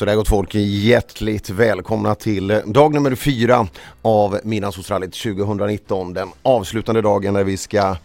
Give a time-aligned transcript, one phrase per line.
[0.00, 3.66] Så där gott folk, hjärtligt välkomna till dag nummer fyra
[4.02, 6.14] av Midnattssolsrallyt 2019.
[6.14, 7.96] Den avslutande dagen där vi ska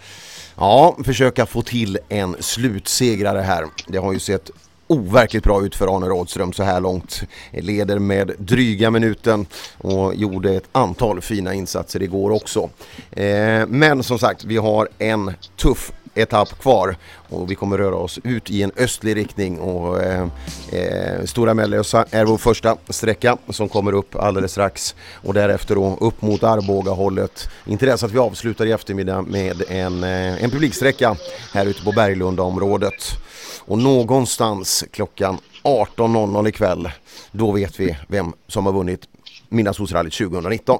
[0.55, 3.65] ja, försöka få till en slutsegrare här.
[3.87, 4.51] Det har ju sett
[4.87, 7.23] overkligt bra ut för Arne Rådström så här långt.
[7.51, 9.45] Leder med dryga minuten
[9.77, 12.69] och gjorde ett antal fina insatser igår också.
[13.11, 16.95] Eh, men som sagt, vi har en tuff etapp kvar
[17.29, 20.27] och vi kommer röra oss ut i en östlig riktning och eh,
[20.71, 25.97] eh, Stora Mellösa är vår första sträcka som kommer upp alldeles strax och därefter då
[26.01, 27.49] upp mot Arboga hållet.
[27.65, 31.15] Inte det så att vi avslutar i eftermiddag med en, eh, en publiksträcka
[31.53, 33.17] här ute på Berglunda området.
[33.65, 36.89] Och någonstans klockan 18.00 ikväll
[37.31, 39.01] då vet vi vem som har vunnit
[39.49, 40.79] Midnattssolsrallyt 2019.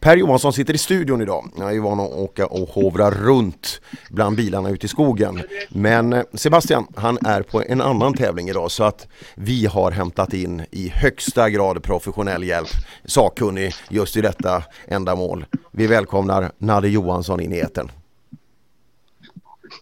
[0.00, 1.50] Per Johansson sitter i studion idag.
[1.58, 5.42] Jag är van att åka och hovra runt bland bilarna ute i skogen.
[5.68, 10.34] Men eh, Sebastian, han är på en annan tävling idag så att vi har hämtat
[10.34, 12.68] in i högsta grad professionell hjälp,
[13.04, 15.46] sakkunnig just i detta ändamål.
[15.70, 17.90] Vi välkomnar Nadde Johansson in i etern.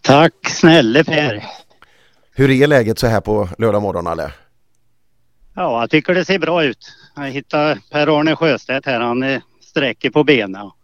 [0.01, 1.43] Tack snälla Per.
[2.33, 4.35] Hur är läget så här på lördag morgon eller?
[5.55, 6.93] Ja, jag tycker det ser bra ut.
[7.15, 8.99] Jag hittade Per-Arne Sjöstedt här.
[8.99, 10.75] Han sträcker på benen och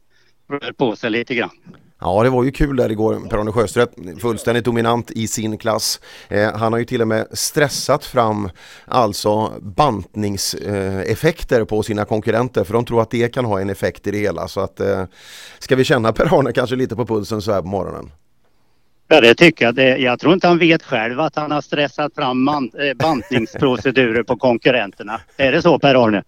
[0.50, 1.52] rör på sig lite grann.
[2.00, 6.00] Ja det var ju kul där igår, Per-Arne Sjöstedt, fullständigt dominant i sin klass.
[6.28, 8.50] Eh, han har ju till och med stressat fram
[8.86, 14.08] alltså bantningseffekter eh, på sina konkurrenter för de tror att det kan ha en effekt
[14.08, 14.48] i det hela.
[14.48, 15.04] Så att, eh,
[15.59, 18.11] ska vi känna Per-Arne kanske lite på pulsen så här på morgonen?
[19.08, 19.76] Ja det tycker jag.
[19.76, 24.24] Det, jag tror inte han vet själv att han har stressat fram man, eh, bantningsprocedurer
[24.24, 25.22] på konkurrenterna.
[25.38, 26.23] Är det så Per-Arne?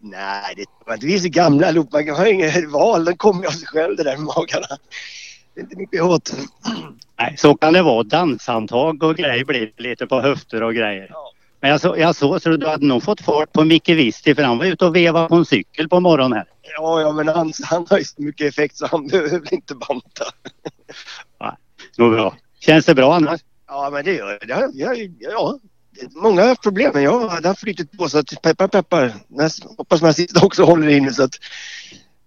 [0.00, 1.92] Nej, det inte vi så gamla allihop.
[1.92, 3.04] Man har inget val.
[3.04, 4.66] Den kommer av sig själv det där med magarna.
[5.54, 6.32] Det är inte mycket åt.
[7.18, 8.02] Nej, så kan det vara.
[8.02, 11.06] Danshandtag och grejer blir lite på höfter och grejer.
[11.10, 11.32] Ja.
[11.60, 14.42] Men jag, så, jag såg så du hade nog fått fart på Micke Visti för
[14.42, 16.46] han var ute och vevade på en cykel på morgonen här.
[16.76, 20.24] Ja, ja men han, han har ju så mycket effekt så han behöver inte banta.
[21.40, 21.56] Nej,
[21.98, 22.36] nog bra.
[22.60, 23.40] Känns det bra annars?
[23.66, 24.70] Ja, men det gör det.
[24.74, 25.58] Ja, ja,
[26.10, 29.12] många problem men jag har flyttat på så att peppar peppar.
[29.28, 31.34] Näst, hoppas man sista också håller inne så att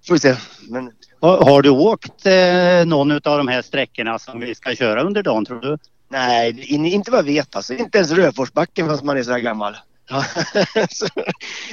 [0.08, 0.36] får vi se.
[0.70, 0.92] Men...
[1.22, 5.24] Har, har, du åkt eh, någon av de här sträckorna som vi ska köra under
[5.24, 5.78] dagen tror du?
[6.10, 7.74] Nej, in, inte vad jag vet alltså.
[7.74, 9.78] Inte ens Röforsbacken fast man är så här gammal.
[10.90, 11.08] så,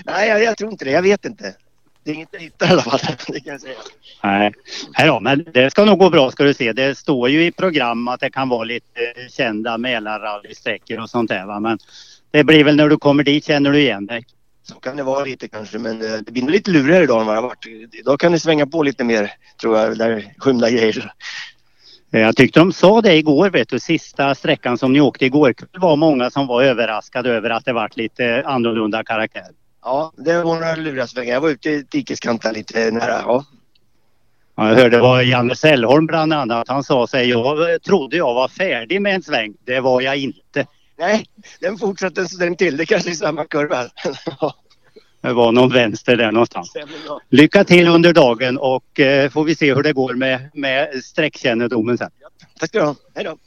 [0.04, 0.90] nej, jag, jag, tror inte det.
[0.90, 1.54] Jag vet inte.
[2.08, 3.00] Det är inget jag hittar i alla fall.
[3.28, 3.74] Det kan jag säga.
[4.22, 4.52] Nej,
[4.98, 6.72] nej då, men det ska nog gå bra ska du se.
[6.72, 11.46] Det står ju i program att det kan vara lite kända Mälarrallysträckor och sånt där
[11.46, 11.60] va.
[11.60, 11.78] Men
[12.30, 14.26] det blir väl när du kommer dit känner du igen dig.
[14.62, 17.26] Så kan det vara lite kanske men eh, det blir nog lite lurigare idag än
[17.26, 17.94] vad det har varit.
[17.94, 19.98] Idag kan det svänga på lite mer tror jag.
[19.98, 21.12] Där skymda grejer.
[22.10, 25.78] Jag tyckte de sa det igår vet du, sista sträckan som ni åkte igår Det
[25.78, 29.46] var många som var överraskade över att det varit lite annorlunda karaktär.
[29.88, 31.34] Ja, det var några luriga svängar.
[31.34, 33.22] Jag var ute i dikeskanten lite nära.
[33.26, 33.44] Ja.
[34.56, 36.68] Ja, jag hörde det var Janne Sällholm bland annat.
[36.68, 39.54] Han sa sig, jag trodde jag var färdig med en sväng.
[39.64, 40.66] Det var jag inte.
[40.98, 41.24] Nej,
[41.60, 42.76] den fortsatte en stund till.
[42.76, 43.82] Det kanske är samma kurva.
[45.20, 46.72] det var någon vänster där någonstans.
[47.30, 51.98] Lycka till under dagen och eh, får vi se hur det går med, med sträckkännedomen
[51.98, 52.10] sen.
[52.20, 52.28] Ja,
[52.60, 52.94] tack ska du ha.
[53.14, 53.38] Hej då.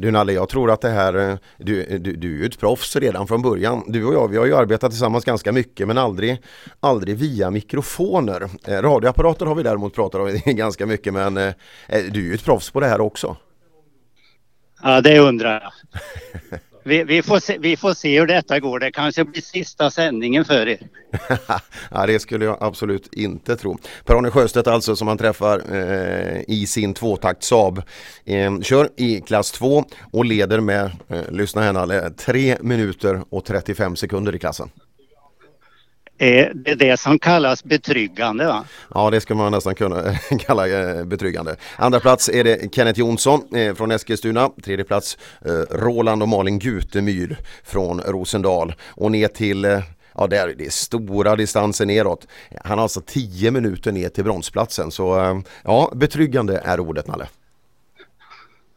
[0.00, 2.96] Du Nalle, jag tror att det här, eh, du, du, du är ju ett proffs
[2.96, 3.84] redan från början.
[3.86, 6.42] Du och jag, vi har ju arbetat tillsammans ganska mycket men aldrig,
[6.80, 8.48] aldrig via mikrofoner.
[8.64, 11.52] Eh, radioapparater har vi däremot pratat om ganska mycket men eh,
[11.88, 13.36] du är ju ett proffs på det här också.
[14.82, 16.60] Ja, det undrar jag.
[16.82, 18.78] Vi, vi, får se, vi får se hur detta går.
[18.78, 20.78] Det kanske blir sista sändningen för er.
[21.90, 23.78] ja, det skulle jag absolut inte tro.
[24.04, 27.82] Per-Arne Sjöstedt alltså som han träffar eh, i sin tvåtakt Saab.
[28.24, 33.44] Eh, kör i klass 2 och leder med, eh, lyssna här Nalle, 3 minuter och
[33.44, 34.70] 35 sekunder i klassen
[36.20, 38.64] Eh, är det det som kallas betryggande va?
[38.94, 41.56] Ja det ska man nästan kunna kalla eh, betryggande.
[41.76, 44.50] Andra plats är det Kenneth Jonsson eh, från Eskilstuna.
[44.64, 45.18] Tredje plats
[45.70, 48.74] Roland och Malin Gutemyr från Rosendal.
[48.88, 49.82] Och ner till
[50.14, 52.26] Ja, det är, det är stora distanser neråt.
[52.64, 57.26] Han har alltså 10 minuter ner till bronsplatsen så ja, betryggande är ordet Nalle.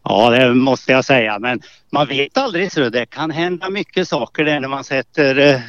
[0.04, 1.40] Ja, det måste jag säga.
[1.40, 1.62] Men
[1.92, 5.60] man vet aldrig så det kan hända mycket saker där när man sätter eh,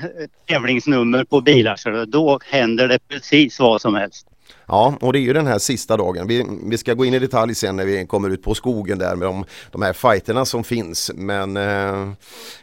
[0.48, 1.76] tävlingsnummer på bilar.
[1.76, 4.26] Så då händer det precis vad som helst.
[4.68, 6.26] Ja, och det är ju den här sista dagen.
[6.26, 9.16] Vi, vi ska gå in i detalj sen när vi kommer ut på skogen där
[9.16, 11.10] med de, de här fighterna som finns.
[11.14, 12.12] Men eh,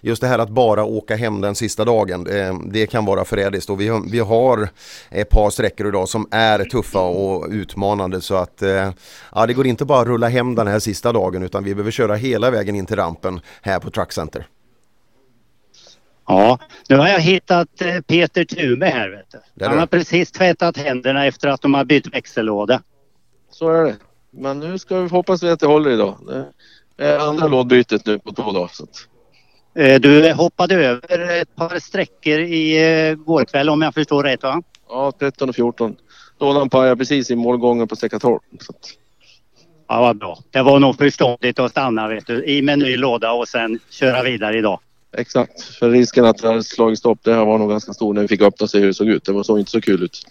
[0.02, 3.70] just det här att bara åka hem den sista dagen, eh, det kan vara förrädiskt.
[3.70, 4.70] Och vi, vi har
[5.10, 8.92] ett par sträckor idag som är tuffa och utmanande så att eh,
[9.36, 11.92] ja, det går inte bara att rulla hem den här sista dagen utan vi behöver
[11.92, 14.48] köra hela vägen in till rampen här på Truck Center.
[16.28, 16.60] Ja,
[16.90, 19.10] nu har jag hittat eh, Peter Tume här.
[19.10, 19.66] Vet du.
[19.66, 22.82] Han har precis tvättat händerna efter att de har bytt växellåda.
[23.52, 23.96] Så är det.
[24.32, 26.18] Men nu ska vi hoppas att det håller idag.
[26.96, 28.70] Det är andra lådbytet nu på två dagar.
[28.74, 29.08] Så att...
[29.76, 32.78] Eh, du hoppade över ett par sträckor i
[33.10, 34.62] eh, går kväll om jag förstår rätt va?
[34.90, 35.96] Ja, 13 och 14.
[36.40, 38.40] Lådan pajade precis i målgången på sträcka 12.
[38.60, 38.90] Så att...
[39.88, 40.38] Ja, vad bra.
[40.52, 44.24] Det var nog förståndigt att stanna vet du, i med ny låda och sen köra
[44.24, 44.80] vidare idag.
[45.18, 48.22] Exakt, för risken att det hade slagit stopp det här var nog ganska stor när
[48.22, 49.24] vi fick öppna sig hur det såg ut.
[49.24, 50.22] Det var så inte så kul ut.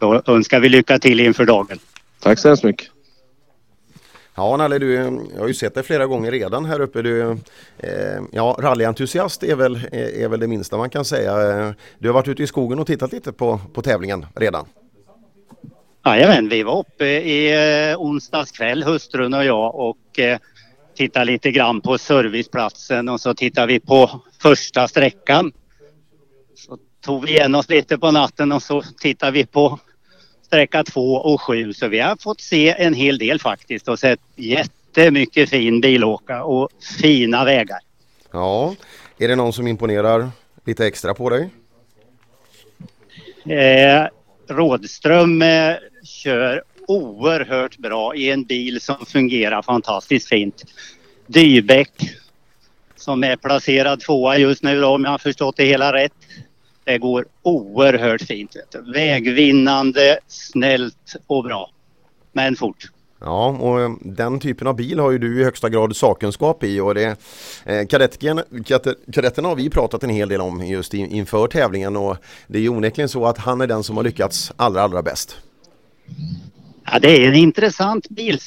[0.00, 1.78] Då önskar vi lycka till inför dagen.
[2.20, 2.88] Tack så hemskt mycket.
[4.34, 7.02] Ja Nalle, du, jag har ju sett dig flera gånger redan här uppe.
[7.02, 7.30] Du,
[7.78, 7.88] eh,
[8.32, 11.34] ja, rallyentusiast är väl, är väl det minsta man kan säga.
[11.98, 14.66] Du har varit ute i skogen och tittat lite på, på tävlingen redan.
[16.04, 17.52] Jajamän, vi var uppe i
[17.90, 20.38] eh, onsdags kväll, hustrun och jag och eh,
[20.94, 25.52] tittade lite grann på serviceplatsen och så tittade vi på första sträckan.
[26.54, 29.78] Så tog vi igen oss lite på natten och så tittade vi på
[30.42, 31.72] sträcka två och sju.
[31.72, 36.68] Så vi har fått se en hel del faktiskt och sett jättemycket fin bilåka och
[37.00, 37.78] fina vägar.
[38.32, 38.74] Ja,
[39.18, 40.30] är det någon som imponerar
[40.64, 41.50] lite extra på dig?
[43.44, 44.06] Eh,
[44.48, 45.74] Rådström eh,
[46.04, 50.64] kör oerhört bra i en bil som fungerar fantastiskt fint.
[51.26, 51.92] Dybeck
[52.96, 56.12] som är placerad tvåa just nu då, om jag har förstått det hela rätt.
[56.84, 58.56] Det går oerhört fint.
[58.94, 61.70] Vägvinnande, snällt och bra.
[62.32, 62.90] Men fort.
[63.24, 66.80] Ja, och eh, den typen av bil har ju du i högsta grad sakkunskap i
[66.80, 67.16] och det
[67.64, 72.62] eh, kadetterna har vi pratat en hel del om just inför tävlingen och det är
[72.62, 75.36] ju onekligen så att han är den som har lyckats allra allra bäst.
[76.92, 78.38] Ja, det är en intressant bil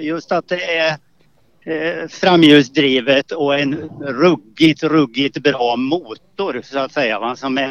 [0.00, 0.96] just att det är
[1.64, 7.18] eh, framhjulsdrivet och en ruggigt, ruggigt bra motor så att säga.
[7.18, 7.36] Va?
[7.36, 7.68] Som är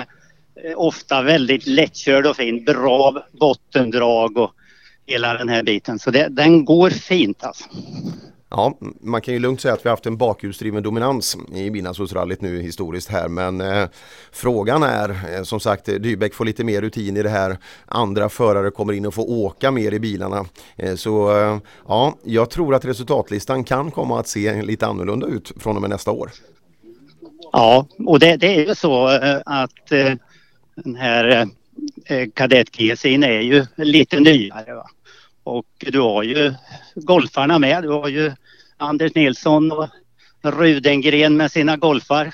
[0.64, 2.66] eh, ofta väldigt lättkörd och fin.
[2.66, 4.52] Bra bottendrag och
[5.06, 6.00] hela den här biten.
[6.00, 7.66] Så det, den går fint alltså.
[8.54, 12.42] Ja, man kan ju lugnt säga att vi har haft en bakhjulsdriven dominans i Midnattssolsrallyt
[12.42, 13.88] nu historiskt här men eh,
[14.32, 17.58] frågan är eh, som sagt eh, Dybeck får lite mer rutin i det här.
[17.86, 20.46] Andra förare kommer in och får åka mer i bilarna.
[20.76, 21.58] Eh, så eh,
[21.88, 25.90] ja, jag tror att resultatlistan kan komma att se lite annorlunda ut från och med
[25.90, 26.32] nästa år.
[27.52, 30.14] Ja, och det, det är ju så eh, att eh,
[30.76, 31.48] den här
[32.06, 34.74] eh, kadett-GC'n är ju lite nyare.
[34.74, 34.86] Va?
[35.44, 36.54] Och du har ju
[36.96, 37.84] golfarna med.
[37.84, 38.32] Du har ju
[38.78, 39.90] Anders Nilsson och
[40.44, 42.32] Rudengren med sina golfar.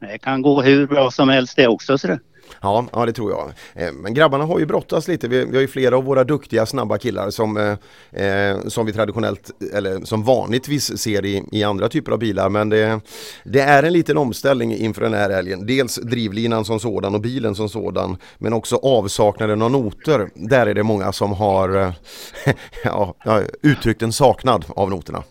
[0.00, 1.98] Det kan gå hur bra som helst det också.
[1.98, 2.20] Så det.
[2.60, 3.52] Ja, ja, det tror jag.
[3.74, 5.28] Eh, men grabbarna har ju brottats lite.
[5.28, 8.92] Vi, vi har ju flera av våra duktiga snabba killar som, eh, eh, som vi
[8.92, 12.48] traditionellt eller som vanligtvis ser i, i andra typer av bilar.
[12.48, 13.00] Men det,
[13.44, 15.66] det, är en liten omställning inför den här helgen.
[15.66, 18.16] Dels drivlinan som sådan och bilen som sådan.
[18.38, 20.30] Men också avsaknaden av noter.
[20.34, 21.92] Där är det många som har eh,
[23.24, 25.22] ja, uttryckt en saknad av noterna.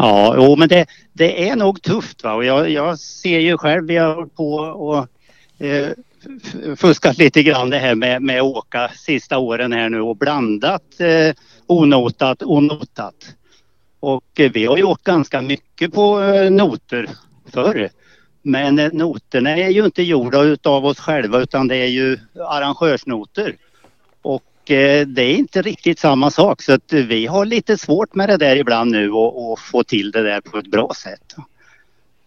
[0.00, 2.24] Ja, jo, men det, det är nog tufft.
[2.24, 2.34] Va?
[2.34, 4.98] Och jag, jag ser ju själv, vi har hållit på och
[5.66, 5.88] eh,
[6.76, 11.00] fuskat lite grann det här med, med att åka sista åren här nu och blandat
[11.00, 11.34] eh,
[11.66, 13.34] onotat och notat.
[14.00, 17.08] Och eh, vi har ju åkt ganska mycket på eh, noter
[17.52, 17.88] förr.
[18.42, 23.56] Men eh, noterna är ju inte gjorda utav oss själva utan det är ju arrangörsnoter.
[24.22, 28.28] Och eh, det är inte riktigt samma sak så att vi har lite svårt med
[28.28, 31.34] det där ibland nu och, och få till det där på ett bra sätt.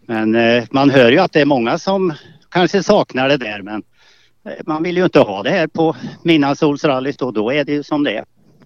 [0.06, 2.14] Men eh, man hör ju att det är många som
[2.54, 3.84] kanske saknar det där men
[4.46, 7.84] eh, man vill ju inte ha det här på Midnattssolsrallyt och då är det ju
[7.84, 8.26] som det är.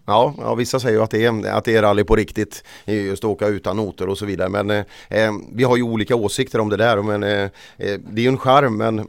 [0.10, 3.24] Ja, ja, vissa säger ju att det, är, att det är rally på riktigt, just
[3.24, 4.50] åka utan noter och så vidare.
[4.50, 4.78] Men eh,
[5.10, 7.02] eh vi har ju olika åsikter om det där.
[7.02, 7.44] Men, eh,
[7.78, 8.96] eh det är ju en charm men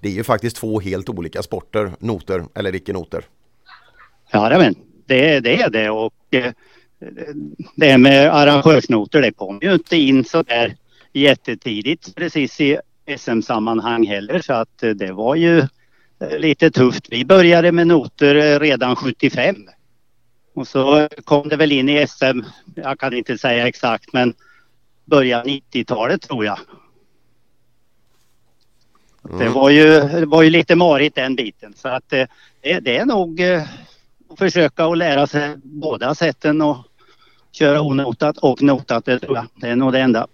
[0.00, 3.24] det är ju faktiskt två helt olika sporter, noter eller icke-noter.
[4.30, 4.74] Ja, men
[5.06, 6.52] det, det är det och eh,
[7.76, 10.76] det med arrangörsnoter det kom ju inte in så där
[11.12, 15.58] jättetidigt precis i SM-sammanhang heller så att eh, det var ju
[16.20, 17.06] eh, lite tufft.
[17.10, 19.56] Vi började med noter eh, redan 75.
[20.54, 22.40] Och så kom det väl in i SM,
[22.74, 24.34] jag kan inte säga exakt men
[25.04, 26.58] början 90-talet tror jag.
[29.24, 29.38] Mm.
[29.38, 32.28] Det, var ju, det var ju lite marigt den biten så att det,
[32.60, 33.42] det är nog
[34.28, 36.76] att försöka att lära sig båda sätten och
[37.52, 39.46] köra onotat och notat det tror jag.
[39.54, 40.26] Det är nog det enda.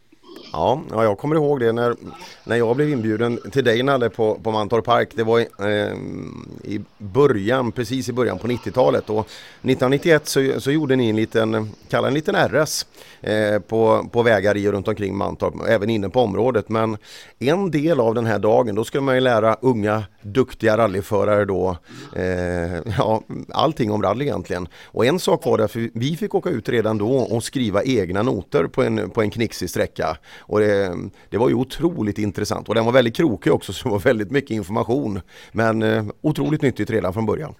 [0.52, 1.96] Ja, ja, jag kommer ihåg det när,
[2.44, 5.08] när jag blev inbjuden till dig Nalle på, på Mantorp Park.
[5.14, 5.96] Det var eh,
[6.64, 9.10] i början, precis i början på 90-talet.
[9.10, 12.86] Och 1991 så, så gjorde ni en liten, kalla en liten RS
[13.20, 16.68] eh, på, på vägar i och runt omkring Mantorp, även inne på området.
[16.68, 16.96] Men
[17.38, 21.76] en del av den här dagen, då skulle man ju lära unga duktiga rallyförare då
[22.16, 24.68] eh, ja, allting om rally egentligen.
[24.84, 28.22] Och en sak var det, för vi fick åka ut redan då och skriva egna
[28.22, 30.16] noter på en, på en knixig sträcka.
[30.42, 30.96] Och det,
[31.30, 34.30] det, var ju otroligt intressant och den var väldigt krokig också så det var väldigt
[34.30, 35.20] mycket information.
[35.52, 37.54] Men eh, otroligt nyttigt redan från början.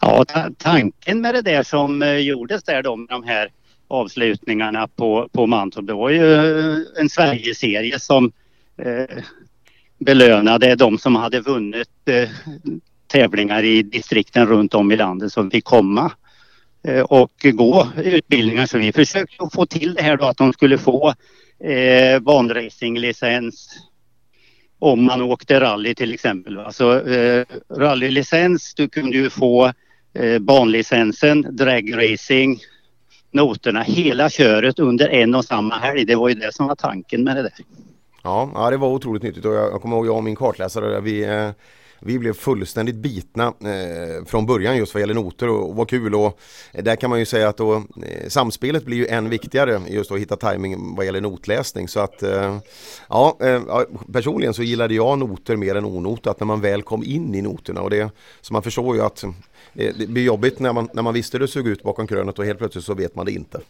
[0.00, 0.24] Ja,
[0.58, 3.50] tanken med det där som eh, gjordes där då med de här
[3.88, 8.32] avslutningarna på, på Mantorp, det var ju eh, en Sverigeserie som
[8.76, 9.22] eh,
[9.98, 12.28] belönade de som hade vunnit eh,
[13.06, 16.12] tävlingar i distrikten runt om i landet som fick komma
[16.82, 18.66] eh, och gå utbildningar.
[18.66, 21.14] Så vi försökte få till det här då att de skulle få
[21.58, 23.68] eh, banracinglicens
[24.78, 26.58] om man åkte rally till exempel.
[26.58, 29.72] Alltså eh, rallylicens, du kunde ju få
[30.14, 32.58] eh, banlicensen, dragracing,
[33.30, 36.04] noterna, hela köret under en och samma helg.
[36.04, 37.52] Det var ju det som var tanken med det där.
[38.22, 41.00] Ja, ja det var otroligt nyttigt och jag, jag kommer ihåg jag och min kartläsare
[41.00, 41.50] vi eh,
[42.00, 46.14] vi blev fullständigt bitna eh, från början just vad gäller noter och, och vad kul
[46.14, 46.38] och
[46.72, 50.12] eh, där kan man ju säga att då, eh, samspelet blir ju än viktigare just
[50.12, 52.58] att hitta timing vad gäller notläsning så att eh,
[53.08, 53.62] ja, eh,
[54.12, 57.80] personligen så gillade jag noter mer än onotat när man väl kom in i noterna
[57.80, 58.10] och det
[58.40, 59.30] så man förstår ju att eh,
[59.74, 62.44] det blir jobbigt när man, när man visste hur det såg ut bakom krönet och
[62.44, 63.60] helt plötsligt så vet man det inte.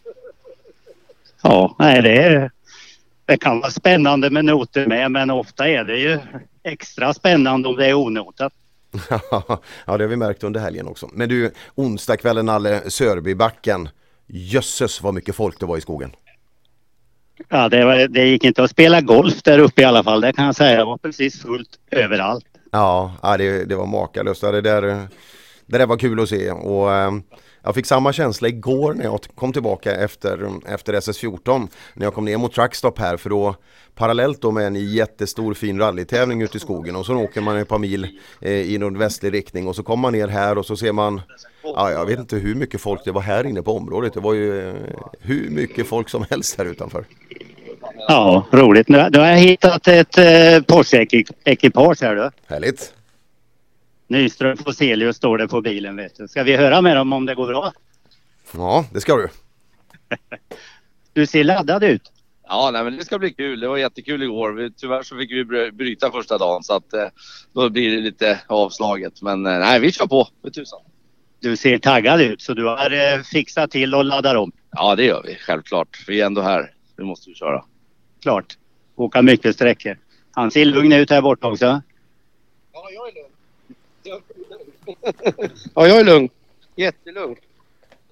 [1.43, 2.51] Ja, nej det är
[3.25, 6.19] det kan vara spännande med noter med men ofta är det ju
[6.63, 8.53] extra spännande om det är onotat.
[9.09, 11.09] ja det har vi märkt under helgen också.
[11.13, 13.89] Men du, onsdagskvällen Nalle, Sörbybacken.
[14.27, 16.11] Jösses vad mycket folk det var i skogen.
[17.49, 20.33] Ja det, var, det gick inte att spela golf där uppe i alla fall, det
[20.33, 20.77] kan jag säga.
[20.77, 22.45] Det var precis fullt överallt.
[22.71, 24.41] Ja, det, det var makalöst.
[24.41, 24.81] Det där,
[25.65, 26.51] det där var kul att se.
[26.51, 27.23] Och, ehm,
[27.65, 32.25] jag fick samma känsla igår när jag kom tillbaka efter, efter SS14 när jag kom
[32.25, 33.55] ner mot Truckstop här för då
[33.95, 37.67] parallellt då med en jättestor fin rallytävling ute i skogen och så åker man ett
[37.67, 38.07] par mil
[38.41, 41.21] eh, i nordvästlig riktning och så kommer man ner här och så ser man
[41.63, 44.13] ja, jag vet inte hur mycket folk det var här inne på området.
[44.13, 44.75] Det var ju eh,
[45.19, 47.05] hur mycket folk som helst här utanför.
[48.07, 48.89] Ja, roligt.
[48.89, 50.23] Nu, nu har jag hittat ett eh,
[50.67, 52.31] Porsche-ekipage här du.
[52.47, 52.93] Härligt.
[54.07, 56.27] Nyström Foselius står det på bilen vet du.
[56.27, 57.73] Ska vi höra med dem om det går bra?
[58.53, 59.27] Ja, det ska du.
[61.13, 62.11] du ser laddad ut.
[62.47, 63.59] Ja, nej, men det ska bli kul.
[63.59, 64.69] Det var jättekul igår.
[64.77, 67.07] Tyvärr så fick vi bryta första dagen så att eh,
[67.53, 69.21] då blir det lite avslaget.
[69.21, 70.79] Men eh, nej, vi kör på för tusan.
[71.39, 74.51] Du ser taggad ut så du har eh, fixat till och laddar om.
[74.71, 76.03] Ja, det gör vi självklart.
[76.07, 76.73] Vi är ändå här.
[76.97, 77.65] Nu måste vi köra.
[78.21, 78.57] Klart.
[78.95, 79.97] Åka mycket sträckor.
[80.31, 81.65] Han ser lugn ut här borta också.
[81.65, 81.81] Ja,
[82.91, 83.34] jag är lugn
[85.73, 86.29] ja, jag är lugn.
[86.75, 87.35] Jättelugn.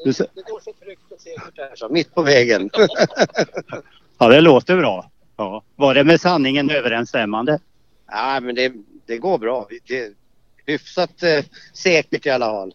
[0.03, 2.69] Det, det går så tryggt och säkert här så, mitt på vägen.
[4.17, 5.09] ja, det låter bra.
[5.37, 5.63] Ja.
[5.75, 7.59] Var det med sanningen överensstämmande?
[8.07, 8.73] Ja, men det,
[9.05, 9.67] det går bra.
[9.87, 10.13] Det är
[10.65, 12.73] hyfsat eh, säkert i alla fall.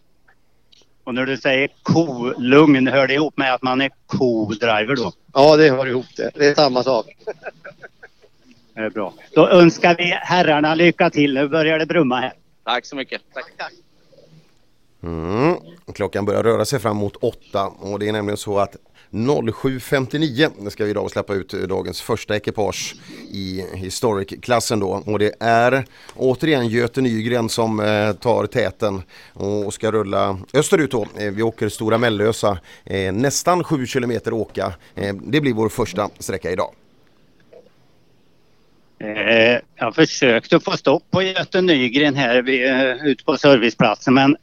[1.03, 5.11] Och när du säger ko-lugn, hör det ihop med att man är co-driver då?
[5.33, 6.31] Ja, det hör ihop det.
[6.35, 7.05] Det är samma sak.
[8.73, 9.13] Det är bra.
[9.33, 11.33] Då önskar vi herrarna lycka till.
[11.33, 12.33] Nu börjar det brumma här.
[12.69, 13.21] Tack så mycket.
[13.33, 13.73] Tack, tack.
[15.03, 15.55] Mm.
[15.93, 18.75] Klockan börjar röra sig fram mot åtta och det är nämligen så att
[19.11, 22.95] 07.59 ska vi idag släppa ut dagens första ekipage
[23.31, 25.85] i Historic-klassen då och det är
[26.15, 31.07] återigen Göte Nygren som eh, tar täten och ska rulla österut då.
[31.17, 34.73] Eh, vi åker Stora Mellösa, eh, nästan 7 kilometer åka.
[34.95, 36.73] Eh, det blir vår första sträcka idag.
[38.99, 44.37] Eh, jag försökte få stopp på Göte Nygren här vid, eh, ute på serviceplatsen men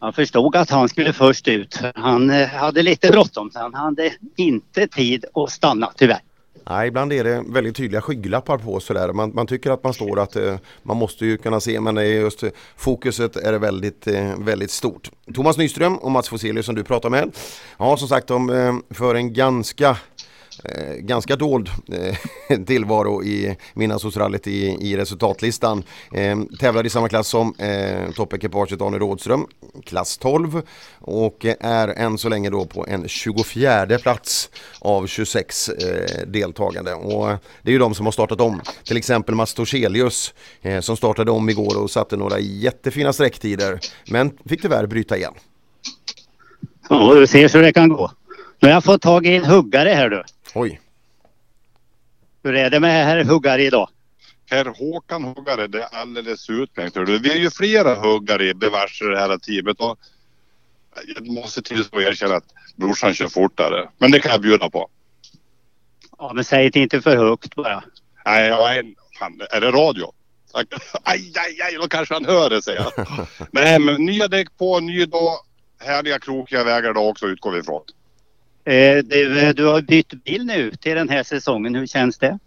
[0.00, 1.80] jag förstod att han skulle först ut.
[1.94, 6.20] Han eh, hade lite bråttom så han hade inte tid att stanna tyvärr.
[6.68, 9.12] Nej, ibland är det väldigt tydliga skygglappar på sådär.
[9.12, 12.42] Man, man tycker att man står att eh, man måste ju kunna se men just
[12.42, 15.10] eh, fokuset är väldigt, eh, väldigt stort.
[15.34, 17.36] Thomas Nyström och Mats Foselius som du pratar med.
[17.78, 19.96] Ja, som sagt de eh, för en ganska
[20.64, 25.82] Eh, ganska dold eh, tillvaro i Midnattssolsrallyt i, i resultatlistan.
[26.12, 29.46] Eh, tävlar i samma klass som eh, toppekipaget Arne Rådström,
[29.84, 30.62] klass 12
[30.98, 36.94] och eh, är än så länge då på en 24 plats av 26 eh, deltagande.
[36.94, 40.80] Och eh, det är ju de som har startat om, till exempel Mats Torselius eh,
[40.80, 45.34] som startade om igår och satte några jättefina sträcktider men fick tyvärr bryta igen.
[46.88, 48.10] Ja, du ser så det kan gå.
[48.60, 50.22] Nu har jag fått tag i en huggare här du.
[50.58, 50.80] Oj.
[52.42, 53.88] Hur är det med herr Huggare idag?
[54.50, 56.96] Herr Håkan Huggare, det är alldeles utmärkt.
[56.96, 59.98] Vi är ju flera huggare i det här teamet och
[61.14, 62.44] jag måste tillstå och erkänna att
[62.76, 63.88] brorsan kör fortare.
[63.98, 64.88] Men det kan jag bjuda på.
[66.18, 67.84] Ja, men säg det inte för högt bara.
[68.24, 68.84] Nej, jag är,
[69.18, 70.12] fan, är det radio?
[70.52, 70.66] Aj,
[71.02, 73.06] aj, aj, då kanske han hör det säger jag.
[73.50, 75.36] Nej, men nya däck på, ny dag.
[75.78, 77.82] Härliga krokiga vägar då också utgår vi ifrån.
[78.66, 81.74] Eh, du, du har bytt bil nu till den här säsongen.
[81.74, 82.38] Hur känns det?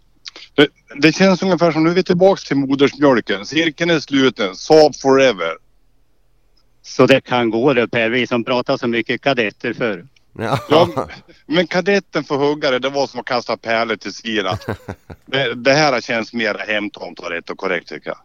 [0.54, 3.46] Det, det känns ungefär som nu är vi tillbaks till modersmjölken.
[3.46, 4.56] Cirkeln är sluten.
[4.56, 5.56] Saab forever.
[6.82, 10.06] Så det kan gå det Per, vi som pratar så mycket kadetter för.
[10.38, 10.58] Ja.
[10.68, 11.08] Ja,
[11.46, 14.58] men kadetten för huggare det var som att kasta pärlor till Sina.
[15.26, 18.18] Det, det här känns mer hemtomt och rätt och korrekt tycker jag.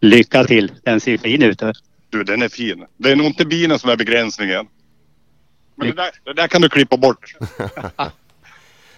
[0.00, 1.62] Lycka till, den ser fin ut.
[2.10, 2.84] Du den är fin.
[2.96, 4.66] Det är nog inte bilen som är begränsningen.
[5.80, 7.34] Men det där, det där kan du klippa bort.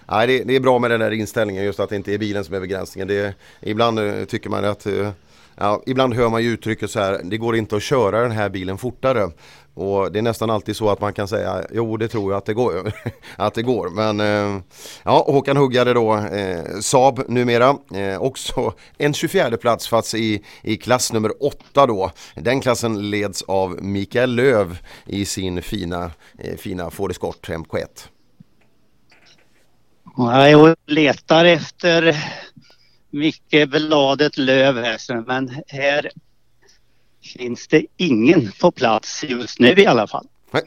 [0.07, 2.45] Nej, det, det är bra med den där inställningen just att det inte är bilen
[2.45, 3.09] som är begränsningen.
[3.09, 5.11] Det, ibland eh, tycker man att eh,
[5.57, 8.49] Ja, ibland hör man ju uttrycket så här, det går inte att köra den här
[8.49, 9.31] bilen fortare.
[9.75, 12.45] Och det är nästan alltid så att man kan säga, jo det tror jag att
[12.45, 12.93] det går.
[13.37, 13.91] att det går.
[13.91, 14.63] Men eh,
[15.03, 17.77] ja, Håkan Huggare då, eh, Saab numera.
[17.95, 22.11] Eh, också en 24 plats fast i, i klass nummer 8 då.
[22.35, 27.87] Den klassen leds av Mikael Löv i sin fina, eh, fina Ford Escort MK1.
[30.17, 32.17] Jag letar efter
[33.13, 36.11] Micke Bladet Löv här, men här
[37.37, 40.27] finns det ingen på plats just nu i alla fall.
[40.51, 40.63] Nej,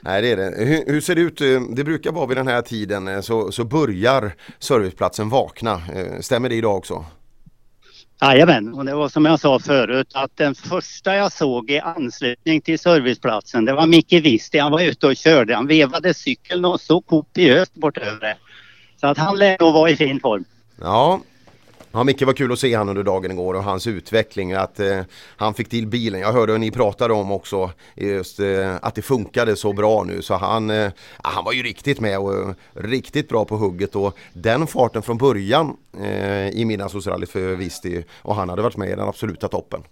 [0.00, 0.64] Nej det är det.
[0.64, 1.40] Hur, hur ser det ut?
[1.40, 5.82] Eh, Det brukar vara vid den här tiden eh, så, så börjar serviceplatsen vakna.
[5.94, 7.04] Eh, Stämmer det idag också?
[8.22, 12.60] Jajamän, och det var som jag sa förut att den första jag såg i anslutning
[12.60, 14.58] till serviceplatsen det var Micke Visti.
[14.58, 15.54] Han var ute och körde.
[15.54, 18.36] Han vevade cykeln och så kopiöst bortöver det.
[19.00, 20.44] Så att han lär nog vara i fin form.
[20.80, 21.20] Ja.
[21.92, 24.52] Ja, Micke var kul att se han under dagen igår och hans utveckling.
[24.52, 25.00] Att eh,
[25.36, 26.20] han fick till bilen.
[26.20, 30.22] Jag hörde att ni pratade om också just eh, att det funkade så bra nu.
[30.22, 30.90] Så han, eh,
[31.22, 33.96] han var ju riktigt med och eh, riktigt bra på hugget.
[33.96, 38.88] Och den farten från början eh, i midnattsrallyt för Visti och han hade varit med
[38.88, 39.82] i den absoluta toppen.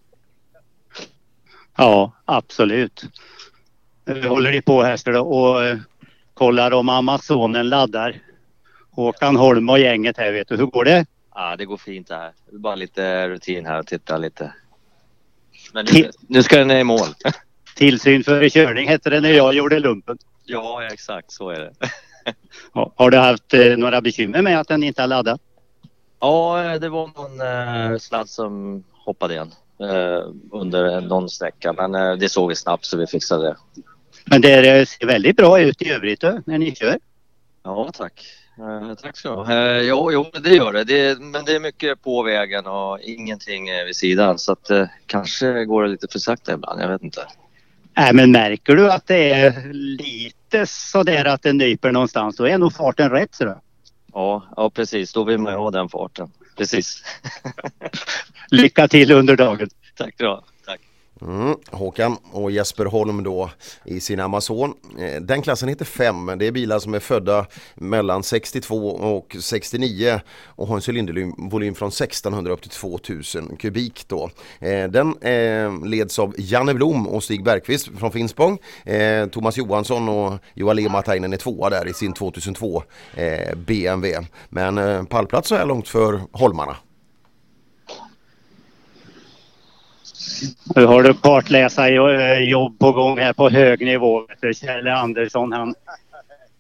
[1.76, 3.04] Ja, absolut.
[4.04, 5.78] Nu håller ni på här och eh,
[6.34, 8.20] kollar om Amazonen laddar.
[8.90, 10.56] Håkan Holm och gänget här vet du.
[10.56, 11.06] Hur går det?
[11.38, 12.32] Ja, det går fint här.
[12.52, 14.52] Bara lite rutin här och titta lite.
[15.72, 17.08] Men nu, nu ska den i mål.
[17.76, 20.18] Tillsyn före körning hette det när jag gjorde lumpen.
[20.44, 21.72] Ja, exakt så är det.
[22.74, 25.40] Ja, Har du haft eh, några bekymmer med att den inte har laddat?
[26.20, 27.40] Ja, det var någon
[27.92, 31.72] eh, sladd som hoppade igen eh, under någon sträcka.
[31.72, 33.56] Men eh, det såg vi snabbt så vi fixade det.
[34.24, 36.98] Men det ser väldigt bra ut i övrigt då, när ni kör.
[37.62, 38.26] Ja, tack.
[38.58, 39.80] Eh, tack så du ha.
[39.80, 40.84] Jo, jo, det gör det.
[40.84, 41.20] det.
[41.20, 44.38] Men det är mycket på vägen och ingenting eh, vid sidan.
[44.38, 46.80] Så att eh, kanske går det lite för sakta ibland.
[46.80, 47.26] Jag vet inte.
[47.96, 52.58] Nej, men märker du att det är lite sådär att det nyper någonstans, då är
[52.58, 53.34] nog farten rätt.
[53.34, 53.60] Så då.
[54.12, 55.12] Ja, ja precis.
[55.12, 56.30] Då vill man ju ha den farten.
[56.56, 57.02] Precis.
[58.50, 59.68] Lycka till under dagen.
[59.96, 60.34] tack då.
[60.36, 60.55] Tack.
[61.22, 63.50] Mm, Håkan och Jesper Holm då
[63.84, 64.74] i sin Amazon.
[64.98, 66.32] Eh, den klassen heter 5.
[66.38, 71.88] Det är bilar som är födda mellan 62 och 69 och har en cylindervolym från
[71.88, 74.30] 1600 upp till 2000 kubik då.
[74.60, 78.58] Eh, den eh, leds av Janne Blom och Stig Bergqvist från Finspång.
[79.30, 82.82] Thomas Johansson och Johan Lematainen är tvåa där i sin 2002
[83.56, 84.26] BMW.
[84.48, 86.76] Men pallplats så här långt för Holmarna.
[90.76, 94.26] Nu har du kartläsarjobb på gång här på hög nivå.
[94.54, 95.74] Kjell Andersson han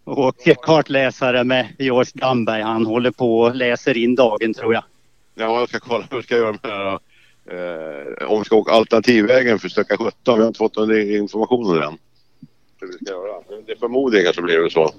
[0.04, 2.62] och kartläsare med George Damberg.
[2.62, 4.84] Han håller på och läser in dagen tror jag.
[5.34, 6.98] Ja, jag ska kolla hur vi ska göra med det här.
[7.50, 10.12] Eh, om vi ska åka alternativvägen för sträcka 17.
[10.24, 11.98] Vi har inte fått någon information den.
[12.80, 13.42] Hur vi ska göra.
[13.66, 14.90] Det är förmodligen så blir det så.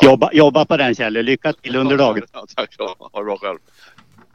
[0.00, 1.12] Jobba, jobba på den Kjell.
[1.12, 2.22] Lycka till under dagen.
[2.32, 2.94] Ja, tack så.
[2.98, 3.58] Ha det bra själv.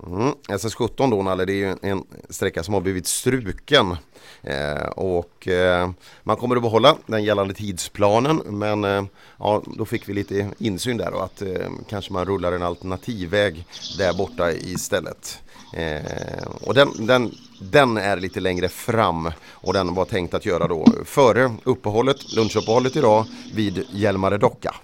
[0.07, 0.33] Mm.
[0.47, 3.97] SS17 då Nalle, det är ju en sträcka som har blivit struken.
[4.43, 5.89] Eh, och eh,
[6.23, 9.03] man kommer att behålla den gällande tidsplanen men eh,
[9.39, 13.65] ja, då fick vi lite insyn där och att eh, kanske man rullar en alternativväg
[13.97, 15.39] där borta istället.
[15.73, 20.67] Eh, och den, den, den är lite längre fram och den var tänkt att göra
[20.67, 24.75] då före uppehållet, lunchuppehållet idag vid Hjälmare docka.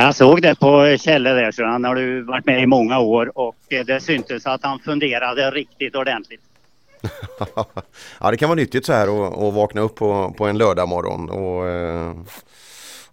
[0.00, 3.38] Jag såg det på Kjelle där så han har ju varit med i många år
[3.38, 6.40] och det syntes att han funderade riktigt ordentligt.
[8.20, 9.06] ja det kan vara nyttigt så här
[9.48, 11.30] att vakna upp på, på en lördagmorgon.
[11.30, 12.14] och eh,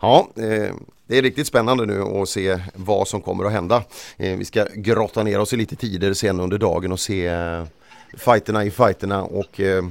[0.01, 0.75] ja, eh,
[1.07, 3.83] det är riktigt spännande nu att se vad som kommer att hända.
[4.17, 7.63] Eh, vi ska grotta ner oss i lite tider sen under dagen och se eh,
[8.17, 9.83] fighterna i fighterna och eh,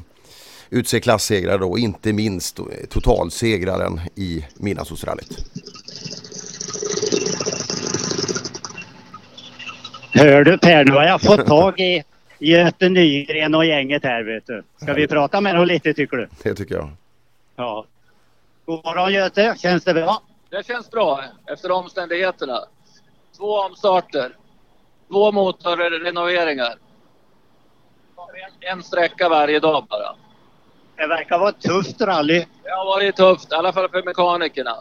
[0.71, 5.39] utse klassegrare då, inte minst eh, totalsegraren i Midnattsrallyt.
[10.13, 12.05] Hör du Per, nu har jag fått tag i
[12.39, 14.63] Göte Nygren och gänget här vet du.
[14.83, 16.29] Ska vi prata med dem lite tycker du?
[16.43, 16.91] Det tycker jag.
[17.57, 17.85] Ja.
[18.67, 20.23] God morgon Göte, känns det bra?
[20.51, 22.61] Det känns bra efter omständigheterna.
[23.37, 24.37] Två omstarter.
[25.09, 26.75] Två motorrenoveringar.
[28.61, 30.15] En sträcka varje dag bara.
[30.97, 32.45] Det verkar vara ett tufft rally.
[32.63, 34.77] Det har varit tufft, i alla fall för mekanikerna.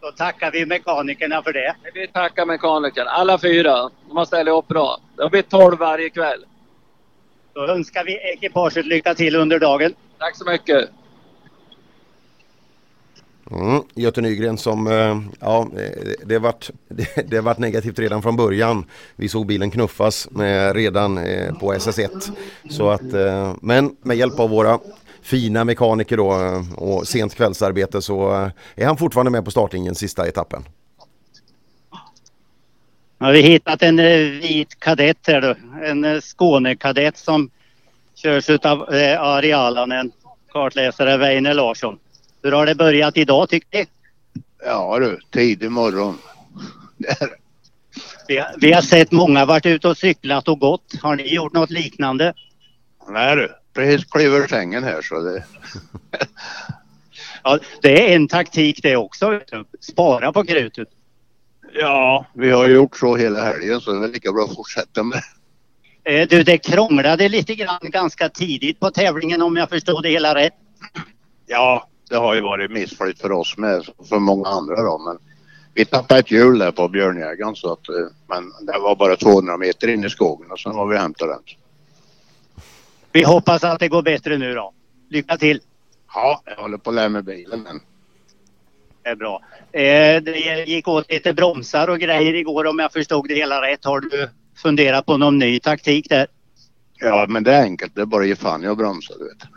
[0.00, 1.74] Då tackar vi mekanikerna för det.
[1.94, 3.90] Vi tackar mekanikerna, alla fyra.
[4.08, 5.00] De har ställt upp bra.
[5.16, 6.44] Det har blivit 12 varje kväll.
[7.52, 9.94] Då önskar vi ekipaget lycka till under dagen.
[10.18, 10.88] Tack så mycket.
[13.50, 15.68] Mm, Göte Nygren som, eh, ja
[16.24, 16.70] det har, varit,
[17.28, 18.84] det, har varit negativt redan från början.
[19.16, 22.32] Vi såg bilen knuffas eh, redan eh, på SS1.
[22.70, 23.02] Så att,
[23.62, 24.78] men med hjälp av våra
[25.22, 30.64] fina mekaniker då och sent kvällsarbete så är han fortfarande med på startlinjen sista etappen.
[33.18, 33.96] Har vi hittat en
[34.40, 35.54] vit kadett här då.
[35.84, 37.50] En Skånekadett som
[38.14, 38.82] körs av
[39.18, 40.12] Ari Alanen,
[40.52, 41.98] kartläsare Weine Larsson.
[42.42, 43.86] Hur har det börjat idag tycker ni?
[44.64, 46.18] Ja du, tidig morgon.
[48.28, 50.94] vi, vi har sett många varit ute och cyklat och gått.
[51.02, 52.34] Har ni gjort något liknande?
[53.08, 55.44] Nej du, precis klev ur sängen här så det...
[57.42, 59.40] ja, det är en taktik det också.
[59.80, 60.88] Spara på krutet.
[61.72, 65.22] Ja, vi har gjort så hela helgen så det är lika bra att fortsätta med.
[66.04, 70.34] Eh, du, det krånglade lite grann ganska tidigt på tävlingen om jag förstod det hela
[70.34, 70.54] rätt.
[71.46, 74.98] Ja, det har ju varit missflytt för oss med, för många andra då.
[74.98, 75.18] Men
[75.74, 77.94] vi tappade ett hjul där på björnjägaren så att, eh,
[78.28, 81.42] men det var bara 200 meter in i skogen och sen var vi hämtade den.
[83.12, 84.72] Vi hoppas att det går bättre nu då.
[85.08, 85.60] Lycka till!
[86.14, 87.80] Ja, jag håller på att lära mig bilen men.
[89.02, 89.42] Det är bra.
[89.72, 93.84] Eh, det gick åt lite bromsar och grejer igår om jag förstod det hela rätt.
[93.84, 94.28] Har du
[94.62, 96.26] funderat på någon ny taktik där?
[96.98, 97.94] Ja, men det är enkelt.
[97.94, 99.48] Det är bara att ge fan i att bromsa, du vet.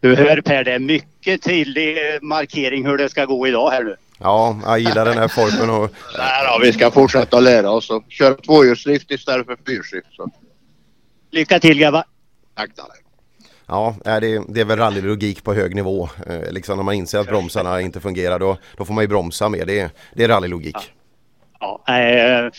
[0.00, 3.96] Du hör Per, det är mycket tydlig markering hur det ska gå idag här nu.
[4.18, 5.70] Ja, jag gillar den här formen.
[5.70, 5.90] Och...
[6.18, 10.06] Nej då, vi ska fortsätta lära oss och köra tvåhjulsdrift istället för fyrhjulsdrift.
[11.30, 12.04] Lycka till grabbar!
[12.54, 12.94] Tack Dalle!
[13.66, 16.08] Ja, det är, det är väl rallylogik på hög nivå.
[16.26, 19.48] Eh, liksom när man inser att bromsarna inte fungerar då, då får man ju bromsa
[19.48, 19.66] mer.
[19.66, 20.76] Det är, det är rallylogik.
[21.60, 22.50] Ja, ja äh,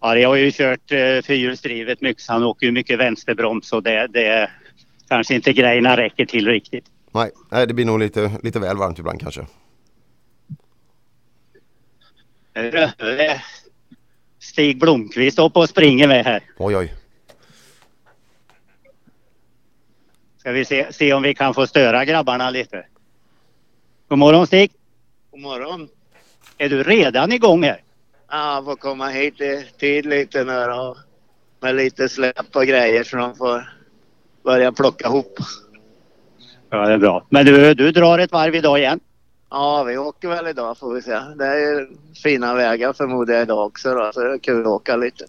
[0.00, 2.28] ja, jag har ju kört äh, fyrhjulsdrivet mycket.
[2.28, 4.50] Han åker ju mycket vänsterbroms och det, det,
[5.08, 6.84] kanske inte grejerna räcker till riktigt.
[7.12, 9.46] Nej, nej det blir nog lite, lite väl varmt ibland kanske.
[14.40, 16.42] Stig Blomqvist upp och springer med här.
[16.58, 16.92] Oj, oj.
[20.42, 22.86] Ska vi se, se om vi kan få störa grabbarna lite.
[24.08, 24.72] God morgon Stig!
[25.30, 25.88] God morgon!
[26.58, 27.82] Är du redan igång här?
[28.30, 30.96] Ja, jag får komma hit i tid lite nu då.
[31.60, 33.72] Med lite släp och grejer så de får
[34.44, 35.38] börja plocka ihop.
[36.70, 37.26] Ja, det är bra.
[37.28, 39.00] Men du, du drar ett varv idag igen?
[39.50, 41.18] Ja, vi åker väl idag får vi se.
[41.36, 41.88] Det är
[42.22, 45.24] fina vägar förmodar jag idag också då, så det är kul att åka lite.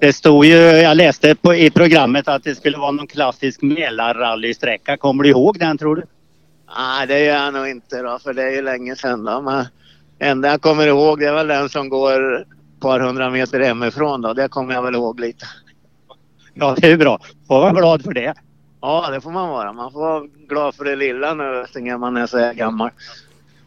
[0.00, 4.96] Det stod ju, jag läste på, i programmet att det skulle vara någon klassisk Mälarrallysträcka.
[4.96, 6.02] Kommer du ihåg den tror du?
[6.76, 9.40] Nej, det gör jag nog inte då, för det är ju länge sedan då.
[9.40, 9.64] Men
[10.18, 12.46] enda jag kommer ihåg det är väl den som går ett
[12.80, 14.32] par hundra meter hemifrån då.
[14.32, 15.46] Det kommer jag väl ihåg lite.
[16.54, 17.18] Ja, det är bra.
[17.48, 18.34] Får vara glad för det.
[18.80, 19.72] Ja, det får man vara.
[19.72, 22.90] Man får vara glad för det lilla nu länge man är så här gammal.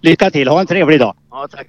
[0.01, 0.47] Lycka till.
[0.47, 1.15] Ha en trevlig dag.
[1.31, 1.67] Ja, tack.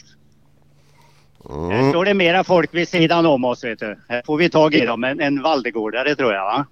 [1.50, 1.70] Mm.
[1.70, 3.98] Här står det mera folk vid sidan om oss vet du.
[4.08, 5.04] Här får vi tag i dem.
[5.04, 6.66] En, en Valdegårdare tror jag va?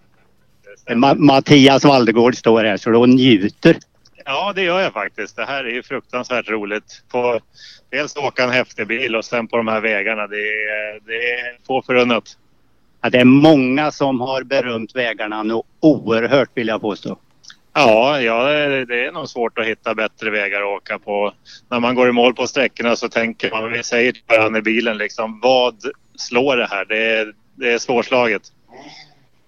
[0.95, 3.77] Ma Mattias Valdegård står här så då njuter.
[4.25, 5.37] Ja det gör jag faktiskt.
[5.37, 7.03] Det här är ju fruktansvärt roligt.
[7.13, 7.41] På,
[7.91, 10.27] dels åka en häftig bil och sen på de här vägarna.
[10.27, 12.37] Det är, det är få förunnat.
[13.01, 17.19] Ja, det är många som har berömt vägarna nu oerhört vill jag påstå.
[17.75, 18.45] Ja, ja,
[18.85, 21.33] det är nog svårt att hitta bättre vägar att åka på.
[21.69, 24.63] När man går i mål på sträckorna så tänker man, vi säger till varandra i
[24.63, 25.77] bilen liksom, vad
[26.17, 26.85] slår det här?
[26.85, 28.43] Det är, det är svårslaget.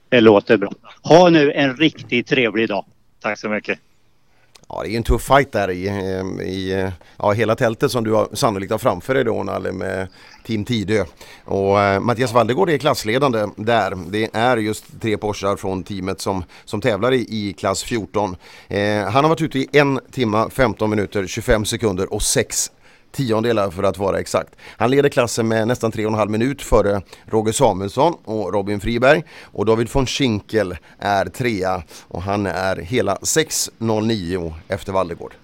[0.09, 0.73] Det låter bra.
[1.03, 2.85] Ha nu en riktigt trevlig dag.
[3.21, 3.79] Tack så mycket.
[4.69, 8.05] Ja det är en tuff fight där i, ehm, i eh, ja, hela tältet som
[8.05, 10.09] du har, sannolikt har framför dig då Nalle med
[10.47, 11.05] Team Tidö.
[11.45, 13.99] Och eh, Mattias Valdegård är klassledande där.
[14.11, 18.37] Det är just tre Porschar från teamet som, som tävlar i, i klass 14.
[18.69, 22.71] Eh, han har varit ute i en timma 15 minuter 25 sekunder och 6
[23.15, 24.57] tiondelar för att vara exakt.
[24.77, 29.89] Han leder klassen med nästan 3,5 minut före Roger Samuelsson och Robin Friberg och David
[29.93, 35.35] von Schinkel är trea och han är hela 6.09 efter Valdegård.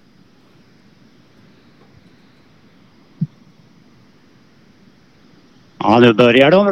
[5.77, 6.69] Ja, nu börjar de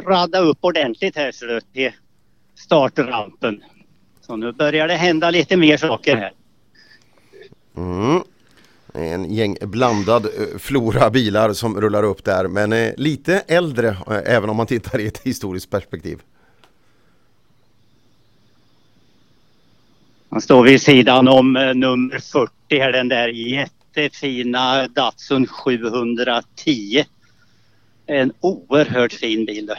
[0.00, 1.92] radda upp ordentligt här så till
[2.54, 3.62] startrampen.
[4.20, 6.32] Så nu börjar det hända lite mer saker här.
[7.76, 8.22] Mm.
[8.94, 14.34] En gäng blandad eh, flora bilar som rullar upp där men eh, lite äldre eh,
[14.34, 16.18] även om man tittar i ett historiskt perspektiv.
[20.30, 27.04] Han står vid sidan om nummer 40 här, den där jättefina Datsun 710.
[28.06, 29.72] En oerhört fin bil.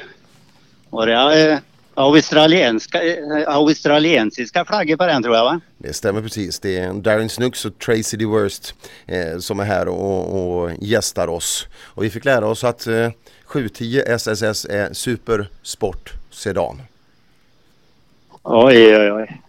[0.89, 1.62] Och det är
[1.95, 2.99] australienska,
[3.47, 5.60] australiensiska flaggor på den tror jag va?
[5.77, 6.60] Det stämmer precis.
[6.60, 8.75] Det är Darren Snooks och Tracy DeWorst
[9.06, 11.67] eh, som är här och, och gästar oss.
[11.84, 13.10] Och vi fick lära oss att eh,
[13.45, 16.82] 710 SSS är supersport sedan.
[18.43, 19.41] Oj, oj, oj.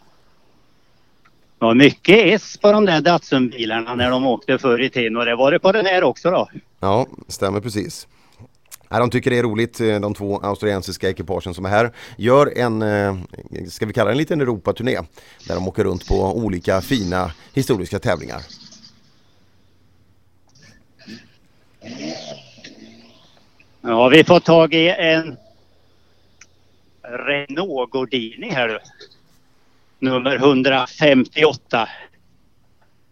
[1.59, 5.25] Det var mycket S på de där Datsun-bilarna när de åkte förr i tiden och
[5.25, 6.49] det var det på den här också då.
[6.81, 8.07] Ja, stämmer precis.
[8.95, 11.93] Ja, de tycker det är roligt eh, de två australiensiska ekipagen som är här.
[12.17, 13.17] Gör en, eh,
[13.69, 15.01] ska vi kalla det en liten Europaturné
[15.49, 18.41] där de åker runt på olika fina historiska tävlingar.
[23.81, 25.37] Ja, vi får tag i en
[27.03, 28.79] Renault Gordini här du.
[29.99, 31.89] Nummer 158.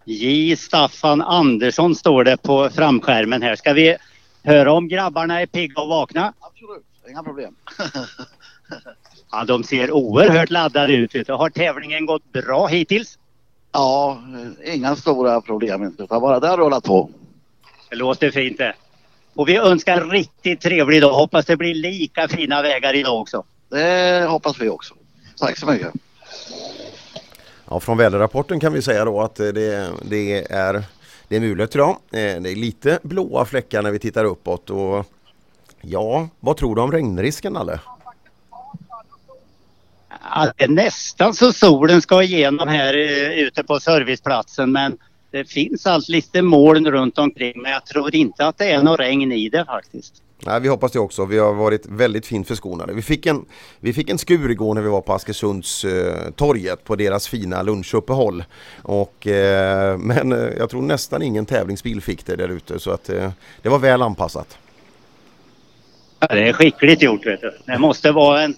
[0.04, 0.56] J.
[0.56, 3.56] Staffan Andersson står det på framskärmen här.
[3.56, 3.96] Ska vi
[4.42, 6.32] höra om grabbarna är pigga och vakna?
[6.40, 7.56] Absolut, inga problem.
[9.32, 11.28] ja, de ser oerhört laddade ut.
[11.28, 13.18] Har tävlingen gått bra hittills?
[13.72, 14.22] Ja,
[14.64, 16.02] inga stora problem inte.
[16.02, 17.10] Utan bara det har rullat på.
[17.90, 18.74] Det låter fint det.
[19.34, 21.12] Och vi önskar riktigt trevlig dag.
[21.12, 23.44] Hoppas det blir lika fina vägar idag också.
[23.68, 24.94] Det hoppas vi också.
[25.38, 25.92] Tack så mycket.
[27.70, 30.84] Ja, från väderrapporten kan vi säga då att det, det är
[31.32, 31.90] det är mulet idag.
[31.90, 35.06] Eh, det är lite blåa fläckar när vi tittar uppåt och
[35.80, 37.80] ja, vad tror du om regnrisken Nalle?
[40.08, 44.98] Ja, det är nästan så solen ska igenom här eh, ute på serviceplatsen men
[45.30, 49.00] det finns allt lite moln runt omkring men jag tror inte att det är något
[49.00, 50.22] regn i det faktiskt.
[50.46, 51.24] Nej, vi hoppas det också.
[51.24, 52.92] Vi har varit väldigt fint förskonade.
[52.92, 53.44] Vi fick en,
[53.80, 57.62] vi fick en skur igår när vi var på Askersunds eh, torget på deras fina
[57.62, 58.44] lunchuppehåll.
[58.82, 63.08] Och, eh, men eh, jag tror nästan ingen tävlingsbil fick det där ute så att
[63.08, 63.30] eh,
[63.62, 64.58] det var väl anpassat.
[66.20, 67.52] Ja, det är skickligt gjort vet du.
[67.66, 68.54] Det måste vara en,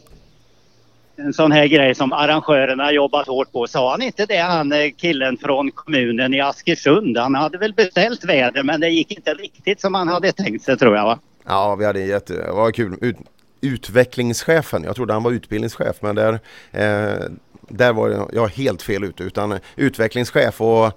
[1.17, 3.67] en sån här grej som arrangörerna jobbat hårt på.
[3.67, 7.17] Sa han inte det han eh, killen från kommunen i Askersund?
[7.19, 10.79] Han hade väl beställt väder men det gick inte riktigt som han hade tänkt sig
[10.79, 11.19] tror jag va?
[11.47, 12.99] Ja, vi hade jätte, det var kul.
[13.01, 13.17] Ut,
[13.61, 16.33] utvecklingschefen, jag trodde han var utbildningschef men där,
[16.73, 17.29] eh,
[17.69, 20.93] där var jag helt fel ute utan utvecklingschef och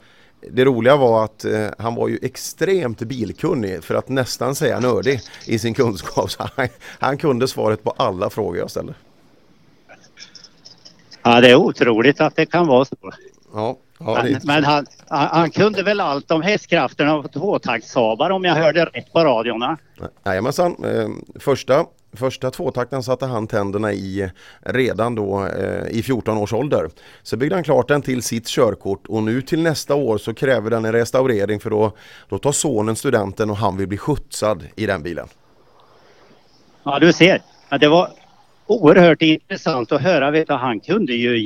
[0.51, 5.19] det roliga var att eh, han var ju extremt bilkunnig för att nästan säga nördig
[5.45, 6.31] i sin kunskap.
[6.31, 6.67] Så han,
[6.99, 8.93] han kunde svaret på alla frågor jag ställde.
[11.23, 12.95] Ja, det är otroligt att det kan vara så.
[13.53, 18.55] Ja, ja men, men han, han, kunde väl allt om hästkrafterna och tvåtaktssabar om jag
[18.55, 19.77] hörde rätt på radion?
[20.25, 24.29] Jajamensan, eh, första, första tvåtakten satte han tänderna i
[24.59, 26.89] redan då eh, i 14 års ålder.
[27.23, 30.69] Så byggde han klart den till sitt körkort och nu till nästa år så kräver
[30.69, 31.91] den en restaurering för då,
[32.29, 35.27] då tar sonen studenten och han vill bli skjutsad i den bilen.
[36.83, 37.41] Ja du ser,
[37.79, 38.09] det var
[38.67, 40.31] oerhört intressant att höra.
[40.31, 41.39] Vet du, han kunde ju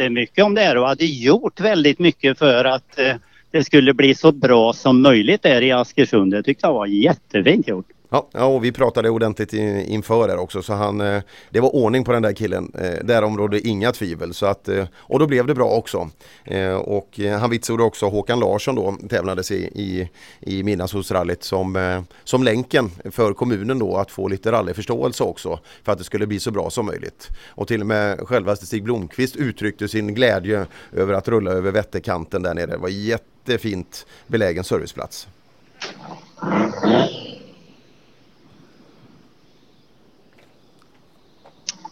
[0.00, 3.14] jättemycket om det här och hade gjort väldigt mycket för att eh,
[3.50, 6.32] det skulle bli så bra som möjligt där i Askersund.
[6.32, 7.86] Det tyckte jag var jättefint gjort.
[8.12, 12.04] Ja, ja, och vi pratade ordentligt inför där också så han, eh, det var ordning
[12.04, 12.72] på den där killen.
[12.78, 14.34] Eh, därom rådde inga tvivel.
[14.34, 16.10] Så att, eh, och då blev det bra också.
[16.44, 20.08] Eh, och eh, han vitsordade också Håkan Larsson då tävlades i, i,
[20.40, 25.92] i Midnattssolsrallyt som, eh, som länken för kommunen då att få lite rallyförståelse också för
[25.92, 27.28] att det skulle bli så bra som möjligt.
[27.48, 32.42] Och till och med självaste Stig Blomqvist uttryckte sin glädje över att rulla över Vätterkanten
[32.42, 32.66] där nere.
[32.66, 35.28] Det var jättefint belägen serviceplats.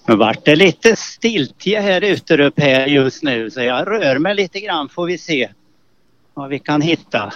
[0.08, 4.34] Nu vart det lite stiltje här ute upp här just nu så jag rör mig
[4.34, 5.48] lite grann får vi se
[6.34, 7.32] vad vi kan hitta.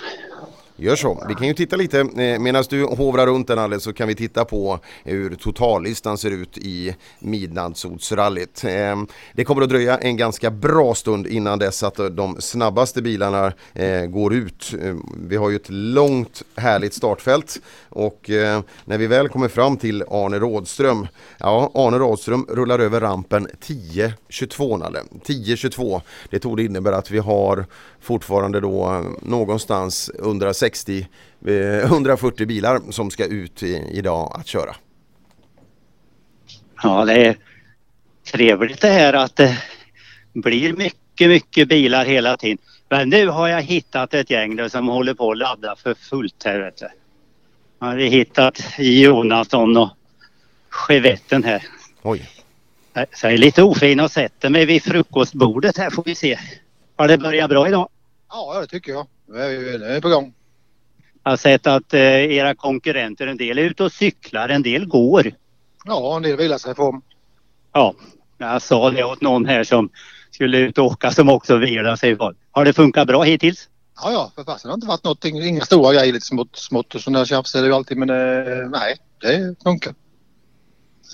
[0.77, 1.25] Gör så.
[1.29, 4.15] Vi kan ju titta lite, eh, medan du hovrar runt den alldeles så kan vi
[4.15, 8.65] titta på hur totallistan ser ut i midnattssolsrallyt.
[8.65, 13.03] Ehm, det kommer att dröja en ganska bra stund innan dess att eh, de snabbaste
[13.03, 14.75] bilarna eh, går ut.
[14.83, 18.31] Ehm, vi har ju ett långt härligt startfält och
[18.85, 21.07] när vi väl kommer fram till Arne Rådström,
[21.39, 25.01] ja Arne Rådström rullar över rampen 10.22 Nalle.
[25.25, 26.01] 10.22.
[26.31, 27.67] Det tog det innebära att vi har
[28.03, 31.09] fortfarande då eh, någonstans under 60,
[31.47, 34.75] eh, 140 bilar som ska ut idag att köra.
[36.83, 37.37] Ja, det är
[38.33, 39.59] trevligt det här att det
[40.33, 42.59] blir mycket, mycket bilar hela tiden.
[42.89, 46.45] Men nu har jag hittat ett gäng där som håller på att ladda för fullt
[46.45, 46.89] här vet du.
[47.79, 49.91] Jag har hittat Jonasson och
[50.69, 51.63] Chevetten här.
[52.03, 52.29] Oj.
[52.95, 56.39] Så jag är lite ofin och sätter mig vid frukostbordet här får vi se.
[57.03, 57.89] Har det börjat bra idag?
[58.29, 59.07] Ja, det tycker jag.
[59.29, 60.35] Nu är vi nu är vi på gång.
[61.23, 64.87] Jag har sett att eh, era konkurrenter, en del är ute och cyklar, en del
[64.87, 65.33] går.
[65.85, 67.03] Ja, en del vilar sig i form.
[67.73, 67.95] Ja,
[68.39, 69.91] jag sa det åt någon här som
[70.31, 72.35] skulle ut och åka som också vilar sig i form.
[72.51, 73.69] Har det funkat bra hittills?
[74.03, 77.01] Ja, ja, för fasen har inte varit någonting, inga stora grejer, lite smått, smått och
[77.01, 79.95] sådana där tjafs är det ju alltid men eh, nej, det funkar.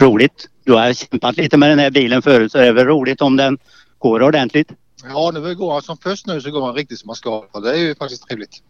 [0.01, 0.49] Roligt.
[0.65, 3.37] Du har kämpat lite med den här bilen förut så det är väl roligt om
[3.37, 3.59] den
[3.99, 4.73] går ordentligt.
[5.05, 7.45] Ja, nu går han som först nu så går han riktigt som man ska.
[7.63, 8.63] Det är ju faktiskt trevligt.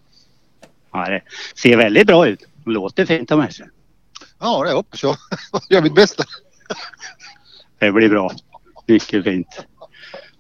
[0.93, 1.23] Ja, det
[1.55, 2.41] ser väldigt bra ut.
[2.65, 3.69] Låter fint om sig.
[4.39, 5.17] Ja, det hoppas jag.
[5.53, 6.25] Jag gör mitt bästa.
[7.79, 8.33] Det blir bra.
[8.87, 9.67] Mycket fint.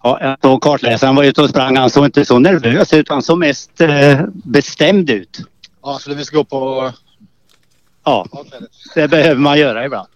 [0.03, 1.77] Ja, jag såg kartläsaren var ute och sprang.
[1.77, 3.09] Han såg inte så nervös ut.
[3.09, 5.41] Han såg mest eh, bestämd ut.
[5.83, 6.93] Ja, så vi ska gå på...
[8.05, 8.27] Ja,
[8.95, 10.09] det behöver man göra ibland.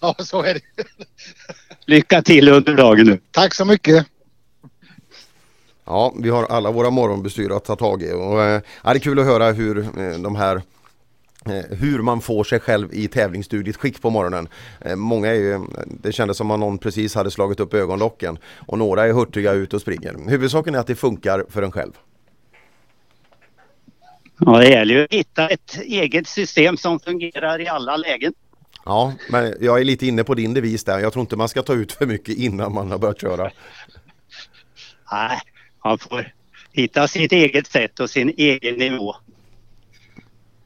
[0.00, 0.60] Ja, så är det.
[1.86, 3.20] Lycka till under dagen nu.
[3.30, 4.06] Tack så mycket.
[5.86, 9.18] Ja, vi har alla våra morgonbestyr att ta tag i och eh, det är kul
[9.18, 10.62] att höra hur eh, de här
[11.46, 14.48] eh, hur man får sig själv i tävlingsdugligt skick på morgonen.
[14.80, 18.78] Eh, Många är ju, det kändes som att någon precis hade slagit upp ögonlocken och
[18.78, 20.30] några är hurtiga ut och springer.
[20.30, 21.92] Huvudsaken är att det funkar för en själv.
[24.38, 28.34] Ja, det gäller ju att hitta ett eget system som fungerar i alla lägen.
[28.84, 30.98] Ja, men jag är lite inne på din devis där.
[30.98, 33.50] Jag tror inte man ska ta ut för mycket innan man har börjat köra.
[35.12, 35.40] Nej,
[35.84, 36.32] man får
[36.72, 39.16] hitta sitt eget sätt och sin egen nivå.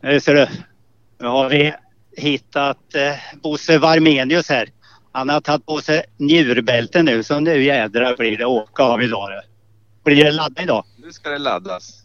[0.02, 0.46] Nu ser du,
[1.20, 1.74] nu har vi
[2.16, 4.68] hittat eh, Bosse Varmenius här.
[5.12, 9.30] Han har tagit på sig njurbälte nu så nu jädrar blir det åka av idag.
[9.30, 9.40] du.
[10.04, 10.84] Blir det ladda idag?
[10.96, 12.02] Nu ska det laddas.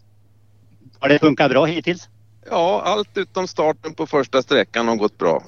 [1.00, 2.10] Har det funkat bra hittills?
[2.50, 5.44] Ja, allt utom starten på första sträckan har gått bra.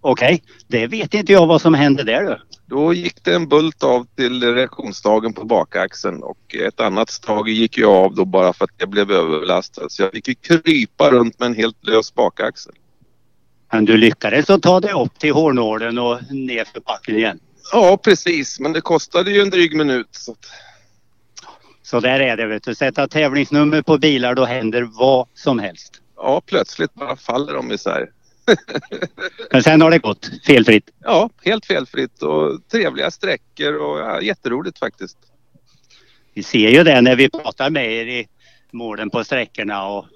[0.00, 2.38] Okej, det vet inte jag vad som hände där du.
[2.66, 7.78] Då gick det en bult av till reaktionsstagen på bakaxeln och ett annat stag gick
[7.78, 9.88] ju av då bara för att jag blev överbelastad.
[9.88, 12.72] Så jag fick ju krypa runt med en helt lös bakaxel.
[13.72, 17.40] Men du lyckades att ta dig upp till Hornålen och ner för backen igen.
[17.72, 18.60] Ja, precis.
[18.60, 20.08] Men det kostade ju en dryg minut.
[20.10, 20.46] Så att...
[21.82, 22.74] Så där är det vet du.
[22.74, 26.00] Sätta tävlingsnummer på bilar då händer vad som helst.
[26.16, 28.10] Ja, plötsligt bara faller de isär.
[29.50, 30.90] Men sen har det gått felfritt.
[31.04, 35.18] Ja, helt felfritt och trevliga sträckor och ja, jätteroligt faktiskt.
[36.34, 38.28] Vi ser ju det när vi pratar med er i
[38.70, 40.06] målen på sträckorna och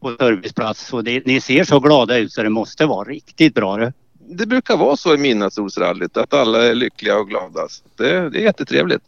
[0.00, 0.92] på serviceplats.
[0.92, 3.76] Och det, ni ser så glada ut så det måste vara riktigt bra.
[3.76, 3.92] Det.
[4.12, 7.68] Det brukar vara så i midnattssolsrallyt att alla är lyckliga och glada.
[7.96, 9.02] Det, det är jättetrevligt.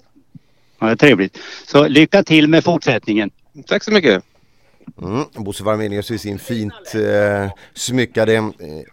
[0.78, 1.38] Ja, det är trevligt.
[1.66, 3.30] Så lycka till med fortsättningen.
[3.66, 4.24] Tack så mycket.
[5.02, 8.42] Mm, Bosse Varmenius i sin fint eh, smyckade eh,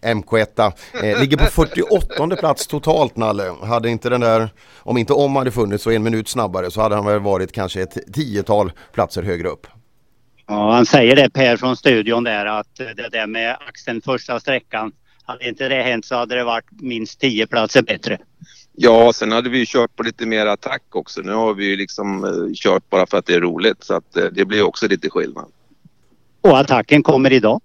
[0.01, 0.71] MK1
[1.03, 3.55] eh, ligger på 48 plats totalt Nalle.
[3.63, 6.95] Hade inte den där, om inte om hade funnits så en minut snabbare så hade
[6.95, 9.67] han väl varit kanske ett tiotal platser högre upp.
[10.47, 14.91] Ja, han säger det Per från studion där att det där med axeln första sträckan.
[15.23, 18.17] Hade inte det hänt så hade det varit minst 10 platser bättre.
[18.73, 21.21] Ja, sen hade vi ju kört på lite mer attack också.
[21.21, 24.17] Nu har vi ju liksom eh, kört bara för att det är roligt så att
[24.17, 25.51] eh, det blir också lite skillnad.
[26.41, 27.61] Och attacken kommer idag.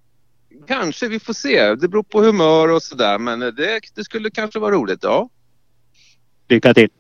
[0.66, 1.74] Kanske, vi får se.
[1.74, 5.28] Det beror på humör och sådär men eh, det, det skulle kanske vara roligt, ja.
[6.48, 6.90] Lycka till.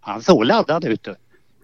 [0.00, 1.02] Han såg laddad ut.
[1.02, 1.14] du.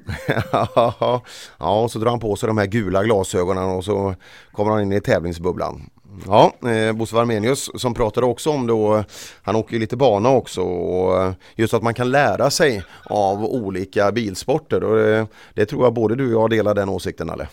[0.52, 1.22] ja,
[1.58, 4.14] och så drar han på sig de här gula glasögonen och så
[4.52, 5.90] kommer han in i tävlingsbubblan.
[6.26, 9.04] Ja, eh, Bosse Varmenius som pratade också om då,
[9.42, 13.44] han åker ju lite bana också och eh, just att man kan lära sig av
[13.44, 17.48] olika bilsporter och det, det tror jag både du och jag delar den åsikten eller?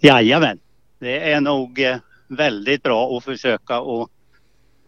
[0.00, 0.58] Jajamän.
[0.98, 1.96] Det är nog eh,
[2.28, 4.08] väldigt bra att försöka och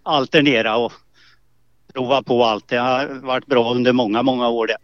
[0.03, 0.93] alternera och
[1.95, 2.69] prova på allt.
[2.69, 4.77] Det har varit bra under många, många år det.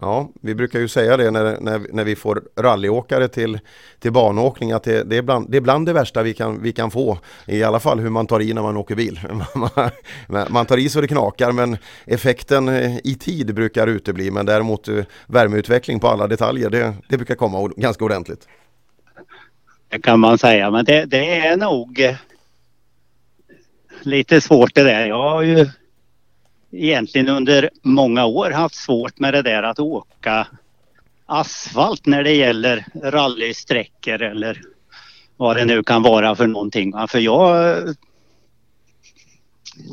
[0.00, 3.58] Ja, vi brukar ju säga det när, när, när vi får rallyåkare till,
[3.98, 6.72] till banåkning att det, det, är bland, det är bland det värsta vi kan, vi
[6.72, 7.18] kan få.
[7.46, 9.20] I alla fall hur man tar i när man åker bil.
[10.48, 11.76] man tar i så det knakar men
[12.06, 17.16] effekten eh, i tid brukar utebli men däremot eh, värmeutveckling på alla detaljer det, det
[17.16, 18.48] brukar komma ganska ordentligt.
[19.92, 22.16] Det kan man säga men det, det är nog
[24.02, 25.06] lite svårt det där.
[25.06, 25.68] Jag har ju
[26.72, 30.46] egentligen under många år haft svårt med det där att åka
[31.26, 34.60] asfalt när det gäller rallysträckor eller
[35.36, 36.92] vad det nu kan vara för någonting.
[37.08, 37.76] För jag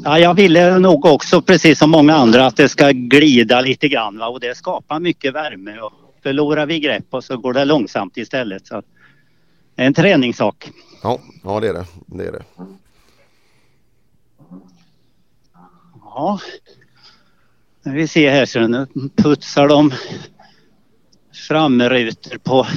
[0.03, 4.17] Ja, jag ville nog också precis som många andra att det ska glida lite grann
[4.17, 4.27] va?
[4.27, 5.93] och det skapar mycket värme och
[6.23, 8.67] förlorar vi grepp och så går det långsamt istället.
[8.67, 8.81] Så
[9.85, 10.71] en träningssak.
[11.03, 11.85] Ja, ja det är det.
[12.05, 12.43] det, är det.
[16.03, 16.39] Ja,
[17.83, 19.93] vi ser här så nu putsar de
[21.47, 22.67] framrutor på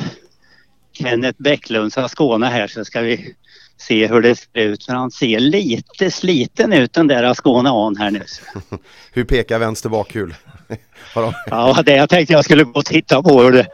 [0.93, 3.35] Kenneth Bäcklunds Skåne här så ska vi
[3.77, 4.85] se hur det ser ut.
[4.85, 8.23] För han ser lite sliten ut den där Skåne an här nu.
[9.13, 10.35] hur pekar vänster bakhjul?
[11.51, 13.67] ja, det jag tänkte jag skulle gå och titta på hur det,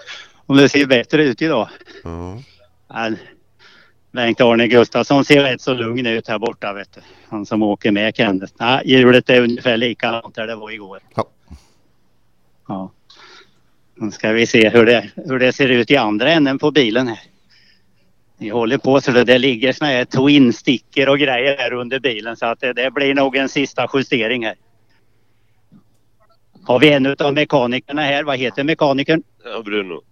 [0.46, 1.68] om det ser bättre ut idag.
[2.04, 2.42] Mm.
[4.12, 7.00] Bengt-Arne Gustafsson ser rätt så lugn ut här borta vet du.
[7.28, 8.52] Han som åker med Kenneth.
[8.58, 10.98] Nej, hjulet är ungefär likadant där det var igår.
[11.14, 11.28] Ja.
[12.68, 12.92] ja.
[13.94, 17.08] Nu ska vi se hur det, hur det ser ut i andra änden på bilen
[17.08, 17.20] här.
[18.38, 22.36] Vi håller på så det, det ligger såna här twin-stickor och grejer här under bilen
[22.36, 24.54] så att det, det blir nog en sista justering här.
[26.64, 28.24] Har vi en av mekanikerna här.
[28.24, 29.22] Vad heter mekanikern?
[29.44, 30.02] Ja, Bruno.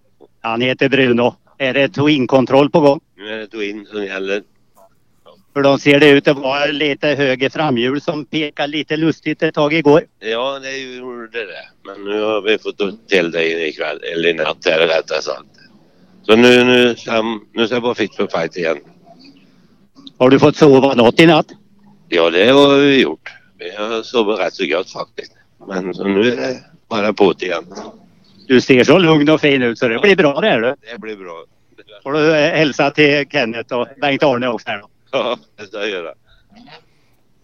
[0.40, 1.34] Han heter Bruno.
[1.58, 3.00] Är det twin-kontroll på gång?
[3.16, 4.42] Nu är det twin som gäller.
[5.54, 6.24] Hur de ser det ut?
[6.24, 10.02] Det var lite höger framhjul som pekade lite lustigt ett tag igår.
[10.18, 11.68] Ja, det gjorde det.
[11.84, 15.46] Men nu har vi fått till det ikväll, eller i natt här rättare sagt.
[16.22, 16.96] Så nu, nu,
[17.52, 18.78] nu ska jag vara fit för fight igen.
[20.18, 21.46] Har du fått sova något i natt?
[22.08, 23.32] Ja, det har vi gjort.
[23.58, 25.32] Vi har sovit rätt så gott faktiskt.
[25.68, 27.64] Men så nu är det bara på igen.
[28.46, 30.74] Du ser så lugn och fin ut så det blir bra det här du.
[30.92, 31.44] Det blir bra.
[32.02, 34.88] Får du hälsa till Kenneth och Bengt-Arne också här då.
[35.10, 36.14] Ja, det ska jag göra.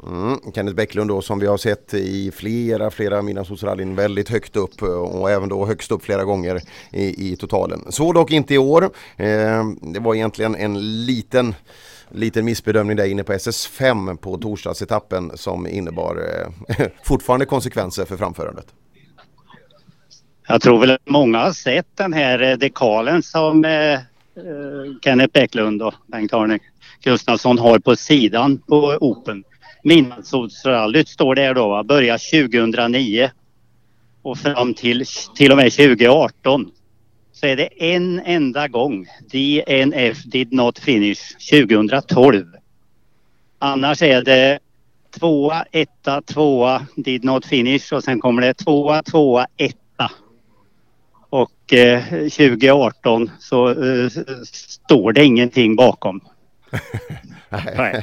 [0.07, 4.83] Mm, Kenneth Bäcklund då som vi har sett i flera, flera midnattssolsrallyn väldigt högt upp
[4.83, 6.61] och även då högst upp flera gånger
[6.93, 7.81] i, i totalen.
[7.89, 8.85] Så dock inte i år.
[9.17, 11.55] Eh, det var egentligen en liten
[12.15, 16.23] liten missbedömning där inne på SS5 på torsdagsetappen som innebar
[16.69, 18.67] eh, fortfarande konsekvenser för framförandet.
[20.53, 24.01] Jag tror väl att många har sett den här eh, dekalen som eh,
[24.37, 26.59] Eh, Kenneth Bäcklund och Bengt-Arne
[27.03, 29.45] Gustafsson har på sidan på Open.
[29.83, 31.85] Midnattssolsrallyt står där då, va?
[31.85, 33.31] börjar 2009
[34.23, 35.05] och fram till
[35.37, 36.71] till och med 2018
[37.33, 42.47] så är det en enda gång DNF did not finish 2012.
[43.59, 44.59] Annars är det
[45.11, 49.82] tvåa, etta, tvåa did not finish och sen kommer det tvåa, tvåa, etta
[51.33, 54.09] och eh, 2018 så eh,
[54.53, 56.21] står det ingenting bakom.
[57.77, 58.03] Nej.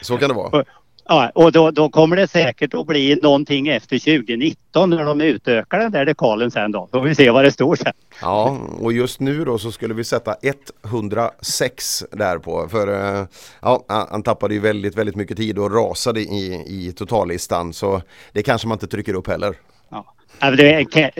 [0.00, 0.64] så kan det vara.
[1.04, 5.78] Ja, och då, då, kommer det säkert att bli någonting efter 2019 när de utökar
[5.78, 6.88] den där dekalen sen då.
[6.92, 7.92] Då får vi se vad det står sen.
[8.20, 10.36] Ja, och just nu då så skulle vi sätta
[10.84, 12.68] 106 där på.
[12.68, 13.26] För eh,
[13.62, 17.72] ja, han tappade ju väldigt, väldigt mycket tid och rasade i, i totallistan.
[17.72, 18.02] Så
[18.32, 19.56] det kanske man inte trycker upp heller.
[19.90, 20.14] Ja.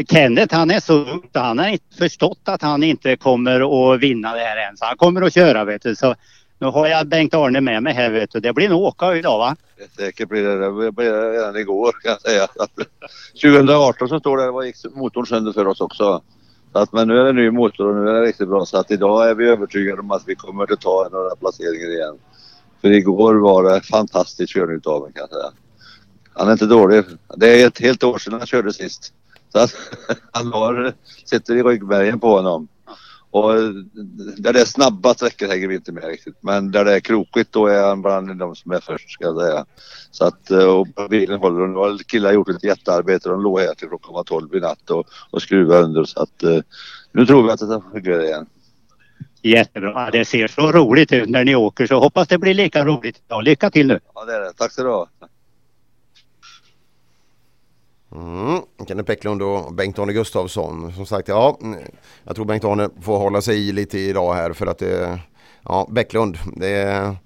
[0.09, 4.35] Kenneth han är så ung han har inte förstått att han inte kommer att vinna
[4.35, 4.77] det här än.
[4.77, 5.95] Så han kommer att köra vet du.
[5.95, 6.15] Så
[6.59, 8.41] nu har jag Bengt-Arne med mig här vet du.
[8.41, 9.57] Det blir nog åka idag va?
[9.97, 10.93] Säkert blir det det.
[10.93, 12.47] blev det redan igår kan jag säga.
[13.43, 16.23] 2018 så står det, var gick motorn sönder för oss också.
[16.73, 18.65] Så att, men nu är det ny motor och nu är det riktigt bra.
[18.65, 22.19] Så att idag är vi övertygade om att vi kommer att ta några placeringar igen.
[22.81, 25.53] För igår var det fantastiskt körning utav kan jag säga.
[26.35, 27.05] Han är inte dålig.
[27.37, 29.13] Det är ett helt år sedan han körde sist.
[29.53, 29.77] Så att,
[30.33, 30.93] han har,
[31.25, 32.69] sitter i ryggmärgen på honom.
[33.31, 33.55] Och
[34.37, 36.37] där det är snabba sträckor hänger vi inte med riktigt.
[36.41, 39.41] Men där det är krokigt då är han bland de som är först ska jag
[39.41, 39.65] säga.
[40.11, 43.29] Så att och bilen håller nu har killar gjort ett jättearbete.
[43.29, 46.43] De låg här till klockan 12 i natt och, och skruvade under så att
[47.13, 48.47] nu tror vi att det ska fungera igen.
[49.43, 50.11] Jättebra.
[50.11, 53.23] Det ser så roligt ut när ni åker så hoppas det blir lika roligt.
[53.29, 54.01] Ja, lycka till nu.
[54.15, 54.53] Ja det är det.
[54.53, 55.09] Tack så du ha.
[58.15, 58.61] Mm.
[58.89, 60.93] Kenneth Bäcklund och Bengt-Arne Gustafsson.
[60.93, 61.59] Som sagt, ja,
[62.25, 65.19] jag tror Bengt-Arne får hålla sig i lite idag här för att det,
[65.65, 67.17] ja, Bäcklund, det är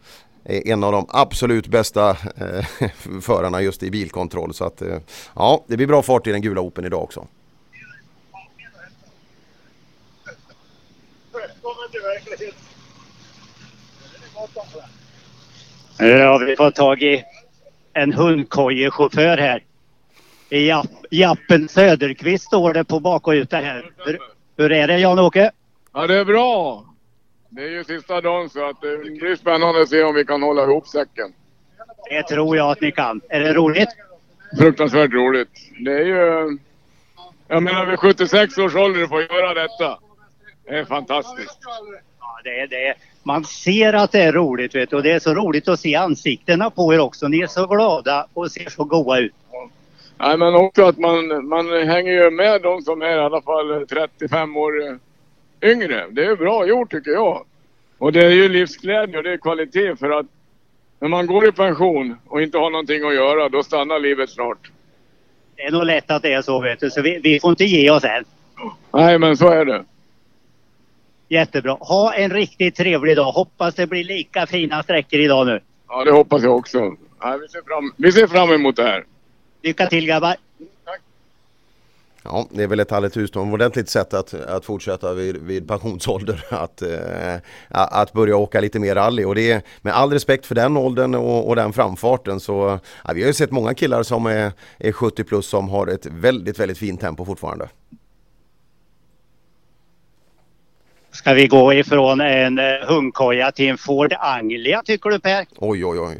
[0.45, 2.89] en av de absolut bästa eh,
[3.22, 4.55] förarna just i bilkontroll.
[4.55, 4.99] Så att, eh,
[5.34, 7.26] ja, det blir bra fart i den gula Open idag också.
[15.99, 17.24] Ja, vi får tag i
[17.93, 19.68] en hundkojechaufför här.
[20.51, 23.90] Japp- Jappen Söderqvist står det på bakrutan här.
[23.96, 24.18] Hur,
[24.57, 25.51] hur är det Jan-Åke?
[25.92, 26.84] Ja, det är bra.
[27.49, 30.42] Det är ju sista dagen så att det blir spännande att se om vi kan
[30.42, 31.32] hålla ihop säcken.
[32.11, 33.20] Det tror jag att ni kan.
[33.28, 33.88] Är det roligt?
[34.59, 35.49] Fruktansvärt roligt.
[35.84, 36.59] Det är ju...
[37.49, 39.99] Jag menar vid 76 års ålder att få göra detta.
[40.64, 41.59] Det är fantastiskt.
[42.20, 42.94] Ja, det är det.
[43.22, 44.96] Man ser att det är roligt vet du.
[44.96, 47.28] Och det är så roligt att se ansiktena på er också.
[47.28, 49.32] Ni är så glada och ser så goa ut.
[50.21, 53.87] Nej, men också att man, man hänger ju med de som är i alla fall
[53.87, 56.07] 35 år eh, yngre.
[56.11, 57.45] Det är bra gjort tycker jag.
[57.99, 60.27] Och det är ju livsglädje och det är kvalitet för att
[61.01, 64.71] när man går i pension och inte har någonting att göra, då stannar livet snart.
[65.57, 66.91] Det är nog lätt att det är så vet du.
[66.91, 68.25] Så vi, vi får inte ge oss än.
[68.93, 69.85] Nej, men så är det.
[71.29, 71.73] Jättebra.
[71.81, 73.33] Ha en riktigt trevlig dag.
[73.33, 75.61] Hoppas det blir lika fina sträckor idag nu.
[75.89, 76.81] Ja, det hoppas jag också.
[77.23, 79.05] Nej, vi, ser fram, vi ser fram emot det här.
[79.62, 80.36] Lycka till grabbar.
[82.22, 86.82] Ja, det är väl ett alldeles utomordentligt sätt att, att fortsätta vid, vid pensionsålder att,
[86.82, 87.36] eh,
[87.68, 91.14] att börja åka lite mer rally och det är med all respekt för den åldern
[91.14, 94.92] och, och den framfarten så ja, vi har ju sett många killar som är, är
[94.92, 97.68] 70 plus som har ett väldigt, väldigt fint tempo fortfarande.
[101.11, 105.46] Ska vi gå ifrån en eh, hundkoja till en Ford Anglia tycker du Per?
[105.56, 106.16] Oj, oj, oj.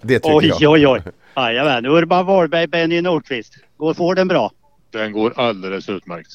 [0.00, 0.72] Det tycker Oj, jag.
[0.72, 1.02] oj, oj.
[1.38, 1.86] Jajamän.
[1.86, 3.54] Urban Wahlberg, Benny Nordqvist.
[3.76, 4.50] Går Forden bra?
[4.92, 6.30] Den går alldeles utmärkt.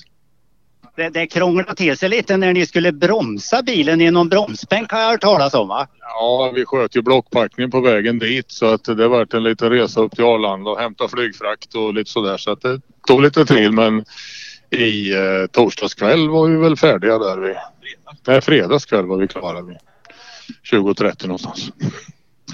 [0.95, 4.99] Det, det krånglade till sig lite när ni skulle bromsa bilen i någon bromsbänk har
[4.99, 5.87] jag hört talas om va?
[5.99, 10.01] Ja, vi sköt ju blockpackning på vägen dit så att det vart en liten resa
[10.01, 13.73] upp till Arlanda och hämta flygfrakt och lite sådär så att det tog lite tid
[13.73, 14.05] men
[14.69, 17.55] i eh, torsdags kväll var vi väl färdiga där vi.
[18.27, 19.77] Nej, fredags kväll var vi klara vid
[20.71, 21.71] 20.30 någonstans.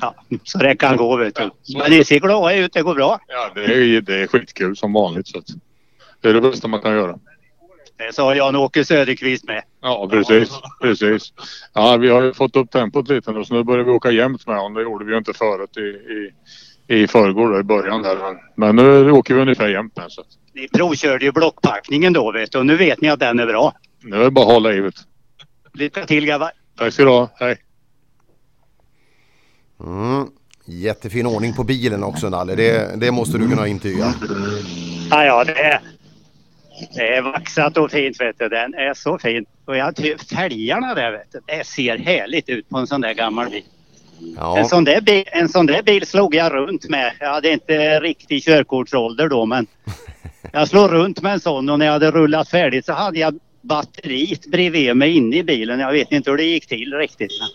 [0.02, 1.50] Ja, så det kan gå vet du.
[1.80, 3.20] Men ni ser glada ut, det går bra.
[3.28, 5.42] Ja, det är, det är skitkul som vanligt så
[6.22, 7.20] det är det bästa man kan göra.
[7.98, 9.64] Det sa Jan-Åke Söderqvist med.
[9.82, 10.50] Ja, precis.
[10.82, 11.34] precis.
[11.74, 14.48] Ja, vi har ju fått upp tempot lite nu så nu börjar vi åka jämnt
[14.48, 14.74] med honom.
[14.74, 18.18] Det gjorde vi ju inte förut i, i, i förrgår i början där.
[18.56, 20.24] Men, nu åker vi ungefär jämnt med så
[20.54, 23.74] Ni provkörde ju blockpackningen då vet du och nu vet ni att den är bra.
[24.04, 24.92] nu är det bara att hålla i.
[25.74, 26.52] Lycka till grabbar.
[26.78, 27.30] Tack ska du ha.
[27.36, 27.58] Hej.
[29.84, 30.28] Mm.
[30.66, 34.14] Jättefin ordning på bilen också Nalle, det, det måste du kunna intyga.
[35.12, 35.80] Ja, ja det är,
[36.96, 38.50] det är vaxat och fint vet du.
[38.50, 39.46] Den är så fin.
[39.66, 41.40] Och jag tycker fälgarna där vet du.
[41.46, 43.64] Det ser härligt ut på en sån där gammal bil.
[44.38, 44.58] Ja.
[44.58, 47.14] En, sån där bil en sån där bil slog jag runt med.
[47.20, 49.68] Jag hade inte riktig körkortsålder då men
[50.54, 53.40] jag slog runt med en sån och när jag hade rullat färdigt så hade jag
[53.62, 55.80] batteriet bredvid mig inne i bilen.
[55.80, 57.32] Jag vet inte hur det gick till riktigt.
[57.40, 57.50] Men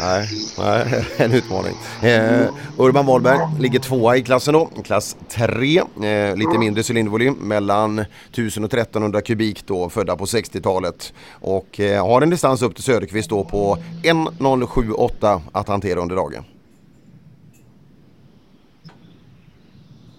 [0.00, 0.28] Nej,
[0.58, 1.74] nej, en utmaning.
[2.02, 5.78] Eh, Urban Wahlberg ligger tvåa i klassen då, klass 3.
[5.78, 7.98] Eh, lite mindre cylindervolym, mellan
[8.30, 11.12] 1000 och 1300 kubik då, födda på 60-talet.
[11.32, 16.44] Och eh, har en distans upp till Söderqvist då på 1.078 att hantera under dagen.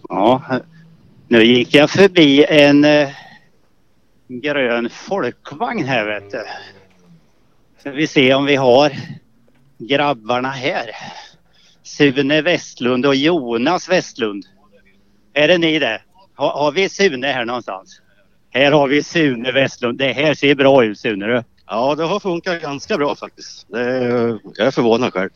[0.09, 0.43] Ja,
[1.27, 3.09] nu gick jag förbi en eh,
[4.27, 6.43] grön folkvagn här vet du.
[7.79, 8.91] Ska vi se om vi har
[9.79, 10.89] grabbarna här.
[11.83, 14.45] Sune Westlund och Jonas Westlund.
[15.33, 16.01] Är det ni det?
[16.35, 18.01] Har, har vi Sune här någonstans?
[18.49, 19.97] Här har vi Sune Westlund.
[19.97, 21.43] Det här ser bra ut Sune du.
[21.67, 23.69] Ja, det har funkat ganska bra faktiskt.
[23.73, 25.29] Är, jag är förvånad själv.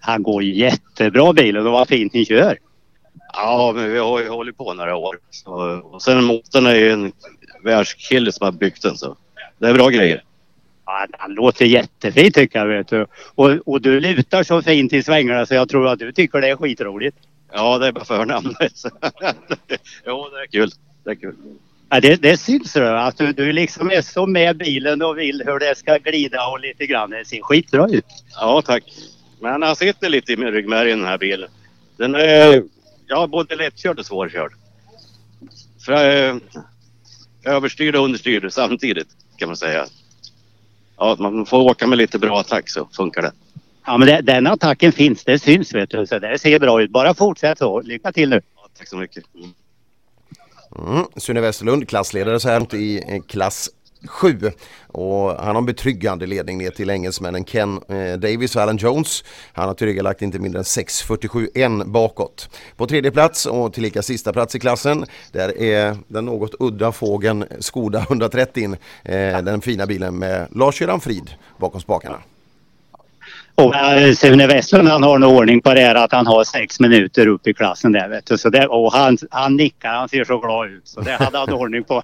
[0.00, 2.58] Han går jättebra bilen och vad fint ni kör.
[3.32, 5.18] Ja, men vi har ju hållit på några år.
[5.30, 5.52] Så,
[5.84, 7.12] och sen motorn är ju en
[7.64, 9.16] världskille som har byggt den så
[9.58, 10.22] det är bra grejer.
[10.88, 13.06] Ja, han låter jättefint tycker jag vet du.
[13.34, 16.48] Och, och du lutar så fint i svängarna så jag tror att du tycker det
[16.48, 17.16] är skitroligt.
[17.52, 18.72] Ja, det är bara förnamnet.
[20.06, 20.70] jo, det är kul.
[21.04, 21.34] Det är kul.
[21.88, 25.42] Ja, det, det syns du att du, du liksom är så med bilen och vill
[25.46, 27.10] hur det ska glida och lite grann.
[27.10, 28.24] Det ser skitbra ut.
[28.34, 28.84] Ja, tack.
[29.40, 31.50] Men han sitter lite i min ryggmärg den här bilen.
[31.96, 32.62] Den är
[33.06, 34.52] ja, både lättkörd och svårkörd.
[35.84, 36.36] För, eh,
[37.44, 39.86] överstyrd och understyrd samtidigt kan man säga.
[40.98, 43.32] Ja, man får åka med lite bra attack så funkar det.
[43.86, 45.24] Ja, men det, den attacken finns.
[45.24, 46.06] Det syns vet du.
[46.06, 46.90] Så det ser bra ut.
[46.90, 47.80] Bara fortsätt så.
[47.80, 48.40] Lycka till nu.
[48.78, 49.24] Tack så mycket.
[50.78, 51.04] Mm.
[51.16, 53.70] Sune Westerlund, klassledare så här i eh, klass
[54.06, 54.50] 7
[54.86, 59.24] och han har en betryggande ledning ner till engelsmännen Ken eh, Davis och Alan Jones.
[59.52, 62.48] Han har tillryggalagt inte mindre än 6.47 1 bakåt.
[62.76, 67.44] På tredje plats och tillika sista plats i klassen där är den något udda fågeln
[67.58, 72.18] Skoda 130 eh, den fina bilen med Lars-Göran Frid bakom spakarna.
[73.54, 76.80] Och eh, Sune Westlund han har nog ordning på det här att han har sex
[76.80, 78.38] minuter upp i klassen där vet du.
[78.38, 80.88] Så det, och han, han nickar, han ser så glad ut.
[80.88, 82.02] Så det hade han ordning på.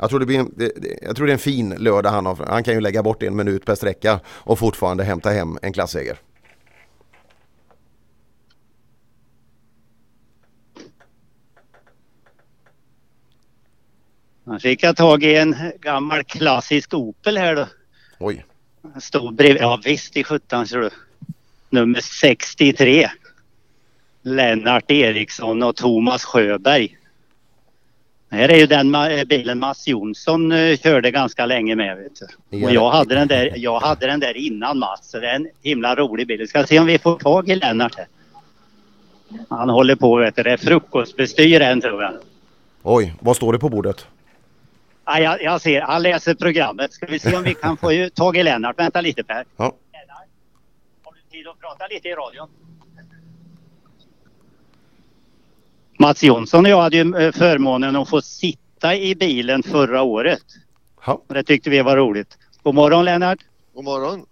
[0.00, 0.72] Jag tror det, blir en, det,
[1.02, 2.46] jag tror det är en fin lördag han har.
[2.46, 6.18] Han kan ju lägga bort en minut per sträcka och fortfarande hämta hem en klasseger.
[14.46, 17.66] Han fick jag tag i en gammal klassisk Opel här då.
[18.18, 18.44] Oj.
[19.00, 20.90] Stod bredvid, ja visst i sjutton ser du.
[21.70, 23.10] Nummer 63.
[24.22, 26.96] Lennart Eriksson och Thomas Sjöberg.
[28.30, 28.96] Det här är ju den
[29.28, 32.08] bilen Mats Jonsson uh, körde ganska länge med.
[32.50, 35.10] Och jag hade, den där, jag hade den där innan Mats.
[35.10, 36.38] Så det är en himla rolig bil.
[36.38, 38.06] Vi ska se om vi får tag i Lennart här.
[39.48, 40.42] Han håller på, vet du.
[40.42, 42.14] Det är frukostbestyr än tror jag.
[42.82, 44.06] Oj, vad står det på bordet?
[45.04, 46.92] Ja, jag, jag ser, han läser programmet.
[46.92, 48.78] Ska vi se om vi kan få tag i Lennart.
[48.78, 49.44] Vänta lite Per.
[49.56, 49.74] Ja.
[49.92, 50.28] Lennart,
[51.04, 52.48] har du tid att prata lite i radion?
[56.00, 60.42] Mats Jonsson och jag hade ju eh, förmånen att få sitta i bilen förra året.
[61.06, 61.22] Ja.
[61.28, 62.38] Det tyckte vi var roligt.
[62.62, 63.38] God morgon Lennart.
[63.74, 64.26] God morgon.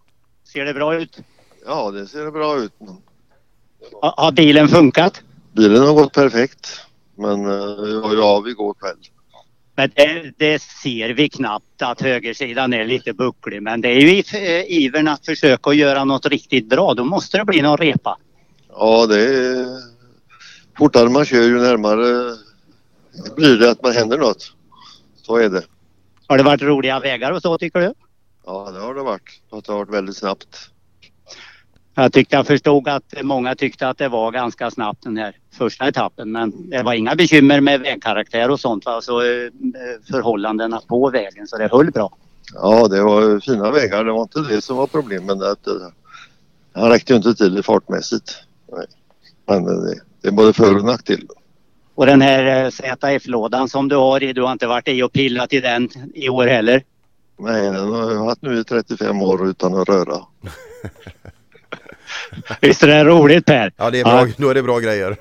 [0.52, 1.18] Ser det bra ut?
[1.66, 2.72] Ja, det ser bra ut.
[4.02, 5.22] Ha, har bilen funkat?
[5.52, 6.80] Bilen har gått perfekt.
[7.16, 8.96] Men uh, ja, vi går kväll.
[9.74, 13.62] Men det, det, ser vi knappt att högersidan är lite bucklig.
[13.62, 16.94] Men det är ju i eh, ivern att försöka göra något riktigt bra.
[16.94, 18.18] Då måste det bli någon repa.
[18.68, 19.97] Ja, det är...
[20.78, 22.36] Fortare man kör ju närmare
[23.36, 24.52] blir det att man händer något.
[25.22, 25.62] Så är det.
[26.26, 27.92] Har det varit roliga vägar och så tycker du?
[28.46, 29.40] Ja, det har det varit.
[29.50, 30.70] Det har varit väldigt snabbt.
[31.94, 35.88] Jag tyckte jag förstod att många tyckte att det var ganska snabbt den här första
[35.88, 38.86] etappen men det var inga bekymmer med vägkaraktär och sånt.
[38.86, 39.12] Alltså
[40.10, 42.16] förhållandena på vägen så det höll bra.
[42.54, 44.04] Ja det var fina vägar.
[44.04, 45.42] Det var inte det som var problemet.
[45.42, 45.66] Att,
[46.72, 48.36] han räckte ju inte till fartmässigt.
[48.72, 48.86] Nej.
[49.46, 51.26] Men det, det är både för och nackdel.
[51.94, 55.52] Och den här ZF-lådan som du har i, du har inte varit i och pillat
[55.52, 56.82] i den i år heller?
[57.38, 60.20] Nej, den har jag haft nu i 35 år utan att röra.
[62.60, 63.72] Visst är det roligt Per?
[63.76, 64.32] Ja, det är bra, ja.
[64.36, 65.16] då är det bra grejer.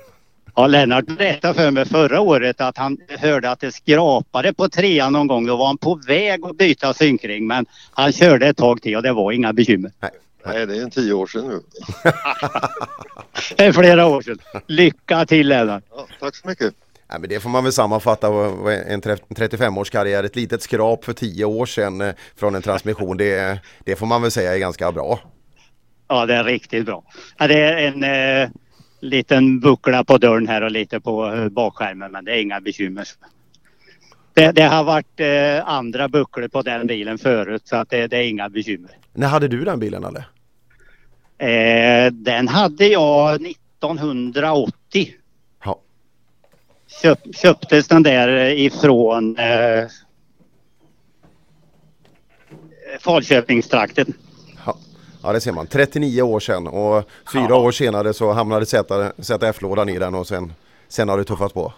[0.54, 5.12] Ja, Lennart berättade för mig förra året att han hörde att det skrapade på trean
[5.12, 5.46] någon gång.
[5.46, 9.02] Då var han på väg att byta synkring men han körde ett tag till och
[9.02, 9.92] det var inga bekymmer.
[10.00, 10.10] Nej,
[10.44, 11.60] Nej det är en tio år sedan nu.
[13.56, 14.38] det är flera år sedan.
[14.66, 15.84] Lycka till Lennart.
[15.90, 16.74] Ja, tack så mycket.
[17.10, 18.26] Nej, men det får man väl sammanfatta
[18.86, 23.16] en 35-årskarriär, ett litet skrap för 10 år sedan eh, från en transmission.
[23.16, 25.20] Det, det får man väl säga är ganska bra.
[26.08, 27.04] Ja, det är riktigt bra.
[27.38, 28.04] Ja, det är en
[28.42, 28.50] eh,
[29.00, 33.08] liten buckla på dörren här och lite på eh, bakskärmen men det är inga bekymmer.
[34.38, 38.16] Det, det har varit eh, andra bucklor på den bilen förut så att det, det,
[38.16, 38.90] är inga bekymmer.
[39.12, 40.28] När hade du den bilen eller?
[41.38, 45.14] Eh, den hade jag 1980.
[45.64, 45.80] Ja.
[47.02, 49.84] Köp, köptes den där ifrån eh,
[53.00, 54.14] Falköpingstrakten.
[55.22, 57.56] Ja det ser man, 39 år sedan och fyra ja.
[57.56, 58.66] år senare så hamnade
[59.18, 60.52] ZF-lådan i den och sen,
[60.88, 61.72] sen har det tuffat på.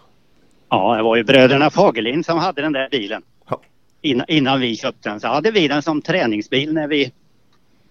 [0.70, 3.22] Ja det var ju bröderna Fagerlind som hade den där bilen.
[3.48, 3.60] Ja.
[4.00, 7.12] Innan, innan vi köpte den så hade vi den som träningsbil när vi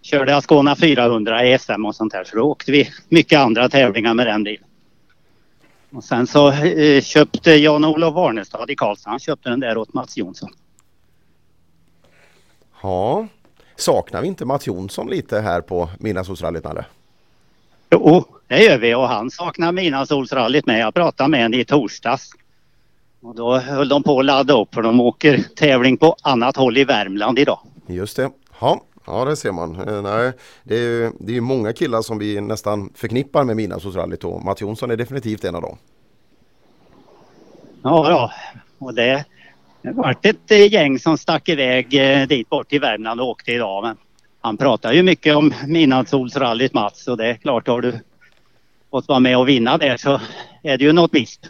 [0.02, 4.14] körde Ascona 400 i SM och sånt här så då åkte vi mycket andra tävlingar
[4.14, 4.64] med den bilen.
[5.92, 10.18] Och sen så eh, köpte Jan-Olof Warnestad i Karlstad, han köpte den där åt Mats
[10.18, 10.50] Jonsson.
[12.82, 13.28] Ja,
[13.80, 16.86] Saknar vi inte Mats Jonsson lite här på Midnattssolsrallyt Nalle?
[17.92, 20.80] Jo, det gör vi och han saknar Midnattssolsrallyt med.
[20.80, 22.32] Jag pratade med henne i torsdags.
[23.22, 26.78] Och då höll de på att ladda upp för de åker tävling på annat håll
[26.78, 27.60] i Värmland idag.
[27.88, 28.30] Just det.
[28.62, 29.76] Ja, ja det ser man.
[29.76, 30.32] Eh, nej,
[30.64, 34.62] det är ju det är många killar som vi nästan förknippar med Midnattssolsrallyt och Mats
[34.62, 35.78] Jonsson är definitivt en av dem.
[37.84, 38.32] Ja, ja.
[38.78, 39.26] och det
[39.82, 43.52] det var ett eh, gäng som stack iväg eh, dit bort till Värmland och åkte
[43.52, 43.84] idag.
[43.84, 43.98] Men
[44.42, 48.00] han pratar ju mycket om Midnattssolsrallyt Mats och det är klart har du
[48.92, 50.22] fått vara med och vinna där så
[50.64, 51.50] är det ju något visst.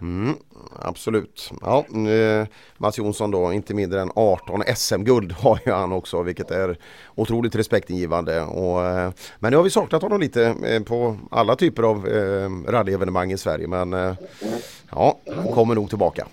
[0.00, 0.36] Mm,
[0.82, 1.50] absolut.
[1.60, 2.46] Ja, eh,
[2.78, 6.78] Mats Jonsson då, inte mindre än 18 SM-guld har ju han också vilket är
[7.14, 8.40] otroligt respektingivande.
[8.40, 12.06] Och, eh, men nu har vi saknat honom lite eh, på alla typer av
[12.68, 14.16] rallyevenemang i Sverige men
[14.90, 16.26] ja, han kommer nog tillbaka.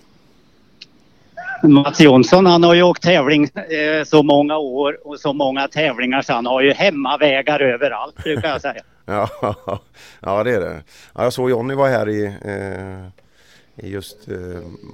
[1.62, 6.22] Mats Jonsson han har ju åkt tävling eh, så många år och så många tävlingar
[6.22, 8.82] så han har ju hemmavägar överallt brukar jag säga.
[9.04, 9.28] Ja,
[10.20, 10.82] ja det är det.
[11.14, 13.21] Ja, jag såg Jonny var här i, eh, i
[13.76, 14.36] just eh,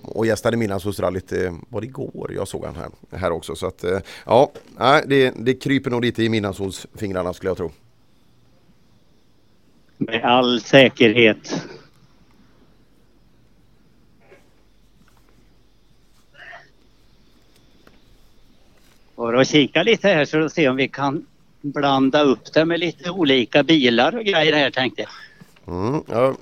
[0.02, 3.56] och gästade Midnattssolsrallyt eh, var det igår jag såg han här, här också.
[3.56, 4.52] Så att eh, ja,
[5.06, 7.70] det, det kryper nog lite i midnattssolsfingrarna skulle jag tro.
[9.96, 11.64] Med all säkerhet.
[19.16, 21.26] För att kika lite här så att se om vi kan
[21.60, 25.10] blanda upp det med lite olika bilar och grejer här tänkte jag.
[25.74, 26.36] Mm, har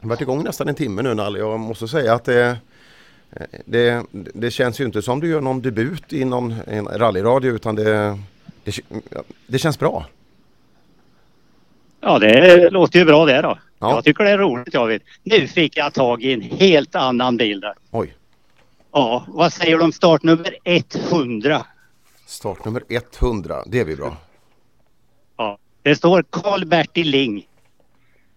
[0.00, 1.38] varit igång nästan en timme nu Nalle.
[1.38, 2.58] Jag måste säga att det,
[3.64, 7.74] det, det känns ju inte som du gör någon debut i någon en rallyradio utan
[7.74, 8.18] det,
[8.64, 8.80] det,
[9.46, 10.06] det känns bra.
[12.00, 13.58] Ja det låter ju bra det då.
[13.78, 13.94] Ja.
[13.94, 15.02] Jag tycker det är roligt jag vet.
[15.22, 17.74] Nu fick jag tag i en helt annan bil där.
[17.90, 18.14] Oj.
[18.92, 21.66] Ja, vad säger du om startnummer 100?
[22.26, 24.16] Startnummer 100, det är vi bra.
[25.36, 27.46] Ja, det står Karl-Bertil Ling.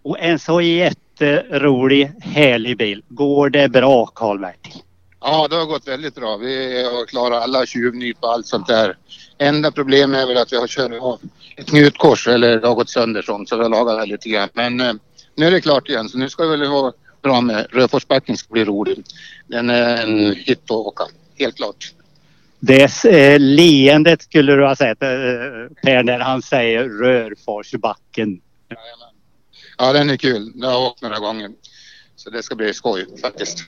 [0.02, 0.62] Och en så
[1.22, 3.04] jätterolig, härlig bil.
[3.10, 4.82] Går det bra Karl-Bertil?
[5.22, 6.38] Ja, det har gått väldigt bra.
[6.38, 8.98] Vi har klarat alla tjuvnyp och allt sånt där.
[9.38, 11.20] Enda problemet är väl att vi har kört av
[11.58, 14.50] ett knutkors eller det har gått sönder sånt så vi har lagat det lite grann.
[14.54, 14.94] Men eh,
[15.36, 18.54] nu är det klart igen så nu ska vi väl ha bra med Röforsbacken ska
[18.54, 19.04] bli rolig.
[19.48, 21.04] Den är en hit att åka,
[21.40, 21.94] helt klart.
[22.60, 25.10] Det eh, leendet skulle du ha sett eh,
[25.84, 28.42] Per när han säger Rörforsbacken.
[28.68, 29.11] Ja
[29.82, 30.52] den är kul.
[30.56, 31.52] Det har jag åkt några gånger.
[32.16, 33.64] Så det ska bli skoj faktiskt.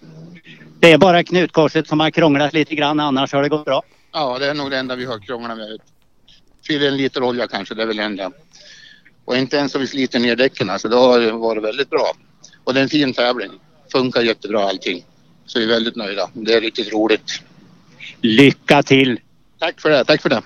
[0.79, 3.83] Det är bara knutkorset som har krånglat lite grann annars har det gått bra.
[4.11, 5.79] Ja det är nog det enda vi har krånglat med.
[6.67, 8.31] Fyller en liter olja kanske, det är väl det enda.
[9.25, 12.13] Och inte ens om vi sliter ner däcken alltså, då har det varit väldigt bra.
[12.63, 13.51] Och det är en fin tävling.
[13.91, 15.05] Funkar jättebra allting.
[15.45, 16.29] Så vi är väldigt nöjda.
[16.33, 17.41] Det är riktigt roligt.
[18.21, 19.19] Lycka till!
[19.59, 20.41] Tack för det, tack för det.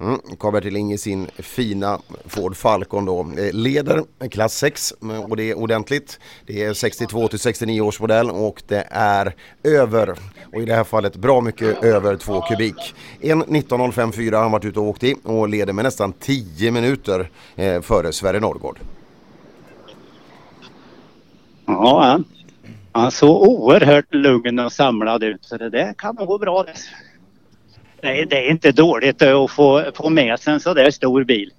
[0.00, 3.20] Mm, Karl-Bertil Ing i sin fina Ford Falcon då.
[3.20, 6.18] Eh, leder klass 6 mm, och det är ordentligt.
[6.46, 10.18] Det är 62 till 69 års modell och det är över,
[10.52, 12.94] och i det här fallet bra mycket över 2 kubik.
[13.20, 17.30] En 19.05,4 har han varit ute och åkt i och leder med nästan 10 minuter
[17.56, 18.78] eh, före Sverre Norrgård.
[21.66, 22.20] Ja,
[22.92, 26.64] han såg oerhört lugn och samlad ut så det där kan nog gå bra
[28.04, 28.24] det.
[28.24, 31.50] Det är inte dåligt att få, få med sig en sådär stor bil.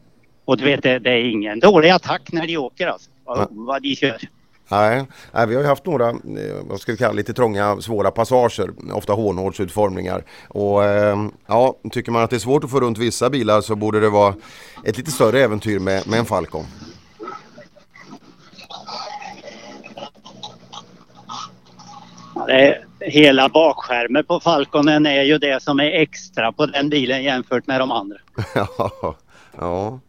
[0.46, 3.10] Och du vet, det, det är ingen dålig attack när de åker alltså.
[3.24, 4.18] Vad, vad de kör.
[4.68, 6.16] Nej, nej, vi har ju haft några, eh,
[6.62, 10.24] vad ska vi kalla lite trånga, svåra passager, ofta hårnålsutformningar.
[10.48, 13.76] Och eh, ja, tycker man att det är svårt att få runt vissa bilar så
[13.76, 14.36] borde det vara
[14.86, 16.66] ett lite större äventyr med, med en Falcon.
[22.46, 27.24] Det är, hela bakskärmen på Falconen är ju det som är extra på den bilen
[27.24, 28.18] jämfört med de andra.
[28.56, 29.16] ja,
[29.58, 30.00] ja.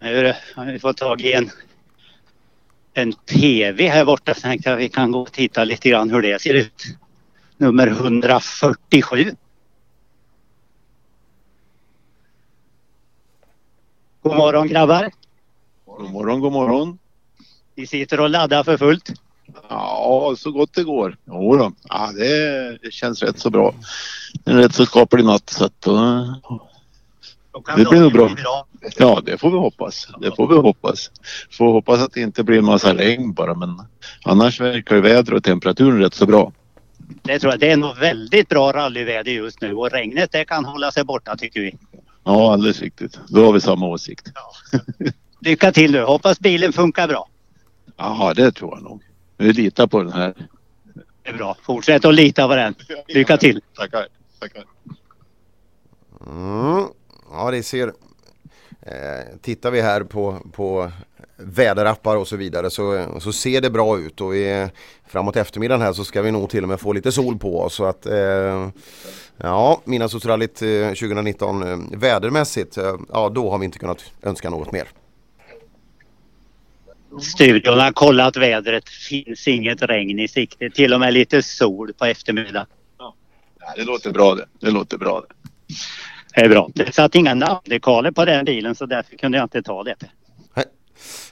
[0.00, 1.50] Nu har vi fått tag i en,
[2.94, 6.10] en TV här borta så tänkte jag att vi kan gå och titta lite grann
[6.10, 6.84] hur det ser ut.
[7.56, 9.36] Nummer 147.
[14.22, 15.10] God morgon grabbar.
[15.84, 16.98] God morgon, god morgon.
[17.74, 19.12] Ni sitter och laddar för fullt?
[19.68, 21.16] Ja, så gott det går.
[21.26, 21.72] Jo då.
[21.88, 22.10] Ja,
[22.82, 23.74] det, känns rätt så bra.
[24.44, 25.96] Det är en rätt så skaplig natt så att då,
[27.76, 28.30] det blir nog bra.
[28.96, 30.08] Ja, det får vi hoppas.
[30.20, 31.10] Det får vi hoppas.
[31.50, 33.82] Får hoppas att det inte blir en massa regn bara men
[34.24, 36.52] annars verkar ju väder och temperaturen rätt så bra.
[37.22, 37.60] Det tror jag.
[37.60, 41.36] Det är nog väldigt bra rallyväder just nu och regnet det kan hålla sig borta
[41.36, 41.76] tycker vi.
[42.24, 43.18] Ja, alldeles riktigt.
[43.28, 44.32] Då har vi samma åsikt.
[44.34, 44.78] Ja.
[45.40, 46.02] Lycka till nu.
[46.02, 47.28] Hoppas bilen funkar bra.
[47.96, 49.02] Ja, det tror jag nog.
[49.36, 50.34] Vi litar på den här.
[51.22, 51.56] Det är bra.
[51.62, 52.74] Fortsätt att lita på den.
[53.08, 53.60] Lycka till.
[53.76, 54.06] Tackar.
[54.40, 54.64] Tackar.
[56.26, 56.84] Mm.
[57.30, 57.92] Ja, det ser...
[58.86, 60.90] Eh, tittar vi här på, på
[61.36, 64.68] väderappar och så vidare så, så ser det bra ut och vi,
[65.06, 67.74] framåt eftermiddagen här så ska vi nog till och med få lite sol på oss.
[67.74, 68.68] Så att, eh,
[69.36, 74.72] ja, Midnattsrallyt eh, 2019 eh, vädermässigt, eh, ja då har vi inte kunnat önska något
[74.72, 74.88] mer.
[77.20, 78.88] Studion har kollat vädret.
[78.88, 80.70] Finns inget regn i sikte.
[80.70, 82.66] Till och med lite sol på eftermiddagen.
[82.98, 83.14] Ja,
[83.76, 84.46] det låter bra det.
[84.60, 85.50] Det låter bra det.
[86.34, 86.70] Det är bra.
[86.74, 89.96] Det satt inga namndekaler på den bilen så därför kunde jag inte ta det.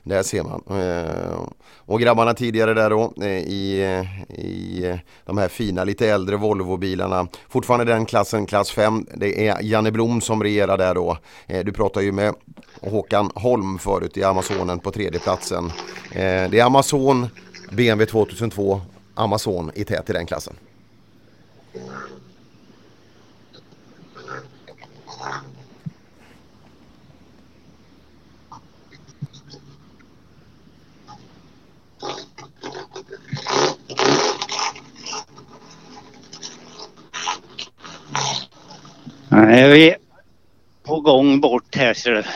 [0.02, 0.80] Där ser man.
[0.80, 1.40] Eh,
[1.76, 7.28] och grabbarna tidigare där då eh, i, i eh, de här fina lite äldre Volvo-bilarna.
[7.48, 9.06] Fortfarande den klassen, klass 5.
[9.14, 11.18] Det är Janne Blom som regerar där då.
[11.46, 12.34] Du pratar ju med
[12.80, 15.72] Håkan Holm förut i Amazonen på tredje platsen.
[16.12, 17.26] Det är Amazon
[17.70, 18.80] BMW 2002
[19.14, 20.54] Amazon i tät i den klassen.
[39.32, 39.94] Är vi
[40.82, 42.26] på gång bort här så det-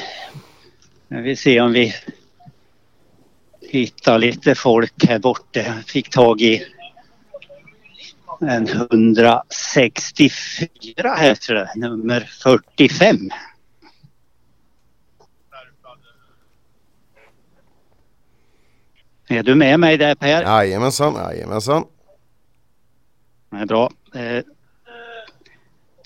[1.09, 1.95] Nu vi se om vi
[3.61, 5.61] hittar lite folk här borta.
[5.61, 6.67] Jag fick tag i
[8.41, 13.31] en 164 här tror jag, nummer 45.
[19.29, 20.43] Är du med mig där Per?
[20.43, 21.85] Jajamensan, jajamensan.
[23.51, 23.91] Det är bra.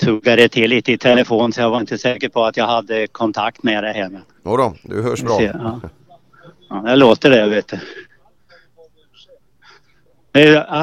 [0.01, 3.63] Tuggade till lite i telefon så jag var inte säker på att jag hade kontakt
[3.63, 4.21] med det här.
[4.45, 5.43] Jodå, du hörs bra.
[5.43, 5.81] Ja.
[6.69, 7.79] ja, det låter det vet du.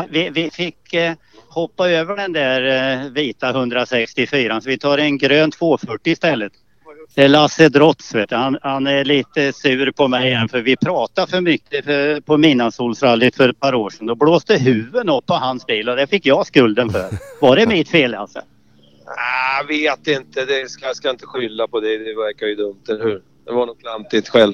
[0.09, 1.13] Vi, vi fick eh,
[1.49, 2.61] hoppa över den där
[3.03, 6.53] eh, vita 164 så vi tar en grön 240 istället.
[7.15, 8.35] Det är Lasse Drotz vet du.
[8.35, 12.37] Han, han är lite sur på mig igen för vi pratade för mycket för, på
[12.37, 14.07] Midnattssolsrallyt för ett par år sedan.
[14.07, 17.09] Då blåste huven upp på hans bil och det fick jag skulden för.
[17.41, 18.39] Var det mitt fel alltså?
[19.15, 20.45] Jag vet inte.
[20.45, 21.97] Det ska, jag ska inte skylla på det.
[21.97, 23.21] Det verkar ju dumt, eller hur?
[23.45, 24.53] Det var nog klantigt själv.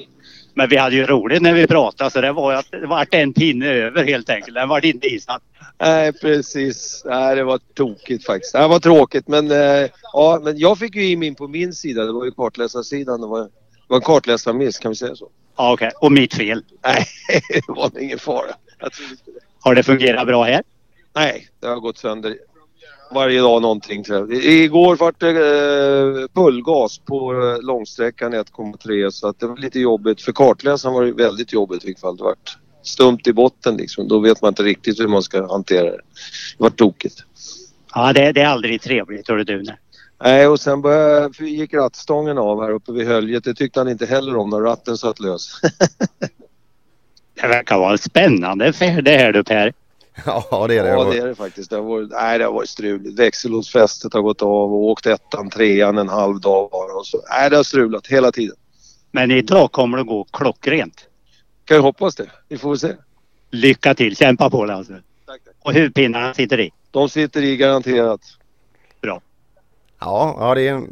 [0.54, 3.32] Men vi hade ju roligt när vi pratade så det var att det vart en
[3.32, 4.54] pinne över helt enkelt.
[4.54, 5.42] Den vart inte isatt.
[5.78, 7.02] Nej, precis.
[7.04, 8.52] Nej, det var tokigt faktiskt.
[8.52, 12.04] Det var tråkigt, men, eh, ja, men jag fick ju in min på min sida.
[12.04, 13.20] Det var ju kartläsarsidan.
[13.20, 13.50] Det var, det
[13.88, 15.30] var en kartläsarmiss, kan vi säga så?
[15.56, 15.90] Ja, okej.
[16.00, 16.64] Och mitt fel.
[16.84, 17.06] Nej,
[17.48, 18.54] det var ingen fara.
[19.60, 20.62] Har det fungerat bra här?
[21.14, 22.36] Nej, det har gått sönder
[23.10, 24.04] varje dag någonting.
[24.30, 30.22] Igår var det eh, fullgas på eh, långsträckan 1,3 så att det var lite jobbigt.
[30.22, 32.16] För kartläsaren var det väldigt jobbigt i vilket fall.
[32.16, 32.34] Det var
[32.82, 34.08] stumt i botten liksom.
[34.08, 36.00] Då vet man inte riktigt hur man ska hantera det.
[36.58, 37.24] Det var tokigt.
[37.94, 39.64] Ja, det, det är aldrig trevligt hör du.
[40.22, 43.44] Nej, och sen började, gick rattstången av här uppe vid höljet.
[43.44, 45.60] Det tyckte han inte heller om när ratten satt lös.
[47.40, 49.72] Det verkar vara en spännande färd det här du Per.
[50.26, 50.88] Ja, det är det.
[50.88, 51.70] Ja, det är det faktiskt.
[51.70, 53.18] Det har varit, nej, det har varit struligt.
[53.18, 56.98] Växellåsfästet har gått av och åkt ettan, trean en halv dag bara.
[56.98, 57.20] Och så.
[57.30, 58.56] Nej, det har strulat hela tiden.
[59.10, 61.08] Men idag kommer det gå klockrent.
[61.64, 62.30] Kan ju hoppas det.
[62.48, 62.92] Vi får väl se.
[63.50, 65.02] Lycka till, kämpa på Lasse.
[65.60, 66.70] Och huvudpinnarna sitter i.
[66.90, 68.20] De sitter i garanterat.
[69.02, 69.20] Bra.
[70.04, 70.82] Ja, ja det, är,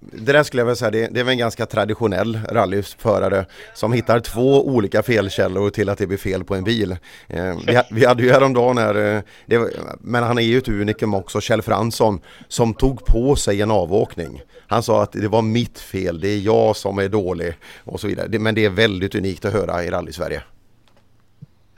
[0.00, 3.92] det där skulle jag vilja säga, det, det är väl en ganska traditionell rallyförare som
[3.92, 6.96] hittar två olika felkällor till att det blir fel på en bil.
[7.26, 9.60] Eh, vi, vi hade ju häromdagen här, eh, det,
[10.00, 14.42] men han är ju ett unikum också, Kjell Fransson, som tog på sig en avåkning.
[14.66, 17.54] Han sa att det var mitt fel, det är jag som är dålig
[17.84, 18.28] och så vidare.
[18.28, 20.42] Det, men det är väldigt unikt att höra i rally-Sverige.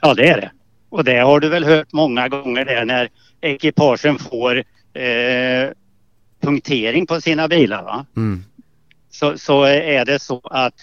[0.01, 0.51] Ja, det är det.
[0.89, 3.09] Och det har du väl hört många gånger där när
[3.41, 4.63] ekipagen får
[4.93, 5.69] eh,
[6.41, 8.05] punktering på sina bilar.
[8.15, 8.43] Mm.
[9.11, 10.73] Så, så är det så att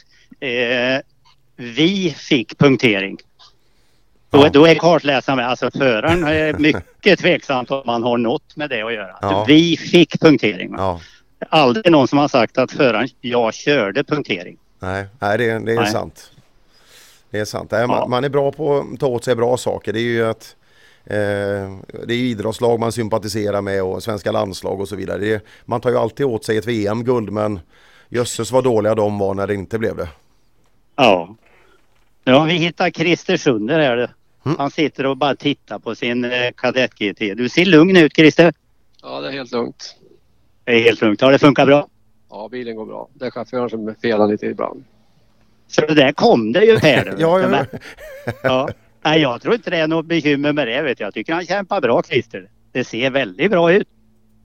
[0.41, 1.01] eh,
[1.57, 3.19] vi fick punktering.
[4.31, 5.39] Då, då är kartläsaren.
[5.39, 9.17] Alltså föraren är mycket tveksamt om man har något med det att göra.
[9.21, 9.45] Ja.
[9.49, 10.75] Vi fick punktering.
[10.77, 11.01] Ja.
[11.49, 14.57] Aldrig någon som har sagt att föraren, jag körde punktering.
[14.79, 15.91] Nej, nej det, det är Nej.
[15.91, 16.33] sant.
[17.31, 17.71] Det är sant.
[17.71, 19.93] Nej, man, man är bra på att ta åt sig bra saker.
[19.93, 20.58] Det är ju att eh,
[21.09, 25.19] det är idrottslag man sympatiserar med och svenska landslag och så vidare.
[25.19, 27.61] Det är, man tar ju alltid åt sig ett VM-guld men
[28.09, 30.09] jösses vad dåliga de var när det inte blev det.
[30.97, 31.37] Ja.
[32.25, 33.97] Nu har vi hittat Christer Sunder här.
[33.97, 34.09] du.
[34.59, 37.19] Han sitter och bara tittar på sin eh, kadett GT.
[37.37, 38.53] Du ser lugn ut Christer.
[39.03, 39.97] Ja, det är helt lugnt.
[40.65, 41.21] Det är helt lugnt.
[41.21, 41.89] Har det funkat bra?
[42.31, 43.09] Ja, bilen går bra.
[43.15, 44.85] Det är chauffören som felar lite ibland.
[45.69, 47.15] Så det där kom det ju Per.
[47.19, 47.67] Ja, ja,
[48.43, 48.69] ja.
[49.09, 50.83] Nej, jag tror inte det är något bekymmer med det.
[50.83, 51.07] Vet jag.
[51.07, 52.51] jag tycker han kämpar bra Christer.
[52.73, 53.89] Det ser väldigt bra ut.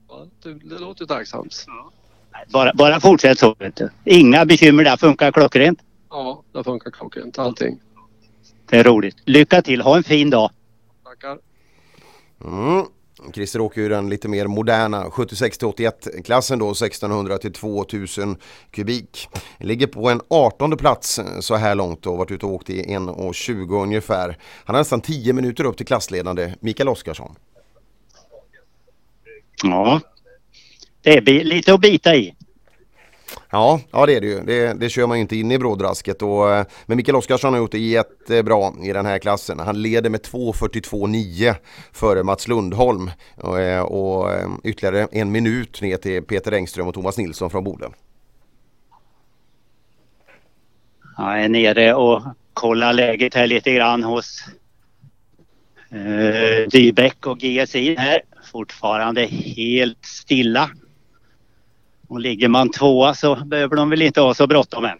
[0.08, 1.66] Ja, det, låter tacksamt.
[2.52, 3.54] Bara, bara fortsätt så.
[3.58, 3.90] Vet du.
[4.04, 5.78] Inga bekymmer, det funkar klockrent.
[6.10, 7.80] Ja, det funkar klockrent allting.
[8.70, 9.16] Det är roligt.
[9.24, 10.50] Lycka till, ha en fin dag.
[11.04, 11.38] Tackar.
[12.44, 12.86] Mm.
[13.32, 18.36] Christer åker ju den lite mer moderna 76 till 81 klassen då 1600 till 2000
[18.70, 19.28] kubik.
[19.58, 22.70] Ligger på en 18 plats eh, så här långt och har varit ute och åkt
[22.70, 24.38] i 1.20 ungefär.
[24.64, 27.36] Han har nästan 10 minuter upp till klassledande Mikael Oskarsson.
[29.62, 30.00] Ja.
[31.02, 32.34] Det är lite att bita i.
[33.54, 34.40] Ja, ja det är det ju.
[34.40, 36.22] Det, det kör man ju inte in i brådrasket.
[36.22, 39.58] Och, eh, men Mikael Oskarsson har gjort det jättebra i den här klassen.
[39.58, 41.54] Han leder med 2.42,9
[41.92, 43.10] före Mats Lundholm.
[43.36, 47.64] Och, eh, och eh, ytterligare en minut ner till Peter Engström och Thomas Nilsson från
[47.64, 47.92] Boden.
[51.16, 52.22] Jag är nere och
[52.54, 54.44] kollar läget här lite grann hos
[55.90, 58.20] Eh, Dybeck och GSI här
[58.52, 60.70] fortfarande helt stilla.
[62.08, 64.98] Och ligger man tvåa så behöver de väl inte ha så bråttom än.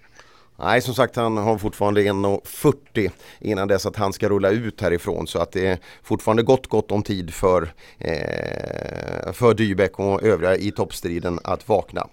[0.57, 5.27] Nej, som sagt han har fortfarande 1.40 innan dess att han ska rulla ut härifrån
[5.27, 7.63] så att det är fortfarande gott gott om tid för,
[7.99, 12.07] eh, för Dybeck och övriga i toppstriden att vakna.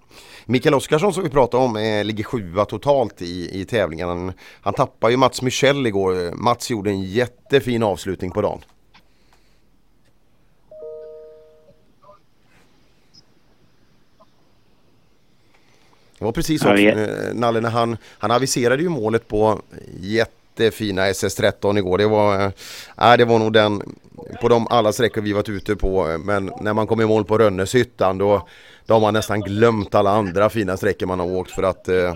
[0.46, 4.08] Mikael Oskarsson som vi pratade om eh, ligger sjua totalt i, i tävlingen.
[4.08, 6.34] Han, han tappade ju Mats Michel igår.
[6.34, 8.60] Mats gjorde en jättefin avslutning på dagen.
[16.22, 19.60] Det var precis så, eh, Nalle, när han, han aviserade ju målet på
[20.00, 21.98] jättefina SS13 igår.
[21.98, 22.44] Det var,
[23.00, 23.82] äh, det var nog den
[24.40, 26.18] på de alla sträckor vi varit ute på.
[26.24, 28.48] Men när man kom i mål på Rönneshyttan då,
[28.86, 32.14] då har man nästan glömt alla andra fina sträckor man har åkt för att äh,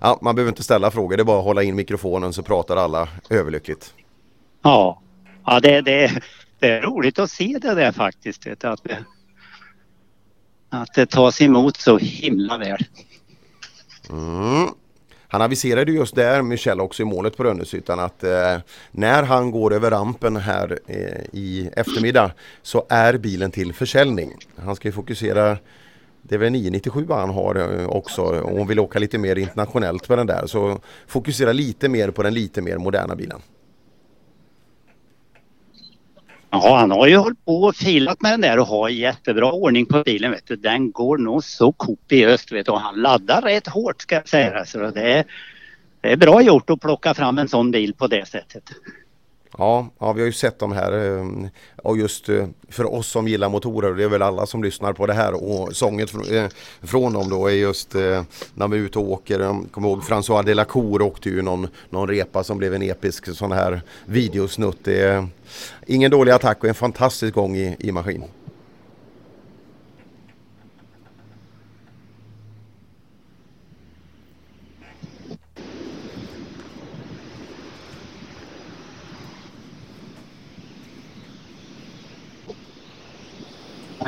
[0.00, 1.16] ja, man behöver inte ställa frågor.
[1.16, 3.94] Det är bara att hålla in mikrofonen så pratar alla överlyckligt.
[4.62, 5.02] Ja,
[5.46, 6.22] ja det, det,
[6.58, 8.46] det är roligt att se det där faktiskt.
[8.46, 8.98] Att, det,
[10.70, 12.84] att det tas emot så himla väl.
[14.10, 14.68] Mm.
[15.30, 18.56] Han aviserade just där, Michel också i målet på Rönneshyttan att eh,
[18.90, 22.32] när han går över rampen här eh, i eftermiddag
[22.62, 24.34] så är bilen till försäljning.
[24.56, 25.58] Han ska ju fokusera,
[26.22, 30.08] det är väl 997 han har eh, också och hon vill åka lite mer internationellt
[30.08, 33.40] med den där så fokusera lite mer på den lite mer moderna bilen.
[36.50, 39.86] Ja, han har ju hållit på och filat med den där och har jättebra ordning
[39.86, 40.30] på bilen.
[40.30, 40.56] Vet du.
[40.56, 42.72] Den går nog så kopiöst vet du.
[42.72, 44.64] och han laddar rätt hårt ska jag säga.
[44.64, 45.24] Så det, är,
[46.00, 48.64] det är bra gjort att plocka fram en sån bil på det sättet.
[49.58, 51.26] Ja, ja, vi har ju sett de här eh,
[51.76, 55.06] och just eh, för oss som gillar motorer, det är väl alla som lyssnar på
[55.06, 56.46] det här och sånget eh,
[56.82, 57.94] från dem då är just
[58.54, 59.40] när vi är ute och åker.
[59.40, 63.52] Jag kommer ihåg François Delacour åkte ju någon, någon repa som blev en episk sån
[63.52, 64.78] här videosnutt.
[64.84, 65.28] Det är
[65.86, 68.24] ingen dålig attack och en fantastisk gång i, i maskin.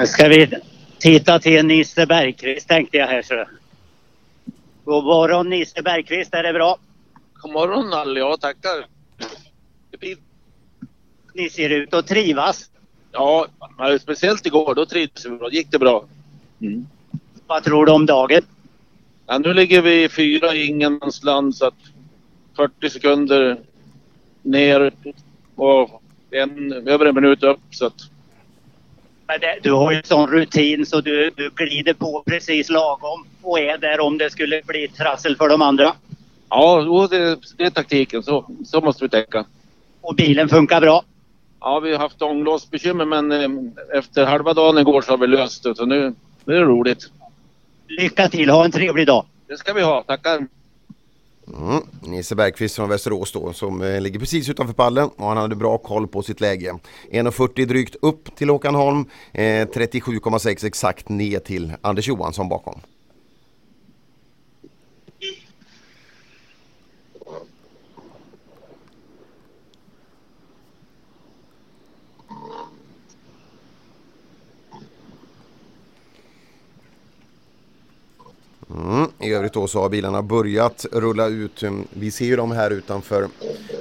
[0.00, 0.50] Nu ska vi
[0.98, 3.22] titta till Nisse Bergqvist tänkte jag här.
[3.22, 3.44] Så.
[4.84, 6.78] God morgon Nisse Bergqvist, är det bra?
[7.34, 8.86] God morgon Nalle, ja tackar.
[11.34, 12.70] Ni ser ut att trivas.
[13.12, 13.46] Ja,
[14.00, 15.50] speciellt igår, då trivdes vi bra.
[15.50, 16.04] gick det bra.
[16.60, 16.86] Mm.
[17.46, 18.42] Vad tror du om dagen?
[19.26, 21.74] Ja, nu ligger vi fyra i ingenmansland så att
[22.56, 23.60] 40 sekunder
[24.42, 24.92] ner
[25.54, 28.10] och en, över en minut upp så att
[29.30, 33.60] men det, du har ju sån rutin så du, du glider på precis lagom och
[33.60, 35.92] är där om det skulle bli trassel för de andra.
[36.48, 38.22] Ja, det, det är taktiken.
[38.22, 39.44] Så, så måste vi tänka.
[40.00, 41.04] Och bilen funkar bra?
[41.60, 45.62] Ja, vi har haft ånglåsbekymmer men eh, efter halva dagen igår så har vi löst
[45.62, 45.74] det.
[45.74, 46.14] Så nu,
[46.44, 47.10] nu är det roligt.
[47.88, 48.50] Lycka till!
[48.50, 49.26] Ha en trevlig dag!
[49.48, 50.02] Det ska vi ha.
[50.02, 50.46] Tackar!
[51.58, 51.82] Mm.
[52.02, 55.78] Nisse Bergqvist från Västerås då som eh, ligger precis utanför pallen och han hade bra
[55.78, 56.74] koll på sitt läge.
[57.12, 62.80] 1.40 drygt upp till Håkan Holm, eh, 37,6 exakt ner till Anders Johansson bakom.
[78.74, 79.08] Mm.
[79.18, 81.62] I övrigt då så har bilarna börjat rulla ut.
[81.62, 83.28] Mm, vi ser ju dem här utanför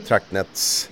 [0.08, 0.90] Tracknets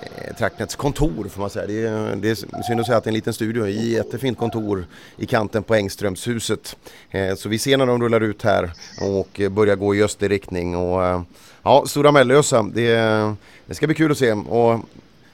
[0.00, 1.66] eh, Tracknets kontor får man säga.
[1.66, 4.38] Det är, det är synd att säga att det är en liten studio i jättefint
[4.38, 4.86] kontor
[5.16, 6.76] i kanten på Engströmshuset.
[7.10, 10.30] Eh, så vi ser när de rullar ut här och eh, börjar gå i östlig
[10.30, 10.76] riktning.
[10.76, 11.22] Och, eh,
[11.62, 12.96] ja, Stora Mellösa, det,
[13.66, 14.32] det ska bli kul att se.
[14.32, 14.72] Och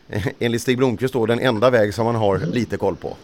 [0.08, 3.16] eh, enligt Stig Blomqvist då den enda väg som man har lite koll på.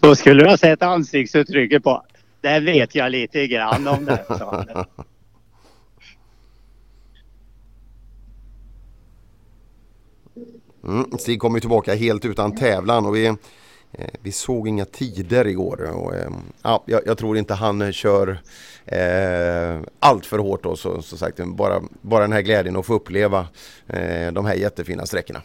[0.00, 2.02] Då skulle du ha sett ansiktsuttrycket på.
[2.40, 4.24] Det vet jag lite grann om det.
[10.86, 13.34] Mm, Stig kommer tillbaka helt utan tävlan och vi, eh,
[14.22, 15.90] vi såg inga tider igår.
[15.90, 16.30] Och, eh,
[16.62, 18.38] ja, jag, jag, tror inte han kör
[18.84, 21.40] eh, allt för hårt då, så, så sagt.
[21.44, 23.46] Bara, bara den här glädjen att få uppleva
[23.86, 25.42] eh, de här jättefina sträckorna.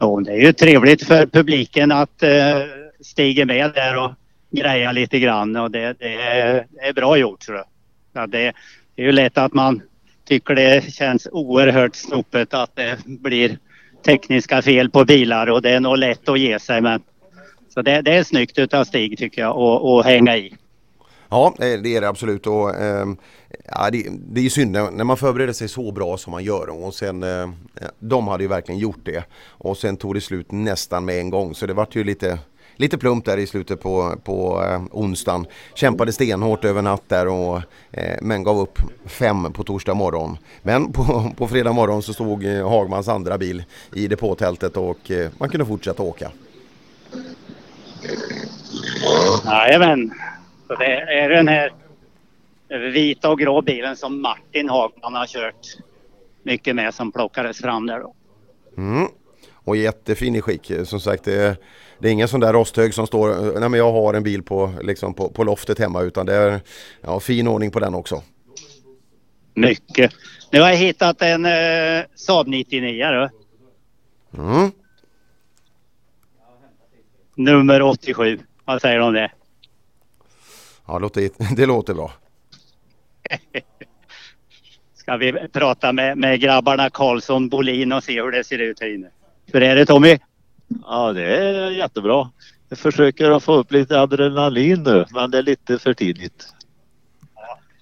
[0.00, 2.62] Jo, det är ju trevligt för publiken att eh,
[3.00, 4.12] stiga med där och
[4.50, 7.42] greja lite grann och det, det, är, det är, bra gjort.
[7.42, 7.64] Så.
[8.12, 8.52] Ja, det,
[8.94, 9.82] det är ju lätt att man
[10.24, 13.58] tycker det känns oerhört snopet att det blir
[14.04, 17.02] tekniska fel på bilar och det är nog lätt att ge sig men
[17.68, 20.54] så det, det är snyggt utav Stig tycker jag att hänga i.
[21.30, 22.46] Ja, eh, det är det absolut.
[22.46, 23.06] Och, eh,
[23.64, 26.68] ja, det, det är synd när man förbereder sig så bra som man gör.
[26.84, 27.48] Och sen, eh, eh,
[27.98, 29.24] de hade ju verkligen gjort det.
[29.48, 31.54] Och sen tog det slut nästan med en gång.
[31.54, 32.38] Så det vart ju lite,
[32.76, 35.46] lite plumpt där i slutet på, på eh, onsdagen.
[35.74, 37.62] Kämpade stenhårt över natt där och,
[37.92, 40.38] eh, men gav upp fem på torsdag morgon.
[40.62, 43.64] Men på, på fredag morgon så stod eh, Hagmans andra bil
[43.94, 46.30] i depåtältet och eh, man kunde fortsätta åka.
[49.44, 50.12] Jajamän.
[50.68, 51.72] Så det är den här
[52.68, 55.66] vita och grå bilen som Martin Hagman har kört
[56.42, 58.14] mycket med som plockades fram där då.
[58.76, 59.08] Mm.
[59.54, 60.72] Och jättefin i skick.
[60.84, 61.56] Som sagt, det är,
[61.98, 64.72] det är ingen sån där rosthög som står, nej men jag har en bil på,
[64.82, 66.60] liksom på, på loftet hemma utan det är
[67.00, 68.22] ja, fin ordning på den också.
[69.54, 70.12] Mycket.
[70.50, 73.28] Nu har jag hittat en eh, Saab 99 då.
[74.42, 74.70] Mm.
[77.34, 78.38] Nummer 87.
[78.64, 79.30] Vad säger du om det?
[80.88, 82.12] Ja, det låter, det låter bra.
[84.94, 88.94] Ska vi prata med, med grabbarna Karlsson, Bolin och se hur det ser ut här
[88.94, 89.08] inne.
[89.52, 90.18] Hur är det Tommy?
[90.84, 92.30] Ja, det är jättebra.
[92.68, 96.48] Jag försöker att få upp lite adrenalin nu, men det är lite för tidigt.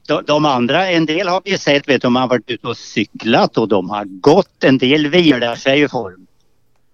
[0.09, 2.77] De, de andra, en del har vi sett, vet du, de har varit ute och
[2.77, 4.65] cyklat och de har gått.
[4.65, 6.27] En del vilar sig i form.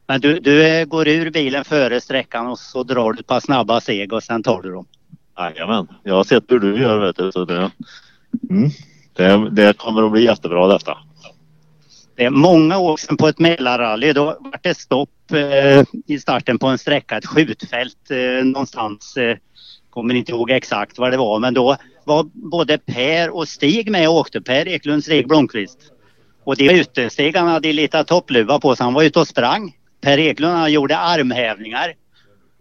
[0.06, 3.80] Men du, du går ur bilen före sträckan och så drar du ett par snabba
[3.80, 4.86] steg och sen tar du dem.
[5.38, 7.32] Jajamän, jag har sett hur du gör vet du.
[7.32, 7.70] Så det,
[8.50, 8.70] mm,
[9.14, 10.98] det, det kommer att bli jättebra detta.
[12.16, 14.12] Det är många år sedan på ett Mälarrally.
[14.12, 19.16] Då var det stopp eh, i starten på en sträcka, ett skjutfält eh, någonstans.
[19.16, 19.36] Eh,
[19.90, 24.08] kommer inte ihåg exakt vad det var men då var både Per och Stig med
[24.08, 24.40] och åkte.
[24.40, 25.78] Per Eklund, Stig Blomqvist.
[26.44, 28.84] Och de ute, Stig han hade lite toppluva på sig.
[28.84, 29.76] Han var ute och sprang.
[30.00, 31.94] Per Eklund han gjorde armhävningar.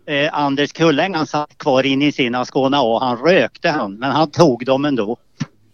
[0.06, 3.00] Eh, Anders Kulläng han satt kvar inne i sina Skåne A.
[3.02, 5.18] Han rökte han men han tog dem ändå.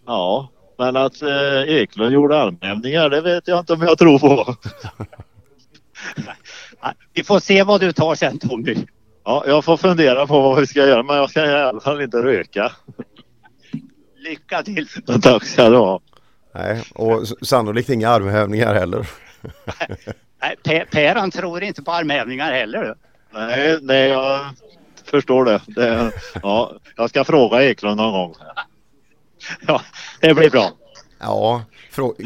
[0.05, 4.55] Ja, men att eh, Eklund gjorde armhävningar det vet jag inte om jag tror på.
[7.13, 8.75] Vi får se vad du tar sen Tommy.
[9.23, 12.01] Ja, jag får fundera på vad vi ska göra men jag ska i alla fall
[12.01, 12.71] inte röka.
[14.15, 14.87] Lycka till!
[15.07, 15.99] Men tack ska du ha.
[16.53, 19.07] Nej, och sannolikt inga armhävningar heller.
[20.41, 22.95] Nej, Per, per han tror inte på armhävningar heller.
[23.33, 24.39] Nej, nej, jag
[25.05, 25.61] förstår det.
[25.67, 26.11] det.
[26.43, 28.35] Ja, jag ska fråga Eklund någon gång.
[29.67, 29.81] Ja,
[30.21, 30.71] det blir bra.
[31.19, 31.61] Ja,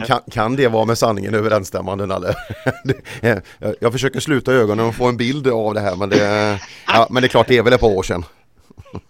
[0.08, 2.34] kan, kan det vara med sanningen överensstämmande Nalle?
[3.22, 3.41] Jag-
[3.80, 7.22] jag försöker sluta ögonen och få en bild av det här men det, ja, men
[7.22, 8.26] det är klart det är väl ett par år sedan.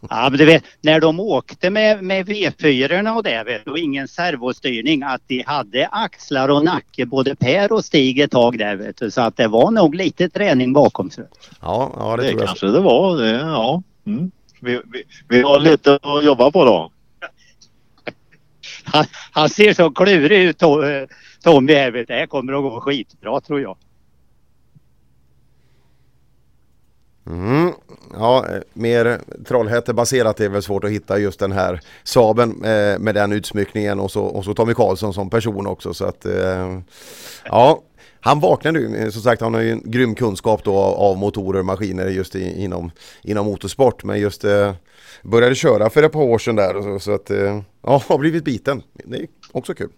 [0.10, 4.08] Ja, men du vet, när de åkte med, med V4 och det vet och ingen
[4.08, 8.98] servostyrning att de hade axlar och nacke både Per och Stig ett tag där vet
[8.98, 9.12] du.
[9.12, 11.10] Så att det var nog lite träning bakom.
[11.10, 11.22] Så.
[11.62, 12.48] Ja, ja det, Det tror jag.
[12.48, 13.18] kanske det var.
[13.18, 13.84] Det, ja.
[14.06, 14.32] Mm.
[14.62, 16.92] Vi, vi, vi har lite att jobba på då.
[18.84, 21.08] Han, han ser så klurig ut To-
[21.44, 22.14] Tommy här vet du.
[22.14, 23.78] Det här kommer att gå skitbra tror jag.
[27.26, 27.72] Mm.
[28.14, 33.16] Ja, eh, mer Trollhättebaserat är väl svårt att hitta just den här Saben eh, med
[33.16, 36.80] den utsmyckningen och så, och så Tommy Karlsson som person också så att eh,
[37.46, 37.82] ja
[38.24, 41.60] han vaknade ju, eh, som sagt han har ju en grym kunskap då av motorer
[41.60, 42.92] och maskiner just i, inom,
[43.24, 44.74] inom motorsport men just eh,
[45.24, 48.18] började köra för ett par år sedan där och så, så att eh, ja, har
[48.18, 48.84] blivit biten.
[48.94, 49.90] Det är också kul.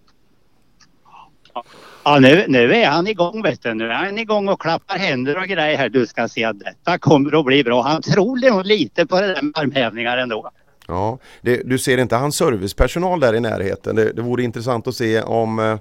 [1.54, 1.64] Ja,
[2.06, 3.74] nu, nu är han igång vet du.
[3.74, 5.90] Nu är han igång och klappar händer och grejer här.
[5.90, 7.82] Du ska se att detta kommer att bli bra.
[7.82, 10.50] Han tror nog lite på det där med armhävningar ändå.
[10.88, 13.96] Ja, det, du ser inte hans servicepersonal där i närheten.
[13.96, 15.78] Det, det vore intressant att se om eh,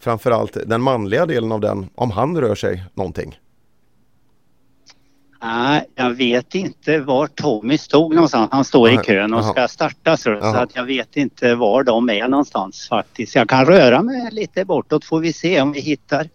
[0.00, 3.38] framförallt den manliga delen av den, om han rör sig någonting.
[5.42, 8.48] Nej, jag vet inte var Tommy stod någonstans.
[8.52, 12.28] Han står i kön och ska starta så, att jag vet inte var de är
[12.28, 13.34] någonstans faktiskt.
[13.34, 16.28] Jag kan röra mig lite bortåt får vi se om vi hittar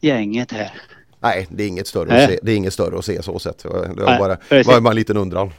[0.00, 0.72] gänget här.
[1.20, 2.24] Nej, det är inget större, Nej.
[2.24, 3.58] att se, det är inget större att se så sett.
[3.58, 5.50] Det var bara, bara en liten undran.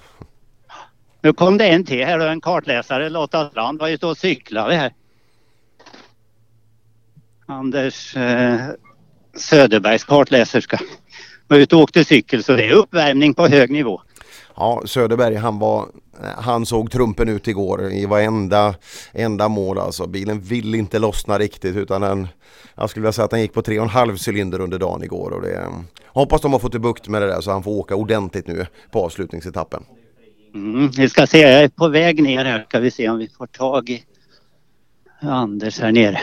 [1.22, 4.76] Nu kom det en till här och en kartläsare, Lotta Strand, var ute och cyklade
[4.76, 4.94] här.
[7.46, 8.60] Anders eh,
[9.36, 10.80] Söderbergs kartläserska.
[11.52, 14.02] Var ute och åkte cykel så det är uppvärmning på hög nivå.
[14.56, 15.86] Ja, Söderberg han var,
[16.38, 18.76] han såg trumpen ut igår i varenda
[19.14, 20.08] enda mål alltså.
[20.08, 22.28] Bilen vill inte lossna riktigt utan den,
[22.76, 25.68] jag skulle vilja säga att den gick på 3,5 cylinder under dagen igår och det,
[26.06, 29.06] hoppas de har fått bukt med det där så han får åka ordentligt nu på
[29.06, 29.84] avslutningsetappen.
[30.54, 32.66] Mm, vi ska se, jag är på väg ner här.
[32.70, 34.04] Ska vi se om vi får tag i
[35.22, 36.22] Anders här nere.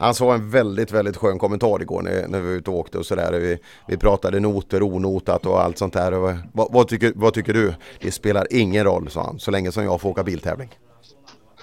[0.00, 2.98] Han sa en väldigt, väldigt skön kommentar igår när, när vi var ute och åkte
[2.98, 3.32] och sådär.
[3.32, 3.58] Vi,
[3.88, 6.14] vi pratade noter, onotat och allt sånt där.
[6.14, 7.74] Och, vad, vad, tycker, vad tycker du?
[8.00, 10.68] Det spelar ingen roll, sa han, så länge som jag får åka biltävling.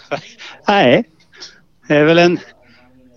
[0.68, 1.03] Nej,
[1.88, 2.39] det är väl en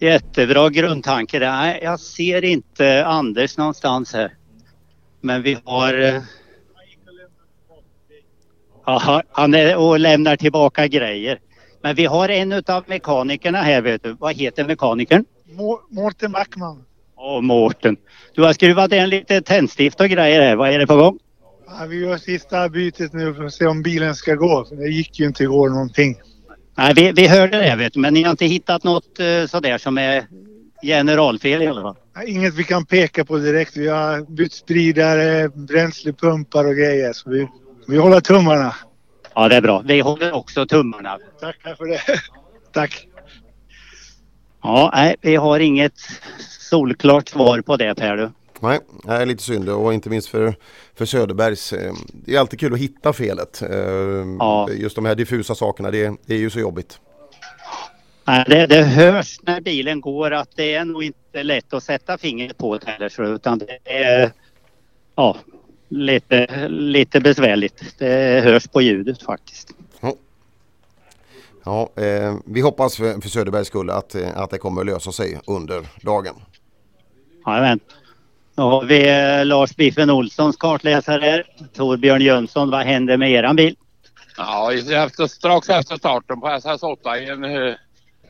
[0.00, 1.38] jättebra grundtanke.
[1.38, 4.34] Nej, jag ser inte Anders någonstans här.
[5.20, 6.00] Men vi har...
[6.00, 6.22] Eh,
[8.86, 11.38] ja, han är och lämnar tillbaka grejer.
[11.82, 14.12] Men vi har en utav mekanikerna här vet du.
[14.12, 15.24] Vad heter mekanikern?
[15.52, 16.84] Må- Mårten Backman.
[17.16, 17.96] Åh Mårten.
[18.34, 20.56] Du har skruvat in lite tändstift och grejer här.
[20.56, 21.18] Vad är det på gång?
[21.66, 24.66] Ja, vi gör sista bytet nu för att se om bilen ska gå.
[24.70, 26.16] Det gick ju inte igår någonting.
[26.76, 28.00] Nej, vi, vi hörde det vet du.
[28.00, 30.24] Men ni har inte hittat något eh, sådär som är
[30.82, 31.96] generalfel i alla fall?
[32.26, 33.76] Inget vi kan peka på direkt.
[33.76, 37.12] Vi har bytt spridare, bränslepumpar och grejer.
[37.12, 37.48] Så vi,
[37.88, 38.74] vi håller tummarna.
[39.34, 39.82] Ja, det är bra.
[39.86, 41.18] Vi håller också tummarna.
[41.40, 42.00] Tackar för det.
[42.72, 43.06] Tack.
[44.62, 45.92] Ja, nej, vi har inget
[46.48, 48.30] solklart svar på det Per du.
[48.60, 50.54] Nej, det är lite synd och inte minst för,
[50.94, 51.72] för Söderbergs.
[51.72, 53.62] eh, Det är alltid kul att hitta felet.
[53.62, 57.00] Eh, Just de här diffusa sakerna, det, det är ju så jobbigt.
[58.24, 62.18] Nej, det, det hörs när bilen går att det är nog inte lätt att sätta
[62.18, 64.32] fingret på det heller så, utan det är
[65.16, 65.36] ja,
[65.90, 67.94] lite, lite besvärligt.
[67.98, 69.74] Det hörs på ljudet faktiskt.
[71.64, 75.12] Ja, eh, vi hoppas för, för Söderbergs skull att, eh, att det kommer att lösa
[75.12, 76.34] sig under dagen.
[77.46, 77.80] Jajamän.
[78.54, 81.46] Då har vi eh, Lars Biffen Olssons kartläsare här.
[81.74, 83.76] Torbjörn Jönsson, vad händer med eran bil?
[84.36, 87.74] Ja, efter, strax efter starten på SS8 i en, eh,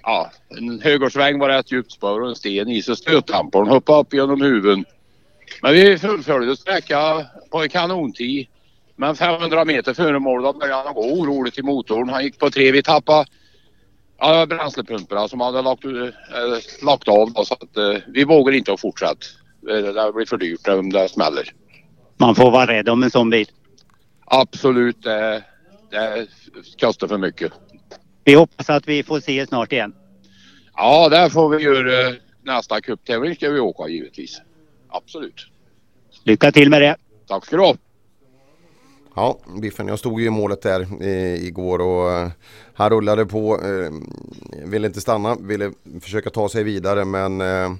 [0.03, 4.01] ja, en högersväng var det ett djupt spår och en sten i så stötdämparen hoppade
[4.01, 4.85] upp genom huven.
[5.62, 8.47] Men vi fullföljde sträckan på en kanontid.
[8.97, 12.09] Men 500 meter före mål började han gå oroligt i motorn.
[12.09, 12.72] Han gick på tre.
[12.72, 13.27] Vi tappade
[14.18, 15.90] ja, bränslepumparna som hade lagt, eh,
[16.82, 19.27] lagt av då, så att eh, vi vågar inte att fortsätta.
[19.60, 21.52] Det, det blir för dyrt om det smäller.
[22.16, 23.47] Man får vara rädd om en sån bil.
[24.24, 25.44] Absolut, det,
[25.90, 26.27] det
[26.81, 27.52] kostar för mycket.
[28.24, 29.94] Vi hoppas att vi får se snart igen.
[30.77, 34.40] Ja, där får vi göra nästa cuptävling ska vi åka givetvis.
[34.90, 35.46] Absolut.
[36.24, 36.96] Lycka till med det.
[37.26, 37.76] Tack ska du ha.
[39.14, 42.30] Ja, Biffen, jag stod ju i målet där eh, igår och eh,
[42.74, 43.92] han rullade på, eh,
[44.64, 47.72] ville inte stanna, ville försöka ta sig vidare men eh,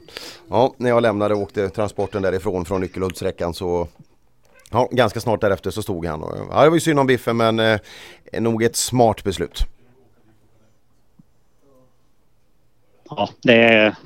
[0.48, 3.88] ja, när jag lämnade och åkte transporten därifrån från Nyckelhultssträckan så
[4.70, 6.22] ja, ganska snart därefter så stod han.
[6.22, 7.80] Och, ja, det var ju synd om Biffen men eh,
[8.32, 9.66] nog ett smart beslut.
[13.10, 13.96] Ja, det är,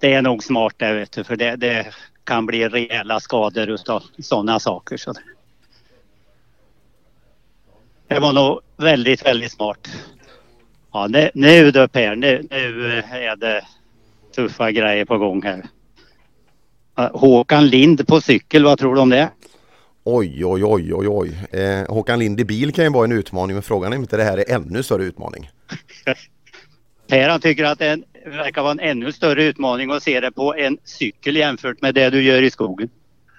[0.00, 1.94] det är nog smart det vet du, för det, det
[2.28, 4.96] kan bli rejäla skador utav sådana saker.
[4.96, 5.14] Så
[8.08, 8.20] det.
[8.20, 9.88] var nog väldigt, väldigt smart.
[10.92, 13.64] Ja, nu, nu då Per, nu, nu är det
[14.34, 15.66] tuffa grejer på gång här.
[17.12, 19.30] Håkan Lind på cykel, vad tror du om det?
[20.04, 21.60] Oj, oj, oj, oj, oj.
[21.60, 24.16] Eh, Håkan Lind i bil kan ju vara en utmaning men frågan är om inte
[24.16, 25.50] det här är ännu större utmaning.
[27.08, 30.20] Per han tycker att det är en- verkar vara en ännu större utmaning att se
[30.20, 32.90] det på en cykel jämfört med det du gör i skogen.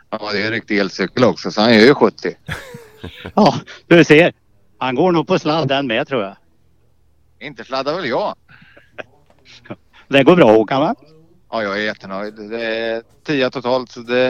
[0.10, 2.36] Ja, det är en riktig elcykel också så han gör ju 70.
[3.36, 3.56] Ja,
[3.88, 4.34] du ser.
[4.78, 6.36] Han går nog på sladd den med tror jag.
[7.40, 8.36] Inte sladdar väl jag?
[10.08, 10.96] Det går bra Håkan va?
[11.52, 12.34] Ja, jag är jättenöjd.
[12.50, 14.28] Det är 10 totalt så det,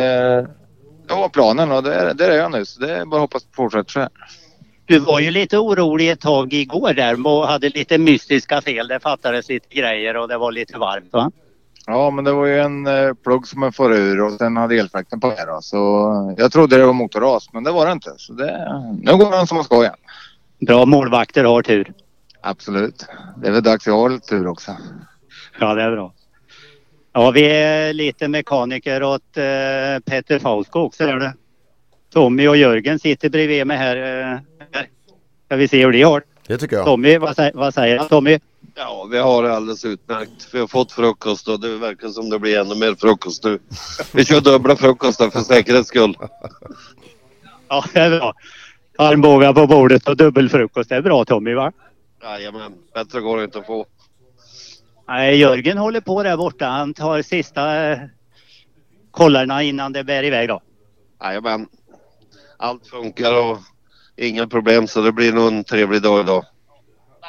[1.08, 2.66] det var planen och det, är- det är jag nu.
[2.66, 4.10] Så det är bara att hoppas på fortsätter så här.
[4.90, 8.88] Du var ju lite orolig ett tag igår där och hade lite mystiska fel.
[8.88, 11.32] Det fattades lite grejer och det var lite varmt va?
[11.86, 14.76] Ja, men det var ju en eh, plugg som jag får ur och sen hade
[14.76, 15.62] elfläkten på här.
[15.62, 15.78] Så
[16.38, 18.14] jag trodde det var motorras men det var det inte.
[18.18, 19.96] Så det, nu går den som man ska igen.
[20.60, 21.94] Bra målvakter har tur.
[22.42, 23.06] Absolut.
[23.42, 24.78] Det är väl dags att ha lite tur också.
[25.60, 26.14] Ja, det är bra.
[27.14, 31.34] Ja, vi är lite mekaniker åt eh, Peter Fausko också är det.
[32.14, 33.96] Tommy och Jörgen sitter bredvid mig här.
[33.96, 34.59] Eh, här.
[35.50, 36.86] Ska vi se hur de har Det tycker jag.
[36.86, 38.40] Tommy, vad, sä- vad säger han Tommy?
[38.76, 40.48] Ja, vi har det alldeles utmärkt.
[40.54, 43.60] Vi har fått frukost och det verkar som det blir ännu mer frukost nu.
[44.14, 46.18] Vi kör dubbla frukostar för säkerhets skull.
[47.68, 48.34] Ja, det är bra.
[48.98, 50.90] Armbågar på bordet och dubbelfrukost.
[50.90, 51.72] Det är bra Tommy va?
[52.24, 53.86] Jajamän, bättre går det inte att få.
[55.08, 56.66] Nej, Jörgen håller på där borta.
[56.66, 58.00] Han tar sista eh,
[59.12, 60.62] kollarna innan det bär iväg då.
[61.24, 61.68] Jajamän.
[62.58, 63.58] Allt funkar och
[64.20, 66.46] inga problem så det blir nog en trevlig dag idag.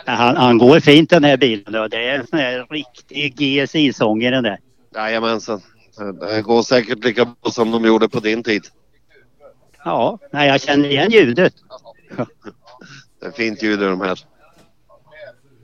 [0.06, 1.72] Han, han går fint den här bilen.
[1.72, 1.88] Då.
[1.88, 4.58] Det är en sån här riktig GSI-sång i den där.
[4.94, 5.60] Jajamensan.
[6.20, 8.62] Det går säkert lika bra som de gjorde på din tid.
[9.84, 11.54] Ja, nej, jag känner igen ljudet.
[13.20, 14.18] Det är fint ljud i de här.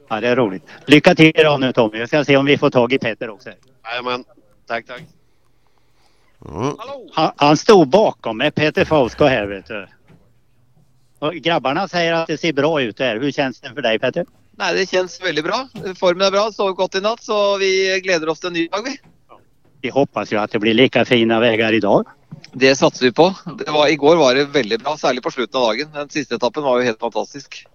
[0.08, 0.62] Ja, det är roligt.
[0.86, 1.98] Lycka till idag nu Tommy.
[1.98, 3.50] Jag ska se om vi får tag i Peter också.
[3.84, 4.24] Jajamän,
[4.66, 5.02] tack tack.
[7.12, 9.86] Han, han stod bakom mig, Peter Fausko här vet du.
[11.18, 13.20] Och grabbarna säger att det ser bra ut där.
[13.20, 14.26] Hur känns det för dig Peter?
[14.58, 15.68] Nei, det känns väldigt bra.
[15.96, 18.82] Formen är bra, sov gott i natt så vi gleder oss till en ny dag
[18.84, 18.96] vi.
[19.80, 22.06] Vi hoppas ju att det blir lika fina vägar idag.
[22.52, 23.34] Det satser vi på.
[23.58, 25.88] Det var, igår var det väldigt bra, särskilt på slutet av dagen.
[25.94, 27.66] Den sista etappen var ju helt fantastisk.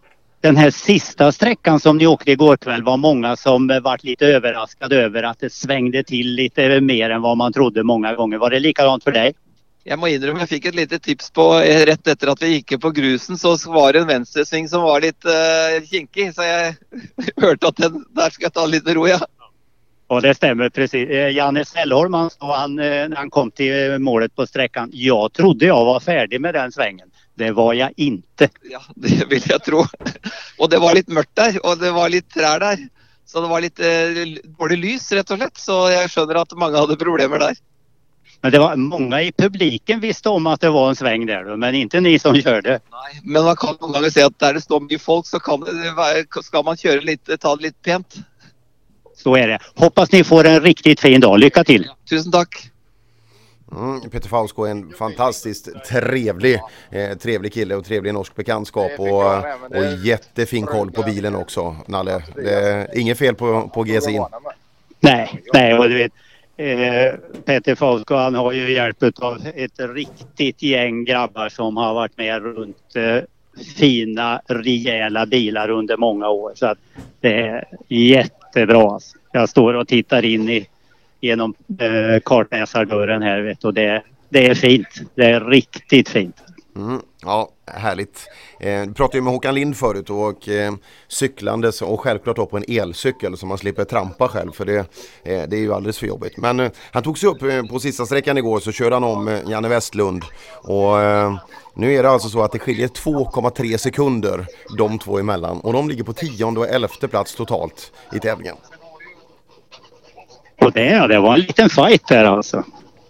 [0.41, 4.95] Den här sista sträckan som ni åkte igår kväll var många som vart lite överraskade
[4.95, 8.37] över att det svängde till lite mer än vad man trodde många gånger.
[8.37, 9.33] Var det likadant för dig?
[9.83, 12.75] Jeg må innrømme jeg fikk et lite tips på eh, rett etter at vi gikk
[12.83, 16.27] på grusen, så var det en venstresving som var litt uh, kinkig.
[16.35, 16.75] Så jeg
[17.43, 19.19] hørte at den, der skal jeg ta litt med ro, ja.
[20.11, 21.09] Ja, det stämmer precis.
[21.09, 24.89] Eh, Janne Sällholm han sa han, eh, när han kom till målet på sträckan.
[24.93, 27.09] Jag trodde jag var färdig med den svängen.
[27.35, 28.49] Det var jag inte.
[28.71, 29.85] Ja, det vil jeg tro.
[30.57, 32.87] Og det var litt mørkt der, og det var litt trær der.
[33.25, 35.57] Så det var litt eh, dårlig lys, rett og slett.
[35.57, 37.55] Så jeg skjønner at mange hadde problemer der.
[38.41, 41.57] Men det var många i publiken visste om att det var en sväng där då,
[41.57, 42.79] men inte ni som körde.
[43.23, 46.25] Men man kan noen ganger se at der det står mye folk, så kan det
[46.43, 48.17] skal man kjøre litt, ta det litt pent.
[49.17, 49.59] Så är det.
[49.75, 51.39] Hoppas ni får en riktigt fin dag.
[51.39, 51.87] Lycka till!
[52.09, 52.71] Tusen tack!
[53.71, 56.59] Mm, Peter Fausko är en fantastiskt trevlig,
[56.91, 59.35] eh, trevlig kille och trevlig norsk bekantskap och,
[59.77, 62.23] och jättefin koll på bilen också, Nalle.
[62.35, 64.27] Det är inget fel på, på GSI'n.
[64.99, 66.11] Nej, nej och du vet
[66.57, 72.17] eh, Falk och han har ju hjälp av ett riktigt gäng grabbar som har varit
[72.17, 73.23] med runt eh,
[73.77, 76.51] fina rejäla bilar under många år.
[76.55, 76.77] Så att
[77.19, 78.99] det är jättebra.
[79.31, 80.67] Jag står och tittar in i,
[81.21, 85.01] genom eh, kartläsardörren här vet du, och det, det är fint.
[85.15, 86.43] Det är riktigt fint.
[86.75, 88.29] Mm, ja, härligt.
[88.59, 90.73] Eh, du pratade ju med Håkan Lind förut och eh,
[91.07, 94.85] cyklandes och självklart då på en elcykel så man slipper trampa själv för det, eh,
[95.23, 96.37] det är ju alldeles för jobbigt.
[96.37, 99.27] Men eh, han tog sig upp eh, på sista sträckan igår så körde han om
[99.27, 100.23] eh, Janne Westlund
[100.63, 101.35] och eh,
[101.75, 104.45] nu är det alltså så att det skiljer 2,3 sekunder
[104.77, 108.55] de två emellan och de ligger på tionde och elfte plats totalt i tävlingen.
[110.61, 112.63] Och det, det var en liten fight där alltså.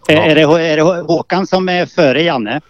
[0.08, 2.62] Är, är, det, är det Håkan som är före Janne?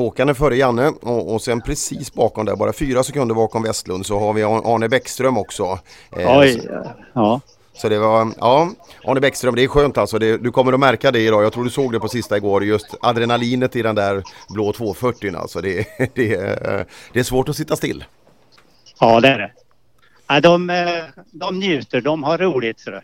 [0.00, 4.06] Håkan är före Janne och, och sen precis bakom där, bara fyra sekunder bakom Westlund
[4.06, 5.78] så har vi Arne Bäckström också.
[6.16, 6.68] Eh, Oj,
[7.14, 7.40] ja.
[7.74, 8.70] Så det var, ja,
[9.04, 10.18] Arne Bäckström, det är skönt alltså.
[10.18, 11.44] Det, du kommer att märka det idag.
[11.44, 12.64] Jag tror du såg det på sista igår.
[12.64, 15.60] Just adrenalinet i den där blå 240 alltså.
[15.60, 18.04] Det, det, är- det är svårt att sitta still.
[19.00, 19.52] Ja, det är det.
[20.28, 20.86] Ja, de, eh,
[21.32, 22.80] de njuter, de har roligt.
[22.80, 23.00] Så.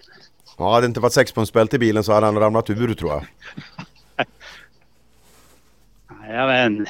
[0.59, 3.25] Ja, hade det inte varit sexpunktsbälte i bilen så hade han ramlat ur tror jag.
[6.27, 6.87] Jajamän.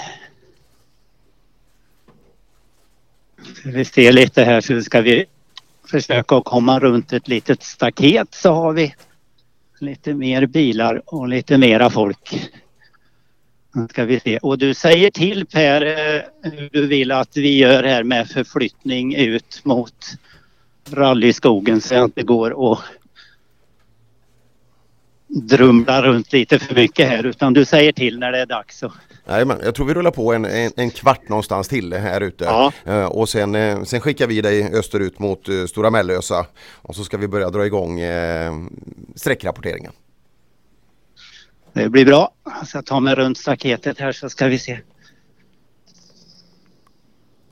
[3.55, 5.25] Ska vi se lite här så ska vi
[5.91, 8.95] försöka att komma runt ett litet staket så har vi
[9.79, 12.51] lite mer bilar och lite mera folk.
[13.75, 14.39] Nu ska vi se.
[14.39, 16.23] Och du säger till Per eh,
[16.53, 20.07] hur du vill att vi gör här med förflyttning ut mot
[20.91, 22.81] rallyskogen så att det går att
[25.29, 28.83] drumla runt lite för mycket här utan du säger till när det är dags.
[28.83, 28.93] Och
[29.29, 32.45] Nej, men jag tror vi rullar på en, en, en kvart någonstans till här ute.
[32.45, 32.73] Ja.
[32.85, 36.47] Eh, och sen, eh, sen skickar vi dig österut mot eh, Stora Mellösa.
[36.73, 38.55] Och så ska vi börja dra igång eh,
[39.15, 39.93] sträckrapporteringen.
[41.73, 42.31] Det blir bra.
[42.45, 44.81] Jag ska ta mig runt staketet här så ska vi se.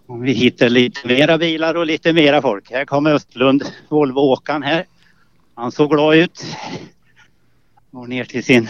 [0.06, 2.70] Om vi hittar lite mera bilar och lite mera folk.
[2.70, 4.86] Här kommer Östlund, Volvo-åkaren här.
[5.54, 6.44] Han såg glad ut.
[7.90, 8.68] Går ner till sin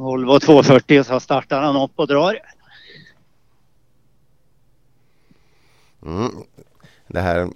[0.00, 2.38] Volvo 240 och så startar han upp och drar.
[6.06, 6.30] Mm.
[7.06, 7.48] Det här,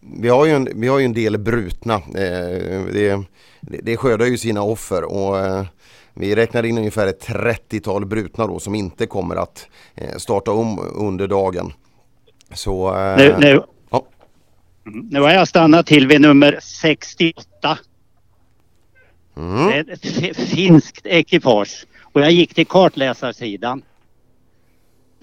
[0.00, 1.94] vi, har ju en, vi har ju en del brutna.
[1.94, 3.24] Eh, det,
[3.60, 5.64] det, skördar ju sina offer och eh,
[6.14, 10.78] vi räknar in ungefär ett 30-tal brutna då som inte kommer att eh, starta om
[10.94, 11.72] under dagen.
[12.54, 12.96] Så...
[12.96, 14.06] Eh, Nu, nu, Ja.
[14.84, 17.78] Nu har jag stannat till vid nummer 68.
[19.40, 19.66] Mm.
[19.66, 21.86] Det är ett fi- finskt ekipage.
[22.02, 23.82] Och jag gick till kartläsarsidan.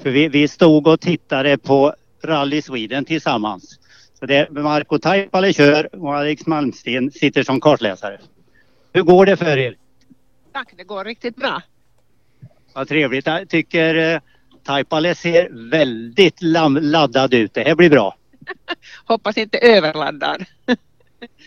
[0.02, 3.80] För vi, vi stod och tittade på Rally Sweden tillsammans.
[4.19, 8.19] Så det är Marco Taipale kör och Alex Malmsten sitter som kartläsare.
[8.94, 9.76] Hur går det för er?
[10.53, 11.61] Tack, det går riktigt bra.
[12.73, 13.26] Vad trevligt.
[13.27, 14.19] Jag tycker eh,
[14.64, 16.41] Taipale ser väldigt
[16.81, 17.53] laddad ut.
[17.53, 18.15] Det här blir bra.
[19.06, 20.45] Hoppas inte överladdad.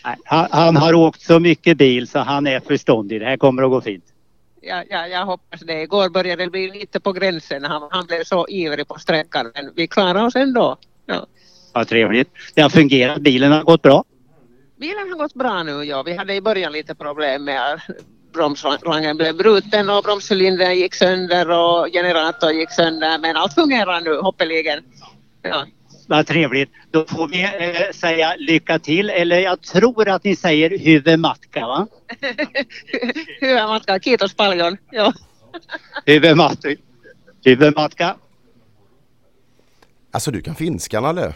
[0.02, 3.20] Han, han har åkt så mycket bil så han är förståndig.
[3.20, 4.04] Det här kommer att gå fint.
[4.62, 5.82] Ja, ja, jag hoppas det.
[5.82, 7.64] Igår började det bli lite på gränsen.
[7.64, 10.76] Han, han blev så ivrig på sträckan men vi klarade oss ändå.
[11.06, 11.26] Ja.
[11.72, 12.30] Vad trevligt.
[12.54, 13.20] Det har fungerat.
[13.20, 14.04] Bilen har gått bra.
[14.76, 16.02] Bilen har gått bra nu, ja.
[16.02, 17.80] Vi hade i början lite problem med att
[18.32, 23.18] bromsrangen blev bruten och bromscylindern gick sönder och generatorn gick sönder.
[23.18, 24.84] Men allt fungerar nu, hoppeligen.
[25.42, 25.66] Ja.
[26.10, 26.70] Vad trevligt.
[26.90, 29.10] Då får vi eh, säga lycka till.
[29.10, 31.86] Eller jag tror att ni säger huvudmatka va?
[33.40, 34.76] Hyvää matkaa, kiitos paljon.
[34.92, 35.12] Joo.
[40.10, 41.34] Alltså du kan finskan eller?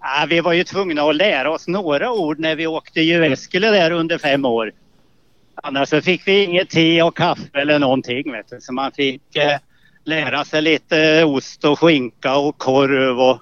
[0.00, 3.90] Ja, vi var ju tvungna att lära oss några ord när vi åkte Jyväskylä där
[3.90, 4.72] under fem år.
[5.62, 8.32] Annars så fick vi inget te och kaffe eller någonting.
[8.32, 8.60] Vet du.
[8.60, 9.58] Så man fick eh,
[10.04, 13.38] lära sig lite ost och skinka och korv och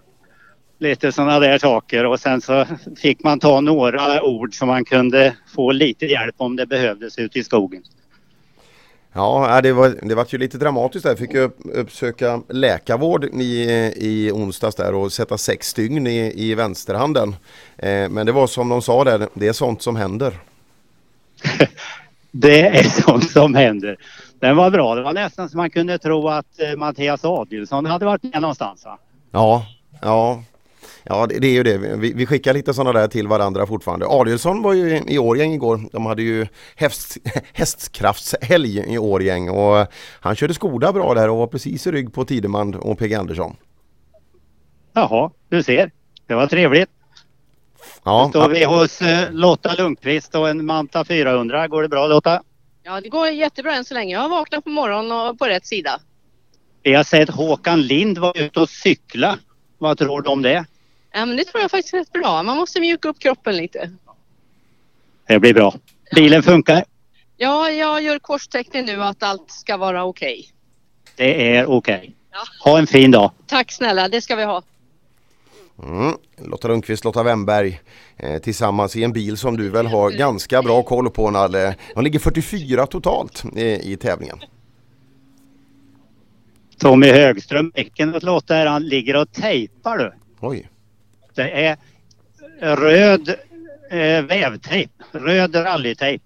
[0.78, 2.06] lite sådana där saker.
[2.06, 2.66] Och sen så
[2.96, 7.38] fick man ta några ord som man kunde få lite hjälp om det behövdes ute
[7.38, 7.82] i skogen.
[9.12, 11.16] Ja, det var, det var ju lite dramatiskt där.
[11.16, 13.62] Fick upp, uppsöka läkarvård i,
[13.96, 17.34] i onsdags där och sätta sex stygn i, i vänsterhanden.
[17.76, 20.34] Eh, men det var som de sa där, det är sånt som händer.
[22.32, 23.96] Det är sånt som händer.
[24.40, 24.94] Den var bra.
[24.94, 28.84] Det var nästan så man kunde tro att eh, Mattias Adielsson hade varit med någonstans.
[28.84, 28.98] Va?
[29.30, 29.66] Ja,
[30.02, 30.42] ja.
[31.04, 31.78] Ja det, det är ju det.
[31.78, 34.06] Vi, vi skickar lite sådana där till varandra fortfarande.
[34.08, 35.80] Adielsson var ju i Årgäng igår.
[35.92, 36.46] De hade ju
[36.76, 37.16] häst,
[37.52, 39.86] hästkraftshelg i Årgäng och
[40.20, 43.56] han körde Skoda bra där och var precis i rygg på Tideman och PG Andersson.
[44.92, 45.90] Jaha, du ser.
[46.26, 46.90] Det var trevligt.
[48.04, 51.68] Ja, Då står vi hos eh, Lotta Lundqvist och en Manta 400.
[51.68, 52.42] Går det bra Lotta?
[52.90, 54.14] Ja, det går jättebra än så länge.
[54.14, 56.00] Jag har vaknat på morgonen och på rätt sida.
[56.82, 59.38] Vi har sett Håkan Lind vara ute och cykla.
[59.78, 60.64] Vad tror du om det?
[61.12, 62.42] Ja, men det tror jag faktiskt är rätt bra.
[62.42, 63.90] Man måste mjuka upp kroppen lite.
[65.26, 65.74] Det blir bra.
[66.14, 66.84] Bilen funkar.
[67.36, 70.48] Ja, jag gör korstecknen nu att allt ska vara okej.
[71.16, 72.14] Det är okej.
[72.64, 73.32] Ha en fin dag.
[73.46, 74.62] Tack snälla, det ska vi ha.
[75.82, 76.14] Mm.
[76.38, 77.80] Lotta Lundqvist, Lotta Wemberg
[78.16, 81.74] eh, tillsammans i en bil som du väl har ganska bra koll på Nalle.
[81.94, 84.38] De ligger 44 totalt eh, i tävlingen.
[86.78, 90.12] Tommy Högström, bäcken åt Lotta här, han ligger och tejpar du.
[90.40, 90.68] Oj.
[91.34, 91.76] Det är
[92.60, 93.28] röd
[93.90, 96.24] eh, vävtejp, röd rallytejp.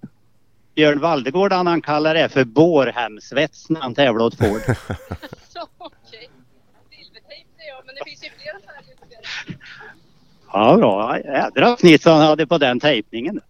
[0.74, 4.48] Björn Valdegård han, han kallar det för bårhemsvets när han tävlar åt Ford.
[5.78, 6.30] Okej.
[6.90, 8.33] Silvertejp det ja, men det finns ju.
[10.54, 11.18] Ja, bra.
[11.18, 13.40] Jädra snitt han hade på den tejpningen.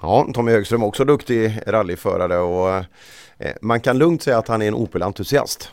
[0.00, 2.84] Ja, Tommy Högström också duktig rallyförare och
[3.38, 5.72] eh, man kan lugnt säga att han är en Opel-entusiast.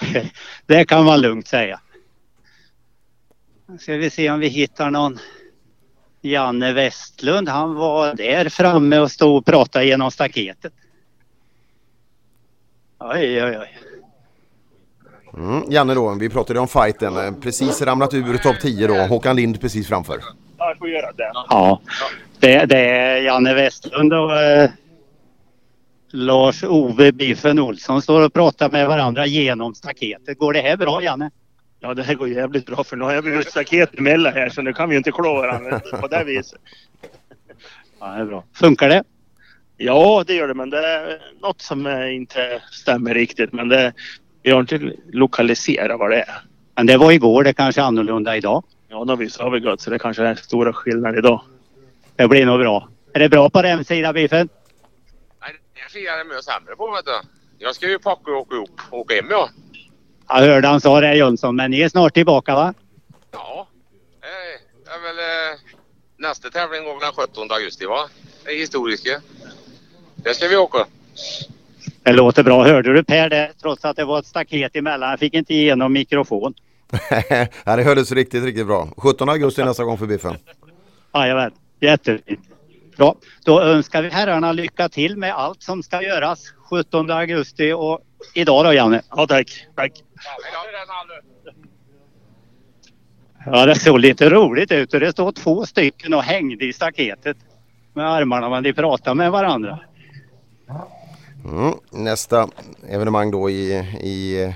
[0.66, 1.80] Det kan man lugnt säga.
[3.66, 5.18] Nu ska vi se om vi hittar någon
[6.20, 7.48] Janne Westlund.
[7.48, 10.72] Han var där framme och stod och pratade genom staketet.
[12.98, 13.85] Oj, oj, oj.
[15.36, 19.36] Mm, Janne då, vi pratade om fighten, eh, precis ramlat ur topp 10 då, Håkan
[19.36, 20.20] Lind precis framför.
[20.58, 21.32] Ja, jag får göra det.
[21.48, 21.80] Ja,
[22.40, 24.70] det, det är Janne Westlund och eh,
[26.10, 30.38] Lars-Ove Biffen Olsson står och pratar med varandra genom staketet.
[30.38, 31.30] Går det här bra Janne?
[31.80, 34.62] Ja, det här går jävligt bra för nu har jag blivit staket emellan här så
[34.62, 36.60] nu kan vi ju inte klå varandra på det viset.
[38.00, 38.44] Ja, det är bra.
[38.54, 39.02] Funkar det?
[39.76, 43.52] Ja, det gör det, men det är något som inte stämmer riktigt.
[43.52, 43.92] Men det,
[44.46, 46.40] vi har inte lokaliserat vad det är.
[46.74, 48.64] Men det var igår, det kanske är annorlunda idag.
[48.88, 51.40] Ja, nu har vi så har vi gått så det kanske är stora skillnader idag.
[52.16, 52.88] Det blir nog bra.
[53.12, 54.48] Är det bra på den sidan Biffen?
[55.74, 57.20] Jag ser det mycket sämre på vet du.
[57.58, 59.48] Jag ska ju packa och åka upp åka hem ja.
[60.28, 62.74] Jag hörde han sa det Jönsson, men ni är snart tillbaka va?
[63.32, 63.66] Ja.
[64.22, 65.58] Eh, Det är väl eh,
[66.16, 68.08] nästa tävling går den 17 augusti va?
[68.44, 69.20] Det är historiska.
[70.16, 70.86] Det ska vi åka.
[72.06, 72.64] Det låter bra.
[72.64, 73.52] Hörde du Per det?
[73.62, 75.10] Trots att det var ett staket emellan.
[75.10, 76.54] Jag fick inte igenom mikrofon.
[77.64, 78.88] ja, det hördes riktigt, riktigt bra.
[78.96, 80.36] 17 augusti nästa gång för Biffen.
[81.14, 81.50] Jajamän,
[81.80, 82.40] jättefint.
[82.96, 83.14] Bra,
[83.44, 88.00] då önskar vi herrarna lycka till med allt som ska göras 17 augusti och
[88.34, 89.02] idag då Janne.
[89.16, 89.92] Ja tack, tack.
[93.46, 97.36] Ja det såg lite roligt ut och det står två stycken och hängde i staketet
[97.92, 99.78] med armarna men de pratar med varandra.
[101.48, 101.74] Mm.
[101.90, 102.48] Nästa
[102.88, 104.52] evenemang då i, i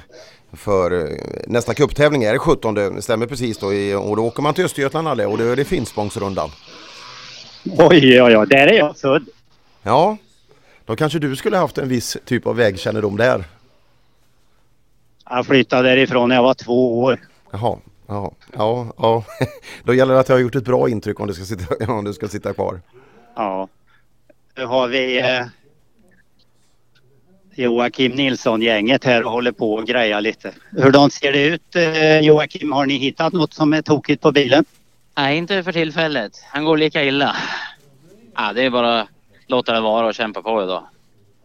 [0.53, 4.55] för nästa cuptävling är det 17, det stämmer precis då i, och då åker man
[4.55, 6.51] till Östergötland alla och då är det Finspångsrundan.
[7.65, 9.27] Oj, oj, oj, där är jag född.
[9.83, 10.17] Ja,
[10.85, 13.45] då kanske du skulle haft en viss typ av vägkännedom där.
[15.31, 17.21] Jag flyttade därifrån när jag var två år.
[17.51, 19.25] Jaha, ja, ja, ja.
[19.85, 22.05] Då gäller det att jag har gjort ett bra intryck om du ska sitta, om
[22.05, 22.81] du ska sitta kvar.
[23.37, 23.69] Ja.
[24.57, 25.21] Nu har vi...
[25.21, 25.47] Eh,
[27.61, 30.53] Joakim Nilsson-gänget här och håller på och grejar lite.
[30.71, 32.73] Hurdant ser det ut eh, Joakim?
[32.73, 34.65] Har ni hittat något som är tokigt på bilen?
[35.17, 36.33] Nej, inte för tillfället.
[36.49, 37.37] Han går lika illa.
[38.37, 39.09] Ja, det är bara att
[39.47, 40.83] låta det vara och kämpa på idag.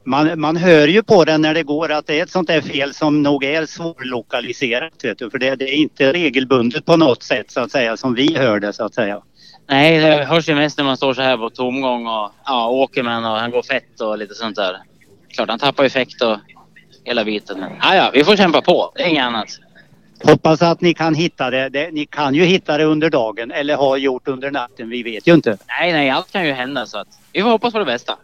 [0.03, 2.61] Man, man hör ju på den när det går att det är ett sånt där
[2.61, 4.93] fel som nog är svårlokaliserat.
[5.03, 5.29] Vet du?
[5.29, 8.59] För det, det är inte regelbundet på något sätt så att säga som vi hör
[8.59, 9.21] det så att säga.
[9.67, 13.03] Nej, det hörs ju mest när man står så här på tomgång och ja, åker
[13.03, 14.77] med och han går fett och lite sånt där.
[15.36, 16.38] Klart han tappar effekt och
[17.03, 17.60] hela biten.
[17.60, 18.91] Men ja, ja, vi får kämpa på.
[18.95, 19.60] Det är inget annat.
[20.24, 21.70] Hoppas att ni kan hitta det.
[21.70, 21.91] det.
[21.91, 24.90] Ni kan ju hitta det under dagen eller har gjort under natten.
[24.90, 25.57] Vi vet ju inte.
[25.68, 28.18] Nej, nej, allt kan ju hända så att vi får hoppas på det bästa.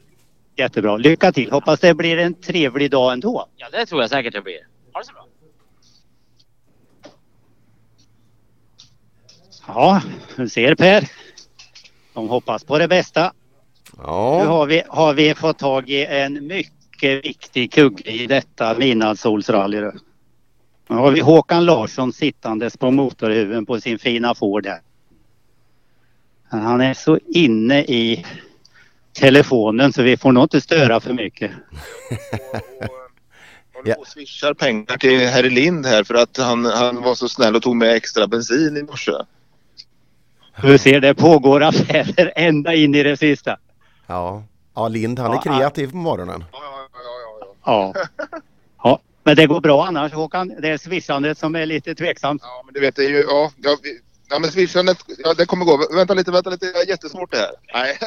[0.56, 0.98] Jättebra.
[0.98, 1.52] Lycka till.
[1.52, 3.46] Hoppas det blir en trevlig dag ändå.
[3.56, 4.60] Ja, det tror jag säkert det blir.
[4.94, 5.26] Ha det så bra.
[9.68, 10.02] Ja,
[10.36, 11.08] du ser Per.
[12.14, 13.34] De hoppas på det bästa.
[13.98, 14.40] Ja.
[14.44, 19.82] Nu har vi, har vi fått tag i en mycket viktig kugge i detta midnattssolsrally.
[20.88, 24.82] Nu har vi Håkan Larsson sittandes på motorhuven på sin fina Ford här.
[26.50, 28.26] Han är så inne i
[29.14, 31.52] telefonen så vi får nog inte störa för mycket.
[33.86, 33.96] Ja.
[33.96, 37.62] Och swishar pengar till herr Lind här för att han, han var så snäll och
[37.62, 39.12] tog med extra bensin i morse.
[40.62, 43.58] Du ser, det pågår affärer ända in i det sista.
[44.08, 44.44] Ja,
[44.76, 46.44] ja Lind han är Ja, kreativ på morgonen.
[46.52, 46.81] Ja.
[48.84, 49.00] ja.
[49.24, 50.54] Men det går bra annars Håkan.
[50.62, 52.42] Det är swishandet som är lite tveksamt.
[52.46, 53.22] Ja, men du vet, det är ju...
[53.30, 55.88] Ja, ja, vi- ja men swishandet, ja, det kommer gå.
[55.96, 56.66] Vänta lite, vänta lite.
[56.66, 57.52] Det är jättesvårt det här.
[57.74, 57.98] Nej,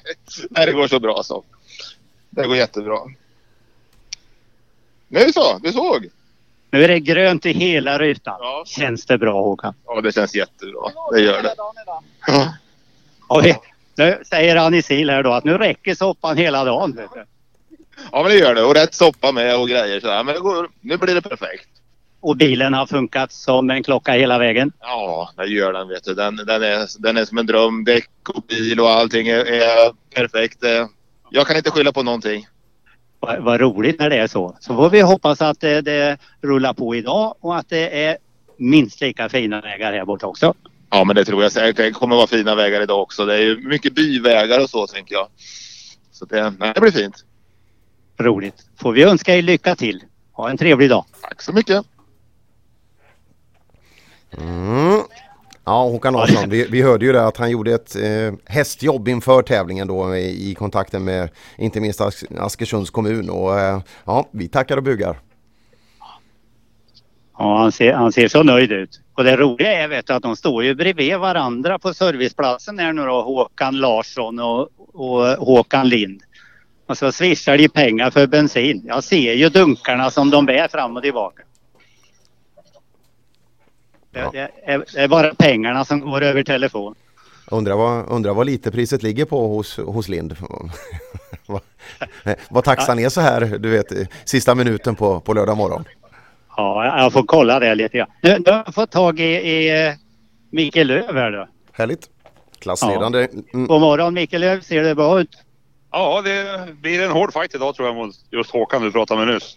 [0.50, 1.44] Nej det går så bra så.
[2.30, 2.98] Det går jättebra.
[5.08, 6.08] Nu så, du såg.
[6.70, 8.38] Nu är det grönt i hela rutan.
[8.66, 9.74] Känns det bra Håkan?
[9.86, 10.90] Ja, det känns jättebra.
[11.12, 11.54] Det gör det.
[13.28, 13.56] Ja, vi,
[13.96, 16.96] nu säger Anisil här då att nu räcker soppan hela dagen.
[16.96, 17.24] Vet du.
[18.12, 18.62] Ja, men det gör det.
[18.62, 20.24] Och rätt soppa med och grejer så här.
[20.24, 21.68] Men går, nu blir det perfekt.
[22.20, 24.72] Och bilen har funkat som en klocka hela vägen.
[24.80, 26.14] Ja, det gör den vet du.
[26.14, 27.84] Den, den, är, den är som en dröm.
[27.84, 30.64] Däck och bil och allting är, är perfekt.
[30.64, 30.86] Eh,
[31.30, 32.46] Jag kan inte skylla på någonting.
[33.20, 34.56] Vad, vad roligt när det är så.
[34.60, 38.16] Så får vi hoppas att det, det rullar på idag och att det är
[38.56, 40.54] minst lika fina vägar här borta också.
[40.90, 41.76] Ja, men det tror jag säkert.
[41.76, 43.24] Det kommer vara fina vägar idag också.
[43.26, 45.26] Det är ju mycket byvägar och så tänker jag.
[46.12, 47.24] Så det, nej, det blir fint.
[48.18, 48.54] Roligt.
[48.76, 50.02] Får vi önska er lycka till.
[50.32, 51.04] Ha en trevlig dag.
[51.22, 51.84] Tack så mycket.
[54.38, 55.00] Mm.
[55.64, 59.42] Ja, Håkan Larsson, vi, vi hörde ju det att han gjorde ett eh, hästjobb inför
[59.42, 64.48] tävlingen då i, i kontakten med inte minst As Askersunds kommun och eh, ja, vi
[64.48, 65.18] tackar och bugar.
[67.38, 69.00] Ja, han ser, han ser så nöjd ut.
[69.14, 72.92] Och det roliga är vet du, att de står ju bredvid varandra på serviceplatsen här
[72.92, 76.22] nu då, Håkan Larsson och, och Håkan Lind.
[76.86, 78.82] Och så swishar de pengar för bensin.
[78.86, 81.42] Jag ser ju dunkarna som de bär fram och tillbaka.
[84.10, 86.94] Det, det, är, det är bara pengarna som går över telefon.
[87.50, 90.36] Undrar vad, undrar vad lite priset ligger på hos, hos Lind.
[91.46, 91.60] vad,
[92.50, 95.84] vad taxan är så här, du vet, sista minuten på, på lördag morgon.
[96.56, 98.10] Ja, jag får kolla det lite grann.
[98.22, 99.94] Nu, nu har jag fått tag i, i eh,
[100.50, 101.48] Mikael Löv här då.
[101.72, 102.08] Härligt.
[102.58, 103.28] Klassledande.
[103.54, 103.66] Mm.
[103.66, 105.43] God morgon Mikael Löv, ser det bra ut?
[105.96, 109.34] Ja, det blir en hård fight idag tror jag mot just Håkan du pratade med
[109.34, 109.56] nyss.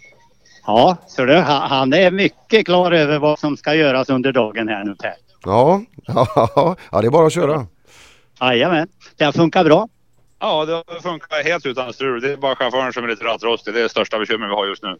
[0.66, 4.84] Ja, så du, han, är mycket klar över vad som ska göras under dagen här
[4.84, 5.14] nu Per.
[5.46, 7.68] Ja, ja, ja, det är bara att köra.
[8.42, 9.90] Jajamän, det funkar bra.
[10.40, 12.22] Ja, det funkar helt utan strul.
[12.22, 13.74] Det är bara chauffören som är lite rattrostig.
[13.74, 14.98] Det är det största bekymmer vi har just nu.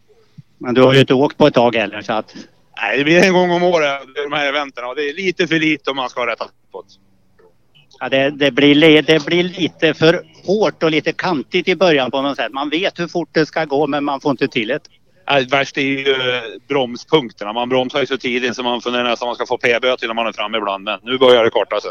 [0.58, 2.34] Men du har ju inte åkt på ett tag heller så att...
[2.80, 5.58] Nej, det blir en gång om året de här eventen och det är lite för
[5.58, 7.07] lite om man ska ha rätta på det.
[8.00, 12.10] Ja, det, det, blir, li- det blir lite för hårt och lite kantigt i början
[12.10, 12.52] på något sätt.
[12.52, 14.80] Man vet hur fort det ska gå men man får inte till det.
[15.30, 17.52] Nej, värst är ju eh, bromspunkterna.
[17.52, 20.14] Man bromsar ju så tidigt så man funderar nästan om man ska få p-böter när
[20.14, 20.84] man är framme ibland.
[20.84, 21.90] Men nu börjar det korta sig.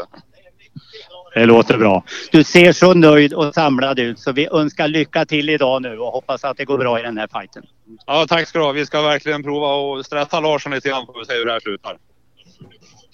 [1.34, 2.04] Det låter bra.
[2.32, 6.12] Du ser så nöjd och samlad ut så vi önskar lycka till idag nu och
[6.12, 7.62] hoppas att det går bra i den här fighten.
[8.06, 8.72] Ja, tack ska du ha.
[8.72, 11.60] Vi ska verkligen prova att stressa Larsson lite grann får vi se hur det här
[11.60, 11.96] slutar.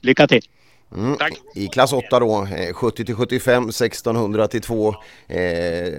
[0.01, 0.43] Lycka till!
[0.97, 1.17] Mm.
[1.55, 4.95] I klass 8 då, eh, 70 till 75, 1600 till 2,
[5.29, 5.93] eh,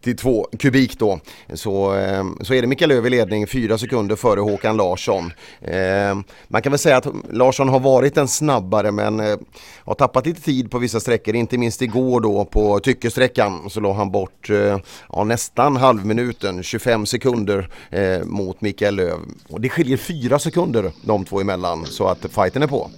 [0.00, 1.20] till 2 kubik då.
[1.54, 5.32] Så, eh, så är det Mikael Lööf i ledning, 4 sekunder före Håkan Larsson.
[5.60, 6.14] Eh,
[6.48, 9.36] man kan väl säga att Larsson har varit en snabbare men eh,
[9.84, 11.34] har tappat lite tid på vissa sträckor.
[11.34, 14.78] Inte minst igår då på Tyckesträckan så låg han bort eh,
[15.08, 19.20] ja, nästan halvminuten, 25 sekunder eh, mot Mikael Lööf.
[19.48, 22.90] Och det skiljer 4 sekunder de två emellan så att fighten är på.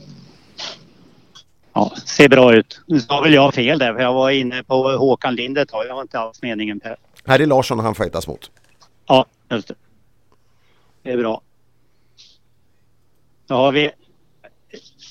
[1.74, 2.80] Ja, ser bra ut.
[2.86, 5.86] Nu sa väl jag fel där för jag var inne på Håkan Lind ett tag.
[5.86, 6.96] Jag var inte alls meningen Per.
[7.24, 8.50] Här är Larsson han fightas mot.
[9.06, 9.74] Ja, just det.
[11.02, 11.40] Det är bra.
[13.46, 13.90] Då har vi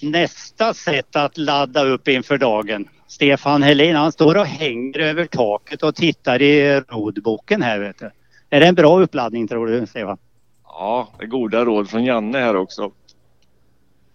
[0.01, 2.89] nästa sätt att ladda upp inför dagen.
[3.07, 8.11] Stefan Helin han står och hänger över taket och tittar i rodboken här vet du.
[8.49, 10.17] Är det en bra uppladdning tror du Stefan?
[10.63, 12.91] Ja, det är goda råd från Janne här också.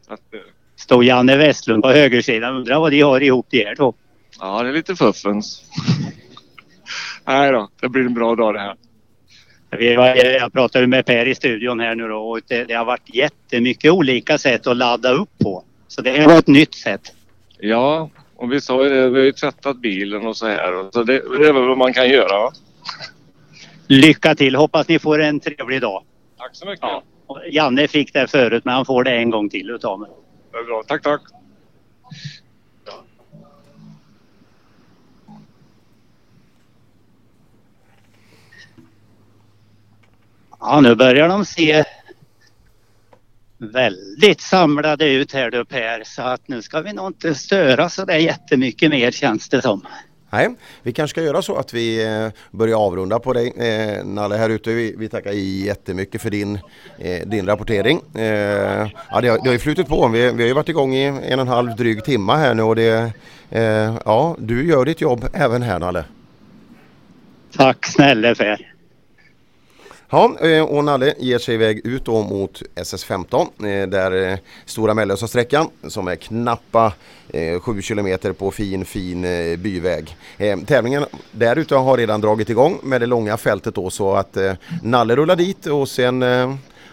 [0.08, 0.40] Att, eh,
[0.78, 2.56] Står Janne Westlund på högersidan.
[2.56, 3.94] Undrar vad de har ihop de här två.
[4.40, 5.62] ja, det är lite fuffens.
[7.26, 8.74] Nej då, det blir en bra dag det här.
[9.70, 12.84] Vi var- Jag pratade med Per i studion här nu då och det, det har
[12.84, 15.64] varit jättemycket olika sätt att ladda upp på.
[15.88, 17.00] Så det är ett nytt sätt.
[17.59, 20.90] Ja, och vi sa ju det, vi har ju tvättat bilen och så här.
[20.92, 22.38] Så det, det är väl vad man kan göra.
[22.40, 22.52] va?
[23.86, 24.56] Lycka till!
[24.56, 26.02] Hoppas ni får en trevlig dag.
[26.38, 26.80] Tack så mycket.
[26.82, 27.02] Ja.
[27.50, 30.10] Janne fick det förut men han får det en gång till utav mig.
[30.50, 30.82] Det är bra.
[30.82, 31.22] Tack, tack.
[40.60, 41.84] Ja, nu börjar de se
[43.58, 48.04] väldigt samlade ut här du Per så att nu ska vi nog inte störa så
[48.04, 49.86] där jättemycket mer känns det som.
[50.30, 50.48] Nej,
[50.82, 54.50] vi kanske ska göra så att vi eh, börjar avrunda på dig eh, Nalle här
[54.50, 54.70] ute.
[54.70, 56.59] Vi, vi tackar jättemycket för din,
[56.98, 58.00] eh, din rapportering.
[58.14, 58.22] Eh,
[59.10, 60.09] ja, det, har, det har ju flutit på.
[60.09, 62.62] Vi, vi har ju varit igång i en och en halv dryg timma här nu
[62.62, 63.12] och det,
[63.50, 66.05] eh, ja, du gör ditt jobb även här Nalle.
[67.56, 68.77] Tack snälla Per.
[70.10, 74.94] Ja, eh, och Nalle ger sig iväg ut då mot SS15 eh, där eh, Stora
[74.94, 76.93] Mellösa sträckan som är knappa
[77.60, 79.22] 7 kilometer på fin fin
[79.59, 80.16] byväg.
[80.66, 84.36] Tävlingen där ute har redan dragit igång med det långa fältet då så att
[84.82, 86.22] Nalle rullar dit och sen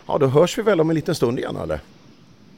[0.08, 1.80] ja då hörs vi väl om en liten stund igen Nalle.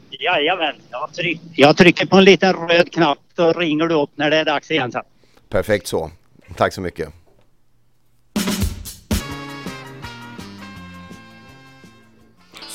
[0.10, 4.32] Jajamän, jag, tryck, jag trycker på en liten röd knapp så ringer du upp när
[4.32, 5.04] det är dags igen sen.
[5.50, 6.12] Perfekt så.
[6.56, 7.10] Tack så mycket.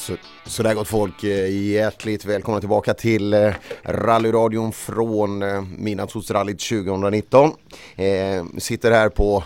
[0.03, 0.17] Så,
[0.47, 3.53] sådär gott folk, eh, hjärtligt välkomna tillbaka till eh,
[3.85, 7.51] rallyradion från eh, Midnattsrallyt 2019.
[7.97, 9.45] Eh, sitter här på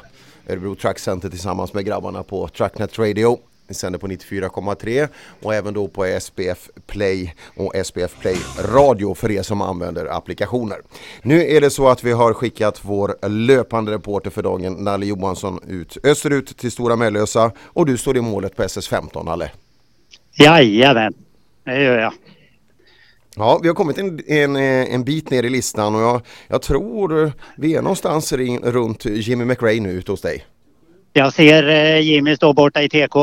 [0.49, 3.39] Örebro Truck Center tillsammans med grabbarna på Trucknet Radio.
[3.69, 5.09] Vi sänder på 94,3
[5.43, 10.79] och även då på SPF Play och SPF Play Radio för er som använder applikationer.
[11.23, 15.61] Nu är det så att vi har skickat vår löpande reporter för dagen, Nalle Johansson,
[15.69, 19.51] ut österut till Stora Mellösa och du står i målet på SS15, Nalle.
[20.39, 21.15] Jajamän,
[21.65, 22.13] det gör jag.
[23.37, 27.33] Ja, vi har kommit en, en, en bit ner i listan och jag, jag tror
[27.57, 30.45] vi är någonstans ring, runt Jimmy McRae nu ute hos dig.
[31.13, 33.17] Jag ser eh, Jimmy stå borta i TK.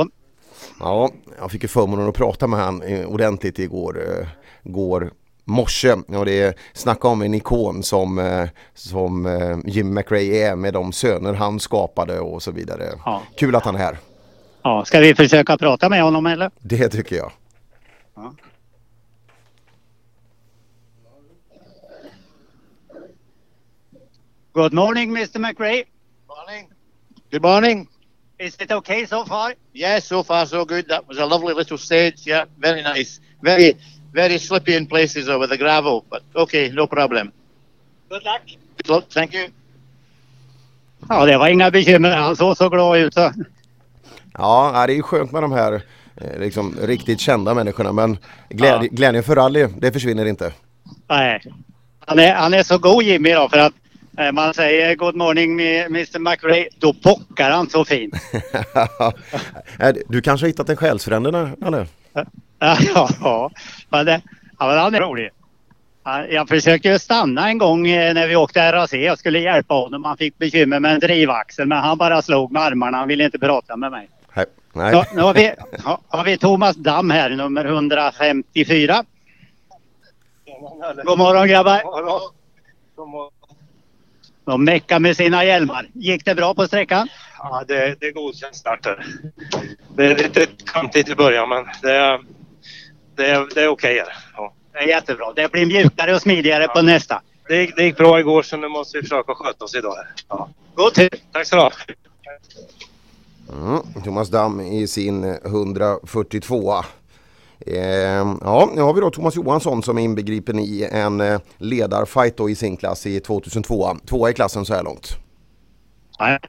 [0.79, 4.27] Ja, jag fick ju förmånen att prata med han eh, ordentligt igår, eh,
[4.63, 5.11] går
[5.45, 10.55] morse och det är snacka om en ikon som, eh, som eh, Jim McRae är
[10.55, 12.89] med de söner han skapade och så vidare.
[13.05, 13.21] Ja.
[13.37, 13.97] Kul att han är här.
[14.63, 16.51] Ja, ska vi försöka prata med honom eller?
[16.61, 17.31] Det tycker jag.
[18.15, 18.35] Ja.
[24.53, 25.39] Good morning, Mr.
[25.39, 25.83] McRae.
[26.27, 26.69] Morning.
[27.31, 27.87] Good morning.
[28.37, 29.53] Is it okay so far?
[29.73, 30.87] Yes, so far so good.
[30.87, 32.27] That was a lovely little stage.
[32.27, 33.19] Yeah, very nice.
[33.41, 33.77] Very,
[34.13, 37.31] very slippy in places with the gravel, but okay, no problem.
[38.09, 38.41] Good luck.
[38.77, 39.09] Good luck.
[39.09, 39.47] Thank you.
[41.09, 42.15] Ja, det var inga bekymmer.
[42.15, 43.13] Han såg så glad ut.
[43.13, 43.33] Så.
[44.37, 45.73] Ja, det är ju skönt med de här
[46.15, 48.17] eh, liksom, riktigt kända människorna men
[48.49, 50.53] glädje, glädjen för rally, det försvinner inte.
[51.09, 51.41] Nej.
[51.99, 53.73] Han är, han är så god Jimmy då för att
[54.17, 56.19] eh, man säger good morning Mr.
[56.19, 58.13] McRae, då bockar han så fint.
[60.07, 61.87] Du kanske har hittat en själsfrände, Nalle?
[62.13, 63.51] Ja, ja, ja.
[63.89, 64.21] Men, det,
[64.59, 65.29] ja, men han är rolig.
[66.29, 68.93] Jag försökte stanna en gång eh, när vi åkte RAC.
[68.93, 70.03] Jag skulle hjälpa honom.
[70.03, 72.97] Han fick bekymmer med en drivaxel men han bara slog med armarna.
[72.97, 74.09] Han ville inte prata med mig.
[74.73, 74.93] Nej.
[74.93, 79.05] Så, nu har vi, ha, har vi Thomas Damm här, nummer 154.
[81.03, 81.81] God morgon grabbar.
[84.45, 85.87] De meckar med sina hjälmar.
[85.93, 87.07] Gick det bra på sträckan?
[87.37, 89.05] Ja, det, det är godkänd start här.
[89.95, 92.21] Det är lite kantigt i början men det är,
[93.15, 93.97] det är, det är okej.
[93.97, 94.13] här.
[94.35, 94.53] Ja.
[94.71, 95.33] Det är jättebra.
[95.33, 97.21] Det blir mjukare och smidigare på nästa.
[97.47, 99.95] Det, gick- det gick bra igår så nu måste vi försöka sköta oss idag.
[99.95, 100.07] Här.
[100.29, 100.49] Ja.
[100.75, 101.09] God tur!
[101.31, 101.71] Tack så du ha.
[103.49, 106.83] Mm, Thomas Damm i sin 142.
[107.59, 107.77] Eh,
[108.41, 112.49] ja, nu har vi då Thomas Johansson som är inbegripen i en eh, ledarfight då
[112.49, 113.97] i sin klass i 2002.
[114.05, 115.17] Tvåa i klassen så här långt.
[116.17, 116.39] Ja.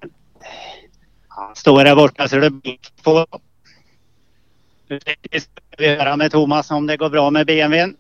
[1.29, 3.27] Han står där borta så det blir på.
[4.89, 7.97] Nu ska vi höra med Thomas om det går bra med BMWn.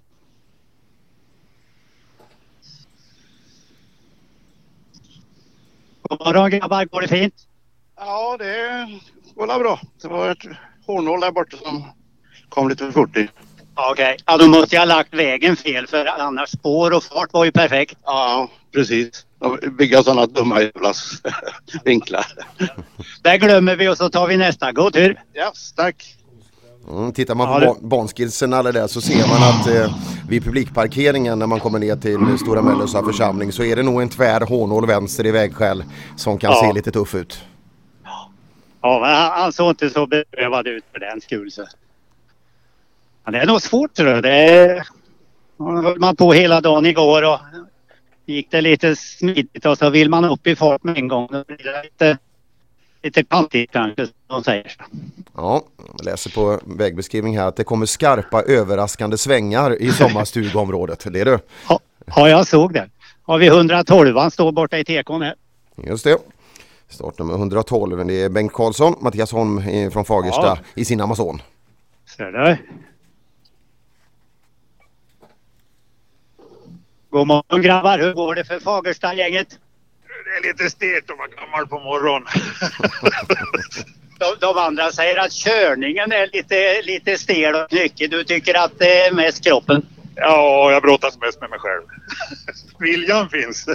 [6.02, 7.34] God morgon grabbar, går det fint?
[7.96, 8.88] Ja, det
[9.34, 9.80] går bra.
[10.02, 10.38] Det var ett
[10.86, 11.84] hårnål där borta som
[12.48, 13.28] kom lite för fort i.
[13.92, 17.44] Okej, ja då måste jag ha lagt vägen fel för annars spår och fart var
[17.44, 17.98] ju perfekt.
[18.04, 19.26] Ja, precis.
[19.78, 20.92] Bygga sådana dumma jävla
[21.84, 22.26] vinklar.
[23.22, 24.72] Där glömmer vi och så tar vi nästa.
[24.72, 25.20] God tur!
[25.32, 26.16] Ja, tack!
[26.90, 29.96] Mm, tittar man Ja, på det- ba- banskilsen eller det så ser man att eh,
[30.28, 34.08] vid publikparkeringen när man kommer ner till Stora Mellösa församling så är det nog en
[34.08, 35.84] tvär hårnål vänster i vägskäl
[36.16, 36.60] som kan Ja.
[36.66, 37.42] se lite tuff ut.
[38.84, 41.50] Ja, men han, såg inte så bedrövad ut för den skull.
[41.50, 41.66] Så.
[43.24, 44.22] Ja, det är nog svårt tror jag.
[44.22, 44.86] Det är...
[45.56, 47.38] ja, höll man på hela dagen igår och
[48.26, 51.28] gick det lite smidigt och så vill man upp i fart med en gång.
[51.32, 52.18] Då blir det lite,
[53.02, 54.76] lite kantigt kanske som de säger.
[55.34, 55.62] Ja,
[55.96, 61.06] jag läser på vägbeskrivning här att det kommer skarpa överraskande svängar i sommarstugområdet.
[61.12, 61.40] Det är det.
[62.06, 62.88] Ja, jag såg det.
[63.22, 65.34] Har vi 112 han står borta i tekon här.
[65.76, 66.18] Just det.
[66.88, 68.06] Startnummer 112.
[68.06, 70.58] Det är Bengt Karlsson, Mattias Holm eh, från Fagersta Ja.
[70.74, 71.42] i sin Amazon.
[72.16, 72.56] Ser du?
[77.10, 79.58] God morgon grabbar, hur går det för Fagersta-gänget?
[80.24, 82.28] Det är lite stelt att vara gammal på morgonen.
[84.18, 88.10] De, de andra säger att körningen är lite, lite stel och knyckig.
[88.10, 89.86] Du tycker att det är mest kroppen?
[90.16, 91.82] Ja, jag brottas mest med mig själv.
[92.78, 93.66] Viljan finns.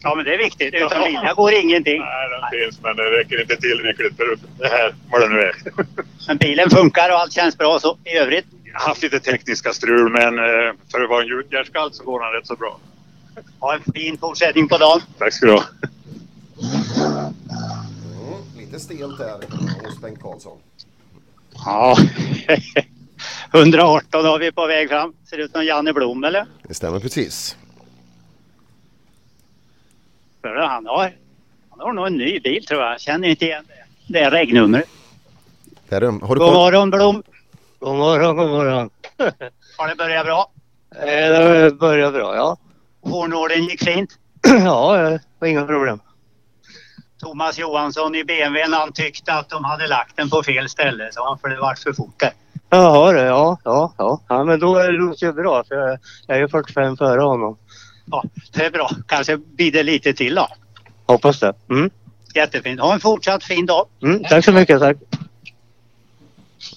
[0.00, 0.74] Ja, men det är viktigt.
[0.74, 2.00] Utan vilja går ingenting.
[2.00, 5.54] Nej, den finns men det räcker inte tillräckligt för det här, vad det nu är.
[6.28, 8.46] Men bilen funkar och allt känns bra så i övrigt.
[8.64, 12.20] Jag har haft lite tekniska strul men eh, för att vara en gjutjärnskall så går
[12.20, 12.78] han rätt så bra.
[13.60, 15.00] Ha en fin fortsättning på dagen.
[15.18, 15.64] Tack ska du ha.
[18.56, 19.40] Lite stelt där
[19.84, 20.58] hos Bengt Karlsson.
[21.64, 21.96] Ja.
[23.54, 25.14] 118 har vi på väg fram.
[25.30, 26.46] Ser ut som Janne Blom eller?
[26.62, 27.56] Det stämmer precis.
[30.42, 31.12] För han har,
[31.70, 32.92] han har nog en ny bil tror jag.
[32.92, 34.12] Jag känner inte igen det.
[34.12, 34.88] Det är regnumret.
[35.90, 36.06] Har du
[36.40, 37.22] God morgon Blom.
[37.78, 38.90] God morgon, god morgon.
[39.78, 40.50] Har det börjat bra?
[40.96, 42.56] Eh, Det börjar bra, ja.
[43.02, 44.18] Hårnålen gick fint.
[44.64, 46.00] Ja, det var inga problem.
[47.22, 51.24] Thomas Johansson i BMW han tyckte att de hade lagt den på fel ställe så
[51.28, 52.30] han för det vart för fort där.
[52.70, 54.20] Jaha, det, ja, ja, ja.
[54.28, 55.98] Ja, men då är det låter ju bra för jag,
[56.36, 57.56] är ju 45 före honom.
[58.10, 58.90] Ja, det är bra.
[59.06, 60.48] Kanske blir det lite till då.
[61.06, 61.54] Hoppas det.
[61.70, 61.90] Mm.
[62.34, 62.80] Jättefint.
[62.80, 63.86] Ha en fortsatt fin dag.
[64.02, 64.96] Mm, tack så mycket, tack.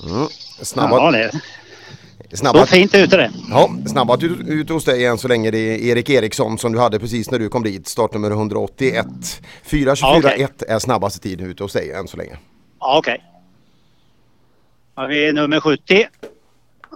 [0.04, 0.28] Mm.
[0.62, 3.32] Snabba, Ja, det snabba, såg fint ut det.
[3.50, 6.80] Ja, snabbat ut, ut hos dig än så länge det är Erik Eriksson som du
[6.80, 7.88] hade precis när du kom dit.
[7.88, 9.06] Startnummer 181.
[9.70, 12.38] 4.24,1 är snabbaste tid ute hos dig än så länge.
[12.80, 13.24] Ja, okej.
[15.00, 16.08] Har vi nummer 70.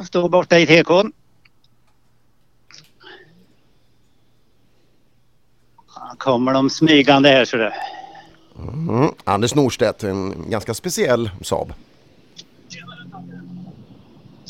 [0.05, 1.11] Står borta i tekon.
[6.17, 7.73] Kommer de smygande här så det.
[8.57, 9.09] Mm.
[9.23, 11.73] Anders Norstedt, en ganska speciell Saab.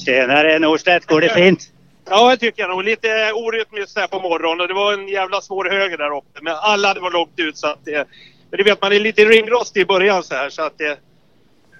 [0.05, 1.71] Tjenare Norstedt, går det fint?
[2.05, 2.83] Ja, jag tycker nog.
[2.83, 4.67] Lite orytmiskt här på morgonen.
[4.67, 6.39] Det var en jävla svår höger där uppe.
[6.41, 8.07] Men alla hade varit långt ut så att det...
[8.49, 10.97] Men det vet man är lite ringrostig i början så här så att det...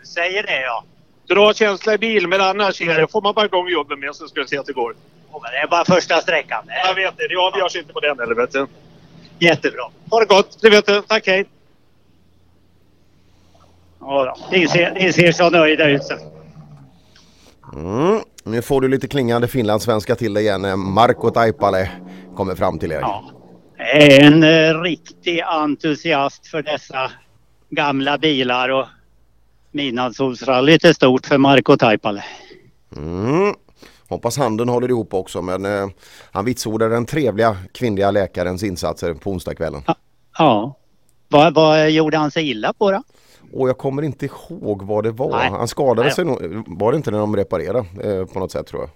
[0.04, 0.84] Säger det ja.
[1.28, 4.28] Dra känsla i bil men annars är det, får man bara igång jobbet med så
[4.28, 4.96] ska vi se att det går.
[5.32, 6.64] Oh, Det är bara första sträckan.
[6.88, 7.28] Jag vet det.
[7.28, 8.68] Det avgörs inte på den heller vet du.
[9.40, 9.84] Jättebra.
[10.12, 10.58] Ha det gott.
[10.62, 11.02] Det vet du.
[11.02, 11.46] Tack hej.
[14.00, 14.38] Ja.
[14.52, 16.04] Ni, ser, ni ser så nöjda ut.
[16.04, 16.14] Så.
[17.74, 18.22] Mm.
[18.44, 20.62] Nu får du lite klingande finlandssvenska till dig igen.
[20.62, 21.90] när Marco Taipale
[22.36, 23.06] kommer fram till er.
[23.94, 27.12] En eh, riktig entusiast för dessa
[27.70, 28.86] gamla bilar och
[29.74, 32.24] midnattssolsrallyt är stort för Marco Taipale.
[32.96, 33.54] Mm.
[34.08, 35.88] Hoppas handen håller ihop också men eh,
[36.32, 39.82] han vitsordar den trevliga kvinnliga läkarens insatser på onsdagskvällen.
[40.38, 40.76] Ja.
[41.28, 43.04] Vad, vad gjorde han sig illa på då?
[43.54, 45.38] Och jag kommer inte ihåg vad det var.
[45.38, 45.50] Nej.
[45.50, 46.12] Han skadade Nej.
[46.12, 48.90] sig nog, var det inte när de reparerade eh, på något sätt tror jag.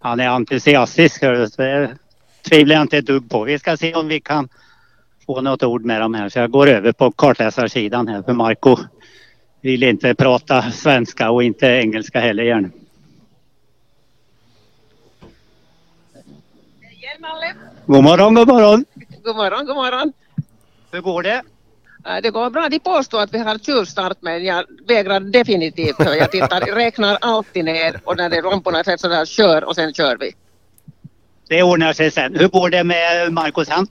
[0.00, 1.20] Han är entusiastisk.
[1.20, 1.90] Det
[2.48, 3.44] tvivlar jag inte ett dugg på.
[3.44, 4.48] Vi ska se om vi kan
[5.26, 6.28] få något ord med dem här.
[6.28, 8.76] Så jag går över på kartläsarsidan här för Marco
[9.60, 12.68] vill inte prata svenska och inte engelska heller gärna.
[17.86, 18.84] God morgon, god morgon.
[19.24, 20.12] God morgon, god morgon.
[20.92, 21.42] Hur går det?
[22.06, 22.68] Eh, Det går bra.
[22.68, 25.96] De påstår att vi har tjuvstart men jag vägrar definitivt.
[25.98, 29.74] Jag tittar, räknar alltid ner och när det är romporna sätt så där kör och
[29.74, 30.32] sen kör vi.
[31.48, 32.36] Det ordnar sig sen.
[32.36, 33.88] Hur går det med Marcos hand?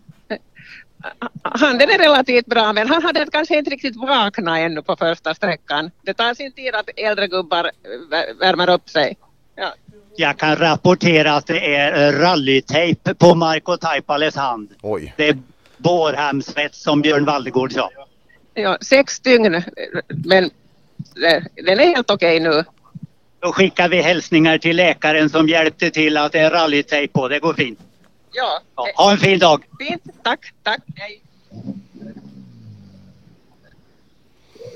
[1.44, 5.92] Handen är relativt bra men han hade kanske inte riktigt vaknat ännu på första sträckan.
[6.02, 7.72] Det tar sin tid att äldre gubbar
[8.12, 9.18] vär- värmer upp sig.
[9.56, 9.74] Ja.
[10.16, 14.70] Jag kan rapportera att det är eh, rallytejp på Marco Taipales hand.
[14.82, 15.14] Oj.
[15.18, 15.38] Det är
[15.78, 17.90] bårhamnsvets som Björn Valdegård sa.
[18.54, 19.64] Ja, sex dygn
[20.26, 22.64] men eh, den är helt okej nu.
[23.40, 27.28] Då skickar vi hälsningar till läkaren som hjälpte till att det är rallytejp på.
[27.28, 27.80] Det går fint.
[28.38, 28.62] Ja.
[28.76, 29.64] Ja, ha en fin dag.
[29.80, 30.80] Fint, tack, tack.
[30.96, 31.22] Hej.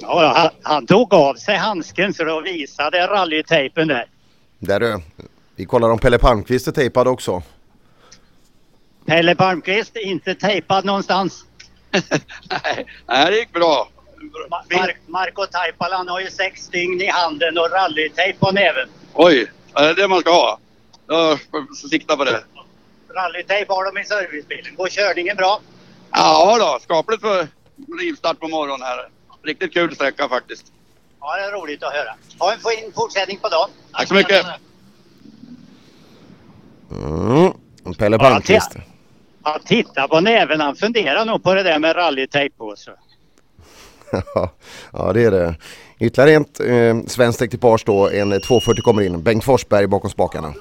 [0.02, 4.06] Ja, han, han tog av sig handsken så då visade rallytejpen där.
[4.60, 5.02] Där du.
[5.56, 7.44] Vi kollar om Pelle Palmqvist är tejpad också.
[9.06, 11.46] Pelle Palmqvist inte tejpad någonstans.
[13.08, 13.90] Nej, det gick bra.
[14.50, 18.90] Ma- Mar- Marco Taipala han har ju sex stygn i handen och rallytejp på näven.
[19.14, 20.60] Oj, är det det man ska ha?
[21.08, 22.44] Jag får sikta på det.
[23.16, 24.76] Rallytejp har de i servicebilen.
[24.76, 25.62] Går körningen bra?
[26.12, 27.48] Ja då, skapligt för
[28.00, 29.10] rivstart på morgonen här.
[29.44, 30.66] Riktigt kul sträcka faktiskt.
[31.20, 32.16] Ja, det är roligt att höra.
[32.40, 33.70] Ha en fin fortsättning på dagen.
[33.94, 34.46] Tack så mycket.
[36.92, 37.54] Mm.
[37.98, 38.76] Pelle Palmqvist.
[39.44, 40.62] Ja, titta på näven.
[40.62, 42.74] Han funderar nog på det där med rallytejp på.
[42.78, 42.92] Så.
[44.94, 45.56] ja det är det.
[46.00, 48.10] Ytterligare ett eh, svenskt ekipage då.
[48.10, 49.24] En 240 kommer in.
[49.24, 50.54] Bengt Forsberg bakom spakarna.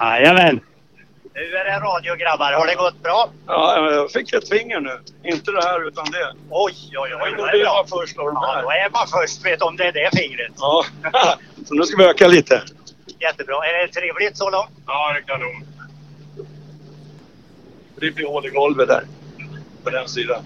[0.00, 0.60] Jajamän.
[1.38, 2.52] Nu är det radio grabbar.
[2.52, 3.30] Har det gått bra?
[3.46, 5.00] Ja, jag fick ett finger nu.
[5.24, 6.32] Inte det här utan det.
[6.50, 7.34] Oj, oj, oj.
[7.36, 7.84] Då är är, det bra.
[7.88, 8.62] först av de Ja, här.
[8.62, 10.52] då är man först vet om det är det fingret.
[10.56, 10.84] Ja,
[11.66, 12.62] så nu ska vi öka lite.
[13.20, 13.56] Jättebra.
[13.66, 14.70] Är det trevligt så långt?
[14.86, 15.62] Ja, det kan nog.
[17.96, 19.04] Det blir hål i golvet där.
[19.84, 20.42] På den sidan.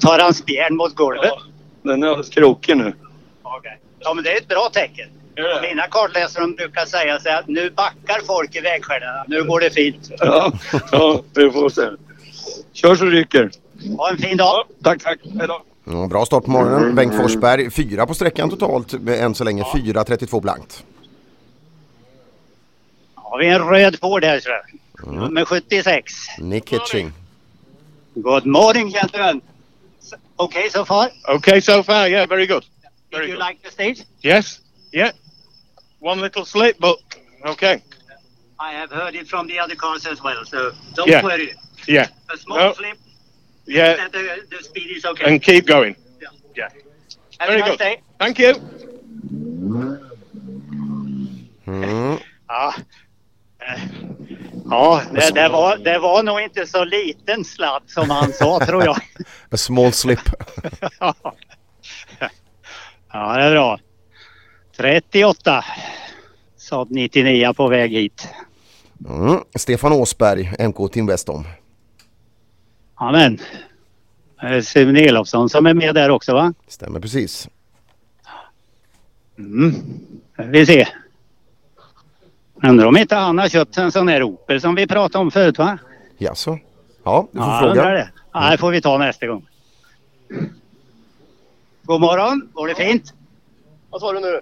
[0.00, 1.24] Tar han spjärn mot golvet?
[1.24, 1.40] Ja,
[1.82, 2.94] den är alldeles krokig nu.
[3.42, 3.78] Okej.
[3.98, 5.08] Ja, men det är ett bra tecken.
[5.62, 9.24] Mina kartläsare de brukar säga så att nu backar folk i vägstjärnorna.
[9.28, 10.10] Nu går det fint.
[10.18, 10.52] Ja,
[10.92, 11.90] ja vi får se.
[12.72, 13.50] Kör så ryker.
[13.96, 14.66] Ha en fin dag.
[14.82, 15.18] Tack, tack.
[15.38, 15.62] Hej då.
[15.84, 16.94] Ja, bra start på morgonen.
[16.94, 19.62] Bengt Forsberg, fyra på sträckan totalt än så länge.
[19.62, 20.84] 4.32 blankt.
[23.14, 24.64] Har vi en röd Ford här tror jag.
[25.14, 26.12] Nummer 76.
[26.38, 27.12] Nick Hitching.
[28.14, 29.40] Good morning gentlemen.
[30.36, 31.10] Okay so far?
[31.28, 32.64] Okay, so far, yeah, very good.
[33.10, 34.04] Did you like the stage?
[34.22, 34.60] Yes,
[34.92, 35.10] yeah.
[36.04, 36.96] One little slip, but
[37.46, 37.82] okay.
[38.60, 40.58] I have heard it from the other cars as well, so
[40.94, 41.24] don't Yeah.
[41.24, 41.54] worry.
[41.88, 42.08] Yeah.
[42.34, 42.74] A small No.
[42.74, 42.98] slip,
[43.66, 45.24] Yeah, that the, the speed is okay.
[45.24, 45.96] and keep going.
[46.56, 46.68] Yeah.
[47.38, 47.78] Have Very a nice good.
[47.78, 48.02] day.
[48.18, 48.54] Thank you.
[51.66, 52.18] Mm.
[52.48, 52.74] Ja,
[54.70, 58.84] ja det, det, var, det var nog inte så liten sladd som han sa tror
[58.84, 58.96] jag.
[59.50, 60.20] A small slip.
[63.12, 63.78] Ja, det är bra.
[64.76, 65.64] 38.
[66.56, 68.28] Saab 99 på väg hit.
[69.08, 69.40] Mm.
[69.54, 71.44] Stefan Åsberg, MK Team Weston.
[72.94, 73.38] Amen.
[74.40, 76.54] Det är Sune Elofsson som är med där också va?
[76.68, 77.48] Stämmer precis.
[79.38, 79.74] Mm.
[80.36, 80.88] Vi ser.
[82.62, 85.58] Undrar om inte han har köpt en sån här Opel som vi pratade om förut
[85.58, 85.78] va?
[86.18, 86.58] Jaså?
[87.04, 87.84] Ja, du får Ja, fråga.
[87.90, 88.08] det.
[88.32, 89.46] Ja, det får vi ta nästa gång.
[91.82, 93.12] God morgon, går det fint?
[93.90, 94.40] Vad sa du nu?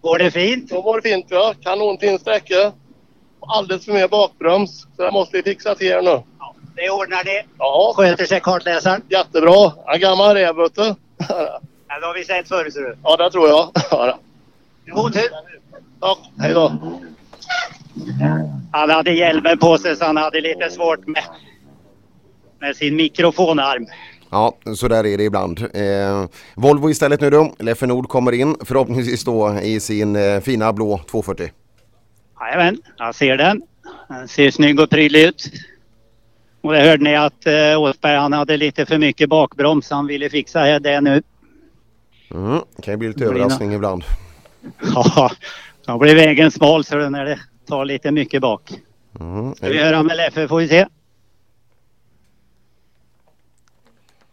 [0.00, 0.70] Går det fint?
[0.70, 1.54] Då var det fint ja.
[1.62, 2.72] Kanonfin sträcka.
[3.40, 4.86] Alldeles för mycket bakbroms.
[4.96, 6.22] Så det måste vi fixa till här nu.
[6.76, 7.44] Det ordnar det.
[7.58, 7.92] Ja.
[7.96, 9.02] Sköter sig kartläsaren?
[9.08, 9.72] Jättebra.
[9.94, 10.94] En gammal räv vet du.
[11.88, 12.96] Ja, det har vi sett förut ser du.
[13.04, 13.70] Ja det tror jag.
[13.90, 14.18] Ja,
[14.86, 15.28] God tur!
[16.00, 16.18] Tack.
[16.38, 16.72] Hej då.
[18.72, 21.22] Han hade hjälmen på sig så han hade lite svårt med,
[22.60, 23.86] med sin mikrofonarm.
[24.30, 25.60] Ja, så där är det ibland.
[25.74, 27.54] Eh, Volvo istället nu då.
[27.58, 31.50] Leffe Nord kommer in förhoppningsvis då i sin eh, fina blå 240.
[32.40, 33.62] Jajamän, jag ser den.
[34.08, 35.52] Den ser snygg och prydlig ut.
[36.60, 39.90] Och det hörde ni att eh, Åsberg han hade lite för mycket bakbroms.
[39.90, 41.22] Han ville fixa det nu.
[42.34, 42.60] Mm.
[42.76, 44.04] Det kan ju bli lite överraskning ibland.
[44.94, 45.30] Ja,
[45.86, 48.72] då blir vägen smal så när det tar lite mycket bak.
[49.20, 49.54] Mm.
[49.54, 50.86] Ska vi höra med Leffe får vi se.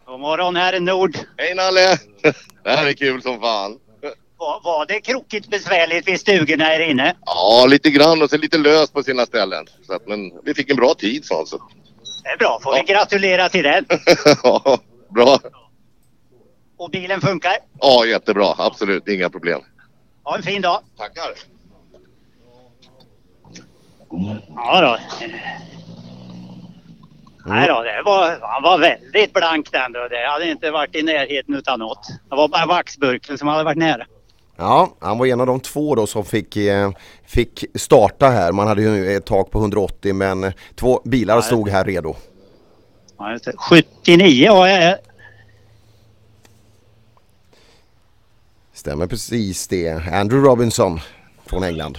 [0.08, 1.16] God morgon här i Nord.
[1.36, 1.98] Hej Nalle!
[2.64, 3.78] Det här är kul som fan.
[4.36, 7.16] Var, var det krokigt besvärligt vid stugorna här inne?
[7.26, 9.66] Ja, lite grann och sen lite löst på sina ställen.
[9.86, 11.58] Så att, men vi fick en bra tid så alltså.
[12.24, 13.86] Det är bra, får vi gratulera till den.
[14.42, 14.78] ja,
[15.08, 15.38] bra.
[16.76, 17.56] Och bilen funkar.
[17.80, 18.54] Ja, jättebra.
[18.58, 19.60] Absolut, inga problem.
[20.22, 20.80] Ha en fin dag.
[20.98, 21.34] Tackar.
[24.56, 24.98] Ja då.
[27.46, 30.08] Nej då, det var, han var väldigt blank den då.
[30.10, 32.08] Det hade inte varit i närheten utan något.
[32.30, 34.06] Det var bara vaxburken som hade varit nära.
[34.56, 36.90] Ja, han var en av de två då som fick, eh,
[37.26, 38.52] fick starta här.
[38.52, 42.16] Man hade ju ett tak på 180 men eh, två bilar stod här redo.
[43.18, 43.52] Ja, just det.
[43.56, 44.96] 79 har jag.
[48.72, 49.90] Stämmer precis det.
[50.12, 51.00] Andrew Robinson
[51.46, 51.98] från England.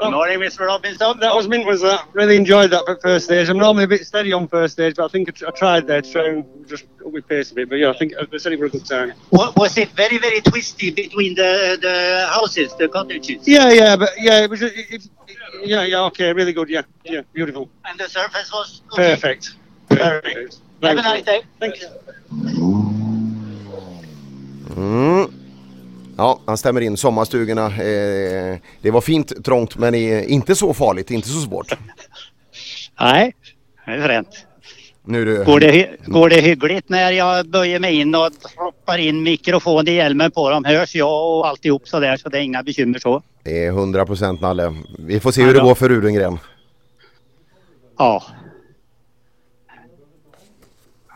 [0.00, 0.60] Good morning, Mr.
[0.66, 1.20] Robinson.
[1.20, 2.08] That was mint was that.
[2.14, 3.50] Really enjoyed that at first stage.
[3.50, 6.10] I'm normally a bit steady on first stage, but I think I, tried there to
[6.10, 7.68] try and just up my pace a bit.
[7.68, 9.12] But yeah, I think I said it for a good time.
[9.30, 13.46] Wa- Was it very, very twisty between the, the houses, the cottages?
[13.46, 14.62] Yeah, yeah, but yeah, it was.
[14.62, 15.08] It, it,
[15.64, 16.70] yeah, yeah, okay, really good.
[16.70, 17.68] Yeah, yeah, beautiful.
[17.84, 19.10] And the surface was okay.
[19.16, 19.54] Perfect.
[19.90, 20.60] Perfect.
[20.82, 21.42] Have a nice day.
[21.58, 21.88] Thank you.
[24.70, 25.39] Mm.
[26.20, 27.66] Ja, han stämmer in sommarstugorna.
[27.66, 31.72] Eh, det var fint trångt men inte så farligt, inte så svårt.
[33.00, 33.34] Nej,
[33.86, 34.46] det är fränt.
[35.04, 39.22] Nu du, Går det, går det hyggligt när jag böjer mig in och droppar in
[39.22, 40.64] mikrofon i hjälmen på dem?
[40.64, 43.22] Hörs jag och alltihop sådär så det är inga bekymmer så?
[43.42, 44.74] det är 100% Nalle.
[44.98, 46.38] Vi får se hur det går för Rudengren.
[47.98, 48.22] Ja.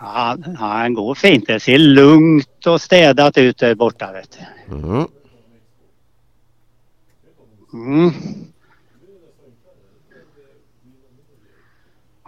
[0.04, 1.46] Han, han går fint.
[1.46, 4.12] Det ser lugnt och städat ut där borta.
[4.12, 4.74] Vet du.
[4.74, 5.06] Mm.
[7.72, 8.12] Mm.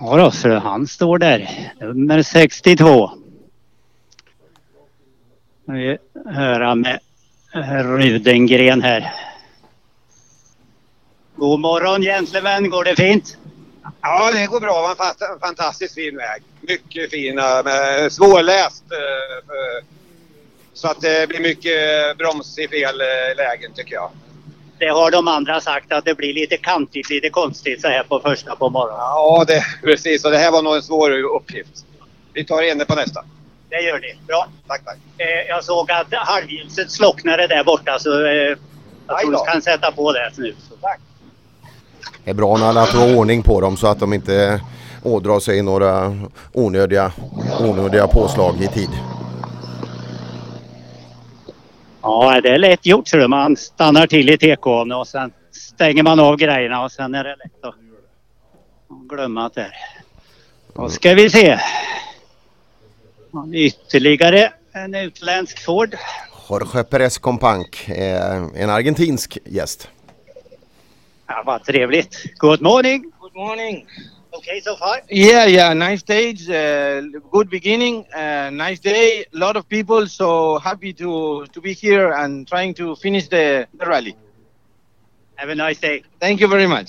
[0.01, 1.73] Ja då, så han står där.
[1.81, 3.11] Nummer 62.
[5.65, 7.01] Vi höra med
[7.53, 9.13] Rudengren här.
[11.37, 13.39] God morgon gentlemen, går det fint?
[14.03, 14.91] Ja, det går bra.
[14.91, 16.43] En fast- fantastiskt fin väg.
[16.61, 18.85] Mycket fina, men svårläst.
[18.93, 19.85] eh,
[20.75, 24.11] Så att det blir mycket broms i fel eh, lägen tycker jag.
[24.79, 28.21] Det har de andra sagt att det blir lite kantigt, lite konstigt så här på
[28.21, 28.99] första på morgonen.
[28.99, 30.25] Ja, det, precis.
[30.25, 31.85] Och det här var nog en svår uppgift.
[32.33, 33.25] Vi tar inne på nästa.
[33.71, 34.15] Det gör det.
[34.27, 34.49] Bra.
[34.69, 34.97] Tack, tack.
[35.19, 38.57] Eh, jag såg att halvljuset slocknade där borta så eh,
[39.07, 40.55] jag tror du kan sätta på det nu.
[40.81, 41.01] Tack.
[42.25, 44.61] Det är bra Nalle att du har ordning på dem så att de inte
[45.03, 46.17] ådrar sig några
[46.53, 47.13] onödiga,
[47.61, 48.91] onödiga påslag i tid.
[52.03, 53.29] Ja, det är lätt gjort så du.
[53.29, 57.37] Man stannar till i tekon och sen stänger man av grejerna och sen är det
[57.37, 57.75] lätt att
[59.09, 59.73] glömma att det är.
[60.75, 61.59] Då ska vi se.
[63.53, 65.97] Ytterligare en utländsk Ford.
[66.49, 69.89] Jorge Perez Companc, eh, en argentinsk gäst.
[71.27, 72.39] Ja, vad trevligt.
[72.39, 73.13] Good morning.
[73.21, 73.87] Good morning.
[74.33, 75.01] Okay so far?
[75.09, 80.59] Yeah, yeah, nice stage, uh, good beginning, uh, nice day, a lot of people, so
[80.59, 84.15] happy to, to be here and trying to finish the, the rally.
[85.37, 86.03] Have a nice day.
[86.21, 86.89] Thank you very much.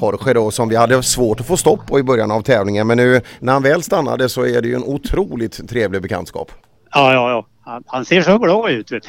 [0.00, 2.96] Jorge då som vi hade svårt att få stopp på i början av tävlingen men
[2.96, 6.52] nu när han väl stannade så är det ju en otroligt trevlig bekantskap.
[6.90, 7.46] Ja, ja, ja.
[7.60, 8.92] Han, han ser så glad ut.
[8.92, 9.08] Vet du.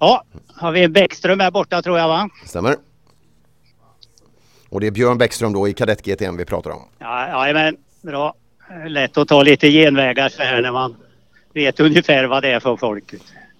[0.00, 0.24] Ja,
[0.56, 2.28] har vi Bäckström här borta tror jag va?
[2.46, 2.76] Stämmer.
[4.68, 6.82] Och det är Björn Bäckström då i kadett GTM vi pratar om.
[6.98, 8.34] Ja, men bra.
[8.88, 10.96] Lätt att ta lite genvägar så här när man
[11.52, 13.14] vet ungefär vad det är för folk.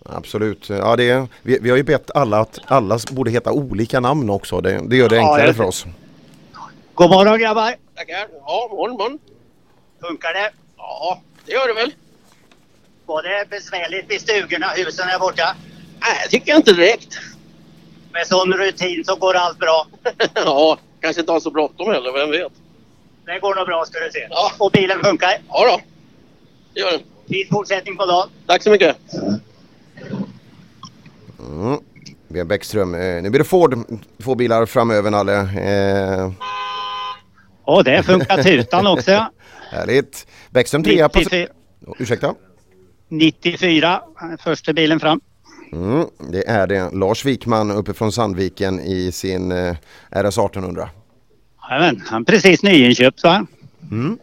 [0.05, 0.69] Absolut.
[0.69, 4.31] Ja, det är, vi, vi har ju bett alla att alla borde heta olika namn
[4.31, 4.61] också.
[4.61, 5.86] Det, det gör det Ja, enklare för oss.
[6.94, 7.74] God morgon grabbar!
[7.94, 8.27] Tackar.
[8.47, 9.19] Ja, morgon, morgon.
[10.01, 10.51] Funkar det?
[10.77, 11.94] Ja, det gör det väl.
[13.06, 15.56] Var det besvärligt vid stugorna, husen här borta?
[16.00, 17.18] Nej, det tycker jag inte direkt.
[18.12, 19.86] Med sån rutin så går allt bra.
[20.34, 22.52] ja, kanske inte har så bråttom heller, vem vet.
[23.26, 24.28] Det går nog bra ska du se.
[24.58, 25.30] Och bilen funkar?
[25.48, 25.80] Ja då,
[26.74, 27.00] det gör den.
[27.28, 28.28] Fin fortsättning på dagen.
[28.46, 28.96] Tack så mycket.
[31.38, 31.78] Mm.
[32.28, 32.94] Björn Bäckström.
[32.94, 33.78] Eh, nu blir det Ford,
[34.22, 35.40] två bilar framöver Nalle.
[35.40, 36.32] Eh,
[37.66, 39.10] Ja, det funkar tutan också.
[39.10, 39.30] ja.
[39.70, 40.26] härligt.
[40.50, 41.18] Bäckström trea på...
[41.18, 41.46] 94,
[41.86, 42.34] Oh, Ursäkta?
[43.08, 44.02] 94,
[44.40, 45.20] första bilen fram.
[45.74, 46.90] Mm, det är det.
[46.92, 49.76] Lars Wikman uppifrån Sandviken i sin eh,
[50.10, 50.88] RS 1800.
[51.70, 53.46] Jajamän, han är precis nyinköpt va?
[53.90, 54.18] Mm.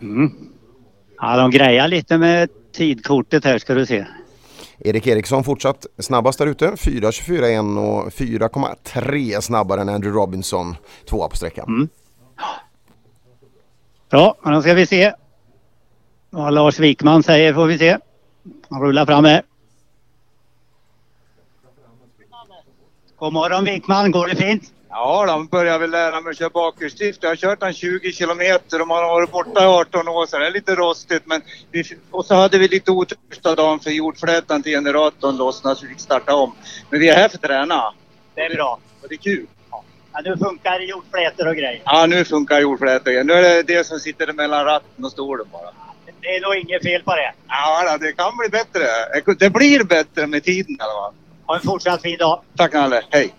[0.00, 0.32] Mm.
[1.20, 4.06] Ja, de grejar lite med tidkortet här ska du se.
[4.78, 6.66] Erik Eriksson fortsatt snabbast där ute.
[6.66, 10.76] 4.24,1 och 4,3 snabbare än Andrew Robinson.
[11.08, 11.64] Tvåa på sträckan.
[11.68, 11.88] Mm.
[14.10, 15.12] Ja, men då ska vi se
[16.36, 17.98] vad Lars Wikman säger får vi se.
[18.70, 19.42] Han rullar fram här.
[23.18, 24.72] God morgon Wikman, går det fint?
[24.88, 27.22] Ja, de börjar väl lära mig att köra bakhjulsdrift.
[27.22, 30.38] Jag har kört den 20 kilometer och man har varit borta i 18 år så
[30.38, 31.22] det är lite rostigt.
[31.26, 35.76] Men vi, och så hade vi lite otur första dagen för jordflätan till generatorn lossnade
[35.76, 36.54] så vi fick starta om.
[36.90, 37.94] Men vi är här för att träna.
[38.34, 38.78] Det är bra.
[39.02, 39.46] Och det är kul.
[40.12, 41.82] Ja, nu funkar jordflätor och grejer.
[41.84, 43.26] Ja, nu funkar jordflätan igen.
[43.26, 45.85] Nu är det det som sitter mellan ratten och stolen bara.
[46.26, 47.32] Det är nog inget fel på det.
[47.48, 49.34] Ja, det kan bli bättre.
[49.38, 51.14] Det blir bättre med tiden i alla fall.
[51.46, 52.40] Ha en fortsatt fin dag.
[52.56, 53.34] Tack Nalle, hej!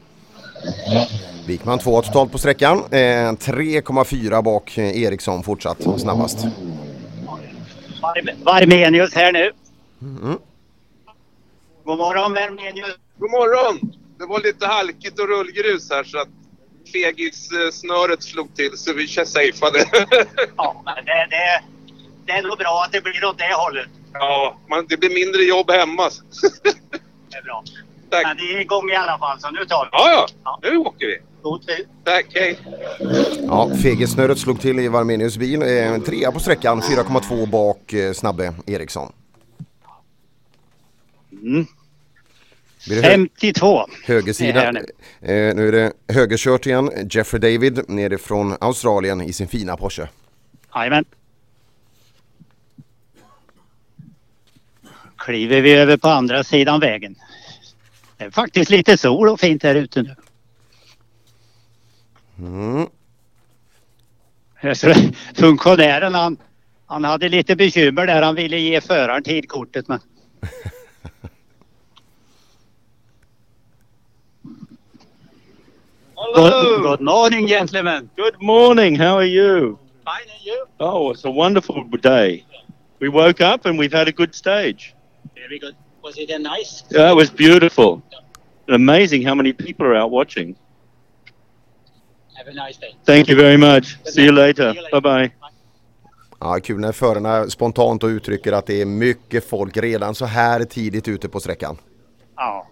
[1.48, 2.78] Wikman tvåa totalt på sträckan.
[2.78, 6.38] Eh, 3,4 bak eh, Eriksson fortsatt snabbast.
[8.02, 9.52] Var- Varmenius här nu.
[10.02, 10.38] Mm.
[11.84, 12.96] God morgon Vermenius.
[13.20, 13.94] God morgon!
[14.20, 16.28] Det var lite halkigt och rullgrus här så att
[16.94, 19.86] fegis-snöret slog till så vi safeade.
[20.58, 21.62] Ja, men det, det,
[22.28, 23.88] det är nog bra att det blir åt det hållet.
[24.14, 26.10] ja, man, det blir mindre jobb hemma.
[27.32, 27.64] Det är bra.
[28.12, 29.90] Men det är igång i alla fall så nu tar vi.
[29.92, 30.60] Ja, ja.
[30.64, 31.18] Nu åker vi.
[32.04, 32.60] Tack, hej.
[33.48, 35.62] Ja, fegesnöret slog till i Varmenius bil.
[35.62, 39.12] Eh, trea på sträckan, 4,2 bak eh, Snabbe Eriksson.
[41.32, 41.66] Mm.
[42.88, 43.86] Blir det hö- 52.
[44.06, 44.68] Högersida.
[44.68, 44.76] Eh,
[45.56, 46.92] nu är det högerkört igen.
[47.10, 50.08] Jeffrey David nerifrån Australien i sin fina Porsche.
[50.76, 51.06] Jajamän.
[55.28, 57.16] Kliver vi över på andra sidan vägen.
[58.18, 60.16] Det är faktiskt lite sol och fint här ute nu.
[62.40, 62.88] Mm.
[64.62, 64.94] Jag tror
[65.36, 66.38] Funktionären han,
[66.86, 68.22] han hade lite bekymmer där.
[68.22, 70.00] Han ville ge föraren tidkortet men
[76.36, 78.10] Good, good morning, gentlemen.
[78.16, 79.00] Good morning.
[79.00, 79.78] How are you?
[80.06, 80.66] Fine, and you?
[80.80, 82.46] Oh, it's a wonderful day.
[83.00, 84.94] We woke up and we've had a good stage.
[85.40, 85.76] Very good.
[86.02, 86.84] Was it a nice?
[86.90, 88.02] Yeah, it was beautiful.
[88.68, 90.56] And amazing how many people are out watching.
[92.38, 92.96] Have a nice day.
[93.06, 93.98] Thank you very much.
[94.06, 94.74] See you later.
[94.92, 95.32] Bye bye.
[96.40, 100.64] Ja, kul när förarna spontant och uttrycker att det är mycket folk redan så här
[100.64, 101.78] tidigt ute på sträckan.
[102.36, 102.68] Ja.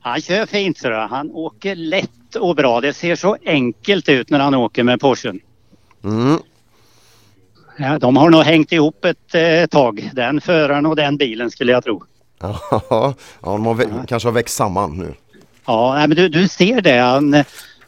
[0.00, 2.80] Han kör fint så Han åker lätt och bra.
[2.80, 5.40] Det ser så enkelt ut när han åker med Porschen.
[6.04, 6.38] Mm.
[7.76, 10.10] Ja, de har nog hängt ihop ett eh, tag.
[10.12, 12.02] Den föraren och den bilen skulle jag tro.
[12.40, 15.14] Ja, ja de har vä- kanske har växt samman nu.
[15.66, 16.98] Ja, nej, men du, du ser det.
[16.98, 17.44] Han,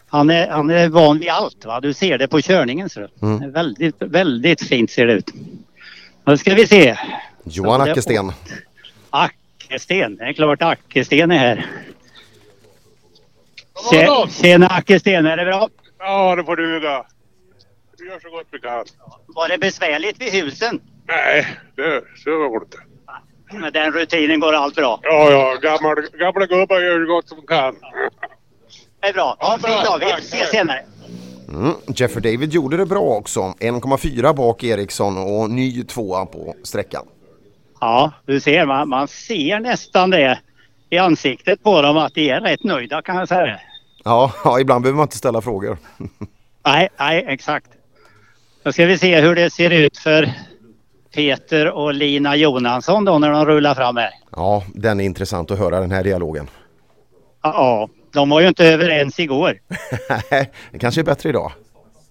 [0.08, 1.64] han, är, han är van vid allt.
[1.64, 1.80] Va?
[1.80, 2.88] Du ser det på körningen.
[2.90, 3.06] Så.
[3.22, 3.52] Mm.
[3.52, 5.30] Väldigt, väldigt fint ser det ut.
[6.26, 6.96] Nu ska vi se.
[7.44, 8.32] Johan Ackersten.
[9.10, 10.16] Ackersten.
[10.16, 11.66] Det är klart Ackersten är här.
[13.92, 15.68] Tje- Tjena Ackersten, är det bra?
[15.98, 17.04] Ja, det får duga.
[18.04, 18.84] Vi gör så gott vi kan.
[19.26, 20.80] Var det besvärligt vid husen?
[21.08, 22.78] Nej, det, så var det inte.
[23.60, 25.00] Med den rutinen går allt bra.
[25.02, 27.76] Ja, ja, gamla, gamla gubbar gör så gott som kan.
[29.00, 29.36] Det är bra.
[29.40, 29.98] Ja, fint då.
[30.00, 30.80] Vi ses senare.
[31.48, 31.72] Mm.
[31.96, 33.40] Jeffrey David gjorde det bra också.
[33.40, 37.06] 1,4 bak Eriksson och ny tvåa på sträckan.
[37.80, 38.66] Ja, du ser.
[38.66, 40.38] Man, man ser nästan det
[40.90, 43.60] i ansiktet på dem att de är rätt nöjda kan jag säga.
[44.04, 45.78] Ja, ja, ibland behöver man inte ställa frågor.
[46.66, 47.70] Nej, nej, exakt.
[48.64, 50.32] Då ska vi se hur det ser ut för
[51.14, 54.10] Peter och Lina Jonansson då när de rullar fram här.
[54.30, 56.50] Ja, den är intressant att höra den här dialogen.
[57.42, 59.58] Ja, de var ju inte överens igår.
[60.72, 61.52] Det kanske är bättre idag.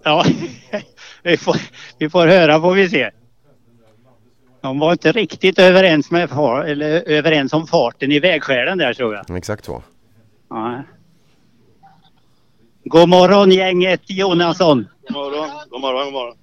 [0.04, 0.26] Ja,
[1.24, 1.58] vi får,
[1.98, 3.12] vi får höra får vi se.
[4.62, 9.16] De var inte riktigt överens, med far, eller överens om farten i vägskälen där tror
[9.16, 9.38] jag.
[9.38, 9.84] Exakt så.
[10.50, 10.84] Ja.
[12.84, 14.88] God morgon gänget Jonasson.
[15.08, 15.50] God morgon.
[15.70, 16.38] God morgon, god morgon.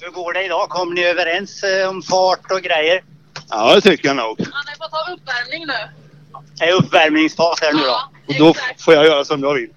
[0.00, 0.68] Hur går det idag?
[0.68, 3.04] Kommer ni överens eh, om fart och grejer?
[3.50, 4.38] Ja, det tycker jag nog.
[4.52, 5.74] Han är på ta uppvärmning nu.
[6.58, 8.00] Det är uppvärmningsfas här nu då?
[8.28, 9.70] Och då får jag göra som jag vill.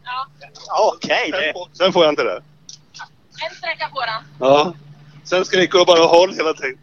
[0.79, 1.31] Okej.
[1.31, 2.41] det- Sen får jag inte det.
[3.49, 4.23] En sträcka på den.
[4.49, 4.73] Ja.
[5.23, 6.77] Sen skriker jag bara håll hela tiden.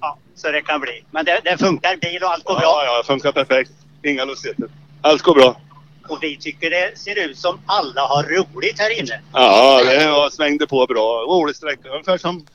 [0.00, 1.04] Ja, så det kan bli.
[1.10, 2.62] Men det, det funkar bil och allt går bra?
[2.62, 3.70] Ja, ja, det funkar perfekt.
[4.04, 4.68] Inga lustigheter.
[5.02, 5.60] Allt går bra.
[6.08, 9.20] Och vi tycker det ser ut som alla har roligt här inne.
[9.32, 11.24] Ja, det jag svängde på bra.
[11.28, 11.88] Rolig sträcka.
[11.88, 12.46] Ungefär som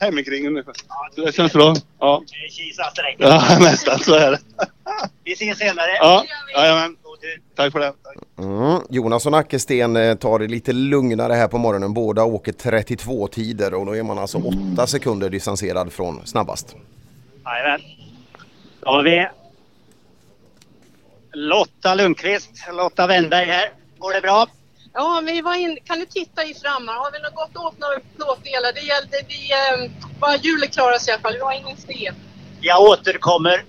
[0.48, 0.74] ungefär.
[1.16, 1.76] Så det känns bra.
[2.00, 3.30] Ja, Kisa-sträckan.
[3.30, 4.40] ja nästan så är det.
[5.24, 5.92] Vi ses senare.
[6.00, 6.26] Ja,
[6.56, 6.96] jajamän.
[7.56, 7.94] Tack för det.
[8.40, 8.82] Mm.
[8.90, 11.94] Jonas och Nackesten eh, tar det lite lugnare här på morgonen.
[11.94, 14.38] Båda åker 32 tider och då är man alltså
[14.74, 16.76] 8 sekunder distanserad från snabbast.
[17.46, 17.82] Jajamän.
[18.80, 19.28] Då har vi
[21.34, 23.70] Lotta Lundqvist, Lotta Wennberg här.
[23.98, 24.48] Går det bra?
[24.94, 26.92] Ja, vi var in, kan du titta i framme?
[26.92, 28.74] Har vi nog gått åt några plåtdelar?
[28.74, 31.34] Det gällde, vi eh, var hjulet klarade sig i alla fall.
[31.34, 32.16] Vi har ingen sten.
[32.62, 33.64] Jag återkommer.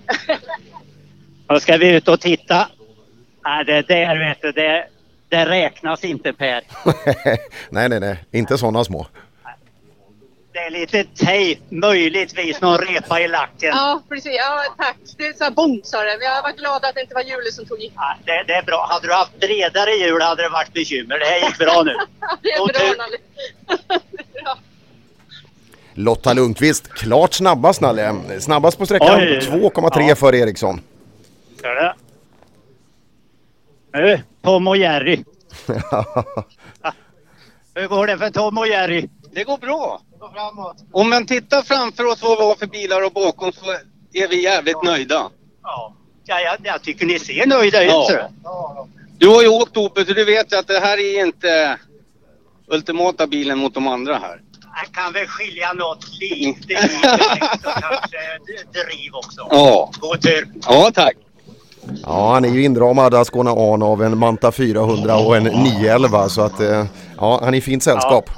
[1.47, 2.67] Då ska vi ut och titta.
[3.43, 4.87] Nej, det där vet du, det,
[5.29, 6.63] det räknas inte Per.
[7.69, 9.07] nej, nej, nej, inte sådana små.
[10.53, 13.69] Det är lite tejp, möjligtvis någon repa i lacken.
[13.73, 14.31] Ja, precis.
[14.37, 14.97] Ja, tack.
[15.17, 16.17] Det är så här bom sa det.
[16.23, 17.91] Jag var glad att det inte var hjulet som tog i.
[17.95, 18.87] Ja, det, det är bra.
[18.89, 21.19] Hade du haft bredare hjul hade det varit bekymmer.
[21.19, 21.93] Det här gick bra nu.
[22.41, 23.17] det är bra, du- Nalle.
[25.93, 28.15] Lotta Lundqvist, klart snabbast Nalle.
[28.39, 29.39] Snabbast på sträckan, Oj.
[29.39, 30.15] 2,3 Ja.
[30.15, 30.81] för Eriksson.
[31.63, 31.93] Hör du?
[33.99, 35.23] Nu, Tom och Jerry.
[37.75, 39.09] Hur går det för Tom och Jerry?
[39.31, 40.01] Det går bra.
[40.91, 43.71] Om man tittar framför oss vad vi har för bilar och bakom så
[44.13, 45.29] är vi jävligt nöjda.
[45.63, 45.93] Ja,
[46.25, 47.89] jag, jag tycker ni ser nöjda ut.
[48.43, 48.87] Ja.
[49.17, 51.77] Du har ju åkt Opel så du vet att det här är inte
[52.67, 54.41] ultimata bilen mot de andra här.
[54.75, 56.75] Jag kan väl skilja något lite i
[57.65, 58.17] och kanske
[58.71, 59.47] driv också.
[59.49, 59.91] Ja.
[59.99, 60.47] God tur.
[60.67, 61.13] Ja, tack.
[62.03, 66.41] Ja, han är ju inramad Ascona An av en Manta 400 och en 911 så
[66.41, 66.85] att eh,
[67.17, 68.29] ja, han är i fint sällskap.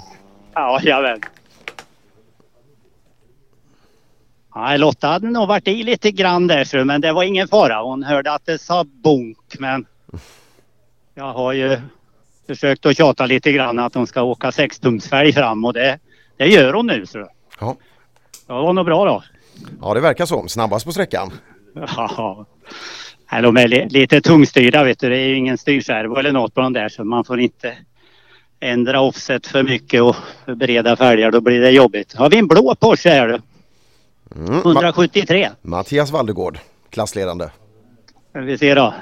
[0.54, 1.22] Ja, jajamän.
[4.56, 7.82] Ja, Lotta hade nog varit i lite grann där men det var ingen fara.
[7.82, 9.86] Hon hörde att det sa bonk men
[11.16, 11.78] jag har ju
[12.48, 16.00] försökt att tjata lite grann att hon ska åka sextumsfälg fram och det,
[16.38, 17.06] det gör hon nu.
[17.06, 17.28] Så.
[17.60, 17.76] Ja.
[18.48, 19.24] Det var nog bra då.
[19.82, 20.48] Ja, det verkar så.
[20.48, 21.32] Snabbast på sträckan.
[21.98, 22.46] Ja.
[23.32, 25.10] Nej, de är li- lite tungstyrda vet du.
[25.10, 27.74] Det är ju ingen styrservo eller något på de där så man får inte
[28.60, 30.16] ändra offset för mycket och
[30.46, 31.32] för breda fälgar.
[31.32, 32.14] Då blir det jobbigt.
[32.16, 33.42] Har vi en blå Porsche här du?
[34.36, 34.62] Mm.
[34.62, 35.50] Ma- 173.
[35.62, 36.60] Mattias Valdegård,
[36.90, 37.50] klassledande.
[38.34, 38.94] Vi se då.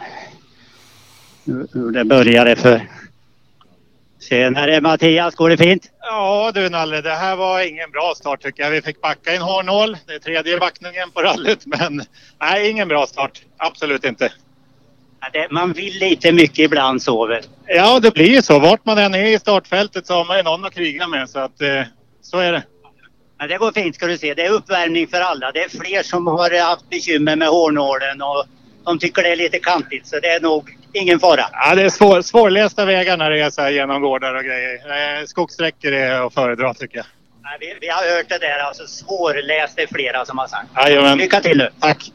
[1.45, 2.87] Hur det började för.
[4.29, 5.89] Tjenare Mattias, går det fint?
[6.01, 8.71] Ja du Nalle, det här var ingen bra start tycker jag.
[8.71, 9.97] Vi fick backa en hårnål.
[10.07, 12.01] Det är tredje backningen på rallyt men
[12.41, 13.41] nej, ingen bra start.
[13.57, 14.31] Absolut inte.
[15.19, 17.43] Ja, det, man vill lite mycket ibland så väl.
[17.67, 18.59] Ja, det blir ju så.
[18.59, 21.39] Vart man än är i startfältet så har man ju någon att kriga med så
[21.39, 21.81] att eh,
[22.21, 22.63] så är det.
[23.43, 24.33] Men det går fint ska du se.
[24.33, 25.51] Det är uppvärmning för alla.
[25.51, 28.45] Det är fler som har haft bekymmer med hårnålen och
[28.85, 31.45] de tycker det är lite kantigt så det är nog ingen fara.
[31.51, 35.19] Ja, det är svår, svårlästa vägar när det är så här genom gårdar och grejer.
[35.19, 37.05] Eh, skogssträckor är att föredra tycker jag.
[37.43, 40.67] Nej, vi, vi har hört det där alltså svårläst är flera som har sagt.
[40.75, 41.17] Jajamän.
[41.17, 41.69] Lycka till nu.
[41.79, 42.11] Tack.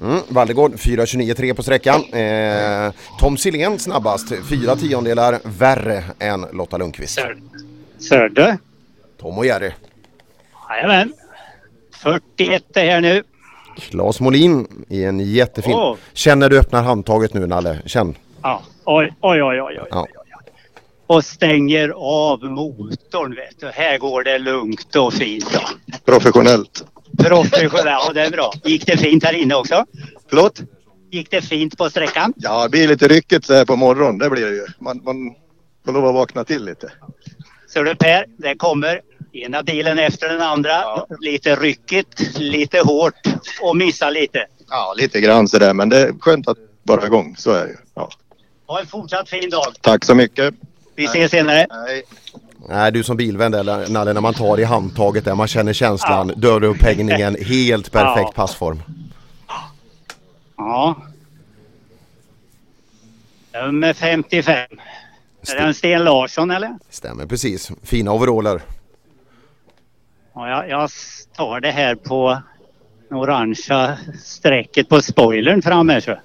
[0.00, 2.04] Mm, Valdegård 4.29,3 på sträckan.
[2.12, 7.20] Eh, Tom Silén snabbast, fyra tiondelar värre än Lotta Lundqvist.
[7.98, 8.58] Sörde.
[9.20, 9.70] Tom och Jerry.
[10.76, 11.12] Jajamän.
[12.02, 13.22] 41 är här nu.
[13.76, 15.96] Claes Molin i en jättefin...
[16.12, 18.14] Känn när du öppnar handtaget nu Nalle, känn.
[18.42, 18.62] Ja.
[18.84, 19.78] Oj, oj, oj, oj.
[19.80, 19.88] oj.
[19.90, 20.06] Ja.
[21.06, 23.66] Och stänger av motorn vet du.
[23.66, 25.52] Här går det lugnt och fint.
[25.52, 25.60] Då.
[26.12, 26.84] Professionellt.
[27.18, 28.52] Professionellt, ja det är bra.
[28.64, 29.84] Gick det fint här inne också?
[30.28, 30.62] Förlåt?
[31.10, 32.32] Gick det fint på sträckan?
[32.36, 34.18] Ja, det blir lite ryckigt så här på morgonen.
[34.18, 34.66] Det blir det ju.
[34.78, 35.34] Man, man
[35.84, 36.92] får lov att vakna till lite.
[37.68, 39.00] Så du Per, det kommer
[39.32, 40.84] ena bilen efter den andra.
[41.20, 43.14] Lite ryckigt, lite hårt
[43.62, 44.46] och missa lite.
[44.68, 45.74] Ja, lite grann så där.
[45.74, 47.34] Men det är skönt att vara igång.
[47.38, 47.76] Så är det ju.
[47.94, 48.10] Ja.
[48.66, 49.64] Ha en fortsatt fin dag.
[49.80, 50.54] Tack så mycket.
[50.96, 51.66] Vi ses senare.
[51.70, 52.02] Nej.
[52.68, 56.32] Nej, du som bilvän där Nalle, när man tar i handtaget där, man känner känslan,
[56.36, 58.32] dörrupphängningen, helt perfekt Ja.
[58.34, 58.82] passform.
[60.56, 60.96] Ja.
[63.52, 64.54] Nummer 55.
[65.48, 66.78] Är det en Sten Larsson eller?
[66.90, 67.70] Stämmer precis.
[67.82, 68.62] Fina overaller.
[70.34, 70.90] Ja, jag, jag
[71.36, 72.42] tar det här på
[73.08, 76.00] det orangea strecket på spoilern framme.
[76.00, 76.10] Så.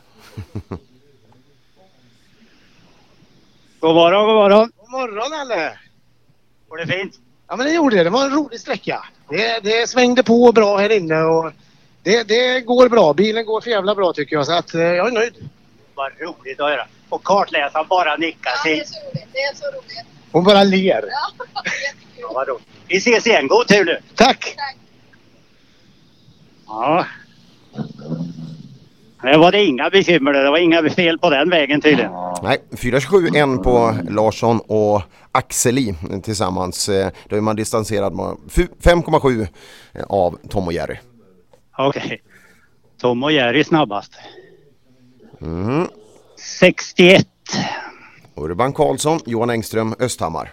[3.80, 4.72] God morgon, god morgon.
[4.78, 5.78] God morgon Alle!
[6.68, 7.20] Går det fint?
[7.48, 8.04] Ja men det gjorde det.
[8.04, 9.06] Det var en rolig sträcka.
[9.30, 11.52] Det, det svängde på bra här inne och
[12.04, 13.14] det, det går bra.
[13.14, 15.50] Bilen går för jävla bra tycker jag så att eh, jag är nöjd.
[15.96, 16.88] Vad roligt att höra.
[17.10, 18.52] Och kartläsaren bara nickar.
[18.52, 19.28] Ja, det är så roligt.
[19.34, 20.06] Det är så roligt.
[20.32, 21.04] Hon bara ler.
[21.10, 21.46] Ja,
[22.34, 22.64] vad roligt.
[22.88, 23.48] Vi ses igen.
[23.48, 23.98] God tur nu.
[24.16, 24.56] Tack!
[26.68, 27.06] Ja.
[29.22, 30.34] Det var det inga bekymmer.
[30.34, 32.12] Det var inga fel på den vägen tydligen.
[32.44, 35.02] Nej, 4.27 en på Larsson och
[35.32, 36.90] Axeli tillsammans.
[36.90, 39.48] Eh, Då är man distanserad med fy- 5,7
[40.08, 40.98] av Tom och Jerry.
[41.78, 42.22] Okej.
[43.02, 44.12] Tom och Jerry snabbast.
[45.42, 45.88] Mm.
[46.60, 47.28] 61.
[48.36, 50.52] Urban Karlsson, Johan Engström, Östhammar.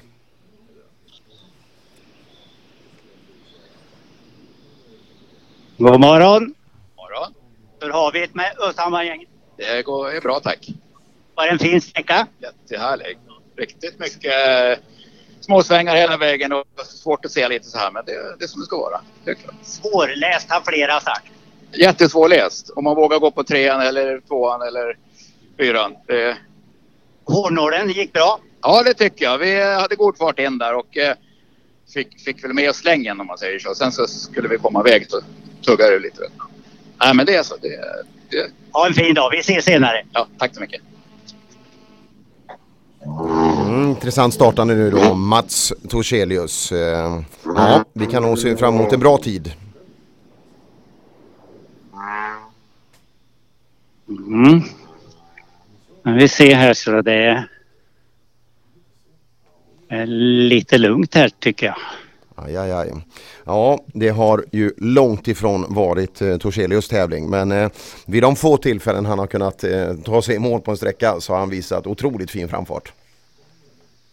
[5.78, 6.54] God morgon.
[6.96, 7.34] morgon.
[7.80, 9.28] Hur har vi det med Östhammargänget?
[9.56, 10.68] Det går är bra tack.
[11.34, 12.26] Var det en fin sträcka?
[12.38, 13.18] Jättehärlig.
[13.56, 14.84] Riktigt mycket eh,
[15.40, 18.60] småsvängar hela vägen och svårt att se lite så här men det, det är som
[18.60, 19.00] det ska vara.
[19.24, 19.54] Det är klart.
[19.62, 21.32] Svårläst har flera sagt.
[21.72, 22.70] Jättesvårläst.
[22.70, 24.98] Om man vågar gå på trean eller tvåan eller
[25.58, 25.96] fyran.
[26.06, 26.36] Det...
[27.24, 28.40] Hårnålen gick bra?
[28.62, 29.38] Ja det tycker jag.
[29.38, 31.16] Vi hade god fart in där och eh,
[31.94, 33.74] fick, fick väl med oss slängen om man säger så.
[33.74, 35.08] Sen så skulle vi komma iväg
[35.66, 36.22] så tuggade det lite.
[37.00, 37.56] Nej men det är så.
[37.56, 37.68] Det,
[38.30, 38.50] det...
[38.72, 39.30] Ha en fin dag.
[39.30, 40.04] Vi ses senare.
[40.12, 40.80] Ja, tack så mycket.
[43.04, 46.72] Mm, intressant startande nu då, Mats Torselius.
[46.72, 49.52] Eh, Ja, vi kan nog se fram emot en bra tid.
[54.08, 54.62] Mm.
[56.18, 57.48] Vi ser här så det är
[59.88, 60.06] är
[60.48, 61.76] lite lugnt här tycker jag.
[62.34, 62.92] Aj, aj, aj.
[63.46, 67.70] Ja, det har ju långt ifrån varit eh, Torselius tävling men eh,
[68.06, 71.20] vid de få tillfällen han har kunnat eh, ta sig i mål på en sträcka
[71.20, 72.92] så har han visat otroligt fin framfart.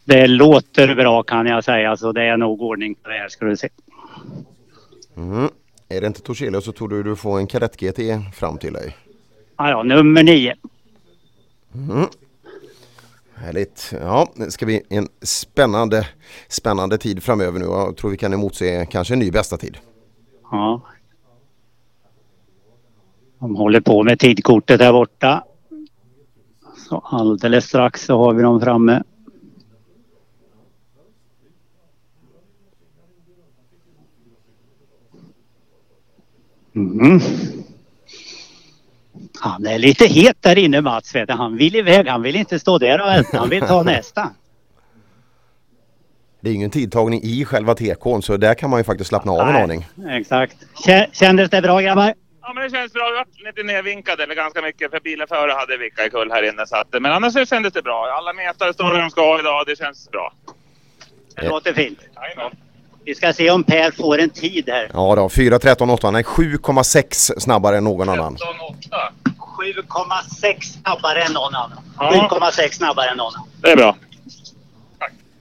[0.06, 3.46] Det låter bra kan jag säga så det är nog ordning på det här ska
[3.46, 3.70] du se.
[5.18, 5.50] Mm.
[5.90, 8.00] Är det inte Torselius så tror du du får en Kadett GT
[8.36, 8.98] fram till dig.
[9.58, 10.56] Ja, ja, nummer nio.
[11.76, 12.08] Mm.
[13.36, 13.94] Härligt.
[14.02, 16.08] Ja, det ska bli en spännande,
[16.48, 17.66] spännande tid framöver nu.
[17.66, 19.78] Jag tror vi kan emotse kanske en ny bästa tid.
[20.52, 20.82] Ja.
[23.40, 25.44] De håller på med tidkortet där borta.
[26.90, 29.04] Så alldeles strax så har vi dem framme.
[36.76, 37.20] Mm.
[39.44, 41.16] Han är lite het där inne Mats.
[41.16, 41.34] Vet du.
[41.34, 42.08] Han vill iväg.
[42.08, 43.38] Han vill inte stå där och vänta.
[43.38, 44.30] Han vill ta nästa.
[46.42, 49.40] Det är ingen tidtagning i själva tekon så där kan man ju faktiskt slappna av
[49.48, 49.64] en Nej.
[49.64, 49.86] aning.
[50.10, 50.56] Exakt.
[50.86, 52.14] Kä- Kändes det bra grabbar?
[52.42, 53.04] Ja, men det känns bra.
[53.10, 56.44] Vi var lite nervinkad eller ganska mycket för bilen före hade vickat i kull här
[56.54, 56.68] inne.
[56.68, 58.16] Så att, men annars så kändes det bra.
[58.18, 59.64] Alla metare står där de ska idag.
[59.68, 60.34] Det känns bra.
[61.36, 62.00] Det låter fint.
[63.06, 64.90] Vi ska se om Per får en tid här.
[64.94, 66.00] Ja då, 4.13.8.
[66.04, 68.38] Han är 7,6 snabbare än någon annan.
[69.64, 71.78] 7,6 snabbare än någon annan.
[71.98, 72.30] Ja.
[72.32, 73.48] 7,6 snabbare än någon annan.
[73.62, 73.96] Det är bra.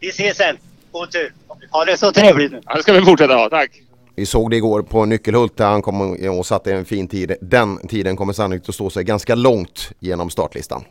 [0.00, 0.56] Vi ses sen.
[0.92, 1.32] God tur.
[1.70, 2.60] Ha det så trevligt nu.
[2.64, 3.48] Ja, det ska vi fortsätta ha.
[3.48, 3.70] Tack.
[4.14, 7.36] Vi såg det igår på Nyckelhult där han kom och satte en fin tid.
[7.40, 10.84] Den tiden kommer sannolikt att stå sig ganska långt genom startlistan.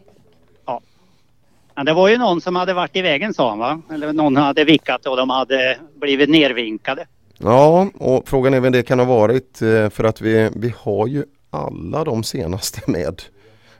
[1.75, 3.81] Men det var ju någon som hade varit i vägen sa han va?
[3.93, 7.05] Eller någon hade vickat och de hade blivit nervinkade.
[7.37, 11.07] Ja, och frågan är vem det kan ha varit eh, för att vi, vi har
[11.07, 13.21] ju alla de senaste med.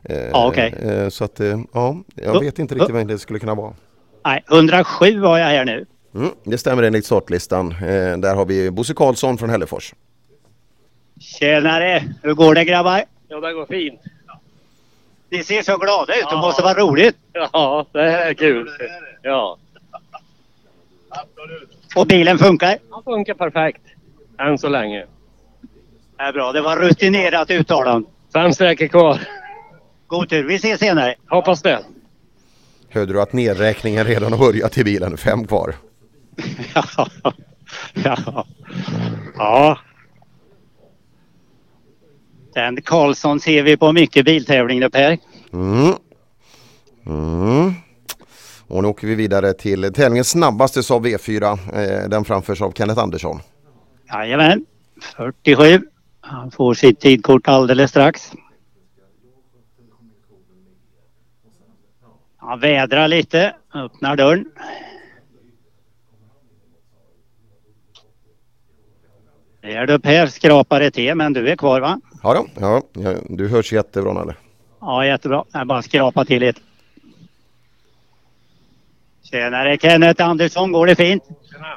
[0.03, 0.73] Eh, Ja, okej.
[0.81, 3.73] eh, Så att, eh, ja, jag vet inte riktigt vem det skulle kunna vara.
[4.25, 5.85] Nej, 107 var jag här nu.
[6.15, 7.71] Mm, det stämmer enligt startlistan.
[7.71, 9.93] Eh, Där har vi Bosse Karlsson från Hällefors.
[11.19, 12.03] Tjenare!
[12.23, 13.03] Hur går det grabbar?
[13.27, 14.01] Ja, det går fint.
[15.29, 16.25] Ni ser så glada ut.
[16.29, 17.17] Det måste vara roligt.
[17.33, 18.69] Ja, det är kul.
[19.21, 19.57] Ja.
[21.95, 22.77] Och bilen funkar?
[22.91, 23.81] Den funkar perfekt.
[24.39, 25.05] Än så länge.
[26.21, 26.51] Det är bra.
[26.51, 28.09] Det var rutinerat uttalande.
[28.33, 29.19] Fem sträckor kvar.
[30.07, 30.43] God tur.
[30.43, 31.15] Vi ses senare.
[31.29, 31.79] Hoppas det.
[32.89, 35.17] Hörde du att nedräkningen redan har börjat i bilen?
[35.17, 35.75] Fem kvar.
[38.03, 38.45] ja.
[39.37, 39.79] ja.
[42.53, 45.17] Den Karlsson ser vi på mycket biltävling nu Per.
[45.53, 45.93] Mm.
[47.05, 47.73] Mm.
[48.67, 51.59] Och nu åker vi vidare till tävlingens snabbaste Saab V4.
[51.73, 53.39] Eh, Den framförs av Kenneth Andersson.
[54.13, 54.65] Jajamän.
[55.17, 55.81] 47.
[56.31, 58.31] Han får sitt tidkort alldeles strax.
[62.37, 63.55] Han vädrar lite.
[63.73, 64.45] Öppnar dörren.
[69.61, 72.01] Är du Per skrapar ett te men du är kvar va?
[72.23, 72.47] Ja, då.
[72.93, 74.35] ja, du hörs jättebra Nalle.
[74.81, 75.45] Ja jättebra.
[75.51, 76.61] Jag bara skrapa till lite.
[79.23, 81.23] Tjenare Kenneth Andersson, går det fint?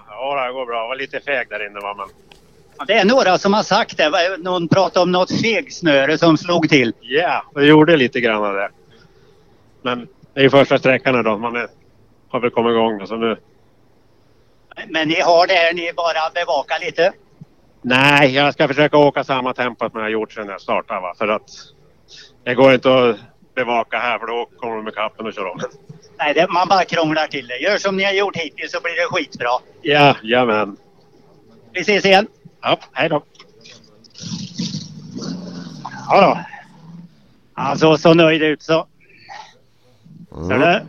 [0.09, 0.77] Ja, det går bra.
[0.77, 2.07] Jag var lite feg där inne va, men...
[2.87, 4.39] Det är några som har sagt det.
[4.39, 6.93] Någon pratade om något fegsnöre som slog till.
[7.01, 8.71] Ja, det gjorde lite grann av det.
[9.83, 11.39] Men det är ju första sträckan då.
[11.39, 11.69] Man är,
[12.29, 13.37] har väl kommit igång då, så nu...
[14.89, 17.13] Men ni har det här, ni bara bevakar lite?
[17.83, 21.15] Nej, jag ska försöka åka samma tempo som jag har gjort sedan jag startade va.
[21.19, 21.51] För att
[22.45, 23.17] det går inte att
[23.55, 25.61] bevaka här för då kommer de med kappen och kör om.
[26.19, 27.57] Nej, det, man bara krånglar till det.
[27.57, 29.51] Gör som ni har gjort hittills så blir det skitbra.
[29.83, 30.77] Ja, jajamän.
[31.73, 32.27] Vi ses igen.
[32.65, 33.23] Ja, hej då.
[36.09, 36.41] Ja då.
[37.55, 38.87] Han såg så nöjd ut så.
[40.49, 40.81] Ser du?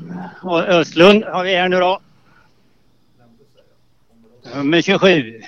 [0.49, 1.99] Och Östlund har vi här nu då.
[4.55, 5.41] Nummer 27.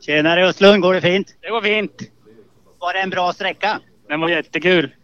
[0.00, 1.34] Tjenare Östlund, går det fint?
[1.40, 2.02] Det går fint.
[2.78, 3.80] Var det en bra sträcka?
[4.08, 4.94] Den var jättekul.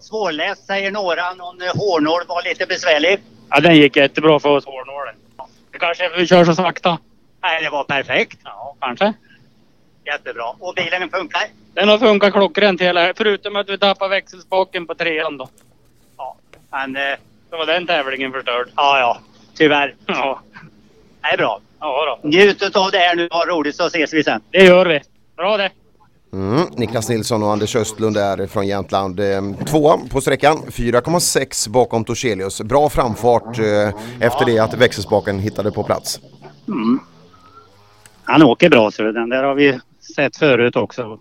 [0.00, 1.34] Svårläst säger några.
[1.34, 3.18] Någon eh, hårnål var lite besvärlig.
[3.50, 5.14] Ja, den gick jättebra för oss hårnålen.
[5.72, 6.98] Det kanske är för att vi kör så sakta.
[7.42, 8.38] Nej, det var perfekt.
[8.44, 9.14] Ja, kanske.
[10.12, 10.44] Jättebra.
[10.58, 11.42] Och bilen funkar?
[11.74, 13.12] Den har funkat klockrent hela...
[13.16, 15.48] Förutom att vi tappade växelspaken på trean då.
[16.70, 16.96] Men...
[16.96, 17.18] Eh,
[17.50, 18.68] så var den tävlingen förstörd.
[18.76, 19.18] Ja, ja.
[19.56, 19.94] Tyvärr.
[20.06, 20.40] Ja.
[21.22, 21.60] Det är bra.
[21.80, 22.28] Ja då.
[22.28, 23.28] Njut av det här nu.
[23.30, 24.40] Ha roligt så ses vi sen.
[24.50, 25.00] Det gör vi.
[25.36, 25.70] Bra det.
[26.32, 26.66] Mm.
[26.76, 29.20] Niklas Nilsson och Anders Östlund är från Jämtland.
[29.20, 32.60] Eh, Tvåa på sträckan, 4,6 bakom Torselius.
[32.60, 36.20] Bra framfart eh, efter det att växelspaken hittade på plats.
[36.68, 37.00] Mm.
[38.24, 39.80] Han åker bra så den där har vi
[40.14, 41.20] sett förut också.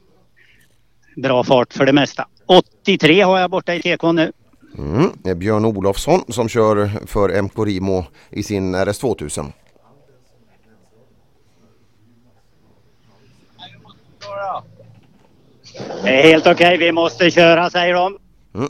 [1.15, 2.27] Bra fart för det mesta.
[2.45, 4.31] 83 har jag borta i TK nu.
[4.77, 5.39] Mm.
[5.39, 9.51] Björn Olofsson som kör för MK Rimo i sin RS 2000.
[16.03, 16.77] Det är helt okej, okay.
[16.77, 18.18] vi måste köra säger de.
[18.55, 18.69] Mm.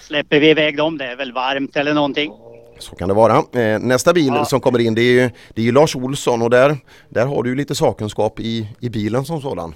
[0.00, 2.32] Släpper vi iväg dem, det är väl varmt eller någonting.
[2.78, 3.36] Så kan det vara.
[3.62, 4.44] Eh, nästa bil Ja.
[4.44, 6.76] som kommer in det är ju, det är ju Lars Olsson och där,
[7.08, 9.74] där har du lite sakkunskap i, i bilen som sådan.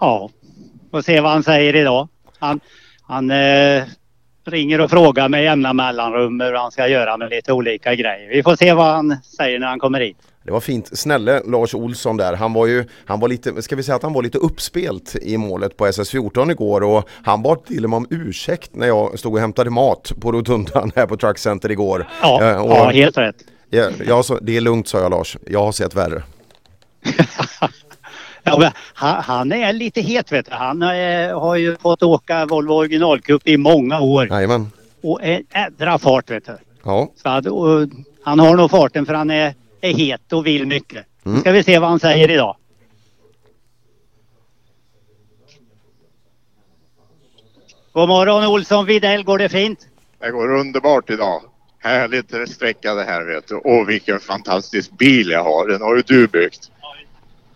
[0.00, 0.30] Ja,
[0.90, 2.08] får se vad han säger idag.
[2.38, 2.60] Han,
[3.02, 3.82] han eh,
[4.46, 8.28] ringer och frågar med jämna mellanrum hur han ska göra med lite olika grejer.
[8.28, 10.16] Vi får se vad han säger när han kommer hit.
[10.44, 10.98] Det var fint.
[10.98, 12.34] Snälle Lars Olsson där.
[12.36, 15.36] Han var ju, han var lite, ska vi säga att han var lite uppspelt i
[15.36, 19.32] målet på SS14 igår och han bad till och med om ursäkt när jag stod
[19.34, 22.06] och hämtade mat på rotundan här på Truck Center igår.
[22.22, 23.36] Ja, Eh, och- ja helt rätt.
[23.70, 25.36] Ja, jag det är lugnt sa jag Lars.
[25.46, 26.22] Jag har sett värre.
[28.46, 30.52] Ja, han, han är lite het vet du.
[30.54, 34.28] Han eh, har ju fått åka Volvo originalcup i många år.
[34.30, 34.70] Jajamän.
[35.02, 36.56] Och en ädra fart vet du.
[36.84, 37.08] Ja.
[37.22, 37.88] Så och,
[38.24, 39.54] han har nog farten för han är,
[39.84, 41.06] är het och vill mycket.
[41.24, 41.40] Mm.
[41.40, 42.56] Ska vi se vad han säger idag.
[47.92, 49.88] God morgon Olsson Videll, går det fint?
[50.18, 51.42] Det går underbart idag.
[51.78, 53.54] Härligt sträcka det här vet du.
[53.54, 55.68] Och vilken fantastisk bil jag har.
[55.68, 56.70] Den har ju du byggt.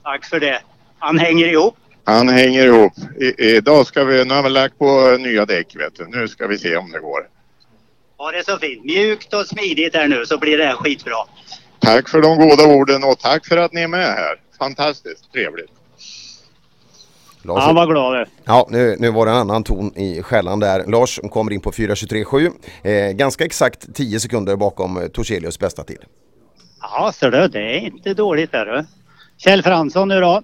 [0.02, 0.60] Tack för det.
[0.98, 1.76] Han hänger ihop.
[2.04, 2.92] Han hänger ihop.
[3.20, 6.06] I, idag ska vi, nu har vi lagt på nya däck vet du.
[6.06, 7.28] Nu ska vi se om det går.
[8.16, 8.84] Ha det så fint.
[8.84, 11.16] Mjukt och smidigt här nu så blir det här skitbra.
[11.80, 14.40] Tack för de goda orden och tack för att ni är med här.
[14.58, 15.70] Fantastiskt trevligt.
[17.42, 18.28] Lars, Han var glad.
[18.44, 20.86] Ja, nu, nu var det en annan ton i skällan där.
[20.86, 23.08] Lars kommer in på 4.23,7.
[23.08, 25.98] Eh, ganska exakt 10 sekunder bakom eh, Torselius bästa tid.
[26.80, 28.84] Ja, så du, det är inte dåligt där du.
[29.36, 30.42] Kjell Fransson nu då?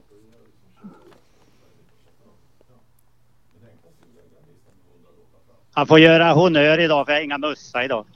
[5.72, 8.06] Han får göra honör idag för jag har inga mössa idag.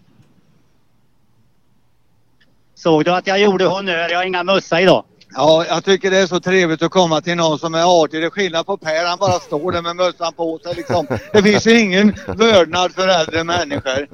[2.78, 4.08] Såg du att jag gjorde honör?
[4.08, 5.04] Jag har inga mössa idag.
[5.34, 8.20] Ja, jag tycker det är så trevligt att komma till någon som är artig.
[8.20, 11.06] Det är skillnad på Per, han bara står där med mössan på sig liksom.
[11.32, 14.08] Det finns ju ingen vördnad för äldre människor.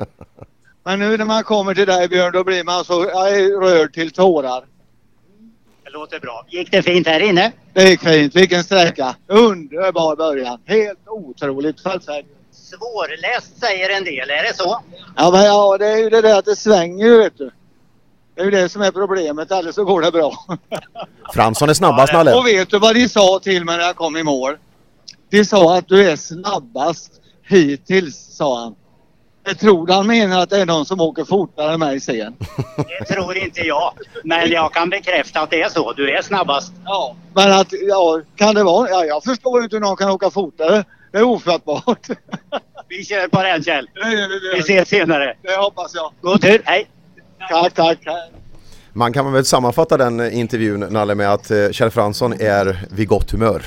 [0.84, 3.02] Men nu när man kommer till dig Björn, då blir man så
[3.60, 4.64] rörd till tårar.
[5.84, 6.46] Det låter bra.
[6.48, 7.52] Gick det fint här inne?
[7.72, 9.16] Det gick fint, vilken sträcka.
[9.26, 10.58] Underbar början.
[10.64, 12.28] Helt otroligt perfekt.
[12.52, 14.80] Svårläst säger en del, är det så?
[15.16, 17.50] Ja, men ja, det är ju det där att det svänger vet du.
[18.34, 20.32] Det är ju det som är problemet, eller så går det bra.
[21.34, 22.34] Fransson är snabbast Nalle.
[22.34, 24.56] Och vet du vad de sa till mig när jag kom i mål?
[25.30, 27.12] De sa att du är snabbast
[27.48, 28.74] hittills, sa han.
[29.46, 32.36] Jag tror han menar att det är någon som åker fortare än mig sen.
[32.98, 33.92] Det tror inte jag.
[34.24, 35.92] Men jag kan bekräfta att det är så.
[35.92, 36.72] Du är snabbast.
[36.84, 37.16] Ja.
[37.34, 38.90] Men att, ja, kan det vara?
[38.90, 40.84] Ja, jag förstår inte hur någon kan åka fortare.
[41.12, 42.06] Det är ofattbart.
[42.88, 43.88] Vi kör på den Kjell.
[44.54, 45.36] Vi ses senare.
[45.42, 46.12] Det hoppas jag.
[46.20, 46.62] God tur.
[46.64, 46.88] Hej!
[47.48, 47.98] Tack, tack.
[48.92, 53.08] Man kan väl sammanfatta den eh, intervjun Nalle med att eh, Kjell Fransson är vid
[53.08, 53.62] gott humör.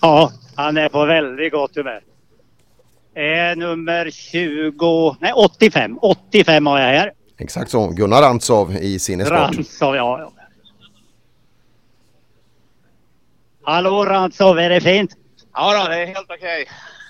[0.00, 2.00] Ja, han är på väldigt gott humör.
[3.14, 5.16] Eh, nummer 20...
[5.20, 5.98] Nej, 85.
[6.02, 7.12] 85 har jag här.
[7.38, 7.88] Exakt så.
[7.88, 9.38] Gunnar Rantzov i Sinnessport.
[9.38, 10.18] Rantzov, ja.
[10.20, 10.32] ja.
[13.62, 15.16] Hallå Rantzov, är det fint?
[15.54, 16.68] Ja då, det är helt okej.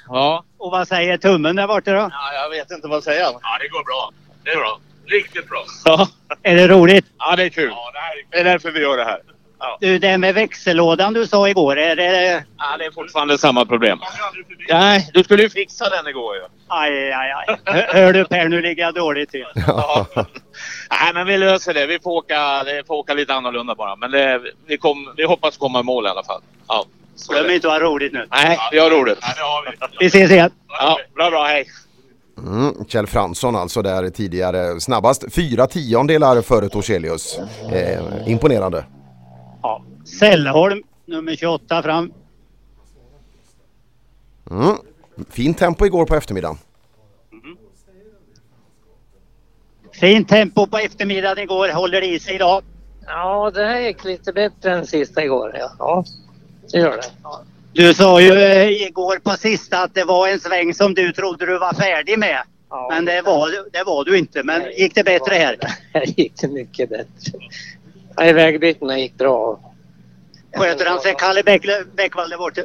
[0.08, 0.44] Ja.
[0.58, 2.08] Och vad säger tummen där borta då?
[2.12, 3.22] ja, jag vet inte vad säga.
[3.22, 4.10] Ja, det går bra.
[4.44, 4.78] Det är bra.
[5.06, 5.64] Riktigt bra.
[5.84, 6.08] Ja.
[6.42, 7.04] Är det roligt?
[7.18, 7.72] Ja, det är kul.
[8.30, 8.44] det, är...
[8.44, 9.20] därför vi gör det här.
[9.58, 9.78] Ja.
[9.80, 12.44] Du, det med växellådan du sa igår, är det...
[12.58, 14.00] ja, det är fortfarande samma problem.
[14.68, 16.42] Nej, du skulle ju fixa den igår ju.
[16.68, 17.86] Aj, aj, aj.
[17.88, 19.46] Hör, du Per, nu ligger jag dåligt till.
[19.66, 20.06] Ja.
[20.90, 21.86] Nej, men vi löser det.
[21.86, 23.96] Vi får åka, det får åka lite annorlunda bara.
[23.96, 26.40] Men det, vi, kom, vi hoppas komma i mål i alla fall.
[26.68, 26.84] Ja.
[27.28, 28.26] Glöm inte att ha roligt nu.
[28.30, 29.18] Nej, vi har roligt.
[30.00, 30.50] Vi ses igen.
[30.68, 31.44] Ja, bra, bra.
[31.44, 31.66] Hej.
[32.38, 35.34] Mm, Kjell Fransson alltså där tidigare snabbast.
[35.34, 37.38] Fyra tiondelar före Torselius.
[37.72, 38.84] Eh, imponerande.
[39.62, 39.82] Ja.
[40.18, 42.12] Sällholm, nummer 28 fram.
[44.50, 44.76] Mm.
[45.30, 46.58] Fint tempo igår på eftermiddagen.
[49.92, 51.68] Fint tempo på eftermiddagen igår.
[51.68, 52.62] Håller det i sig idag?
[53.06, 55.56] Ja, det här gick lite bättre än sista igår.
[55.58, 56.04] Ja, ja
[56.72, 57.02] det gör det.
[57.74, 61.46] Du sa ju eh, igår på sista att det var en sväng som du trodde
[61.46, 62.38] du var färdig med.
[62.90, 64.42] Men det var, det var du inte.
[64.42, 65.56] Men gick det bättre här?
[65.92, 67.32] Här gick det mycket bättre.
[68.16, 69.60] Ja, vägbytena gick bra.
[70.56, 71.62] Sköter han sig Kalle Bäck,
[71.96, 72.62] Bäckvall där borta?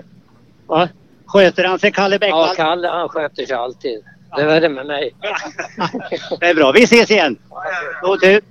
[0.68, 0.90] Va?
[1.26, 2.48] Sköter han sig Kalle Bäckvall?
[2.48, 4.04] Ja, Kalle han sköter sig alltid.
[4.36, 5.16] Det var det med mig.
[6.40, 6.72] Det är bra.
[6.72, 7.38] Vi ses igen.
[8.02, 8.42] God tur.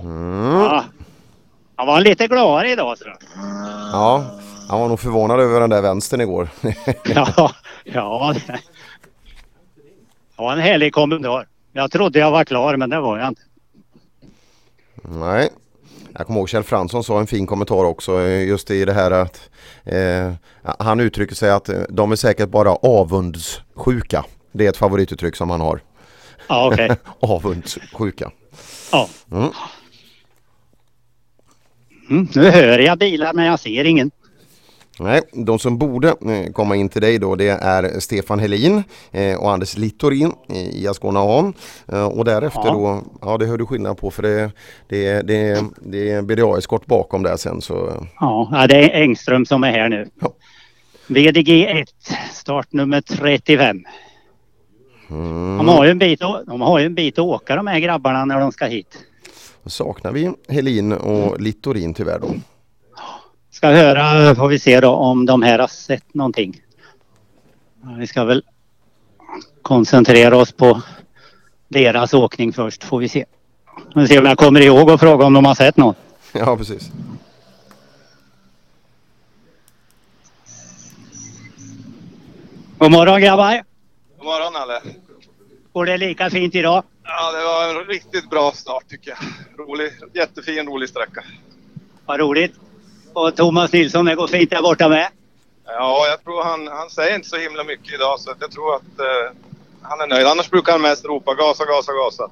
[0.00, 0.60] Mm.
[0.60, 0.84] Ja.
[1.76, 2.98] Han var lite gladare idag.
[2.98, 3.04] Så.
[3.92, 4.24] Ja,
[4.68, 6.48] han var nog förvånad över den där vänstern igår.
[7.14, 7.52] Ja,
[7.84, 8.34] ja.
[8.46, 11.46] Det var en härlig kommentar.
[11.72, 13.42] Jag trodde jag var klar men det var jag inte.
[15.02, 15.48] Nej.
[16.18, 19.10] Jag kommer ihåg Kjell Fransson sa en fin kommentar också eh, just i det här
[19.10, 19.50] att
[19.84, 20.32] eh,
[20.78, 24.24] han uttrycker sig att eh, de är säkert bara avundssjuka.
[24.52, 25.80] Det är ett favorituttryck som han har.
[26.48, 26.96] Ja, okej.
[27.20, 28.30] avundssjuka.
[28.92, 29.08] Ja.
[29.32, 29.50] Mm.
[32.10, 34.10] Mm, nu hör jag bilar men jag ser ingen.
[34.98, 39.36] Nej, de som borde eh, komma in till dig då det är Stefan Helin eh,
[39.36, 40.32] och Anders Littorin
[40.72, 41.52] i Ascona.
[41.92, 42.72] Eh, och därefter Ja.
[42.72, 44.50] då, ja det hör du skillnad på för det,
[44.88, 49.64] det, det, det är BDA-eskort bakom där sen så Ja, ja, det är Engström som
[49.64, 50.08] är här nu.
[51.06, 51.88] VDG 1,
[52.32, 53.84] startnummer 35.
[55.10, 57.78] mm, De har, ju en bit, de har ju en bit att åka de här
[57.78, 58.98] grabbarna när de ska hit.
[59.66, 62.34] Då saknar vi Helin och Littorin tyvärr då.
[63.50, 66.60] Ska höra, får vi se då om de här har sett någonting.
[67.98, 68.42] Vi ska väl
[69.62, 70.82] koncentrera oss på
[71.68, 73.24] deras åkning först får vi se.
[73.94, 75.96] Vi se om jag kommer ihåg och fråga om de har sett något.
[76.32, 76.90] Ja precis.
[82.78, 83.62] God morgon grabbar!
[84.18, 84.82] God morgon Alle.
[85.72, 86.84] Går det lika fint idag?
[87.06, 89.18] Ja, det var en riktigt bra start tycker jag.
[89.66, 91.24] Rolig, jättefin, rolig sträcka.
[92.06, 92.54] Vad roligt!
[93.12, 95.08] Och Thomas Nilsson, det går fint där borta med?
[95.64, 99.00] Ja, jag tror han, han säger inte så himla mycket idag så jag tror att
[99.00, 99.36] eh,
[99.82, 100.26] han är nöjd.
[100.26, 102.30] Annars brukar han mest ropa gasa, gasa, gasa.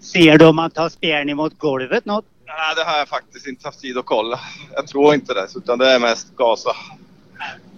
[0.00, 2.24] Ser du om man tar spjärn mot golvet något?
[2.46, 4.40] Nej, det har jag faktiskt inte haft tid att kolla.
[4.74, 6.76] Jag tror inte det, utan det är mest gasa.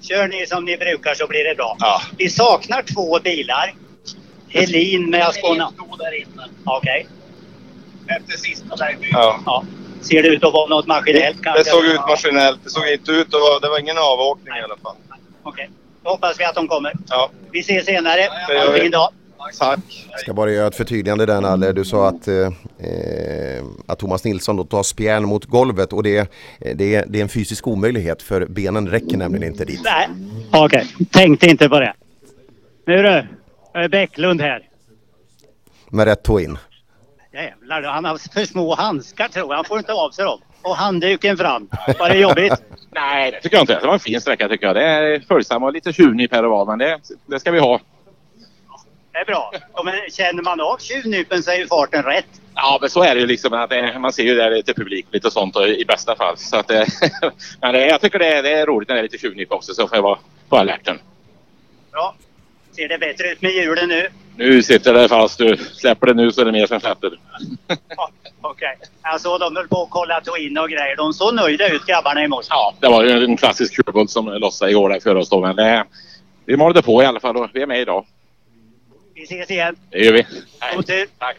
[0.03, 1.77] Kör ni som ni brukar så blir det bra.
[1.79, 2.03] Ja.
[2.19, 3.75] Vi saknar två bilar.
[4.53, 5.73] Helin med Ascona.
[6.65, 7.07] Okej.
[8.07, 8.97] Efter sista där.
[9.01, 9.41] Ja.
[9.47, 9.65] Ja.
[10.01, 11.65] Ser det ut att vara något maskinellt Det kanske?
[11.65, 12.61] såg ut maskinellt.
[12.65, 13.59] Det såg inte ut att vara...
[13.61, 14.97] Det var ingen avåkning i alla fall.
[15.43, 15.71] Okej.
[16.05, 16.93] Då hoppas vi att de kommer.
[17.09, 17.31] Ja.
[17.53, 18.29] Vi ses senare.
[18.49, 19.09] det gör Ha en fin dag.
[19.59, 19.79] Tack.
[20.19, 21.73] Ska bara göra ett förtydligande där Nalle.
[21.73, 26.19] Du sa att, eh, eh, att Thomas Nilsson då tar spjärn mot golvet och det,
[26.19, 26.27] eh,
[26.75, 29.81] det, är, det är en fysisk omöjlighet för benen räcker nämligen inte dit.
[29.85, 30.09] Nej.
[30.53, 30.87] Okej.
[31.11, 31.95] Tänkte inte på det.
[32.87, 33.27] Nu du.
[33.75, 34.69] Är Bäcklund här.
[35.89, 36.59] Med rätt tå in.
[37.33, 39.57] Jävlar, han har för små handskar tror jag.
[39.57, 40.41] Han får inte av sig dem.
[40.63, 41.69] Och handduken fram.
[41.99, 42.53] Var det jobbigt?
[42.91, 43.81] Nej, det tycker jag inte.
[43.81, 44.77] Det var en fin sträcka tycker jag.
[44.77, 47.81] Det är följsam och lite tjuvnyp här och var, men det, det ska vi ha.
[49.13, 49.53] Det är bra.
[49.75, 52.41] Ja, men känner man av tjuvnypen så är ju farten rätt.
[52.55, 53.53] Ja, men så är det ju liksom.
[53.53, 56.37] Att det, man ser ju där lite publik lite sånt och i bästa fall.
[56.37, 56.85] Så att, eh,
[57.61, 59.75] men det, jag tycker det är, det är roligt när det är lite tjuvnyp också
[59.75, 60.19] så får jag vara
[60.49, 60.99] på alerten.
[61.93, 62.15] Bra.
[62.77, 64.09] Ser det bättre ut med hjulen nu?
[64.37, 65.57] Nu sitter det fast du.
[65.57, 67.11] Släpper det nu så är det mer som släpper.
[68.41, 68.79] Okej.
[69.03, 70.97] Jag såg de höll på att kolla in och grejer.
[70.97, 72.49] De såg nöjda ut grabbarna i morse.
[72.51, 75.41] Ja, det var ju en klassisk kurbolt som lossade igår där före oss då.
[75.41, 75.85] Men det,
[76.47, 78.07] vi malde på i alla fall och vi är med idag.
[79.15, 79.77] Vi ses igen.
[79.91, 80.27] Det gör vi.
[80.77, 81.07] God tur.
[81.19, 81.37] Tack.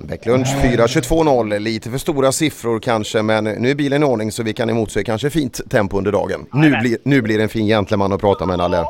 [0.00, 1.58] Bäcklunch 4.22.0.
[1.58, 5.04] Lite för stora siffror kanske men nu är bilen i ordning så vi kan emotse
[5.04, 6.46] kanske fint tempo under dagen.
[6.52, 8.84] Nu blir, nu blir det en fin gentleman att prata med Nalle.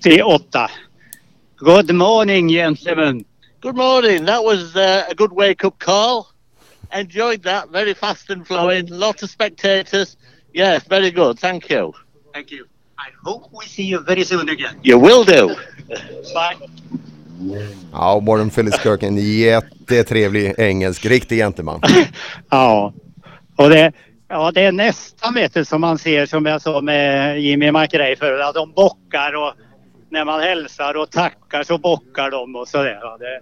[0.00, 0.70] 88.
[1.62, 3.24] Good morning gentlemen.
[3.60, 4.24] Good morning.
[4.24, 6.32] That was uh, a good wake up call.
[6.92, 7.70] Enjoyed that.
[7.70, 8.88] Very fast and flowing.
[8.88, 10.16] Lots of spectators.
[10.52, 11.38] Yes, very good.
[11.38, 11.92] Thank you.
[12.34, 12.66] Thank you.
[12.98, 14.80] I hope we see you very soon again.
[14.82, 15.54] You will do.
[16.34, 16.56] Bye.
[17.92, 21.80] Ja, Warren Phillips en jättetrevlig engelsk, riktig gentleman.
[22.50, 22.92] Ja.
[23.56, 23.92] Och det,
[24.28, 28.16] ja, det är nästan vet du, som man ser som jag sa med Jimmy McRae
[28.16, 28.40] förut.
[28.42, 29.54] Att de bockar och
[30.12, 32.98] när man hälsar och tackar så bockar de och sådär.
[33.02, 33.40] Ja, det,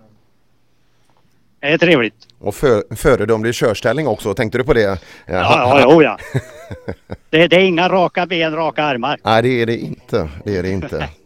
[1.61, 2.15] det är trevligt.
[2.39, 4.81] Och för, föredömlig körställning också, tänkte du på det?
[4.81, 6.19] Ja, ja, jo, ja.
[7.31, 9.19] Det, det är inga raka ben, raka armar.
[9.25, 10.29] Nej, det är det inte.
[10.45, 11.09] Det är det inte.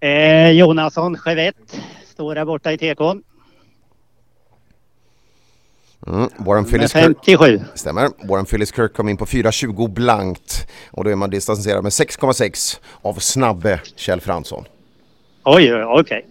[0.00, 3.22] Eh, Jonasson Chevette står där borta i tekon.
[6.06, 6.28] Mm.
[6.36, 7.60] Warren Phillips 57.
[7.74, 8.10] Stämmer.
[8.28, 12.80] Warren Phillips Kirk kom in på 4.20 blankt och då är man distanserad med 6,6
[13.02, 14.64] av snabbe Kjell Fransson.
[15.44, 16.26] Oj, okej.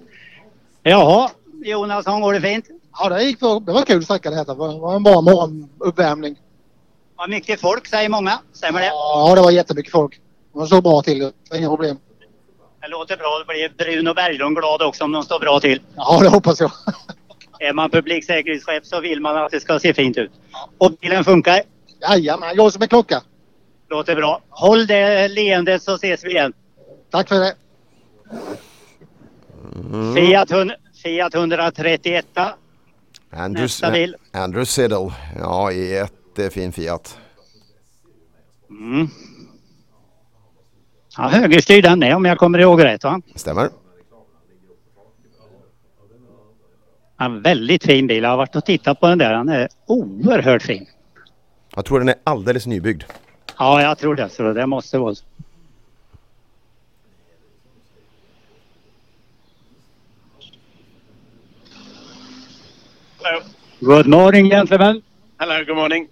[0.83, 1.29] Jaha,
[1.65, 2.65] Jonasson, går det fint?
[2.99, 3.59] Ja, det gick bra.
[3.59, 4.45] Det var kul sträcka det här.
[4.45, 6.35] Det var var en bra morgonuppvärmning.
[7.15, 8.39] Vad mycket folk säger många.
[8.53, 8.85] Stämmer det?
[8.85, 10.19] Ja, det var jättemycket folk.
[10.53, 11.19] De såg bra till.
[11.19, 11.97] Det var inga problem.
[12.81, 13.39] Det låter bra.
[13.39, 15.81] Det blir Bruno Berglund glad också om de står bra till.
[15.95, 16.71] Ja, det hoppas jag.
[17.63, 20.31] Är man publiksäkerhetschef så vill man att det ska se fint ut.
[20.77, 21.61] Och bilen funkar.
[22.01, 23.21] Jajamän, jag som är klocka.
[23.89, 24.41] Låter bra.
[24.49, 26.53] Håll det leendet så ses vi igen.
[27.11, 27.55] Tack för det.
[29.75, 30.15] Mm.
[30.15, 30.49] Fiat,
[31.03, 32.25] Fiat 131.
[33.29, 34.15] Andrew, Nästa bil.
[34.31, 35.11] Andrew Siddle.
[35.39, 37.17] Ja, jättefin Fiat.
[38.69, 39.07] Mm.
[41.17, 43.21] Ja, högerstyrd den är om jag kommer ihåg rätt va?
[43.35, 43.69] Stämmer.
[47.25, 48.23] En väldigt fin bil.
[48.23, 49.33] Jag har varit och tittat på den där.
[49.33, 50.87] Den är oerhört fin.
[51.75, 53.03] Jag tror den är alldeles nybyggd.
[53.59, 54.29] Ja, jag tror det.
[54.29, 55.25] Så det måste vara så.
[63.23, 63.41] Hello.
[63.79, 65.01] Good morning, gentlemen.
[65.39, 66.07] Hello, good morning.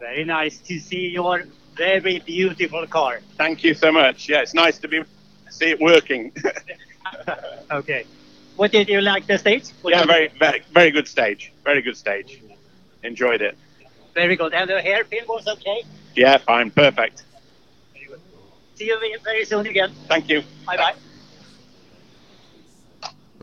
[0.00, 1.44] Very nice to see your
[1.76, 3.20] very beautiful car.
[3.36, 4.28] Thank you so much.
[4.28, 5.04] Yeah, it's nice to be
[5.50, 6.32] see it working.
[7.70, 8.04] Okay.
[8.56, 9.64] What did you like the stage?
[9.82, 11.52] What yeah, very, very, very good stage.
[11.64, 12.42] Very good stage.
[13.02, 13.56] Enjoyed it.
[14.14, 14.54] Very good.
[14.54, 15.82] And the hairpin was okay.
[16.14, 17.24] Yeah, fine, perfect.
[18.74, 19.90] See you very soon again.
[20.08, 20.42] Thank you.
[20.66, 20.94] Bye bye.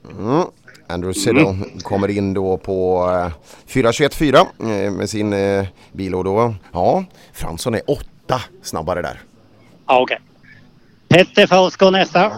[0.04, 0.52] Mm.
[0.88, 3.32] Andrew Siddle kommer in då på eh,
[3.68, 9.22] 4.21,4 eh, med sin eh, bil och då, ja, Fransson är åtta snabbare där.
[9.88, 10.20] Ja, okej.
[11.08, 12.32] Petter Fausko nästa.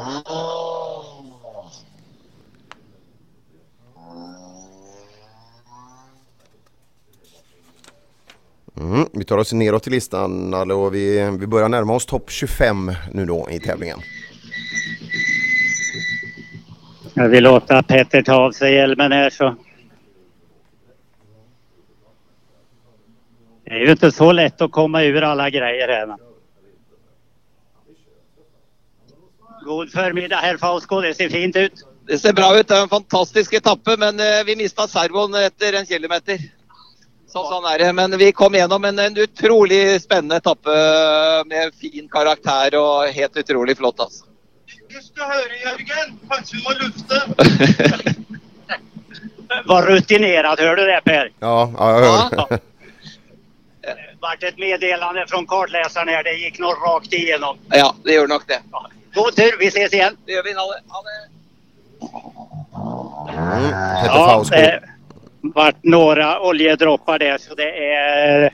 [8.77, 9.07] Mm.
[9.13, 13.25] Vi tar oss neråt i listan och vi, vi börjar närma oss topp 25 nu
[13.25, 13.99] då i tävlingen.
[17.13, 19.55] Jag vill låta Petter ta av sig hjälmen här så.
[23.63, 26.07] Det är ju inte så lätt att komma ur alla grejer här.
[26.07, 26.17] men.
[29.65, 31.73] God förmiddag herr Fausko, det ser fint ut.
[32.07, 32.67] Det ser bra ut.
[32.67, 36.37] Det er en fantastisk etappe, men eh, vi mista servoen etter en kilometer.
[37.35, 37.87] Så sånn er det.
[37.93, 43.41] Men vi kom gjennom en, en utrolig spennende etappe eh, med fin karakter og helt
[43.41, 43.99] utrolig flott.
[43.99, 44.23] altså.
[44.87, 46.13] Du skal høre, Jørgen.
[46.31, 47.15] Kanskje du må lufte?
[49.65, 51.31] Var rutinerad, hör du det Per?
[51.39, 52.59] Ja, ja jag hör.
[54.19, 57.57] Vart ett meddelande från kartläsaren här, det gick nog rakt igenom.
[57.69, 58.61] Ja, det gjorde nok det.
[59.15, 60.17] God tur, vi ses igen.
[60.25, 60.53] Det gjør vi.
[60.53, 61.27] Ha det.
[62.01, 63.71] Mm.
[64.01, 64.55] Petter Ja, Fausko.
[64.55, 64.94] det
[65.53, 68.53] vart några oljedroppar där så det är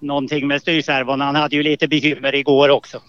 [0.00, 1.20] någonting med styrservon.
[1.20, 3.02] Han hade ju lite bekymmer igår också.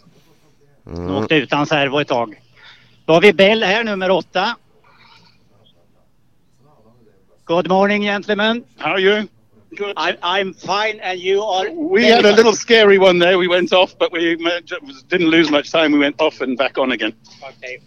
[0.87, 1.15] Mm.
[1.15, 2.41] Åkte utan servo ett tag.
[3.05, 4.55] Då har vi Bell här, nummer åtta.
[7.45, 8.63] Good morning gentlemen.
[8.77, 9.27] How are you?
[9.69, 9.97] Good.
[9.97, 11.69] I, I'm fine and you are...
[11.69, 13.37] We had a little scary one there.
[13.37, 14.35] We went off, but we
[15.09, 15.91] didn't lose much time.
[15.91, 17.13] We went off and back on again.
[17.43, 17.79] Okay.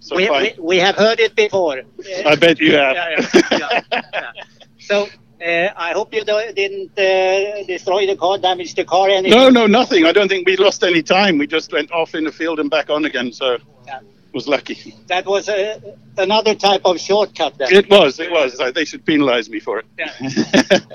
[0.00, 1.82] So we, we, we have heard it before.
[2.26, 2.94] I bet you have.
[2.96, 3.50] Yeah, yeah,
[3.92, 4.32] yeah, yeah.
[4.78, 5.06] So
[5.46, 9.38] uh, I hope you do- didn't uh, destroy the car, damage the car anything.
[9.38, 10.04] No, no, nothing.
[10.06, 11.38] I don't think we lost any time.
[11.38, 13.32] We just went off in the field and back on again.
[13.32, 14.00] So Yeah.
[14.32, 14.94] was lucky.
[15.06, 15.78] That was uh,
[16.18, 17.68] another type of shortcut then.
[17.72, 18.18] It was.
[18.20, 18.58] It was.
[18.58, 19.86] Like, They should penalise me for it.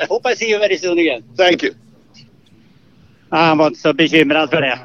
[0.10, 1.24] Hope I see you very soon again.
[1.38, 1.74] Thank you.
[3.30, 4.80] Han var inte så bekymrad för det.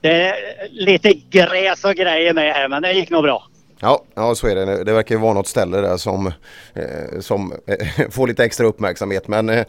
[0.00, 0.34] Det är
[0.70, 3.48] lite gräs och grejer med här men det gick nog bra.
[3.80, 4.84] Ja, ja, så är det.
[4.84, 6.26] Det verkar ju vara något ställe där som,
[6.74, 9.28] eh, som eh, får lite extra uppmärksamhet.
[9.28, 9.66] Men eh,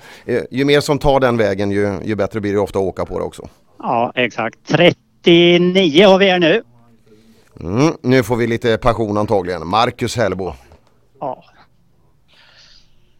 [0.51, 3.19] ju mer som tar den vägen ju, ju bättre blir det ofta att åka på
[3.19, 3.49] det också.
[3.79, 4.59] Ja exakt.
[4.67, 6.63] 39 har vi här nu.
[7.59, 9.67] Mm, nu får vi lite passion antagligen.
[9.67, 10.53] Marcus Hellbo.
[11.19, 11.43] Ja.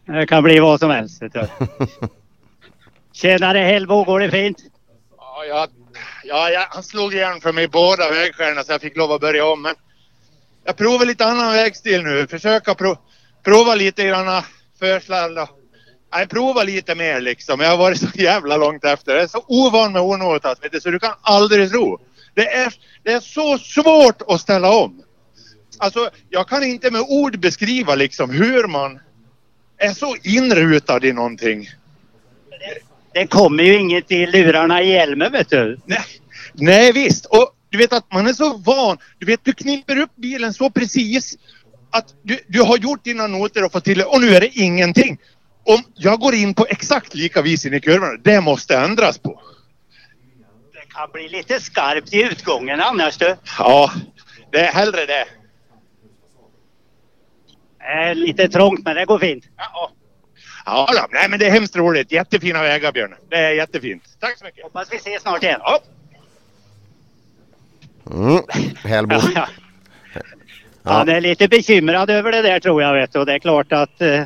[0.06, 1.22] Det kan bli vad som helst.
[1.22, 1.46] Vet du.
[3.12, 4.58] Tjenare Hellbo, går det fint?
[5.16, 5.68] Ja, jag,
[6.30, 9.46] ja, jag, han slog igen för mig båda vägskärnorna så jag fick lov att börja
[9.46, 9.62] om.
[9.62, 9.74] Men
[10.64, 12.26] jag provar lite annan vägstil nu.
[12.26, 12.96] Försöka pro,
[13.44, 14.42] prova lite grann
[14.78, 15.48] försladd och
[16.12, 17.60] Nej, prova lite mer liksom.
[17.60, 19.14] Jag har varit så jävla långt efter.
[19.14, 21.98] Jag är så ovan med onotat, vet du, så du kan aldrig tro.
[22.34, 25.02] Det är, det är så svårt att ställa om.
[25.78, 29.00] Alltså, jag kan inte med ord beskriva liksom hur man
[29.78, 31.68] är så inrutad i någonting.
[33.12, 35.78] Det kommer ju inget i lurarna i hjälmen vet du.
[35.84, 36.04] Nej,
[36.54, 37.26] nej visst.
[37.26, 38.98] Och du vet att man är så van.
[39.18, 41.36] Du vet, du knipper upp bilen så precis
[41.90, 44.48] att du, du har gjort dina noter och fått till det och nu är det
[44.58, 45.18] ingenting.
[45.64, 49.42] Om jag går in på exakt lika vis in i kurvorna, det måste ändras på.
[50.72, 53.36] Det kan bli lite skarpt i utgången annars du.
[53.58, 53.92] Ja,
[54.52, 55.26] det är hellre det.
[57.78, 59.44] Är lite trångt men det går fint.
[60.66, 62.12] Ja, då, nej men det är hemskt roligt.
[62.12, 63.14] Jättefina vägar Björn.
[63.28, 64.02] Det är jättefint.
[64.20, 64.62] Tack så mycket.
[64.62, 65.60] Hoppas vi ses snart igen.
[65.62, 65.80] Ja.
[68.12, 68.42] Mm,
[68.84, 69.16] Hellbo.
[70.82, 70.90] Ja.
[70.92, 73.16] Han är lite bekymrad över det där tror jag vet.
[73.16, 74.22] Och det är klart att eh,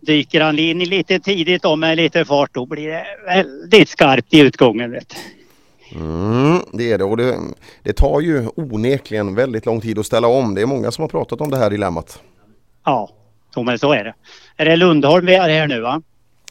[0.00, 4.40] dyker han in lite tidigt och med lite fart då blir det väldigt skarpt i
[4.40, 4.90] utgången.
[4.90, 5.16] Vet.
[5.94, 7.36] Mm, det är det och det,
[7.82, 10.54] det tar ju onekligen väldigt lång tid att ställa om.
[10.54, 12.22] Det är många som har pratat om det här dilemmat.
[12.84, 13.10] Ja,
[13.56, 14.14] men så är det.
[14.56, 16.02] Är det Lundholm vi är här nu va?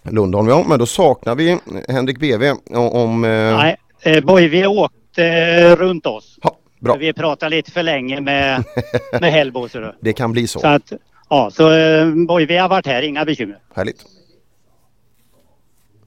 [0.03, 1.57] Lundholm, ja men då saknar vi
[1.89, 3.25] Henrik BV om...
[3.25, 6.39] Eh, Nej, eh, Boy, vi åkte eh, runt oss.
[6.79, 6.95] bra.
[6.95, 8.63] Vi pratade lite för länge med,
[9.21, 9.67] med Hellbo.
[9.99, 10.59] Det kan bli så.
[10.59, 10.93] så att,
[11.29, 13.57] ja, så eh, Boy, vi har varit här, inga bekymmer.
[13.75, 14.05] Härligt.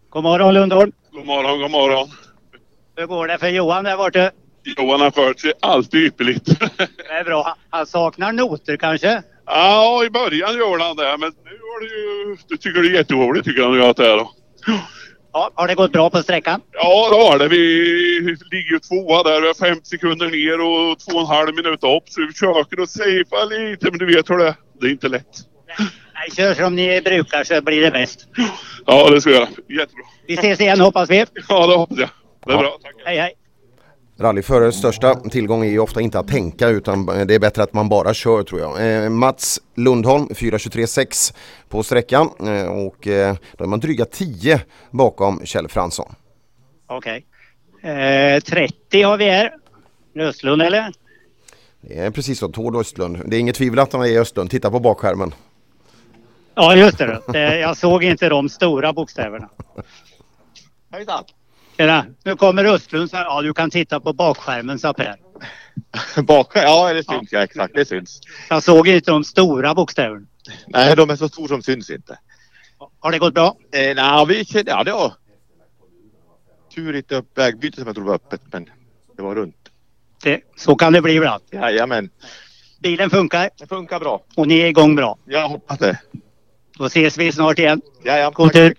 [0.08, 0.92] God morgon Lundholm.
[1.12, 2.08] God morgon, god morgon.
[2.96, 4.30] Hur går det för Johan där borta?
[4.76, 6.44] Johan har fört sig alltid ypperligt.
[6.78, 7.56] Det är bra.
[7.70, 9.22] Han saknar noter kanske?
[9.46, 12.36] ja, i början gör han det, men nu har det ju...
[12.48, 14.30] Du tycker det är jätteroligt tycker han ju att det är då.
[15.36, 16.60] Ja, har det gått bra på sträckan?
[16.72, 17.48] Ja, det har det.
[17.48, 17.56] Vi
[18.50, 19.40] ligger ju tvåa där.
[19.40, 22.02] Vi har fem sekunder ner och två och en halv minut upp.
[22.08, 24.54] Så vi försöker att safea lite, men du vet hur det är.
[24.80, 25.26] Det är inte lätt.
[26.14, 28.28] Nej, kör som ni brukar så blir det bäst.
[28.86, 29.48] Ja, det ska jag göra.
[29.68, 30.04] Jättebra.
[30.26, 31.24] Vi ses igen hoppas vi.
[31.48, 32.08] Ja, det hoppas jag.
[32.46, 32.60] Det är Ja.
[32.60, 32.78] bra.
[32.82, 32.94] Tack.
[33.04, 33.32] Hej hej.
[34.18, 37.88] Rallyförares största tillgång är ju ofta inte att tänka utan det är bättre att man
[37.88, 39.04] bara kör tror jag.
[39.04, 41.34] Eh, Mats Lundholm 4.23,6
[41.68, 46.14] på sträckan eh, och eh, då är man dryga 10 bakom Kjell Fransson.
[46.86, 47.26] Okej.
[47.82, 49.54] Eh, 30 har vi här.
[50.18, 50.92] Östlund eller?
[51.80, 53.18] Det är precis så, Tord Östlund.
[53.26, 54.50] Det är inget tvivel att han är Östlund.
[54.50, 55.34] Titta på bakskärmen.
[56.54, 57.58] Ja just det.
[57.58, 59.48] Jag såg inte de stora bokstäverna.
[60.90, 61.24] Hejsan!
[61.76, 62.06] Tjena.
[62.24, 65.16] Nu kommer Östlund ja du kan titta på bakskärmen sa Per.
[66.22, 66.64] Bakskärm?
[66.64, 67.42] Ja, det syns ja.
[67.42, 67.74] exakt.
[67.74, 68.20] Det syns.
[68.48, 70.26] Jag såg inte de stora bokstäverna.
[70.66, 72.18] Nej, de är så stora som syns inte.
[73.00, 73.56] Har det gått bra?
[73.72, 75.12] Eh, nej, vi kände, ja det var
[76.74, 78.68] turigt upp vägbyte som jag tror var öppet, men
[79.16, 79.68] det var runt.
[80.22, 81.42] Det, så kan det bli ibland.
[81.50, 82.10] Jajamän.
[82.80, 84.24] Bilen funkar Det funkar bra.
[84.36, 85.18] och ni är igång bra.
[85.24, 85.98] Jag hoppas det.
[86.78, 87.80] Då ses vi snart igen.
[88.02, 88.30] Ja, ja.
[88.30, 88.74] God tur.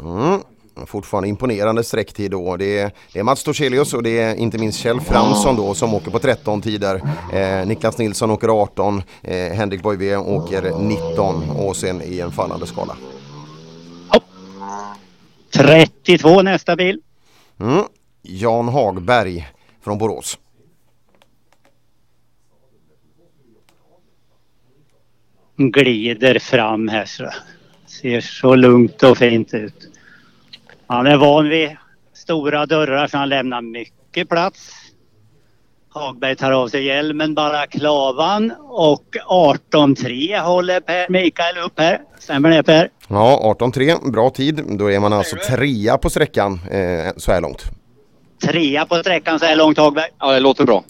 [0.00, 0.40] Mm.
[0.86, 2.56] Fortfarande imponerande sträcktid då.
[2.56, 5.94] Det är, det är Mats Torselius och det är inte minst Kjell Fransson då som
[5.94, 7.00] åker på 13 tider.
[7.32, 12.66] Eh, Niklas Nilsson åker 18, eh, Henrik Boivé åker 19 och sen i en fallande
[12.66, 12.96] skala.
[15.54, 17.00] 32 nästa bil.
[17.60, 17.84] Mm.
[18.22, 19.48] Jan Hagberg
[19.84, 20.38] från Borås.
[25.56, 27.30] glider fram här så.
[27.86, 29.93] Ser så lugnt och fint ut.
[30.94, 31.76] Han är van vid
[32.14, 34.72] stora dörrar så han lämnar mycket plats.
[35.90, 42.00] Hagberg tar av sig hjälmen, bara klavan och 18.3 håller Per Mikael upp här.
[42.18, 42.88] Stämmer det Per?
[43.08, 44.62] Ja, 18.3, bra tid.
[44.78, 47.64] Då är man alltså trea på sträckan eh, så här långt.
[48.42, 50.08] Trea på sträckan så här långt Hagberg.
[50.18, 50.84] Ja, det låter bra.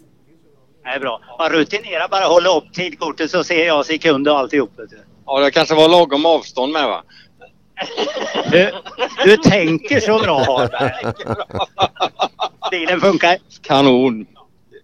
[0.85, 1.21] Det är bra.
[1.39, 4.71] Var rutinera bara hålla upp tidkortet så ser jag sekunder och alltihop.
[5.27, 7.03] Ja, det kanske var lagom avstånd med va?
[8.51, 8.73] Du,
[9.25, 10.69] du tänker så bra.
[12.71, 13.37] Bilen funkar.
[13.63, 14.27] Kanon.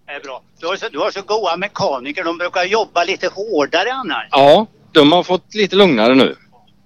[0.07, 0.43] Det är bra.
[0.61, 2.25] Du har, så, du har så goda mekaniker.
[2.25, 4.29] De brukar jobba lite hårdare annars.
[4.31, 6.37] Ja, de har fått lite lugnare nu.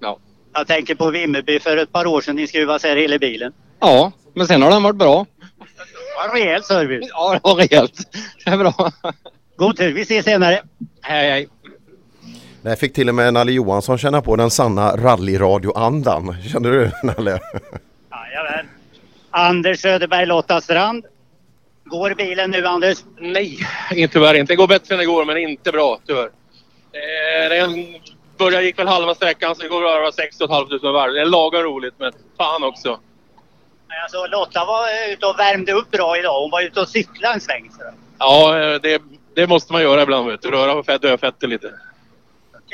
[0.00, 0.18] Ja.
[0.52, 2.36] Jag tänker på Vimmerby för ett par år sedan.
[2.36, 3.52] Ni skruvade isär hela bilen.
[3.81, 5.26] Ja, men sen har den varit bra.
[5.58, 7.08] Det var rejäl service.
[7.10, 8.00] Ja, det var rejält.
[8.44, 8.92] Det är bra.
[9.57, 9.92] God tur.
[9.92, 10.62] Vi ses senare.
[11.02, 11.49] Hej, hej.
[12.65, 16.36] Där fick till och med Nalle Johansson känna på den sanna rallyradioandan.
[16.52, 17.41] Kände du Nalle?
[18.10, 18.68] Jajamän.
[19.31, 21.05] Anders Söderberg, Lotta Strand.
[21.84, 22.99] Går bilen nu Anders?
[23.18, 23.59] Nej,
[23.91, 24.52] inte tyvärr inte.
[24.52, 26.25] Det går bättre än igår, men inte bra tyvärr.
[26.25, 27.86] Eh, det är en,
[28.39, 31.12] börjar gick väl halva sträckan, så det går att röra 6 500 varv.
[31.12, 33.01] Det är lagom roligt, men fan också.
[34.02, 36.41] Alltså, Lotta var ute och värmde upp bra idag.
[36.41, 37.70] Hon var ute och cyklade en sväng.
[37.78, 37.83] Så.
[38.18, 39.02] Ja, eh, det,
[39.34, 40.51] det måste man göra ibland, vet du.
[40.51, 41.73] Röra på fett, dödfetter lite.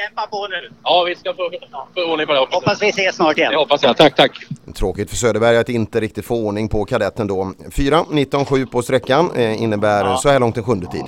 [0.06, 0.70] Kämpa på nu.
[0.82, 1.50] Ja, vi ska få,
[1.94, 2.38] få ordning på det.
[2.38, 3.52] Hoppas, hoppas vi ses snart igen.
[3.52, 3.96] Det hoppas jag.
[3.96, 4.32] Tack, tack.
[4.74, 7.52] Tråkigt för Söderberg att inte riktigt få ordning på kadetten då.
[7.70, 10.16] 4, 19, 7 på sträckan eh, innebär Ja.
[10.16, 11.04] så här långt en sjunde tid.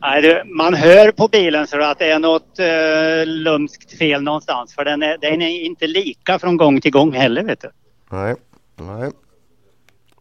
[0.00, 4.74] Nej, du, man hör på bilen så att det är något uh, lumskt fel någonstans.
[4.74, 7.70] För den är, den är inte lika från gång till gång heller vet du.
[8.10, 8.34] Nej,
[8.76, 9.10] nej.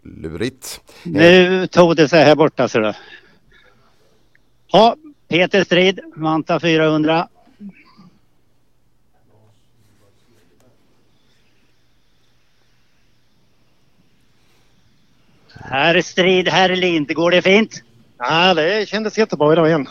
[0.04, 0.82] Lurigt.
[1.04, 2.94] Nu tog det sig här borta så då.
[4.72, 4.96] Ja,
[5.30, 7.28] Peter Strid, Manta 400.
[15.70, 17.82] Herr Strid, herr Lind, går det fint?
[18.18, 19.88] Ja, det kändes jättebra idag igen.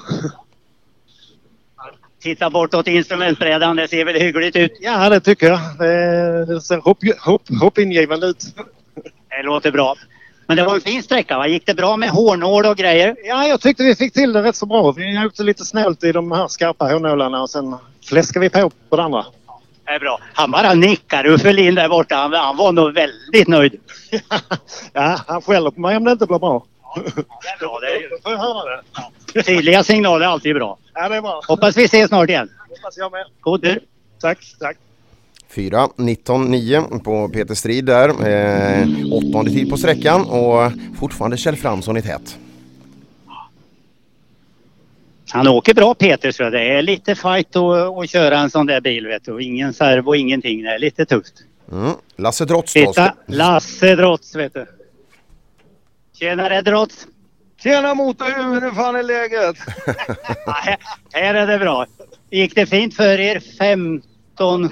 [2.23, 4.73] Titta bortåt instrumentbrädan, det ser väl hyggligt ut?
[4.81, 5.61] Ja, det tycker jag.
[6.49, 8.45] Det ser hopp, hopp, hoppingivande ut.
[9.29, 9.95] Det låter bra.
[10.47, 11.47] Men det var en fin sträcka va?
[11.47, 13.17] Gick det bra med hårnål och grejer?
[13.25, 14.93] Ja, jag tyckte vi fick till det rätt så bra.
[14.93, 18.97] Vi åkte lite snällt i de här skarpa hårnålarna och sen fläskade vi på på
[18.97, 19.25] det andra.
[19.85, 20.19] Det är bra.
[20.33, 21.27] Han bara nickar.
[21.27, 23.81] Uffe Lind där borta, han, han var nog väldigt nöjd.
[24.93, 26.65] Ja, han skäller på mig om det inte blir bra.
[26.95, 27.79] Det är bra.
[27.81, 28.83] Det är Får jag höra
[29.35, 29.43] det?
[29.43, 30.79] Tydliga signaler är alltid bra.
[30.95, 31.41] Ja, det är bra.
[31.49, 32.51] Hoppas vi ses snart igen.
[32.69, 33.25] Hoppas jag med.
[33.41, 33.81] God tur.
[34.21, 34.77] Tack, tack.
[35.49, 38.09] 4, 19, 9 på Peter Strid där.
[38.09, 42.39] Eh, åttonde tid på sträckan och fortfarande Kjell Fransson i tät.
[45.35, 48.81] Han åker bra Peter så det är lite fight att, att köra en sån där
[48.81, 49.43] bil vet du.
[49.43, 50.63] Ingen servo, ingenting.
[50.63, 51.35] Det är lite tufft.
[51.73, 51.93] Mm.
[52.17, 52.87] Lasse Drotz då.
[52.87, 54.67] Titta, Lasse Drotz vet du.
[56.19, 57.07] Tjenare Drotz!
[57.63, 59.57] Tjena motorhuvud, hur fan är läget?
[60.47, 60.77] här,
[61.13, 61.87] här är det bra.
[62.31, 63.41] Gick det fint för er?
[63.59, 64.71] 15...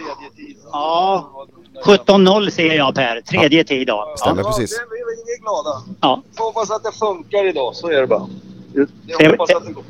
[0.73, 1.47] Ja,
[1.85, 3.21] 17-0 ser jag Per.
[3.21, 4.15] Tredje tid då.
[4.19, 4.49] Stämmer ja.
[4.49, 4.81] precis.
[4.91, 5.83] Vi vi är glada.
[6.01, 6.23] Ja.
[6.37, 8.29] Får hoppas att det funkar idag, så är det bara.
[8.75, 9.85] Det- Jag hoppas att det går.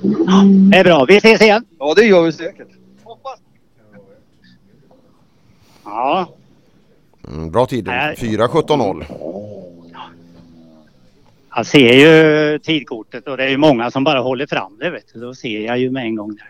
[0.70, 1.04] Det är bra.
[1.04, 1.64] Vi ses igen.
[1.78, 2.68] Ja, det gör vi säkert.
[5.84, 6.28] Ja.
[7.28, 7.86] Mm, bra tid.
[7.86, 8.16] Nej.
[8.18, 9.04] 4.17.0.
[11.56, 15.04] Jag ser ju tidkortet och det är ju många som bara håller fram det vet
[15.14, 15.20] du.
[15.20, 16.48] Då ser jag ju med en gång där.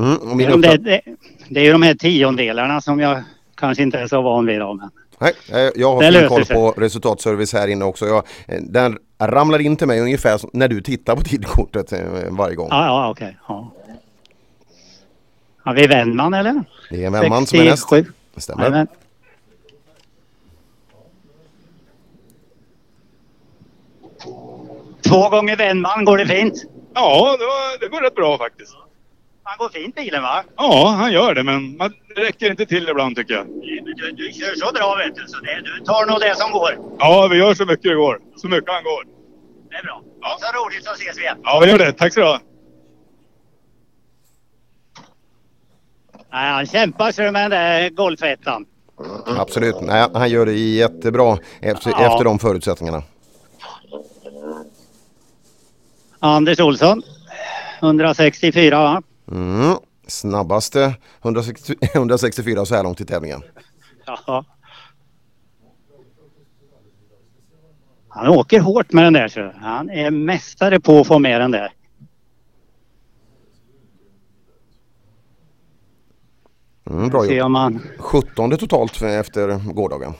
[0.00, 1.00] Mm, och Det min är, de, det,
[1.48, 3.22] det är ju de här tiondelarna som jag
[3.54, 4.60] kanske inte är så van vid.
[4.60, 4.90] Då, men.
[5.18, 8.06] Nej, eh, jag har fin koll på resultatservice här inne också.
[8.06, 12.00] Jag, eh, den ramlar in till mig ungefär som när du tittar på tidkortet eh,
[12.30, 12.68] varje gång.
[12.70, 13.38] Ja, ja okej.
[13.48, 13.72] Ja.
[15.62, 16.64] Har vi Wennman eller?
[16.90, 17.88] Det är en Wennman som är näst.
[17.88, 18.12] 67.
[18.34, 18.62] Det stämmer.
[18.62, 18.86] Jajamän.
[25.02, 26.64] Två gånger Wennman, går det fint?
[26.94, 28.76] Ja, det, var, det går rätt bra faktiskt.
[29.50, 30.42] Han går fint bilen va?
[30.56, 33.46] Ja, han gör det, men man, det räcker inte till ibland tycker jag.
[33.46, 36.78] Du, du kör så bra vet du, så det, du tar nog det som går.
[36.98, 38.18] Ja, vi gör så mycket det går.
[38.36, 39.04] Så mycket han går.
[39.70, 40.02] Det är bra.
[40.40, 41.36] Så roligt så ses vi igen.
[41.42, 41.92] Ja, vi gör det.
[41.92, 42.40] Tack så du ha.
[46.32, 48.66] Nej, han kämpar sig med den där golfettan.
[49.38, 49.80] Absolut.
[49.80, 52.12] Nej, han gör det jättebra efter, Ja.
[52.12, 53.02] efter de förutsättningarna.
[56.18, 57.02] Anders Olsson,
[57.80, 59.02] 164 va?
[59.30, 59.76] Mm.
[60.06, 63.42] Snabbaste 160, 164 så här långt i tävlingen.
[64.06, 64.44] Ja.
[68.08, 69.52] Han åker hårt med den där så.
[69.60, 71.72] Han är mästare på att få med den där.
[76.90, 77.82] Mm, bra om han...
[77.98, 80.14] 17 totalt efter gårdagen.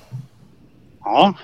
[1.05, 1.35] Ja.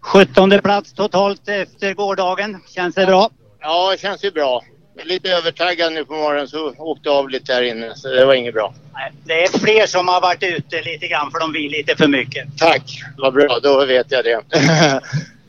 [0.00, 2.60] 17 plats totalt efter gårdagen.
[2.68, 3.30] Känns det bra?
[3.60, 4.62] Ja, det känns ju bra.
[5.02, 8.54] Lite övertaggad nu på morgonen så åkte av lite här inne så det var inget
[8.54, 8.74] bra.
[8.94, 12.08] Nej, Det är fler som har varit ute lite grann för de vill lite för
[12.08, 12.48] mycket.
[12.58, 13.58] Tack, vad bra.
[13.62, 14.40] Då vet jag det.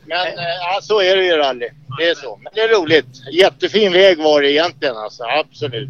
[0.06, 1.68] Men eh, ja, så är det ju rally.
[1.98, 2.38] Det är så.
[2.42, 3.06] Men det är roligt.
[3.32, 5.24] Jättefin väg var det egentligen alltså.
[5.24, 5.88] Absolut.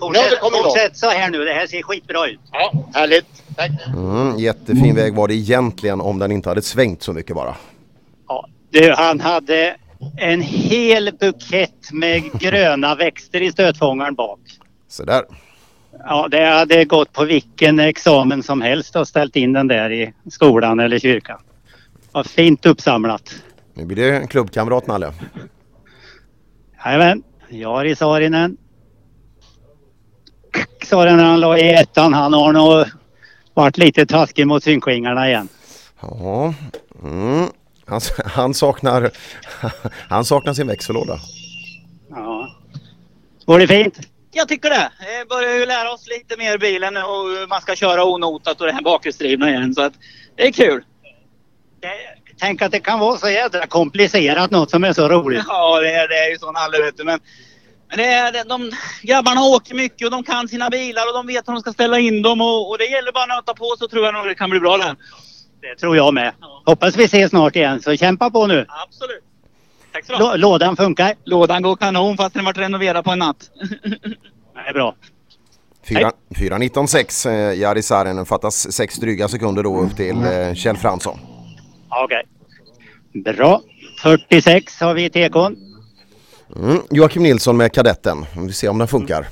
[0.00, 1.44] Nu har det Fortsätt, så här nu.
[1.44, 2.40] Det här ser skitbra ut.
[2.52, 3.26] Ja, härligt.
[3.56, 3.70] Tack.
[3.86, 7.54] Mm, jättefin väg var det egentligen om den inte hade svängt så mycket bara.
[8.70, 9.76] Du, han hade
[10.16, 14.40] en hel bukett med gröna växter i stötfångaren bak.
[14.88, 15.24] Så där.
[16.04, 20.12] Ja, det hade gått på vilken examen som helst och ställt in den där i
[20.30, 21.40] skolan eller kyrkan.
[22.12, 23.34] Var fint uppsamlat.
[23.74, 25.12] Nu blir det en klubbkamrat Nalle.
[26.84, 28.56] Jajamän, Jari Saarinen.
[30.84, 32.14] Sa det när han la i ettan.
[32.14, 32.84] Han har nog
[33.54, 35.48] varit lite taskig mot synskinglarna igen.
[36.00, 36.54] Ja.
[37.02, 37.46] Mm.
[37.90, 39.10] Han, han, saknar,
[40.08, 41.18] han saknar sin växellåda.
[42.10, 42.56] Ja.
[43.46, 43.98] Går det fint?
[44.32, 44.90] Jag tycker det.
[45.00, 48.66] Vi börjar ju lära oss lite mer bilen och hur man ska köra onotat och
[48.66, 49.74] det här bakhjulsdrivna igen.
[49.74, 49.92] Så att
[50.36, 50.84] det är kul.
[52.38, 55.44] Tänk att det kan vara så jädra komplicerat något som är så roligt.
[55.48, 57.04] Ja, det är, det är ju sån alla vet du.
[57.04, 57.20] Men,
[57.88, 61.26] men det är, det- de grabbarna åker mycket och de kan sina bilar och de
[61.26, 63.74] vet hur de ska ställa in dem och, och det gäller bara att nöta på
[63.78, 64.96] så tror jag nog det kan bli bra där.
[65.60, 66.32] Det tror jag med.
[66.64, 68.66] Hoppas vi ses snart igen så kämpa på nu.
[68.86, 69.22] Absolut.
[69.92, 70.12] Tack så.
[70.12, 71.14] Lå- Lådan funkar?
[71.24, 73.50] Lådan går kanon fast den varit renoverad på en natt.
[74.54, 74.94] Det är bra.
[75.86, 78.26] 4.19,6 eh, Jari Saarinen.
[78.26, 81.18] Fattas sex dryga sekunder då upp till eh, Kjell Fransson.
[81.88, 82.22] Okej.
[83.24, 83.60] Bra.
[84.02, 85.56] 46 har vi i tekon.
[86.56, 86.78] Mm.
[86.90, 88.26] Joakim Nilsson med kadetten.
[88.36, 89.26] Vi får se om den funkar.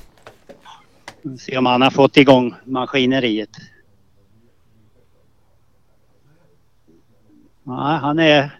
[1.39, 3.49] Se om han har fått igång maskineriet.
[7.69, 8.59] Ja, han är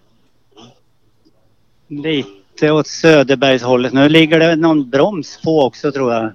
[1.88, 3.94] lite åt Söderbergshållet.
[3.94, 6.32] Nu ligger det någon broms på också tror jag.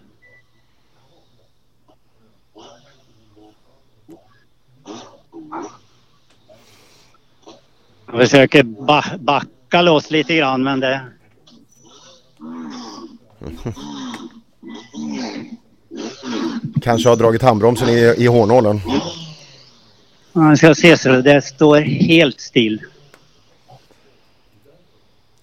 [8.07, 11.01] Jag försöker ba backa loss lite grann men det...
[16.83, 18.81] Kanske har dragit handbromsen i, i hårnålen.
[20.36, 22.80] Man ska se så det står helt still.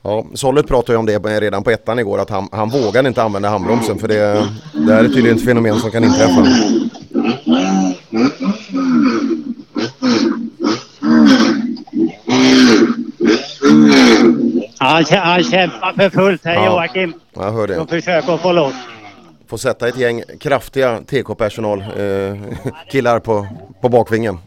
[0.01, 3.23] Ja, Sollet pratade ju om det redan på ettan igår att han, han vågade inte
[3.23, 6.45] använda handbromsen för det, det här är tydligen ett fenomen som kan inträffa.
[14.77, 16.65] Han, han kämpar för fullt här Ja.
[16.65, 17.13] Joakim.
[17.33, 17.79] Jag hör det.
[17.79, 18.73] Och försöker få loss.
[19.47, 22.37] Får sätta ett gäng kraftiga TK-personal, eh,
[22.91, 23.47] killar på,
[23.81, 24.37] på bakvingen.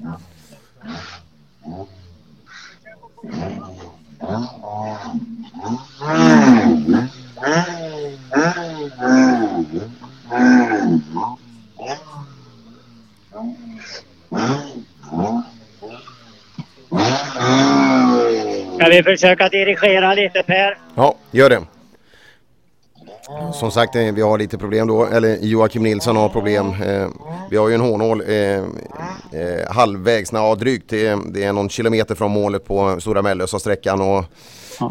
[18.75, 20.79] Ska vi försöka dirigera lite Per?
[20.95, 21.61] Ja, gör det.
[23.55, 26.83] Som sagt, eh, vi har lite problem då, eller Joakim Nilsson har problem.
[26.83, 27.09] Eh,
[27.51, 28.65] Vi har ju en hårnål eh,
[29.71, 34.19] halvvägs, ja drygt, det är, någon kilometer från målet på Stora Mellösa sträckan och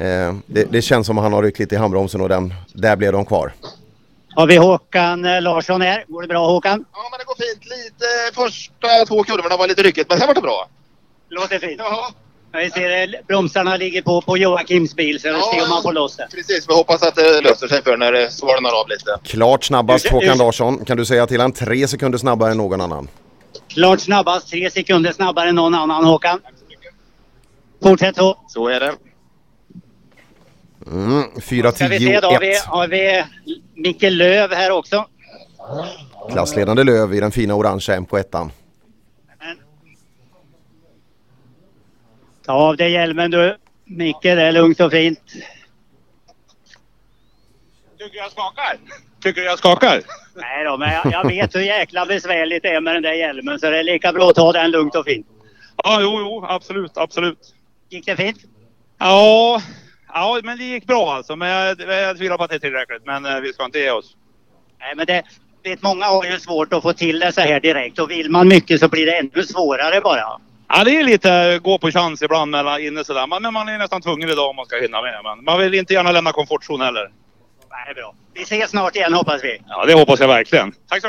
[0.02, 2.96] eh, det, det känns som att han har ryckt lite i handbromsen och den, där
[2.96, 3.54] blev de kvar.
[4.36, 6.06] Har vi Håkan Larsson här?
[6.08, 6.86] Går det bra Håkan?
[6.94, 7.66] Ja, men det går fint.
[7.66, 10.68] Lite första två kurvorna var lite ryckigt, men sen var det bra.
[11.30, 11.76] Låter fint.
[11.78, 12.10] Ja.
[12.54, 15.52] Vi ser eh, bromsarna ligger på, på Joakims bil så vi Ja.
[15.54, 16.28] ser om man får loss det.
[16.32, 19.18] Precis, vi hoppas att det löser sig för när det svalnar av lite.
[19.24, 20.86] Klart snabbast Håkan Larsson.
[20.86, 23.08] Kan du säga till han tre sekunder snabbare än någon annan?
[23.68, 26.40] Klart snabbast, tre sekunder snabbare än någon annan Håkan.
[27.84, 28.38] Fortsätt så.
[28.48, 28.94] Så är det.
[30.88, 33.24] Mm, 4 Ska vi 10 se då, har 1 vi, har vi
[33.76, 35.06] Micke Löv här också.
[36.32, 38.50] Klassledande Löv i den fina orangea MK1.
[42.46, 43.58] Ta av dig hjälmen du.
[43.86, 45.20] Micke, det är lugnt och fint.
[47.98, 48.78] Tycker jag skakar?
[49.22, 50.02] Tycker jag skakar?
[50.36, 53.60] Nej då, men jag, jag vet hur jäkla besvärligt det är med den där hjälmen
[53.60, 55.28] så det är lika bra att ta den lugnt och fint.
[55.84, 57.40] Ja, jo, jo, absolut, absolut.
[57.90, 58.38] Gick det fint?
[58.98, 59.62] Ja,
[60.14, 61.36] ja men det gick bra alltså.
[61.36, 63.06] Men jag, jag tvivlar på att det är tillräckligt.
[63.06, 64.16] Men eh, vi ska inte ge oss.
[64.80, 65.24] Nej, men det,
[65.64, 68.48] vet, många har ju svårt att få till det så här direkt och vill man
[68.48, 70.40] mycket så blir det ännu svårare bara.
[70.76, 73.28] Ja, det är lite gå på chans ibland mellan inne sådär.
[73.28, 75.20] Men men man är nästan tvungen idag om man ska hinna med.
[75.24, 77.12] Men man vill inte gärna lämna komfortzon heller.
[77.70, 78.16] Nej, bra.
[78.34, 79.62] Vi ses snart igen hoppas vi.
[79.68, 80.74] Ja, det hoppas jag verkligen.
[80.90, 81.08] Tack så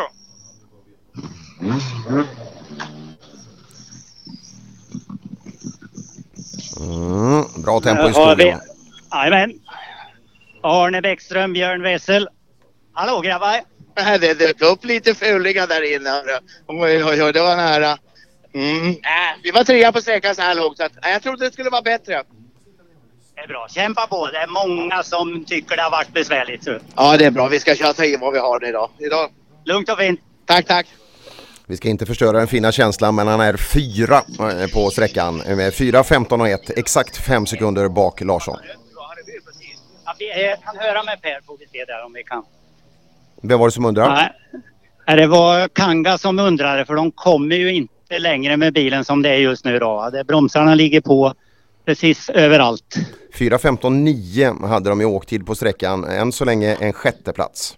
[6.80, 8.60] Mm, bra tempo i skogen.
[9.12, 9.52] Jajamän.
[10.62, 12.28] Arne Bäckström, Björn Wessel.
[12.92, 13.60] Hallå grabbar!
[14.20, 16.22] Det dök upp lite fulingar där inne.
[16.66, 17.98] Oj, oj, oj, det var nära.
[18.54, 18.88] Mm.
[18.88, 18.94] Äh,
[19.42, 21.70] vi var trea på sträckan så här långt så att, äh, jag trodde det skulle
[21.70, 22.22] vara bättre.
[23.34, 23.66] Det är bra.
[23.70, 24.26] Kämpa på.
[24.26, 26.64] Det är många som tycker det har varit besvärligt.
[26.64, 26.78] Så.
[26.96, 27.48] Ja, det är bra.
[27.48, 28.90] Vi ska köra in vad vi har idag.
[28.98, 29.30] idag.
[29.64, 30.20] Lugnt och fint.
[30.46, 30.86] Tack, tack.
[31.66, 35.36] Vi ska inte förstöra den fina känslan men han är fyra eh, på sträckan.
[35.36, 36.70] Med 4, 15 och 1.
[36.78, 38.58] Exakt 5 sekunder bak Larsson.
[40.04, 42.44] Ja, vi eh, kan höra med Per får vi se där om vi kan.
[43.42, 44.32] Vem var det som undrade?
[45.06, 49.22] Nej, Det var Kanga som undrade för de kommer ju inte längre med bilen som
[49.22, 50.10] det är just nu då.
[50.26, 51.34] Bromsarna ligger på
[51.84, 52.96] precis överallt.
[53.38, 56.04] 4, 15, 9 hade de i åktid på sträckan.
[56.04, 57.76] Än så länge en sjätte plats.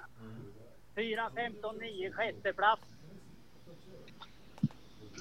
[0.97, 2.83] 4, 15, 9, sjätte plats.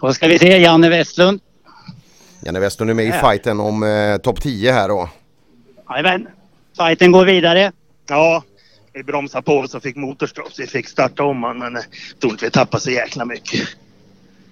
[0.02, 1.42] Då ska vi se Janne Westlund.
[2.46, 5.10] Janne Westlund är med i fighten om eh, topp 10 här då.
[5.90, 6.28] Jajamän.
[6.78, 7.72] Fighten går vidare.
[8.10, 8.44] Ja,
[8.94, 11.84] vi bromsade på så fick motorstopp så vi fick starta om han, men jag
[12.20, 13.68] tror inte vi tappade så jäkla mycket.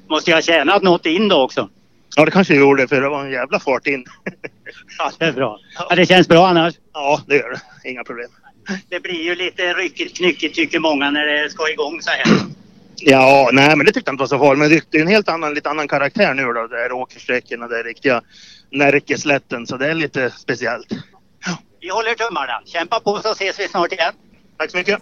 [0.09, 1.69] Måste jag ha tjänat något in då också?
[2.15, 4.05] Ja, det kanske gjorde för det var en jävla fart in.
[4.97, 5.59] Ja, det är bra.
[5.89, 6.73] Ja, det känns bra annars.
[6.93, 7.89] Ja, det gör det.
[7.89, 8.29] Inga problem.
[8.89, 12.23] Det blir ju lite ryckigt knyckigt tycker många när det ska igång så här.
[12.95, 14.59] Ja, nej men det tyckte jag inte var så farligt.
[14.59, 16.67] Men det är en helt annan, lite annan karaktär nu då.
[16.67, 18.21] Det är åkersträckorna, det är riktiga
[18.71, 19.67] Närkeslätten.
[19.67, 20.87] Så det är lite speciellt.
[21.79, 22.61] Vi håller tummarna.
[22.65, 24.13] Kämpa på så ses vi snart igen.
[24.63, 24.99] Tack så mycket.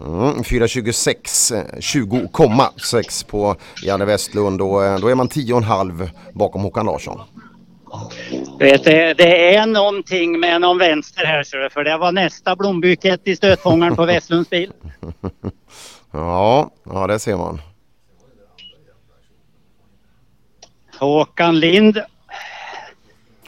[0.00, 6.86] Mm, 4.26, eh, 20,6 på Janne Westlund och eh, då är man 10,5 bakom Håkan
[6.86, 7.20] Larsson.
[8.58, 12.12] Du vet, det, det är någonting med någon vänster här ser du, för det var
[12.12, 14.72] nästa blombukett i stötfångaren på Westlunds bil.
[16.10, 17.60] Ja, ja det ser man.
[20.98, 22.00] Håkan Lind.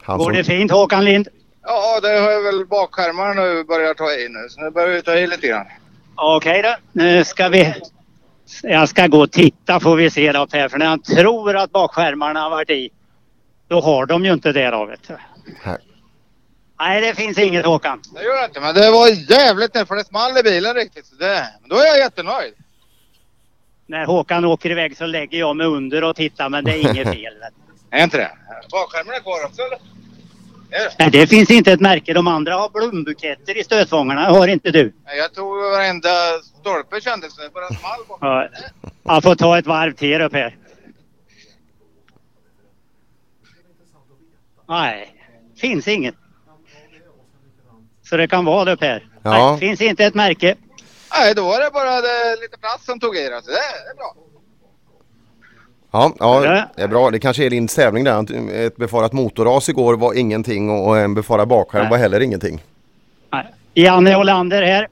[0.01, 1.27] Han Går som- det fint Håkan Lind?
[1.69, 4.49] Ja, det har jag väl bakskärmarna nu börjat ta i nu.
[4.49, 5.65] Så nu börjar vi ta i lite grann.
[6.15, 7.73] Okej då, nu ska vi...
[8.63, 11.71] Jag ska gå och titta får vi se då Per, för när han tror att
[11.71, 12.89] bakskärmarna har varit i,
[13.67, 15.15] då har de ju inte det då vet du.
[15.61, 15.77] Här.
[16.79, 18.01] Nej, det finns inget Håkan.
[18.15, 21.05] Det gör jag inte, men det var jävligt nu för det small i bilen riktigt.
[21.05, 22.53] Så det, då är jag jättenöjd.
[23.85, 27.07] När Håkan åker iväg så lägger jag mig under och tittar, men det är inget
[27.13, 27.33] fel.
[27.39, 27.53] vet
[27.91, 27.97] du.
[27.97, 28.31] Är inte det?
[28.71, 29.96] Bakskärmarna är kvar också eller?
[30.69, 32.13] Nej, det finns inte ett märke.
[32.13, 34.21] De andra har blombuketter i stötfångarna.
[34.29, 34.93] har inte du.
[35.05, 36.09] Nej, Jag tog varenda
[36.59, 37.49] stolpe kändes det.
[37.53, 38.17] Bara small bak.
[38.21, 38.47] Ja,
[39.03, 40.57] jag får ta ett varv till upp här.
[44.69, 45.13] Nej,
[45.57, 46.15] finns inget.
[48.09, 49.07] Så det kan vara det Per.
[49.23, 49.29] Ja.
[49.51, 50.55] Nej, finns inte ett märke.
[51.13, 53.41] Nej, då var det bara det, lite plats som tog i det.
[53.41, 54.15] Så det, det är bra.
[55.91, 56.39] Ja, ja,
[56.75, 57.11] det är bra.
[57.11, 58.51] Det kanske är din tävling där.
[58.51, 61.89] Ett befarat motorras igår var ingenting och en befarad bakskärm Nej.
[61.91, 62.63] var heller ingenting.
[63.73, 64.87] Janne Olander här.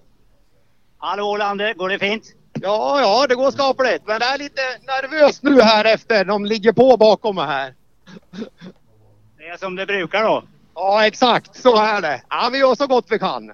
[0.97, 2.23] Hallå Olander, går det fint?
[2.61, 4.07] Ja, ja, det går skapligt.
[4.07, 6.25] Men det är lite nervöst nu här efter.
[6.25, 7.73] De ligger på bakom mig här.
[9.37, 10.43] Det är som det brukar då.
[10.75, 11.61] Ja, exakt.
[11.61, 12.21] Så är det.
[12.29, 13.47] Ja, vi gör så gott vi kan.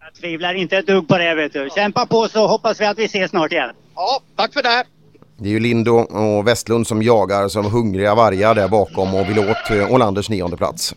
[0.00, 1.68] Jag tvivlar inte ett dugg på det vet du.
[1.74, 3.70] Kämpa på så hoppas vi att vi ses snart igen.
[3.94, 4.84] Ja, tack för det.
[5.40, 9.38] Det är ju Lindo och Westlund som jagar som hungriga vargar där bakom och vill
[9.38, 10.94] åt eh, Olanders nionde plats.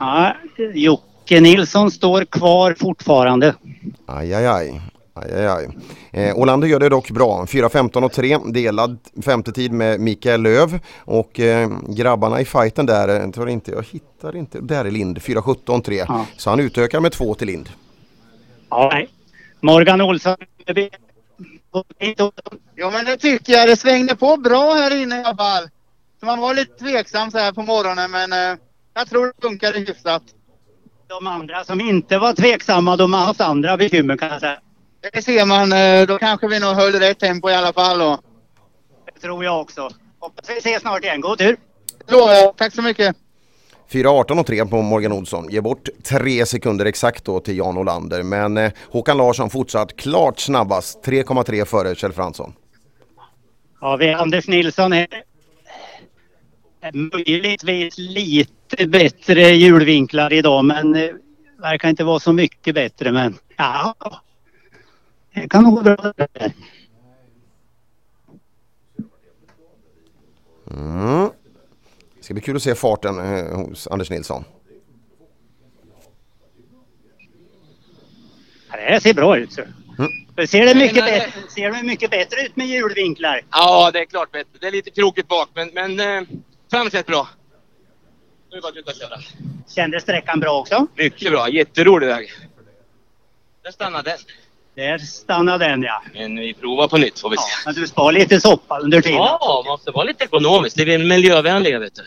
[0.00, 0.36] Ja,
[0.74, 3.54] Jocke Nilsson står kvar fortfarande.
[4.06, 4.80] Aj, aj, aj.
[5.14, 5.68] aj, aj, aj.
[6.10, 7.44] Eh, Olander gör det dock bra.
[7.44, 13.20] 4.15 och 3 delad femte tid med Mikael Löv och eh, grabbarna i fighten där,
[13.20, 16.06] eh, tror inte, jag hittar inte, där är Lind 4.17 3.
[16.36, 17.68] Så han utökar med två till Lind.
[18.70, 19.08] Ja, nej.
[19.60, 20.36] Morgan Olsson.
[22.74, 23.68] Ja, men det tycker jag.
[23.68, 25.68] Det svängde på bra här inne i alla fall.
[26.20, 28.58] Så man var lite tveksam så här på morgonen, men eh,
[28.94, 30.22] jag tror det funkade hyfsat.
[31.08, 34.58] De andra som inte var tveksamma, de har haft andra bekymmer kan jag säga.
[35.12, 35.72] Det ser man.
[35.72, 37.98] eh, Då kanske vi nog höll rätt tempo i alla fall.
[37.98, 38.18] Då.
[39.14, 39.90] Det tror jag också.
[40.18, 41.20] Hoppas vi ses snart igen.
[41.20, 41.56] God tur!
[42.08, 42.56] Lovar jag.
[42.56, 43.16] Tack så mycket.
[43.90, 45.50] 4.18 och 3 på Morgan Olsson.
[45.50, 48.22] Ger bort tre sekunder exakt då till Jan Olander.
[48.22, 51.04] Men eh, Håkan Larsson fortsatt klart snabbast.
[51.04, 52.52] 3,3 före Kjell Fransson.
[53.80, 55.06] Ja, vi Anders Nilsson är
[56.92, 61.10] möjligtvis lite bättre hjulvinklar idag men eh,
[61.58, 63.94] verkar inte vara så mycket bättre men ja.
[65.34, 66.12] Det kan nog gå bra.
[70.70, 71.30] Mm.
[72.26, 74.44] Det ska bli kul att se farten eh, hos Anders Nilsson.
[78.70, 79.52] Ja, Det ser bra ut.
[79.52, 79.60] Så.
[79.98, 80.46] Mm.
[80.48, 83.40] Ser det mycket bättre, ser det mycket bättre ut med hjulvinklar?
[83.50, 84.50] Ja, det är klart bättre.
[84.60, 86.28] Det är lite krokigt bak, men, men eh,
[86.70, 87.28] framåt rätt bra.
[88.50, 89.20] Nu är det bara att sluta köra.
[89.68, 90.86] Kändes sträckan bra också?
[90.96, 91.48] Mycket bra.
[91.48, 92.28] Jätterolig väg.
[93.62, 94.18] Där stannar den.
[94.76, 96.02] Där stannar den ja.
[96.14, 97.42] Men vi provar på nytt får vi se.
[97.66, 99.18] Men du spar lite soppa under tiden.
[99.18, 100.76] Ja, måste vara lite ekonomiskt.
[100.76, 102.02] Det är miljövänliga vet du.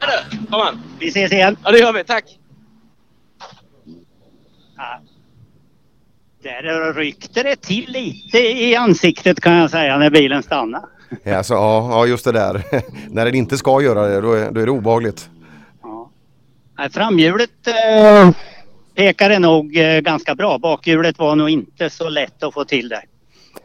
[0.00, 0.80] Hörru, kom an.
[0.98, 1.56] Vi ses igen.
[1.64, 2.04] Ja, det gör vi.
[2.04, 2.38] Tack.
[4.76, 5.00] Ja.
[6.42, 10.86] Där ryckte det till lite i ansiktet kan jag säga när bilen stannade.
[11.22, 12.62] Ja, alltså, ja, ja, just det där.
[13.10, 15.30] När den inte ska göra det, då är, då är det obehagligt.
[16.78, 18.30] Nej, Framhjulet eh,
[18.98, 20.58] pekade nog eh, ganska bra.
[20.58, 23.04] Bakhjulet var nog inte så lätt att få till där.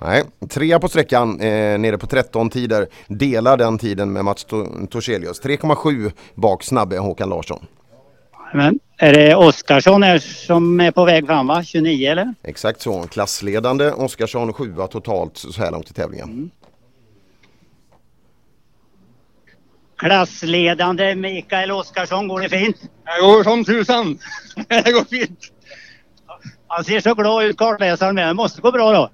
[0.02, 2.88] Nej, trea på sträckan eh, nere på 13 tider.
[3.08, 5.42] Delar den tiden med Mats To- Torselius.
[5.42, 7.66] 3,7 bak snabbe Håkan Larsson.
[8.53, 11.64] Men är det Oskarsson här som är på väg fram va?
[11.64, 12.34] 29 eller?
[12.44, 13.03] Exakt så.
[13.03, 16.52] Klassledande Oskarsson sjua totalt så här långt i tävlingen.
[19.98, 22.82] Klassledande Mikael Oskarsson, går det fint?
[22.82, 24.20] Det går som tusan.
[24.68, 25.40] Det går fint.
[26.68, 28.28] Han ser så glad ut kartläsaren med.
[28.28, 29.12] Det måste gå bra då.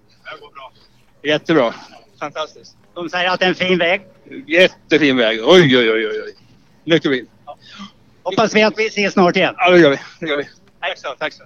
[1.24, 1.74] Jättebra.
[2.19, 2.77] Fantastiskt.
[2.93, 4.01] De säger att det är en fin väg.
[4.48, 5.40] Jättefin väg.
[5.43, 6.35] Oj, oj, oj, oj.
[6.83, 7.30] Mycket fint.
[8.24, 9.53] Hoppas vi att vi ses snart igen.
[9.58, 9.98] Ja, det gör vi.
[10.19, 10.43] Det gör vi.
[10.80, 11.43] Tack så, tack så.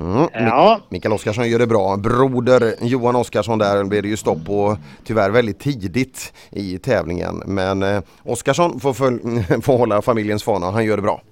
[0.00, 0.28] Mm.
[0.32, 0.80] Ja.
[0.88, 1.96] Mikael Oskarsson gör det bra.
[1.96, 7.42] Broder Johan Oskarsson där blev det ju stopp på tyvärr väldigt tidigt i tävlingen.
[7.46, 8.94] Men eh, Oskarsson får,
[9.62, 10.70] får hålla familjens fana.
[10.70, 11.22] Han gör det bra.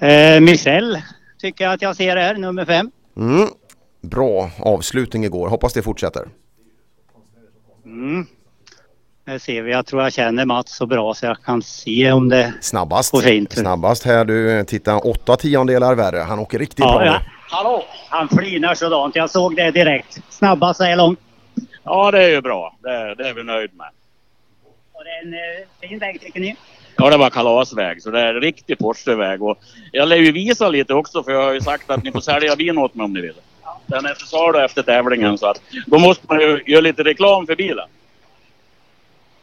[0.00, 1.02] Eh, Michel
[1.38, 2.90] tycker jag att jag ser här, nummer fem.
[3.16, 3.48] Mm.
[4.00, 5.48] Bra avslutning igår.
[5.48, 6.28] Hoppas det fortsätter.
[7.84, 8.26] Mm.
[9.30, 9.72] Här ser vi.
[9.72, 13.12] Jag tror jag känner Mats så bra så jag kan se om det Snabbast.
[13.12, 13.52] går fint.
[13.52, 14.64] Snabbast här du.
[14.64, 16.16] Titta åtta tiondelar värre.
[16.18, 17.12] Han åker riktigt Ja, bra ja.
[17.12, 17.24] nu.
[17.50, 17.84] Hallå!
[18.08, 19.16] Han flinar sådant.
[19.16, 20.22] Jag såg det direkt.
[20.28, 21.18] Snabbast så här långt.
[21.84, 22.76] Ja, det är ju bra.
[22.82, 23.86] Det, det är vi nöjd med.
[24.92, 26.56] Och det är en eh, fin väg tycker ni?
[26.96, 29.42] Ja, det var kalasväg, så det är en riktig Porscheväg.
[29.42, 29.58] Och
[29.92, 32.54] jag lär ju visa lite också, för jag har ju sagt att ni får sälja
[32.54, 33.34] vin åt mig om ni vill.
[33.86, 37.46] Den är till salu efter tävlingen, så att då måste man ju göra lite reklam
[37.46, 37.88] för bilen.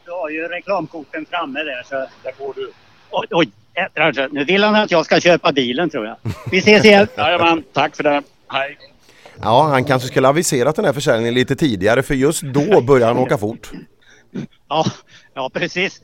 [0.07, 2.05] Du har ju reklamkorten framme där så...
[2.23, 2.71] Det får du.
[3.11, 6.17] Oj, oj jädrar, nu vill han att jag ska köpa bilen tror jag.
[6.51, 7.07] Vi ses igen.
[7.17, 8.23] Jajamän, tack för det.
[8.47, 8.77] Hej.
[9.41, 13.17] Ja, han kanske skulle aviserat den här försäljningen lite tidigare för just då börjar han
[13.17, 13.71] åka fort.
[14.67, 14.85] Ja,
[15.33, 16.01] ja precis.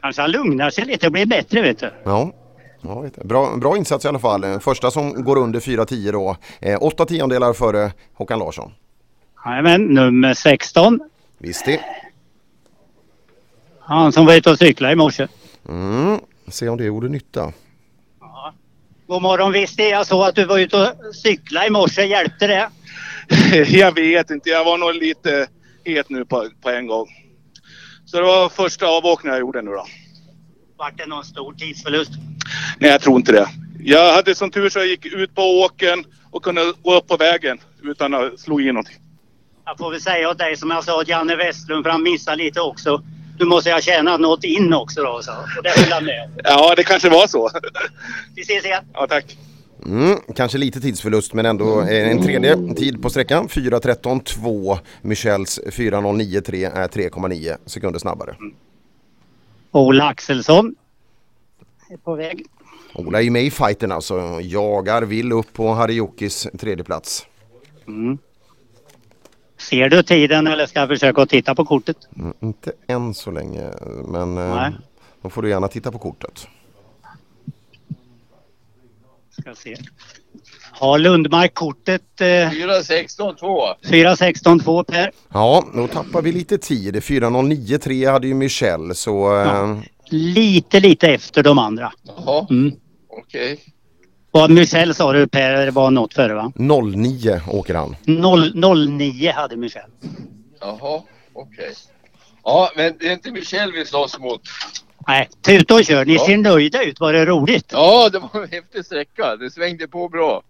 [0.00, 1.90] Kanske han lugnar sig lite och blir bättre vet du.
[2.04, 2.32] Ja.
[2.80, 4.60] Ja, bra, bra insats i alla fall.
[4.60, 6.36] Första som går under 4-10 då.
[6.60, 8.72] Eh, åtta tiondelar före Håkan Larsson.
[9.46, 11.00] Jajamän, nummer 16.
[11.38, 11.80] Visst det.
[13.86, 15.28] Han som var ute och cyklade i morse.
[15.68, 16.20] Mm.
[16.48, 17.52] Se om det gjorde nytta.
[19.06, 22.04] God morgon, visste jag så att du var ute och cyklade i morse.
[22.04, 22.68] Hjälpte det?
[23.78, 25.46] jag vet inte, jag var nog lite
[25.84, 27.06] het nu på, på en gång.
[28.04, 29.86] Så det var första avåkningen jag gjorde nu då.
[30.76, 32.12] Vart det någon stor tidsförlust?
[32.78, 33.48] Nej, jag tror inte det.
[33.78, 37.16] Jag hade som tur så jag gick ut på åken och kunde gå upp på
[37.16, 38.96] vägen utan att slå in någonting.
[39.64, 42.36] Jag får väl säga åt dig som jag sa åt Janne Westlund för han missade
[42.36, 43.02] lite också.
[43.38, 45.22] Du måste ha tjänat något in också då.
[45.22, 45.32] Så.
[45.32, 46.30] Och det höll han med.
[46.44, 47.50] Ja, det kanske var så.
[48.34, 48.84] Vi ses igen.
[48.92, 49.36] Ja, tack.
[49.86, 53.48] Mm, kanske lite tidsförlust men ändå eh, en tredje tid på sträckan.
[53.48, 54.78] 4.13.2.
[55.02, 58.36] Michels 4.09.3 är 3,9 sekunder snabbare.
[59.70, 60.74] Ola Axelsson
[61.90, 62.46] är på väg.
[62.94, 64.40] Ola är ju med i fighten alltså.
[64.42, 67.26] Jagar, vill upp på Harijokis tredje plats.
[67.88, 68.18] Mm.
[69.70, 71.96] Ser du tiden eller ska jag försöka att titta på kortet?
[72.18, 73.70] Mm, inte än så länge
[74.08, 74.72] men eh, Nej.
[75.22, 76.46] då får du gärna titta på kortet.
[79.40, 79.76] Ska se.
[80.72, 82.20] Har Lundmark kortet?
[82.20, 83.74] Eh, 4.16,2.
[83.82, 85.10] 4.16,2 Per.
[85.32, 86.96] Ja, då tappar vi lite tid.
[86.96, 89.40] 4.09.3 hade ju Michel så...
[89.42, 89.78] eh,
[90.10, 91.92] Lite, lite efter de andra.
[92.02, 92.72] Jaha, Mm.
[93.10, 93.60] okej.
[94.34, 96.52] Och Michel sa du Per var något före va?
[96.56, 97.96] 09 åker han.
[98.04, 98.52] 0,
[98.98, 99.82] 09 hade Michel.
[100.60, 101.72] Jaha, okej.
[102.44, 104.40] Ja, men det är inte Michel vi slåss mot.
[105.08, 106.04] Nej, tuta och kör.
[106.04, 106.26] Ni Ja.
[106.26, 107.00] ser nöjda ut.
[107.00, 107.68] Var det roligt?
[107.72, 109.36] Ja, det var en häftig sträcka.
[109.36, 110.42] Det svängde på bra.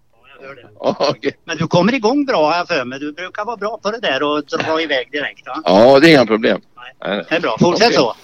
[0.80, 1.32] Ja, okej.
[1.44, 2.98] Men du kommer igång bra jag för mig.
[2.98, 5.62] Du brukar vara bra på det där och dra iväg direkt va?
[5.64, 6.60] ja det är inga problem.
[7.04, 7.24] Nej.
[7.28, 7.56] Det är bra.
[7.60, 7.96] Fortsätt Okej.
[7.96, 8.14] så.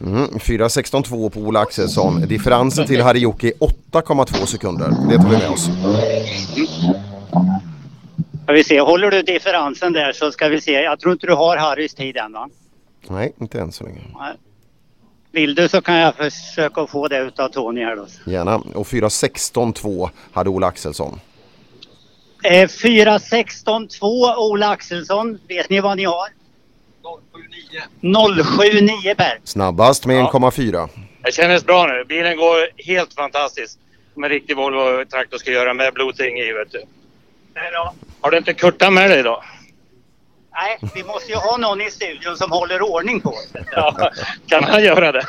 [0.00, 2.20] Mm, 4.16.2 på Ola Axelsson.
[2.20, 3.52] Differensen till Harijoki
[3.92, 4.88] 8,2 sekunder.
[5.10, 5.68] Det tar vi med oss.
[8.42, 8.80] Ska vi se.
[8.80, 10.72] Håller du differensen där så ska vi se.
[10.72, 12.48] Jag tror inte du har Harrys tid än va?
[13.08, 14.00] Nej, inte än så länge.
[14.18, 14.34] Nej.
[15.32, 18.06] Vill du så kan jag försöka få det utav Tony här då.
[18.26, 18.56] Gärna.
[18.56, 21.20] Och 4.16.2 hade Ola Axelsson.
[22.44, 25.38] Eh, 4.16,2 Ola Axelsson.
[25.48, 26.28] Vet ni vad ni har?
[28.00, 29.38] 079 Per.
[29.44, 30.88] Snabbast med 1,4.
[31.22, 32.04] Det kändes bra nu.
[32.04, 33.78] Bilen går helt fantastiskt.
[34.14, 36.82] Som en riktig Volvo traktor ska göra med Bluetooth i vet du.
[38.20, 39.42] Har du inte Kurtan med dig idag?
[40.52, 43.52] Nej, vi måste ju ha någon i studion som håller ordning på oss.
[43.72, 44.10] Ja,
[44.46, 45.26] kan han göra det?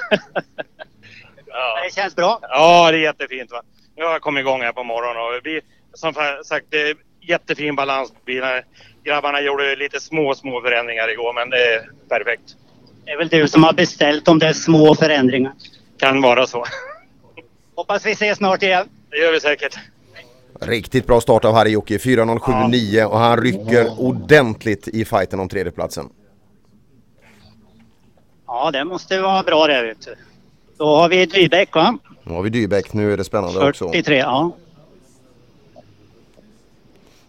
[1.84, 2.40] Det känns bra.
[2.42, 3.52] Ja, det är jättefint.
[3.52, 3.62] Va?
[3.98, 5.62] Nu har jag kommit igång här på morgonen och vi,
[5.94, 6.14] som
[6.46, 8.62] sagt, det är jättefin balans på bilarna.
[9.04, 12.56] Grabbarna gjorde lite små, små förändringar igår, men det är perfekt.
[13.06, 15.56] Det är väl du som har beställt de där små förändringarna.
[15.98, 16.66] Kan vara så.
[17.76, 18.88] Hoppas vi ses snart igen.
[19.10, 19.80] Det gör vi säkert.
[20.62, 21.98] Riktigt bra start av Harijoki.
[21.98, 26.10] 4.07,9 och han rycker ordentligt i fighten om tredjeplatsen.
[28.48, 30.16] Ja, det måste vara bra det vet du.
[30.78, 31.98] Då har vi Dybeck va?
[32.24, 32.94] Nu har vi Dybeck.
[32.94, 33.86] Nu är det spännande också.
[33.86, 34.52] 43, ja.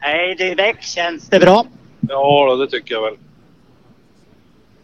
[0.02, 1.66] Hej Dybeck, känns det bra?
[2.08, 3.14] Ja, då, det tycker jag väl.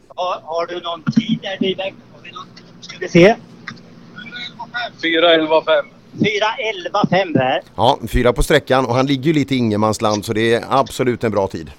[0.09, 1.95] Har, har du någon tid där Dybeck?
[2.15, 2.47] Har vi någon?
[2.81, 3.37] Ska vi se.
[5.03, 5.83] 4.11,5.
[6.13, 7.63] 4.11,5 där.
[7.77, 11.25] Ja, fyra på sträckan och han ligger ju lite i ingenmansland så det är absolut
[11.25, 11.71] en bra tid.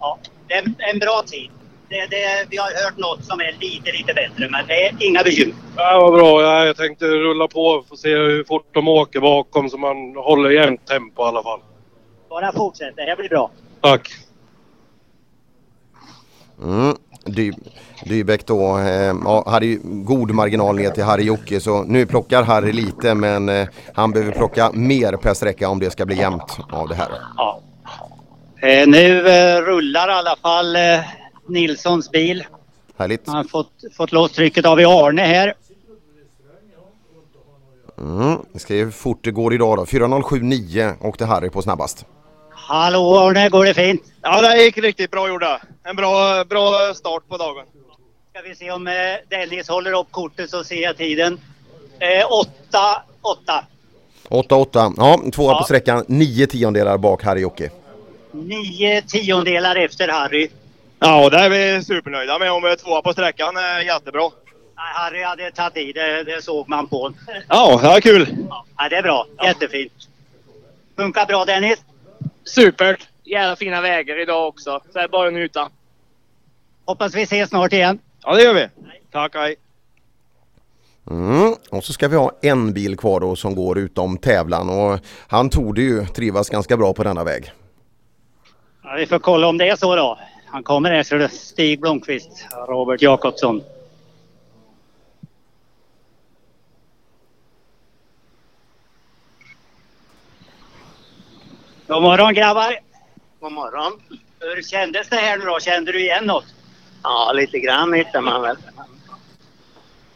[0.00, 1.50] Ja, det är en, en bra tid.
[1.88, 5.22] Det, det, vi har hört något som är lite, lite bättre men det är inga
[5.22, 5.54] bekymmer.
[5.76, 6.42] Ja, vad bra.
[6.42, 10.16] Ja, jag tänkte rulla på och få se hur fort de åker bakom så man
[10.16, 11.60] håller jämnt tempo i alla fall.
[12.28, 13.50] Bara fortsätt, det här blir bra.
[13.80, 14.10] Tack.
[16.62, 16.96] Mm.
[17.24, 17.52] Dy,
[18.04, 22.42] Dybeck då eh, ja, hade ju god marginal ner till Harry Jocke så nu plockar
[22.42, 26.58] Harry lite men eh, han behöver plocka mer per sträcka om det ska bli jämnt
[26.72, 27.08] av det här.
[27.36, 27.60] Ja.
[28.62, 31.00] Eh, nu eh, rullar i alla fall eh,
[31.48, 32.44] Nilssons bil.
[32.96, 33.26] Härligt.
[33.26, 35.54] Han har fått, fått loss trycket av Arne här.
[37.98, 38.38] Mm.
[38.52, 39.84] Vi ska se hur fort det går idag då.
[39.84, 42.06] 4.07,9 åkte Harry på snabbast.
[42.68, 44.02] Hallå Arne, går det fint?
[44.22, 45.60] Ja, det gick riktigt bra gjorde.
[45.84, 47.64] En bra, bra start på dagen.
[48.30, 48.92] Ska vi se om eh,
[49.28, 51.40] Dennis håller upp kortet så ser jag tiden.
[51.98, 53.64] Eh, åtta, åtta.
[54.28, 54.94] 8-8.
[54.96, 55.58] Ja, tvåa Ja.
[55.58, 56.04] på sträckan.
[56.08, 57.70] 9 tiondelar bak Harry Jocke.
[58.32, 60.48] Nio tiondelar efter Harry.
[60.98, 62.52] Ja, och det är vi supernöjda med.
[62.52, 64.22] Om vi är tvåa på sträckan är jättebra.
[64.76, 67.12] Nej, Harry hade tagit i, det, det såg man på.
[67.48, 68.36] Ja, det var kul.
[68.76, 69.26] Ja, det är bra.
[69.44, 69.92] Jättefint.
[70.96, 71.78] Funkar bra Dennis?
[72.44, 73.08] Supert!
[73.24, 74.80] Jävla fina vägar idag också.
[74.92, 75.70] Så det är bara att njuta.
[76.84, 77.98] Hoppas vi ses snart igen.
[78.24, 78.68] Ja, det gör vi.
[79.12, 79.56] Tack, hej.
[81.10, 81.54] Mm.
[81.70, 85.50] Och så ska vi ha en bil kvar då som går utom tävlan och han
[85.50, 87.52] torde ju trivas ganska bra på denna väg.
[88.82, 90.18] Ja, vi får kolla om det är så då.
[90.46, 91.28] Han kommer här ser du.
[91.28, 93.62] Stig Blomqvist, Robert Jakobsson.
[101.88, 102.78] God morgon grabbar!
[103.40, 103.92] God morgon!
[104.40, 105.60] Hur kändes det här nu då?
[105.60, 106.44] Kände du igen något?
[107.02, 108.56] Ja, lite grann hittar man väl.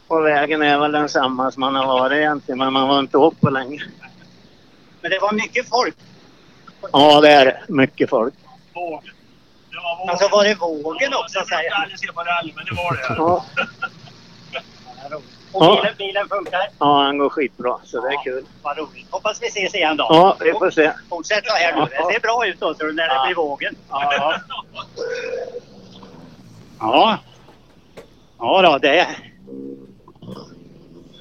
[0.06, 3.40] Och vägen är väl densamma som man har varit egentligen, men man var inte upp
[3.40, 3.82] på länge.
[5.00, 5.96] Men det var mycket folk.
[6.92, 7.60] Ja, det är det.
[7.68, 8.34] Mycket folk.
[8.74, 9.04] Våg.
[9.70, 10.10] Det var vågen.
[10.10, 11.82] Alltså var det vågen också säger jag?
[11.82, 13.14] aldrig se på rally, men det var det.
[13.16, 13.44] Ja.
[15.52, 15.76] Och Ja.
[15.82, 16.60] bilen, bilen funkar?
[16.78, 18.44] Ja, han går skitbra, så det är kul.
[18.62, 19.06] Vad roligt.
[19.10, 20.06] Hoppas vi ses igen då.
[20.08, 20.92] Ja, vi får se.
[21.08, 21.80] Fortsätt så här nu.
[21.80, 23.76] Det ser bra ut då, så när det blir vågen.
[23.90, 24.34] Ja.
[26.80, 27.18] Ja.
[28.38, 29.06] Ja då, det...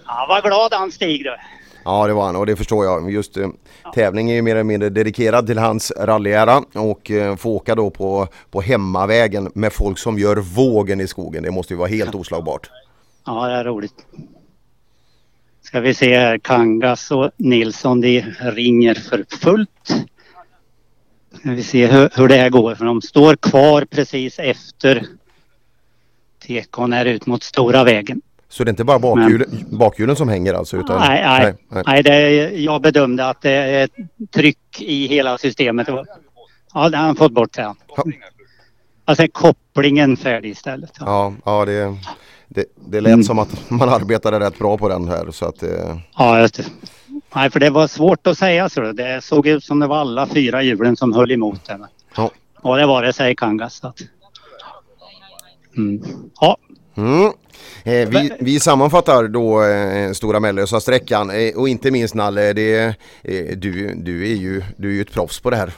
[0.08, 1.36] Ja, vad glad han Stig du.
[1.86, 3.12] Ja det var han och det förstår jag.
[3.12, 3.48] Just eh,
[3.94, 7.90] tävling är ju mer eller mindre dedikerad till hans rallyära och eh, få åka då
[7.90, 11.44] på, på hemmavägen med folk som gör vågen i skogen.
[11.44, 12.70] Det måste ju vara helt oslagbart.
[13.26, 14.06] Ja, det är roligt.
[15.62, 16.38] Ska vi se här.
[16.38, 20.06] Kangas och Nilsson de ringer för fullt.
[21.40, 22.76] Ska vi se hur, hur det här går.
[22.76, 25.06] För de står kvar precis efter
[26.48, 28.22] tekon är ut mot stora vägen.
[28.50, 30.78] Så det är inte bara bakhjulen, bakhjulen som hänger alltså?
[30.78, 31.84] Utan, nej, nej, nej.
[31.86, 32.04] nej.
[32.04, 35.88] det jag bedömde att det är ett tryck i hela systemet.
[36.74, 37.76] Ja, det har han fått bort det.
[39.06, 40.92] Alltså kopplingen färdig istället.
[41.00, 41.98] Ja, ja det,
[42.50, 45.98] det, det lät som att man arbetade rätt bra på den här så att eh,
[46.18, 46.66] Ja, just det.
[47.36, 48.92] Nej, för det var svårt att säga så.
[48.92, 51.86] Det såg ut som det var alla fyra hjulen som höll emot den.
[52.16, 52.32] Ja.
[52.62, 53.76] Och det var det, säger Kangas.
[53.76, 54.00] Så att...
[55.78, 56.02] mm.
[56.42, 56.58] Ja,
[57.00, 57.32] Mm.
[57.84, 62.96] Eh, vi, vi sammanfattar då eh, Stora Mellösa sträckan eh, och inte minst Nalle, det,
[63.24, 65.74] eh, du, du, är ju, du är ju ett proffs på det här.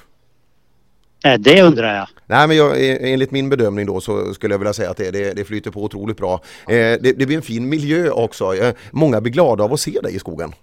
[1.23, 2.07] Eh, det undrar jag.
[2.25, 5.11] Nej men jag, eh, enligt min bedömning då så skulle jag vilja säga att det,
[5.11, 6.33] det, det flyter på otroligt bra.
[6.67, 8.55] Eh, det, det blir en fin miljö också.
[8.55, 10.53] Eh, många blir glada av att se dig i skogen.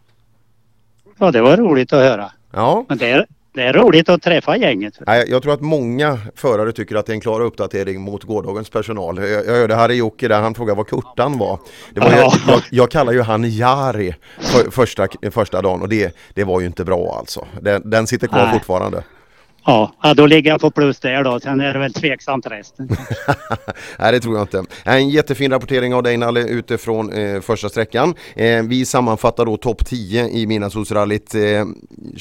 [1.19, 2.33] Ja, det var roligt att höra.
[2.53, 2.85] Ja.
[2.89, 4.95] Men det är, det är roligt att träffa gänget.
[5.07, 8.71] Nej, jag tror att många förare tycker att det är en klar uppdatering mot gårdagens
[8.71, 9.19] personal.
[9.19, 11.59] Jag, jag hörde Harry Jocke där, han frågade vad Kurtan var.
[11.95, 12.33] Det var Ja.
[12.49, 16.67] jag, jag kallar ju han Jari för, första, första dagen och det, det var ju
[16.67, 17.47] inte bra alltså.
[17.61, 18.53] Den, den sitter kvar Nej.
[18.53, 19.03] fortfarande.
[19.69, 21.41] Ja, då ligger jag på plus där då.
[21.41, 22.89] Sen är det väl tveksamt resten.
[23.99, 24.65] Nej det tror jag inte.
[24.85, 28.15] En jättefin rapportering av dig Nalle utifrån eh, första sträckan.
[28.37, 31.41] Eh, vi sammanfattar då topp 10 i Midnattssolsrallyt eh,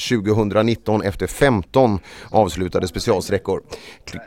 [0.08, 1.98] 2019 efter 15
[2.30, 3.62] avslutade specialsträckor.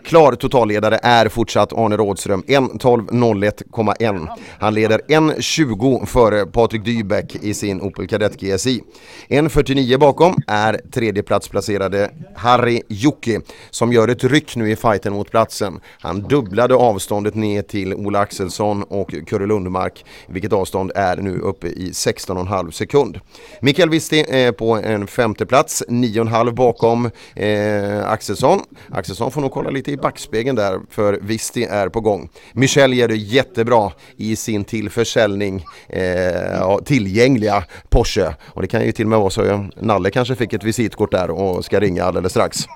[0.05, 4.27] Klar totalledare är fortsatt Arne Rådström 1.12.01,1.
[4.59, 8.81] Han leder 1.20 före Patrik Dybeck i sin Opel Kadett GSI.
[9.29, 15.79] 1.49 bakom är tredjeplatsplacerade Harry Jocke som gör ett ryck nu i fighten mot platsen.
[15.99, 21.67] Han dubblade avståndet ner till Ola Axelsson och Kurre Lundmark vilket avstånd är nu uppe
[21.67, 23.19] i 16,5 sekund.
[23.59, 28.59] Mikael Wisti är eh, på en femte plats 9,5 bakom eh, Axelsson.
[28.89, 32.29] Axelsson får nog kolla lite i backspegeln där för Wisti är på gång.
[32.53, 39.05] Michel gör det jättebra i sin tillförsäljning eh, tillgängliga Porsche och det kan ju till
[39.05, 42.31] och med vara så att Nalle kanske fick ett visitkort där och ska ringa alldeles
[42.31, 42.67] strax.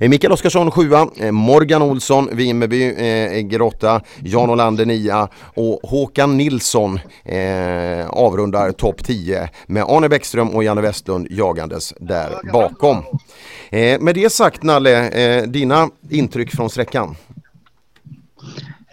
[0.00, 6.36] Eh, Mikael Oskarsson 7, eh, Morgan Olsson, Vimmerby eh, Grotta, Jan Olander 9 och Håkan
[6.36, 12.96] Nilsson eh, avrundar topp 10 med Arne Bäckström och Janne Westlund jagandes där bakom.
[13.70, 17.16] Eh, med det sagt Nalle, eh, dina intryck från sträckan?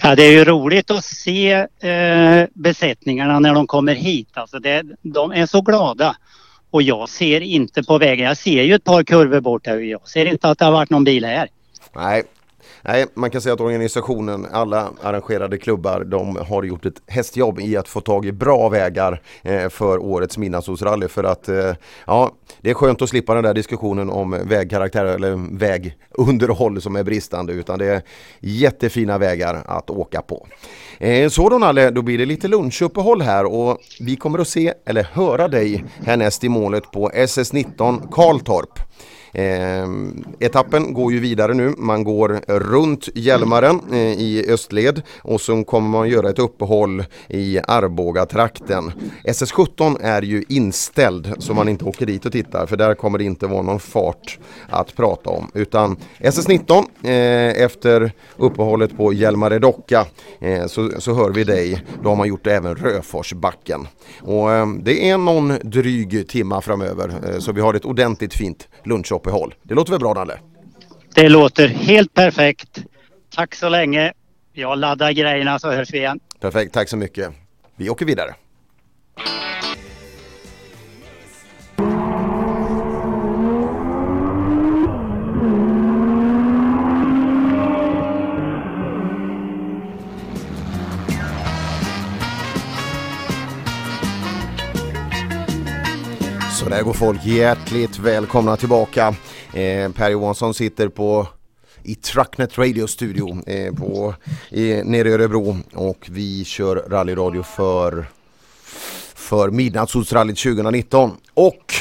[0.03, 4.29] Ja, det är ju roligt att se eh, besättningarna när de kommer hit.
[4.33, 6.15] Alltså det, de är så glada.
[6.71, 8.25] Och jag ser inte på vägen.
[8.25, 9.77] Jag ser ju ett par kurvor bort här.
[9.77, 11.49] Jag ser inte att det har varit någon bil här.
[11.95, 12.23] Nej.
[12.83, 17.77] Nej, man kan säga att organisationen, alla arrangerade klubbar, de har gjort ett hästjobb i
[17.77, 21.73] att få tag i bra vägar eh, för årets midnattssolsrally för att eh,
[22.07, 27.03] ja, det är skönt att slippa den där diskussionen om vägkaraktär eller vägunderhåll som är
[27.03, 28.01] bristande utan det är
[28.39, 30.47] jättefina vägar att åka på.
[30.99, 34.73] Eh, så då Nalle, då blir det lite lunchuppehåll här och vi kommer att se
[34.85, 38.79] eller höra dig härnäst i målet på SS19 Karltorp.
[39.33, 39.89] Eh,
[40.39, 41.73] etappen går ju vidare nu.
[41.77, 47.59] Man går runt Hjälmaren eh, i östled och så kommer man göra ett uppehåll i
[47.67, 48.91] Arboga-trakten.
[49.23, 53.23] SS17 är ju inställd så man inte åker dit och tittar för där kommer det
[53.23, 55.51] inte vara någon fart att prata om.
[55.53, 60.05] Utan SS19 eh, efter uppehållet på Hjälmare docka
[60.39, 61.81] eh, så, så hör vi dig.
[62.03, 63.87] Då har man gjort även Röforsbacken.
[64.21, 68.67] Och eh, det är någon dryg timma framöver eh, så vi har ett ordentligt fint
[69.21, 69.53] lunchuppehåll.
[69.63, 70.39] Det låter väl bra Nalle?
[71.15, 72.83] Det låter helt perfekt.
[73.35, 74.13] Tack så länge.
[74.53, 76.19] Jag laddar grejerna så hörs vi igen.
[76.39, 77.33] Perfekt, tack så mycket.
[77.75, 78.35] Vi åker vidare.
[96.61, 99.15] Så där går folk hjärtligt välkomna tillbaka.
[99.53, 101.27] Eh, per Johansson sitter på
[101.83, 104.13] i Trucknet Radio Studio eh, på,
[104.49, 108.05] i, nere i Örebro och vi kör rallyradio för,
[109.15, 111.11] för Midnattssolsrallyt 2019.
[111.33, 111.73] Och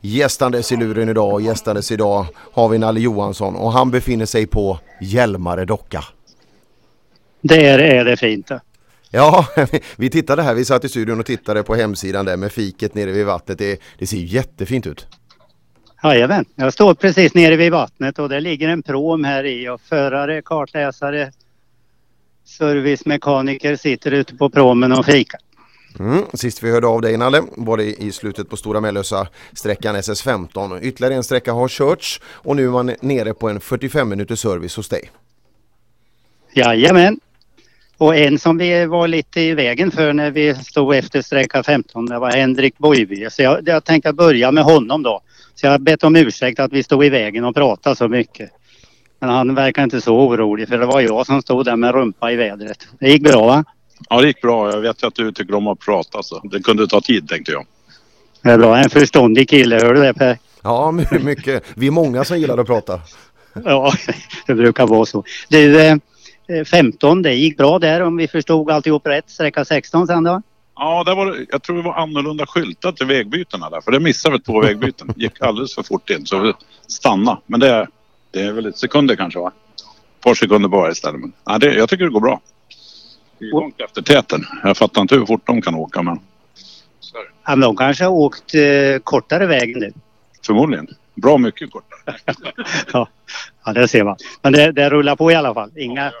[0.00, 4.78] gästandes i luren idag, gästandes idag har vi Nalle Johansson och han befinner sig på
[5.00, 6.04] Hjälmare docka.
[7.40, 8.50] Där är det fint.
[9.16, 9.46] Ja,
[9.96, 13.12] vi tittade här, vi satt i studion och tittade på hemsidan där med fiket nere
[13.12, 13.58] vid vattnet.
[13.58, 15.06] Det, det ser ju jättefint ut.
[16.02, 19.80] Jajamän, jag står precis nere vid vattnet och det ligger en prom här i och
[19.80, 21.32] förare, kartläsare,
[22.44, 25.40] servicemekaniker sitter ute på promen och fikar.
[25.98, 26.22] Mm.
[26.34, 30.80] Sist vi hörde av dig Nalle var det i slutet på Stora Mellösa sträckan SS15.
[30.82, 34.76] Ytterligare en sträcka har körts och nu är man nere på en 45 minuters service
[34.76, 35.10] hos dig.
[36.54, 37.20] Jajamän.
[37.98, 42.06] Och en som vi var lite i vägen för när vi stod efter sträcka 15
[42.06, 43.26] det var Henrik Boiby.
[43.30, 45.20] Så jag, jag tänkte börja med honom då.
[45.54, 48.50] Så jag har bett om ursäkt att vi stod i vägen och pratade så mycket.
[49.20, 52.32] Men han verkar inte så orolig för det var jag som stod där med rumpa
[52.32, 52.86] i vädret.
[53.00, 53.64] Det gick bra va?
[54.08, 54.70] Ja, det gick bra.
[54.70, 57.52] Jag vet ju att du tycker om att prata så det kunde ta tid tänkte
[57.52, 57.66] jag.
[58.42, 58.76] Det är bra.
[58.76, 60.38] En förståndig kille, hör du det Per?
[60.62, 61.64] Ja, my- mycket.
[61.74, 63.00] Vi är många som gillar att prata.
[63.64, 63.92] Ja,
[64.46, 65.24] det brukar vara så.
[65.48, 65.96] Du, eh,
[66.70, 69.30] 15, det gick bra där om vi förstod alltihop rätt.
[69.30, 70.42] Sträcka 16 sen då?
[70.76, 73.80] Ja, där var jag tror det var annorlunda skyltat till vägbytena där.
[73.80, 75.08] För det missade vi två vägbyten.
[75.16, 76.52] gick alldeles för fort in så vi
[76.86, 77.40] stannade.
[77.46, 77.86] Men det,
[78.30, 79.52] det är väl ett sekunder kanske va?
[80.18, 81.20] Ett par sekunder bara istället.
[81.20, 82.40] Men, ja, det, jag tycker det går bra.
[83.38, 84.44] Det är långt efter täten.
[84.62, 86.20] Jag fattar inte hur fort de kan åka men
[87.44, 89.92] Ja, men de kanske har åkt eh, kortare väg nu.
[90.46, 90.88] förmodligen.
[91.14, 92.16] Bra mycket kortare.
[92.92, 93.08] ja,
[93.64, 94.16] ja, det ser man.
[94.42, 95.70] Men det, det rullar på i alla fall.
[95.76, 96.12] Inga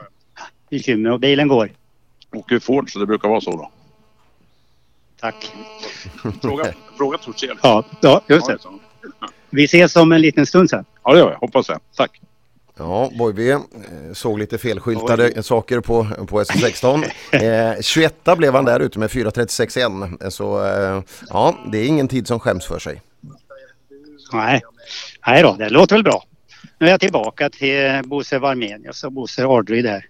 [0.70, 1.70] bekymmer och bilen går.
[2.32, 3.70] Åker Ford så det brukar vara så då.
[5.20, 5.52] Tack.
[6.42, 7.58] Fråga, fråga Torssell.
[7.62, 8.58] Ja, ja, just det.
[9.50, 10.84] Vi ses om en liten stund sen.
[11.04, 11.38] Ja, det gör jag.
[11.38, 11.78] Hoppas det.
[11.96, 12.20] Tack.
[12.78, 13.60] Ja, Boiby eh,
[14.12, 17.04] såg lite felskyltade saker på, på S16.
[17.32, 20.30] Eh, 21 blev han där ute med 4.36,1.
[20.30, 23.02] Så eh, ja, det är ingen tid som skäms för sig.
[24.32, 24.60] Nej,
[25.26, 26.24] Nej då, det låter väl bra.
[26.78, 30.06] Nu är jag tillbaka till Bosse Varmenius och Bosse Ardryd här.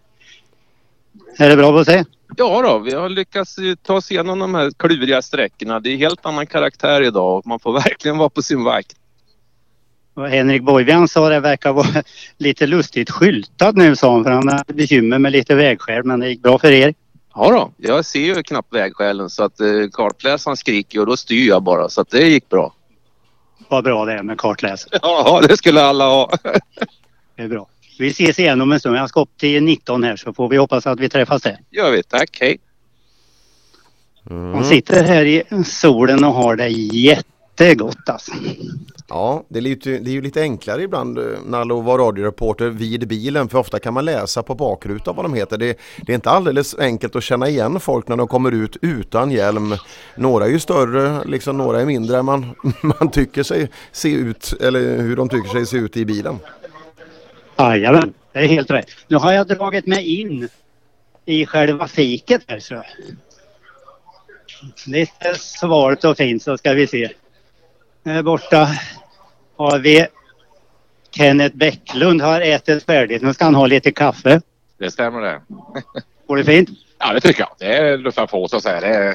[1.38, 2.04] Är det bra Bosse?
[2.36, 5.80] Ja då, vi har lyckats ta oss igenom de här kluriga sträckorna.
[5.80, 8.96] Det är helt annan karaktär idag och man får verkligen vara på sin vakt.
[10.14, 12.02] Och Henrik Boivian sa det verkar vara
[12.36, 16.28] lite lustigt skyltat nu sa han för han hade bekymmer med lite vägskäl men det
[16.28, 16.94] gick bra för er.
[17.34, 21.48] Ja då, jag ser ju knappt vägskälen så att eh, kartläsaren skriker och då styr
[21.48, 22.74] jag bara så att det gick bra.
[23.68, 24.98] Vad bra det är med kartläsare.
[25.02, 26.30] Ja, det skulle alla ha.
[27.36, 27.66] Det är bra.
[27.98, 28.96] Vi ses igen om en stund.
[28.96, 31.58] Jag ska upp till 19 här så får vi hoppas att vi träffas där.
[31.70, 32.02] gör vi.
[32.02, 32.58] Tack, hej.
[34.28, 38.32] De sitter här i solen och har det jättegott alltså.
[39.08, 42.68] Ja, det är, lite, det är ju lite enklare ibland eh, Nalle att vara radioreporter
[42.68, 45.58] vid bilen för ofta kan man läsa på bakrutan vad de heter.
[45.58, 49.30] Det, det är inte alldeles enkelt att känna igen folk när de kommer ut utan
[49.30, 49.74] hjälm.
[50.16, 54.54] Några är ju större, liksom några är mindre än man, man tycker sig se ut
[54.60, 56.38] eller hur de tycker sig se ut i bilen.
[57.58, 58.90] Jajamän, det är helt rätt.
[59.08, 60.48] Nu har jag dragit mig in
[61.24, 62.82] i själva fiket här så.
[64.86, 67.10] Lite svalt och fint så ska vi se.
[68.04, 68.68] Här borta
[69.56, 70.06] har vi
[71.10, 73.22] Kenneth Bäcklund har ätit färdigt.
[73.22, 74.40] Nu ska han ha lite kaffe.
[74.78, 75.40] Det stämmer det.
[76.26, 76.68] Går det fint?
[76.98, 77.50] Ja, det tycker jag.
[77.58, 78.80] Det är luffar på så att säga.
[78.80, 79.14] Det är,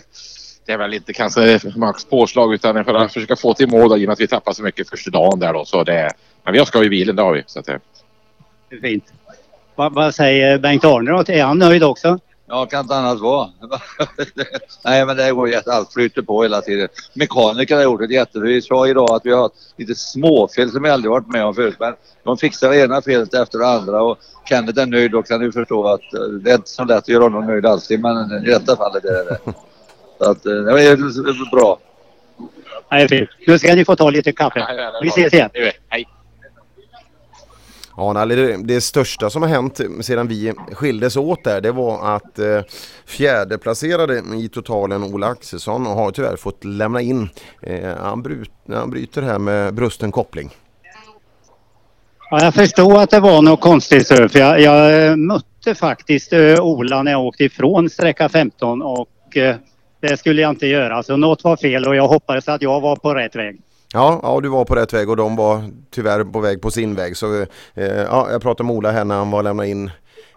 [0.66, 3.98] det är väl inte kanske Max påslag utan för att försöka få till mål då,
[3.98, 5.66] i och med att vi tappar så mycket första dagen där då.
[5.66, 6.12] Så det
[6.44, 7.44] men vi har skoj i bilen, det har vi.
[7.46, 7.80] Så att det,
[8.80, 9.06] fint.
[9.76, 11.34] Vad, vad säger Bengt-Arne då?
[11.34, 12.20] Är han nöjd också?
[12.48, 13.50] Ja, kan inte annat vara.
[14.84, 15.74] Nej, men det går jätte...
[15.74, 16.88] Allt flyter på hela tiden.
[17.14, 18.48] Mekaniker har gjort ett jättebra.
[18.48, 21.76] Vi sa idag att vi har lite småfel som vi aldrig varit med om förut.
[21.80, 21.94] Men
[22.24, 24.18] de fixar det ena felet efter det andra och
[24.50, 25.12] Kenneth är nöjd.
[25.12, 27.66] Då kan du förstå att eh, det är inte så lätt att göra honom nöjd
[27.66, 28.00] alltid.
[28.00, 29.40] Men i detta fallet är det det.
[30.18, 31.80] Så att eh, det är bra.
[32.92, 33.30] Nej, fint.
[33.48, 34.68] Nu ska ni få ta lite kaffe.
[35.02, 35.50] Vi ses igen.
[35.90, 36.08] Hej.
[38.02, 42.40] Ja, det, det största som har hänt sedan vi skildes åt där det var att
[42.40, 42.62] eh,
[43.06, 47.30] fjärdeplacerade i totalen Ola Axelsson har tyvärr fått lämna in.
[47.62, 50.50] Eh, han, brut, han bryter här med brusten koppling.
[52.32, 56.60] Ja, jag förstod att det var något konstigt för jag, jag eh, mötte faktiskt eh,
[56.60, 59.56] Ola när jag åkte ifrån sträcka 15 och eh,
[60.02, 61.04] det skulle jag inte göra.
[61.04, 63.62] Så något var fel och jag hoppades att jag var på rätt väg.
[63.94, 66.96] Ja, ja, du var på rätt väg och de var tyvärr på väg på sin
[66.96, 67.18] väg.
[67.18, 69.92] Så eh, ja, jag pratade med Ola här när han var lämna in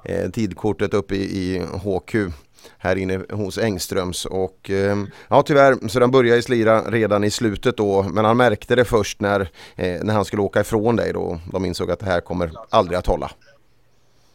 [0.05, 2.33] eh, tidkortet uppe i, i HQ.
[2.79, 4.97] här inne hos Engströms och eh,
[5.29, 9.21] ja tyvärr så den började slira redan i slutet då men han märkte det först
[9.21, 9.41] när,
[9.77, 12.99] eh, när han skulle åka ifrån dig då de insåg att det här kommer aldrig
[12.99, 13.31] att hålla.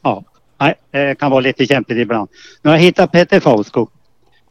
[0.01, 0.23] Ja,
[0.59, 2.30] nej, det kan vara lite kämpigt ibland.
[2.61, 3.88] Nu har jag hittat Peter Fausko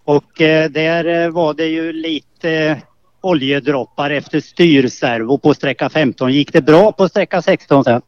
[0.05, 2.83] och eh, där eh, var det ju lite
[3.21, 6.33] oljedroppar efter styrservo på sträcka 15.
[6.33, 8.03] Gick det bra på sträcka 16 sen?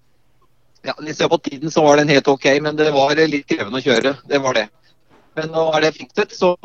[0.83, 3.79] Ja, Ni ser på tiden så var den helt okej, men det var litt krevende
[3.79, 4.15] å kjøre.
[4.29, 4.69] Det var det.
[5.35, 6.57] Men nå er det fikset, så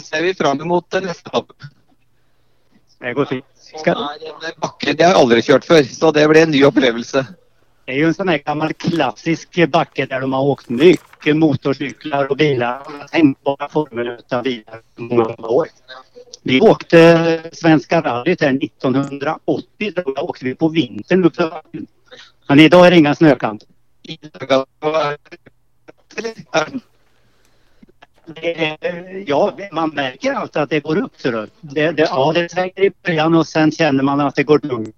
[0.00, 1.70] ser vi fram mot neste etappe.
[3.02, 3.44] Det går fint.
[3.86, 7.24] En bakke det har jeg aldri kjørt før, så det blir en ny opplevelse.
[7.84, 12.30] Det är ju en sån här gammal klassisk backe där de har åkt mycket motorcyklar
[12.30, 12.82] och bilar.
[13.10, 15.68] Tänkbara former utav bilar många år.
[16.42, 19.92] Vi åkte Svenska rallyt här 1980.
[19.94, 21.36] Då åkte vi på vintern upp.
[22.48, 23.64] Men idag är det inga snökant.
[29.26, 31.12] Ja, man märker alltid att det går upp.
[31.16, 31.30] Så
[31.60, 34.96] det, det, ja, det svänger i början och sen känner man att det går lugnt.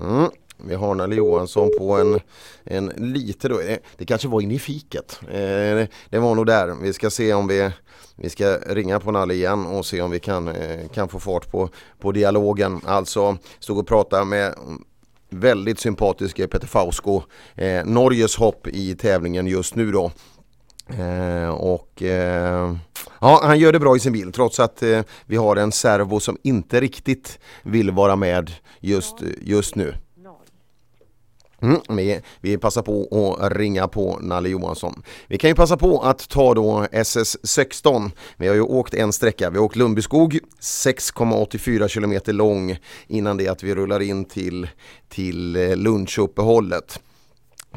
[0.00, 0.30] Mm.
[0.68, 2.20] Vi har Nalle Johansson på en,
[2.64, 5.20] en lite då, eh, det kanske var inne i fiket.
[5.28, 6.74] Eh, det var nog där.
[6.82, 7.70] Vi ska se om vi,
[8.16, 11.50] vi ska ringa på Nalle igen och se om vi kan, eh, kan få fart
[11.50, 11.68] på,
[12.00, 12.80] på dialogen.
[12.84, 14.54] Alltså stod och pratade med
[15.30, 17.22] väldigt sympatiske eh, Peter Fausko,
[17.54, 20.10] eh, Norges hopp i tävlingen just nu då.
[20.88, 22.76] Eh, och eh,
[23.20, 26.20] ja, han gör det bra i sin bil trots att eh, vi har en servo
[26.20, 29.94] som inte riktigt vill vara med just, just nu.
[31.62, 35.02] Mm, vi, vi passar på att ringa på Nalle Johansson.
[35.26, 38.10] Vi kan ju passa på att ta då SS16.
[38.36, 39.50] Vi har ju åkt en sträcka.
[39.50, 42.76] Vi har åkt Lundbyskog 6,84 kilometer lång
[43.06, 44.68] innan det att vi rullar in till,
[45.08, 47.00] till eh, lunchuppehållet.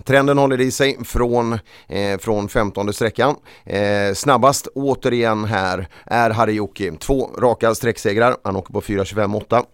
[0.04, 3.36] Trenden håller i sig från, eh, från 15 sträckan.
[3.66, 6.92] Eh, snabbast återigen här är Harjoki.
[7.00, 8.38] Två raka sträcksegrar.
[8.44, 9.66] Han åker på 4.25,8.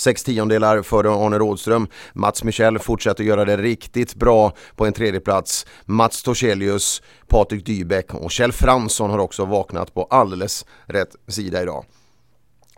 [0.00, 1.86] Sex tiondelar före Arne Rådström.
[2.12, 5.66] Mats Michel fortsätter göra det riktigt bra på en tredje plats.
[5.84, 11.84] Mats Torselius, Patrik Dybeck och Kjell Fransson har också vaknat på alldeles rätt sida idag.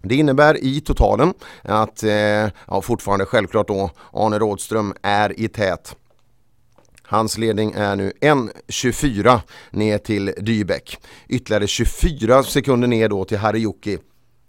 [0.03, 2.11] Det innebär i totalen att, eh,
[2.67, 5.97] ja fortfarande självklart då, Arne Rådström är i tät.
[7.03, 10.99] Hans ledning är nu 1.24 ner till Dybeck.
[11.29, 13.99] Ytterligare 24 sekunder ner då till Harjoki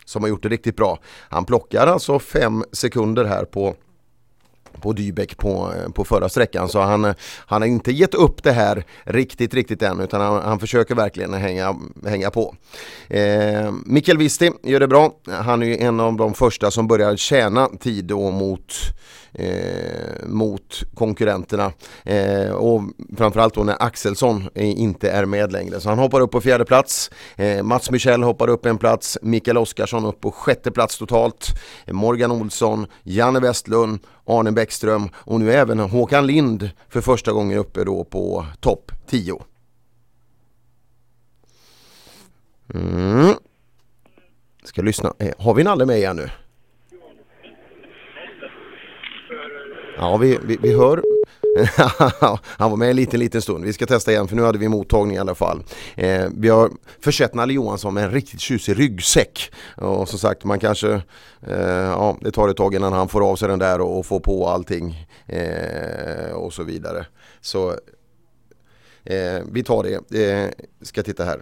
[0.06, 1.00] som har gjort det riktigt bra.
[1.30, 3.76] Han plockar alltså 5 sekunder här på
[4.82, 7.14] på Dybeck på, på förra sträckan så han,
[7.46, 11.34] han har inte gett upp det här riktigt, riktigt än utan han, han försöker verkligen
[11.34, 11.76] hänga,
[12.06, 12.56] hänga på.
[13.08, 15.12] Eh, Mikael Visti gör det bra.
[15.32, 18.74] Han är ju en av de första som börjar tjäna tid då mot
[19.34, 21.72] eh, mot konkurrenterna
[22.04, 22.82] eh, och
[23.18, 25.80] framförallt då när Axelsson inte är med längre.
[25.80, 27.12] Så han hoppar upp på fjärde plats.
[27.36, 29.18] Eh, Mats Michel hoppar upp en plats.
[29.22, 31.48] Mikael Oskarsson upp på sjätte plats totalt.
[31.88, 37.84] Morgan Olsson, Janne Westlund, Arne Bäckström och nu även Håkan Lind för första gången uppe
[37.84, 39.42] då på topp 10.
[42.74, 43.34] Mm.
[44.64, 45.14] Ska lyssna.
[45.20, 46.30] Eh, har vi Nalle med igen nu?
[49.98, 51.04] Ja, vi, vi, vi hör.
[52.46, 53.66] Han var med en liten, liten stund.
[53.66, 55.64] Vi ska testa igen för nu hade vi mottagning i alla fall.
[55.96, 59.52] Eh, vi har försett Nalle Johansson med en riktigt tjusig ryggsäck.
[59.78, 61.02] Och som sagt, man kanske,
[61.48, 64.06] eh, ja, det tar ett tag innan han får av sig den där och, och
[64.06, 67.06] får på allting eh, och så vidare.
[67.42, 67.70] Så
[69.04, 70.32] eh, vi tar det.
[70.32, 70.50] Eh,
[70.82, 71.40] ska titta här.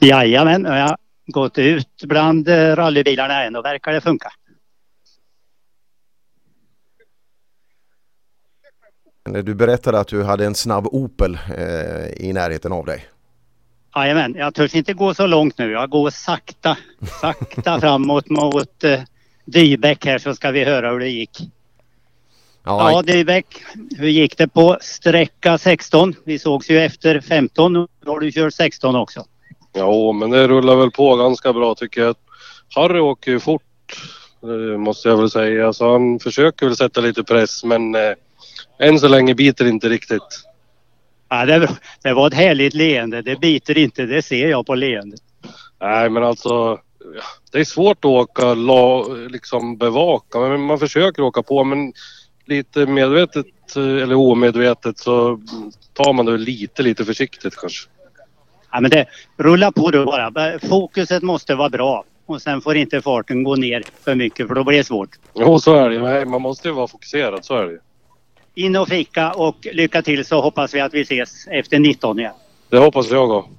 [0.00, 4.32] Jajamän, jag har gått ut bland rallybilarna än och verkar det funka.
[9.24, 13.06] Du berättade att du hade en snabb Opel eh, i närheten av dig.
[13.96, 15.70] Jajamän, jag törs inte gå så långt nu.
[15.70, 16.76] Jag går sakta,
[17.20, 19.00] sakta framåt mot eh,
[19.44, 21.40] Dybeck här så ska vi höra hur det gick.
[22.64, 23.46] Ja, Ja, Dybeck,
[23.98, 26.14] hur gick det på sträcka 16?
[26.24, 29.24] Vi sågs ju efter 15 och då har du kört 16 också.
[29.72, 32.16] Ja, men det rullar väl på ganska bra tycker jag.
[32.74, 33.62] Harry åker ju fort,
[34.42, 35.72] eh, måste jag väl säga.
[35.72, 38.12] Så han försöker väl sätta lite press, men eh,
[38.82, 40.44] än så länge biter inte riktigt.
[41.28, 41.68] Ja, det,
[42.02, 43.22] det var ett härligt leende.
[43.22, 45.20] Det biter inte, det ser jag på leendet.
[45.80, 46.78] Nej, men alltså.
[47.52, 51.64] Det är svårt att åka, la, liksom bevaka, men man försöker åka på.
[51.64, 51.92] Men
[52.46, 53.46] lite medvetet
[53.76, 55.40] eh, eller omedvetet så
[55.92, 57.88] tar man det lite, lite försiktigt kanske.
[58.72, 60.58] Ja, men det, rulla på du bara.
[60.68, 62.04] Fokuset måste vara bra.
[62.26, 65.10] Och sen får inte farten gå ner för mycket för då blir det svårt.
[65.34, 65.98] Jo, så är det.
[65.98, 67.78] Nej, Man måste ju vara fokuserad, så är det.
[68.54, 72.32] In och fika och lycka till så hoppas vi att vi ses efter 19 igen.
[72.68, 73.50] Det hoppas jag också.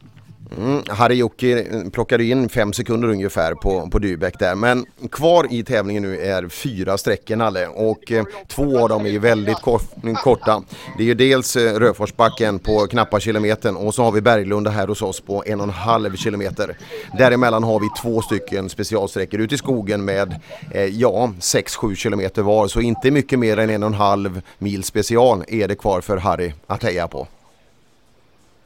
[0.57, 4.55] Mm, Harry-Jocke eh, plockade in fem sekunder ungefär på, på Dybeck där.
[4.55, 9.09] Men kvar i tävlingen nu är fyra sträckor Nalle och eh, två av dem är
[9.09, 10.63] ju väldigt kor mm, korta.
[10.97, 14.87] Det är ju dels eh, Röforsbacken på knappa kilometern och så har vi Berglunda här
[14.87, 16.77] hos oss på en och en halv kilometer.
[17.17, 20.39] Däremellan har vi två stycken specialsträckor ute i skogen med
[20.71, 22.67] eh, ja 6-7 kilometer var.
[22.67, 26.17] Så inte mycket mer än en och en halv mil special är det kvar för
[26.17, 27.27] Harry att heja på.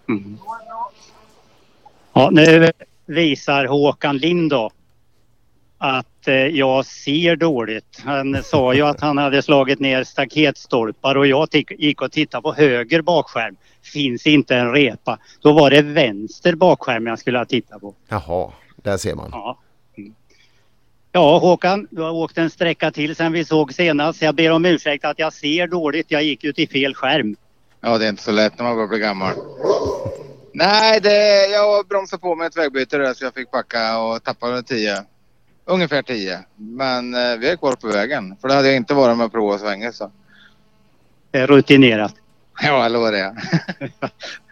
[0.09, 0.37] Mm.
[2.17, 2.71] Ja, nu
[3.05, 4.71] visar Håkan Lind då
[5.77, 8.01] att eh, jag ser dåligt.
[8.05, 12.53] Han sa ju att han hade slagit ner staketstolpar och jag gick och tittade på
[12.53, 13.55] höger bakskärm.
[13.81, 15.17] Finns inte en repa.
[15.41, 17.95] Då var det vänster bakskärm jag skulle ha tittat på.
[18.07, 19.29] Jaha, där ser man.
[19.31, 19.57] Ja.
[21.11, 24.21] Ja Håkan, du har åkt en sträcka till sen vi såg senast.
[24.21, 26.11] Jag ber om ursäkt att jag ser dåligt.
[26.11, 27.35] Jag gick ju till fel skärm.
[27.81, 29.33] Ja, det är inte så lätt när man börjar bli gammal.
[30.59, 34.63] Nej, det, jag bromsade på med ett vägbyte där så jag fick backa och tappade
[34.63, 35.03] 10.
[35.65, 36.39] Ungefär 10.
[36.55, 38.35] Men eh, vi är kvar på vägen.
[38.41, 40.11] För det hade jag inte varit med att prova svängen så.
[41.31, 42.13] Det är rutinerat.
[42.63, 43.35] Ja, eller vad det är.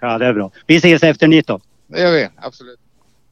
[0.01, 0.51] Ja, det är bra.
[0.67, 1.61] Vi ses efter 19.
[1.88, 2.80] Det gör vi, absolut.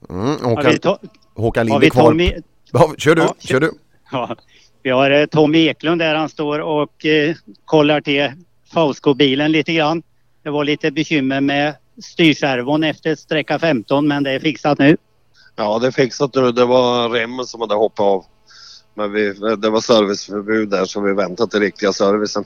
[0.10, 2.11] Mm, Håkan, vi to- Håkan Lind är kvar.
[2.11, 3.72] Tommy- Ja, kör du, Ja, kör du.
[4.11, 4.35] Ja,
[4.84, 7.35] vi har eh, Tommy Eklund där han står och eh,
[7.66, 8.32] kollar till
[8.74, 10.03] Fausko-bilen lite grann.
[10.43, 14.97] Det var lite bekymmer med styrservon efter sträcka 15 men det är fixat nu.
[15.55, 16.51] Ja, det är fixat nu.
[16.51, 18.25] Det var remmen som hade hoppat av.
[18.93, 22.45] Men vi, det var serviceförbud där så vi väntar till riktiga servicen.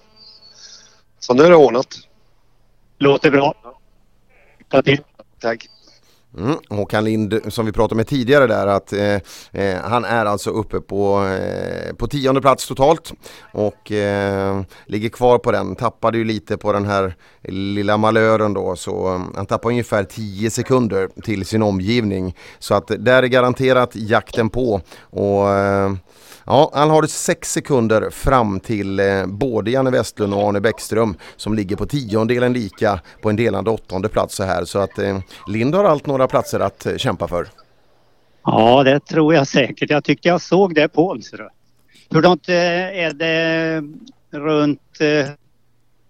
[1.19, 1.87] Så nu är det ordnat.
[2.97, 3.53] Låter bra.
[4.69, 5.01] Ta till.
[5.39, 5.67] Tack.
[6.37, 9.15] Mm, Håkan Lind som vi pratade med tidigare där att eh,
[9.51, 13.13] eh, han är alltså uppe på, eh, på tionde plats totalt
[13.53, 15.75] och eh, ligger kvar på den.
[15.75, 20.49] Tappade ju lite på den här lilla malören då så mm, han tappar ungefär 10
[20.49, 22.35] sekunder till sin omgivning.
[22.59, 25.91] Så att där är garanterat jakten på och eh,
[26.49, 31.53] Ja, han har sex sekunder fram till eh, både Janne Westlund och Arne Bäckström som
[31.53, 34.65] ligger på tiondelen lika på en delande åttonde plats så här.
[34.65, 37.47] Så att eh, Lind har allt några platser att eh, kämpa för.
[38.45, 39.89] Ja, det tror jag säkert.
[39.89, 41.47] Jag tyckte jag såg det på Olsrö.
[42.09, 43.81] Hurdant eh, är det
[44.31, 45.31] runt eh,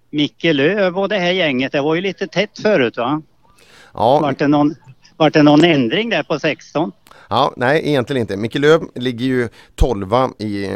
[0.09, 1.71] Micke Löv och det här gänget?
[1.71, 3.21] Det var ju lite tätt förut va?
[3.93, 4.19] Ja.
[4.19, 4.75] Vart det någon,
[5.17, 6.91] vart det någon ändring där på 16?
[7.29, 8.37] Ja, nej egentligen inte.
[8.37, 10.71] Micke Löv ligger ju 12 i eh,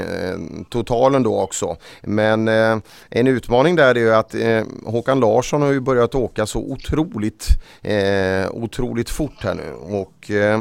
[0.70, 1.78] totalen då också.
[2.02, 2.78] Men eh,
[3.10, 7.48] en utmaning där är ju att eh, Håkan Larsson har ju börjat åka så otroligt,
[7.82, 9.96] eh, otroligt fort här nu.
[9.98, 10.60] Och eh,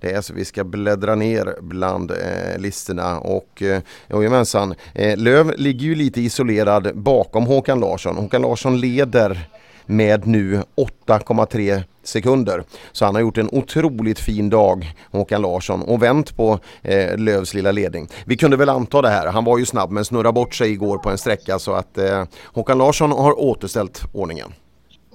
[0.00, 5.54] det är så vi ska bläddra ner bland eh, listorna och eh, jajamensan, eh, Löv
[5.56, 8.16] ligger ju lite isolerad bakom Håkan Larsson.
[8.16, 9.48] Håkan Larsson leder
[9.90, 10.62] med nu
[11.06, 12.62] 8,3 sekunder.
[12.92, 17.54] Så han har gjort en otroligt fin dag, Håkan Larsson, och vänt på eh, Lövs
[17.54, 18.08] lilla ledning.
[18.24, 20.98] Vi kunde väl anta det här, han var ju snabb men snurrade bort sig igår
[20.98, 24.52] på en sträcka så att eh, Håkan Larsson har återställt ordningen.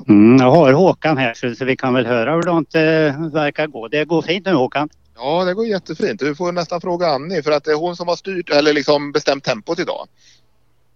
[0.08, 3.68] Mm, jag har Håkan här så, så vi kan väl höra hur det eh, verkar
[3.68, 3.88] gå.
[3.88, 4.90] Det går fint nu Håkan.
[5.16, 6.20] Ja, det går jättefint.
[6.20, 9.12] Du får nästan fråga Annie för att det är hon som har styrt eller liksom
[9.12, 10.08] bestämt tempot idag.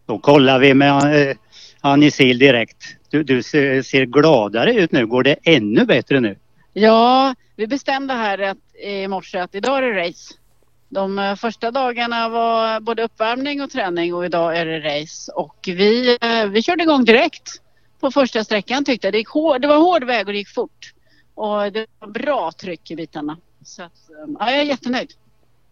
[0.05, 1.35] Då kollar vi med eh,
[1.81, 2.98] Annie Sil direkt.
[3.09, 5.05] Du, du ser, ser gladare ut nu.
[5.05, 6.35] Går det ännu bättre nu?
[6.73, 10.33] Ja, vi bestämde här att, i morse att idag är det race.
[10.89, 15.31] De eh, första dagarna var både uppvärmning och träning och idag är det race.
[15.31, 17.61] Och vi, eh, vi körde igång direkt
[17.99, 19.13] på första sträckan tyckte jag.
[19.13, 20.93] Det, gick hår, det var hård väg och det gick fort.
[21.35, 23.37] Och det var bra tryck i bitarna.
[23.63, 25.13] Så att, eh, ja, jag är jättenöjd.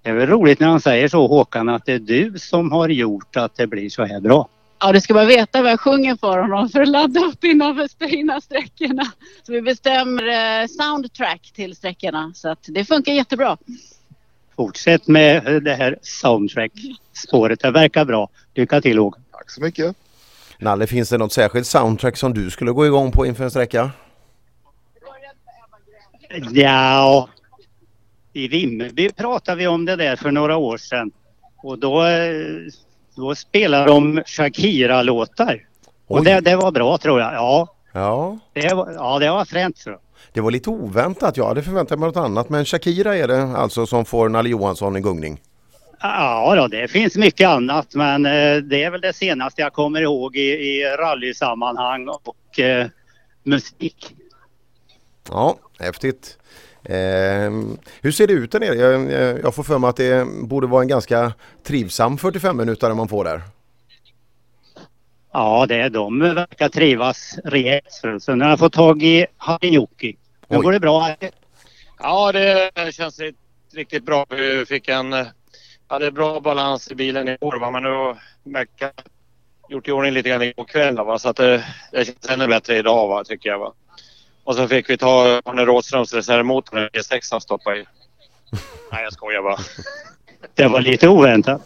[0.02, 2.90] Det är väl roligt när han säger så Håkan att det är du som har
[2.90, 4.50] gjort att det blir så här bra.
[4.80, 7.88] Ja, du ska bara veta vad jag sjunger för honom för att ladda upp innan,
[8.00, 9.04] innan sträckorna.
[9.44, 10.24] Så vi bestämmer
[10.62, 12.32] eh, soundtrack till sträckorna.
[12.36, 13.58] Så att det funkar jättebra.
[14.56, 17.60] Fortsätt med det här soundtrack-spåret.
[17.60, 18.30] Det verkar bra.
[18.56, 19.24] Lycka till Håkan.
[19.32, 19.96] Tack så mycket.
[20.60, 23.92] Nalle, finns det något särskilt soundtrack som du skulle gå igång på inför en sträcka?
[26.52, 27.30] Ja,
[28.34, 31.12] i Vimmerby pratade vi om det där för några år sedan.
[31.58, 32.32] Och då, eh,
[33.18, 35.64] då spelade de Shakira-låtar.
[36.08, 37.34] Och det, det var bra tror jag.
[37.34, 40.02] Ja, Ja, det var, ja, det var fränt tror jag.
[40.34, 41.38] det var lite oväntat.
[41.38, 42.50] Jag hade förväntat mig något annat.
[42.50, 45.42] Men Shakira är det alltså som får Nalle Johansson i gungning.
[46.02, 50.02] Ja, då, det finns mycket annat men eh, det är väl det senaste jag kommer
[50.02, 52.88] ihåg i, i rallysammanhang och eh,
[53.44, 54.16] musik.
[55.30, 56.37] Ja, häftigt.
[56.90, 57.52] Eh,
[58.02, 58.76] hur ser det ut där nere?
[58.76, 61.34] Jag, jag, jag får för mig att det borde vara en ganska
[61.64, 63.42] trivsam 45 minuter man får där.
[65.34, 68.02] Ja, det är de verkar trivas rejält.
[68.20, 70.18] Så nu har jag fått tag i Harijoki.
[70.48, 71.16] Nu går det bra.
[72.00, 73.20] Ja, det känns
[73.74, 74.26] riktigt- bra.
[74.30, 75.14] Vi fick en...
[75.14, 75.28] eh,
[75.88, 77.72] Hade bra balans i bilen igår va?
[77.72, 78.92] men nu Mecka
[79.70, 81.20] gjort i ordning lite grann igår kväll va?
[81.20, 83.24] så att det, det känns ännu bättre idag va?
[83.24, 83.60] tycker jag.
[83.60, 83.74] Va?
[84.48, 87.86] Och så fick vi ta Arne Rådströms reservmotor i E6 han stoppade i.
[88.92, 89.58] Nej, jag skojar bara.
[90.54, 91.62] Det var lite oväntat.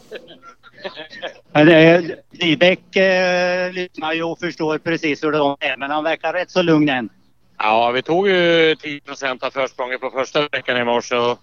[1.52, 6.34] Men eh, Dybeck eh, lyssnar ju och förstår precis hur de är men han verkar
[6.34, 7.10] rätt så lugn än.
[7.58, 11.40] Ja, vi tog ju 10 procent av försprånget på första veckan i morse och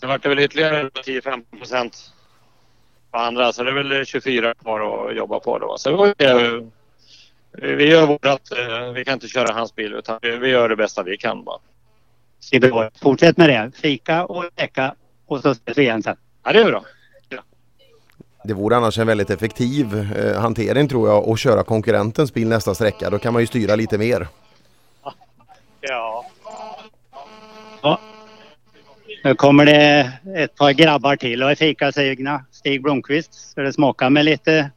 [0.00, 2.12] det vart det väl ytterligare 10-15 procent
[3.10, 5.78] på andra så det är väl 24 kvar att jobba på då.
[5.78, 6.26] Så vi,
[7.62, 8.52] vi gör vårat.
[8.52, 11.58] eh, Vi kan inte köra hans bil utan vi, gör det bästa vi kan bara.
[13.00, 13.70] Fortsätt med det.
[13.76, 14.94] Fika och käka
[15.26, 16.16] och så ses vi igen sen.
[16.44, 16.84] Ja, det är bra.
[18.44, 22.74] Det vore annars en väldigt effektiv eh, hantering tror jag att köra konkurrentens bil nästa
[22.74, 23.10] sträcka.
[23.10, 24.28] Då kan man ju styra lite mer.
[25.80, 26.24] Ja.
[27.82, 28.00] Ja.
[29.24, 32.44] Nu kommer det ett par grabbar till och är fikasugna.
[32.50, 33.34] Stig Blomqvist.
[33.50, 34.70] Ska det smaka med lite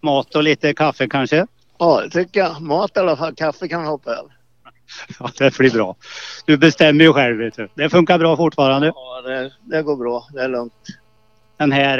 [0.00, 1.46] mat och lite kaffe kanske?
[1.78, 2.60] Ja, det tycker jag.
[2.62, 3.34] Mat i alla fall.
[3.34, 4.32] Kaffe kan vi hoppa över.
[5.20, 5.96] Ja, det blir bra.
[6.46, 7.68] Du bestämmer ju själv vet du.
[7.74, 8.86] Det funkar bra fortfarande.
[8.86, 10.28] Ja, det, det går bra.
[10.32, 10.72] Det är lugnt.
[11.56, 11.98] Den här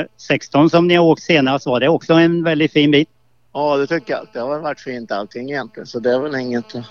[0.00, 3.08] eh, 16 som ni har åkt senast var det också en väldigt fin bit.
[3.52, 4.26] Ja, det tycker jag.
[4.32, 5.86] Det har varit fint allting egentligen.
[5.86, 6.84] Så det är väl inget att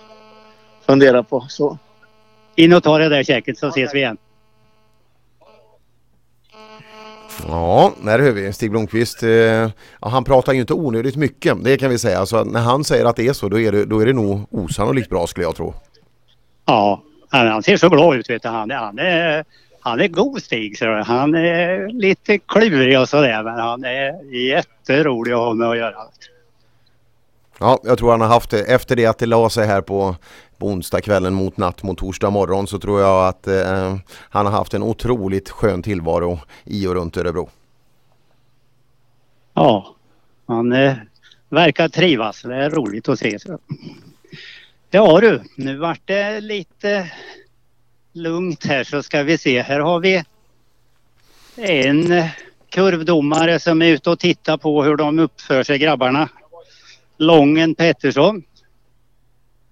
[0.85, 1.45] fundera på.
[1.49, 1.77] Så.
[2.55, 4.17] In och ta det där käket så ses vi igen.
[7.47, 9.23] Ja, där hör vi Stig Blomqvist.
[9.23, 9.69] Eh, ja,
[10.01, 12.25] han pratar ju inte onödigt mycket, det kan vi säga.
[12.25, 14.41] Så när han säger att det är så, då är det, då är det nog
[14.51, 15.73] osannolikt bra skulle jag tro.
[16.65, 18.49] Ja, han, ser så glad ut vet du.
[18.49, 19.45] Han, är- han, är,
[19.81, 20.77] han är god Stig.
[20.77, 25.77] Så han är lite klurig och sådär men han är jätterolig att ha med att
[25.77, 25.95] göra.
[27.59, 28.61] Ja, jag tror han har haft det.
[28.61, 30.15] Efter det att det la sig här på,
[30.57, 33.97] på onsdagskvällen mot natt mot torsdag morgon så tror jag att eh,
[34.29, 37.49] han har haft en otroligt skön tillvaro i och runt Örebro.
[39.53, 39.95] Ja,
[40.47, 40.95] han eh,
[41.49, 42.41] verkar trivas.
[42.41, 43.39] Det är roligt att se.
[43.39, 43.59] Så.
[44.89, 47.11] Ja du, nu vart det lite
[48.13, 49.61] lugnt här så ska vi se.
[49.61, 50.23] Här har vi
[51.55, 52.23] en
[52.69, 56.29] kurvdomare som är ute och tittar på hur de uppför sig grabbarna.
[57.19, 58.43] Lången Pettersson.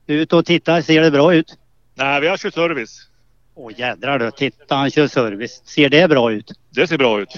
[0.08, 1.58] Ut och titta, ser det bra ut?
[1.96, 3.08] Nej, vi har kört service.
[3.56, 5.62] Åh jädrar du, titta han kör service.
[5.66, 6.52] Ser det bra ut?
[6.70, 7.30] Det ser bra ut.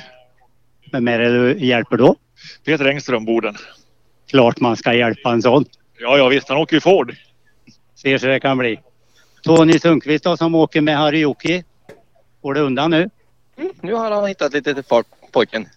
[0.92, 2.16] Vem är det du hjälper då?
[2.66, 3.56] Peter Engström, Boden.
[4.30, 5.66] Klart man ska hjälpa en sån.
[6.00, 6.50] Ja, ja visst.
[6.50, 7.16] Han åker ju Ford.
[7.96, 8.80] Ser så det kan bli.
[9.44, 11.64] Tony Sundqvist då som åker med Harjoki.
[12.42, 13.10] Går det undan nu?
[13.82, 15.68] Nu har han hittat lite till fart, pojken.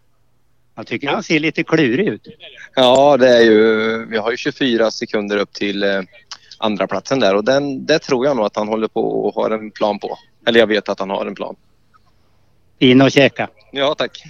[0.75, 2.29] Jag tycker han ser lite klurig ut.
[2.75, 6.01] Ja, det är ju, vi har ju 24 sekunder upp till eh,
[6.59, 9.51] andra platsen där och den, det tror jag nog att han håller på och har
[9.51, 10.19] en plan på.
[10.47, 11.57] Eller jag vet att han har en plan.
[12.79, 13.49] In och käka.
[13.73, 14.23] Ja, tack.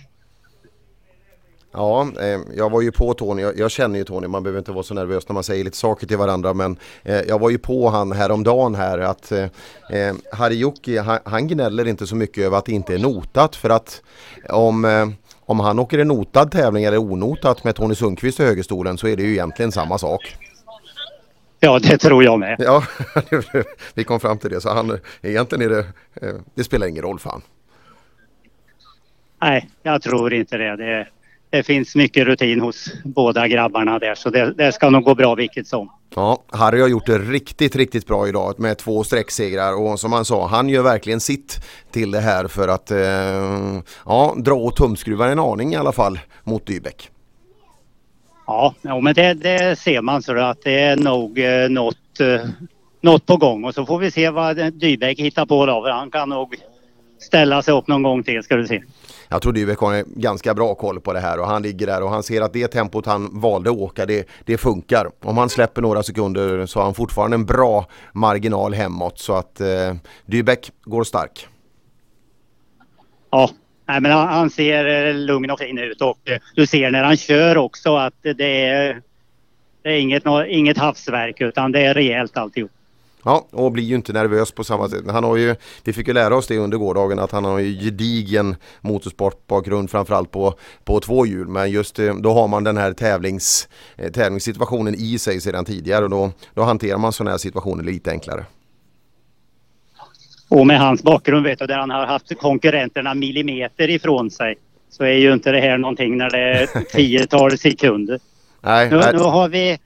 [1.74, 4.72] Ja, eh, jag var ju på Tony, jag, jag känner ju Tony, man behöver inte
[4.72, 7.58] vara så nervös när man säger lite saker till varandra men eh, jag var ju
[7.58, 9.44] på han häromdagen här att eh,
[9.90, 13.70] eh, Harjoki, han, han gnäller inte så mycket över att det inte är notat för
[13.70, 14.02] att
[14.48, 15.06] om, eh,
[15.46, 19.16] om han åker en notad tävling eller onotat med Tony Sundqvist i högerstolen så är
[19.16, 20.36] det ju egentligen samma sak.
[21.60, 22.56] Ja, det tror jag med.
[22.58, 22.84] Ja,
[23.94, 25.86] vi kom fram till det så han, egentligen är det,
[26.26, 27.42] eh, det spelar ingen roll för han.
[29.42, 30.76] Nej, jag tror inte det.
[30.76, 31.08] det.
[31.52, 35.34] Det finns mycket rutin hos båda grabbarna där så det, det ska nog gå bra
[35.34, 35.90] vilket som.
[36.14, 40.24] Ja, Harry har gjort det riktigt, riktigt bra idag med två sträcksegrar och som han
[40.24, 42.98] sa, han gör verkligen sitt till det här för att eh,
[44.06, 47.10] ja, dra åt tumskruvar en aning i alla fall mot Dybeck.
[48.46, 52.48] Ja, ja men det, det ser man så att det är nog eh, något, eh,
[53.00, 56.28] något på gång och så får vi se vad Dybeck hittar på då han kan
[56.28, 56.56] nog
[57.18, 58.82] ställa sig upp någon gång till ska du se.
[59.32, 62.10] Jag tror Dybeck har ganska bra koll på det här och han ligger där och
[62.10, 65.10] han ser att det tempot han valde att åka det, det funkar.
[65.20, 69.60] Om han släpper några sekunder så har han fortfarande en bra marginal hemåt så att
[69.60, 69.94] eh,
[70.26, 71.46] Dybeck går stark.
[73.30, 73.50] Ja,
[73.88, 77.04] nej, men han, han ser eh, lugn och fin ut och eh, du ser när
[77.04, 79.02] han kör också att det är,
[79.82, 82.70] det är inget, inget havsverk utan det är rejält alltihop.
[83.24, 85.04] Ja, och blir ju inte nervös på samma sätt.
[85.10, 87.80] Han har ju, vi fick ju lära oss det under gårdagen att han har ju
[87.84, 91.48] gedigen motorsportbakgrund framförallt på, på två hjul.
[91.48, 96.04] Men just eh, då har man den här tävlings, eh, tävlingssituationen i sig sedan tidigare
[96.04, 98.44] och då, då hanterar man sådana här situationer lite enklare.
[100.48, 104.54] Och med hans bakgrund vet du, där han har haft konkurrenterna millimeter ifrån sig
[104.90, 108.20] så är ju inte det här någonting när det är tiotal sekunder.
[108.60, 109.12] Nej, Nu, nej.
[109.12, 109.78] nu har vi,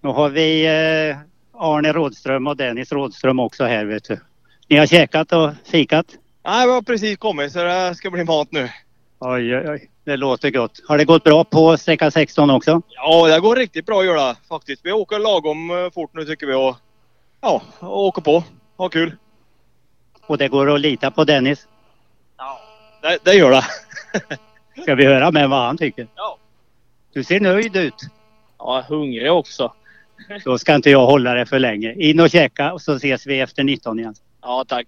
[0.00, 1.16] nu har vi eh,
[1.58, 4.20] Arne Rådström och Dennis Rådström också här vet du.
[4.68, 6.06] Ni har käkat och fikat?
[6.44, 8.68] Nej, vi har precis kommit så det ska bli mat nu.
[9.18, 9.90] Oj, oj, oj.
[10.04, 10.80] Det låter gott.
[10.88, 12.82] Har det gått bra på sträcka 16 också?
[12.88, 14.84] Ja, det går riktigt bra att göra faktiskt.
[14.84, 16.76] Vi åker lagom eh, fort nu tycker vi och
[17.40, 18.44] ja, och åker på.
[18.76, 19.16] Ha kul.
[20.26, 21.66] Och det går att lita på Dennis?
[23.02, 23.64] Det, det gör det.
[24.82, 26.06] Ska vi höra med vad han tycker?
[26.14, 26.38] Ja.
[27.12, 27.94] Du ser nöjd ut.
[28.58, 29.72] Ja, hungrig också.
[30.44, 31.94] Då ska inte jag hålla det för länge.
[31.94, 34.14] In och käka och så ses vi efter 19 igen.
[34.42, 34.86] Ja, tack.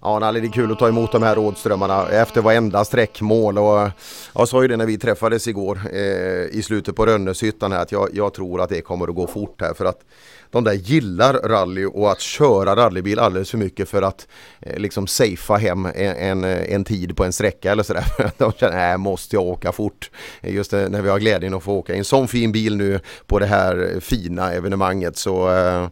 [0.00, 3.90] Ja, Nalle, det är kul att ta emot de här rådströmmarna efter varenda sträckmål och
[4.34, 7.92] jag sa ju det när vi träffades igår eh, i slutet på Rönneshyttan här att
[7.92, 10.00] jag, jag tror att det kommer att gå fort här för att
[10.50, 14.28] de där gillar rally och att köra rallybil alldeles för mycket för att
[14.60, 18.04] eh, liksom safea hem en, en, en tid på en sträcka eller sådär.
[18.38, 20.10] De känner, nej måste jag åka fort.
[20.42, 23.38] Just när vi har glädjen att få åka i en sån fin bil nu på
[23.38, 25.88] det här fina evenemanget så eh,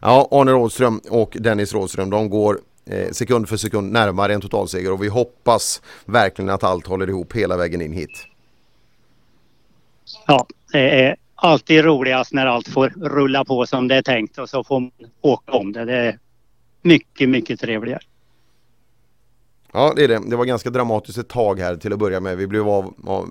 [0.00, 4.92] ja, Arne Rådström och Dennis Rådström de går eh, sekund för sekund närmare en totalseger
[4.92, 8.26] och vi hoppas verkligen att allt håller ihop hela vägen in hit.
[10.26, 14.48] Ja, det är alltid roligast när allt får rulla på som det är tänkt och
[14.48, 15.84] så får man åka om det.
[15.84, 16.18] Det är
[16.82, 18.00] mycket, mycket trevligare.
[19.72, 20.20] Ja det är det.
[20.26, 22.36] Det var ganska dramatiskt ett tag här till att börja med.
[22.36, 23.28] Vi blev av, av,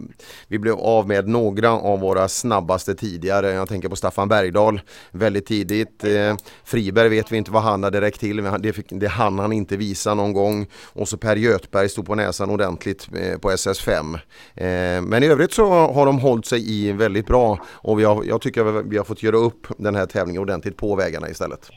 [0.48, 3.52] vi blev av med några av våra snabbaste tidigare.
[3.52, 6.04] Jag tänker på Staffan Bergdahl väldigt tidigt.
[6.04, 8.44] Eh, Friberg vet vi inte vad han hade räckt till.
[8.60, 10.68] Det, fick, det hann han inte visa någon gång.
[10.94, 14.16] Och så Per Göthberg stod på näsan ordentligt eh, på SS5.
[14.56, 18.24] Eh, men i övrigt så har de hållit sig i väldigt bra och vi har,
[18.24, 21.70] jag tycker att vi har fått göra upp den här tävlingen ordentligt på vägarna istället.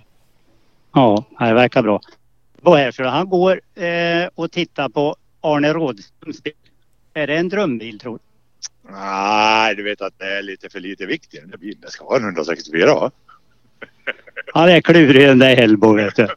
[0.95, 2.01] Ja, det verkar bra.
[2.61, 6.53] Vad är det för Han går eh, och tittar på Arne Rådströms bil.
[7.15, 8.25] Är det en drömbil tror du?
[8.93, 11.81] Nej, du vet att det är lite för lite vikt i den där bilen.
[11.81, 13.11] Det ska vara en 164 va?
[14.67, 16.29] Det är klurigt den där Hellbo vet du.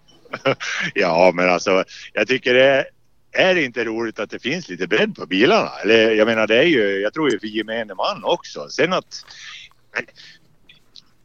[0.93, 2.85] Ja, men alltså jag tycker det
[3.31, 5.69] är det inte roligt att det finns lite bredd på bilarna.
[5.83, 8.69] Eller jag menar det är ju, jag tror ju för gemene man också.
[8.69, 9.25] Sen att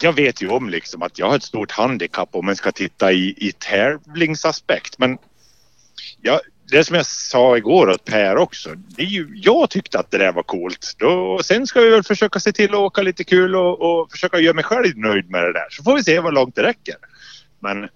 [0.02, 3.12] jag vet ju om liksom att jag har ett stort handikapp om man ska titta
[3.12, 4.98] i, i tävlingsaspekt.
[4.98, 5.18] Men
[6.20, 8.70] jag, det som jag sa igår åt Per också.
[8.74, 10.94] Det är ju, jag tyckte att det där var coolt.
[10.98, 14.38] Då, sen ska vi väl försöka se till att åka lite kul och, och försöka
[14.38, 15.66] göra mig själv nöjd med det där.
[15.70, 16.94] Så får vi se vad långt det räcker.
[17.60, 17.88] Men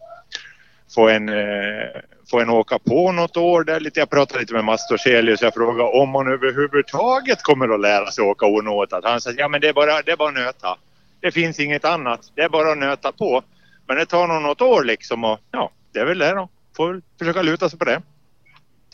[0.95, 2.01] få en, eh,
[2.31, 4.01] få en åka på något år där lite.
[4.01, 5.43] Jag pratade lite med Mats Torselius.
[5.43, 9.05] Jag frågade om han överhuvudtaget kommer att lära sig åka onåtat.
[9.05, 10.79] Han sa ja men det är bara, det är bara att nöta.
[11.23, 12.33] Det finns inget annat.
[12.35, 13.43] Det är bara att nöta på.
[13.89, 16.49] Men det tar nog något år liksom och ja, det är väl det då.
[16.77, 18.03] Får väl försöka luta sig på det.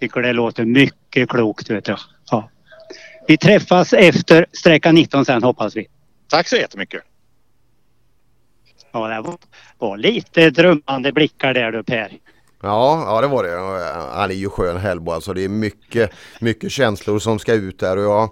[0.01, 1.97] Tycker det låter mycket klokt vet du.
[2.31, 2.51] Ja.
[3.27, 5.87] Vi träffas efter sträcka 19 sen hoppas vi.
[6.29, 7.03] Tack så jättemycket.
[8.93, 9.37] Ja, det var,
[9.79, 12.13] var lite drömmande blickar där du Per.
[12.63, 14.15] Ja, ja det var det.
[14.19, 15.33] Han är ju skön Hellbo alltså.
[15.33, 18.31] Det är mycket, mycket känslor som ska ut där och jag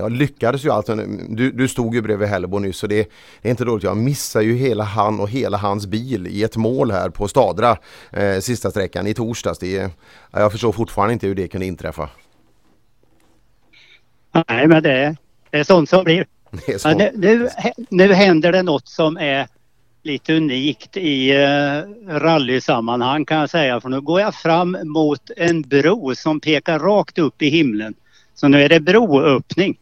[0.00, 0.94] jag lyckades ju alltså,
[1.28, 3.08] du, du stod ju bredvid Hellbo nyss så det,
[3.42, 3.84] det är inte dåligt.
[3.84, 7.76] Jag missar ju hela han och hela hans bil i ett mål här på Stadra
[8.12, 9.58] eh, sista sträckan i torsdags.
[9.58, 9.90] Det
[10.32, 12.08] jag förstår fortfarande inte hur det kunde inträffa.
[14.48, 15.16] Nej, men det,
[15.50, 16.26] det är sånt som blir.
[16.66, 16.88] Det är så.
[16.88, 17.48] Men nu, nu,
[17.88, 19.46] nu händer det något som är
[20.02, 23.80] lite unikt i uh, rallysammanhang kan jag säga.
[23.80, 27.94] För nu går jag fram mot en bro som pekar rakt upp i himlen.
[28.34, 29.78] Så nu är det broöppning.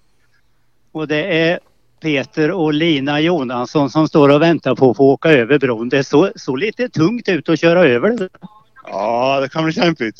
[0.92, 1.60] Och det är
[2.00, 5.88] Peter och Lina Jonansson som står och väntar på att få åka över bron.
[5.88, 8.28] Det såg så lite tungt ut att köra över det.
[8.86, 10.16] Ja, det kan bli kämpigt.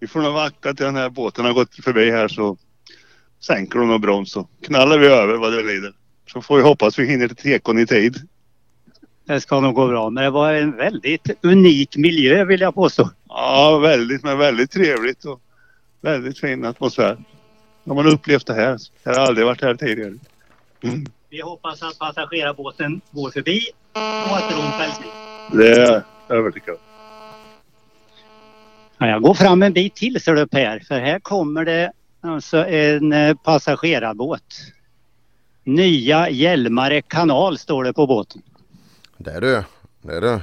[0.00, 2.56] Vi får nog vakta till den här båten har gått förbi här så
[3.40, 5.92] sänker de broms så knallar vi över vad det lider.
[6.32, 8.16] Så får vi hoppas vi hinner till tekon i tid.
[9.26, 10.10] Det ska nog gå bra.
[10.10, 13.10] Men det var en väldigt unik miljö vill jag påstå.
[13.28, 15.40] Ja, väldigt men väldigt trevligt och
[16.00, 17.18] väldigt fin atmosfär.
[17.86, 18.78] Har man upplevt det här?
[19.02, 20.14] Jag har aldrig varit här tidigare.
[20.82, 21.06] Mm.
[21.30, 23.60] Vi hoppas att passagerarbåten går förbi
[23.92, 25.00] och att bron fälls.
[25.52, 25.92] Det är
[26.28, 26.76] jag övertygad.
[28.98, 32.66] Ja, jag går fram en bit till ser du Per, för här kommer det alltså
[32.66, 34.72] en eh, passagerarbåt.
[35.64, 38.42] Nya Hjälmare kanal står det på båten.
[39.16, 39.64] Där du,
[40.02, 40.40] där du.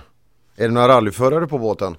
[0.58, 1.96] Är det några rallyförare på båten?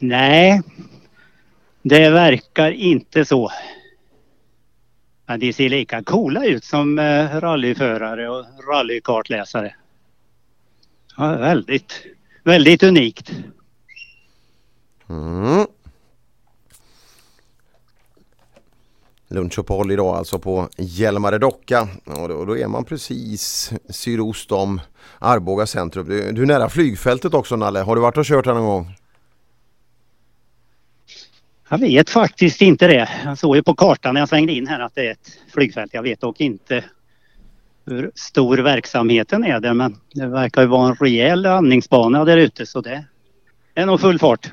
[0.00, 0.62] Nej,
[1.82, 3.50] det verkar inte så.
[5.26, 9.74] Men de ser lika coola ut som eh, rallyförare och rallykartläsare.
[11.16, 11.92] Ja, väldigt,
[12.44, 13.32] väldigt unikt.
[15.08, 15.66] Mm.
[19.28, 24.80] Lunchuppehåll idag alltså på Hjälmare docka och då, då är man precis sydost om
[25.18, 26.08] Arboga centrum.
[26.08, 27.80] Du, du är nära flygfältet också Nalle.
[27.80, 28.94] Har du varit och kört här någon gång?
[31.68, 33.08] Jag vet faktiskt inte det.
[33.24, 35.94] Jag såg ju på kartan när jag svängde in här att det är ett flygfält.
[35.94, 36.84] Jag vet dock inte
[37.86, 42.66] hur stor verksamheten är där men det verkar ju vara en rejäl landningsbana där ute
[42.66, 43.04] så det
[43.74, 44.50] är nog full fart.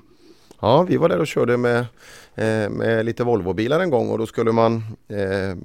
[0.62, 1.86] Ja, vi var där och körde med,
[2.38, 4.76] Eh, med lite Volvobilar en gång och då skulle man,
[5.08, 5.58] eh,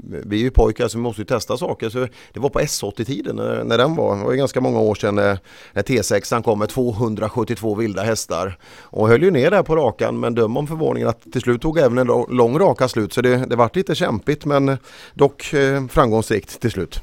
[0.00, 1.88] vi är ju pojkar så vi måste ju testa saker.
[1.88, 4.94] Så det var på S80-tiden när, när den var, det var ju ganska många år
[4.94, 5.38] sedan när,
[5.72, 8.58] när T6 kom med 272 vilda hästar.
[8.80, 11.78] Och höll ju ner där på rakan men döm om förvåningen att till slut tog
[11.78, 13.12] även en lång raka slut.
[13.12, 14.76] Så det, det vart lite kämpigt men eh,
[15.14, 17.00] dock eh, framgångsrikt till slut.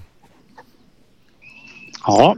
[2.06, 2.36] Ja.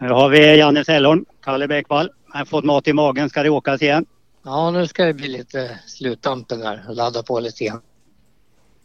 [0.00, 2.10] Nu har vi Janne Sällholm, Kalle Bäckvall.
[2.28, 3.30] Har fått mat i magen.
[3.30, 4.06] Ska det åkas igen?
[4.44, 7.80] Ja, nu ska det bli lite sluttampen där och ladda på lite grann.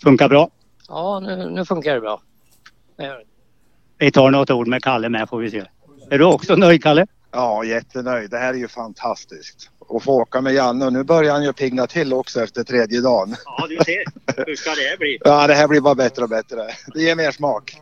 [0.03, 0.49] Funkar bra?
[0.87, 2.21] Ja, nu, nu funkar det bra.
[3.97, 5.65] Vi tar något ord med Kalle med får vi se.
[6.09, 7.07] Är du också nöjd Kalle?
[7.31, 8.29] Ja, jättenöjd.
[8.29, 9.69] Det här är ju fantastiskt.
[9.79, 13.01] Och få åka med Janne och nu börjar han ju pigna till också efter tredje
[13.01, 13.35] dagen.
[13.45, 14.03] Ja, du ser.
[14.47, 15.17] Hur ska det bli?
[15.25, 16.67] Ja, det här blir bara bättre och bättre.
[16.93, 17.81] Det ger mer smak.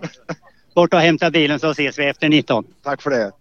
[0.76, 2.66] Bort och hämta bilen så ses vi efter 19.
[2.84, 3.32] Tack för det.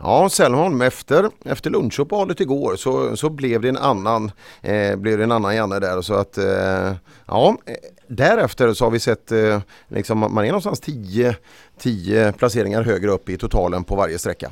[0.00, 4.30] Ja, Sällholm efter, efter lunchuppehållet igår så, så blev det en annan
[4.62, 6.92] eh, blev det en annan Janne där så att eh,
[7.26, 7.74] ja eh,
[8.06, 11.36] därefter så har vi sett eh, liksom man är någonstans 10,
[11.78, 14.50] 10 placeringar högre upp i totalen på varje sträcka.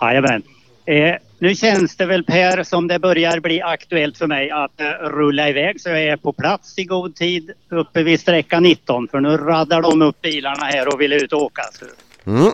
[0.00, 0.42] Jajamän.
[0.84, 4.86] Eh, nu känns det väl Per som det börjar bli aktuellt för mig att eh,
[4.86, 9.20] rulla iväg så jag är på plats i god tid uppe vid sträcka 19 för
[9.20, 11.62] nu raddar de upp bilarna här och vill ut och åka.
[11.72, 11.84] Så.
[12.30, 12.52] Mm.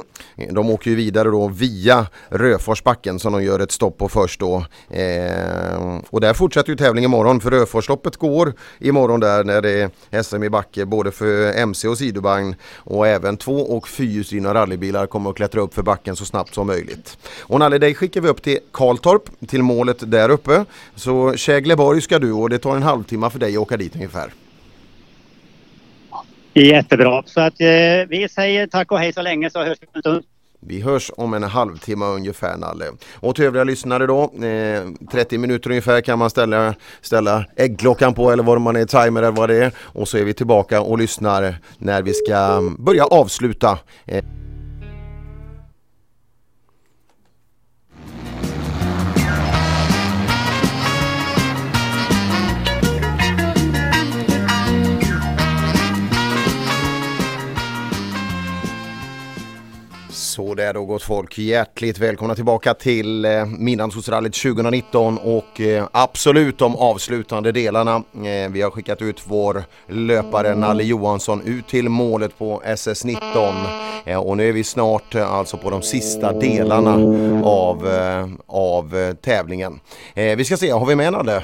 [0.55, 4.65] De åker ju vidare då via Röforsbacken som de gör ett stopp på först då.
[4.91, 10.23] Eh, och där fortsätter ju tävlingen imorgon för Röforsloppet går imorgon där när det är
[10.23, 15.31] SM i backe både för MC och sidovagn och även två och fyrhjulsdrivna rallybilar kommer
[15.31, 17.19] att klättra upp för backen så snabbt som möjligt.
[17.41, 20.65] Och Nalle, dig skickar vi upp till Karltorp till målet där uppe.
[20.95, 24.46] Så Kägleborg ska du och det tar en halvtimme för dig att åka dit ungefär.
[26.65, 27.23] Jättebra.
[27.27, 27.67] Så att eh,
[28.09, 30.25] vi säger tack och hej så länge så hörs vi en stund.
[30.61, 32.85] Vi hörs om en halvtimme ungefär Nalle.
[33.15, 38.31] Och till övriga lyssnare då, eh, 30 minuter ungefär kan man ställa, ställa äggklockan på
[38.31, 39.73] eller vad man är, timer eller vad det är.
[39.79, 43.79] Och så är vi tillbaka och lyssnar när vi ska börja avsluta.
[44.07, 44.25] Eh.
[60.37, 65.89] Så det är då gott folk, hjärtligt välkomna tillbaka till eh, Midnattsrallyt 2019 och eh,
[65.93, 67.95] absolut de avslutande delarna.
[68.15, 73.55] Eh, vi har skickat ut vår löpare Nalle Johansson ut till målet på SS19
[74.07, 76.95] eh, och nu är vi snart eh, alltså på de sista delarna
[77.45, 79.81] av, eh, av eh, tävlingen.
[80.15, 81.43] Eh, vi ska se, har vi med Nalle?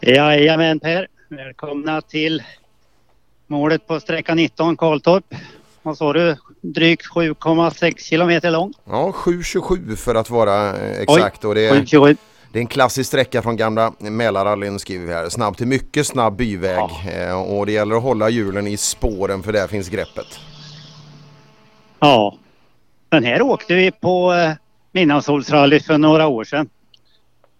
[0.00, 1.06] Jajamän Per.
[1.28, 2.42] Välkomna till
[3.46, 5.24] målet på sträcka 19 Karltorp.
[5.82, 6.36] Vad sa du?
[6.60, 8.72] Drygt 7,6 kilometer lång.
[8.84, 11.44] Ja, 7.27 för att vara eh, exakt.
[11.44, 12.16] Oj, och det är, 7.27.
[12.52, 15.28] det är en klassisk sträcka från gamla Mälarrallyn skriver vi här.
[15.28, 19.52] Snabb till mycket snabb byväg eh, och det gäller att hålla hjulen i spåren för
[19.52, 20.40] där finns greppet.
[21.98, 22.36] Ja.
[23.08, 24.52] Den här åkte vi på eh,
[24.92, 26.68] Midnattssolsrallyt för några år sedan.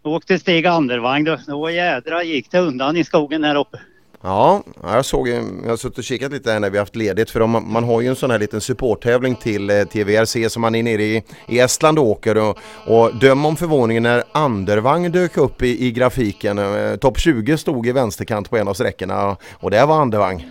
[0.02, 1.24] Då åkte Stig Andervang.
[1.24, 3.80] Då, då jädra gick det undan i skogen här uppe.
[4.24, 7.30] Ja, jag såg ju- jag har suttit och kikat lite här när vi haft ledigt
[7.30, 10.74] för de, man har ju en sån här liten supporttävling till eh, TVRC som man
[10.74, 15.36] är nere i, i Estland och åker och, och döm om förvåningen när Andervang dök
[15.36, 16.58] upp i, i grafiken.
[16.58, 20.46] Eh, Topp 20 stod i vänsterkant på en av sträckorna och, och där var Andervang.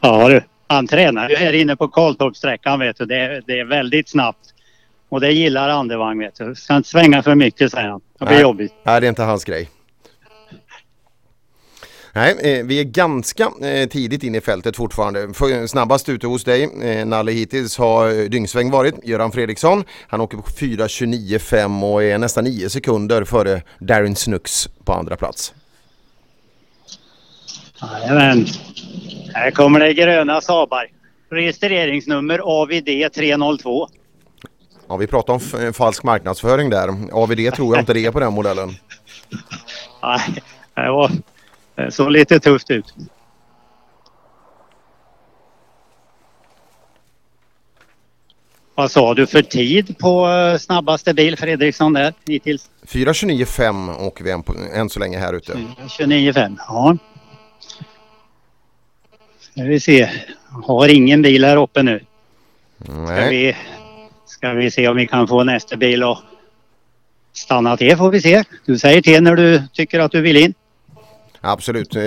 [0.00, 0.42] Ja du.
[0.66, 3.04] Han tränar ju här inne på Karltorpssträckan vet du.
[3.06, 4.38] Det, är- det är väldigt snabbt.
[5.08, 6.54] Och det gillar Andervang vet du.
[6.54, 8.00] Ska inte svänga för mycket säger han.
[8.18, 8.42] Det blir Nej.
[8.42, 8.72] jobbigt.
[8.84, 9.68] Nej, det är inte hans grej.
[12.16, 15.34] Nej, eh, vi är ganska eh, tidigt in i fältet fortfarande.
[15.34, 19.84] För, snabbast ute hos dig, eh, Nalle hittills har Dyngsväng varit, Göran Fredriksson.
[20.08, 25.54] Han åker på 4.29,5 och är nästan 9 sekunder före Darren Snooks på andra plats.
[27.82, 28.46] Jajamän.
[29.34, 30.86] Här kommer det gröna Sabar.
[31.30, 33.88] Registreringsnummer AVD 302.
[34.88, 36.88] Ja, vi pratar om falsk marknadsföring där.
[37.12, 38.68] AVD tror jag inte det är på den modellen.
[40.02, 40.20] Nej,
[40.74, 41.10] det var
[41.90, 42.94] såg lite tufft ut.
[48.74, 52.70] Vad sa du för tid på eh, snabbaste bil Fredriksson där hittills?
[52.86, 55.52] 4.29,5 åker vi än, på, än så länge här ute.
[55.52, 56.56] 29,5.
[56.58, 56.96] Ja.
[59.40, 60.10] Ska vi se.
[60.62, 62.04] Har ingen bil här uppe nu.
[62.84, 63.30] Ska Nej.
[63.30, 63.56] vi,
[64.26, 66.18] ska vi se om vi kan få nästa bil och
[67.32, 68.44] stanna till får vi se.
[68.64, 70.54] Du säger till när du tycker att du vill in.
[71.40, 72.02] Absolut, eh,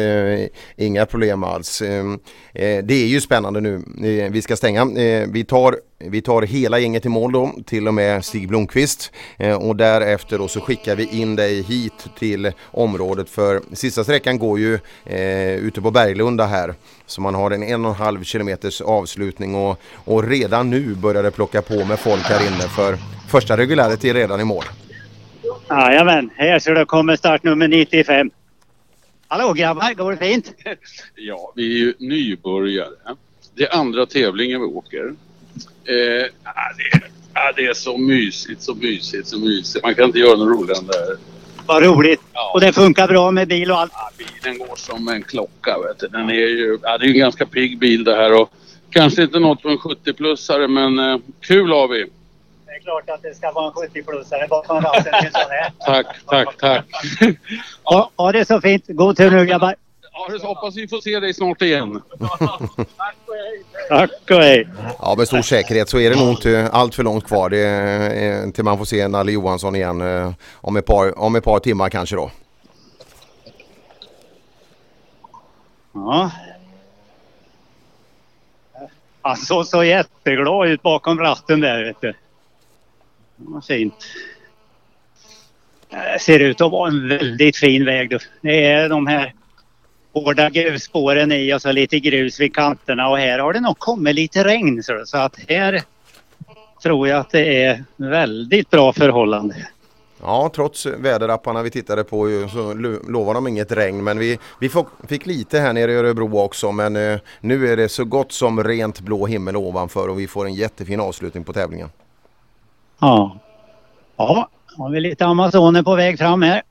[0.77, 1.81] inga problem alls.
[1.81, 2.13] Ehm,
[2.53, 3.75] eh, det är ju spännande nu.
[3.75, 4.85] Eh, vi ska stänga.
[5.27, 9.11] Vi, tar, vi tar hela gänget i mål då, till och med Stig Blomqvist.
[9.37, 14.39] Eh, och därefter då så skickar vi in dig hit till området för sista sträckan
[14.39, 16.73] går ju eh, ute på Berglunda här.
[17.05, 21.23] Så man har en en och en halv kilometers avslutning och, och redan nu börjar
[21.23, 22.97] det plocka på med folk här inne för
[23.29, 24.63] första reguläret är redan i mål.
[25.69, 28.31] Jajamän, här så det kommer startnummer 95.
[29.31, 30.53] Hallå grabbar, går det fint?
[31.15, 33.15] Ja, vi är ju nybörjare.
[33.55, 35.15] Det är andra tävlingen vi åker.
[35.85, 35.95] Eh,
[36.43, 39.85] ja, det, är, ja, det är så mysigt, så mysigt, så mysigt.
[39.85, 41.17] Man kan inte göra något roligare än det här.
[41.65, 42.21] Vad roligt.
[42.53, 43.91] Och det funkar bra med bil och allt?
[44.43, 45.77] Den går som en klocka.
[45.87, 46.07] Vet du.
[46.07, 48.51] Den är ju, ja, det är en ganska pigg bil det här och
[48.89, 52.05] kanske inte något för en 70-plussare men eh, kul har vi.
[52.79, 55.71] Det är klart att det ska vara en 70-plussare bakom ratten till en sån här.
[55.79, 56.85] Tack, tack, tack.
[57.83, 58.83] Ja, ha det så fint.
[58.87, 59.75] God tur nu grabbar.
[60.11, 62.01] Ja, hoppas vi får se dig snart igen.
[63.89, 64.67] Tack och hej.
[64.99, 68.51] Ja med stor säkerhet så är det nog inte allt för långt kvar det, är,
[68.51, 71.89] till man får se Nalle Johansson igen eh, om ett, par, om ett par timmar
[71.89, 72.31] kanske då.
[75.93, 76.31] Ja.
[79.21, 82.13] Han såg så jätteglad ut bakom ratten där vet du.
[83.41, 84.05] Vad fint.
[85.89, 88.17] Det eh, ser ut att vara en väldigt fin väg.
[88.41, 89.33] Det är de här
[90.13, 94.15] hårda grusspåren i och så lite grus vid kanterna och här har det nog kommit
[94.15, 95.81] lite regn så, att här
[96.83, 99.55] tror jag att det är väldigt bra förhållande.
[100.21, 102.73] Ja trots väderapparna vi tittade på så
[103.07, 104.69] lovar de inget regn men vi, vi
[105.07, 108.63] fick lite här nere i Örebro också men eh, nu är det så gott som
[108.63, 111.89] rent blå himmel ovanför och vi får en jättefin avslutning på tävlingen.
[112.99, 113.37] Ja.
[114.17, 116.61] Ja, har vi lite Amazoner på väg fram här.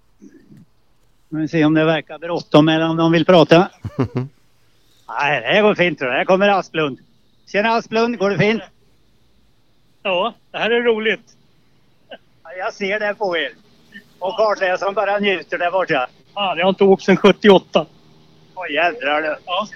[1.28, 3.68] Vi får se om det verkar bråttom eller om de vill prata.
[5.20, 6.18] Nej, det går fint tror jag.
[6.18, 6.98] Här kommer Asplund.
[7.52, 8.62] Tjena Asplund, går det fint?
[10.02, 11.36] Ja, det här är roligt.
[12.58, 13.50] Jag ser det på er.
[14.18, 16.08] Och kartläsaren bara njuter där borta.
[16.34, 17.86] Ja, jag har inte åkt sedan 78.
[18.54, 19.36] Åh jädrar du.
[19.46, 19.66] Ja,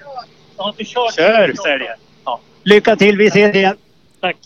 [0.57, 1.13] jag har inte kört.
[1.13, 1.95] Kör, säger det.
[2.25, 2.39] Ja.
[2.63, 3.77] Lycka till, vi ses igen.
[4.19, 4.37] Tack.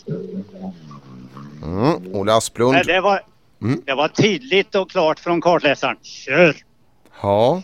[1.64, 2.72] Mm, Olle Asplund.
[2.74, 3.22] Nej, det, var,
[3.62, 3.82] Mm.
[3.86, 5.98] det var tydligt och klart från kartläsaren.
[6.04, 6.56] Kör!
[7.22, 7.62] Ja,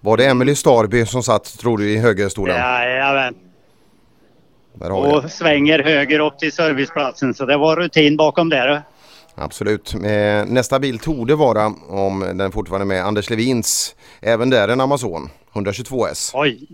[0.00, 2.56] var det Emily Starby som satt tror du i högerstolen?
[2.56, 3.34] Jajamän.
[4.74, 5.14] Där har vi det.
[5.16, 8.82] Och svänger höger upp till serviceplatsen så det var rutin bakom där.
[9.34, 9.94] Absolut.
[9.94, 13.94] Eh, nästa bil torde vara, om den fortfarande är med, Anders Levins.
[14.20, 15.28] Även där en Amazon.
[15.52, 16.30] 122S.
[16.34, 16.66] Oj.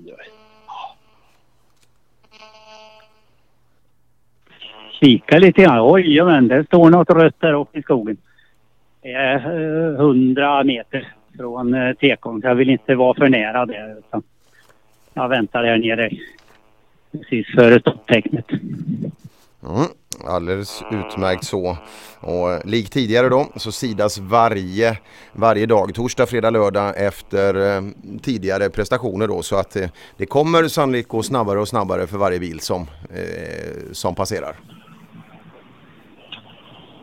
[5.00, 5.80] Kika lite grann.
[5.80, 8.16] Oj, men det står något rött där uppe i skogen.
[9.02, 9.36] Det är
[9.94, 12.40] eh, 100 meter från eh, tekon.
[12.40, 13.96] så Jag vill inte vara för nära det.
[13.98, 14.22] Utan
[15.14, 16.10] jag väntar här nere
[17.12, 18.50] precis före stopptecknet.
[19.62, 19.86] Mm,
[20.24, 21.76] alldeles utmärkt så.
[22.20, 24.98] Och eh, lik tidigare då så sidas varje,
[25.32, 27.82] varje dag, torsdag, fredag, lördag efter eh,
[28.22, 29.42] tidigare prestationer då.
[29.42, 33.92] Så att eh, det kommer sannolikt gå snabbare och snabbare för varje bil som, eh,
[33.92, 34.56] som passerar.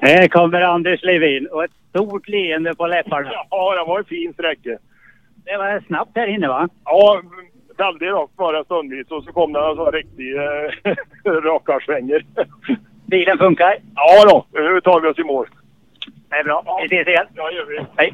[0.05, 3.31] Här kommer Anders Levin och ett stort leende på läpparna.
[3.49, 4.77] Ja, det var en fin sträcka.
[5.45, 6.69] Det var snabbt här inne va?
[6.85, 7.21] Ja,
[7.77, 10.95] väldigt rakt bara stundvis och så kom det en riktig eh,
[11.43, 12.25] rakarsvänger.
[13.05, 13.75] Bilen funkar?
[13.95, 15.47] Ja då, nu tar vi oss i mål.
[16.29, 16.79] Det är bra.
[16.81, 17.25] Vi ses igen.
[17.35, 17.79] Ja, gör vi.
[17.95, 18.13] Hej.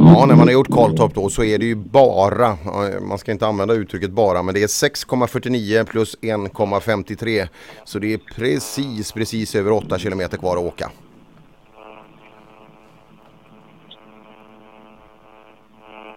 [0.00, 3.32] Ja, när man har gjort Karltorp då så är det ju bara, eh, man ska
[3.32, 7.48] inte använda uttrycket bara, men det är 6,49 plus 1,53.
[7.84, 10.90] Så det är precis, precis över 8 kilometer kvar att åka.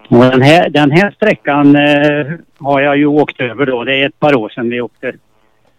[0.10, 3.84] Och den, här, den här sträckan eh, har jag ju åkt över då.
[3.84, 5.14] Det är ett par år sedan vi åkte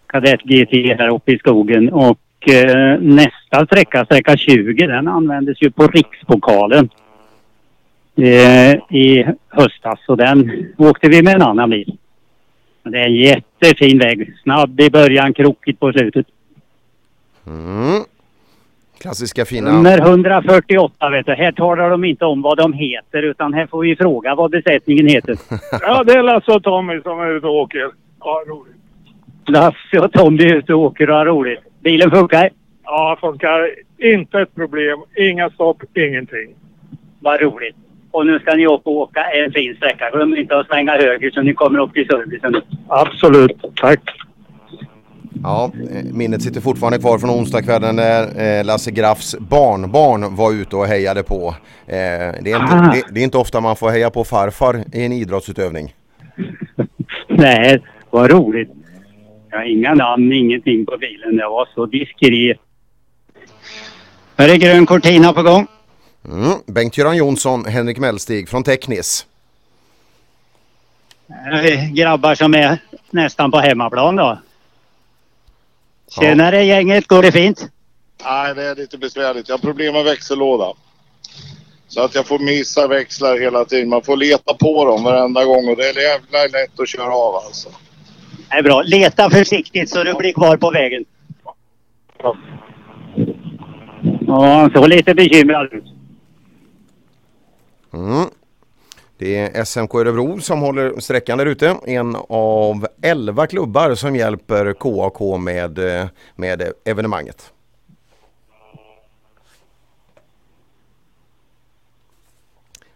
[0.06, 1.92] Kadett GT här uppe i skogen.
[1.92, 6.88] Och eh, nästa sträcka, sträcka 20, den användes ju på Rikspokalen
[8.90, 9.98] i höstas.
[10.06, 11.96] Så den åkte vi med en annan bil.
[12.82, 14.34] Det är en jättefin väg.
[14.42, 16.26] Snabb i början, krokigt på slutet.
[17.46, 18.02] Mm.
[19.00, 19.72] Klassiska fina...
[19.72, 21.32] Nummer 148 vet du.
[21.32, 25.06] Här talar de inte om vad de heter utan här får vi fråga vad besättningen
[25.06, 25.36] heter.
[25.80, 27.90] Ja, det är Lasse och Tommy som är ute och åker.
[28.20, 28.76] Ja, roligt.
[29.46, 31.60] Lasse och Tommy är ute och åker och har roligt.
[31.80, 32.50] Bilen funkar?
[32.84, 33.70] Ja, funkar.
[33.98, 34.98] Inte ett problem.
[35.16, 36.54] Inga stopp, ingenting.
[37.20, 37.76] Vad roligt.
[38.12, 40.10] Och nu ska ni åka och åka en fin sträcka.
[40.10, 42.62] Glöm inte att svänga höger så ni kommer upp till servicen.
[42.88, 43.56] Absolut.
[43.76, 44.00] Tack.
[45.42, 45.72] Ja,
[46.12, 48.22] minnet sitter fortfarande kvar från onsdagskvällen när
[48.58, 51.54] eh, Lasse Graffs barnbarn var ute och hejade på.
[51.86, 51.94] Eh,
[52.42, 52.92] Det är, inte, Ah.
[52.94, 55.94] det, det är inte ofta man får heja på farfar i en idrottsutövning.
[57.28, 58.70] Nej, vad roligt.
[59.50, 61.36] Jag har inga namn, ingenting på bilen.
[61.38, 62.58] Jag var så diskret.
[64.38, 65.66] Här är grön Cortina på gång.
[66.24, 66.58] Mm.
[66.66, 69.26] Bengt-Göran Jonsson, Henrik Mellstig från Teknis.
[71.92, 72.78] Grabbar som är
[73.10, 74.38] nästan på hemmaplan då.
[76.10, 77.68] Tjenare gänget, går det fint?
[78.24, 79.48] Nej, det är lite besvärligt.
[79.48, 80.72] Jag har problem med växellåda.
[81.88, 83.88] Så att jag får missa växlar hela tiden.
[83.88, 87.34] Man får leta på dem varenda gång och det är jävla lätt att köra av
[87.34, 87.68] alltså.
[88.48, 88.82] Det är bra.
[88.82, 91.04] Leta försiktigt så du blir kvar på vägen.
[94.26, 95.84] Ja, han såg lite bekymrad ut.
[97.92, 98.24] Mm.
[99.18, 101.76] Det är SMK Örebro som håller sträckan där ute.
[101.86, 107.52] En av 11 klubbar som hjälper KAK med, eh, med evenemanget.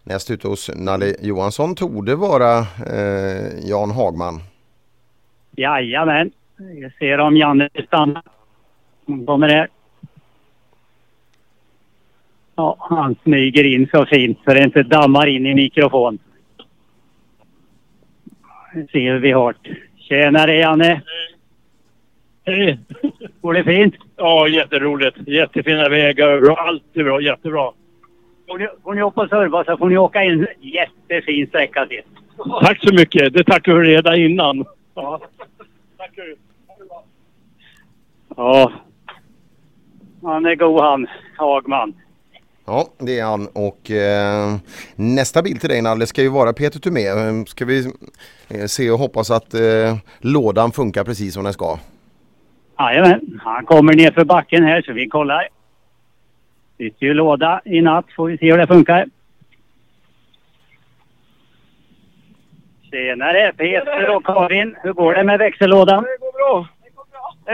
[0.03, 2.57] Näst ut hos Nalle Johansson torde vara
[2.93, 4.41] eh, Jan Hagman.
[5.51, 6.31] Jajamän.
[6.57, 8.23] Vi ser om Janne stannar.
[9.05, 9.69] Hon kommer här.
[12.59, 16.19] Ja, han smyger in så fint så det inte dammar in i mikrofon.
[18.91, 19.77] Ser hur vi har det.
[19.97, 21.01] Tjenare Janne!
[22.45, 22.79] Hej!
[23.41, 23.95] Går det fint?
[24.15, 25.17] Ja, jätteroligt.
[25.27, 26.59] Jättefina vägar överallt.
[26.59, 27.21] Allt är bra.
[27.21, 27.71] Jättebra.
[28.47, 32.01] Får ni, får ni upp och serva så får ni åka en jättefin sträcka till.
[32.61, 33.33] Tack så mycket.
[33.33, 34.65] Det tackar vi redan innan.
[34.95, 35.21] Ja.
[35.97, 36.35] Tackar.
[38.35, 38.71] Ja.
[40.23, 41.93] Han är god han, Hagman.
[42.69, 44.55] Ja, det är han och eh,
[44.95, 47.07] nästa bild till dig Nalle ska ju vara Peter Thomé.
[47.07, 47.91] Eh, Ska vi
[48.49, 51.77] eh, se och hoppas att eh, lådan funkar precis som den ska.
[52.79, 55.47] Jajamän, han kommer ner för backen här så vi kollar.
[56.77, 59.05] Sitter ju låda i natt, får vi se hur det funkar.
[62.91, 66.03] Tjenare Peter och Karin, hur går det med växellådan?
[66.03, 66.67] Det går bra.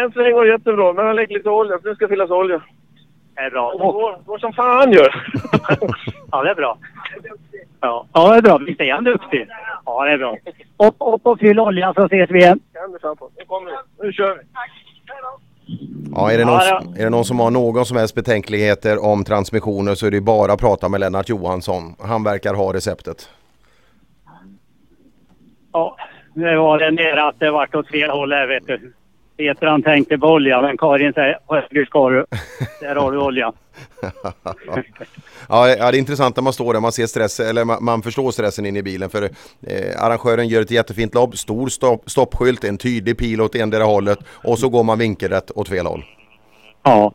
[0.02, 2.30] Än så länge går det jättebra, men jag lägger lite olja för det ska fyllas
[2.32, 2.62] olja.
[3.36, 3.72] Det är bra.
[3.72, 5.26] Det går, går som fan gör.
[6.32, 6.78] Ja, det är bra.
[7.82, 8.58] Ja, ja det är bra.
[8.58, 9.48] Visst är han duktig?
[9.86, 10.38] Ja, det är bra.
[10.78, 12.60] Upp, upp och fyll olja så ses vi igen.
[12.74, 14.06] Nu kommer vi.
[14.06, 14.42] Nu kör vi.
[16.16, 19.24] Ja, är, det någon, Ja, är det någon som har någon som helst betänkligheter om
[19.24, 21.96] transmissioner så är det bara att prata med Lennart Johansson.
[22.00, 23.30] Han verkar ha receptet.
[25.72, 25.98] Ja,
[26.34, 28.94] det var det nere att det vart åt fel håll här vet du.
[29.38, 32.26] Peter han tänkte på olja men Karin säger höger ska du.
[32.82, 33.54] Där har du olja.
[35.50, 38.02] Ja, ja, det är intressant när man står där, man ser stress, eller man, man
[38.02, 42.64] förstår stressen in i bilen för eh, arrangören gör ett jättefint lobb, stor stopp, stoppskylt,
[42.64, 46.04] en tydlig pil åt endera hållet och så går man vinkelrätt åt fel håll.
[46.84, 47.14] Ja.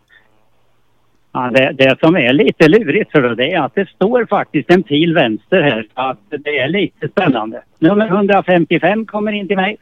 [1.33, 4.83] ja det, det som är lite lurigt för det är att det står faktiskt en
[4.83, 5.87] pil vänster här.
[5.95, 7.63] Så att det är lite spännande.
[7.79, 9.77] Nummer 155 kommer in till mig.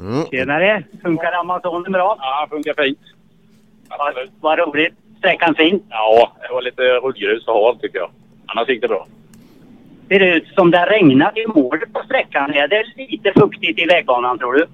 [0.00, 0.26] Mm.
[0.30, 0.82] Tjenare!
[1.02, 2.16] Funkar Amazonen bra?
[2.20, 2.98] Ja, funkar fint.
[3.88, 4.94] Vad, vad roligt.
[5.18, 5.82] Sträckan fin.
[5.88, 8.10] Ja, det var lite rullgrus och halt tycker jag.
[8.46, 9.06] Annars gick det bra.
[10.08, 12.54] Ser det ut som det har regnat i mål på sträckan.
[12.54, 14.66] Är det lite fuktigt i vägbanan tror du?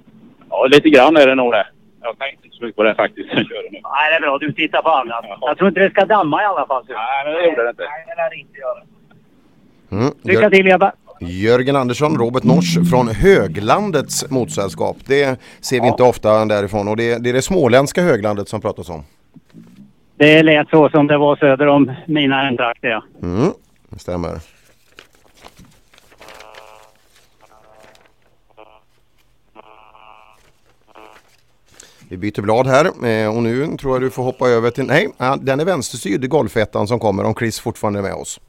[0.50, 1.66] Ja, lite grann är det nog det.
[2.02, 3.28] Jag tänkte inte så mycket på det faktiskt.
[3.32, 3.80] Jag kör nu.
[3.82, 4.38] Nej, det är bra.
[4.38, 5.24] Du tittar på annat.
[5.40, 6.84] Jag tror inte det ska damma i alla fall.
[6.88, 7.82] Nej, men det gjorde det inte.
[7.82, 8.82] Nej, det lär det inte göra.
[9.92, 10.14] Mm.
[10.22, 10.92] Lycka till grabbar!
[11.26, 14.96] Jörgen Andersson, Robert Nors från Höglandets motorsällskap.
[15.06, 18.88] Det ser vi inte ofta därifrån och det, det är det småländska höglandet som pratas
[18.88, 19.04] om.
[20.16, 22.88] Det lät så som det var söder om mina hemtrakter.
[22.88, 23.02] Ja.
[23.22, 23.52] Mm,
[23.90, 24.38] det stämmer.
[32.12, 34.84] Vi byter blad här eh, och nu tror jag du får hoppa över till...
[34.84, 38.40] Nej, ja, den är vänsterstyrd, golfettan som kommer om Chris fortfarande är med oss.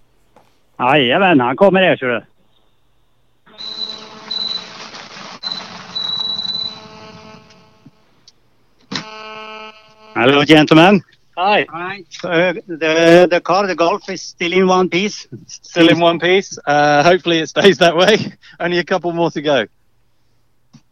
[0.80, 2.24] Jajamän, han kommer här ser du.
[10.16, 11.04] Hello, gentlemen.
[11.36, 11.66] Hi.
[12.24, 15.28] Uh, the the car, the Golf, is still in one piece.
[15.48, 16.60] Still in one piece.
[16.66, 18.32] Uh, hopefully it stays that way.
[18.60, 19.66] Only a couple more to go.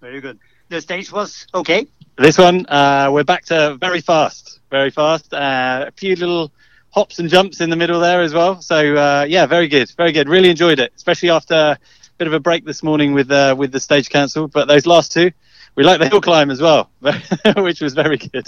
[0.02, 0.40] Very good.
[0.70, 1.86] The stage was okay.
[2.18, 5.32] This one, uh, we're back to very fast, very fast.
[5.32, 6.52] Uh, a few little
[6.90, 8.60] hops and jumps in the middle there as well.
[8.60, 10.28] So uh, yeah, very good, very good.
[10.28, 11.80] Really enjoyed it, especially after a
[12.18, 14.52] bit of a break this morning with uh, with the stage cancelled.
[14.52, 15.32] But those last two
[15.76, 16.90] we like the hill climb as well,
[17.58, 18.48] which was very good.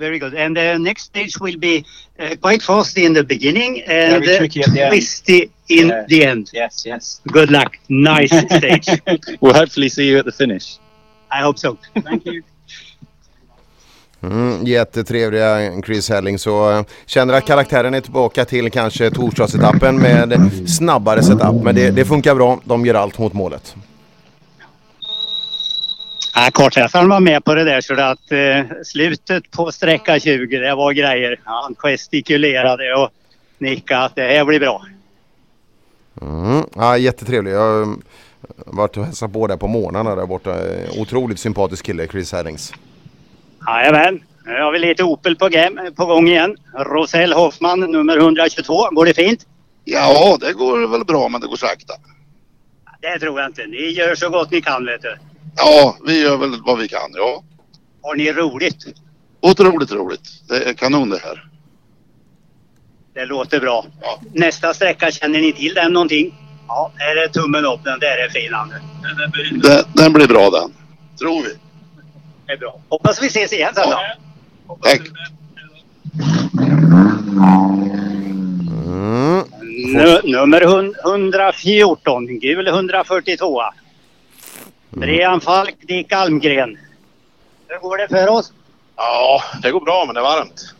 [0.00, 0.34] Very good.
[0.34, 1.84] And the next stage will be
[2.18, 4.92] uh, quite fast in the beginning and Very tricky at the uh, end.
[4.92, 6.06] twisty in Yeah.
[6.08, 6.50] the end.
[6.52, 7.20] Yes, yes.
[7.24, 7.76] Good luck.
[7.88, 8.88] Nice stage.
[9.40, 10.78] we'll hopefully see you at the finish.
[11.38, 11.76] I hope so.
[12.04, 12.42] Thank you.
[14.22, 20.50] Mm, jättetrevliga Chris Helling så eh, känner att karaktären är tillbaka till kanske torsdagsetappen med
[20.66, 21.62] snabbare setup.
[21.62, 23.74] Men det, det funkar bra, de gör allt mot målet.
[26.34, 30.74] Ja, kartläsaren var med på det där så att eh, slutet på sträcka 20 det
[30.74, 31.40] var grejer.
[31.44, 33.10] Han gestikulerade och
[33.58, 34.86] nickade att det här blir bra.
[36.22, 37.52] Mm, ja, jättetrevlig.
[37.52, 37.96] Jag har
[38.66, 40.56] varit och hälsat på där på morgnarna där borta.
[40.98, 42.72] Otroligt sympatisk kille, Chris Hellings.
[43.66, 44.22] Jajamän.
[44.44, 46.56] Nu har vi lite Opel på, gem, på gång igen.
[46.74, 48.90] Rosell Hoffman nummer 122.
[48.90, 49.46] Går det fint?
[49.84, 51.94] Ja, det går väl bra men det går sakta.
[53.00, 53.66] Det tror jag inte.
[53.66, 55.16] Ni gör så gott ni kan vet du.
[55.56, 57.42] Ja, vi gör väl vad vi kan, ja.
[58.02, 58.84] Har ni roligt?
[59.40, 60.48] Otroligt roligt.
[60.48, 61.44] Det är kanon det här.
[63.14, 63.86] Det låter bra.
[64.32, 66.34] Nästa sträcka, känner ni till den någonting?
[66.68, 67.84] Ja, här är tummen upp.
[67.84, 68.80] Den där är fin Anne.
[69.62, 70.72] Den, den blir bra den.
[71.18, 71.48] Tror vi.
[72.46, 72.80] Det är bra.
[72.88, 74.76] Hoppas vi ses igen sen då.
[74.82, 75.00] Tack.
[78.82, 79.44] Mm.
[79.92, 83.60] Nu, nummer hun- 114, gul 142.
[84.90, 86.78] Brian Falk, Dick Almgren.
[87.68, 88.52] Hur går det för oss?
[88.96, 90.74] Ja, det går bra men det är varmt.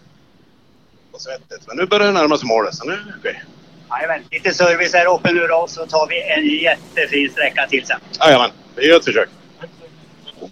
[1.13, 1.67] Och svettigt.
[1.67, 3.43] Men nu börjar det närma sig målet så nu är det okej.
[3.91, 8.01] Jajamän, lite service här uppe nu då så tar vi en jättefin sträcka till sen.
[8.21, 9.29] Jajamän, vi gör ett försök.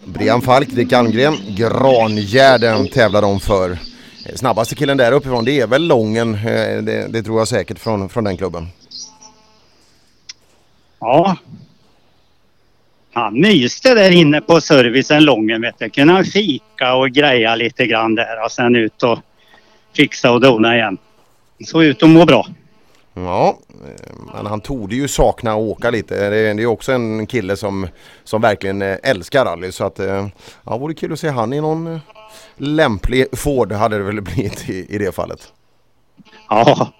[0.04, 3.78] Brian Falk, Dick Almgren, Grangärden tävlar de för.
[4.34, 8.08] Snabbaste killen där uppifrån det är väl Lången, eh, det, det tror jag säkert från,
[8.08, 8.68] från den klubben.
[11.00, 11.36] Ja.
[13.18, 15.90] Han myste där inne på servicen Lången vet du.
[15.90, 19.18] Kunde han fika och greja lite grann där och sen ut och
[19.96, 20.98] fixa och dona igen.
[21.64, 22.46] Såg ut att må bra.
[23.14, 23.58] Ja,
[24.34, 26.30] men han torde ju sakna att åka lite.
[26.30, 27.88] Det är, det är också en kille som,
[28.24, 30.28] som verkligen eh, älskar rally så att eh,
[30.64, 32.00] ja, vore kul att se han i någon eh,
[32.56, 35.52] lämplig Ford hade det väl blivit i, i det fallet.
[36.48, 36.92] Ja.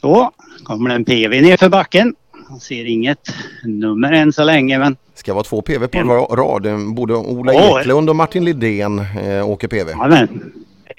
[0.00, 0.30] Så,
[0.64, 2.14] kommer en PV ner för backen.
[2.56, 3.28] Han ser inget
[3.64, 6.66] nummer än så länge men Ska vara två PV på ra- rad.
[6.66, 7.80] Eh, Både Ola Åh.
[7.80, 9.90] Eklund och Martin Lidén eh, åker PV.
[9.90, 10.52] ja, men,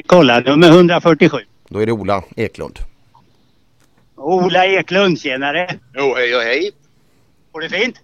[0.06, 1.38] kolla nummer 147.
[1.70, 2.80] Då är det Ola Eklund.
[4.16, 5.76] Ola Eklund, tjenare!
[5.96, 6.72] Jo, hej och hej.
[7.52, 7.96] Går det fint?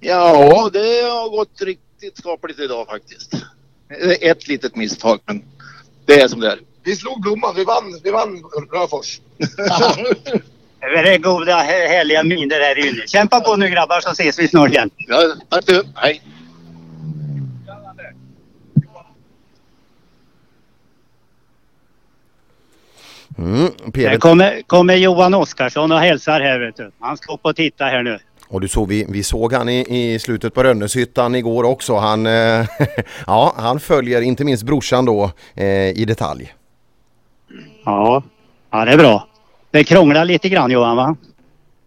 [0.00, 0.78] Ja, det
[1.10, 3.32] har gått riktigt skapligt idag faktiskt.
[4.20, 5.42] Ett litet misstag, men
[6.04, 6.58] det är som det är.
[6.84, 7.54] Vi slog blomman.
[7.56, 9.20] Vi vann, vi vann Röfors.
[10.94, 13.06] Det är goda hä- härliga miner här inne.
[13.06, 14.90] Kämpa på nu grabbar så ses vi snart igen.
[14.96, 15.18] Ja,
[15.50, 15.82] tack du.
[15.94, 16.22] Hej.
[23.38, 24.16] Mm, PV.
[24.18, 26.90] kommer, kommer Johan Oskarsson och hälsar här vet du.
[27.00, 28.18] Han ska upp och titta här nu.
[28.48, 31.96] Och du såg, vi, vi såg han i, i slutet på Rönneshyttan igår också.
[31.96, 32.32] Han, eh,
[33.26, 36.54] ja, han följer inte minst brorsan då eh, i detalj.
[37.84, 38.22] Ja.
[38.70, 39.28] ja, det är bra.
[39.76, 41.16] Det krånglar lite grann Johan va?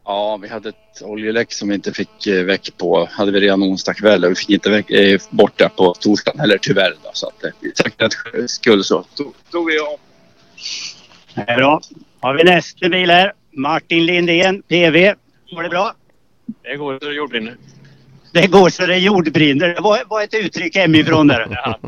[0.06, 3.10] Ja, vi hade ett oljeläck som vi inte fick eh, väck på.
[3.12, 6.40] hade vi redan onsdag kväll och vi fick inte väck, eh, bort det på torsdagen
[6.40, 6.94] eller tyvärr.
[7.04, 9.98] Då, så att eh, för säkerhets skull så tog, tog vi om.
[11.36, 11.82] Det är bra.
[12.20, 13.34] Har vi nästa bil här.
[13.52, 15.14] Martin Lindén, PV.
[15.52, 15.94] Går det bra?
[16.64, 17.58] Det går så det jordbrinner.
[18.34, 19.68] Det går så det jordbrinner.
[19.68, 21.48] Det var, var ett uttryck hemifrån där.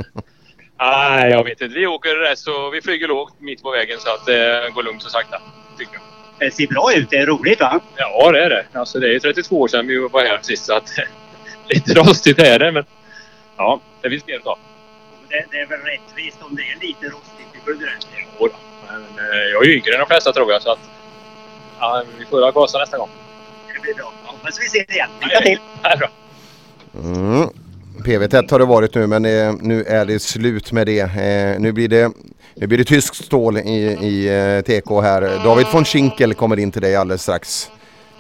[0.80, 1.76] Nej, jag vet inte.
[1.76, 5.04] Vi åker rätt så vi flyger lågt mitt på vägen så att det går lugnt
[5.04, 5.42] och sakta.
[5.82, 6.04] Tycker jag.
[6.40, 7.10] Det ser bra ut.
[7.10, 7.80] Det är roligt va?
[7.98, 8.66] Ja, det är det.
[8.74, 10.90] Alltså, det är 32 år sedan vi var här sist så att
[11.68, 12.84] lite rostigt är det men
[13.58, 14.58] ja, det finns mer att ta.
[15.30, 18.08] Det, det är väl rättvist om det är lite rostigt i bullret.
[18.40, 18.54] Jo då.
[18.88, 20.90] Men eh, jag är ju yngre än de flesta tror jag så att
[21.80, 23.10] ja, vi får väl gasa nästa gång.
[23.74, 24.14] Det blir bra.
[24.24, 25.10] Hoppas vi ses igen.
[25.22, 25.60] Lycka till!
[26.00, 26.10] Bra.
[27.04, 27.50] Mm.
[28.06, 31.00] PV1 har det varit nu men eh, nu är det slut med det.
[31.00, 32.12] Eh, nu, blir det
[32.56, 35.22] nu blir det tyskt stål i, i eh, TK här.
[35.44, 37.72] David von Schinkel kommer in till dig alldeles strax.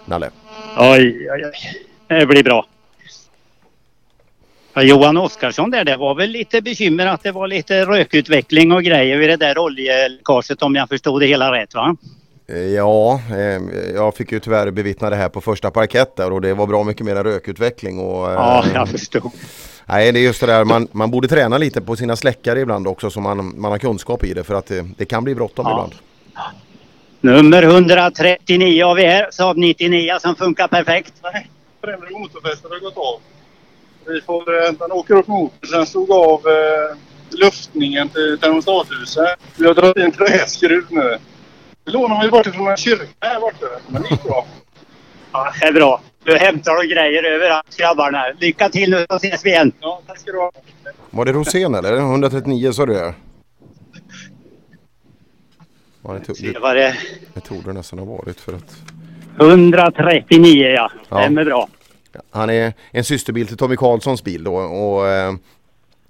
[0.05, 0.29] Nalle.
[0.77, 2.19] Oj, oj, oj.
[2.19, 2.65] Det blir bra.
[4.73, 8.83] Ja, Johan Oskarsson där, det var väl lite bekymmer att det var lite rökutveckling och
[8.83, 11.95] grejer vid det där oljeläckaget om jag förstod det hela rätt va?
[12.47, 13.61] Eh, Ja, eh,
[13.95, 16.83] jag fick ju tyvärr bevittna det här på första parkett där och det var bra
[16.83, 17.99] mycket mer rökutveckling.
[17.99, 19.31] Och, Ja, jag förstod.
[19.85, 22.87] Nej, det är just det där man, man borde träna lite på sina släckare ibland
[22.87, 25.65] också så man, man har kunskap i det för att det, det kan bli bråttom
[25.65, 25.71] Ja.
[25.71, 25.93] ibland.
[27.21, 31.13] Nummer 139 har vi här, Saab 99 som funkar perfekt.
[31.83, 33.19] Främre motorfästet har gått av.
[34.07, 35.69] Vi får, eh, den åker upp motorn.
[35.69, 36.97] Sen stod av eh,
[37.39, 39.39] luftningen till termostathuset.
[39.57, 41.17] Vi har dragit in träskruv nu.
[41.83, 43.65] Det lånar ju bort från en kyrka här borta.
[43.87, 44.45] Men det gick bra.
[45.31, 46.01] Ja, det är bra.
[46.23, 48.23] Du hämtar och grejer överallt grabbarna.
[48.39, 49.71] Lycka till nu så ses vi igen.
[49.79, 50.51] Ja, tack ska du ha.
[51.09, 51.97] Var det Rosén eller?
[51.97, 53.13] 139 sa du det?
[56.03, 56.95] Ja, det, tog, vad det
[57.33, 58.75] det tog det nästan ha varit för att
[59.39, 60.91] 139 ja.
[61.09, 61.21] Ja.
[61.21, 61.67] Stämmer bra.
[62.31, 65.33] han är en systerbil till Tommy Karlssons bil då och eh,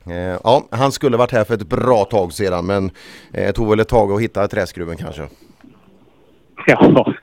[0.10, 2.86] eh, ja, han skulle varit här för ett bra tag sedan men
[3.34, 5.28] eh, det tog väl ett tag att hitta träskruven kanske.
[6.68, 7.14] Ja.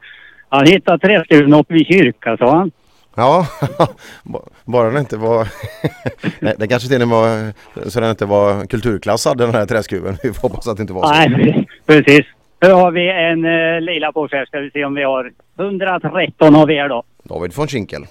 [0.48, 2.70] Han hittade träskruven uppe vid kyrkan sa han.
[3.14, 3.46] Ja,
[4.22, 5.48] ba- bara det inte var...
[6.40, 7.52] Nej, det kanske till och med var
[7.90, 10.16] så den inte var kulturklassad den här träskruven.
[10.22, 11.12] Vi får hoppas att det inte var så.
[11.12, 12.26] Nej, precis.
[12.60, 14.46] Nu har vi en eh, lila Porsche här.
[14.46, 17.02] Ska vi se om vi har 113 har vi här då.
[17.22, 18.02] David von Schinkel.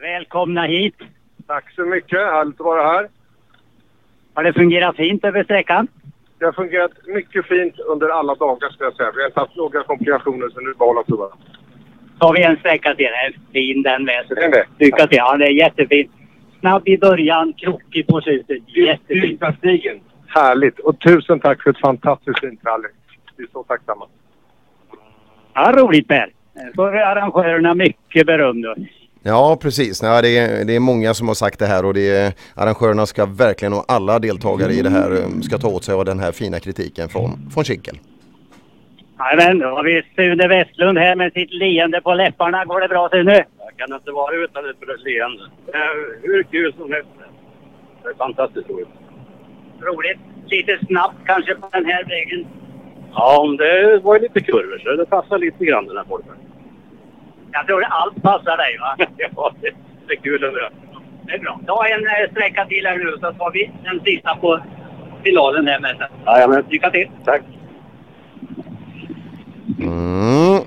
[0.00, 0.94] Välkomna hit.
[1.46, 2.18] Tack så mycket.
[2.18, 3.08] Härligt att vara här.
[4.34, 5.88] Har det fungerat fint över sträckan?
[6.42, 9.12] Det har fungerat mycket fint under alla dagar ska jag säga.
[9.14, 11.34] Vi har inte haft några komplikationer så nu behåller provarna.
[12.18, 13.06] Så har vi en sträcka till.
[13.06, 14.24] Den är fin den med.
[14.78, 15.16] Lycka till.
[15.16, 16.10] Ja, det är jättefint.
[16.60, 18.58] Snabb i början, krokig på slutet.
[18.76, 19.42] Jättefint.
[19.58, 20.00] stigen.
[20.26, 20.78] Härligt.
[20.78, 22.88] Och tusen tack för ett fantastiskt fint rally.
[23.36, 24.06] Vi är så tacksamma.
[25.54, 26.32] Ja, roligt Per.
[26.76, 28.74] Får arrangörerna mycket beröm då.
[29.24, 32.10] Ja precis, ja, det, är, det är många som har sagt det här och det
[32.10, 35.94] är, arrangörerna ska verkligen och alla deltagare i det här eh, ska ta åt sig
[35.94, 37.98] av den här fina kritiken från von Schinkel.
[39.18, 42.64] Jajamän, då har vi Sune Westlund här med sitt leende på läpparna.
[42.64, 43.44] Går det bra Sune?
[43.58, 45.42] Jag kan inte vara utan ett leende.
[45.66, 47.08] Det är hur kul som helst.
[48.02, 48.88] Det är fantastiskt roligt.
[49.80, 50.18] Roligt.
[50.46, 52.46] Lite snabbt kanske på den här vägen.
[53.14, 56.36] Ja, om det var ju lite kurvor så det passar lite grann den här formen.
[57.52, 58.96] Jag tror att allt passar dig va?
[59.16, 60.68] ja, det, är kul ändå.
[61.26, 61.60] Det är bra.
[61.66, 64.60] Ta en eh, sträcka till här nu så tar vi den sista på
[65.24, 66.08] finalen här med sen.
[66.26, 66.64] Jajamän.
[66.70, 67.10] Lycka till!
[67.24, 67.42] Tack!
[69.78, 70.60] Mm.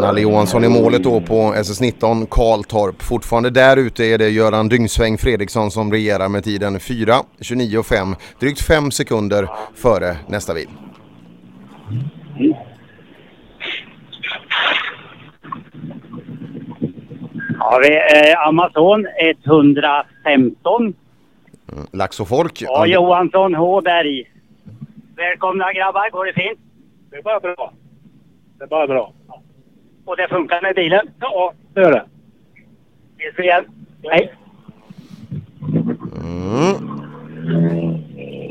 [0.00, 3.02] Nalle Johansson i målet då på SS19 Karltorp.
[3.02, 7.86] Fortfarande där ute är det Göran Dyngsväng Fredriksson som regerar med tiden 4, 29 och
[7.86, 8.16] 5.
[8.40, 10.68] Drygt 5 sekunder före nästa bil.
[17.70, 19.06] Har vi eh, Amazon
[19.46, 20.94] 115.
[21.72, 21.86] Mm.
[21.92, 22.62] Lax och folk.
[22.62, 24.30] Ja, Johansson Håberg.
[25.16, 26.58] Välkomna grabbar, går det fint?
[27.10, 27.72] Det är bara bra.
[28.58, 29.12] Det är bara bra.
[30.04, 31.08] Och det funkar med bilen?
[31.20, 32.04] Ja, det gör det.
[33.18, 33.64] Ses vi igen.
[34.02, 34.34] Hej!
[36.24, 36.74] Mm.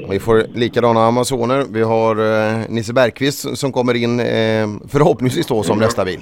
[0.10, 1.66] Vi får likadana Amazoner.
[1.70, 4.26] Vi har eh, Nisse Bergqvist som kommer in eh,
[4.88, 6.20] förhoppningsvis då som nästa bil.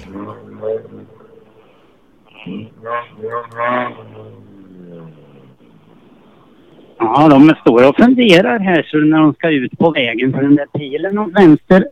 [6.98, 10.56] Ja, de står och funderar här så när de ska ut på vägen för den
[10.56, 11.84] där pilen åt vänster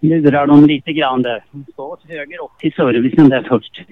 [0.00, 1.44] lurar de lite grann där.
[1.50, 3.82] De ska åt höger upp till servicen där först.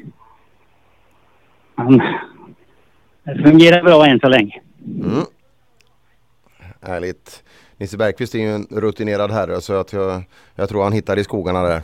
[1.75, 2.03] Men
[3.25, 4.63] det fungerar bra än så länge.
[4.87, 5.25] Mm.
[6.83, 7.45] Härligt.
[7.77, 10.23] Nisse Bergqvist är ju en rutinerad herre så att jag,
[10.55, 11.83] jag tror han hittar i skogarna där.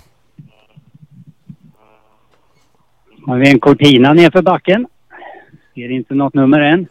[3.26, 4.86] Har vi en Cortina nerför backen.
[5.74, 6.86] Ser inte något nummer än.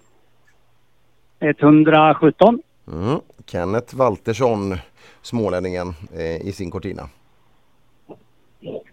[1.40, 2.62] 117.
[2.88, 3.20] Mm.
[3.46, 4.78] Kenneth Waltersson,
[5.22, 7.10] smålänningen, eh, i sin Cortina.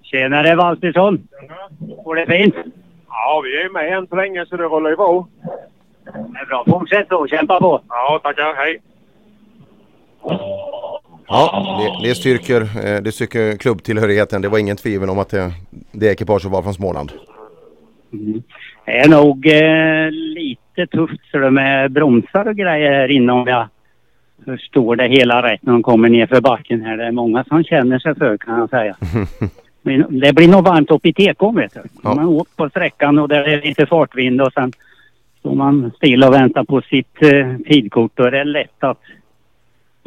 [0.03, 1.29] Tjenare Waltersson!
[2.05, 2.55] Går det fint?
[3.09, 5.29] Ja, vi är med än så länge så det håller ju bra.
[6.05, 6.65] Det är bra.
[6.69, 7.27] Fortsätt så.
[7.27, 7.81] Kämpa på!
[7.89, 8.55] Ja, tackar.
[8.55, 8.81] Hej!
[11.29, 14.43] Ja, det, det, styrker, eh, det styrker klubbtillhörigheten.
[14.43, 15.53] Det var ingen tvivel om att det,
[15.93, 17.13] det ekipaget var från Småland.
[18.13, 18.43] Mm.
[18.85, 23.47] Det är nog eh, lite tufft så det med bromsar och grejer här inne om
[23.47, 23.69] jag
[24.45, 26.97] förstår det hela rätt när de kommer ner för backen här.
[26.97, 28.97] Det är många som känner sig för kan jag säga.
[29.83, 31.81] Men det blir nog varmt upp i tekon vet du.
[32.03, 32.15] Ja.
[32.15, 34.73] Man åker på sträckan och där är lite fartvind och sen
[35.39, 38.13] står man still och väntar på sitt eh, tidkort.
[38.15, 39.01] Då är det lätt att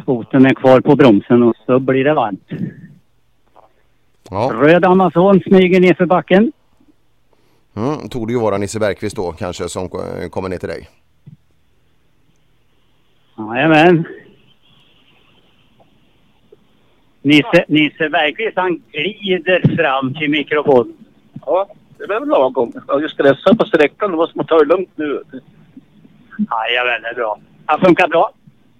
[0.06, 2.50] foten är kvar på bromsen och så blir det varmt.
[4.30, 4.52] Ja.
[4.54, 6.52] Röd Amazon smyger ner för backen.
[7.76, 9.90] Mm, tog det ju vara Nisse Bergqvist då kanske som
[10.30, 10.90] kommer ner till dig.
[13.38, 14.08] Jajamän.
[17.22, 20.94] Nisse, Nisse Bergqvist han glider fram till mikrofonen.
[21.46, 22.74] Ja, det är väl lagom.
[22.88, 24.12] Jag är stressad på sträckan.
[24.12, 25.24] Då måste man ta det lugnt nu.
[26.38, 27.40] Jajamän, det är bra.
[27.68, 28.32] Det funkar bra.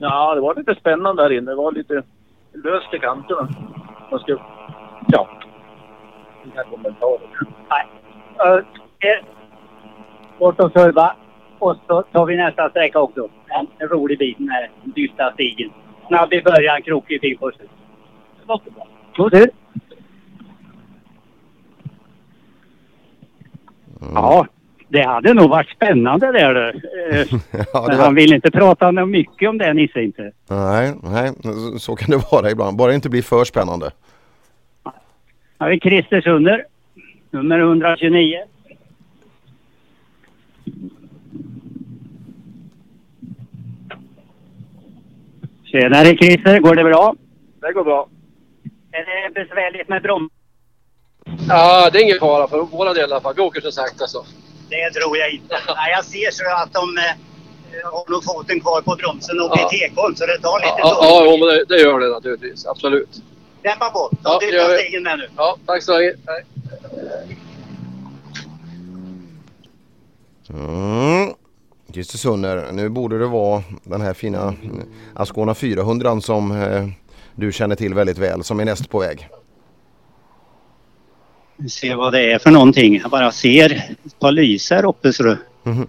[0.02, 1.52] Ja, det var lite spännande här inne.
[1.52, 2.04] Det var lite
[2.54, 3.50] löst i kanterna.
[4.12, 4.38] Man ska...
[5.08, 5.30] Ja.
[6.46, 7.30] Inga kommentarer.
[7.70, 7.86] Nej.
[8.46, 8.64] Uh,
[9.00, 9.26] eh,
[10.40, 11.16] bort och serva.
[11.60, 13.30] Och så tar vi nästa sträcka också.
[13.48, 15.72] En rolig bit, den här dystra stigen.
[16.08, 17.76] Snabb i början, krokig fin på slutet.
[19.16, 19.50] God tur!
[24.14, 24.46] Ja,
[24.90, 26.68] det hade nog varit spännande där du.
[26.70, 27.28] Eh,
[27.74, 30.32] Ja, Men var- han vill inte prata mycket om det, Nisse inte.
[30.50, 31.32] Nej, nej,
[31.80, 32.78] så- kan det vara ibland.
[32.78, 33.92] Bara det inte blir för spännande.
[35.60, 36.66] Här är Christer Sunder,
[37.32, 38.38] nummer 129.
[45.64, 47.16] Tjenare Christer, går det bra?
[47.62, 48.10] Det går bra.
[48.92, 50.32] Är det besvärligt med broms?
[51.50, 53.34] Ja, det är ingen fara för våra del i alla fall.
[53.36, 54.24] Vi åker så sakta så.
[54.70, 55.56] Det tror jag inte.
[55.68, 57.04] Nej, jag ser så att de eh,
[57.92, 59.70] har nog foten kvar på bromsen och Ja.
[59.70, 62.66] tekon så det tar lite Ja, ja men det, det gör det naturligtvis.
[62.66, 63.10] Absolut.
[63.62, 64.10] Dämpa på.
[64.24, 64.78] Ja, Ta det gör dyra vi.
[64.84, 65.28] stegen med nu.
[65.38, 65.94] Ja, tack så.
[65.94, 66.16] Hej.
[70.50, 71.34] Mm.
[71.94, 74.54] Christer Sunner, nu borde det vara den här fina
[75.16, 76.88] Ascona 400 som eh,
[77.36, 79.30] du känner till väldigt väl som är näst på väg.
[81.68, 83.00] Ser vad det är för någonting.
[83.02, 83.72] Jag bara ser
[84.06, 85.36] ett par lys här uppe så.
[85.64, 85.88] Mhm.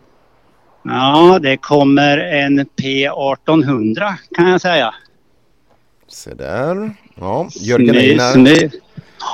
[0.82, 4.94] Ja, det kommer en P1800 kan jag säga.
[6.08, 6.94] Se där.
[7.14, 8.70] Ja, Jörgen Smy- smy-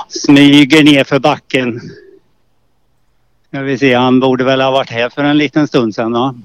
[0.09, 1.81] smyger ner för backen.
[3.47, 6.35] Ska vi se, han borde väl ha varit här för en liten stund sedan va?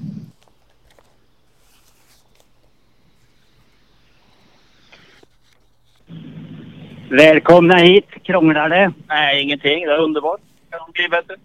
[7.17, 8.93] Välkomna hit, krånglar det?
[9.07, 9.85] Nej, ingenting.
[9.85, 10.39] Det är underbart.
[10.69, 11.35] Kan de bli bättre?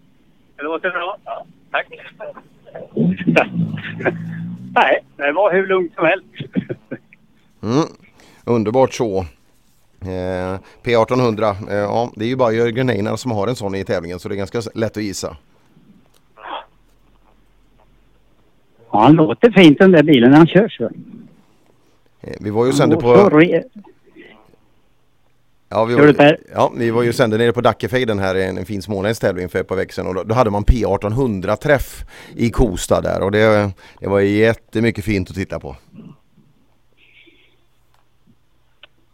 [0.55, 1.17] Det låter bra.
[1.25, 1.87] Ja, tack.
[4.75, 6.25] Nej, det var hur lugnt som helst.
[7.63, 7.85] Mm.
[8.45, 9.19] Underbart så.
[10.01, 13.83] Eh, P1800, eh, ja det är ju bara Jörgen Einar som har en sån i
[13.83, 15.37] tävlingen så det är ganska lätt att gissa.
[18.91, 20.83] Ja, han låter fint den där bilen när han kör så.
[22.21, 23.29] Eh, vi var ju sände på...
[25.71, 28.81] Ja, vi var, ja, vi var ju sände nere på Dackefejden här en, en fin
[28.81, 32.49] småländsk tävling för ett par veckor sedan och då, då hade man P1800 träff i
[32.49, 35.75] Kosta där och det, det var jättemycket fint att titta på.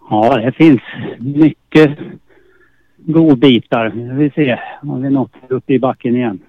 [0.09, 0.81] Ja, det finns
[1.19, 1.97] mycket
[2.97, 3.89] godbitar.
[3.89, 6.39] Nu vi se om vi nått upp i backen igen.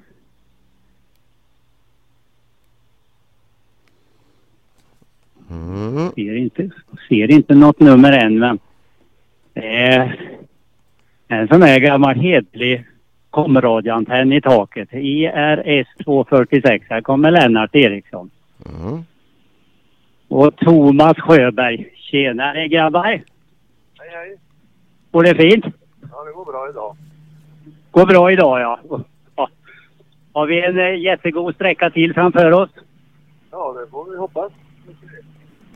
[5.51, 6.11] Mm.
[6.15, 6.71] Ser inte,
[7.09, 8.59] ser inte något nummer än men
[9.57, 10.39] det är
[11.29, 12.87] en sån här gammal hederlig
[13.31, 14.89] komradioantenn i taket.
[14.93, 16.87] IRS 246.
[16.89, 18.31] Här kommer Lennart Eriksson.
[18.67, 19.05] Mm.
[20.29, 21.93] Och Thomas Sjöberg.
[21.97, 23.05] Tjenare grabbar!
[23.05, 23.23] Hej,
[23.99, 24.37] hej.
[25.11, 25.65] Går det fint?
[26.13, 26.97] Ja, det går bra idag.
[27.91, 28.81] Går bra idag ja.
[29.37, 29.49] ja.
[30.33, 32.71] Har vi en eh, jättegod sträcka till framför oss?
[33.51, 34.53] Ja, det får vi hoppas.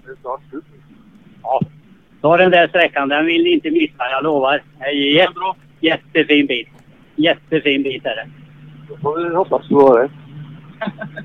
[0.04, 0.64] Det är snart slut.
[1.42, 1.60] Ja.
[2.20, 4.62] Ta den där sträckan, den vill ni inte missa, jag lovar.
[4.78, 5.40] Det är jätte,
[5.80, 6.68] jättefin bit.
[7.16, 8.30] Jättefin bit är det.
[8.88, 10.10] Då får vi hoppas på det.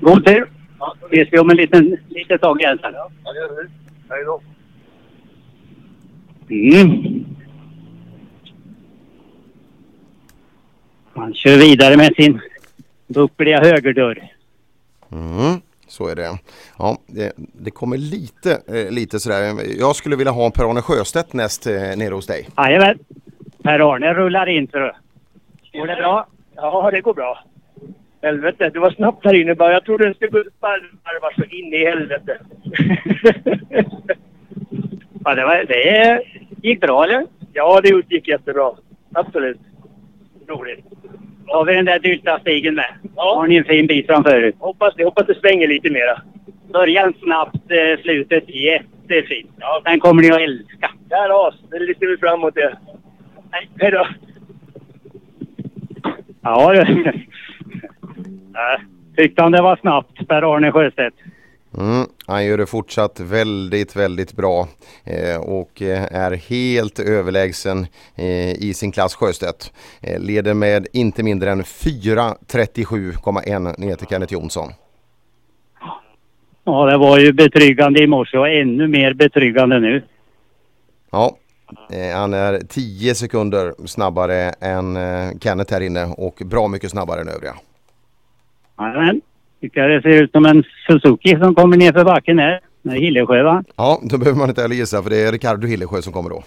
[0.00, 0.48] God tur!
[0.78, 2.92] Ja, ses vi om en liten, litet tag igen sen.
[2.94, 3.68] Ja, det gör vi.
[4.08, 4.40] Hej då.
[6.50, 7.24] Mm.
[11.14, 12.40] Han kör vidare med sin
[13.06, 14.30] buckliga högerdörr.
[15.12, 15.60] Mm,
[15.96, 16.38] så är det.
[16.78, 19.54] Ja, det, det kommer lite, eh, lite sådär.
[19.78, 22.48] Jag skulle vilja ha Per-Arne Sjöstedt näst eh, nere hos dig.
[22.56, 22.98] Jajamän.
[23.62, 24.92] Per-Arne rullar in tror du.
[25.78, 26.26] Går det bra?
[26.56, 27.38] Ja, det går bra.
[28.22, 29.72] Helvete, du var snabbt här inne bara.
[29.72, 32.38] Jag trodde den skulle gå varva så in i helvete.
[35.26, 36.22] Ja, det, var, det
[36.62, 37.26] gick bra eller?
[37.52, 38.70] Ja, det gick jättebra.
[39.14, 39.58] Absolut.
[40.48, 40.84] Roligt.
[41.46, 42.94] Har vi den där dylta stigen med?
[43.16, 44.52] Har ni en fin bit framför er?
[44.58, 45.04] Hoppas det.
[45.04, 46.22] Hoppas det svänger lite mera.
[46.72, 49.50] Början snabbt, eh, slutet jättefint.
[49.58, 49.82] Ja.
[49.84, 50.90] Den kommer ni att älska.
[51.08, 51.54] Ja, ras.
[51.70, 52.78] Det ser vi fram emot det.
[53.80, 54.06] Hej då.
[56.42, 57.12] Ja du.
[58.54, 58.78] Ja,
[59.16, 61.14] Tyckte han det var snabbt, Per-Arne Sjöstedt?
[61.78, 64.68] Mm, han gör det fortsatt väldigt, väldigt bra
[65.04, 69.72] eh, och eh, är helt överlägsen eh, i sin klass Sjöstedt.
[70.00, 74.72] Eh, leder med inte mindre än 4.37,1 ner till Kenneth Jonsson.
[76.64, 80.02] Ja, det var ju betryggande i morse och ännu mer betryggande nu.
[81.10, 81.36] Ja,
[81.92, 87.20] eh, han är 10 sekunder snabbare än eh, Kenneth här inne och bra mycket snabbare
[87.20, 87.54] än övriga.
[88.78, 89.20] Jajamän.
[89.60, 92.60] Tycker det ser ut som en Suzuki som kommer ner för backen här.
[92.90, 93.64] Hillesjö va?
[93.76, 96.42] Ja, då behöver man inte heller gissa för det är Ricardo Hillesjö som kommer då.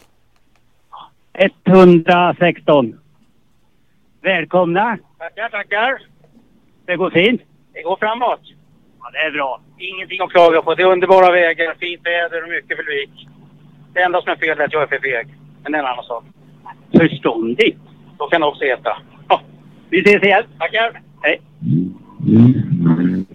[1.63, 2.99] 116.
[4.21, 4.97] Välkomna!
[5.17, 6.01] Tackar, tackar.
[6.85, 7.41] Det går fint?
[7.73, 8.41] Det går framåt.
[9.01, 9.61] Ja, det är bra.
[9.77, 10.75] Ingenting att klaga på.
[10.75, 13.27] Det är underbara vägar, fint väder och mycket publik.
[13.93, 15.27] Det enda som är fel är att jag är för feg.
[15.63, 16.23] Men det är en annan sak.
[16.97, 17.79] Förståndigt.
[18.17, 18.97] Så kan det också heta.
[19.27, 19.41] Ja,
[19.89, 20.43] vi ses igen.
[20.59, 21.01] Tackar.
[21.21, 21.41] Hej.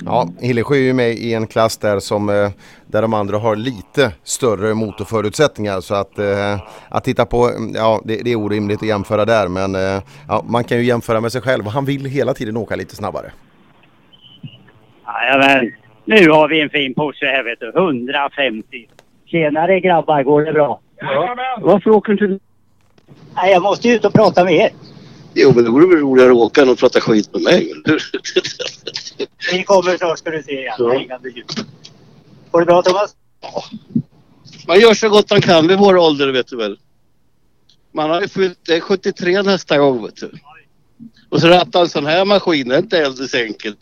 [0.04, 2.50] Ja, Hillesjö är ju med i en klass där som eh,
[2.86, 8.16] där de andra har lite större motorförutsättningar så att, eh, att titta på, ja det,
[8.24, 11.40] det är orimligt att jämföra där men eh, ja, man kan ju jämföra med sig
[11.40, 13.32] själv och han vill hela tiden åka lite snabbare.
[15.06, 15.72] Jajamän.
[16.04, 17.68] Nu har vi en fin Porsche här vet du.
[17.68, 18.88] 150.
[19.26, 20.80] Tjenare grabbar, går det bra?
[21.60, 22.44] Varför åker du inte...
[23.36, 24.70] Nej, jag måste ut och prata med er.
[25.34, 27.70] Jo, men det vore väl roligare att åka än att prata skit med mig.
[27.70, 28.02] eller?
[29.52, 30.74] Vi kommer snart ska du se igen.
[30.78, 31.66] Det bekymmer.
[32.50, 33.16] Går det bra Thomas?
[34.66, 36.78] Man gör så gott man kan vid vår ålder, vet du väl.
[37.92, 40.30] Man har ju fyllt det är 73 nästa gång, vet du.
[41.28, 43.78] Och så ratta en sån här maskin, det är inte alldeles enkelt.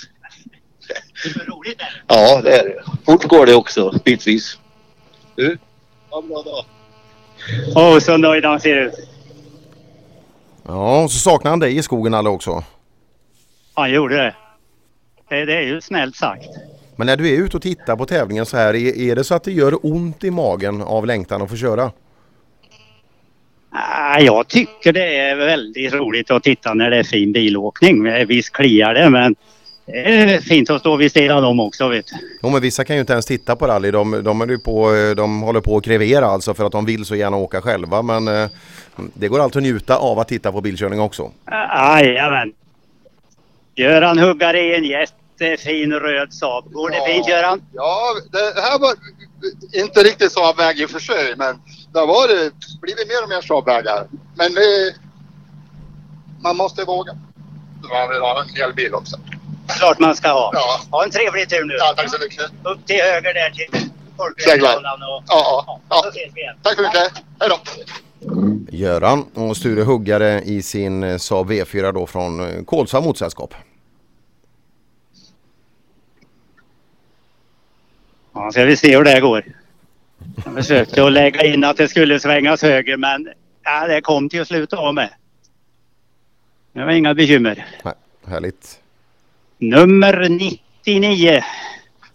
[1.25, 2.83] Det är roligt är Ja, det är det.
[3.05, 4.59] Fort går det också, bitvis.
[5.37, 5.59] Du?
[6.11, 6.65] Ha en bra dag.
[7.75, 8.95] Åh, så nöjd han ser ut.
[10.67, 12.65] Ja, och så saknar han dig i skogen alla också.
[13.75, 14.35] Han gjorde det.
[15.29, 16.49] Det, det är ju snällt sagt.
[16.97, 19.35] Men när du är ute och tittar på tävlingen så här, är, är det så
[19.35, 21.91] att det gör ont i magen av längtan att få köra?
[23.71, 28.27] Ah, Jag tycker det är väldigt roligt att titta när det är fin bilåkning.
[28.27, 29.37] Visst kliar det men
[29.87, 32.39] det är fint att stå vid sidan om också vet du.
[32.43, 33.91] Jo men vissa kan ju inte ens titta på rally.
[33.91, 36.85] De, de, är ju på, eh, de håller på att krevera alltså för att de
[36.85, 38.03] vill så gärna åka själva.
[38.03, 38.49] Men eh,
[38.97, 41.31] det går alltid att njuta av att titta på bilkörning också.
[41.51, 42.53] Jajamän.
[43.75, 46.73] Göran Huggare i en jättefin röd Saab.
[46.73, 47.63] Går det fint Göran?
[47.73, 48.95] Ja, det här var
[49.73, 51.63] inte riktigt Saabväg i och för sig, men
[51.93, 52.07] det har
[52.81, 54.07] blivit mer och mer Saabvägar.
[54.35, 54.95] Men det,
[56.43, 57.13] man måste våga.
[57.83, 59.17] Man vill ha en elbil också.
[59.67, 60.51] Klart man ska ha.
[60.55, 60.81] Ja.
[60.91, 61.75] Ha en trevlig tur nu.
[61.79, 62.51] Ja, tack så mycket.
[62.65, 66.03] Upp till höger där till och Ja, ja, ja.
[66.03, 66.57] så ses vi igen.
[66.63, 67.13] Tack så mycket.
[67.41, 67.59] Hej då.
[68.77, 73.55] Göran och Sture Huggare i sin eh, Saab V4 då från eh, Kolsva Motorsällskap.
[78.35, 79.45] Ja, ska vi se hur det går.
[80.45, 83.29] Jag försökte att lägga in att det skulle svängas höger men
[83.63, 85.11] ja, det kom till att sluta av med.
[86.73, 87.67] Det var inga bekymmer.
[87.85, 87.95] Nej,
[88.27, 88.82] härligt.
[89.63, 91.43] Nummer 99.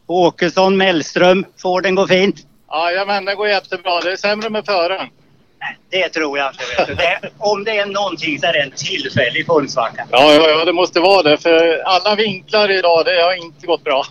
[0.07, 1.45] Åkesson Mellström.
[1.61, 2.35] Får den gå fint?
[2.71, 4.01] Jajamän, det går jättebra.
[4.01, 5.07] Det är sämre med föraren.
[5.89, 6.93] Det tror jag inte.
[6.93, 10.07] Det, om det är någonting så är det en tillfällig formsvacka.
[10.11, 11.37] Ja, ja, ja, det måste vara det.
[11.37, 14.03] För alla vinklar idag, det har inte gått bra.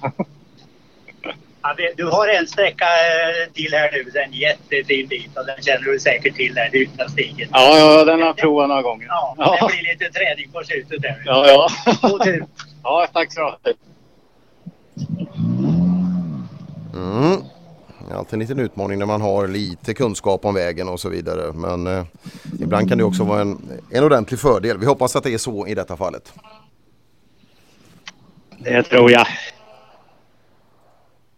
[1.62, 5.92] Ja, Du har en sträcka eh, till här nu, en jättefin bit och den känner
[5.92, 7.48] du säkert till där, Hytnastigen.
[7.52, 9.06] Ja, ja, den har jag provat några gånger.
[9.08, 9.58] Ja, Ja.
[9.60, 11.22] det blir lite träning på slutet där.
[11.24, 11.68] Ja, ja.
[12.08, 12.44] God tur.
[12.88, 13.82] Ja, tack så mycket.
[16.94, 17.42] Mm.
[18.12, 21.52] Alltid en liten utmaning när man har lite kunskap om vägen och så vidare.
[21.52, 22.04] Men eh,
[22.60, 24.78] ibland kan det också vara en, en ordentlig fördel.
[24.78, 26.32] Vi hoppas att det är så i detta fallet.
[28.58, 29.26] Det tror jag.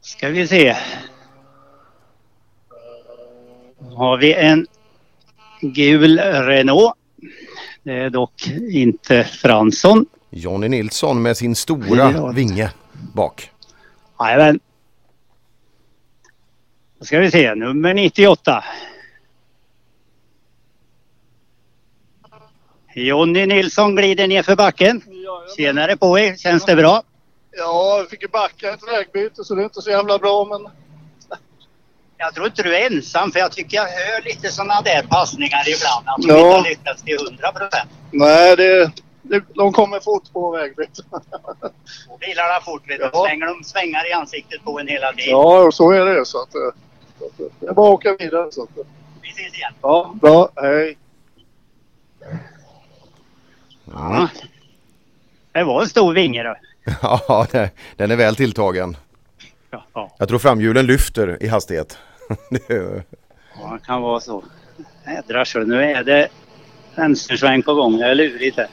[0.01, 0.77] Ska vi se.
[3.95, 4.67] Har vi en
[5.61, 6.95] gul Renault.
[7.83, 10.07] Det är dock inte Fransson.
[10.39, 12.27] Jonny Nilsson med sin stora Ja.
[12.27, 12.71] vinge
[13.15, 13.51] bak.
[14.21, 14.61] Jajamän.
[16.99, 18.65] Då ska vi se, nummer 98.
[22.95, 25.03] Jonny Nilsson glider ner för backen.
[25.57, 27.03] Tjenare på er, känns det bra?
[27.51, 30.73] Ja, jag fick ju backa ett vägbyte så det är inte så jävla bra men
[32.17, 35.65] Jag tror inte du är ensam för jag tycker jag hör lite sådana där passningar
[35.69, 36.09] ibland.
[36.09, 36.39] Att de Ja.
[36.39, 37.91] inte har lyckats till 100 procent.
[38.11, 38.93] nej det, det,
[39.55, 41.05] de kommer fort på vägbyten.
[42.21, 43.11] Bilarna fort vet du.
[43.13, 43.25] Ja.
[43.27, 45.31] Slänger de svängar i ansiktet på en hela tiden.
[45.31, 46.53] Ja, och så är det så att
[47.59, 48.53] det är bara att åka vidare.
[48.53, 48.69] Så att.
[49.23, 49.73] Vi ses igen.
[49.83, 50.97] ja, bra, hej.
[53.85, 54.29] Ja,
[55.53, 56.57] Det var en stor vinge då.
[57.03, 57.47] ja
[57.97, 58.97] den är väl tilltagen.
[59.71, 61.99] Ja, Jag tror framhjulen lyfter i hastighet.
[62.51, 63.05] Det
[63.61, 64.45] Ja, det kan vara så.
[65.07, 66.29] Jädrar så, nu är det
[66.95, 67.97] vänstersväng på gång.
[67.97, 68.69] Det är lurigt det.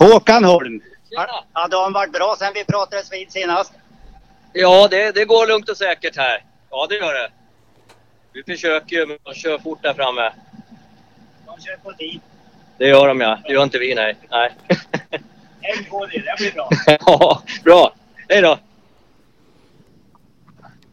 [0.00, 0.80] Håkan Holm.
[1.16, 3.72] Har, har dagen varit bra sen vi pratades vid senast?
[4.52, 6.44] Ja, det, det går lugnt och säkert här.
[6.70, 7.30] Ja, det gör det.
[8.32, 10.32] Vi försöker ju, men de kör fort där framme.
[11.46, 12.20] De kör på tid.
[12.78, 13.38] Det gör de ja.
[13.46, 14.16] Det gör inte vi, nej.
[14.30, 14.50] nej.
[15.60, 16.68] Häng på det, det blir bra.
[17.06, 17.94] ja, bra.
[18.28, 18.58] Hej då!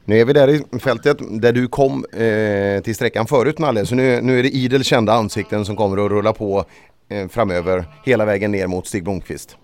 [0.05, 3.85] Nu är vi där i fältet där du kom eh, till sträckan förut Nalle.
[3.85, 6.65] Så nu, nu är det idel kända ansikten som kommer att rulla på
[7.09, 9.57] Eh, framöver hela vägen ner mot Stig Blomqvist.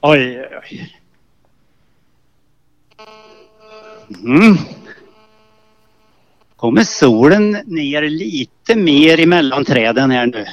[0.00, 0.96] Oj, oj, oj.
[4.24, 4.56] Mm.
[6.56, 10.46] Kommer solen ner lite mer emellan träden här nu.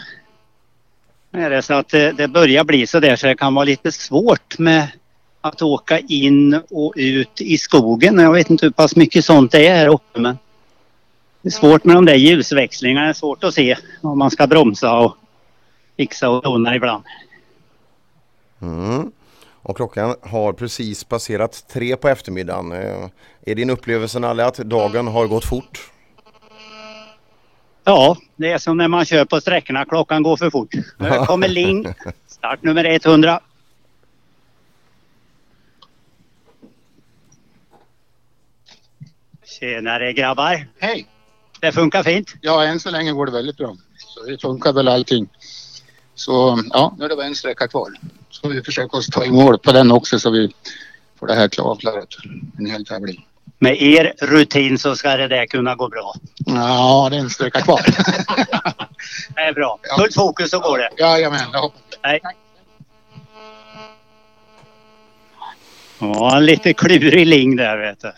[1.32, 3.66] Nu är det så att det, det börjar bli så där så det kan vara
[3.66, 4.88] lite svårt med
[5.42, 8.20] att åka in och ut i skogen.
[8.20, 10.38] Jag vet inte hur pass mycket sånt det är här uppe men
[11.42, 13.06] det är svårt med de där ljusväxlingarna.
[13.06, 15.18] Det är svårt att se om man ska bromsa och
[15.98, 17.04] fixa och dona ibland.
[18.62, 19.12] Mm.
[19.62, 22.72] Och klockan har precis passerat tre på eftermiddagen.
[22.72, 23.10] Eh,
[23.46, 25.92] Är din upplevelse Nalle att dagen har gått fort?
[27.84, 29.86] Ja, det är som när man kör på sträckorna.
[29.86, 30.74] Klockan går för fort.
[30.98, 31.94] Nu kommer Ling.
[32.28, 33.40] Start nummer 100.
[39.60, 40.68] Tjenare grabbar.
[40.80, 41.08] Hej!
[41.62, 42.34] Det funkar fint.
[42.42, 43.76] Ja, än så länge går det väldigt bra.
[43.98, 45.28] Så det funkar väl allting.
[46.18, 47.90] Så ja, nu är det bara en sträcka kvar.
[48.30, 50.54] Så vi försöker oss ta i mål på den också så vi
[51.20, 52.08] får det här avklarat.
[52.58, 53.26] En hel tävling.
[53.60, 56.14] Med er rutin så ska det där kunna gå bra.
[56.46, 57.82] Ja, det är en sträcka kvar.
[59.36, 59.80] Det är bra.
[59.98, 60.90] Fullt fokus så går det.
[60.98, 62.20] Jajamän, jag hoppas Nej.
[66.00, 68.12] Ja, lite klurig Ling där vet du.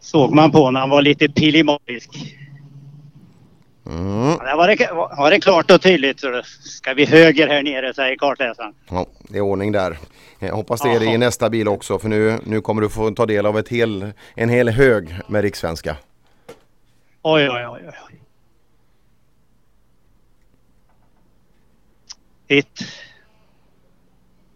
[0.00, 2.10] Såg man på när han var lite pillemarisk.
[3.86, 4.38] Mm.
[4.38, 6.20] Där var det, var det klart och tydligt.
[6.20, 8.74] Så ska vi höger här nere säger kartläsaren.
[8.90, 9.98] Ja, det är ordning där.
[10.38, 13.10] Jag hoppas det är det i nästa bil också för nu, nu kommer du få
[13.10, 15.96] ta del av ett hel, en hel hög med rikssvenska.
[17.22, 17.80] Oj, oj, oj.
[17.86, 18.20] oj.
[22.48, 22.80] Hit.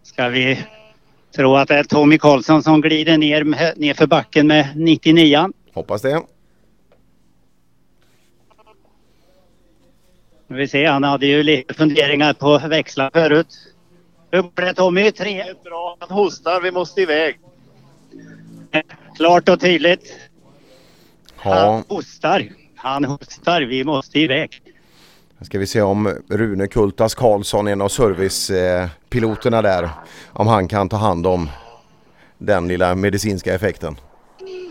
[0.03, 0.65] Ska vi
[1.35, 3.43] tro att det är Tommy Karlsson som glider ner,
[3.79, 6.21] ner för backen med 99 Hoppas det.
[10.55, 13.47] Vi se, han hade ju lite funderingar på växla förut.
[14.31, 15.11] Hur går det Tommy?
[15.11, 15.43] Tre.
[15.63, 17.39] Bra, han hostar, vi måste iväg.
[19.17, 20.13] Klart och tydligt.
[21.43, 22.49] Ja, Han hostar.
[22.75, 23.61] Han hostar.
[23.61, 24.61] Vi måste iväg.
[25.39, 29.89] nu ska vi se om Rune Kultas Karlsson, en av servicepiloterna där,
[30.33, 31.49] om han kan ta hand om
[32.37, 33.95] den lilla medicinska effekten.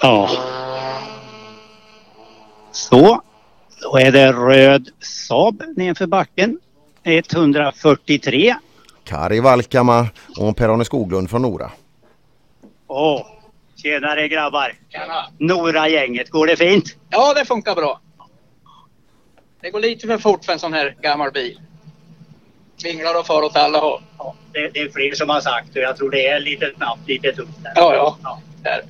[0.01, 0.31] Ja.
[2.73, 3.23] Så.
[3.83, 6.59] Då är det röd Saab nedanför backen.
[7.05, 8.55] 143.
[9.05, 11.71] Kari Valkama och Per-Arne Skoglund från Nora.
[12.87, 13.27] Åh,
[13.77, 14.73] tjenare grabbar.
[15.39, 16.97] Nora-gänget, går det fint?
[17.11, 18.01] Ja, det funkar bra.
[19.61, 21.61] Det går lite för fort för en sån här gammal bil.
[22.85, 24.03] Vinglar och far åt alla håll.
[24.19, 27.09] Ja, det, det är fler som har sagt och jag tror det är lite snabbt,
[27.09, 27.63] lite tufft.
[27.63, 27.73] Där.
[27.75, 28.41] Ja, ja.
[28.63, 28.83] Där.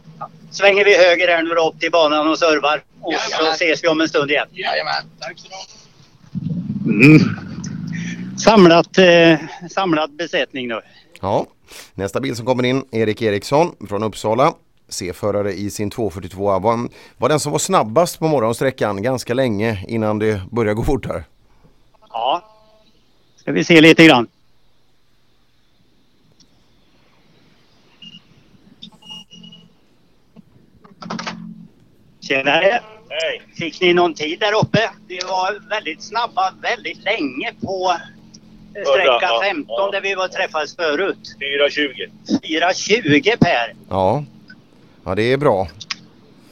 [0.51, 2.83] Svänger vi höger här nu upp till banan och servar.
[3.01, 4.47] Och så ses vi om en stund igen.
[4.51, 5.03] Jajamän.
[5.21, 5.49] Tack så
[6.85, 7.19] Mm.
[8.39, 9.39] Samlat, eh,
[9.71, 10.81] samlad besättning nu.
[11.21, 11.47] Ja,
[11.95, 14.55] nästa bil som kommer in, Erik Eriksson från Uppsala.
[14.89, 20.19] C-förare i sin 242 var, var den som var snabbast på morgonsträckan ganska länge innan
[20.19, 21.25] det började gå fortare.
[22.11, 22.43] Ja.
[23.37, 24.27] Ska vi se lite grann.
[32.21, 32.81] Tjenare!
[33.09, 33.43] Hej!
[33.59, 34.91] Fick ni någon tid där uppe?
[35.09, 37.93] Vi var väldigt snabba väldigt länge på
[38.71, 39.91] sträcka Ja, 15 ja.
[39.91, 41.37] där vi var träffades förut.
[41.69, 42.11] 4.20.
[42.43, 43.75] 4.20 Per!
[43.89, 44.25] Ja,
[45.05, 45.69] ja det är bra.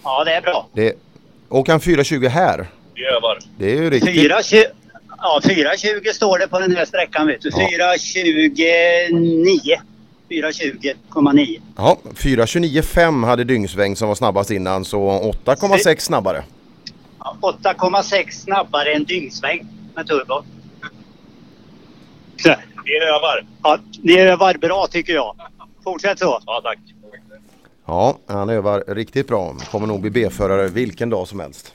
[0.03, 0.69] Ja, det är bra.
[0.73, 0.95] Det,
[1.49, 2.67] åker han 420 här?
[3.17, 3.39] Övar.
[3.59, 4.15] Det är ju riktigt.
[4.15, 4.65] 4.20
[5.19, 7.51] ja, 4.20 står det på den här sträckan vet du.
[7.51, 9.77] 4.29.
[10.29, 11.61] 4.20,9.
[11.77, 16.45] Ja, 4.29,5 hade Dyngsväng som var snabbast innan så 8,6 snabbare.
[17.19, 20.43] 8,6 snabbare än dyngsväng med turbo.
[22.85, 23.47] Vi övar.
[23.63, 25.37] Ja, ni övar bra tycker jag.
[25.85, 26.41] Fortsätt så.
[26.47, 26.79] Ja, tack.
[27.87, 29.55] Ja, han övar riktigt bra.
[29.71, 31.75] Kommer nog bli B-förare vilken dag som helst.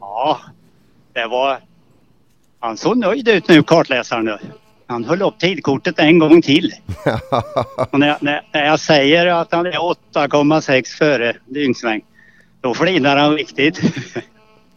[0.00, 0.40] Ja,
[1.12, 1.60] det var...
[2.60, 4.38] Han såg nöjd ut nu kartläsaren nu.
[4.90, 6.72] Han höll upp tidkortet en gång till.
[7.90, 9.72] Och när, jag, när, jag säger att han är
[10.14, 12.00] 8,6 före dyngsväng,
[12.60, 13.80] då flinar han riktigt.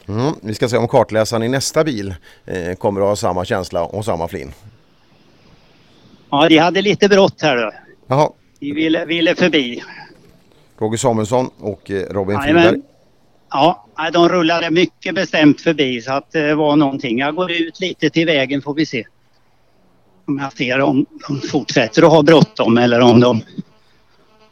[0.07, 2.15] Mm, vi ska se om kartläsaren i nästa bil
[2.45, 4.51] eh, kommer att ha samma känsla och samma flin.
[6.30, 7.72] Ja, de hade lite brått här då.
[8.07, 9.83] Jaha, De ville, ville förbi.
[10.80, 12.64] Roger Samuelsson och eh, Robin Jajamän.
[12.64, 12.81] Friberg.
[13.49, 17.19] Ja, de rullade mycket bestämt förbi så att det var någonting.
[17.19, 19.03] Jag går ut lite till vägen får vi se.
[20.32, 23.42] Om jag ser om de fortsätter att ha bråttom eller om de...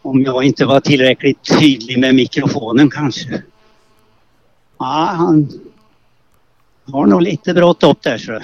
[0.01, 3.41] Om jag inte var tillräckligt tydlig med mikrofonen kanske.
[4.79, 5.49] Ja, han
[6.91, 8.39] har nog lite brått upp där så.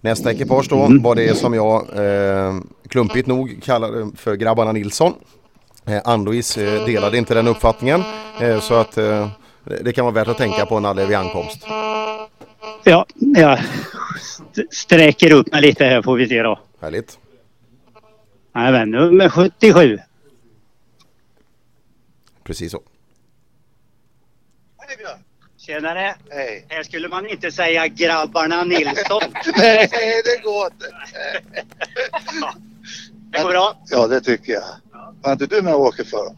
[0.00, 2.54] Nästa ekipage då var det som jag eh,
[2.88, 5.12] klumpigt nog kallade för grabbarna Nilsson.
[5.86, 8.02] Eh, Ann-Louise eh, delade inte den uppfattningen
[8.40, 9.28] eh, så att eh,
[9.64, 11.58] det det kan vara värt att tänka på Nalle vid ankomst.
[12.84, 13.06] Ja,
[14.16, 14.39] st-
[14.70, 16.60] sträcker upp mig lite här får vi se då.
[16.80, 17.18] Härligt.
[18.54, 19.98] Även nummer 77.
[22.44, 22.82] Precis så.
[25.58, 26.14] Tjenare!
[26.30, 26.66] Hej!
[26.68, 29.22] Här skulle man inte säga grabbarna Nilsson.
[29.56, 29.88] Nej,
[30.24, 30.86] det går inte.
[33.32, 33.82] Det går bra.
[33.90, 34.64] Ja, det tycker jag.
[35.22, 36.36] Var inte du med och åker för?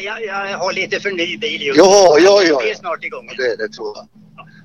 [0.00, 2.60] Jag, jag har lite för ny bil just Ja, ja, ja.
[2.64, 3.26] Vi är snart igång.
[3.36, 4.08] Det, det tror jag.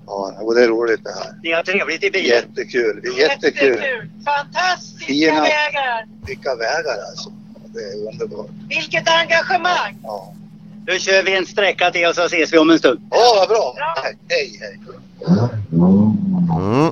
[0.06, 1.34] Ja, och det är roligt det här.
[1.44, 2.28] Ni har trevligt i bilen.
[2.30, 3.00] Jättekul.
[3.04, 3.82] Det är jättekul.
[4.26, 6.06] Fantastiska Fina- vägar!
[6.28, 7.30] Vilka vägar alltså.
[7.66, 8.48] Det är underbart.
[8.70, 9.96] Vilket engagemang!
[10.88, 13.00] Nu kör vi en sträcka till och så ses vi om en stund.
[13.12, 13.76] Ja, vad bra.
[14.30, 14.80] Hej, hej.
[15.72, 16.90] Mm.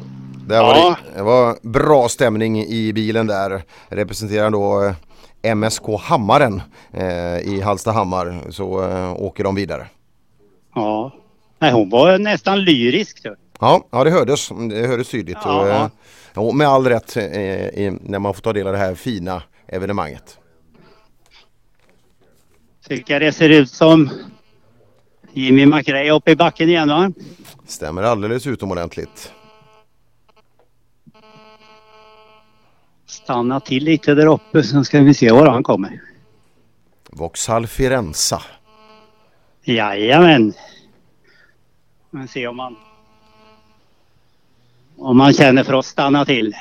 [0.48, 0.96] Det, var Ja.
[1.14, 3.62] det, det var bra stämning i bilen där.
[3.90, 4.94] Representerar då
[5.42, 6.62] eh, MSK Hammaren
[6.94, 9.88] eh, i Hallstahammar så eh, åker de vidare.
[10.76, 11.12] Ja.
[11.60, 13.24] Nej, hon var nästan lyrisk.
[13.24, 13.36] Du.
[13.60, 14.50] Ja, ja det hördes.
[14.70, 15.38] Det hördes tydligt.
[15.44, 15.62] Ja.
[15.62, 15.88] Och, eh,
[16.34, 19.44] ja, med all rätt eh, i, när man får ta del av det här fina
[19.68, 20.38] evenemanget.
[22.88, 24.10] Tycker det ser ut som
[25.34, 27.12] Jimmy McRae uppe i backen igen va?
[27.68, 29.32] Stämmer alldeles utomordentligt.
[33.06, 36.02] Stanna till lite där uppe så ska vi se var han kommer.
[37.12, 38.42] Vauxhall Firenza.
[39.64, 40.54] Jajamän.
[42.10, 42.76] Men se om man
[44.98, 46.56] om man känner för att stanna till.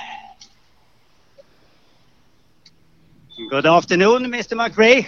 [3.51, 5.07] Good afternoon Mr McRae.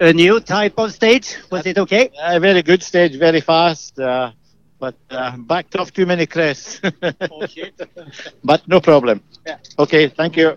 [0.00, 1.38] A new type of stage.
[1.50, 2.08] Was it okay?
[2.34, 4.30] A very good stage, very fast, uh,
[4.78, 6.80] but uh, backed off too many crests.
[8.42, 9.20] but no problem.
[9.78, 10.56] Okay, thank you.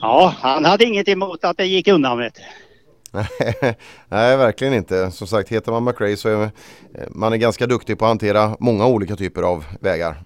[0.00, 2.61] Ja, han hade inget emot att det gick undan vet du.
[4.08, 5.10] Nej, verkligen inte.
[5.10, 6.50] Som sagt, heter man McRae så är eh,
[7.10, 10.16] man är ganska duktig på att hantera många olika typer av vägar.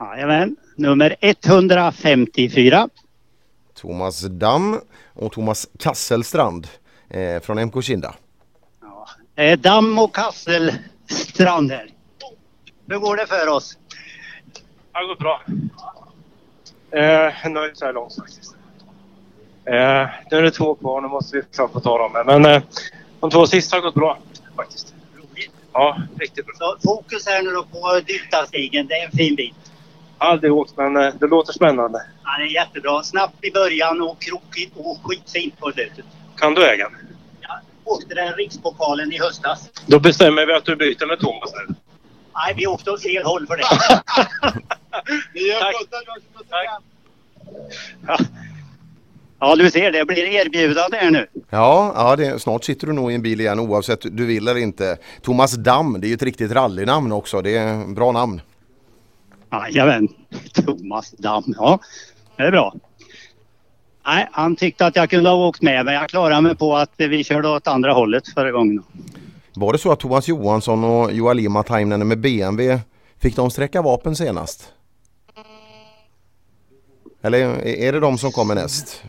[0.00, 0.56] Jajamän.
[0.76, 2.88] Nummer 154.
[3.74, 4.80] Thomas Damm
[5.14, 6.68] och Thomas Kasselstrand
[7.10, 8.14] eh, från MK Kinda.
[9.36, 11.90] Eh, Damm och Kasselstrand här.
[12.86, 13.78] Hur går det för oss?
[14.54, 15.42] Det har gått bra.
[17.00, 18.57] Eh, nöjd så här långt faktiskt.
[19.68, 22.12] Eh, nu är det två kvar, nu måste vi försöka få ta dem.
[22.26, 22.62] Men eh,
[23.20, 24.18] de två sista har gått bra
[24.56, 24.94] faktiskt.
[25.72, 26.54] Ja, riktigt bra.
[26.58, 28.86] Så fokus här nu då på Dyltastigen.
[28.86, 29.54] Det är en fin bit.
[30.18, 32.02] Aldrig åkt men eh, det låter spännande.
[32.24, 33.02] Ja, det är jättebra.
[33.02, 36.04] Snabbt i början och krokigt och skitfint på slutet.
[36.36, 36.90] Kan du äga?
[37.84, 39.70] Åkte den rikspokalen i höstas.
[39.86, 41.74] Då bestämmer vi att du byter med Thomas nu.
[42.34, 43.64] Nej, vi åkte åt fel håll för det.
[48.06, 48.18] Ja.
[49.40, 51.26] Ja, du ser det blir erbjudande här nu.
[51.50, 54.60] Ja, ja det, snart sitter du nog i en bil igen oavsett du vill eller
[54.60, 54.96] inte.
[55.22, 57.42] Thomas Damm, det är ju ett riktigt rallynamn också.
[57.42, 58.40] Det är ett bra namn.
[59.52, 60.08] Jajamän.
[60.54, 61.54] Thomas Damm.
[61.56, 61.78] Ja,
[62.36, 62.74] det är bra.
[64.06, 66.90] Nej, han tyckte att jag kunde ha åkt med men jag klarade mig på att
[66.96, 68.82] vi körde åt andra hållet förra gången.
[69.54, 72.80] Var det så att Thomas Johansson och Joakim Matainen med BMW
[73.18, 74.72] fick de sträcka vapen senast?
[77.22, 79.02] Eller är det de som kommer näst?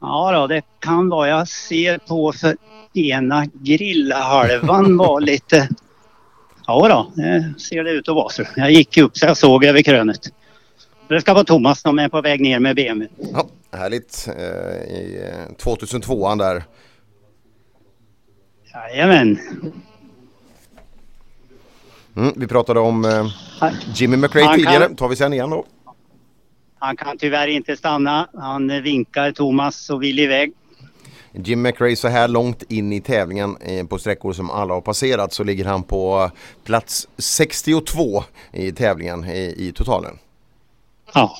[0.00, 1.28] Ja då, det kan vara.
[1.28, 2.56] Jag ser på för
[2.94, 5.68] ena grillahalvan var lite...
[6.66, 8.44] Ja då, det ser det ut att vara så.
[8.56, 10.32] Jag gick upp så jag såg över krönet.
[11.08, 13.08] Det ska vara Thomas som är på väg ner med BMW.
[13.32, 13.46] Ja,
[13.78, 14.28] härligt.
[14.38, 16.64] Eh, I eh, 2002an där.
[18.74, 19.38] Jajamän.
[22.16, 23.26] Mm, vi pratade om eh,
[23.94, 24.88] Jimmy McRae kan- tidigare.
[24.94, 25.64] Tar vi sen igen då.
[26.78, 28.28] Han kan tyvärr inte stanna.
[28.34, 30.52] Han vinkar Thomas och vill iväg.
[31.32, 35.32] Jim McRae så här långt in i tävlingen eh, på sträckor som alla har passerat
[35.32, 36.30] så ligger han på
[36.64, 40.18] plats 62 i tävlingen i, i totalen.
[41.14, 41.38] Ja.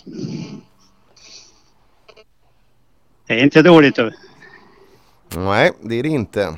[3.26, 4.12] Det är inte dåligt du.
[5.36, 6.54] Nej, det är det inte.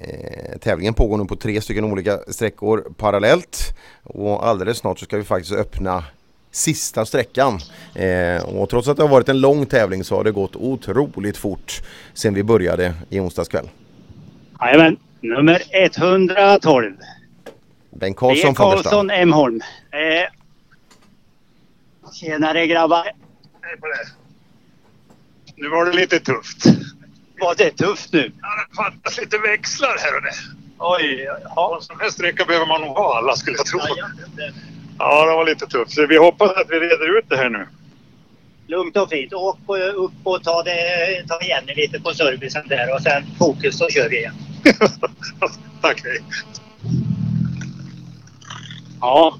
[0.00, 5.16] Eh, tävlingen pågår nu på tre stycken olika sträckor parallellt och alldeles snart så ska
[5.16, 6.04] vi faktiskt öppna
[6.50, 7.58] sista sträckan.
[7.94, 11.36] Eh, och trots att det har varit en lång tävling så har det gått otroligt
[11.36, 11.80] fort
[12.14, 13.68] sen vi började i onsdags kväll.
[14.60, 14.96] Jajamän.
[15.20, 16.96] Nummer 112.
[17.90, 18.56] Bengt Det är Karlsson Bergstrand.
[18.56, 19.60] Karlsson M Holm.
[19.90, 20.32] Eh,
[22.12, 23.12] tjenare grabbar.
[25.56, 26.64] Nu var det lite tufft.
[27.40, 28.32] Var det tufft nu?
[28.40, 30.34] Ja, det fattas lite växlar här och där.
[30.78, 33.80] Oj, På en sån här sträcka behöver man nog ha alla skulle jag tro.
[33.96, 34.52] Ja, det
[34.98, 35.92] var lite tufft.
[35.92, 37.66] Så vi hoppas att vi reder ut det här nu.
[38.66, 39.32] Lugnt och fint.
[39.32, 40.72] Åk på, upp och ta, det,
[41.28, 44.34] ta igen det lite på servicen där och sen fokus så kör vi igen.
[45.80, 46.02] Tack.
[46.04, 46.18] hej.
[49.00, 49.38] Ja,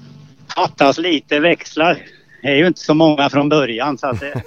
[0.55, 2.05] fattas lite växlar.
[2.41, 4.41] Det är ju inte så många från början så att det,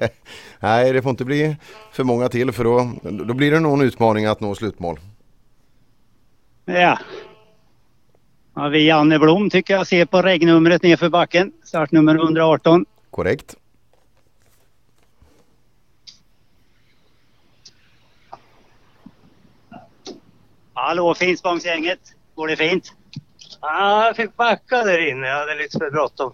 [0.60, 1.56] Nej, det får inte bli
[1.92, 5.00] för många till för då, då blir det någon utmaning att nå slutmål.
[6.64, 6.98] ja.
[8.54, 8.68] Ja.
[8.68, 11.52] Vi Janne Blom tycker jag ser på regnumret nerför backen.
[11.64, 12.84] Startnummer 118.
[13.10, 13.56] Korrekt.
[20.74, 21.98] Hallå Finspångsgänget.
[22.34, 22.92] Går det fint?
[23.60, 25.26] Ja, jag fick backa där inne.
[25.26, 26.32] Jag hade lite för bråttom.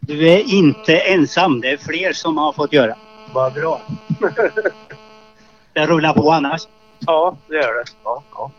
[0.00, 1.60] Du är inte ensam.
[1.60, 2.96] Det är fler som har fått göra.
[3.34, 3.80] Vad bra.
[5.72, 6.62] Det rullar på annars.
[7.00, 7.84] Ja, det gör det.
[8.04, 8.50] Ja, ja.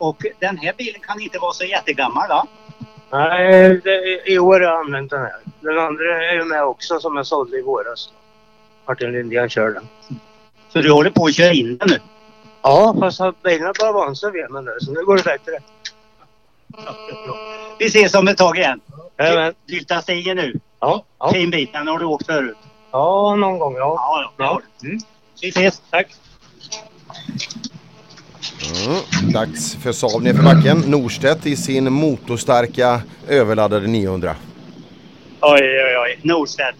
[0.00, 2.46] Och den här bilen kan inte vara så jättegammal va?
[3.10, 5.36] Nej, det, i år har jag använt den här.
[5.60, 8.10] Den andra är ju med också som jag sålde i våras.
[8.86, 9.88] Martin Lindgren kör den.
[10.68, 11.98] Så du håller på att köra in den nu?
[12.62, 15.52] Ja, fast bilen bara vant sig vid den nu så nu går det bättre.
[17.78, 18.80] Vi ses om ett tag igen.
[19.18, 19.54] Jajamän.
[19.68, 20.60] Tylta stigen nu.
[20.80, 21.04] Ja.
[21.18, 21.32] ja.
[21.32, 21.72] Fin bit.
[21.72, 22.58] Den har du åkt förut.
[22.90, 24.30] Ja, någon gång ja.
[24.38, 24.88] Ja, har du.
[24.88, 25.00] Mm.
[25.42, 25.82] Vi ses.
[25.90, 26.08] Tack.
[28.60, 29.32] Mm.
[29.32, 30.78] Dags för Saab nerför backen.
[30.86, 34.36] Norstedt i sin motorstarka överladdade 900.
[35.40, 36.18] Oj, oj, oj.
[36.22, 36.76] Norstedt.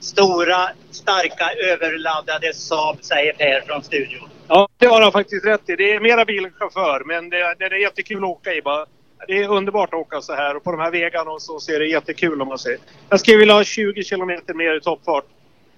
[0.00, 4.28] Stora, starka, överladdade Saab säger Per från studion.
[4.48, 5.76] Ja, det har han faktiskt rätt i.
[5.76, 8.62] Det är mera bil än chaufför, men det, det är jättekul att åka i.
[8.62, 8.86] Bara.
[9.26, 11.78] Det är underbart att åka så här och på de här vägarna och så ser
[11.78, 12.76] det jättekul om man ser.
[13.08, 15.24] Jag skulle vilja ha 20 kilometer mer i toppfart.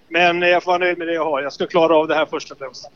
[0.08, 1.42] Men jag får vara nöjd med det jag har.
[1.42, 2.90] Jag ska klara av det här först och främst.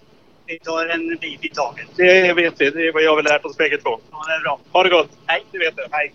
[0.46, 1.86] Vi tar en bit i taget.
[1.96, 2.70] Det vet vi.
[2.70, 4.00] Det är vad jag väl lärt oss bägge två.
[4.10, 4.60] Ja, det är bra.
[4.72, 5.08] Ha det gott!
[5.26, 5.44] Hej!
[5.52, 5.88] Det vet jag.
[5.90, 6.14] Hej!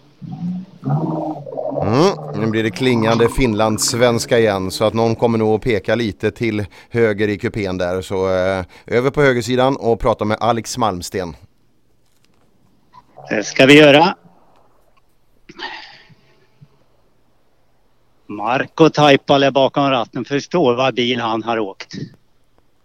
[1.82, 2.42] Mm.
[2.42, 6.66] Nu blir det klingande finlandssvenska igen så att någon kommer nog att peka lite till
[6.90, 8.02] höger i kupén där.
[8.02, 11.36] Så eh, över på högersidan och prata med Alex Malmsten.
[13.30, 14.16] Det ska vi göra.
[18.28, 21.94] Marco Taipale bakom ratten förstår vad bil han har åkt.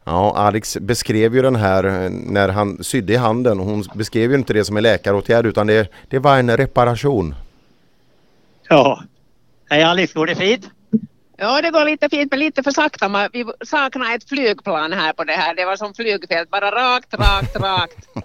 [0.05, 3.58] Ja, Alex beskrev ju den här eh, när han sydde i handen.
[3.58, 7.34] Hon beskrev ju inte det som en läkaråtgärd utan det, det var en reparation.
[8.68, 9.02] Ja.
[9.70, 10.70] Hej Alex, går det fint?
[11.36, 13.28] Ja, det går lite fint men lite för sakta.
[13.33, 15.55] Vi saknar ett flygplan här på det här.
[15.55, 18.08] Det var som flygfält, bara rakt, rakt, rakt.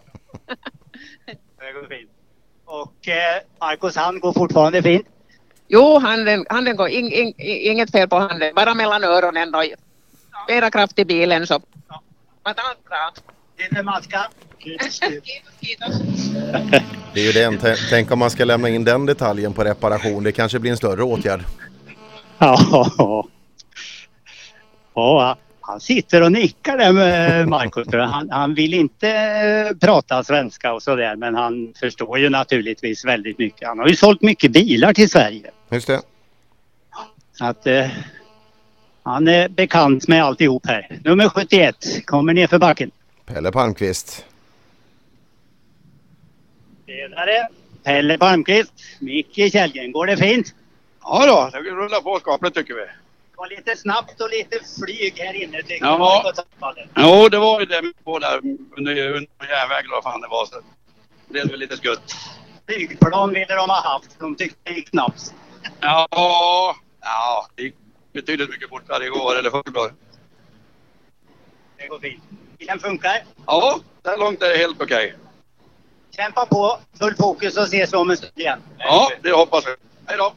[1.59, 2.09] Det går fint.
[2.65, 5.07] Och eh, Marcos hand går fortfarande fint?
[5.67, 9.63] Jo, handen, handen går ing, ing, inget fel på handen, bara mellan öronen då.
[10.49, 11.53] Mera kraft i bilen så.
[12.43, 12.57] Allt
[12.89, 13.13] bra.
[13.57, 14.27] Lite maska.
[17.13, 17.57] Det är ju den.
[17.57, 20.23] T- Tänk om man ska lämna in den detaljen på reparation.
[20.23, 21.43] Det kanske blir en större åtgärd.
[22.37, 23.27] Ja.
[24.93, 27.87] Ja, han sitter och nickar där med Marcus.
[27.89, 33.05] för Han, han vill inte eh, prata svenska och sådär men han förstår ju naturligtvis
[33.05, 33.67] väldigt mycket.
[33.67, 35.51] Han har ju sålt mycket bilar till Sverige.
[35.69, 36.01] Just det.
[37.37, 37.87] Så att eh,
[39.09, 40.99] han är bekant med alltihop här.
[41.03, 42.91] Nummer 71 kommer ner för backen.
[43.25, 44.25] Pelle Palmqvist.
[46.85, 47.47] Senare
[47.83, 49.91] Pelle Palmqvist, Micke Källgren.
[49.91, 50.53] Går det fint?
[51.03, 52.81] Ja då, det rullar på skapligt tycker vi.
[52.81, 56.33] Det var lite snabbt och lite flyg här inne tycker Ja.
[56.59, 56.75] jag.
[56.95, 60.45] Jo, det var ju det på där under, under järnvägen eller vad fan det var.
[60.45, 60.63] Så det
[61.33, 62.15] blev väl lite skutt.
[62.67, 64.19] Flygplan ville de ha haft.
[64.19, 65.33] De tyckte det gick snabbt.
[65.79, 66.07] Ja,
[67.01, 67.75] ja, det gick
[68.13, 69.93] betydligt mycket fortare igår eller förrgår.
[71.77, 72.23] Det går fint.
[72.57, 73.23] Bilen funkar.
[73.45, 75.15] Ja, så här långt är det helt okej.
[76.15, 76.77] Kämpa på.
[76.99, 78.59] Full fokus och ses om en stund igen.
[78.77, 79.71] Ja, det hoppas vi.
[80.05, 80.33] Hej då!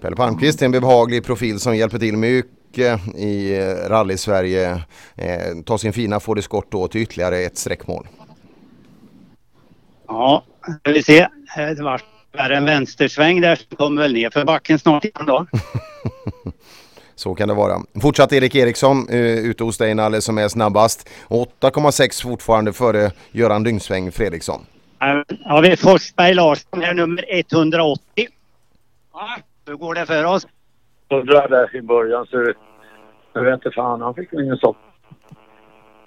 [0.00, 4.82] Pelle Palmqvist är en behaglig profil som hjälper till mycket i eh, rally-Sverige.
[5.14, 8.08] Eh, ta sin fina Ford Escort då till ytterligare ett sträckmål.
[10.06, 10.44] Ja,
[10.84, 11.18] vi se.
[11.20, 11.28] Eh,
[11.76, 12.02] Det var
[12.38, 15.46] en vänstersväng där som kommer väl ner för backen snart igen då.
[17.14, 17.76] Så kan det vara.
[18.02, 21.08] Fortsatt Erik Eriksson eh, ute hos dig Nalle som är snabbast.
[21.28, 24.60] 8,6 fortfarande före Göran Dyngsväng Fredriksson.
[24.98, 28.00] Här har vi Forsberg Larsson här nummer 180.
[29.12, 30.46] Ja, hur går det för oss?
[31.10, 32.52] undrade i början så
[33.32, 34.76] jag vet inte fan, han fick ju ingen sopp.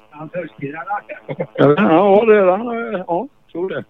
[0.10, 0.86] Han förstyrrar
[1.56, 2.94] Ja, det är han.
[3.08, 3.84] Ja, tror det.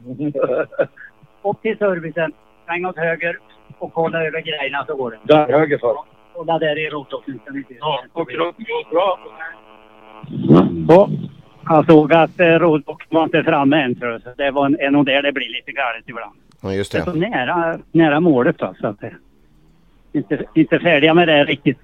[1.44, 2.32] Upp till servicen,
[2.66, 3.38] sväng åt höger
[3.80, 5.34] och kolla över grejerna så går det.
[5.34, 5.96] Där höger för.
[6.34, 7.40] Kolla där i rotoffen.
[7.44, 7.76] ska ni se.
[7.80, 8.26] Ja, och
[8.92, 9.14] bra.
[10.88, 11.10] Ja,
[11.70, 12.60] jag såg att eh,
[13.10, 14.22] var inte framme än tror jag.
[14.22, 16.36] Så det var en- nog där det blir lite galet ibland.
[16.62, 17.20] Ja, just Så det.
[17.30, 19.10] nära, nära målet då, så att eh,
[20.14, 21.78] inte, inte färdiga med det riktigt.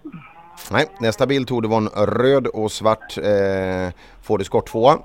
[0.71, 3.93] Nej, nästa bild tog det var en röd och svart eh,
[4.23, 4.95] Ford Escort 2 eh,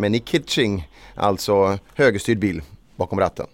[0.00, 2.60] med Nick Kitching, alltså högerstyrd bil
[2.96, 3.46] bakom ratten.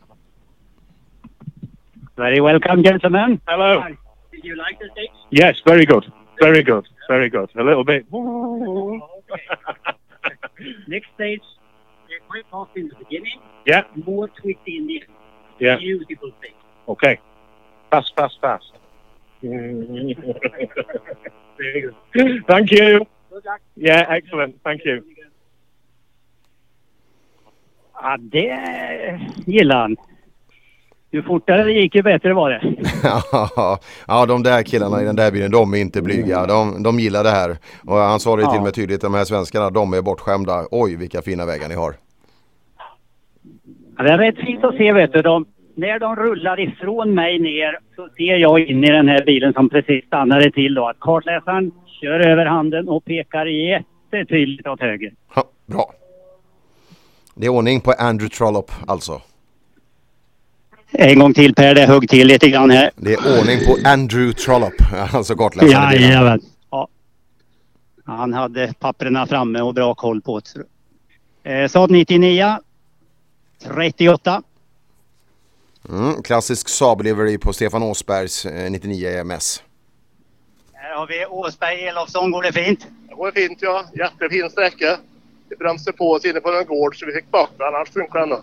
[2.16, 3.40] Very welcome gentlemen.
[3.48, 3.82] Hello.
[4.30, 5.10] Did you like the stage?
[5.30, 6.04] Yes, very good.
[6.40, 6.86] Very good.
[7.08, 7.50] Very good.
[7.56, 8.06] A little bit.
[10.86, 11.42] Next stage,
[12.28, 13.40] quite fast in the beginning.
[13.66, 13.82] Yeah.
[14.06, 15.10] More twisty in the end.
[15.58, 15.76] Yeah.
[15.78, 16.54] Beautiful stage.
[16.88, 17.18] Okay.
[17.90, 18.72] Fast, fast, fast.
[19.42, 20.14] Very
[21.80, 21.96] good.
[22.46, 23.04] Thank you.
[23.76, 24.62] Yeah, excellent.
[24.62, 25.02] Thank you.
[28.00, 29.96] Ja, det gillar han.
[31.14, 32.60] Ju fortare det gick ju bättre var det.
[34.06, 36.46] ja, de där killarna i den där bilen, de är inte blyga.
[36.46, 37.56] De, de gillar det här.
[37.86, 38.52] Och han sa det Ja.
[38.52, 40.66] till mig tydligt, de här svenskarna, de är bortskämda.
[40.70, 41.94] Oj, vilka fina vägar ni har.
[43.96, 45.22] Ja, det är rätt fint att se vet du.
[45.22, 45.44] De,
[45.74, 49.68] när de rullar ifrån mig ner så ser jag in i den här bilen som
[49.68, 55.12] precis stannade till då att kartläsaren kör över handen och pekar jättetydligt åt höger.
[55.34, 55.90] Ha, bra.
[57.34, 59.20] Det är ordning på Andrew Trollope alltså.
[60.92, 62.90] En gång till Per, det högg till lite grann här.
[62.96, 65.70] Det är ordning på Andrew Trollope, alltså bilen.
[65.70, 66.40] Jajamän.
[66.70, 66.88] Ja.
[68.04, 70.40] Han hade papperna framme och bra koll på
[71.42, 71.62] det.
[71.62, 72.58] Eh, Saab 99.
[73.64, 74.42] 38.
[75.88, 79.62] Mm, klassisk Saab livery på Stefan Åsbergs eh, 99 EMS.
[80.72, 82.30] Här har vi Åsberg Elofsson.
[82.30, 82.86] Går det fint?
[83.08, 83.84] Det går fint ja.
[83.94, 84.98] Jättefin sträcka.
[85.48, 87.76] Vi bromsade på oss inne på en gård så vi fick bakbromsa.
[87.76, 88.38] Annars funkar den.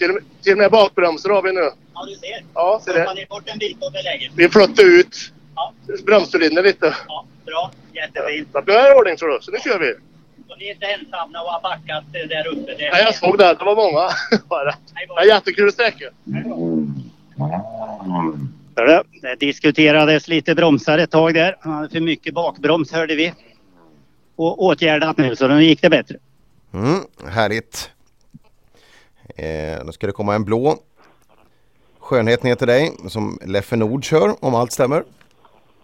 [0.00, 1.70] Till, till och med bakbromsar har vi nu.
[1.94, 2.44] Ja, du ser.
[2.54, 3.26] Ja, ser det.
[3.28, 4.32] bort en bit på belägget?
[4.34, 5.32] Vi flyttade ut
[6.06, 6.94] bromscylindern lite.
[7.08, 7.70] Ja, bra.
[7.92, 8.48] Jättefint.
[8.52, 9.38] Så nu är det ordning tror du.
[9.40, 9.94] Så nu kör vi.
[10.48, 12.74] Och ni är inte ensamma och har backat eh, där uppe.
[12.74, 13.54] Det Nej, jag såg det.
[13.54, 14.10] Det var många.
[14.48, 14.74] Bara.
[14.94, 16.04] Det är jättekul sträcka.
[18.76, 21.56] Hörru, Det diskuterades lite bromsar ett tag där.
[21.60, 23.32] Han hade för mycket bakbroms hörde vi.
[24.36, 26.16] Och åtgärdat nu så nu gick det bättre.
[26.74, 27.90] Mm, härligt.
[29.36, 30.74] Eh, då ska det komma en blå
[31.98, 35.04] skönhet ner till dig som Leffe Nord kör om allt stämmer.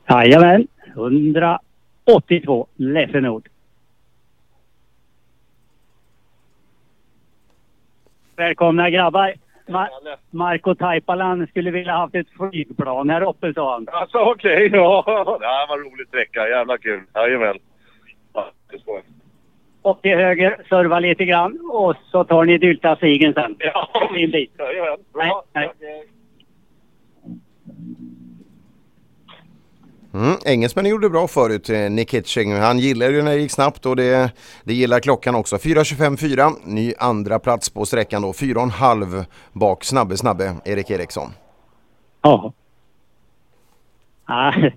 [0.08, 0.66] Jajamän.
[0.94, 3.48] 182 Leffe Nord.
[8.36, 9.34] Välkomna grabbar.
[9.66, 9.88] Ma-
[10.30, 13.86] Marco Taipalan skulle vilja haft ett flygplan här uppe sa han.
[13.92, 15.02] Alltså okej, ja.
[15.40, 16.48] Det här var en rolig sträcka.
[16.48, 17.02] Jävla kul.
[17.14, 17.58] Jajamän.
[18.32, 19.15] Ja, det är.
[19.86, 23.56] Och till höger, serva lite grann och så tar ni Dylta Sigen sen.
[23.58, 23.88] Ja.
[24.14, 24.50] Fin bit.
[25.14, 25.70] Nej, nej.
[30.14, 32.54] Mm, engelsmännen gjorde bra förut, eh, Nick Hitching.
[32.54, 34.30] Han gillar ju när det gick snabbt och det,
[34.64, 35.56] det gillar klockan också.
[35.56, 38.32] 4.25,4, ny andra plats på sträckan då.
[38.32, 41.30] 4,5 bak snabbe snabbe Erik Eriksson.
[42.22, 42.52] Ja.
[44.26, 44.54] Ja,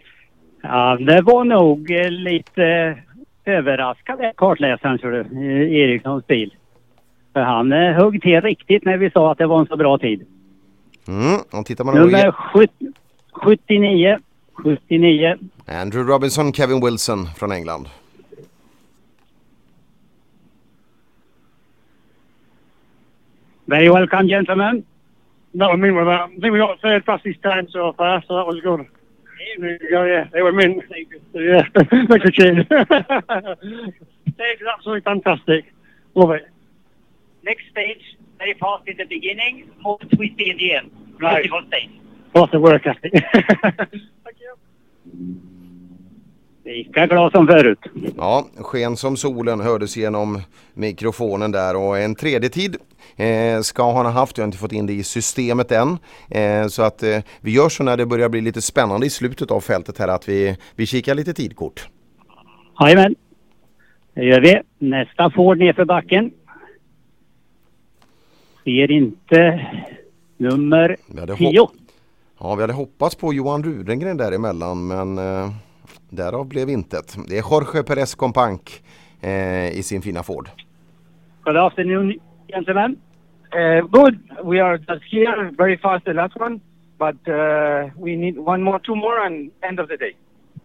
[0.62, 2.98] ja, det var nog eh, lite
[3.50, 6.54] överraskande kartläsaren tror du, i Erikssons bil.
[7.34, 9.98] För han eh, högg till riktigt när vi sa att det var en så bra
[9.98, 10.28] tid.
[11.08, 12.74] Mm, och tittar man Nummer 70,
[13.32, 14.20] 79.
[14.64, 15.38] 79.
[15.66, 17.88] Andrew Robinson, Kevin Wilson från England.
[23.66, 24.84] Very welcome gentlemen.
[25.52, 26.30] No, I mean with that.
[26.30, 28.86] I think we got third fastest time so far, so that was good.
[29.58, 30.84] Yeah, yeah, they were mint.
[31.34, 31.64] Yeah,
[32.10, 32.66] makes a change.
[34.36, 35.66] Stage absolutely fantastic.
[36.16, 36.48] Love it.
[37.42, 40.92] Next stage, very fast in the beginning, more twisty in the end.
[41.20, 41.44] Right.
[41.44, 41.90] Beautiful stage.
[42.36, 43.24] Lots of work ethic.
[46.66, 47.80] Lika glad som förut.
[48.18, 50.42] Ja, sken som solen hördes genom
[50.74, 52.78] mikrofonen där och en tredje tid
[53.20, 54.38] eh, ska han ha haft.
[54.38, 55.98] Jag har inte fått in det i systemet än.
[56.30, 59.52] Eh, så att eh, vi gör så när det börjar bli lite spännande i slutet
[59.52, 61.90] av fältet här att vi, vi kikar lite tidkort.
[62.80, 63.16] Jajamän.
[64.14, 64.62] Det gör vi.
[64.80, 66.32] Nästa Ford nerför backen.
[68.64, 69.68] Ser inte
[70.38, 71.60] nummer Vi hade 10.
[71.62, 71.72] hopp-
[72.40, 75.50] Ja, vi hade hoppats på Johan Rudengren däremellan men eh,
[76.10, 77.18] därav blev intet.
[77.28, 78.62] Det är Jorge Perez Companc
[79.22, 80.50] eh, i sin fina Ford.
[81.44, 82.14] Good afternoon
[82.48, 82.96] gentlemen.
[83.52, 84.20] Uh, good.
[84.44, 86.62] We are just here, very fast the last one,
[86.98, 90.16] but uh, we need one more, two more, and end of the day.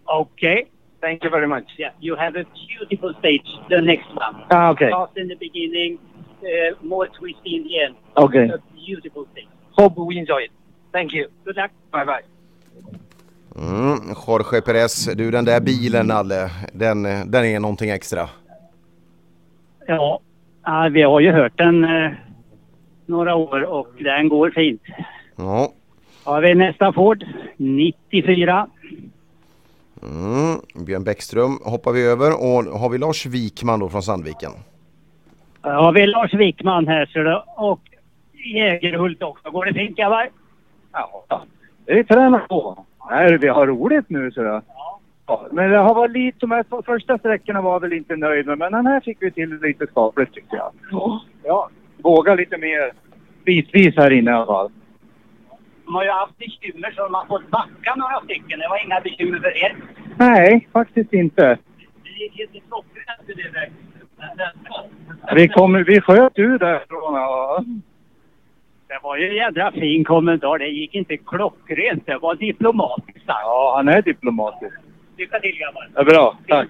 [0.06, 0.68] Okay.
[1.00, 1.64] Thank you very much.
[1.78, 2.44] Yeah, you have a
[2.78, 4.44] beautiful stage, the next one.
[4.50, 4.90] Ah, okay.
[4.90, 5.98] Fast in the beginning,
[6.42, 7.94] uh, more twisty in the end.
[8.16, 8.48] Okay.
[8.48, 9.48] A beautiful stage.
[9.72, 10.50] Hope we enjoy it.
[10.92, 11.28] Thank you.
[11.44, 11.70] Good luck.
[11.90, 12.22] Bye bye.
[13.56, 18.28] Mm, Jorge Perez, du den där bilen Nalle, den, den är någonting extra.
[19.86, 20.20] Ja,
[20.64, 22.10] ja, vi har ju hört den eh,
[23.06, 24.82] några år och den går fint.
[25.36, 25.72] Ja.
[26.24, 27.24] Har vi nästa Ford.
[27.56, 28.66] 94.
[30.02, 30.84] Mm.
[30.86, 34.50] Björn Bäckström hoppar vi över och har vi Lars Wikman då från Sandviken.
[35.60, 37.80] Har vi Lars Wickman här så det, och
[38.54, 39.50] Jägerhult också.
[39.50, 40.28] Går det fint grabbar?
[40.92, 41.44] Ja,
[41.84, 42.84] det tränar på.
[43.10, 44.62] Nej, vi har roligt nu så det.
[45.26, 48.46] Ja, men det har varit lite, de här två första sträckorna var väl inte nöjd
[48.46, 50.72] med, men den här fick vi till lite skapligt tyckte jag.
[51.44, 51.70] Ja,
[52.04, 52.92] våga lite mer
[53.44, 54.70] bitvis här inne i alla fall.
[55.84, 58.58] De har ju haft bekymmer så de har fått backa några stycken.
[58.58, 59.76] Det var inga bekymmer för er.
[60.18, 61.58] Nej, faktiskt inte.
[62.02, 63.72] Det gick inte klockrent i det direkt.
[65.34, 67.14] Vi, kommer, vi sköt ur därifrån.
[67.14, 67.64] Ja.
[68.88, 70.58] Det var ju en jädra fin kommentar.
[70.58, 72.06] Det gick inte klockrent.
[72.06, 73.38] Det var diplomatiskt sagt.
[73.42, 74.74] ja, han är diplomatisk.
[75.16, 75.88] Lycka till grabbar.
[75.94, 76.68] Ja, bra, tack.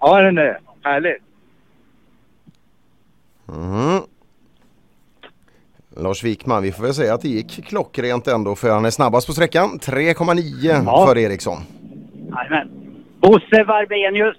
[0.00, 1.22] Ja, den är härligt.
[3.48, 4.02] Mm.
[5.96, 9.26] Lars Wikman, vi får väl säga att det gick klockrent ändå för han är snabbast
[9.26, 9.78] på sträckan.
[9.82, 11.06] 3,9 Ja.
[11.06, 11.58] för Eriksson.
[12.36, 12.68] Jajamän.
[13.20, 14.36] Bosse Warbenius.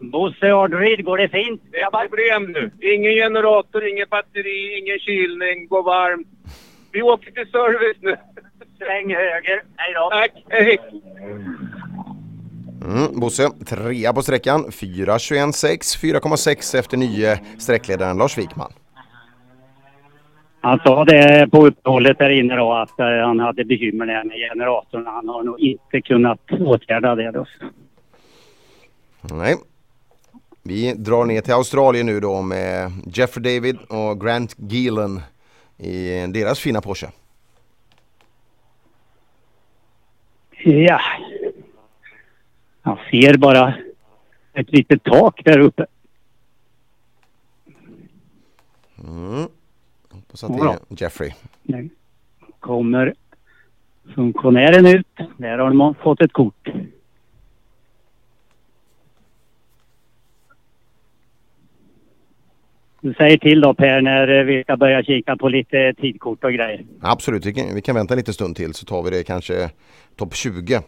[0.00, 1.62] Bosse Ardryd, går det fint?
[1.74, 2.70] Inga problem nu.
[2.94, 6.28] Ingen generator, ingen batteri, ingen kylning, går varmt.
[6.92, 8.16] Vi åker till service nu.
[8.78, 9.62] Sväng höger.
[9.76, 10.10] Hej då.
[10.10, 10.78] Tack, hej.
[12.84, 14.64] Mm, Bosse, trea på sträckan.
[14.64, 15.98] 4.21,6.
[15.98, 18.72] 4,6 efter nye sträckledaren Lars Wikman.
[20.60, 24.36] Han sa det på uppehållet där inne då att eh, han hade bekymmer där med
[24.36, 25.06] generatorn.
[25.06, 27.46] Han har nog inte kunnat åtgärda det då.
[29.20, 29.54] Nej.
[30.62, 35.20] Vi drar ner till Australien nu då med Jeffrey David och Grant Gillen
[35.78, 37.06] i deras fina Porsche.
[40.64, 41.00] Ja.
[42.82, 43.74] Jag ser bara
[44.52, 45.86] ett litet tak där uppe.
[49.04, 49.48] Mm.
[50.42, 51.32] Hoppas att det är Jeffrey.
[51.62, 51.90] Nu
[52.60, 53.14] kommer
[54.14, 55.06] funktionären ut.
[55.36, 56.68] Där har de fått ett kort.
[63.00, 66.84] Du säger till då Per när vi ska börja kika på lite tidkort och grejer.
[67.00, 69.70] Absolut, vi kan, vi kan vänta lite stund till så tar vi det kanske
[70.16, 70.74] topp 20.
[70.74, 70.80] Eh,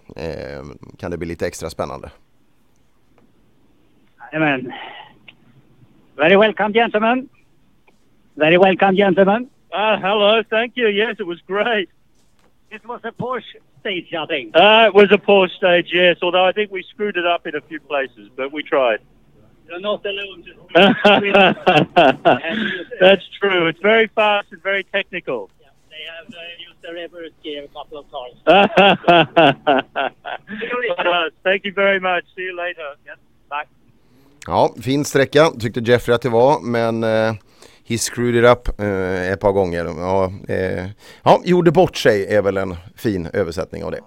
[0.99, 2.11] kan det bli lite extra spännande.
[4.33, 4.73] Jajamän.
[6.17, 7.29] Very welcome gentlemen.
[8.37, 9.49] Very welcome gentlemen.
[9.73, 10.87] Uh, hello, thank you.
[10.89, 11.89] Yes, it was great.
[12.71, 14.55] It was a Porsche stage I think.
[14.55, 17.55] Uh, it was a poor stage, yes, although I think we screwed it up in
[17.57, 19.01] a few places, but we tried.
[19.69, 20.45] You're not alone.
[23.01, 23.67] That's true.
[23.69, 25.51] It's very fast and very technical.
[25.91, 28.37] They have uh, used the reverse gear a couple of times.
[30.97, 32.25] But, uh, thank you very much.
[32.35, 32.97] See you later.
[33.49, 33.65] Bye.
[34.47, 37.35] Ja, fin sträcka tyckte Jeffrey att det var men eh,
[37.91, 39.85] he screwed it up eh, ett par gånger.
[39.85, 40.87] Ja, eh,
[41.23, 44.01] ja, gjorde bort sig är väl en fin översättning av det.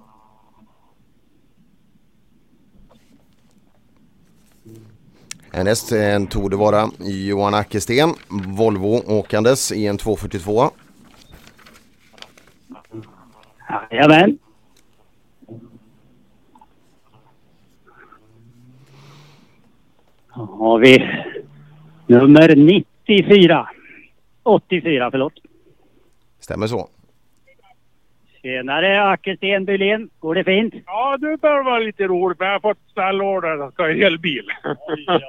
[5.52, 10.70] Härnäst eh, tog det vara Johan Ackersten, Volvo åkandes i en 242.
[13.92, 14.38] Jajamän.
[20.36, 21.10] Då har vi
[22.08, 22.93] nummer 90.
[24.44, 25.34] 84, förlåt.
[26.40, 26.90] Stämmer så.
[28.42, 30.10] Tjenare Ackersten Bylén.
[30.20, 30.74] Går det fint?
[30.86, 32.40] Ja, det bör vara lite roligt.
[32.40, 34.46] Men jag har fått stallorder att ska ha elbil.
[34.64, 35.20] Ja,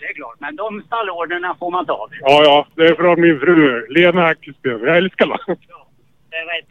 [0.00, 0.36] det är klart.
[0.38, 2.08] Men de stallorderna får man ta.
[2.20, 2.66] Ja, ja.
[2.74, 4.80] Det är från min fru Lena Ackelsten.
[4.84, 5.58] Jag älskar henne.
[6.30, 6.68] Det är rätt.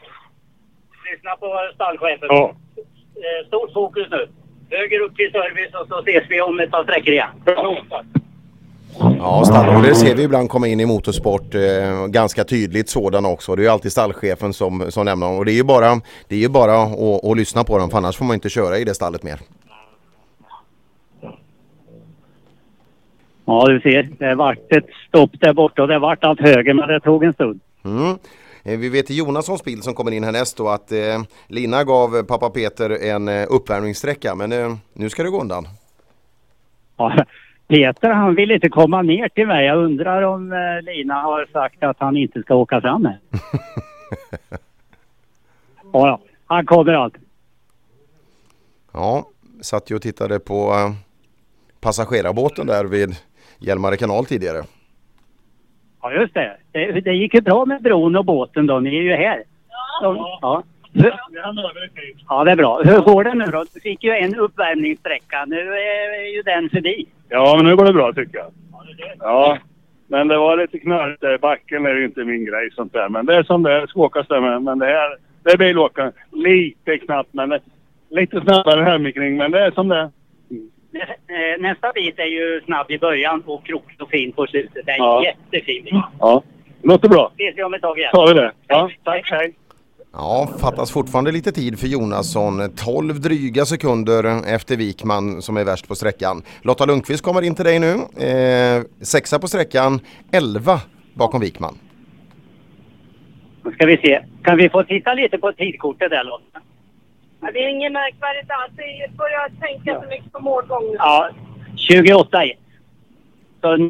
[1.11, 2.27] Lyssna på stallchefen.
[2.29, 2.55] Ja.
[3.15, 4.27] Eh, Stort fokus nu.
[4.69, 7.29] Höger upp till service och så ses vi om ett par sträckor igen.
[7.45, 7.77] Ja,
[9.45, 11.55] stallorder ser vi ibland komma in i motorsport.
[11.55, 13.55] Eh, ganska tydligt sådan också.
[13.55, 15.37] Det är ju alltid stallchefen som, som nämner dem.
[15.37, 17.97] Och det är ju bara, det är ju bara att, att lyssna på dem för
[17.97, 19.39] annars får man inte köra i det stallet mer.
[23.45, 24.09] Ja, du ser.
[24.19, 27.33] Det vart ett stopp där borta och det vart allt höger men det tog en
[27.33, 27.59] stund.
[27.85, 28.17] Mm.
[28.63, 32.23] Eh, Vi vet i Jonassons bil som kommer in härnäst då att eh, Lina gav
[32.23, 35.67] pappa Peter en eh, uppvärmningssträcka men eh, nu ska det gå undan.
[36.97, 37.25] Ja,
[37.71, 39.65] Peter han vill inte komma ner till mig.
[39.65, 43.19] Jag undrar om eh, Lina har sagt att han inte ska åka fram här.
[45.93, 47.13] ja, ja, han kommer allt.
[48.93, 49.25] Ja,
[49.61, 50.91] satt ju och tittade på eh,
[51.81, 53.09] passagerarbåten där vid
[53.59, 54.63] Hjälmare kanal tidigare.
[56.01, 56.57] Ja, just det.
[56.71, 57.01] det.
[57.01, 58.79] Det gick ju bra med bron och båten då.
[58.79, 59.43] Ni är ju här.
[60.01, 60.39] Ja.
[60.41, 60.63] ja.
[62.29, 62.81] Ja, det är bra.
[62.83, 63.65] Hur går det nu då?
[63.73, 65.45] Du fick ju en uppvärmningssträcka.
[65.45, 67.07] Nu är ju den förbi.
[67.31, 68.51] Ja, men nu går det bra tycker jag.
[69.19, 69.57] Ja.
[70.07, 73.09] Men det var lite knöligt där i backen är ju inte min grej sånt där.
[73.09, 74.61] Men det är som det är, ska åkas där med.
[74.61, 76.11] Men det här, det är bilåkaren.
[76.31, 77.59] Lite knappt men det,
[78.09, 79.37] lite snabbare hemikring.
[79.37, 80.09] Men det är som det är.
[80.93, 84.85] Eh, Nästa bit är ju snabb i början och krokig och fin på slutet.
[84.85, 85.23] Det är en Ja.
[85.23, 85.93] jättefin bit.
[86.19, 86.43] Ja,
[86.83, 87.31] låter bra.
[87.39, 88.11] Ses vi om ett tag igen.
[88.13, 88.51] Tar vi det?
[88.67, 89.31] Ja, tack.
[89.31, 89.53] Hej.
[90.13, 92.75] Ja, fattas fortfarande lite tid för Jonasson.
[92.75, 96.43] 12 dryga sekunder efter Wikman som är värst på sträckan.
[96.61, 97.93] Lotta Lundqvist kommer in till dig nu.
[98.25, 99.99] Eh, sexa på sträckan,
[100.31, 100.79] 11
[101.13, 101.77] bakom Wikman.
[103.63, 104.23] Då ska vi se.
[104.43, 106.59] Kan vi få titta lite på tidkortet där Lotta?
[107.41, 108.73] Ja, det är inget märkvärdigt alls.
[108.99, 110.95] Jag börjar tänka så mycket på målgång nu.
[110.97, 111.29] Ja,
[111.75, 112.57] 28 i.
[113.61, 113.89] Så,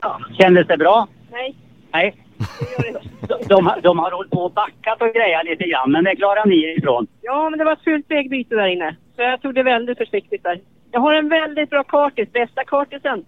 [0.00, 1.08] ja, kändes det bra?
[1.30, 1.54] Nej.
[1.92, 2.14] Nej.
[3.48, 6.74] De, de, har- hållit på och backat och grejat lite grann, men det klarar ni
[6.78, 7.06] ifrån.
[7.20, 8.96] Ja, men det var ett fult vägbyte där inne.
[9.16, 10.60] Så jag tog det väldigt försiktigt där.
[10.90, 13.24] Jag har en väldigt bra kartis, bästa kartisen.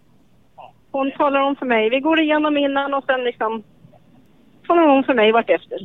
[0.90, 1.90] Hon talar om för mig.
[1.90, 3.62] Vi går igenom innan och sen liksom
[4.66, 5.78] talar hon om för mig vart efter.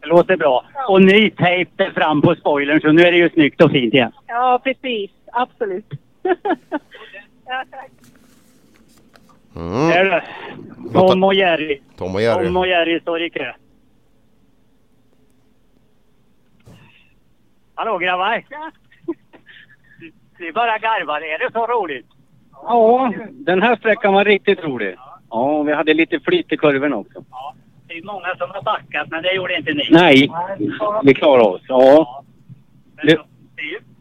[0.00, 0.64] Det låter bra.
[0.88, 4.12] Och ny tejp fram på spoilern, så nu är det ju snyggt och fint igen.
[4.26, 5.10] Ja, precis.
[5.32, 5.86] Absolut.
[7.46, 7.90] ja, tack.
[9.60, 9.88] Mm.
[9.88, 10.24] Där är det.
[10.92, 11.80] Tom och Jerry.
[11.96, 12.46] Tom och Jerry.
[12.46, 13.52] Tom och Jerry står i kö.
[17.74, 18.44] Hallå grabbar!
[20.38, 21.20] Ni bara garvar.
[21.20, 22.06] Är det så roligt?
[22.52, 24.96] Ja, den här sträckan var riktigt rolig.
[25.30, 27.24] Ja, vi hade lite flyt i kurvorna också.
[27.86, 29.88] Det är många som har backat, men det gjorde inte ni.
[29.90, 30.30] Nej,
[31.02, 31.62] vi klarade oss.
[31.68, 32.24] Ja.
[33.02, 33.18] Det,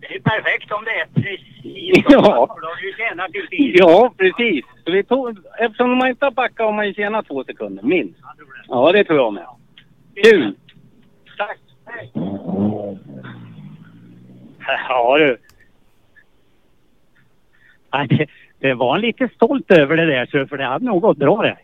[0.09, 1.41] Det är perfekt om det är precis
[2.09, 2.21] Ja.
[2.55, 4.65] För då har du ju tjänat i ja, precis.
[4.85, 8.19] Så vi tog, eftersom man inte har backat har man ju tjänat två sekunder, minst.
[8.67, 9.45] Ja, det tror jag med.
[10.23, 10.55] Kul!
[11.38, 11.57] Tack!
[14.89, 15.38] Ja du.
[17.91, 18.25] Ja, det,
[18.59, 21.41] det var han lite stolt över det där, så- för det hade nog gått bra
[21.41, 21.57] det.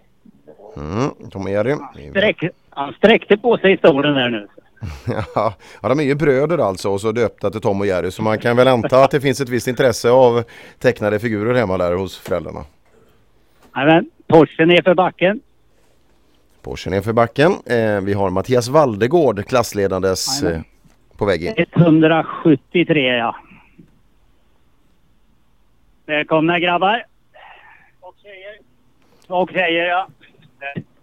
[0.77, 1.30] Mm.
[1.32, 1.75] Tom Jerry.
[2.09, 4.48] Sträck, han sträckte på sig i stolen där nu.
[5.36, 8.40] Ja, de är ju bröder alltså och så döpta till Tom och Jerry så man
[8.40, 10.44] kan väl anta att det finns ett visst intresse av
[10.80, 12.64] tecknade figurer hemma där hos föräldrarna.
[13.74, 15.40] Men Porschen är för backen.
[16.62, 17.52] Porschen är för backen.
[17.66, 20.62] Eh, vi har Mattias Valdegård klassledandes eh,
[21.18, 21.54] på väg in.
[21.58, 23.36] 173 ja.
[26.06, 27.06] Välkomna grabbar.
[28.00, 28.58] Och tjejer.
[29.28, 30.08] Och tjejer ja.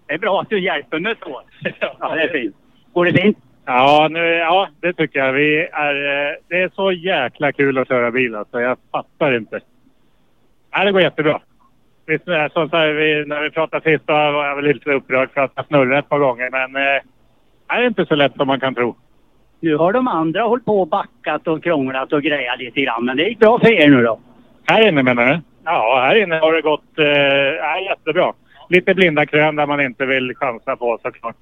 [0.07, 1.43] Det är bra att du hjälper mig så.
[2.01, 2.57] Ja, det är fint.
[2.93, 3.39] Går det fint?
[3.65, 5.33] Ja, nu, ja, det tycker jag.
[5.33, 8.61] Vi är, eh, det är så jäkla kul att köra bil alltså.
[8.61, 9.61] Jag fattar inte.
[10.73, 11.41] Ja, det går jättebra.
[12.07, 15.41] Visst, som så här, vi, när vi pratade sist var jag väl lite upprörd för
[15.41, 16.51] att jag snurrade ett par gånger.
[16.51, 17.03] Men eh,
[17.69, 18.97] det är inte så lätt som man kan tro.
[19.61, 23.05] Nu har de andra hållit på och backat och krånglat och grejat lite grann.
[23.05, 24.21] Men det gick bra för er nu då?
[24.67, 25.41] Här inne menar du?
[25.65, 28.33] Ja, här inne har det gått eh, jättebra.
[28.69, 31.37] Lite blinda krön där man inte vill chansa på såklart.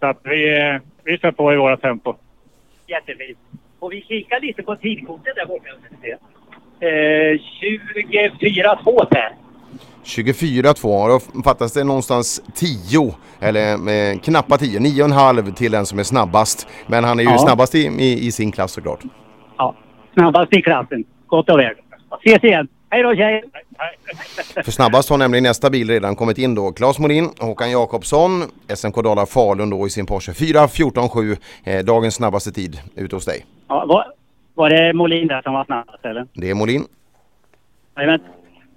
[0.00, 2.14] Så att vi, eh, vi kör på i våra tempo.
[2.86, 3.38] Jättefint.
[3.78, 5.68] Och vi kikar lite på tidkortet där borta.
[6.80, 7.40] Eh,
[8.84, 9.32] 24-2 Per.
[10.04, 13.72] 24-2, då fattas det någonstans 10 eller
[14.12, 16.68] eh, knappa 10, 9,5 till den som är snabbast.
[16.86, 17.38] Men han är ju Ja.
[17.38, 19.00] snabbast i, i, i sin klass såklart.
[19.58, 19.74] Ja,
[20.14, 21.04] snabbast i klassen.
[21.26, 21.74] Gott och väl.
[22.24, 22.68] Ses igen.
[22.90, 23.44] Hej då tjejer!
[24.64, 26.72] För snabbast har nämligen nästa bil redan kommit in då.
[26.72, 28.42] Claes Molin, Håkan Jakobsson,
[28.76, 31.36] SMK Dala Falun då i sin Porsche 4.14,7.
[31.64, 33.44] Eh, dagens snabbaste tid ute hos dig.
[33.68, 34.06] Ja, var,
[34.54, 36.26] var det Molin där som var snabbast eller?
[36.32, 36.84] Det är Molin.
[37.94, 38.20] Men,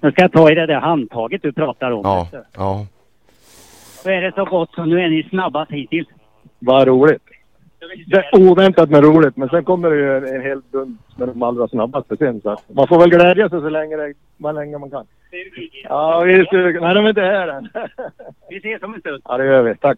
[0.02, 2.02] nu ska jag ta i det där handtaget du pratar om.
[2.04, 2.86] Ja, ja.
[4.04, 6.08] Då är det så gott så nu är ni snabbast hittills.
[6.60, 7.24] Vad roligt.
[8.08, 9.38] Det är oväntat men roligt.
[9.38, 12.42] Men sen kommer det ju en, en hel bunt med de allra snabbaste sen.
[12.42, 15.06] Så man får väl glädja sig så länge, det, så länge man kan.
[15.84, 16.82] Ja, vi är sugna.
[16.82, 17.70] Nej, de är inte här än.
[18.50, 19.22] Vi ses om en stund.
[19.26, 19.76] Ja, det gör vi.
[19.76, 19.98] Tack.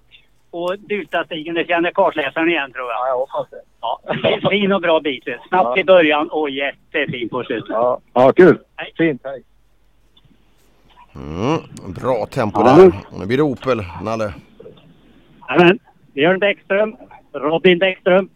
[0.52, 2.96] Och Dutastigen, det känner kartläsaren igen tror jag.
[2.96, 3.62] Ja, jag hoppas det.
[3.82, 4.02] Ja,
[4.50, 5.24] fin och bra bit.
[5.48, 7.70] Snabbt i början och jättefin på slutet.
[7.70, 8.58] Ja, ja kul.
[8.98, 9.22] Fint.
[9.24, 9.44] Hej.
[11.16, 11.60] Mm,
[12.02, 12.76] bra tempo Ja.
[12.76, 12.92] där.
[13.20, 14.34] Nu blir det Opel, Nalle.
[15.50, 15.80] Jajamän.
[16.14, 16.96] Björn Bäckström.
[17.34, 18.30] Robin Bäckström.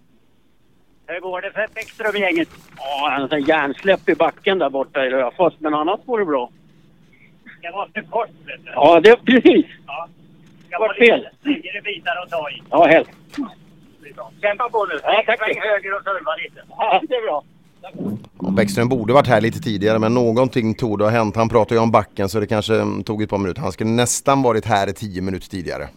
[1.07, 2.49] Hur går det för Bäckström-gänget?
[2.77, 6.49] Ja, han har hjärnsläpp i backen där borta i Röfors, men annars går det bra.
[7.61, 8.71] Det var för kort vet du.
[8.71, 9.65] Ja, det precis.
[9.87, 10.07] Ja.
[10.67, 11.27] Ska Vart vara fel?
[11.41, 12.61] längre bitar att ta i.
[12.69, 13.11] Ja, helst.
[14.41, 14.99] Kämpa på nu.
[15.03, 15.37] Ja, tack.
[15.39, 16.61] Sväng höger och serva lite.
[16.69, 17.43] Ja, det är bra.
[18.51, 21.35] Bäckström borde varit här lite tidigare men någonting tog det ha hänt.
[21.35, 23.61] Han pratade ju om backen så det kanske mm, tog ett par minuter.
[23.61, 25.87] Han skulle nästan varit här 10 minuter tidigare.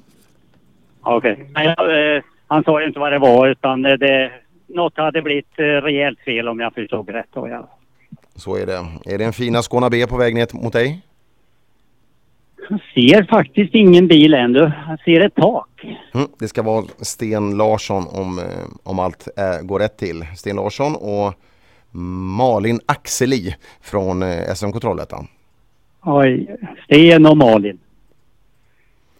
[1.00, 1.50] Okej.
[1.56, 4.32] Eh, han sa ju inte vad det var utan eh, det,
[4.66, 7.28] något hade blivit eh, rejält fel om jag förstod rätt.
[7.32, 7.68] Då, ja.
[8.34, 9.12] Så är det.
[9.14, 11.02] Är det en fina Skåna B på väg ner mot dig?
[12.70, 14.72] Jag ser faktiskt ingen bil ännu.
[14.88, 15.84] Jag ser ett tak.
[16.14, 18.44] Mm, det ska vara Sten Larsson om, eh,
[18.82, 20.24] om allt eh, går rätt till.
[20.36, 21.34] Sten Larsson och
[22.36, 24.24] Malin Axeli från
[24.56, 25.26] SM Trollhättan.
[26.02, 27.78] Oj, Sten och Malin.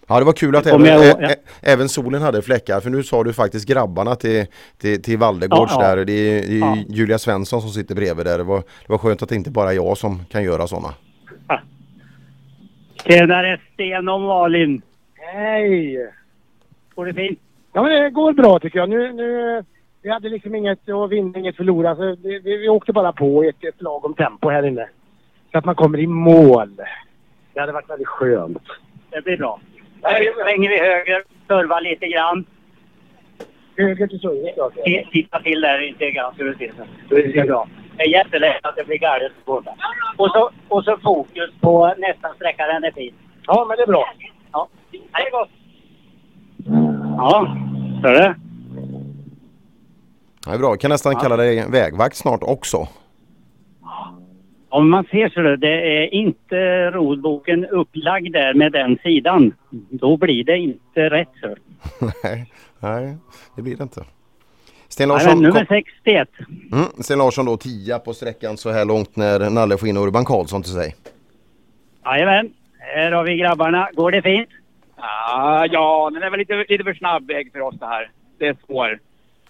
[0.08, 3.02] Ja det var kul att även, jag ä- ä- även solen hade fläckar för nu
[3.02, 4.46] sa du faktiskt grabbarna till,
[4.78, 5.96] till, till Valdegårds Ja, ja.
[5.96, 6.04] där.
[6.04, 6.76] Det är, det är Ja.
[6.88, 8.38] Julia Svensson som sitter bredvid där.
[8.38, 10.94] Det var, det var skönt att det inte bara är jag som kan göra sådana.
[13.04, 14.82] Tjenare Sten och Malin.
[15.14, 16.10] Hej!
[16.94, 17.38] Går det fint?
[17.72, 18.88] Ja men det går bra tycker jag.
[18.88, 19.62] Nu, nu,
[20.02, 21.96] vi hade liksom inget att vinna, inget förlora.
[21.96, 24.88] Så vi, vi, vi åkte bara på i ett, ett lagom tempo här inne.
[25.52, 26.76] Så att man kommer i mål.
[27.54, 28.62] Det hade varit väldigt skönt.
[29.10, 29.60] Det blir bra.
[30.02, 32.44] Nu svänger vi höger, servar lite grann.
[33.76, 34.84] Höger till.
[34.84, 36.72] T- Titta till där lite grann så du ser.
[37.08, 37.68] Det är bra.
[37.96, 39.74] Det är jättelätt att det blir galet båda.
[40.16, 43.14] Och så, och så fokus på nästa sträcka, den är fin.
[43.46, 44.04] Ja, men det är bra.
[44.52, 45.48] Ja, det är gott.
[47.18, 47.56] Ja,
[48.02, 48.34] det.
[50.46, 51.18] Ja, det är bra, jag kan nästan Ja.
[51.20, 52.88] kalla dig vägvakt snart också.
[54.68, 59.54] Om man ser så, det är inte rodboken upplagd där med den sidan.
[59.90, 61.28] Då blir det inte rätt.
[61.40, 61.54] Så.
[62.24, 63.16] nej, nej,
[63.56, 64.04] det blir det inte.
[64.88, 66.28] Sten Nej, Larsson, men nummer kom, 61.
[66.72, 70.24] mm, Sten Larsson då 10 på sträckan så här långt när Nalle får in Urban
[70.24, 70.94] Karlsson till sig.
[72.04, 73.88] Jajamän, här har vi grabbarna.
[73.94, 74.48] Går det fint?
[74.96, 78.10] Ah, ja, den är väl lite, lite för snabb väg för oss det här.
[78.38, 78.98] Det är svår.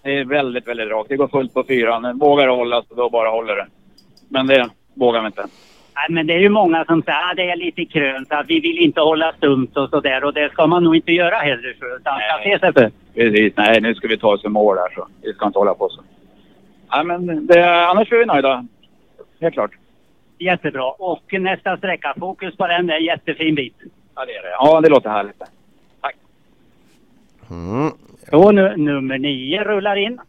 [0.01, 1.09] Det är väldigt, väldigt rakt.
[1.09, 2.01] Det går fullt på fyran.
[2.01, 3.67] Den vågar hålla så då bara håller den.
[4.27, 4.69] Men det
[4.99, 5.41] vågar vi inte.
[5.95, 8.59] Nej, men det är ju många som säger att det är lite krönt, att vi
[8.59, 10.23] vill inte hålla stumt och sådär.
[10.23, 11.75] Och det ska man nog inte göra heller.
[11.79, 12.91] Så, utan man ska se sig för.
[13.13, 13.53] Precis.
[13.57, 15.07] Nej, nu ska vi ta oss i mål här så.
[15.21, 16.01] Vi ska inte hålla på så.
[16.91, 18.65] Nej, men det, annars är vi nöjda.
[19.41, 19.71] Helt klart.
[20.37, 20.91] Jättebra.
[20.91, 22.87] Och nästa sträcka, fokus på den.
[22.87, 23.75] Det är en jättefin bit.
[24.15, 24.49] Ja, det är det.
[24.59, 25.41] Ja, det låter härligt.
[27.49, 27.91] Mm.
[28.29, 30.19] Så nu, nummer nio rullar in.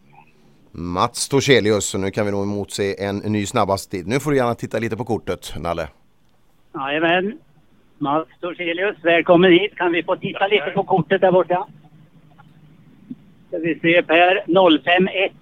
[0.72, 4.06] Mats Torselius, så nu kan vi nog emotse en ny snabbast tid.
[4.06, 5.88] Nu får du gärna titta lite på kortet, Nalle.
[6.74, 7.38] Jajamän.
[7.98, 9.76] Mats Torselius, välkommen hit.
[9.76, 11.66] Kan vi få titta lite på kortet där borta?
[13.48, 14.44] Ska vi se Per,
[14.84, 15.32] 051.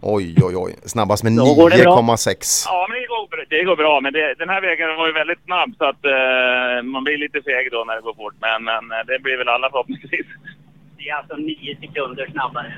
[0.00, 0.72] Oj, oj, oj.
[0.84, 1.96] Snabbast med Då går det bra.
[2.00, 2.64] 9,6.
[2.66, 4.00] Ja, men det går, det går bra.
[4.00, 7.42] Men det, den här vägen var ju väldigt snabb så att eh, man blir lite
[7.42, 8.34] feg då när det går fort.
[8.40, 10.26] Men, men eh, det blir väl alla förhoppningsvis.
[10.98, 12.72] Det är alltså nio sekunder snabbare.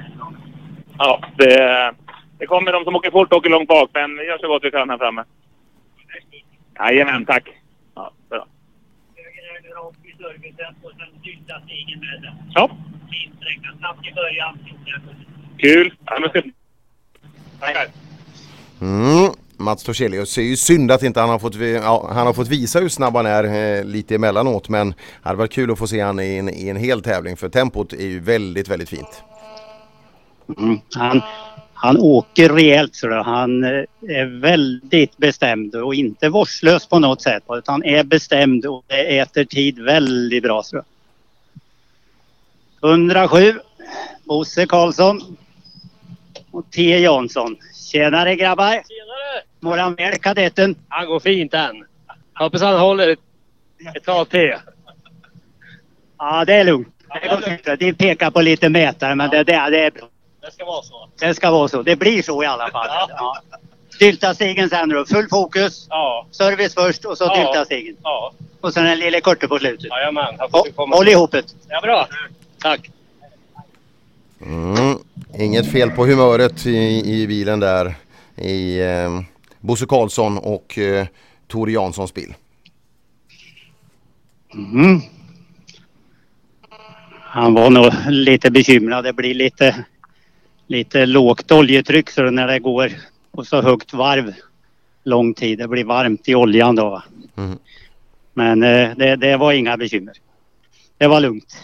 [1.02, 1.94] Ja, det,
[2.38, 3.90] det kommer de som åker fort och åker långt bak.
[3.94, 5.24] Men vi gör så gott vi kan här framme.
[6.78, 7.48] Jajamän, tack.
[7.94, 8.46] Ja, bra.
[9.16, 12.34] Höger rakt i servicen och sen sista stigen med den.
[12.54, 12.70] Ja.
[13.10, 13.78] Fin sträcka.
[13.78, 14.58] Snabbt i början.
[15.58, 15.94] Kul.
[16.06, 16.42] Ja, men ska...
[18.80, 19.32] Mm.
[19.56, 22.48] Mats Torselius, det är ju synd att inte han har fått, ja, han har fått
[22.48, 25.86] visa hur snabb han är eh, lite emellanåt men det hade varit kul att få
[25.86, 29.22] se han i en, i en hel tävling för tempot är ju väldigt, väldigt fint.
[30.58, 30.78] Mm.
[30.94, 31.22] Han,
[31.74, 33.22] han åker rejält så.
[33.22, 37.42] Han eh, är väldigt bestämd och inte vårdslös på något sätt.
[37.48, 40.62] Utan är bestämd och det äter tid väldigt bra.
[40.62, 40.82] Så.
[42.82, 43.54] 107
[44.24, 45.36] Bosse Karlsson
[46.50, 47.56] och T Jansson.
[47.92, 48.70] Tjenare grabbar!
[48.70, 49.42] Tjenare!
[49.60, 50.74] Mår väl kadetten?
[50.88, 51.84] Han går fint än.
[52.34, 53.18] Hoppas han håller ett,
[53.94, 54.54] ett tag till.
[56.18, 56.88] Ja det är lugnt.
[57.22, 57.80] Det går fint.
[57.80, 60.09] De pekar på lite mätare men det, det, det är bra.
[60.50, 61.08] Det ska vara så.
[61.18, 61.82] Det ska vara så.
[61.82, 62.86] Det blir så i alla fall.
[63.08, 63.42] Ja.
[63.98, 65.04] Dylta-stigen sen då.
[65.06, 65.86] Full fokus.
[65.90, 66.26] Ja.
[66.30, 67.36] Service först och så Ja.
[67.36, 67.96] dylta-stigen.
[68.02, 68.32] Ja.
[68.60, 69.90] Och sen en lille korte på slutet.
[69.90, 70.34] Jajamän.
[70.76, 71.42] Håll ihop det.
[71.68, 72.08] Ja, bra.
[72.62, 72.90] Tack.
[74.46, 74.98] Mm.
[75.38, 77.94] Inget fel på humöret i, i bilen där
[78.36, 79.20] i eh,
[79.60, 81.06] Bosse Karlsson och eh,
[81.48, 82.34] Tore Janssons bil.
[84.54, 85.00] Mm.
[87.20, 89.04] Han var nog lite bekymrad.
[89.04, 89.84] Det blir lite,
[90.70, 92.92] lite lågt oljetryck så när det går
[93.30, 94.34] och så högt varv
[95.04, 95.58] lång tid.
[95.58, 97.02] Det blir varmt i oljan då.
[97.36, 97.58] Mm.
[98.34, 100.14] Men eh, det, det var inga bekymmer.
[100.98, 101.56] Det var lugnt.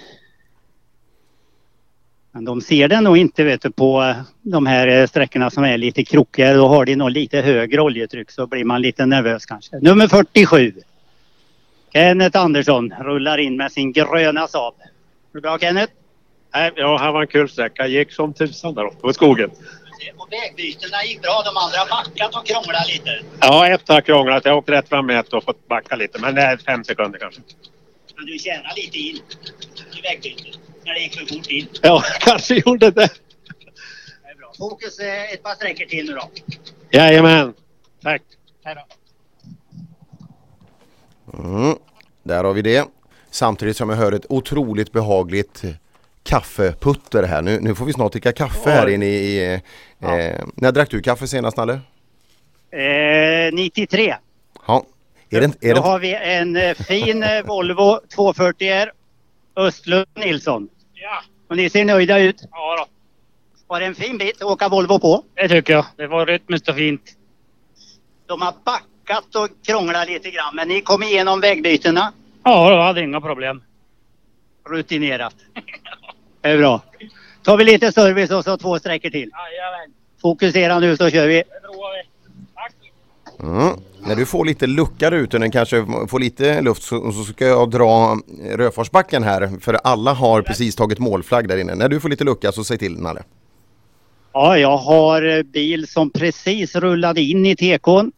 [2.33, 5.65] Men de ser det nog inte vet du, på eh, de här eh, sträckorna som
[5.65, 6.55] är lite krokigare.
[6.55, 9.79] Då har de nog lite högre oljetryck så blir man lite nervös kanske.
[9.79, 10.73] Nummer 47.
[11.93, 14.75] Kenneth Andersson rullar in med sin gröna Saab.
[15.33, 15.93] Hur bra Kenneth?
[16.57, 17.87] Nej, Ja, här var en kul sträcka.
[17.87, 19.51] Gick som tusan där uppe på skogen.
[20.17, 21.43] Och vägbytena gick bra.
[21.45, 23.11] De andra backat och krånglat lite.
[23.41, 24.45] Ja, ett har krånglat.
[24.45, 26.21] Jag åkte rätt fram med ett och fått backa lite.
[26.21, 27.41] Men det är fem sekunder kanske.
[28.17, 29.17] Men du tjänar lite in
[29.99, 31.69] i vägbytet när det gick för fort in.
[31.83, 33.09] Ja, kanske gjorde det.
[34.59, 36.31] Fokus eh, ett par sträckor till nu då.
[36.91, 37.55] Jajamän.
[38.03, 38.23] Tack.
[38.65, 38.77] Hej
[41.33, 41.39] då.
[41.39, 41.77] Mm.
[42.23, 42.89] Där har vi det.
[43.31, 45.65] Samtidigt som jag hör ett otroligt behagligt
[46.27, 47.43] kaffeputter här.
[47.43, 49.39] Nu, nu får vi snart dricka kaffe här inne i...
[49.39, 49.53] i
[50.01, 51.81] eh, när drack du kaffe senast Nalle?
[52.71, 54.17] Eh, 93.
[54.67, 54.85] Ja.
[55.31, 58.89] Är det, är Då det, har vi en eh, fin eh, Volvo 240R
[59.57, 60.69] Östlund Nilsson.
[60.95, 61.23] Ja.
[61.49, 62.43] Och ni ser nöjda ut.
[62.51, 62.87] Ja då.
[63.67, 65.25] Var det en fin bit att åka Volvo på?
[65.35, 65.85] Det tycker jag.
[65.97, 67.03] Det var rytmiskt och fint.
[68.27, 73.01] De har backat och krånglat lite grann men ni kom igenom vägbytena Ja, då hade
[73.01, 73.63] inga problem.
[74.69, 75.35] rutinerat.
[76.47, 76.83] Det är bra.
[77.43, 79.31] Tar vi lite service och så två sträckor till.
[79.31, 79.95] Jajamän.
[80.23, 81.43] Fokusera nu så kör vi.
[83.41, 83.77] Mm.
[84.07, 87.71] När du får lite lucka ute, den kanske får lite luft så, så ska jag
[87.71, 88.19] dra
[88.55, 89.61] Röforsbacken här.
[89.61, 91.75] För alla har precis tagit målflagg där inne.
[91.75, 93.23] När du får lite lucka så säg till Nalle.
[94.33, 98.13] Ja, jag har eh, bil som precis rullade in i tekon.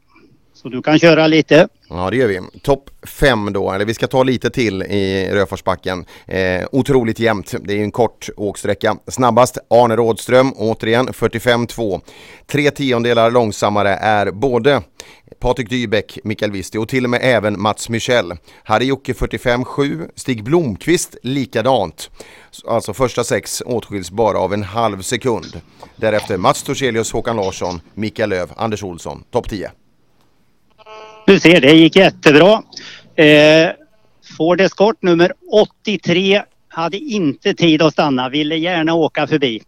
[0.63, 1.69] Så du kan köra lite.
[1.89, 2.41] Ja det gör vi.
[2.63, 6.05] Topp 5 då, eller vi ska ta lite till i Röforsbacken.
[6.27, 8.97] Eh, otroligt jämnt, det är ju en kort åksträcka.
[9.07, 12.01] Snabbast Arne Rådström, återigen 45-2.
[12.47, 14.83] Tre tiondelar långsammare är både
[15.41, 18.33] Patrik Dybeck, Mikael Visti och till och med även Mats Michel.
[18.65, 22.11] Harry Jocke 45-7, Stig Blomqvist likadant.
[22.69, 25.61] Alltså första sex åtskiljs bara av en halv sekund.
[25.97, 29.71] Därefter Mats Torselius, Håkan Larsson, Mikael Löv, Anders Olsson, topp 10.
[31.29, 32.63] Du ser, det gick jättebra.
[33.17, 33.71] Eh,
[34.37, 39.63] Ford Escort nummer 83 hade inte tid att stanna, ville gärna åka förbi.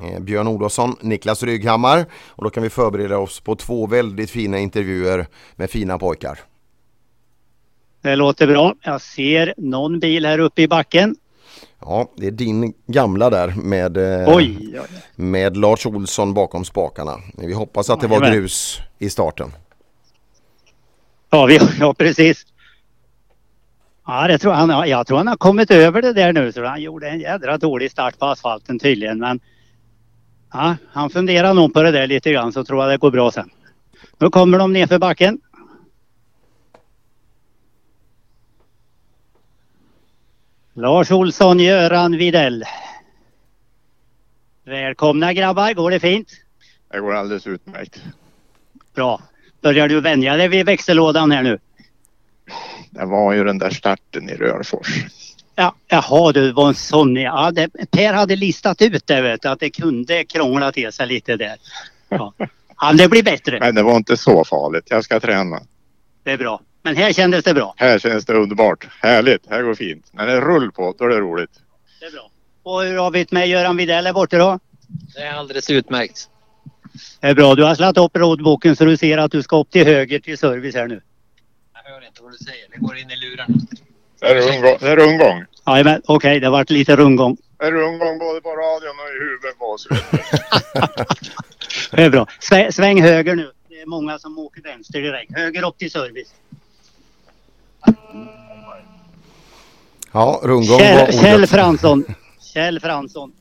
[0.00, 4.58] Eh, Björn Olofsson, Niklas Rygghammar och då kan vi förbereda oss på två väldigt fina
[4.58, 5.26] intervjuer
[5.56, 6.38] med fina pojkar.
[8.02, 8.74] Det låter bra.
[8.82, 11.16] Jag ser någon bil här uppe i backen.
[11.80, 14.80] Ja, det är din gamla där med, eh, Oj, oj.
[15.14, 17.16] med Lars Olsson bakom spakarna.
[17.38, 19.52] Vi hoppas att det var grus i starten.
[21.34, 22.46] Ja, vi, ja precis.
[24.06, 26.82] Ja, det tror han, jag tror han har kommit över det där nu så han
[26.82, 29.18] gjorde en jädra dålig start på asfalten tydligen.
[29.18, 29.40] Men
[30.52, 33.30] ja, han funderar nog på det där lite grann så tror jag det går bra
[33.30, 33.50] sen.
[34.18, 35.40] Nu kommer de nerför backen.
[40.72, 42.64] Lars Olsson, Göran Videll.
[44.64, 46.28] Välkomna grabbar, går det fint?
[46.90, 48.02] Det går alldeles utmärkt.
[48.94, 49.20] Bra.
[49.62, 51.58] Börjar du vänja dig vid växellådan här nu?
[52.90, 55.04] Det var ju den där starten i Rörfors.
[55.54, 57.16] Ja, jaha du, var en sån.
[57.16, 61.06] Ja, det, per hade listat ut det vet du, att det kunde krångla till sig
[61.06, 61.56] lite där.
[62.08, 62.32] Ja,
[62.80, 63.60] ja det blir bättre.
[63.60, 64.84] Men det var inte så farligt.
[64.90, 65.60] Jag ska träna.
[66.22, 66.60] Det är bra.
[66.82, 67.74] Men här kändes det bra.
[67.76, 68.88] Här känns det underbart.
[69.00, 69.46] Härligt.
[69.50, 70.06] Här går fint.
[70.12, 71.50] När det är rull på, då är det roligt.
[72.62, 74.58] Och hur har vi det med Göran Widell där borta då?
[75.14, 76.28] Det är alldeles utmärkt.
[77.20, 77.54] Det är bra.
[77.54, 80.38] Du har slagit upp rådboken så du ser att du ska upp till höger till
[80.38, 81.00] service här nu.
[81.84, 82.66] Jag hör inte vad du säger.
[82.72, 83.66] Det går in i luren.
[84.20, 84.76] Det är rundgång.
[84.80, 85.44] Det är rundgång.
[86.06, 87.36] Okej det vart lite rundgång.
[87.58, 89.86] Det är rundgång både på radion och i huvudet på oss.
[91.90, 92.26] Det är bra.
[92.40, 93.50] Svä- Sväng höger nu.
[93.68, 95.36] Det är många som åker vänster direkt.
[95.36, 96.34] Höger upp till service.
[100.12, 101.50] Ja, rundgång var Kjell, Kjell ordet.
[101.50, 102.04] Fransson.
[102.54, 103.32] Kjell Fransson.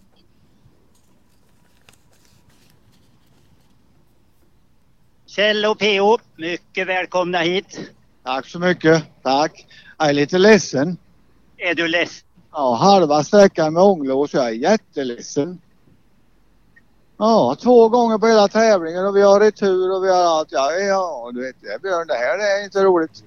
[5.35, 7.79] Kjell och PO, mycket välkomna hit.
[8.23, 9.03] Tack så mycket.
[9.23, 9.67] Tack.
[9.97, 10.97] Jag är lite ledsen.
[11.57, 12.27] Är du ledsen?
[12.51, 14.33] Ja, halva sträckan med ånglås.
[14.33, 15.61] Jag är jätteledsen.
[17.17, 20.51] Ja, två gånger på hela tävlingen och vi har retur och vi har allt.
[20.51, 23.23] Ja, ja du vet det Björn, det här det är inte roligt.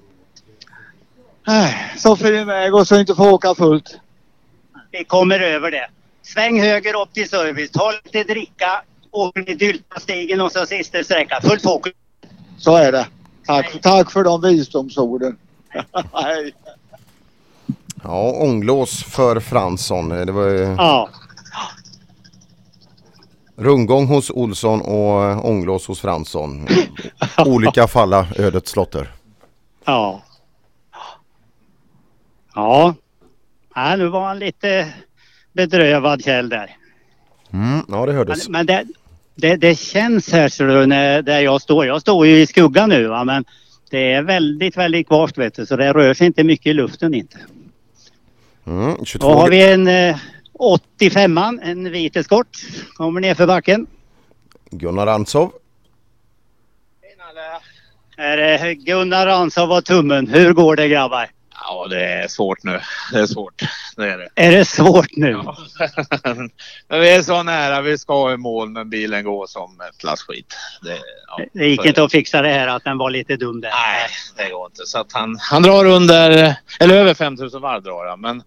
[1.97, 3.99] Så fin väg och så inte få åka fullt.
[4.91, 5.89] Vi kommer över det.
[6.21, 7.71] Sväng höger upp till service.
[7.71, 8.83] Ta lite dricka.
[9.15, 11.39] Åk ner Dyltastigen och så sista sträcka.
[11.41, 11.93] Full fokus.
[12.57, 13.07] Så är det.
[13.45, 15.37] Tack, tack för de visdomsorden.
[18.03, 20.09] Ja, ånglås för Fransson.
[20.09, 21.09] Det var ju Ja.
[23.55, 26.67] rundgång hos Olsson och ånglås hos Fransson.
[27.45, 29.11] Olika falla ödets lotter.
[29.85, 30.21] Ja.
[32.55, 32.93] Ja.
[33.75, 33.95] ja.
[33.95, 34.93] Nu var han lite
[35.53, 36.77] bedrövad Kjell där.
[37.53, 38.49] Mm, ja, det Men, hördes.
[38.49, 38.85] men det,
[39.35, 41.85] det, det känns här så du, när, där jag står.
[41.85, 43.45] Jag står ju i skuggan nu va, men
[43.89, 45.65] det är väldigt, väldigt kvast vet du.
[45.65, 47.37] Så det rör sig inte mycket i luften inte.
[48.67, 50.17] Mm, 22 Då har vi en eh,
[50.99, 52.57] 85an, en vit eskort.
[52.93, 53.87] Kommer ner för backen.
[54.71, 55.51] Gunnar Rantzov.
[58.17, 60.27] Här är Gunnar Ransson och tummen.
[60.27, 61.34] Hur går det grabbar?
[61.67, 62.79] Ja, det är svårt nu.
[63.11, 63.61] Det är svårt.
[63.95, 64.29] Det är det.
[64.35, 65.33] Är det svårt nu?
[66.87, 67.81] Men vi är så nära.
[67.81, 70.55] Vi ska i mål men bilen går som ett lass skit.
[70.81, 73.69] Det, ja, Det gick inte att fixa det här att den var lite dum där.
[73.69, 74.85] Nej, det går inte.
[74.85, 78.21] Så att han, han drar under, eller över 5000 varv drar han.
[78.21, 78.43] Men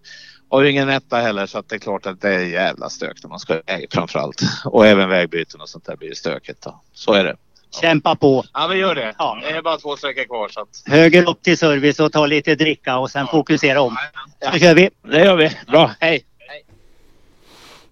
[0.49, 3.17] har ju ingen etta heller så att det är klart att det är jävla stök
[3.23, 4.41] när man ska iväg framförallt.
[4.65, 6.61] Och även vägbyten och sånt där blir stökigt.
[6.61, 6.81] Då.
[6.93, 7.35] Så är det.
[7.81, 8.43] Kämpa på.
[8.53, 9.15] Ja, vi gör det.
[9.41, 10.83] Det är bara två sträckor kvar så att...
[10.85, 13.97] Höger upp till service och ta lite dricka och sen fokusera om.
[14.53, 14.89] Så kör vi.
[15.01, 15.51] Det gör vi.
[15.67, 15.91] Bra.
[15.99, 16.25] Hej.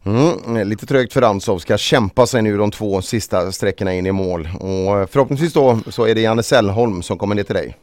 [0.05, 4.11] Mm, lite trögt för Ransov, ska kämpa sig nu de två sista sträckorna in i
[4.11, 4.49] mål.
[4.59, 7.77] Och eh, förhoppningsvis då så är det Janne Sällholm som kommer ner till dig.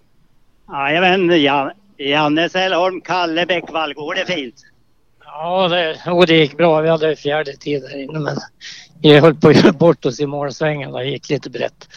[0.68, 3.94] Jajamän, Jan, Janne Sällholm, Kalle Bäckvall.
[3.94, 4.54] Går det fint?
[5.24, 6.80] Ja, det, och det gick bra.
[6.80, 8.36] Vi hade fjärde tid där inne men
[9.12, 10.92] vi höll på att göra bort oss i målsvängen.
[10.92, 11.88] Det gick lite brett.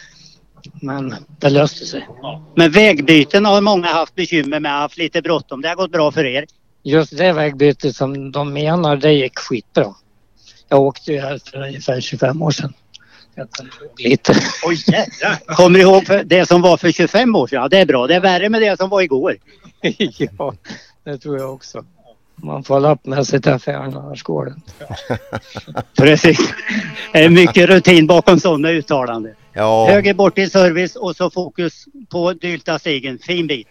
[0.82, 2.08] Men det löste sig.
[2.54, 5.62] Men vägbyten har många haft bekymmer med, haft lite bråttom.
[5.62, 6.46] Det har gått bra för er.
[6.82, 9.94] Just det vägbytet som de menar, det gick skitbra.
[10.68, 12.72] Jag åkte ju här för ungefär 25 år sedan.
[13.34, 14.34] Jag kommer ihåg lite.
[14.66, 15.54] Oj jädrar!
[15.54, 17.62] Kommer du ihåg det som var för 25 år sedan?
[17.62, 18.06] Ja, det är bra.
[18.06, 19.36] Det är värre med det som var igår.
[20.38, 20.54] ja,
[21.04, 21.84] det tror jag också.
[22.42, 25.18] Man får med sig till affären annars går det inte.
[26.02, 26.54] Precis.
[27.12, 29.34] Det är mycket rutin bakom sådana uttalanden.
[29.52, 29.86] Ja.
[29.90, 33.18] Höger bort till service och så fokus på Dylta stigen.
[33.18, 33.68] Fin bit.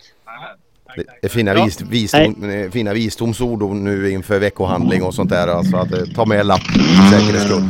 [0.96, 5.48] Det är fina, vis, visdom, fina visdomsord och nu inför veckohandling och sånt där.
[5.48, 7.70] Alltså att eh, ta med lapp för säkerhets skull.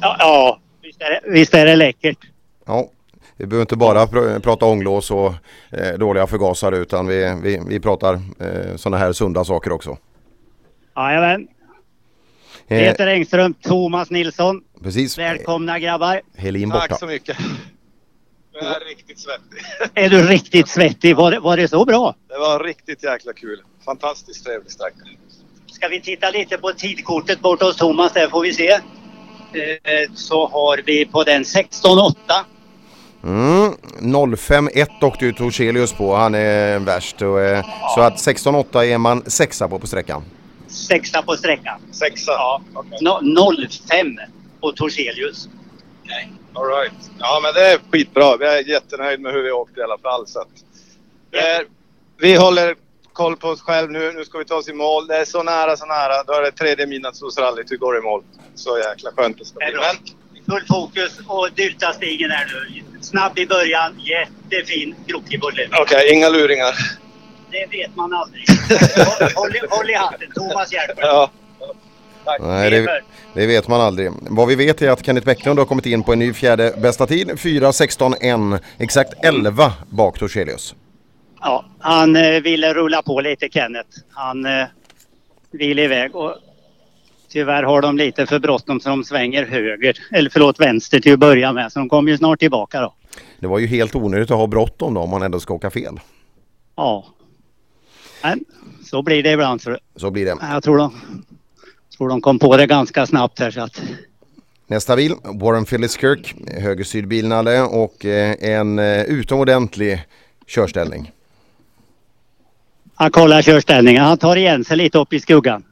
[0.00, 2.18] Ja, ja visst, är det, visst är det läckert.
[2.66, 2.88] Ja,
[3.36, 5.34] vi behöver inte bara pr prata ånglås och
[5.70, 9.96] eh, dåliga förgasare utan vi, vi, vi pratar eh, sådana här sunda saker också.
[10.98, 11.48] Jajamän.
[12.68, 14.60] Eh, Peter Engström, Thomas Nilsson.
[14.82, 15.18] precis.
[15.18, 16.20] Välkomna grabbar.
[16.36, 16.86] Helin borta.
[16.88, 17.36] Tack så mycket.
[18.52, 19.60] Jag är riktigt svettig.
[19.94, 21.16] Är du riktigt svettig?
[21.16, 22.14] Var det, var det så bra?
[22.28, 23.62] Det var riktigt jäkla kul.
[23.84, 24.96] Fantastiskt trevlig sträcka.
[25.66, 28.70] Ska vi titta lite på tidkortet bort hos Thomas där får vi se.
[28.70, 28.80] Eh,
[30.14, 32.14] så har vi på den 16.8.
[33.24, 33.72] Mm,
[34.36, 37.22] 05-1 åkte ju Torselius på, han är värst.
[37.22, 40.22] Och, eh, Så att 16-8 är man sexa på på sträckan.
[40.86, 41.80] Sexa på sträckan.
[41.92, 42.32] Sexa?
[42.32, 42.62] Ja.
[43.00, 43.52] No,
[43.88, 44.06] 05
[44.60, 45.48] på Torselius.
[46.54, 47.10] All right.
[47.18, 48.36] Ja men det är skitbra.
[48.36, 50.26] Vi är jättenöjda med hur vi åkte i alla fall.
[50.26, 50.48] Så att,
[51.32, 51.66] är,
[52.18, 52.74] vi håller
[53.12, 54.12] koll på oss själv nu.
[54.12, 55.06] Nu ska vi ta oss i mål.
[55.06, 56.22] Det är så nära, så nära.
[56.26, 58.22] Då är det tredje midnattssolsrallyt vi går i mål.
[58.54, 59.66] Så jäkla skönt det ska bli.
[59.74, 59.96] Men
[60.50, 62.82] Full fokus och Dylta stigen här nu.
[63.00, 65.68] Snabb i början, jättefin krokig bulle.
[65.80, 66.74] okej, inga luringar.
[67.50, 68.44] Det vet man aldrig.
[68.96, 71.02] håll, håll, håll i hatten, Thomas hjälper.
[71.02, 71.30] Ja.
[72.40, 73.02] Nej, det,
[73.34, 74.10] det vet man aldrig.
[74.20, 77.06] Vad vi vet är att Kenneth Bäcklund har kommit in på en ny fjärde bästa
[77.06, 77.30] tid.
[77.30, 80.74] 4.16.1, exakt 11 bak Torselius.
[81.40, 83.88] Ja, han eh, ville rulla på lite Kenneth.
[84.10, 84.66] Han eh,
[85.50, 86.34] vill iväg och
[87.28, 91.18] tyvärr har de lite för bråttom så de svänger höger, eller förlåt vänster till att
[91.18, 91.72] börja med.
[91.72, 92.94] Så de kommer ju snart tillbaka då.
[93.40, 96.00] Det var ju helt onödigt att ha bråttom då om man ändå ska åka fel.
[96.76, 97.06] Ja.
[98.22, 98.44] Men
[98.84, 99.60] så blir det ibland.
[99.62, 100.36] Så Så blir det.
[100.40, 100.92] jag tror de,
[101.96, 103.82] tror de kom på det ganska snabbt här så att
[104.66, 110.06] Nästa bil, Warren Philliskirk, högersydbilnalle och eh, en eh, utomordentlig
[110.46, 111.12] körställning.
[112.94, 114.04] han kollar körställningen.
[114.04, 115.64] Han tar igen sig lite upp i skuggan.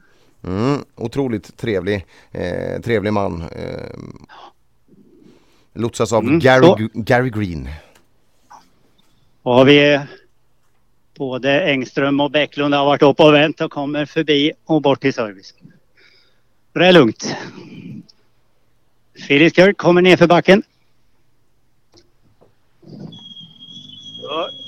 [0.43, 3.41] Mm, otroligt trevlig, eh, trevlig man.
[3.41, 3.97] Eh,
[5.73, 6.87] lotsas av Mm, Gary.
[6.93, 7.69] Gary Green.
[9.43, 9.99] Och har vi
[11.17, 15.13] både Engström och Bäcklund har varit upp och vänt och kommer förbi och bort till
[15.13, 15.53] service.
[16.73, 17.35] Det är lugnt.
[19.27, 20.63] Phyllis Kirk kommer ner för backen.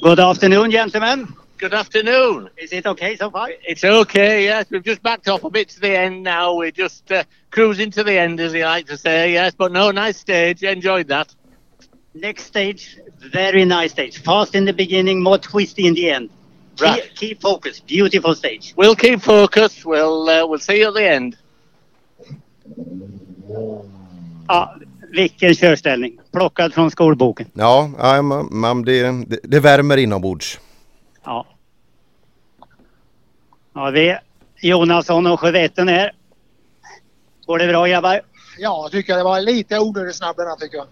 [0.02, 1.28] Good afternoon gentlemen.
[1.60, 2.50] Good afternoon.
[2.58, 3.50] Is it okay so far?
[3.68, 4.68] It's okay, yes.
[4.70, 6.56] We've just backed off a bit to the end now.
[6.56, 9.54] We're just uh, cruising to the end, as you like to say, yes.
[9.58, 10.64] But no, nice stage.
[10.64, 11.36] Enjoyed that.
[12.14, 12.98] Next stage,
[13.32, 14.24] very nice stage.
[14.24, 16.30] Fast in the beginning, more twisty in the end.
[16.80, 17.20] Keep, Right.
[17.20, 17.86] keep focus.
[17.86, 18.74] Beautiful stage.
[18.78, 19.86] We'll keep focused.
[19.86, 21.36] We'll uh, we'll see you at the end.
[24.48, 24.76] Ja,
[25.12, 26.20] vilken körställning.
[26.32, 27.48] Plockad från skolboken.
[27.54, 29.12] Ja, ja man, man, det,
[29.44, 30.60] det, värmer inombords.
[31.26, 31.46] Ja.
[33.74, 34.18] Ja, vi
[34.62, 36.12] Jonasson och Sjövetten här.
[37.46, 38.22] Går det bra grabbar?
[38.58, 40.88] Ja, jag tycker det var lite onödigt snabb den här tycker jag.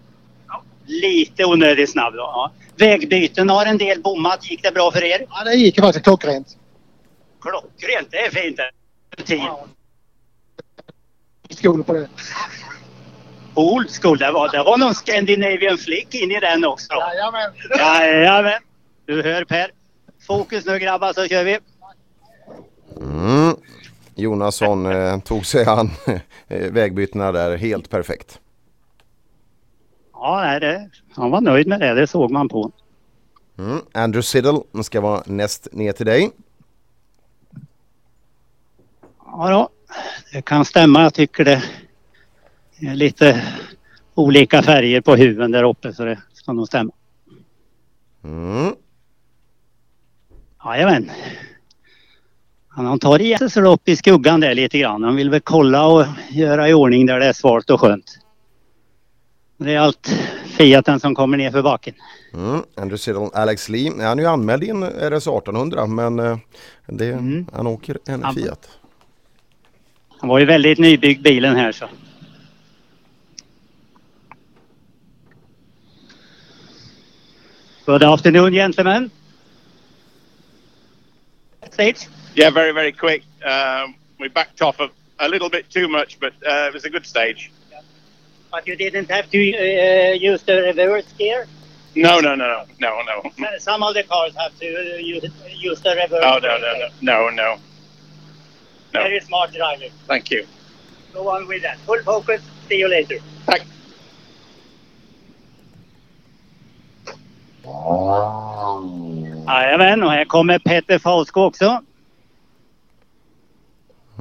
[0.88, 2.18] Lite onödigt snabb då.
[2.18, 2.52] Ja.
[2.76, 4.50] Vägbyten har en del bommat.
[4.50, 5.26] Gick det bra för er?
[5.30, 6.56] Ja, det gick ju faktiskt klockrent.
[7.40, 9.22] Klockrent, det är fint det.
[9.22, 9.42] Tid.
[11.50, 12.08] Skol på det.
[13.54, 16.94] Old school, det var, det var någon Scandinavian flick in i den också.
[16.94, 17.52] Jajamän.
[17.78, 18.60] Jajamän.
[19.06, 19.70] Du hör Per.
[20.26, 21.58] Fokus nu grabbar så kör vi.
[24.14, 25.90] Jonasson eh, tog sig an
[26.48, 28.40] eh, vägbytena där helt perfekt.
[30.20, 31.94] Ja, nej, det, han var nöjd med det.
[31.94, 32.72] Det såg man på.
[33.58, 33.80] Mm.
[33.92, 36.30] Andrew Siddle ska vara näst ner till dig.
[39.26, 39.68] Ja, då.
[40.32, 41.02] det kan stämma.
[41.02, 41.62] Jag tycker det
[42.80, 43.42] är lite
[44.14, 46.92] olika färger på huven där uppe så det ska nog stämma.
[48.24, 48.74] Mm.
[50.64, 51.10] Jajamän.
[52.68, 55.02] Han tar igen sig upp i skuggan där lite grann.
[55.02, 58.18] Han vill väl kolla och göra i ordning där det är svalt och skönt.
[59.58, 60.08] Det är allt
[60.56, 61.94] Fiaten som kommer ner för backen.
[62.34, 62.62] Mm.
[62.76, 63.90] Andrew Siddle, Alex Lee.
[64.02, 66.38] Han är ju anmäld i en RS 1800 men eh,
[66.86, 67.12] det,
[67.52, 68.68] han åker en Han- Fiat.
[70.20, 71.86] Han var ju väldigt nybyggd bilen här så.
[77.86, 79.10] Good afternoon gentlemen.
[81.70, 82.08] Stage.
[82.34, 83.22] Yeah, very, very quick.
[83.44, 86.90] Um, we backed off a, a little bit too much, but uh, it was a
[86.90, 87.50] good stage.
[88.50, 91.46] But you didn't have to uh, use the reverse gear?
[91.94, 93.48] No, no, no, no, no, no.
[93.58, 96.88] Some of the cars have to uh, use, use the reverse Oh, no, no, no,
[97.00, 97.58] no, no.
[98.94, 99.02] no.
[99.02, 99.84] Very smart driver.
[100.06, 100.46] Thank you.
[101.12, 101.78] Go on with that.
[101.80, 102.42] Full focus.
[102.68, 103.18] See you later.
[103.46, 103.62] Tack.
[109.46, 111.82] Jajamän, och här kommer Peter Fausko också.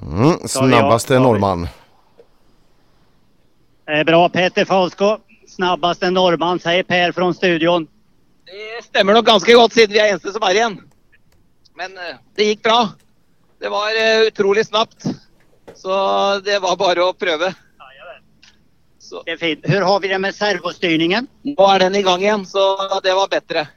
[0.02, 0.48] Mm.
[0.48, 1.68] Snabbaste norrman.
[3.88, 5.18] Det är bra Peter Fausko.
[5.48, 7.88] Snabbaste norrman säger Per från studion.
[8.46, 10.76] Det stemmer nok ganske godt, siden vi er eneste som er igjen.
[11.76, 12.90] Men eh, det gikk bra.
[13.60, 15.08] Det var eh, utrolig snapt.
[15.76, 15.94] Så
[16.44, 17.54] det var bare å prøve.
[19.26, 19.64] Det är fint.
[19.64, 21.28] Hur har vi det med servostyrningen?
[21.48, 22.68] Nå er den i gang igjen, så
[23.04, 23.68] det var bedre.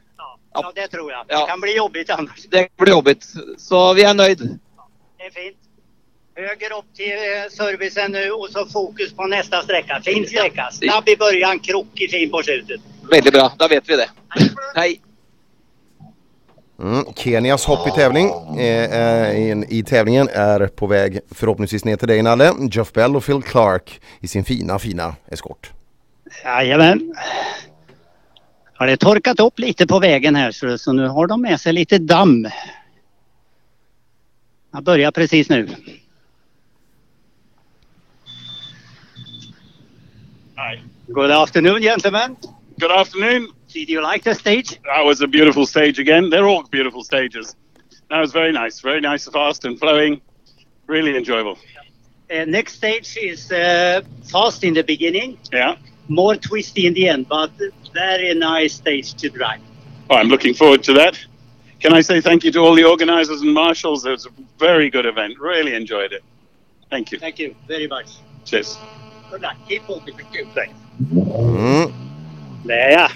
[0.52, 1.24] Ja, det tror jag.
[1.28, 1.40] Ja.
[1.40, 2.46] Det kan bli jobbigt annars.
[2.50, 3.30] Det blir jobbigt.
[3.58, 4.42] Så vi er nøyd.
[5.18, 5.69] Det är fint.
[6.40, 10.00] Höger upp till eh, servicen nu och så fokus på nästa sträcka.
[10.04, 10.68] Fin sträcka.
[10.72, 12.80] Snabb i början, krokig fin på slutet.
[13.10, 13.52] Veldig bra.
[13.58, 14.10] Da vet vi det.
[14.74, 15.00] Hei.
[16.82, 17.04] Mm.
[17.16, 22.08] Kenias hopp i tävling eh, eh, i, i tävlingen är på väg förhoppningsvis ner till
[22.08, 22.52] dig Nalle.
[22.72, 25.70] Jeff Bell och Phil Clark i sin fina fina eskort.
[26.44, 27.14] Jajamän.
[28.74, 31.72] Har det torkat upp lite på vägen här så, så nu har de med sig
[31.72, 32.48] lite damm.
[34.72, 35.68] Jag börjar precis nu.
[41.12, 42.36] Good afternoon gentlemen.
[42.78, 43.48] Good afternoon.
[43.68, 44.78] Did you like the stage?
[44.84, 46.30] That was a beautiful stage again.
[46.30, 47.56] They're all beautiful stages.
[48.10, 48.80] That was very nice.
[48.80, 50.20] Very nice, fast and flowing.
[50.86, 51.58] Really enjoyable.
[52.30, 55.76] Uh, next stage is uh, fast in the beginning, Yeah.
[56.08, 57.50] more twisty in the end, but
[57.92, 59.60] very nice stage to drive.
[60.10, 61.18] Oh, I'm looking forward to that.
[61.80, 64.04] Can I say thank you to all the organisers and marshals?
[64.04, 65.38] It was a very good event.
[65.40, 66.22] Really enjoyed it.
[66.90, 67.18] Thank you.
[67.18, 68.10] Thank you very much.
[68.44, 68.76] Cheers.
[69.30, 69.56] Good luck.
[69.68, 70.16] Keep moving.
[70.54, 70.74] Thanks.
[71.38, 71.92] Mm.
[72.64, 73.10] Det är jag.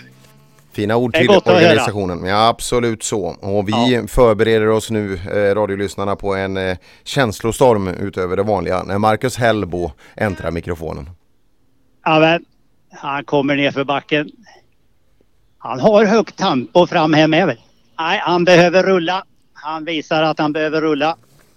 [0.72, 2.24] Fina ord till organisationen.
[2.24, 3.26] Ja absolut så.
[3.26, 8.99] Och vi förbereder oss nu, eh, radiolyssnarna, på en eh, känslostorm utöver det vanliga när
[8.99, 11.10] Marcus Hellbo äntrar mikrofonen.
[12.04, 12.44] Ja, men,
[12.92, 14.31] han kommer ner för backen.
[15.58, 17.56] Han har högt tempo fram här med?
[17.99, 19.24] Nej, han behöver rulla.
[19.52, 21.17] Han visar att han behöver rulla.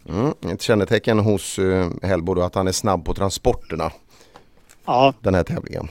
[0.09, 0.33] Mm.
[0.53, 3.91] Ett kännetecken hos eh, Hellbo då att han är snabb på transporterna.
[4.85, 5.13] Ja.
[5.21, 5.87] Den här tävlingen.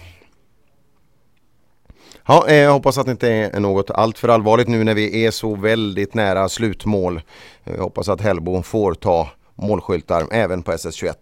[2.29, 5.25] Ja, eh, jag hoppas att det inte är något allt för allvarligt nu när vi
[5.25, 7.21] är så väldigt nära slutmål.
[7.65, 11.15] Jag hoppas att Hellbo får ta målskyltar även på SS21.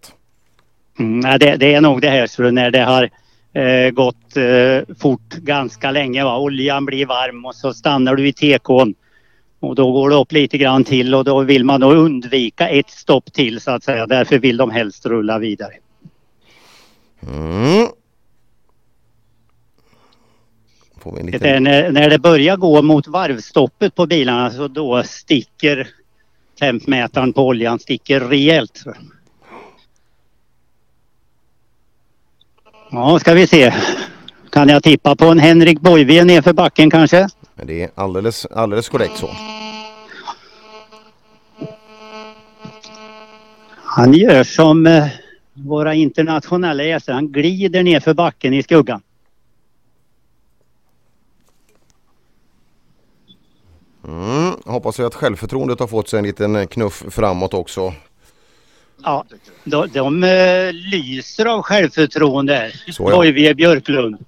[0.99, 3.09] Mm, det, det är nog det här så när det har
[3.53, 6.23] eh, gått eh, fort ganska länge.
[6.23, 6.37] Va?
[6.37, 8.95] Oljan blir varm och så stannar du i tekon.
[9.59, 12.89] Och då går det upp lite grann till och då vill man då undvika ett
[12.89, 14.07] stopp till så att säga.
[14.07, 15.73] Därför vill de helst rulla vidare.
[17.27, 17.87] Mm.
[21.05, 21.49] Får vi en Det liten...
[21.49, 25.87] är när, när det börjar gå mot varvstoppet på bilarna så då sticker
[26.59, 28.83] tempmätaren på oljan sticker rejält.
[32.91, 33.73] Ja, ska vi se.
[34.49, 37.27] Kan jag tippa på en Henrik Boivier nerför backen kanske?
[37.55, 39.29] Men det är alldeles, alldeles korrekt så.
[43.83, 45.07] Han gör som eh,
[45.53, 47.13] våra internationella gäster.
[47.13, 49.01] Han glider nerför backen i skuggan.
[54.07, 54.53] Mm.
[54.75, 57.93] Hoppas jag att självförtroendet har fått sig en liten knuff framåt också.
[59.03, 59.25] Ja,
[59.63, 62.71] de, de eh, lyser av självförtroende.
[62.91, 63.53] Så ja.
[63.53, 64.25] Björklund.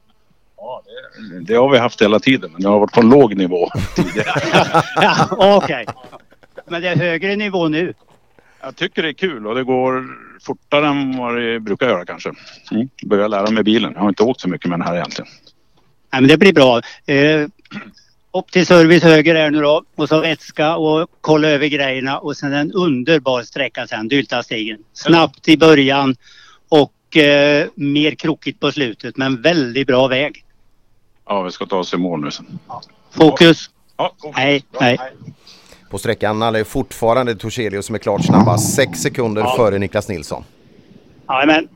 [1.41, 4.41] Det har vi haft hela tiden, men det har varit på en låg nivå tidigare.
[4.95, 5.85] ja, Okej.
[6.67, 7.93] Men det är högre nivå nu.
[8.61, 10.05] Jag tycker det är kul och det går
[10.41, 12.31] fortare än vad det brukar göra kanske.
[12.71, 12.89] Mm.
[13.05, 13.91] Börjar lära mig bilen.
[13.95, 15.31] Jag har inte åkt så mycket med den här egentligen.
[16.11, 16.81] Nej, men det blir bra.
[17.05, 17.47] Eh,
[18.33, 22.37] upp till service höger här nu då och så vätska och kolla över grejerna och
[22.37, 24.79] sen en underbar sträcka sen, Dyltastigen.
[24.93, 26.15] Snabbt i början
[26.69, 30.43] och eh, mer krokigt på slutet men väldigt bra väg.
[31.25, 32.59] Ja, vi ska ta oss i mål nu sen.
[33.11, 33.69] Fokus!
[33.97, 34.97] Ja, Hej, hej.
[35.89, 38.75] På sträckan är fortfarande Torselius som är klart snabbast.
[38.75, 39.53] Sex sekunder Ja.
[39.57, 40.43] före Niklas Nilsson.
[41.29, 41.67] Jajamän.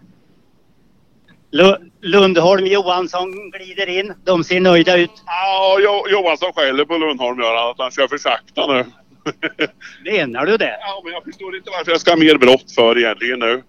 [1.52, 4.14] Lu- Lundholm Johansson glider in.
[4.24, 5.12] De ser nöjda ut.
[5.26, 8.86] Ja, jo, Johansson skäller på Lundholm gör att han kör för sakta nu.
[10.12, 10.78] Menar du det?
[10.82, 13.64] Ja, men jag förstår inte varför jag ska ha mer brott för egentligen nu.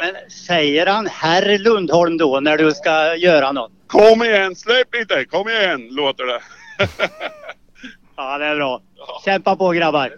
[0.00, 3.72] Men säger han herr Lundholm då när du ska göra något?
[3.86, 5.24] Kom igen, släpp inte!
[5.24, 6.40] Kom igen, låter det.
[8.16, 8.80] Ja, det är bra.
[9.24, 10.12] Kämpa på grabbar.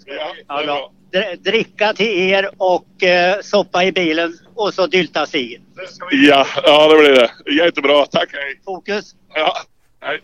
[0.49, 0.93] Ja, bra.
[1.13, 5.63] Dr- Dricka till er och eh, soppa i bilen och så dylta stigen.
[6.11, 7.53] Ja, ja det blir det.
[7.65, 8.07] Jättebra.
[8.07, 8.61] Tack, hej.
[8.65, 9.15] Fokus.
[9.35, 9.57] Ja,
[10.01, 10.21] hej.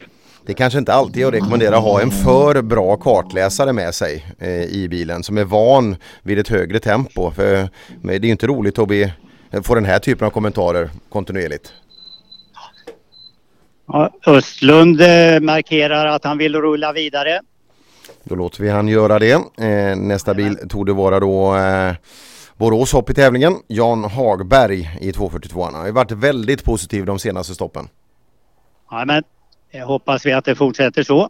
[0.47, 4.27] Det kanske inte alltid är att rekommendera att ha en för bra kartläsare med sig
[4.39, 7.31] eh, i bilen som är van vid ett högre tempo.
[7.31, 7.69] För
[8.03, 9.13] men det är ju inte roligt att bli,
[9.63, 11.73] få den här typen av kommentarer kontinuerligt.
[13.87, 17.41] Ja, Östlund eh, markerar att han vill rulla vidare.
[18.25, 19.33] Då låter vi han göra det.
[19.33, 21.95] Eh, nästa bil tog det vara då eh,
[22.61, 23.55] Borås hopp i tävlingen.
[23.67, 25.65] Jan Hagberg i 242.
[25.65, 27.89] Han har ju varit väldigt positiv de senaste stoppen.
[28.91, 29.23] Ja, men
[29.71, 31.29] jag hoppas vi att det fortsätter så.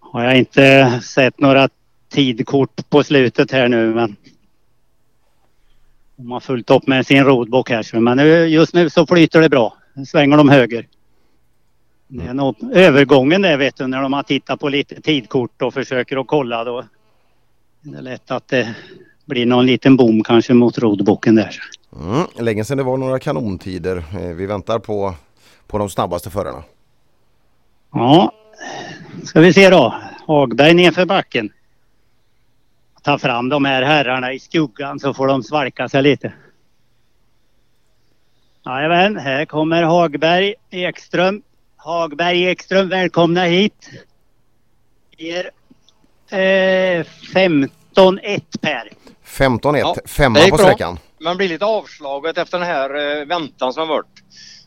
[0.00, 1.68] Har jag inte sett några
[2.08, 4.16] tidkort på slutet här nu men
[6.16, 9.76] de har fullt upp med sin roadbook här men just nu så flyter det bra.
[9.94, 10.86] Nu svänger de höger.
[12.08, 15.74] Det är nog övergången där vet du när de har tittat på lite tidkort och
[15.74, 16.84] försöker att kolla då.
[17.88, 18.74] Det är lätt att det
[19.24, 21.56] blir någon liten bom kanske mot roadbooken där.
[22.00, 23.96] Mm, länge sedan det var några kanontider.
[23.96, 25.14] Eh, vi väntar på,
[25.66, 26.62] på de snabbaste förarna.
[27.92, 28.32] Ja,
[29.24, 29.94] ska vi se då.
[30.26, 31.52] Hagberg nerför backen.
[33.02, 36.32] Ta fram de här herrarna i skuggan så får de svalka sig lite.
[38.64, 41.42] Jajamän, här kommer Hagberg Ekström.
[41.76, 43.90] Hagberg Ekström, välkomna hit.
[45.18, 45.50] Er
[46.30, 48.88] eh, 15-1 Per.
[49.26, 50.66] 15-1, Ja, femma det gick på bra.
[50.66, 50.98] sträckan.
[51.20, 54.06] Man blir lite avslaget efter den här eh, väntan som har varit.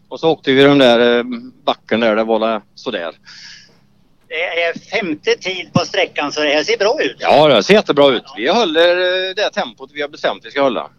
[0.09, 1.23] Och så åkte vi den där eh,
[1.65, 3.11] backen där, det var det sådär.
[4.27, 7.15] Det är femte tid på sträckan så det här ser bra ut.
[7.19, 8.23] Ja, det ser jättebra ut.
[8.37, 10.89] Vi håller eh, det tempot vi har bestämt vi ska hålla.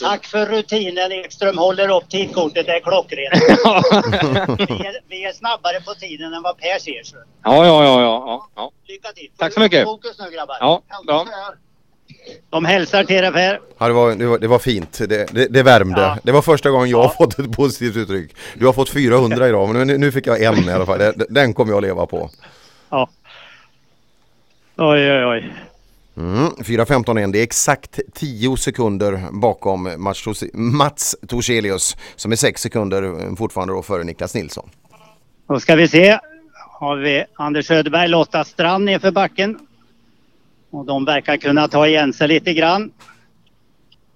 [0.00, 1.58] Tack för rutinen Ekström.
[1.58, 2.66] Håller upp tidkortet.
[2.66, 3.34] Det är klockrent.
[4.58, 7.02] vi, är, vi är snabbare på tiden än vad Per ser.
[7.04, 7.16] Så.
[7.44, 8.24] Ja, ja, ja, ja.
[8.26, 8.70] ja, ja.
[8.86, 9.30] Lycka till.
[9.36, 9.84] Tack så mycket.
[9.84, 10.56] Fokus nu grabbar.
[10.60, 11.26] Ja, bra.
[12.50, 13.60] De hälsar till er Per.
[13.78, 14.98] Ja, det, var, det, var, det var fint.
[14.98, 16.00] Det, det, det värmde.
[16.00, 16.18] Ja.
[16.22, 18.36] Det var första gången jag har fått ett positivt uttryck.
[18.54, 20.98] Du har fått 400 idag men nu, nu fick jag en i alla fall.
[20.98, 22.30] Det- Den kommer jag leva på.
[22.90, 23.08] Ja.
[24.78, 25.52] Oj, oj, oj.
[26.16, 29.94] Mm, 4.15 det är exakt 10 sekunder bakom
[30.54, 34.70] Mats, Torselius som är 6 sekunder fortfarande då före Niklas Nilsson.
[35.48, 36.18] Då ska vi se.
[36.80, 39.58] Har vi Anders Söderberg, Lotta Strand nerför backen.
[40.70, 42.90] Och de verkar kunna ta igen sig lite grann.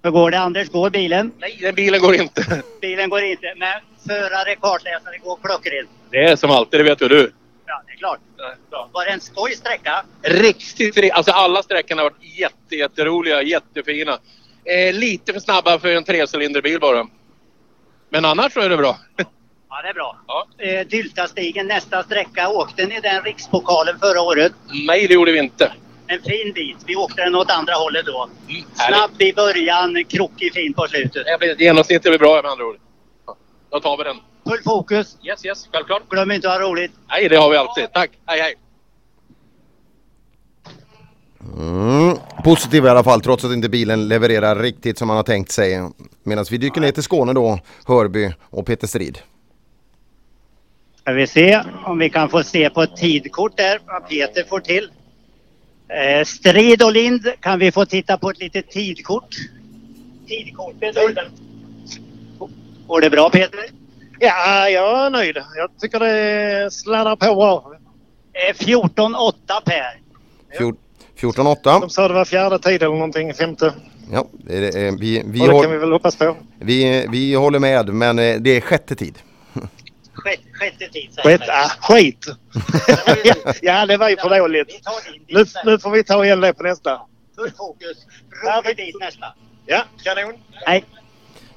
[0.03, 0.69] Hur går det Anders?
[0.69, 1.31] Går bilen?
[1.39, 2.63] Nej, den bilen går inte.
[2.81, 3.53] Bilen går inte.
[3.57, 5.89] Men förare, kartläsare går klockrent.
[6.11, 7.31] Det är som alltid, det vet ju du.
[7.73, 8.19] Ja, det är klart.
[8.91, 10.05] Var det en skoj sträcka?
[10.21, 14.19] Riktigt, ri- alltså alla sträckorna har varit jätte, jätteroliga, jättefina.
[14.65, 17.07] Eh, lite för snabba för en trecylinderbil bara.
[18.09, 18.97] Men annars så är det bra.
[19.69, 20.17] Ja, det är bra.
[20.57, 22.49] Eh, Dyltastigen nästa sträcka.
[22.49, 24.51] Åkte ni den rikspokalen förra året?
[24.87, 25.73] Nej, det gjorde vi inte.
[26.07, 26.77] En fin bit.
[26.85, 28.29] Vi åkte den åt andra hållet då.
[28.47, 28.97] härligt.
[28.97, 31.25] Snabb i början, krokig fin på slutet.
[31.25, 32.77] Det blir- Genomsnittet blir bra med andra ord.
[33.27, 33.35] Ja,
[33.71, 34.17] Då tar vi den.
[34.43, 35.17] Full fokus.
[35.23, 36.09] Yes, yes, självklart.
[36.09, 36.91] Glöm inte att ha roligt.
[37.09, 37.93] Nej, det har vi alltid.
[37.93, 38.11] Tack.
[38.25, 38.55] Hej, hej.
[41.57, 45.51] Mm, positiv i alla fall trots att inte bilen levererar riktigt som man har tänkt
[45.51, 45.89] sig.
[46.23, 49.19] Medan vi dyker ner till Skåne då, Hörby och Peter Strid.
[50.95, 54.59] Ska vi se om vi kan få se på ett tidkort där vad Peter får
[54.59, 54.91] till.
[55.87, 59.35] Eh, Strid och Lind, kan vi få titta på ett litet tidkort?
[60.27, 60.95] Tidkortet.
[62.87, 63.80] Går det bra Peter?
[64.23, 65.37] Ja, jag är nöjd.
[65.55, 67.73] Jag tycker det sladdar på bra.
[68.33, 69.33] Eh, 14-8
[69.65, 69.99] Per.
[70.57, 70.75] Fjor-
[71.19, 71.79] 14-8.
[71.81, 73.73] De sa det var fjärde tid eller någonting, femte.
[74.11, 76.37] Ja, det eh, vi, vi, och det håll, kan vi väl hoppas på.
[76.59, 79.17] vi, vi håller med men eh, det är sjätte tid.
[80.53, 81.09] sjätte tid.
[81.23, 82.25] Skit, ah, skit!
[83.61, 84.81] ja, det var ju för dåligt.
[85.27, 87.01] Nu, nu får vi ta igen det på nästa.
[87.35, 87.97] Full fokus.
[88.43, 89.25] Rolig dit nästa.
[89.65, 90.33] Ja, kanon.
[90.67, 90.85] Nej.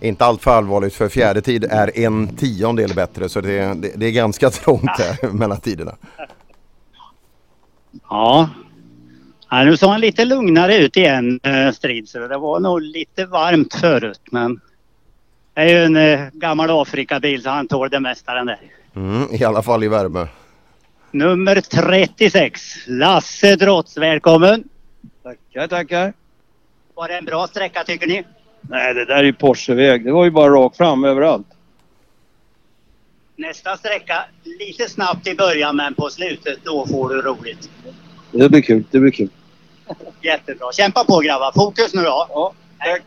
[0.05, 4.07] Inte allt för allvarligt för fjärde tid är en tiondel bättre så det, det, det
[4.07, 5.97] är ganska trångt där mellan tiderna.
[8.11, 8.51] Ja.
[9.51, 9.65] ja.
[9.65, 12.09] Nu såg han lite lugnare ut igen, eh, Strid.
[12.09, 14.21] Så det var nog lite varmt förut.
[14.31, 14.61] Men
[15.55, 18.61] det är ju en eh, gammal Afrikabil så han tål det mesta den där.
[18.97, 20.29] Mm, I alla fall i värme.
[21.11, 23.97] Nummer 36, Lasse Drotz.
[23.97, 24.65] Välkommen!
[25.23, 26.13] Tackar, tackar.
[26.95, 28.25] Var det en bra sträcka tycker ni?
[28.69, 30.05] Nej, det där är ju Porscheväg.
[30.05, 31.47] Det var ju bara rakt fram överallt.
[33.37, 37.71] Nästa sträcka, lite snabbt i början men på slutet då får du roligt.
[38.31, 39.29] Det blir kul, det blir kul.
[40.23, 40.73] Jättebra.
[40.73, 41.53] Kämpa på grabbar.
[41.55, 42.27] Fokus nu då.
[42.29, 43.03] Ja, tack.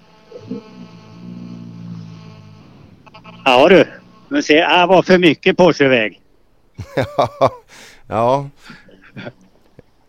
[3.46, 3.86] Ja du.
[4.28, 6.22] Men se, det var för mycket Porscheväg.
[8.08, 8.50] ja.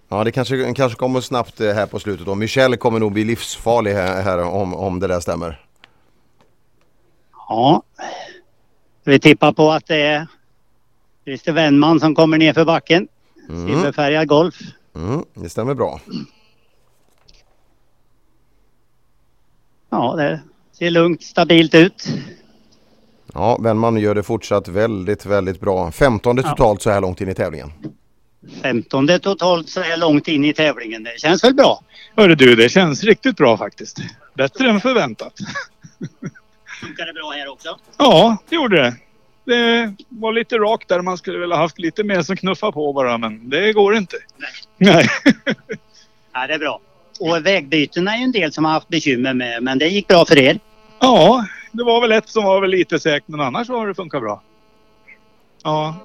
[0.09, 2.35] Ja, det kanske, kanske kommer snabbt eh, här på slutet då.
[2.35, 5.65] Michel kommer nog bli livsfarlig här, här om, om det där stämmer.
[7.49, 7.83] Ja.
[9.05, 10.27] Vi tippar på att det är
[11.25, 13.09] Christer Wennman som kommer ner för backen.
[13.49, 13.67] Mm.
[13.69, 14.55] Silverfärgad Golf.
[14.95, 16.01] Mm, det stämmer bra.
[19.91, 20.41] Ja, det
[20.73, 22.09] ser lugnt, stabilt ut.
[23.35, 25.91] Ja, Wennman gör det fortsatt väldigt, väldigt bra.
[25.91, 26.43] 15 Ja.
[26.43, 27.73] totalt så här långt in i tävlingen.
[28.63, 31.03] 15 totalt så här långt in i tävlingen.
[31.03, 31.83] Det känns väl bra?
[32.17, 33.99] Hörru du, det känns riktigt bra faktiskt.
[34.35, 35.33] Bättre än förväntat.
[36.81, 37.79] Funkar det bra här också?
[37.97, 38.95] Ja, det gjorde det.
[39.45, 43.19] Det var lite rakt där man skulle vilja haft lite mer som knuffar på bara
[43.19, 44.17] men det går inte.
[44.77, 45.09] Nej.
[46.33, 46.81] Ja, det är bra.
[47.21, 50.25] Och vägbytena är ju en del som har haft bekymmer med, men det gick bra
[50.25, 50.59] för er.
[51.01, 54.21] Ja, det var väl ett som var väl lite säkert men annars har det funkat
[54.21, 54.43] bra.
[55.63, 55.97] Ja,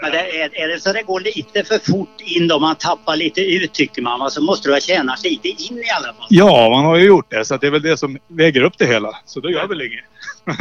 [0.00, 3.16] Men det är, är det så det går lite för fort in då man tappar
[3.16, 6.26] lite ut tycker man, så måste du ha tjänat lite in i alla fall.
[6.28, 8.86] ja man har ju gjort det så det är väl det som väger upp det
[8.86, 9.10] hela.
[9.24, 10.04] Så då gör väl inget.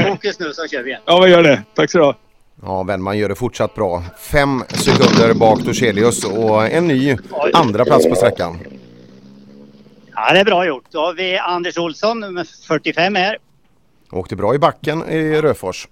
[0.08, 1.02] Fokus nu så kör vi igen.
[1.06, 1.64] Ja, vi gör det.
[1.74, 2.16] Tack så du ha.
[2.62, 4.04] Ja, Wennman gör det fortsatt bra.
[4.32, 7.18] Fem sekunder bak Torsselius och en ny
[7.54, 8.60] andra plats på sträckan.
[10.16, 10.84] Ja, det är bra gjort.
[10.92, 13.38] Då har vi Anders Olsson, nummer 45 här.
[14.12, 15.88] Åkte bra i backen i Röfors.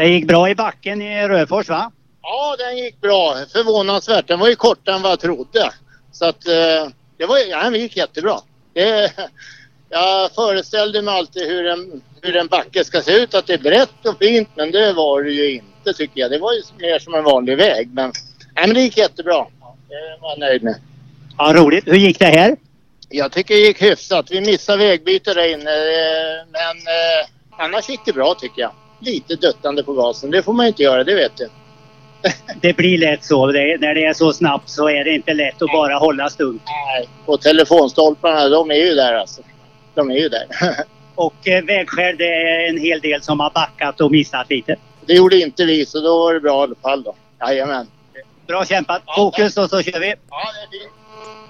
[0.00, 1.92] Det gick bra i backen i Röfors va?
[2.22, 3.34] Ja, den gick bra.
[3.52, 4.28] Förvånansvärt.
[4.28, 5.70] Den var ju kortare än vad jag trodde.
[6.12, 8.40] Så att eh, det var, ja, den gick jättebra.
[8.74, 9.12] Det,
[9.88, 13.34] jag föreställde mig alltid hur en, hur en backe ska se ut.
[13.34, 14.48] Att det är brett och fint.
[14.54, 16.30] Men det var det ju inte tycker jag.
[16.30, 17.88] Det var ju mer som en vanlig väg.
[17.92, 18.12] Men,
[18.54, 19.46] ja, men det gick jättebra.
[19.88, 20.74] Det var jag nöjd med.
[21.38, 21.86] Ja, roligt.
[21.86, 22.56] Hur gick det här?
[23.08, 24.30] Jag tycker det gick hyfsat.
[24.30, 25.70] Vi missade vägbyte där inne.
[25.70, 28.70] eh, Men eh, annars gick det bra tycker jag.
[29.00, 30.30] Lite duttande på gasen.
[30.30, 31.48] Det får man inte göra, det vet du.
[32.60, 33.46] Det blir lätt så.
[33.46, 36.60] Det, när det är så snabbt så är det inte lätt att bara hålla stumt.
[36.66, 39.42] Nej, och telefonstolparna de är ju där alltså.
[39.94, 40.46] De är ju där.
[41.14, 44.76] Och eh, vägskäl, det är en hel del som har backat och missat lite.
[45.06, 47.14] Det gjorde inte vi så då var det bra i alla fall då.
[47.40, 47.86] Jajamän.
[48.46, 49.02] Bra kämpat.
[49.16, 50.14] Fokus och så kör vi.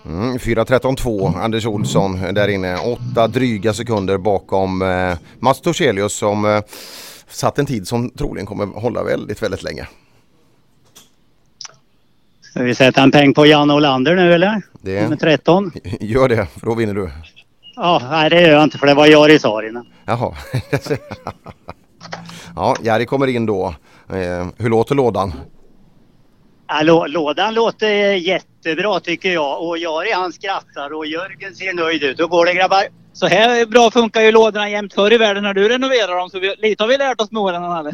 [0.04, 2.76] Mm, 4.13.2 Anders Olsson där inne.
[2.76, 6.62] Åtta dryga sekunder bakom eh, Mats Torsselius som eh,
[7.30, 9.86] satt en tid som troligen kommer hålla väldigt, väldigt länge.
[12.40, 14.62] Ska vi sätta en peng på Jan Olander nu eller?
[14.80, 15.72] Det Nummer 13.
[16.00, 17.10] gör det, för då vinner du.
[17.76, 19.86] Ja, nej det gör jag inte för det var Jari Saarinen.
[20.04, 20.34] Jaha.
[22.56, 23.74] ja, Jari kommer in då.
[24.08, 25.32] Eh, hur låter lådan?
[26.72, 32.03] Ja, lå- lådan låter jättebra tycker jag och Jari han skrattar och Jörgen ser nöjd
[32.03, 32.20] ut.
[32.20, 32.85] Hur går det grabbar?
[33.12, 36.31] Så här bra funkar ju lådorna jämt förr i världen när du renoverar dem.
[36.31, 37.92] Så vi, lite har vi lärt oss med åren Nalle.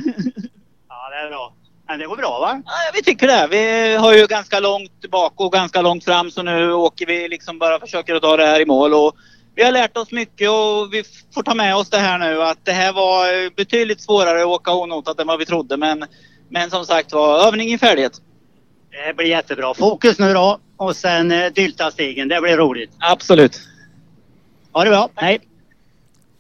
[0.88, 1.52] Ja, det är bra.
[1.88, 2.62] Men det går bra va?
[2.66, 3.48] Ja, vi tycker det.
[3.50, 7.58] Vi har ju ganska långt bak och ganska långt fram så nu åker vi liksom
[7.58, 8.94] bara försöker att ta det här i mål.
[8.94, 9.16] Och
[9.54, 11.02] vi har lärt oss mycket och vi
[11.34, 14.72] får ta med oss det här nu att det här var betydligt svårare att åka
[14.72, 15.76] onotat än vad vi trodde.
[15.76, 16.04] Men,
[16.50, 18.12] men som sagt var, övning i färdighet.
[19.04, 19.74] Det blir jättebra.
[19.74, 22.28] Fokus nu då och sen eh, dylta stigen.
[22.28, 22.90] Det blir roligt.
[22.98, 23.60] Absolut.
[24.72, 25.08] Ha det bra.
[25.14, 25.38] Hej.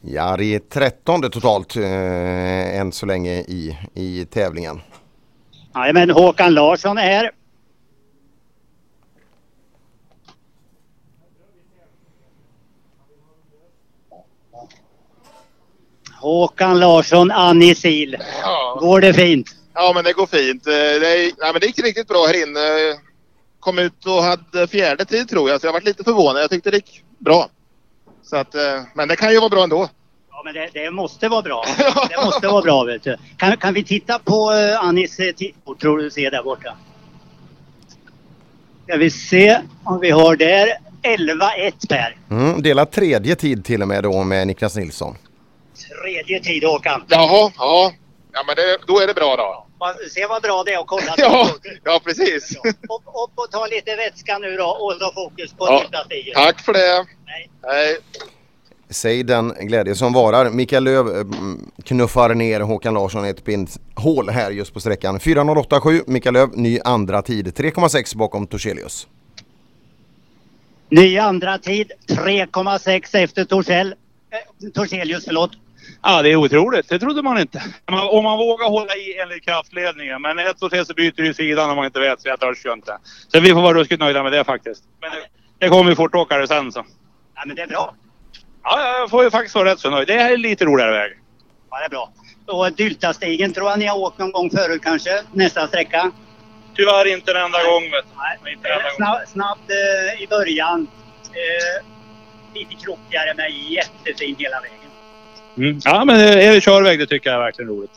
[0.00, 4.80] Jari 13 totalt eh, än så länge i, i tävlingen.
[5.72, 7.30] Ja, men Håkan Larsson är här.
[16.20, 18.12] Håkan Larsson, Annie Sil.
[18.80, 19.56] Går det fint?
[19.78, 20.66] Ja, men det går fint.
[20.66, 22.60] Eh, Det, är, nej, men det gick riktigt bra här inne.
[23.60, 26.42] Kom ut och hade fjärde tid tror jag, så jag varit lite förvånad.
[26.42, 27.48] Jag tyckte det gick bra.
[28.22, 29.88] Så att, eh, men det kan ju vara bra ändå.
[30.30, 31.64] Ja, men det, det måste vara bra.
[32.10, 33.16] Det måste vara bra vet du.
[33.36, 36.76] Kan, kan vi titta på Annis uh, tidskort tror du ser där borta?
[38.84, 40.68] Ska vi se om vi har där
[41.02, 42.16] 11-1 Per.
[42.30, 45.16] Mm, delar tredje tid till och med då med Niklas Nilsson.
[46.02, 47.04] Tredje tid Håkan.
[47.08, 47.92] Jaha, ja.
[48.32, 49.65] Ja men det, då är det bra då.
[50.10, 51.14] Se vad bra det är att kolla.
[51.16, 51.48] Ja,
[51.84, 52.56] ja precis.
[52.56, 56.34] Upp, upp och ta lite vätska nu då och så fokus på Ja, sista stigen.
[56.34, 57.06] Tack för det.
[57.62, 57.98] Hej.
[58.88, 60.50] Säg den glädje som varar.
[60.50, 65.18] Mikael Löv eh, mm, knuffar ner Håkan Larsson i ett pinnhål här just på sträckan.
[65.18, 67.46] 4.08,7 Mikael Löv, ny andra tid.
[67.48, 69.06] 3,6 bakom Torselius.
[70.88, 73.94] Ny andra tid 3,6 efter Torssell.
[74.30, 75.50] Eh, Torselius, förlåt.
[76.08, 76.88] Ja, det är otroligt.
[76.88, 77.62] Det trodde man inte.
[77.86, 80.22] Om man vågar hålla i enligt kraftledningen.
[80.22, 82.66] Men ett och tre så byter du sidan om man inte vet så jag törs
[82.66, 82.98] ju inte.
[83.28, 84.84] Så vi får vara ruskigt nöjda med det faktiskt.
[85.00, 85.16] Men det,
[85.58, 86.84] det kommer ju fortåkare sen så.
[87.34, 87.94] Ja, men det är bra.
[88.62, 90.08] Ja, jag får ju faktiskt vara rätt så nöjd.
[90.08, 91.12] Det här är lite roligare väg.
[91.70, 92.12] Ja, det är bra.
[92.46, 95.22] Och Dyltastigen tror jag ni har åkt någon gång förut kanske?
[95.32, 96.10] Nästa sträcka?
[96.74, 97.82] Tyvärr inte en enda gång.
[97.82, 98.04] Vet
[98.44, 98.52] du.
[98.52, 98.80] Inte en.
[98.96, 100.86] Snabb, snabb eh, i början.
[101.24, 101.84] Eh,
[102.54, 104.85] lite krockigare men jättefin hela vägen.
[105.56, 105.80] Mm.
[105.84, 107.90] Ja, men är det körväg det tycker jag är verkligen roligt.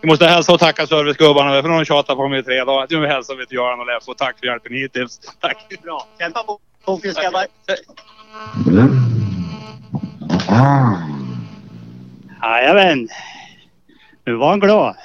[0.00, 2.86] Vi måste hälsa och tacka servicegubbarna för de har tjatat på mig i tre dagar.
[2.90, 5.20] Nu hälsar vi till Göran och Leff och tack för hjälpen hittills.
[5.40, 5.82] Tack!
[5.82, 6.06] Bra.
[6.18, 6.58] Kämpa på.
[6.84, 7.46] Fokus grabbar.
[12.42, 13.08] Jajamän.
[14.24, 14.96] Nu var han glad.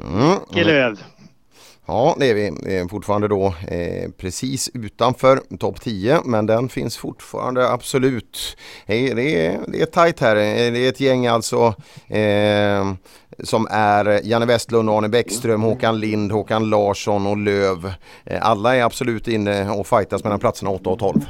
[0.00, 0.66] Mm.
[0.66, 0.98] Löv.
[1.88, 2.88] Ja, det är vi.
[2.88, 8.56] Fortfarande då eh, precis utanför topp 10 men den finns fortfarande absolut.
[8.86, 9.14] Det, är,
[9.68, 10.36] det är tajt här.
[10.36, 11.74] Eh, det är ett gäng alltså
[12.08, 12.92] eh,
[13.42, 17.92] som är Janne Westlund, Arne Bäckström, Håkan Lind, Håkan Larsson och Löv.
[18.24, 21.20] Eh, alla är absolut inne och fightas mellan platserna 8 och 12.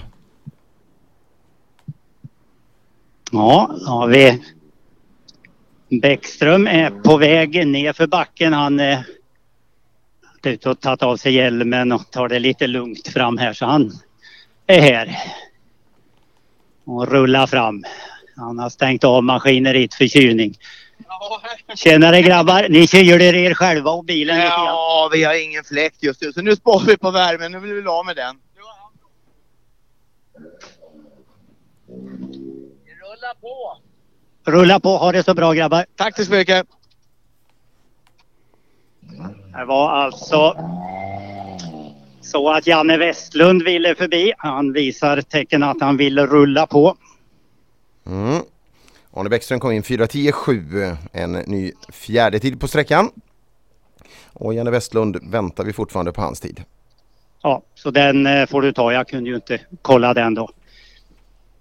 [3.32, 4.42] Ja, då har vi
[6.00, 8.52] Bäckström är på väg ner för backen.
[8.52, 8.98] Han eh,
[10.46, 13.66] är ute och tagit av sig hjälmen och tar det lite lugnt fram här så
[13.66, 13.92] han
[14.66, 15.18] är här.
[16.84, 17.84] Och rullar fram.
[18.36, 20.54] Han har stängt av maskineriet för kylning.
[21.74, 24.38] Tjenare grabbar, ni kyler er själva och bilen.
[24.38, 27.52] Ja, vi har ingen fläkt just nu så nu sparar vi på värmen.
[27.52, 28.36] Nu vill vi av med den.
[33.00, 33.78] Rulla på!
[34.46, 35.86] Rulla på, ha det så bra grabbar.
[35.96, 36.66] Tack så mycket.
[39.58, 40.56] Det var alltså
[42.20, 44.32] så att Janne Westlund ville förbi.
[44.38, 46.96] Han visar tecken att han ville rulla på.
[48.06, 48.42] Mm.
[49.12, 53.10] Arne Bäckström kom in 4.10,7 en ny fjärde tid på sträckan.
[54.32, 56.62] Och Janne Westlund väntar vi fortfarande på hans tid.
[57.42, 58.92] Ja, så den eh, får du ta.
[58.92, 60.50] Jag kunde ju inte kolla den då.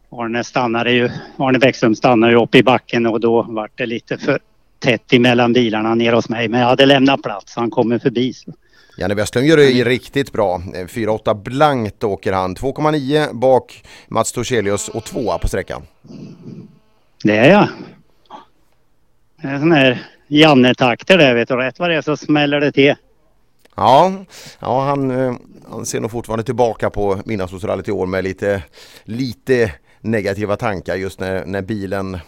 [0.09, 4.17] Arne stannade ju, Arne Bäckström stannade ju uppe i backen och då var det lite
[4.17, 4.39] för
[4.79, 6.47] tätt emellan bilarna ner hos mig.
[6.47, 7.55] Men jag hade lämnat plats.
[7.55, 8.33] Han kommer förbi.
[8.33, 8.53] Så.
[8.97, 10.55] Janne Westlund gör det riktigt bra.
[10.55, 12.55] Eh, 4.8 blankt åker han.
[12.55, 15.81] 2,9 bak Mats Torselius och tvåa på sträckan.
[17.23, 17.67] Det är jag.
[19.41, 21.55] Det är sån här Janne-takter där vet du.
[21.55, 22.95] Rätt vad det är så smäller det till.
[23.75, 24.13] Ja,
[24.59, 25.33] ja han, eh,
[25.69, 28.63] han ser nog fortfarande tillbaka på Midnattssolsrallyt i år med lite,
[29.03, 32.19] lite negativa tankar just när, när bilen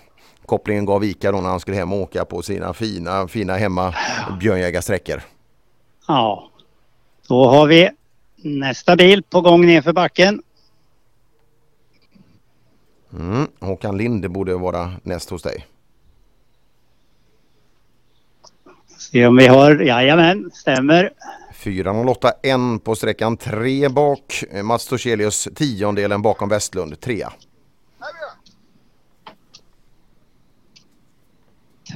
[0.47, 3.96] kopplingen gav vika då när han skulle hem och åka på sina fina, fina hemma
[4.40, 5.22] björnjägarsträckor.
[6.08, 6.51] Ja.
[7.28, 7.90] Då har vi
[8.35, 10.42] nästa bil på gång ner för backen.
[13.13, 13.47] Mm.
[13.60, 15.65] Håkan Lind borde vara näst hos dig.
[18.97, 21.12] Se om vi har, jajamän, stämmer.
[21.53, 24.44] 4.08 en på sträckan, tre bak.
[24.63, 27.33] Mats Torselius tiondelen bakom Westlund, trea.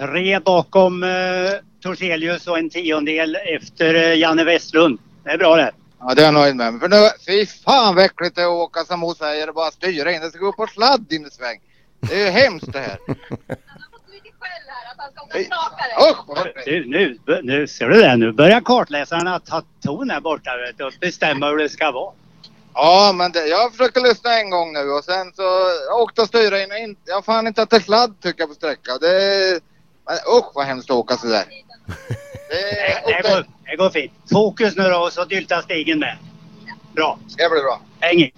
[0.02, 1.10] Tre bakom eh,
[1.84, 5.00] Torselius och en tiondel efter eh, Janne Westlund.
[5.24, 5.72] Det är bra det.
[6.00, 6.80] Ja, det är jag nöjd med.
[6.80, 9.72] För nu, fy fan vad äckligt det är att åka som hon säger och bara
[9.72, 10.22] styra in.
[10.22, 11.60] Det ska gå på sladd in i sväng.
[12.00, 12.98] Det är ju hemskt det här.
[16.66, 18.18] Du, nu, nu ser du det.
[18.18, 22.14] Nu börjar kartläsarna ta ton här borta vet du, och bestämma hur det ska vara.
[22.74, 25.42] Ja, men det, jag försökte lyssna en gång nu och sen så
[25.88, 26.96] jag åkte och styrde in.
[27.06, 28.98] Jag har fan inte att det är sladd tycker jag på sträcka.
[28.98, 29.62] Det
[30.06, 31.44] men usch vad hemskt att åka sådär.
[32.50, 34.12] Det, det, går, det går fint.
[34.32, 36.18] Fokus nu då och så dylta stigen med.
[36.96, 37.20] Bra.
[37.38, 37.82] Det blir bra.
[38.00, 38.34] Häng i.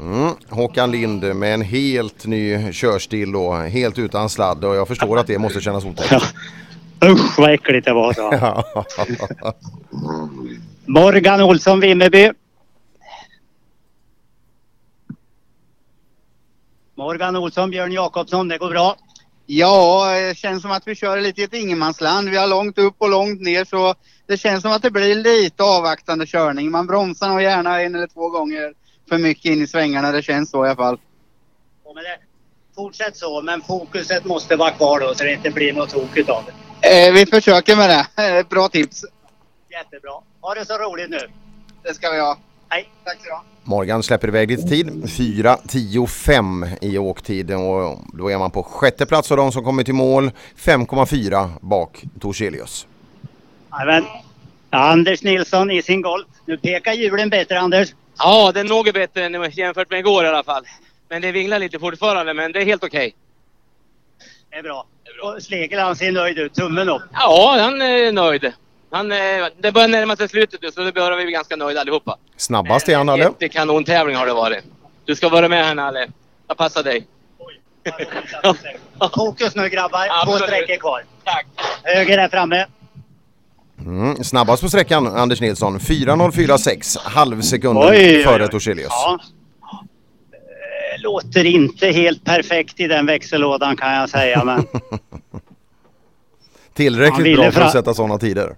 [0.00, 0.34] Mm.
[0.48, 5.26] Håkan Lind med en helt ny körstil och helt utan sladd och jag förstår att
[5.26, 6.34] det måste kännas otäckt.
[7.04, 8.62] Usch vad äckligt det var så.
[10.86, 12.30] Morgan Olsson Vimmerby.
[16.94, 18.96] Morgan Olsson, Björn Jakobsson, det går bra.
[19.46, 22.28] Ja, det känns som att vi kör lite i ett ingenmansland.
[22.28, 23.94] Vi har långt upp och långt ner så
[24.26, 26.70] det känns som att det blir lite avvaktande körning.
[26.70, 28.74] Man bromsar nog gärna en eller två gånger
[29.08, 30.12] för mycket in i svängarna.
[30.12, 30.98] Det känns så i alla fall.
[31.84, 32.18] Ja, men det,
[32.74, 36.44] fortsätt så, men fokuset måste vara kvar då så det inte blir något tokigt av
[36.80, 37.06] det.
[37.06, 38.36] Eh, vi försöker med det.
[38.38, 39.04] Eh, Bra tips.
[39.70, 40.12] Jättebra.
[40.40, 41.20] Ha det så roligt nu.
[41.82, 42.38] Det ska vi ha.
[42.68, 42.88] Hej.
[43.04, 44.86] Tack så du Morgan släpper iväg lite tid.
[44.86, 49.94] 4.10,5 i åktid och då är man på sjätte plats av de som kommer till
[49.94, 50.30] mål.
[50.56, 52.86] 5,4 bak Torselius.
[53.72, 54.04] Jajamän.
[54.70, 56.26] Anders Nilsson i sin Golf.
[56.46, 57.94] Nu pekar hjulen bättre Anders.
[58.18, 60.64] Ja, den är något bättre än jämfört med igår i alla fall.
[61.08, 63.14] Men det vinglar lite fortfarande, men det är helt okej.
[64.50, 64.86] Det är bra.
[65.22, 66.54] Och Slegel han ser nöjd ut.
[66.54, 67.02] Tummen upp.
[67.12, 68.52] Ja, han är nöjd.
[68.94, 69.18] Han, eh,
[69.58, 72.16] det börjar närma sig slutet nu, så det börjar vi bli ganska nöjda allihopa.
[72.36, 73.22] Snabbast är han Nalle.
[73.22, 74.64] Jättekanonktävling har det varit.
[75.04, 76.08] Du ska vara med här Nalle.
[76.48, 77.06] Jag passar dig.
[79.14, 80.06] Fokus nu grabbar.
[80.06, 80.42] Två Absolut.
[80.42, 81.02] sträckor kvar.
[81.24, 81.46] Tack.
[81.82, 82.66] Höger där framme.
[83.78, 85.78] Mm, snabbast på sträckan Anders Nilsson.
[85.78, 88.22] 4.046, halvsekunder Oj, oj, oj.
[88.24, 88.88] före Torselius.
[88.90, 89.18] Ja.
[90.32, 94.66] Eh, Låter inte helt perfekt i den växellådan kan jag säga men
[96.74, 98.56] Tillräckligt bra för att sätta sådana tider.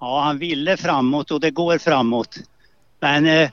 [0.00, 2.38] Ja, han ville framåt och det går framåt.
[3.00, 3.50] Men eh,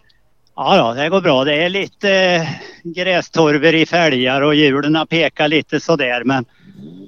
[0.56, 1.44] ja, det går bra.
[1.44, 2.50] Det är lite eh,
[2.84, 6.46] grästorver i fälgar och hjulen pekar lite sådär men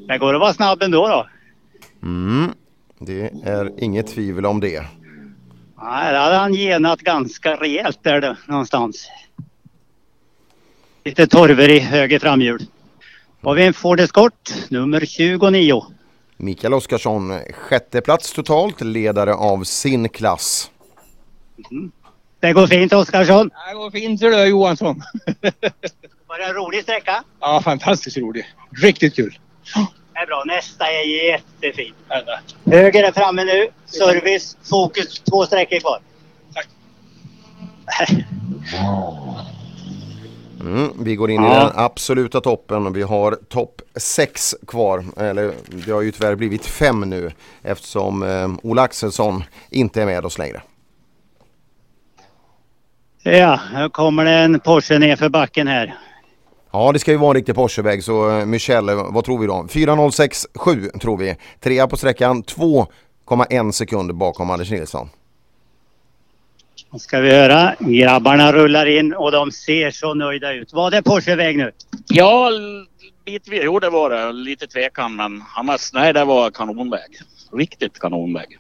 [0.08, 1.28] det går att vara snabb ändå då.
[2.04, 2.52] Mm,
[3.00, 4.84] det är inget tvivel om det.
[5.82, 9.10] Nej, där hade han genat ganska rejält där då, någonstans.
[11.04, 12.66] Lite torver i höger framhjul.
[13.42, 15.97] Har vi en Ford Escort nummer 29.
[16.38, 20.72] Mikael Oskarsson, sjätte plats totalt, ledare av sin klass.
[22.40, 23.50] Det går fint Oskarsson.
[23.70, 25.04] Det går fint ser du Johansson.
[26.28, 27.24] Var det en rolig sträcka?
[27.40, 28.46] Ja, fantastiskt rolig.
[28.82, 29.40] Riktigt kul.
[30.14, 30.44] Det är bra.
[30.46, 31.94] Nästa är jättefin.
[32.66, 33.68] Höger är framme nu.
[33.86, 36.00] Service, fokus, två sträckor kvar.
[40.68, 41.54] Mm, vi går in i Ja.
[41.60, 45.06] den absoluta toppen och vi har topp 6 kvar.
[45.18, 45.54] Eller
[45.86, 47.32] det har ju tyvärr blivit fem nu
[47.64, 50.62] eftersom eh, Ola Axelsson inte är med oss längre.
[53.24, 55.96] Ja, nu kommer det en Porsche ner för backen här.
[56.72, 59.48] Ja, det ska ju vara en riktig Porscheväg så eh, Michel, eh, vad tror vi
[59.48, 59.54] då?
[59.70, 61.36] 4.06,7 tror vi.
[61.60, 65.10] Trea på sträckan, 2,1 sekunder bakom Anders Nilsson.
[66.92, 67.76] Nu ska vi höra.
[67.80, 70.74] Grabbarna rullar in och de ser så nöjda ut.
[70.74, 71.72] Var det Porscheväg nu?
[72.08, 72.52] Ja,
[73.26, 73.62] bitvis.
[73.64, 74.32] Jo, det var det.
[74.32, 77.20] Lite tvekan, men annars, nej, det var kanonväg.
[77.54, 78.58] Riktigt kanonväg.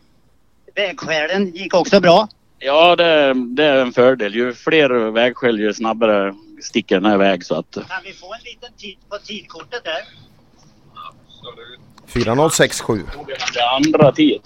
[0.75, 2.27] Vägskälen gick också bra.
[2.59, 4.35] Ja, det, det är en fördel.
[4.35, 7.45] Ju fler vägskäl, ju snabbare sticker den här väg.
[7.45, 10.01] Så att, Kan vi få en liten tid på tidkortet där?
[12.07, 13.03] 4.06,7.
[13.53, 14.41] det andra tid.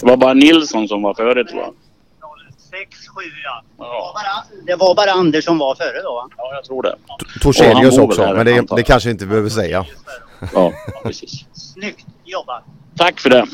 [0.00, 1.74] Det var bara Nilsson som var före, tror jag.
[2.70, 3.62] 6, 7 ja.
[3.76, 6.28] Det var bara, det var bara Anders som var före då va?
[6.36, 6.96] Ja, jag tror det.
[7.40, 9.86] Torselius Ja, han bor också, men det, det kanske inte behöver säga.
[10.54, 11.44] Ja, precis.
[11.52, 12.64] Snyggt jobbat.
[12.96, 13.46] Tack för det.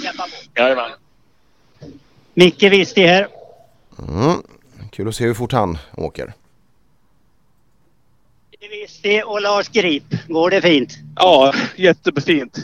[0.57, 0.91] Jajamän.
[2.35, 3.29] Micke Visti här.
[4.09, 4.43] Mm.
[4.91, 6.33] Kul att se hur fort han åker.
[8.51, 10.29] Micke Visti och Lars Grip.
[10.29, 10.99] Går det fint?
[11.17, 12.59] Ja, jättefint.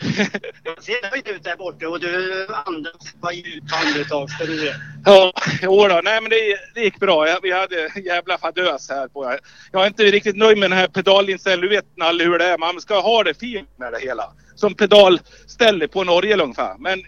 [0.00, 4.76] Du ser nöjd ut där borta och du andas på djupa andetag ska du veta.
[5.04, 6.00] Ja, jodå.
[6.04, 7.28] nej men det, det gick bra.
[7.28, 9.36] Jag, vi hade en jävla fadös här på
[9.72, 11.70] Jag är inte riktigt nöjd med den här pedalinställningen.
[11.70, 12.58] Du vet Nalle hur det är.
[12.58, 14.32] Man ska ha det fint med det hela.
[14.54, 16.76] Som pedalställe på en orgel ungefär.
[16.78, 17.02] Men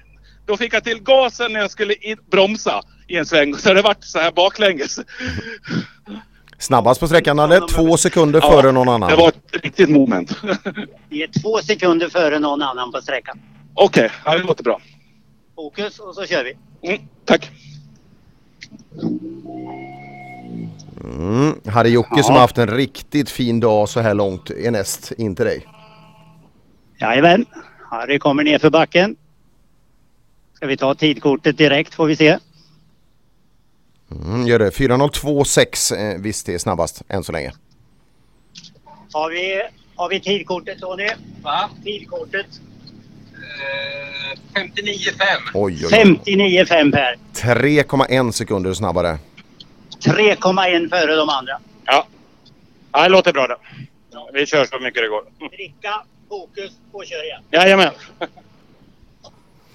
[0.47, 3.55] då fick jag till gasen när jag skulle in, bromsa i en sväng.
[3.55, 5.01] Så det vart så här baklänges.
[6.63, 9.11] Snabbast på sträckan Nalle, två sekunder Ja, före någon annan.
[9.11, 10.31] Det var ett riktigt moment.
[11.09, 13.41] Vi är två sekunder före någon annan på sträckan.
[13.75, 14.81] Okej, ja, det låter bra.
[15.55, 16.89] Fokus och så kör vi.
[16.89, 17.51] Mm, tack.
[21.05, 21.55] Mm.
[21.67, 22.33] Harry Jocke som Ja.
[22.33, 25.67] har haft en riktigt fin dag så här långt är näst in till dig.
[27.01, 27.47] Jajamän.
[27.91, 29.17] Harry kommer ner för backen.
[30.55, 32.39] Ska vi ta tidkortet direkt får vi se.
[34.25, 34.71] Mm, gör det.
[34.71, 37.53] 4.02,6 eh, visst det är snabbast än så länge.
[39.13, 39.63] Har vi,
[39.97, 41.09] har vi tidkortet Tony?
[41.43, 41.71] Va?
[41.85, 42.47] Tidkortet.
[44.55, 45.25] 59,5.
[45.55, 46.19] Oj, oj, oj.
[46.25, 47.17] 59,5 Per.
[47.35, 49.19] 3,1 sekunder snabbare.
[50.05, 51.59] 3,1 före de andra.
[51.85, 52.07] Ja.
[52.93, 53.57] ja, det låter bra det.
[54.33, 55.25] Vi kör så mycket det går.
[55.57, 57.43] Dricka, fokus och kör igen.
[57.51, 57.93] Jajamän.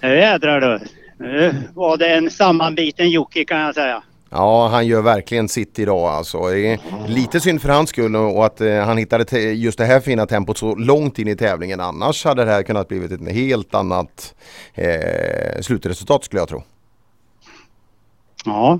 [0.00, 0.80] Nu jädrar du.
[1.18, 4.02] Nu var det en sammanbiten Jocke kan jag säga.
[4.30, 6.38] Ja, han gör verkligen sitt idag alltså.
[7.06, 10.58] Lite synd för hans skull och att eh, han hittade just det här fina tempot
[10.58, 11.80] så långt in i tävlingen.
[11.80, 14.34] Annars hade det här kunnat blivit ett helt annat
[14.74, 16.62] eh, slutresultat skulle jag tro.
[18.44, 18.78] Ja.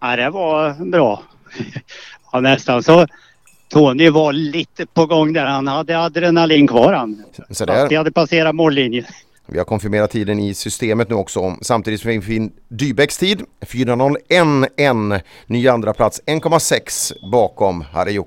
[0.00, 1.22] ja, det var bra.
[2.34, 3.06] Ja, nästan så.
[3.68, 5.46] Tony var lite på gång där.
[5.46, 7.24] Han hade adrenalin kvar han.
[7.32, 9.04] Så Fast hade passerat mållinjen.
[9.46, 11.56] Vi har konfirmerat tiden i systemet nu också.
[11.62, 15.20] Samtidigt som vi finner Dybäcks tid 4.01,1.
[15.46, 18.20] Ny andra plats 1,6 bakom Harry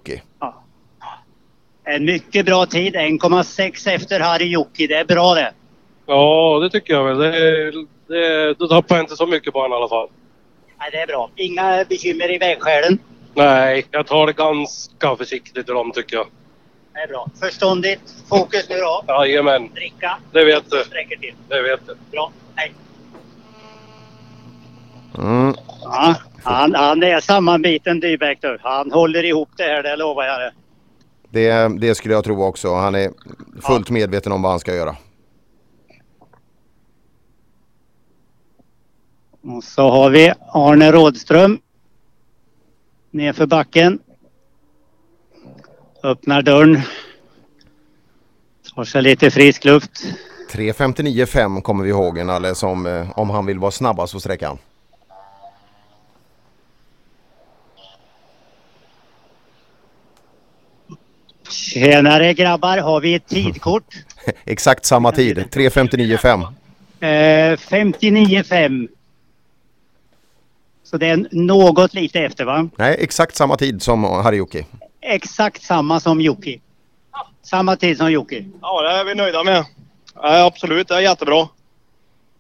[1.84, 2.96] En mycket bra tid.
[2.96, 4.88] 1,6 efter Harry Jocke.
[4.88, 5.54] Det är bra det.
[6.06, 7.18] Ja, det tycker jag väl.
[7.18, 7.72] Det,
[8.08, 10.08] det, då tappar jag inte så mycket på honom i alla fall.
[10.80, 11.30] Nej, det är bra.
[11.36, 13.00] Inga bekymmer i vägskälen.
[13.34, 16.28] Nej, jag tar det ganska försiktigt i dem tycker jag.
[16.96, 17.30] Det är bra.
[17.40, 18.02] Förståndigt.
[18.30, 19.04] Fokus nu då.
[19.08, 20.18] Jajamän, Dricka.
[20.32, 20.84] det vet du.
[20.84, 21.34] Sträcker till.
[21.50, 21.96] Det vet du.
[22.12, 22.32] Bra.
[22.56, 22.74] Hej.
[25.18, 25.54] Mm.
[25.82, 28.58] Ja, han, han är sammanbiten Dybeck du.
[28.62, 30.52] Han håller ihop det här, det lovar jag det.
[31.30, 32.74] Det, det skulle jag tro också.
[32.74, 33.12] Han är
[33.62, 34.96] fullt medveten om vad han ska göra.
[39.44, 41.60] Och så har vi Arne Rådström.
[43.12, 44.00] Nerför backen.
[46.06, 46.82] Öppnar dörren.
[48.76, 49.92] Tar sig lite frisk luft.
[50.52, 54.58] 3.59,5 kommer vi ihåg Nalle som eh, om han vill vara snabbast på sträckan.
[61.50, 63.96] Tjenare grabbar, har vi ett tidkort?
[64.46, 66.42] Exakt samma tid, 3.59,5.
[67.00, 68.88] Eh, 59,5.
[70.84, 72.70] Så det är något lite efter va?
[72.76, 74.66] Nej, exakt samma tid som Harjoki.
[75.08, 76.60] Exakt samma som Jocke.
[77.42, 78.46] Samma tid som Jocke.
[78.62, 79.66] Ja, det är vi nöjda med.
[80.16, 81.48] Ja, absolut, det är jättebra.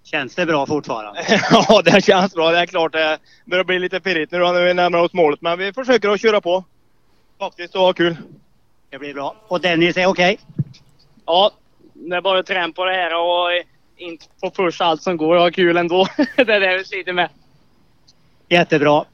[0.03, 1.23] Känns det bra fortfarande?
[1.51, 2.51] ja, det känns bra.
[2.51, 5.41] Det är klart det börjar bli lite pirrigt nu när vi närmar oss målet.
[5.41, 6.63] Men vi försöker att köra på.
[7.39, 8.17] Faktiskt och ha kul.
[8.89, 9.35] Det blir bra.
[9.47, 10.39] Och Dennis är okej?
[11.25, 11.51] Ja,
[11.93, 13.63] det är bara att träna på det här och
[13.97, 16.07] inte få push allt som går och ha kul ändå.
[16.35, 17.29] det är det vi sliter med.
[18.49, 19.05] Jättebra.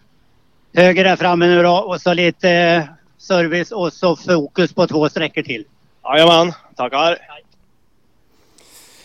[0.73, 2.87] Höger där framme nu då och så lite
[3.21, 5.65] service och så fokus på två sträckor till.
[6.03, 7.17] Jajamän, tackar.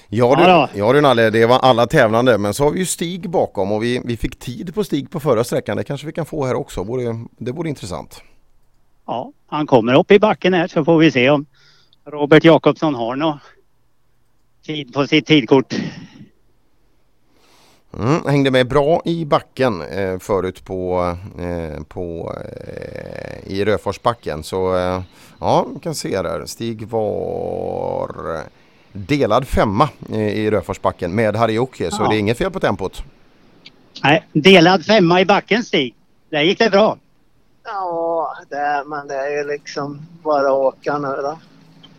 [0.08, 2.86] Ja du, Ja ja, du Nalle, det var alla tävlande men så har vi ju
[2.86, 5.76] Stig bakom och vi, vi fick tid på Stig på förra sträckan.
[5.76, 6.84] Det kanske vi kan få här också.
[6.84, 8.22] Vore, det vore intressant.
[9.06, 11.46] Ja, han kommer upp i backen här så får vi se om
[12.06, 13.38] Robert Jakobsson har någon
[14.66, 15.74] tid på sitt tidkort.
[17.98, 22.34] Mm, hängde med bra i backen eh, förut på, eh, på
[22.66, 24.42] eh, i Röforsbacken.
[24.42, 25.02] Så eh,
[25.40, 26.46] ja, vi kan se där.
[26.46, 28.40] Stig var
[28.92, 32.08] delad femma eh, i Röforsbacken med Harjoki så Ja.
[32.08, 33.02] det är inget fel på tempot.
[34.02, 35.94] Nej, delad femma i backen Stig.
[36.30, 36.98] Där gick det bra.
[37.64, 41.38] Ja, det, men det är ju liksom bara att åka nu då.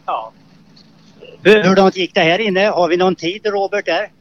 [0.05, 0.31] Ja.
[1.43, 2.65] Hur, hurdant gick det här inne?
[2.67, 4.11] Har vi någon tid Robert där?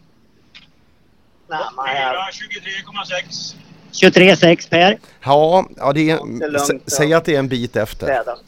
[1.49, 3.55] Nej, men jag, 23,6.
[3.93, 4.99] 23,6 Per.
[5.25, 8.07] Ja, ja det är, det lugnt, sä- säg att det är en bit efter.
[8.07, 8.39] städat.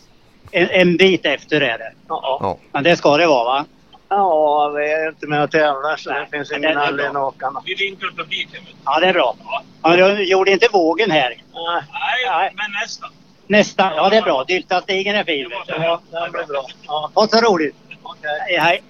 [0.51, 1.93] En, en bit efter är det.
[2.09, 2.39] Ja.
[2.43, 2.59] Ja.
[2.73, 3.65] Men det ska det vara va?
[4.11, 6.83] ja, vi är inte med och tävlar så det finns det ingen bra.
[6.83, 7.53] anledning att åka.
[7.65, 8.61] Vi vinklar publiken.
[8.85, 9.37] Ja, det är bra.
[9.83, 11.29] Ja, du gjorde inte vågen här?
[11.55, 11.83] Nej,
[12.27, 12.53] Nej.
[12.57, 13.11] men nästan.
[13.47, 14.45] Nästa, ja det är bra.
[14.45, 15.51] Dyltastigen är fin.
[15.67, 16.67] Ja, det blir bra.
[16.87, 17.11] Ja.
[17.31, 17.77] Så roligt.
[18.23, 18.83] Hej, hej.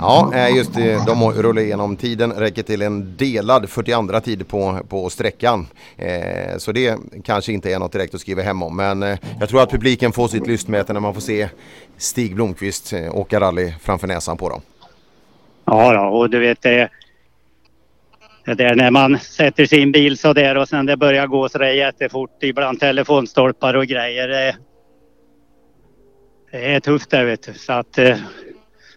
[0.00, 1.06] Ja, eh, just det.
[1.06, 2.32] De rullar igenom tiden.
[2.32, 5.66] Räcker till en delad 42 tid på, på sträckan.
[5.96, 8.76] Eh, så det kanske inte är något direkt att skriva hem om.
[8.76, 11.48] Men eh, jag tror att publiken får sitt lystmäte när man får se
[11.96, 14.60] Stig Blomqvist eh, åka rally framför näsan på dem.
[15.64, 16.88] Ja, ja, och du vet det,
[18.44, 21.58] det där när man sätter sin bil så där och sen det börjar gå så
[21.58, 24.28] där jättefort ibland telefonstolpar och grejer.
[24.28, 24.56] Det,
[26.50, 27.54] det är tufft det vet du.
[27.54, 28.16] Så att eh,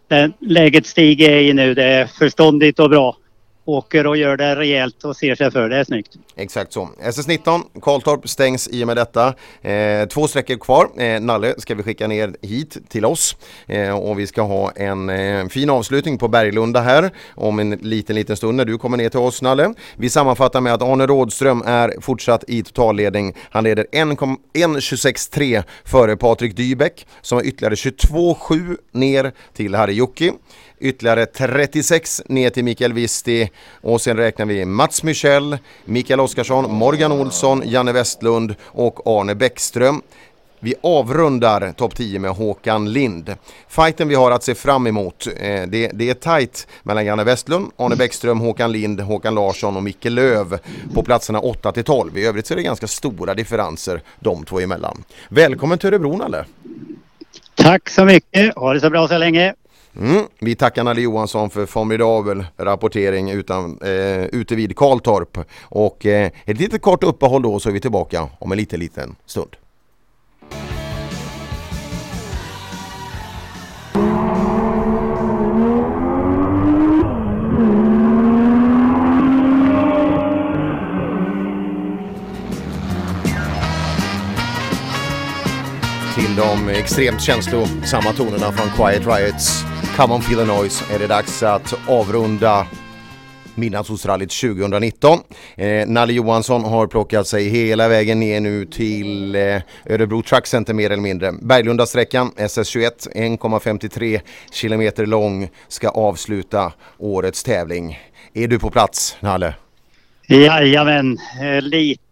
[0.07, 3.17] det läget Stig är i nu det är förståndigt och bra.
[3.65, 5.69] Åker och gör det rejält och ser sig för.
[5.69, 6.12] Det är snyggt.
[6.35, 6.90] Exakt så.
[7.01, 9.33] SS19, Karltorp stängs i och med detta.
[9.62, 10.88] Eh, två sträckor kvar.
[10.97, 13.38] Eh, Nalle ska vi skicka ner hit till oss.
[13.67, 18.15] Eh, och vi ska ha en eh, fin avslutning på Berglunda här om en liten,
[18.15, 19.74] liten stund när du kommer ner till oss Nalle.
[19.96, 23.33] Vi sammanfattar med att Arne Rådström är fortsatt i totalledning.
[23.49, 30.31] Han leder 1.26,3 före Patrik Dybeck som har ytterligare 22,7 ner till Harjoki.
[30.83, 33.51] Ytterligare 36 ner till Mikael Visti
[33.81, 40.01] och sen räknar vi Mats Michel, Mikael Oskarsson, Morgan Olsson, Janne Westlund och Arne Bäckström.
[40.59, 43.35] Vi avrundar topp 10 med Håkan Lind.
[43.67, 47.71] Fighten vi har att se fram emot, eh, det, det är tajt mellan Janne Westlund,
[47.77, 50.59] Arne Bäckström, Håkan Lind, Håkan Larsson och Micke Löv
[50.93, 52.17] på platserna 8 till 12.
[52.17, 55.03] I övrigt så är det ganska stora differenser de två emellan.
[55.29, 56.45] Välkommen till Örebro Nalle!
[57.55, 58.55] Tack så mycket.
[58.55, 59.53] Ha det så bra så länge.
[59.99, 60.24] Mm.
[60.40, 65.38] Vi tackar Nalle Johansson för formidabel rapportering utan, eh, ute vid Karltorp.
[65.61, 69.15] Och eh, ett litet kort uppehåll då så är vi tillbaka om en liten, liten
[69.26, 69.56] stund.
[86.15, 91.08] Till de extremt känslosamma tonerna från Quiet Riots Come on feel the noise är det
[91.08, 92.67] dags att avrunda
[93.56, 95.19] Midnattssolsrallyt 2019.
[95.56, 100.74] Eh, Nalle Johansson har plockat sig hela vägen ner nu till eh, Örebro Truck Center
[100.74, 101.31] mer eller mindre.
[101.42, 107.99] Berglundasträckan SS21 1,53 kilometer lång ska avsluta årets tävling.
[108.33, 109.56] Är du på plats Nalle?
[110.27, 112.02] Jajamän, eh, lite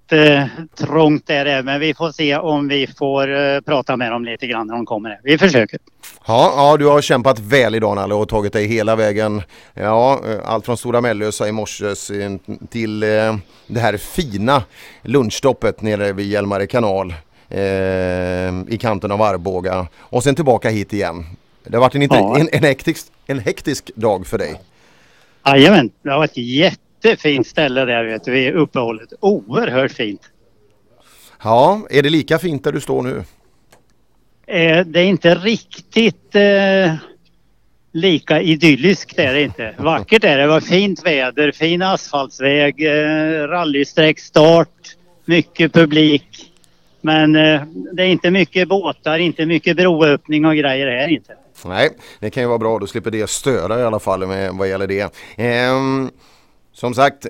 [0.77, 4.47] trångt är det men vi får se om vi får eh, prata med dem lite
[4.47, 5.19] grann när de kommer.
[5.23, 5.79] Vi försöker.
[6.27, 9.41] Ja, ja, du har kämpat väl idag Nalle och tagit dig hela vägen.
[9.73, 11.85] Ja, eh, allt från Stora Mellösa i morse
[12.69, 14.63] till eh, det här fina
[15.01, 17.13] lunchstoppet nere vid Hjälmare kanal
[17.49, 17.59] eh,
[18.67, 21.25] i kanten av Arboga och sen tillbaka hit igen.
[21.63, 22.39] Det har varit en, ja.
[22.39, 24.61] en, en, hektisk, en hektisk dag för dig.
[25.45, 26.37] Jajamän, det har varit
[27.05, 29.13] jättefint ställe där vet du, vid uppehållet.
[29.19, 30.21] Oerhört fint.
[31.43, 33.23] Ja, är det lika fint där du står nu?
[34.47, 36.93] Eh, det är inte riktigt eh,
[37.91, 39.75] lika idylliskt är det inte.
[39.77, 40.43] Vackert är det.
[40.43, 46.51] Det var fint väder, fin asfaltsväg, eh, rallysträckstart, mycket publik.
[47.01, 47.61] Men eh,
[47.93, 51.33] det är inte mycket båtar, inte mycket broöppning och grejer här inte.
[51.65, 52.79] Nej, det kan ju vara bra.
[52.79, 55.13] Då slipper det störa i alla fall med vad gäller det.
[55.37, 56.09] Ehm,
[56.73, 57.27] som sagt,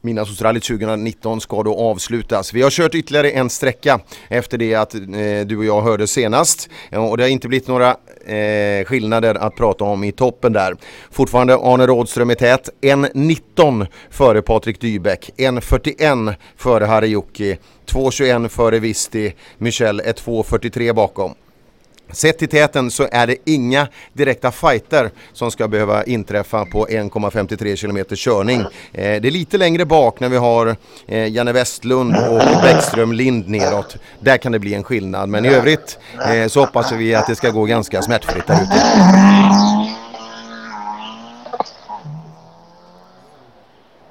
[0.00, 2.54] Midnattsrallyt 2019 ska då avslutas.
[2.54, 5.00] Vi har kört ytterligare en sträcka efter det att eh,
[5.46, 6.68] du och jag hörde senast.
[6.92, 10.76] Och det har inte blivit några eh, skillnader att prata om i toppen där.
[11.10, 12.70] Fortfarande Arne Rådström i tät.
[12.80, 15.30] 1.19 före Patrik Dybeck.
[15.36, 19.34] 1.41 före Harry 2.21 före Visti.
[19.58, 21.34] Michel är 2.43 bakom.
[22.12, 27.76] Sett till täten så är det inga direkta fighter som ska behöva inträffa på 1,53
[27.76, 28.60] km körning.
[28.60, 30.76] Eh, det är lite längre bak när vi har
[31.06, 33.96] eh, Janne Westlund och Bäckström Lind neråt.
[34.20, 37.34] Där kan det bli en skillnad men i övrigt eh, så hoppas vi att det
[37.34, 38.74] ska gå ganska smärtfritt där ute.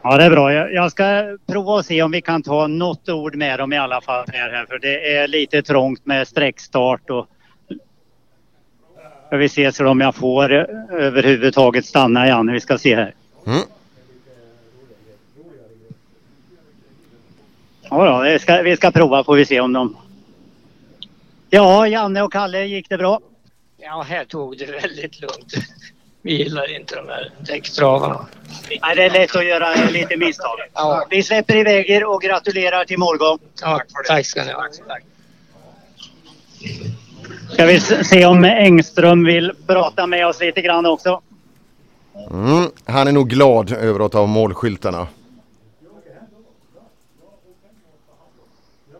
[0.03, 0.53] Ja det är bra.
[0.53, 4.01] Jag ska prova och se om vi kan ta något ord med dem i alla
[4.01, 7.27] fall här för det är lite trångt med sträckstart och
[9.31, 10.51] vi se så om jag får
[10.91, 12.51] överhuvudtaget stanna igen.
[12.51, 13.13] Vi ska se här.
[13.47, 13.61] Mm.
[17.89, 19.97] Ja då, vi ska, vi ska prova får vi se om de...
[21.49, 23.19] Ja, Janne och Kalle, gick det bra?
[23.77, 25.53] Ja, här tog det väldigt lugnt.
[26.21, 28.27] Vi gillar inte de här däckstravarna.
[28.81, 30.57] Nej, det är lätt att göra lite misstag.
[30.73, 31.07] Ja.
[31.09, 33.39] Vi släpper iväg er och gratulerar till målgång.
[33.61, 34.67] Ja, tack ska ni ha.
[34.87, 35.03] Tack.
[37.53, 41.21] Ska vi se om Engström vill prata med oss lite grann också.
[42.31, 45.07] Mm, han är nog glad över att ha målskyltarna.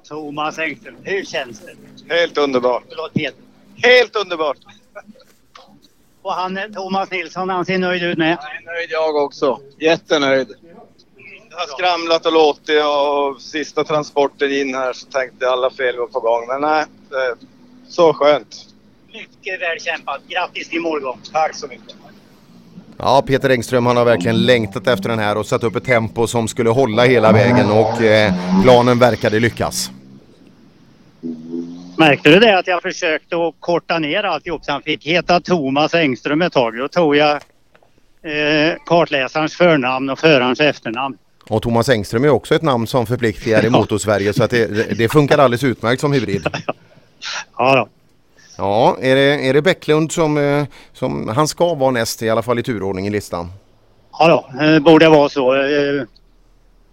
[0.08, 2.16] Thomas Engström, hur känns det?
[2.16, 2.84] Helt underbart.
[2.90, 3.42] Förlåt Peter.
[3.76, 4.58] Helt underbart.
[6.22, 8.38] Och han, Thomas Nilsson, han ser nöjd ut med.
[8.42, 9.60] Jag är nöjd jag också.
[9.80, 10.48] Jättenöjd.
[11.50, 16.08] Det har skramlat och låtit och sista transporten in här så tänkte alla fel var
[16.08, 16.48] på gång.
[16.48, 16.86] Men nej,
[17.90, 18.66] så skönt.
[19.14, 20.22] Mycket väl kämpat.
[20.28, 21.20] Grattis till målgång.
[21.32, 21.96] Tack så mycket.
[22.98, 26.28] Ja, Peter Engström han har verkligen längtat efter den här och satt upp ett tempo
[26.28, 29.92] som skulle hålla hela vägen och eh, planen verkade lyckas.
[31.98, 35.94] Märkte du det att jag försökte att korta ner alltihop så han fick heta Thomas
[35.94, 36.78] Engström ett tag.
[36.78, 37.36] Då tog jag
[38.22, 41.18] eh, kartläsarens förnamn och förarens efternamn.
[41.50, 45.10] Och Thomas Engström är också ett namn som förpliktigar i Motorsverige så att det, det
[45.10, 46.48] funkar alldeles utmärkt som hybrid.
[47.58, 47.88] Ja då.
[48.58, 52.42] Ja, är det, är det Bäcklund som, eh, som han ska vara näst i alla
[52.42, 53.52] fall i turordning i listan?
[54.20, 55.56] Ja då, det borde vara så.
[55.56, 56.04] Eh,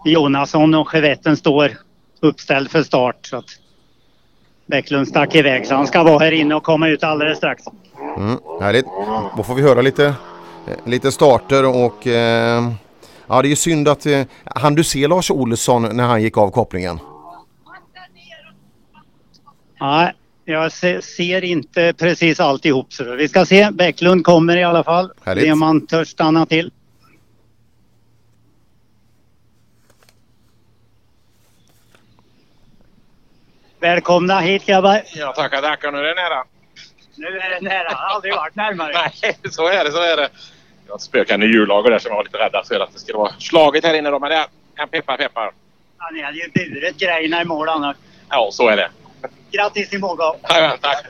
[0.05, 1.73] Jonasson och Chevetten står
[2.21, 3.26] uppställd för start.
[3.26, 3.44] Så att
[4.67, 7.62] Bäcklund stack iväg så han ska vara här inne och komma ut alldeles strax.
[8.17, 8.87] Mm, härligt.
[9.37, 12.71] Då får vi höra lite, eh, lite starter och eh,
[13.26, 16.51] ja det är synd att eh, han du se Lars Olsson när han gick av
[16.51, 16.99] kopplingen?
[19.84, 20.12] Nej,
[20.44, 22.92] jag se, ser inte precis alltihop.
[22.92, 23.70] Så vi ska se.
[23.72, 25.12] Bäcklund kommer i alla fall.
[25.24, 25.44] Härligt.
[25.44, 26.70] Se om han törs stanna till.
[33.81, 35.02] Välkomna hit grabbar.
[35.15, 35.92] Ja, tackar, tackar.
[35.92, 36.44] Nu är det nära.
[37.15, 37.88] Nu är det nära.
[37.88, 38.92] Aldrig varit närmare.
[39.22, 40.28] Nej, så är det, så är det.
[40.86, 43.18] Jag har ett spökande hjullager där som jag var lite rädda för att det skulle
[43.18, 44.18] vara slaget här inne då.
[44.18, 44.36] Men det
[44.76, 45.52] är peppar, peppar.
[45.99, 47.97] Ja, ni hade ju burit grejerna i mål annars.
[48.28, 48.90] Ja, så är det.
[49.51, 50.35] Grattis i målgång.
[50.42, 51.05] Ja, tack.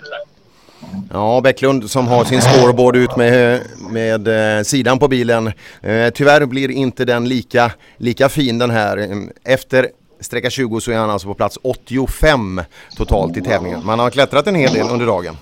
[1.12, 5.46] Ja, Bäcklund som har sin scoreboard ut med, med eh, sidan på bilen.
[5.82, 9.08] Eh, tyvärr blir inte den lika, lika fin den här.
[9.44, 9.88] Efter
[10.20, 12.60] sträcka 20 så är han alltså på plats 85
[12.96, 13.86] totalt i tävlingen.
[13.86, 15.36] Man har klättrat en hel del under dagen.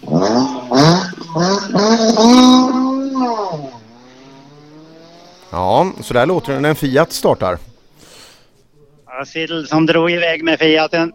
[5.51, 7.59] Ja, så där låter det när en Fiat startar.
[9.07, 9.25] Ja,
[9.69, 11.13] som drog iväg med Fiaten.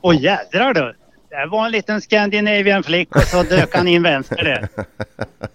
[0.00, 0.94] Åh jädrar du!
[1.30, 4.68] Det var en liten Scandinavian flick och så dök han in vänster där.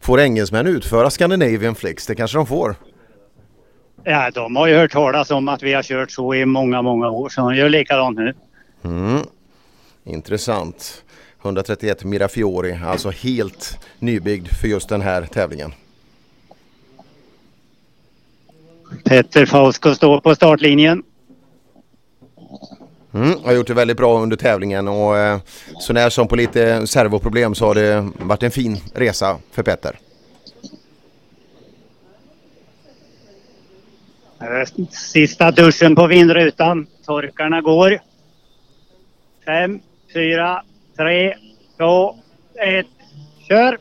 [0.00, 2.06] Får engelsmän utföra Scandinavian Flicks?
[2.06, 2.76] Det kanske de får.
[4.04, 7.10] Ja, de har ju hört talas om att vi har kört så i många, många
[7.10, 8.34] år så de gör likadant nu.
[8.84, 9.20] Mm.
[10.04, 11.02] Intressant.
[11.42, 15.72] 131 Mirafiori, alltså helt nybyggd för just den här tävlingen.
[19.04, 21.02] Petter Fausko står på startlinjen.
[23.16, 25.38] Mm, har gjort det väldigt bra under tävlingen och eh,
[25.78, 29.98] så när som på lite servoproblem så har det varit en fin resa för Petter.
[34.90, 36.86] Sista duschen på vindrutan.
[37.06, 38.00] Torkarna går.
[39.44, 39.80] Fem,
[40.14, 40.62] fyra,
[40.96, 41.34] tre,
[41.76, 42.16] två,
[42.54, 42.86] ett.
[43.48, 43.78] Kör!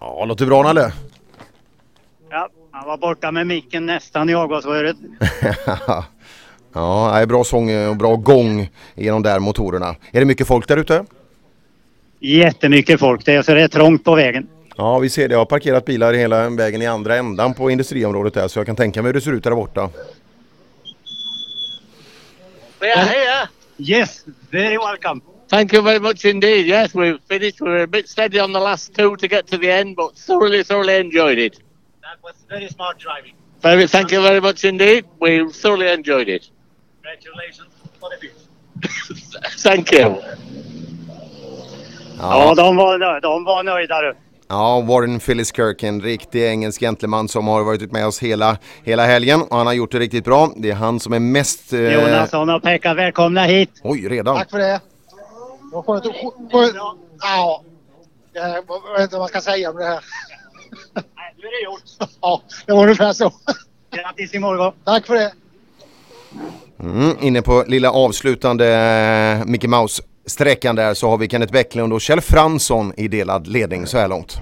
[0.00, 0.92] Ja, låter bra Nalle.
[2.30, 4.96] Ja, han var borta med micken nästan i avgasröret.
[6.72, 9.96] ja, det är bra sång och bra gång i de där motorerna.
[10.12, 11.04] Är det mycket folk där ute?
[12.20, 13.24] Jättemycket folk.
[13.24, 14.48] Det är, så det är trångt på vägen.
[14.76, 15.32] Ja, vi ser det.
[15.32, 18.76] Jag har parkerat bilar hela vägen i andra ändan på industriområdet där så jag kan
[18.76, 19.90] tänka mig hur det ser ut där borta.
[22.80, 23.48] We are here.
[23.78, 25.20] Yes, very welcome.
[25.48, 26.66] Thank you very much indeed.
[26.66, 27.60] Yes, we've finished.
[27.60, 30.16] We were a bit steady on the last two to get to the end, but
[30.16, 31.60] thoroughly, thoroughly enjoyed it.
[32.08, 33.34] That was very smart driving.
[33.60, 35.04] Very, thank you very much indeed.
[35.20, 36.42] We thoroughly enjoyed it.
[37.02, 37.68] Congratulations
[38.00, 38.32] for the bit.
[39.62, 40.16] Thank you.
[42.18, 44.16] Ja, de, var, nö- de var nöjda du.
[44.48, 49.06] Ja, Warren Phyllis Kirk, en riktig engelsk gentleman som har varit med oss hela, hela
[49.06, 50.52] helgen och han har gjort det riktigt bra.
[50.56, 51.72] Det är han som är mest...
[51.72, 51.92] Eh...
[51.92, 53.80] Jonasson och Pekka, välkomna hit.
[53.82, 54.36] Oj, redan?
[54.36, 54.80] Tack för det.
[55.72, 56.14] Vad skönt att...
[57.20, 57.62] Ja.
[58.32, 60.04] Det jag vet inte vad man ska säga om det här.
[61.38, 62.10] Nu är det gjort.
[62.20, 63.32] Ja, det var ungefär så.
[63.90, 64.72] Grattis i morgon.
[64.84, 65.32] Tack för det.
[66.80, 72.00] Mm, inne på lilla avslutande eh, Mickey Mouse-sträckan där så har vi Kenneth Bäcklund och
[72.00, 74.36] Kjell Fransson i delad ledning så här långt.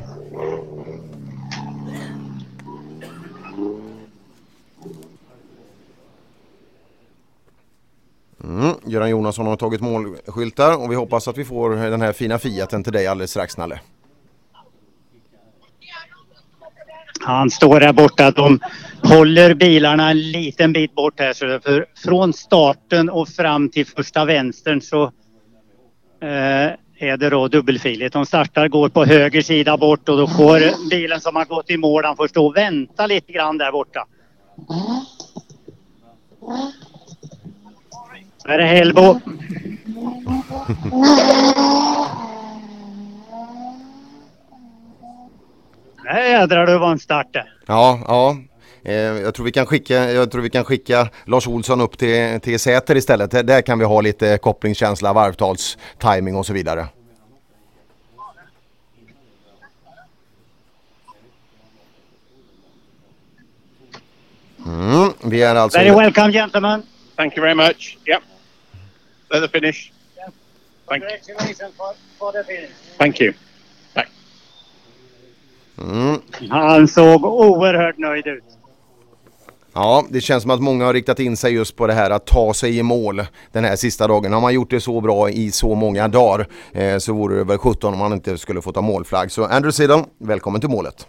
[8.44, 12.38] Mm, Göran Jonasson har tagit målskyltar och vi hoppas att vi får den här fina
[12.38, 13.80] Fiaten till dig alldeles strax Nalle.
[17.26, 18.30] Han står där borta.
[18.30, 18.60] De
[19.02, 21.32] håller bilarna en liten bit bort här.
[21.32, 25.04] Så för från starten och fram till första vänstern så
[26.22, 28.12] eh, är det då dubbelfiligt.
[28.12, 31.76] De startar, går på höger sida bort och då får bilen som har gått i
[31.76, 34.06] mål, han får stå och vänta lite grann där borta.
[38.44, 39.20] Där är det
[46.06, 47.46] Nej jädrar det var en start det.
[47.66, 48.36] Ja, ja.
[48.84, 52.40] Eh, Jag tror, vi kan skicka, jag tror vi kan skicka Lars Olsson upp till,
[52.40, 53.30] till Säter istället.
[53.30, 56.86] Där- kan vi ha lite kopplingskänsla, varvtals, timing och så vidare.
[64.66, 65.78] Mm, vi är alltså...
[65.78, 66.82] Very welcome gentlemen.
[67.16, 67.98] Thank you very much.
[68.06, 68.22] Yep.
[69.30, 69.92] They're the finish.
[70.88, 72.70] Thank, Congratulations for, for the finish.
[72.98, 73.32] thank you.
[75.78, 76.20] Mm.
[76.50, 78.44] Han såg oerhört nöjd ut.
[79.72, 82.26] Ja, det känns som att många har riktat in sig just på det här att
[82.26, 84.32] ta sig i mål den här sista dagen.
[84.32, 87.58] Har man gjort det så bra i så många dagar eh, så vore det väl
[87.58, 89.32] 17 om man inte skulle få ta målflagg.
[89.32, 91.06] Så Andrew Siddle, välkommen till målet.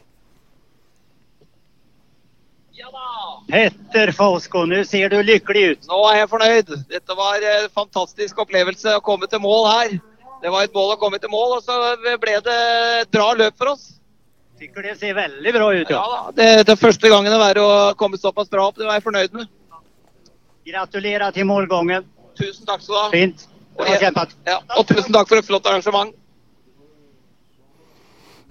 [3.48, 5.86] Petter Fausko, nu ser du lycklig ut.
[5.88, 6.72] Nå er jeg fornøyd.
[6.92, 9.94] Dette var en fantastisk opplevelse å komme til mål her.
[10.42, 12.58] Det var et mål å komme til mål, og så ble det
[13.06, 13.97] et bra løp for oss.
[14.60, 15.90] Tycker det ser väldigt bra ut.
[15.90, 16.44] Ja, da.
[16.44, 18.78] Det, det er første gangen å være å komme såpass bra opp.
[18.80, 19.52] Det var jeg fornøyd med.
[20.66, 22.04] Gratulerar till målgången.
[22.40, 23.18] Tusen tack så du.
[23.18, 23.48] Fint.
[23.76, 24.30] Och, Bra kämpat.
[24.44, 26.14] ja, och tusen tack för ett flott arrangemang.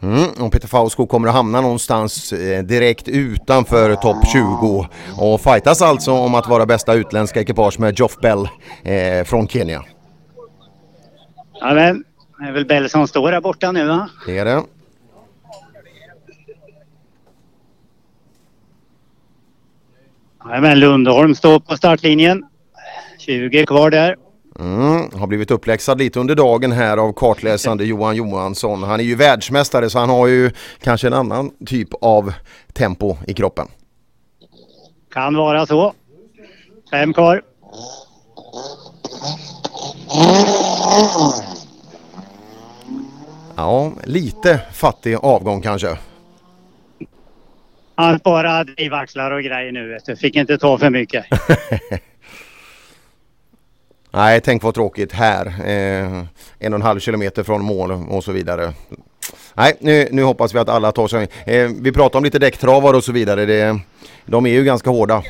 [0.03, 5.83] Mm, och Peter Fausko kommer att hamna någonstans eh, direkt utanför topp 20 och fightas
[5.83, 8.49] alltså om att vara bästa utländska ekipage med Joff Bell
[8.83, 9.83] eh, från Kenya.
[11.60, 12.05] Ja, men,
[12.39, 14.08] det är väl Bell som står där borta nu va?
[14.26, 14.62] Det är det.
[20.48, 22.44] Men Lundholm står på startlinjen.
[23.18, 24.16] 20 kvar där.
[24.60, 28.82] Mm, har blivit uppläxad lite under dagen här av kartläsande Johan Johansson.
[28.82, 30.50] Han är ju världsmästare så han har ju
[30.82, 32.32] kanske en annan typ av
[32.72, 33.68] tempo i kroppen.
[35.12, 35.92] Kan vara så.
[36.90, 37.42] Fem kvar.
[43.56, 45.98] Ja, lite fattig avgång kanske.
[47.96, 50.16] Han sparar drivaxlar och grejer nu vet du.
[50.16, 51.26] Fick inte ta för mycket.
[54.10, 55.46] Nej, tänk vad tråkigt här.
[55.46, 56.24] Eh,
[56.58, 58.72] en och en halv kilometer från mål och så vidare.
[59.54, 61.28] Nej, nu, nu hoppas vi att alla tar sig.
[61.46, 63.46] Eh, vi pratar om lite däcktravar och så vidare.
[63.46, 63.80] Det,
[64.26, 65.22] de är ju ganska hårda.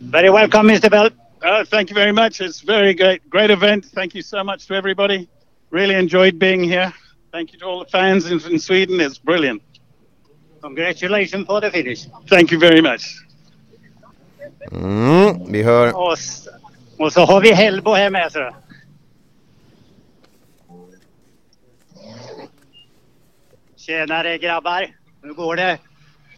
[0.00, 1.10] Very welcome Mr Bell.
[1.44, 2.40] Uh, thank you very much.
[2.40, 3.84] It's very great, great event.
[3.94, 5.26] Thank you so much to everybody.
[5.70, 6.92] Really enjoyed being here.
[7.32, 9.00] Thank you to all the fans in, in Sweden.
[9.00, 9.62] It's brilliant.
[10.66, 12.08] Congratulations for the finish.
[12.28, 13.22] Thank you very much.
[14.72, 15.96] Mm, vi hör...
[15.96, 16.18] Och,
[16.98, 18.54] och så har vi Hellbo här med så.
[23.76, 24.94] Tjenare grabbar.
[25.22, 25.78] Hur går det?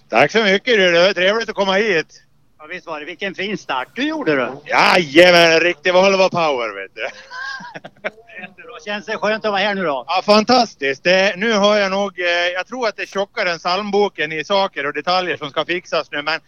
[0.09, 0.77] Tack så mycket.
[0.77, 2.23] Det var trevligt att komma hit.
[2.59, 4.71] Ja, visst var det vilken fin start du gjorde du.
[4.71, 7.03] Jajamän, riktig Volvo Power vet du.
[8.41, 8.81] Jättebra.
[8.85, 10.05] Känns det skönt att vara här nu då?
[10.07, 11.05] Ja, fantastiskt.
[11.05, 14.45] Det, nu har jag nog, eh, jag tror att det är tjockare än psalmboken i
[14.45, 16.41] saker och detaljer som ska fixas nu men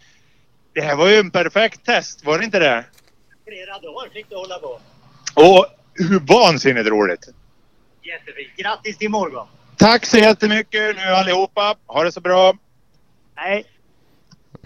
[0.73, 2.85] det här var ju en perfekt test, var det inte det?
[3.47, 4.79] Flera dagar fick du hålla på.
[5.35, 7.27] Och hur vansinnigt roligt.
[8.03, 8.55] Jättefint.
[8.57, 9.47] Grattis till morgon.
[9.77, 11.75] Tack så jättemycket nu allihopa.
[11.87, 12.53] Ha det så bra.
[13.35, 13.65] Hej.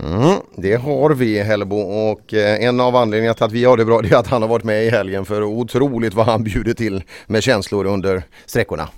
[0.04, 3.86] Mm, det har vi Hellbo och eh, en av anledningarna till att vi har det
[3.86, 6.74] bra det är att han har varit med i helgen för otroligt vad han bjuder
[6.74, 8.90] till med känslor under sträckorna.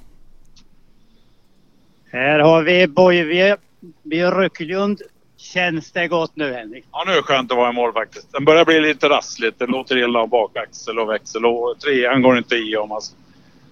[2.11, 3.57] Här har vi Bojve
[4.03, 5.01] Björklund.
[5.37, 6.85] Känns det gott nu Henrik?
[6.91, 8.31] Ja, nu är det skönt att vara i mål faktiskt.
[8.33, 9.59] Den börjar bli lite rassligt.
[9.59, 13.15] Det låter illa av bakaxel och växel och trean går inte i om alltså.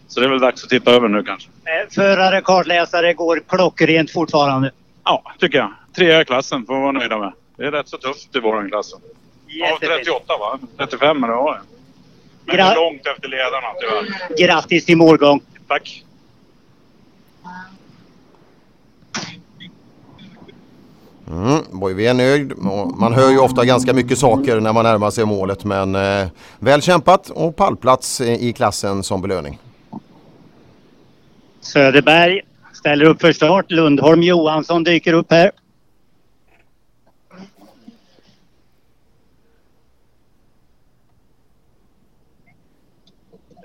[0.07, 1.49] Så det är väl dags att titta över nu kanske.
[1.49, 4.71] Eh, Förare, kartläsare går klockrent fortfarande.
[5.03, 5.73] Ja, tycker jag.
[5.95, 7.33] Trea i klassen får vi vara nöjda med.
[7.57, 8.93] Det är rätt så tufft i våran klass.
[9.47, 9.91] Ja, Jättefint.
[10.05, 10.59] 38 va?
[10.77, 11.59] 35 eller vad var det?
[12.45, 14.45] Men Gra- är långt efter ledarna tyvärr.
[14.47, 15.41] Grattis till målgång.
[15.67, 16.03] Tack.
[21.31, 22.53] Mm, Boivi är nöjd
[22.97, 26.27] man hör ju ofta ganska mycket saker när man närmar sig målet men eh,
[26.59, 29.59] väl kämpat och pallplats i klassen som belöning.
[31.61, 32.41] Söderberg
[32.73, 33.65] ställer upp för start.
[33.71, 35.51] Lundholm Johansson dyker upp här.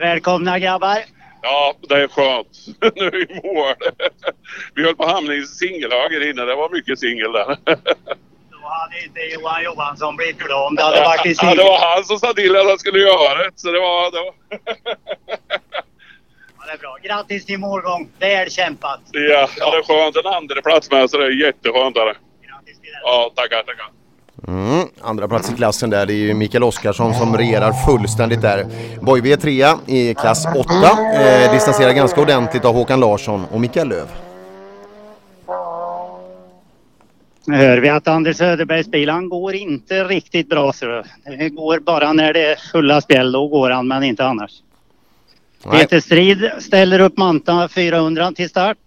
[0.00, 0.98] Välkomna grabbar.
[1.42, 2.58] Ja, det är skönt.
[2.96, 3.74] nu är vi i mål.
[4.74, 6.46] vi höll på att hamna i singelhöger innan.
[6.46, 7.46] Det var mycket singel där.
[8.50, 11.56] Då hade inte Johan Johansson blivit glad om det hade varit i Ja, singel.
[11.56, 13.50] det var han som sa till att han skulle göra det.
[13.56, 14.10] Så det var...
[14.10, 14.34] Det var...
[16.58, 16.96] Ja, det är bra.
[17.02, 18.08] Grattis till målgång.
[18.18, 19.00] Väl kämpat.
[19.12, 20.16] Ja, ja, det är skönt.
[20.16, 21.96] En andra plats med så det är jätteskönt.
[21.96, 22.14] Är det.
[23.02, 23.86] Ja, tackar, tackar.
[24.48, 28.66] Mm, andra plats i klassen där det är ju Mikael Oskarsson som regerar fullständigt där.
[29.00, 30.72] Boivi är trea i klass 8.
[31.14, 34.06] Eh, distanserar ganska ordentligt av Håkan Larsson och Mikael Löv.
[37.44, 40.72] Nu hör vi att Anders Söderbergs bil, han går inte riktigt bra.
[40.72, 41.02] Så
[41.38, 43.32] det går bara när det är fulla spjäll.
[43.32, 44.52] Då går han, men inte annars.
[45.66, 45.80] Nej.
[45.80, 48.78] Peter Strid ställer upp Manta 400 till start.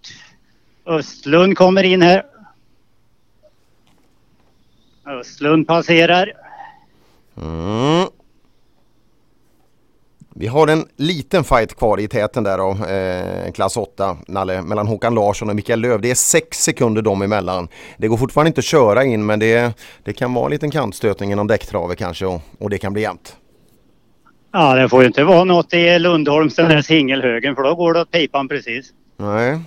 [0.86, 2.24] Östlund kommer in här.
[5.06, 6.32] Östlund passerar.
[7.42, 8.08] Mm.
[10.36, 14.88] Vi har en liten fight kvar i täten där av eh, klass 8, Nalle, mellan
[14.88, 16.02] Håkan Larsson och Mikael Löv.
[16.02, 17.68] Det är sex sekunder dem emellan.
[17.98, 21.30] Det går fortfarande inte att köra in men det, det kan vara en liten kantstötning
[21.30, 23.36] genom däcktravet kanske och, och det kan bli jämnt.
[24.52, 27.94] Ja, det får ju inte vara något i Lundholms den där singelhögen för då går
[27.94, 28.90] det åt pipan precis.
[29.18, 29.60] Nej.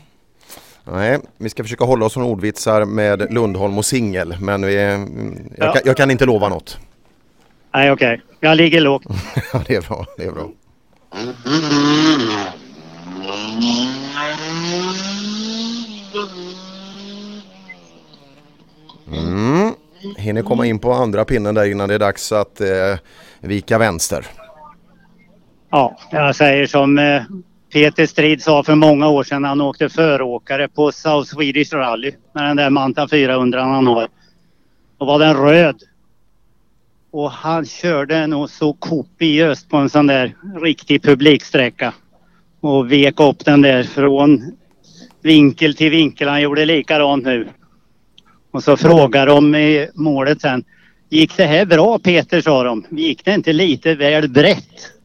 [0.93, 5.39] Nej, vi ska försöka hålla oss från ordvitsar med Lundholm och singel men vi, mm,
[5.57, 5.73] jag, Ja.
[5.73, 6.79] kan, jag kan inte lova något.
[7.75, 8.21] Nej, okej.
[8.41, 9.03] Jag ligger lågt.
[9.53, 10.07] Ja, det är bra.
[10.17, 10.49] Det är bra.
[19.13, 19.75] Mm.
[20.17, 22.69] Hinner komma in på andra pinnen där innan det är dags att eh,
[23.41, 24.27] vika vänster.
[25.71, 27.23] Ja, jag säger som eh,
[27.77, 32.13] Peter Strid sa för många år sedan när han åkte föråkare på South Swedish Rally
[32.33, 34.09] med den där Manta 400 han har.
[34.99, 35.83] Då var den röd.
[37.11, 41.95] Och han körde nog så kopiöst på en sån där riktig publiksträcka.
[42.61, 44.57] Och vek upp den där från
[45.23, 46.29] vinkel till vinkel.
[46.29, 47.49] Han gjorde likadant nu.
[48.51, 50.65] Och så frågade de i målet sen.
[51.09, 52.85] Gick det här bra Peter sa de.
[52.91, 54.96] Gick det inte lite väl brett?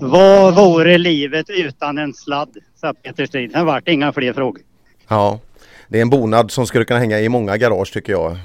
[0.00, 2.56] Vad vore livet utan en sladd?
[2.80, 3.52] sa Peter Strid.
[3.52, 4.62] Det vart inga fler frågor.
[5.08, 5.40] Ja,
[5.88, 8.36] det är en bonad som skulle kunna hänga i många garage tycker jag.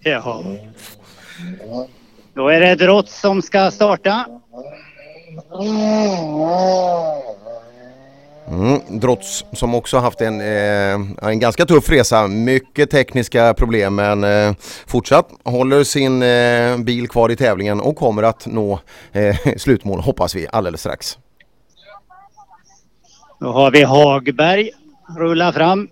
[0.00, 0.44] Jaha.
[2.34, 4.26] Då är det Drott som ska starta.
[8.50, 14.24] Mm, Drotts som också haft en, eh, en ganska tuff resa, mycket tekniska problem men
[14.24, 14.54] eh,
[14.86, 18.80] fortsatt håller sin eh, bil kvar i tävlingen och kommer att nå
[19.12, 21.18] eh, slutmål hoppas vi alldeles strax.
[23.40, 24.70] Då har vi Hagberg
[25.18, 25.88] rulla fram.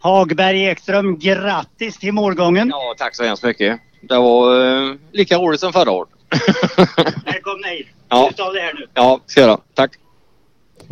[0.00, 2.68] Hagberg Ekström, grattis till målgången.
[2.68, 3.80] Ja, tack så hemskt mycket.
[4.00, 6.08] Det var eh, lika roligt som förra året.
[7.24, 7.86] Välkomna hit.
[8.08, 8.28] Ja.
[8.30, 8.86] Utav det här nu.
[8.94, 9.60] Ja, ska jag.
[9.74, 9.90] Tack.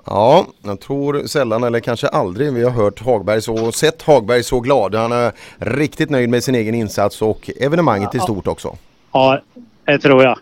[0.07, 4.61] Ja, jag tror sällan eller kanske aldrig vi har hört Hagberg så, sett Hagberg så
[4.61, 4.95] glad.
[4.95, 8.77] Han är riktigt nöjd med sin egen insats och evenemanget i stort också.
[9.13, 9.41] Ja,
[9.85, 10.39] det tror jag.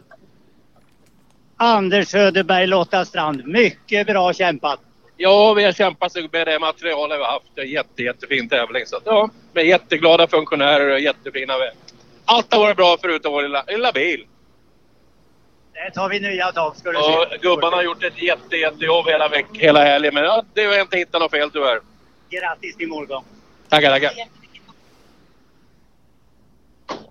[1.56, 3.46] Anders Söderberg, Lotta Strand.
[3.46, 4.80] Mycket bra kämpat.
[5.16, 7.46] Ja, vi har kämpat med det materialet vi har haft.
[7.54, 8.86] Det är jätte, jättefin tävling.
[8.86, 11.74] Så att, ja, med jätteglada funktionärer och jättefina vägar.
[12.24, 14.24] Allt har varit bra förutom vår lilla, lilla bil.
[15.74, 17.38] Det tar vi nya tag ska du Och se.
[17.38, 20.14] gubbarna har gjort ett jätte, jättejobb hela, veck, hela helgen.
[20.14, 21.80] Men ja, det har inte hittat något fel tyvärr.
[22.30, 23.24] Grattis till målgång.
[23.68, 24.10] Tackar, tackar.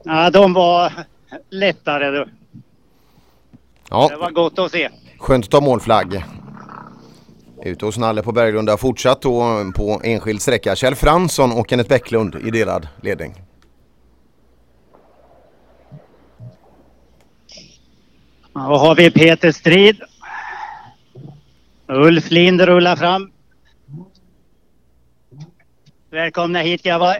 [0.04, 0.94] Ja, de var
[1.50, 2.28] lättare du.
[3.90, 4.08] Ja.
[4.10, 4.90] Det var gott att se.
[5.18, 6.24] Skönt att ta målflagg.
[7.66, 10.76] Ute hos Nalle på Berglunda fortsatt då på enskild sträcka.
[10.76, 13.34] Kjell Fransson och Kenneth Bäcklund i delad ledning.
[18.54, 20.02] Då har vi Peter Strid.
[21.88, 23.32] Ulf Lind rullar fram.
[26.12, 27.16] Välkomna hit grabbar.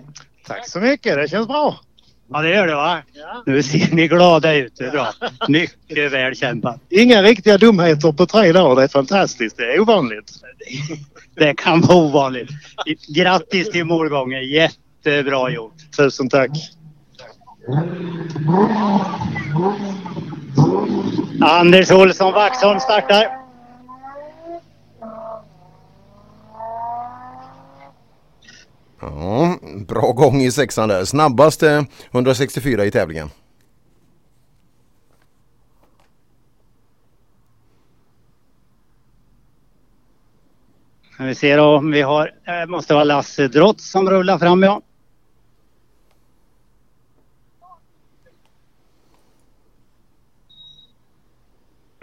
[0.48, 1.80] Tack så mycket, det känns bra.
[2.30, 3.02] Ja det gör det va?
[3.46, 5.14] Nu ser ni glada ut, det är bra.
[5.48, 6.82] Mycket väl kämpat.
[6.90, 9.58] Inga riktiga dumheter på tre dagar, det är fantastiskt.
[9.58, 10.32] Det är ovanligt.
[11.36, 12.50] Det kan vara ovanligt.
[13.16, 15.76] Grattis till målgången, jättebra gjort.
[15.98, 16.52] Tusen tack.
[21.42, 23.44] Anders Olsson Vaxholm startar.
[29.02, 31.06] Ja, bra gång i sexan där.
[31.06, 33.30] Snabbaste 164 i tävlingen.
[41.20, 44.82] Vi ser om vi har, det måste vara Lasse Drott som rullar fram ja.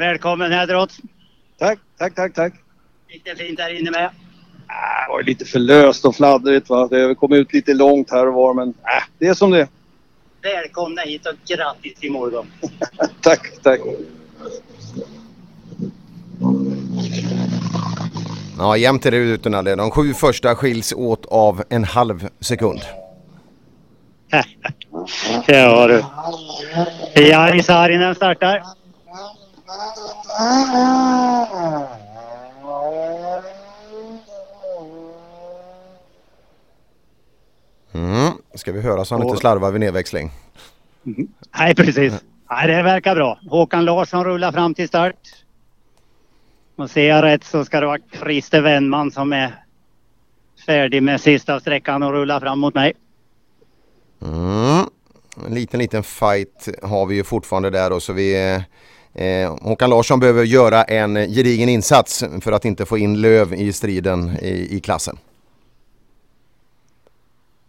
[0.00, 0.92] Välkommen här Drott.
[1.58, 2.54] Tack, tack, tack, tack.
[3.08, 4.10] Gick det fint där inne med?
[4.66, 6.88] Det var lite för löst och fladdrigt va.
[6.88, 8.74] Det kom ut lite långt här och var men äh,
[9.18, 9.68] det är som det.
[10.42, 12.46] Välkomna hit och grattis till målgång.
[13.20, 13.80] Tack, tack.
[18.58, 19.74] Ja, jämnt är det ute Nalle.
[19.74, 22.80] De sju första skiljs åt av en halv sekund.
[25.46, 26.04] Ja du.
[27.22, 28.79] Jari Saarinen startar.
[37.92, 38.32] Mm.
[38.54, 40.30] Ska vi höra så han inte slarvar vid nedväxling.
[41.58, 42.14] Nej precis.
[42.50, 43.38] Nej, det verkar bra.
[43.48, 45.16] Håkan Larsson rullar fram till start.
[46.76, 49.64] Och ser jag rätt så ska det vara Christer Wennman som är
[50.66, 52.92] färdig med sista sträckan och rullar fram mot mig.
[54.22, 54.84] Mm.
[55.46, 58.60] En liten liten fight har vi ju fortfarande där och så vi
[59.14, 63.72] eh, Håkan Larsson behöver göra en gedigen insats för att inte få in Löv i
[63.72, 65.18] striden i, i klassen.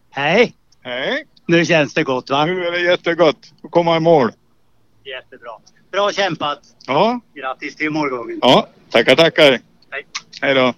[0.10, 0.54] Hej!
[0.82, 1.26] Hej!
[1.46, 2.46] Nu känns det gott va?
[2.46, 4.32] Nu är det jättegott att komma i mål.
[5.04, 5.52] Jättebra.
[5.92, 6.60] Bra kämpat!
[6.88, 8.40] Ja, Grattis till målgången!
[8.42, 8.68] ja.
[8.90, 9.60] Tackar, tackar.
[9.92, 10.06] Hej.
[10.42, 10.74] Hej då.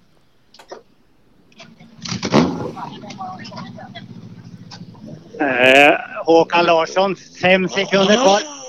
[5.39, 8.62] Eh, Håkan Larsson, fem sekunder kvar.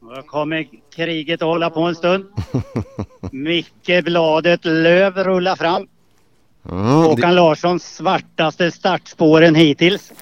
[0.00, 2.24] Då Kommer kriget att hålla på en stund?
[3.32, 5.86] Micke Bladet Löv rullar fram.
[6.70, 10.12] Mm, Håkan Larssons svartaste startspåren hittills.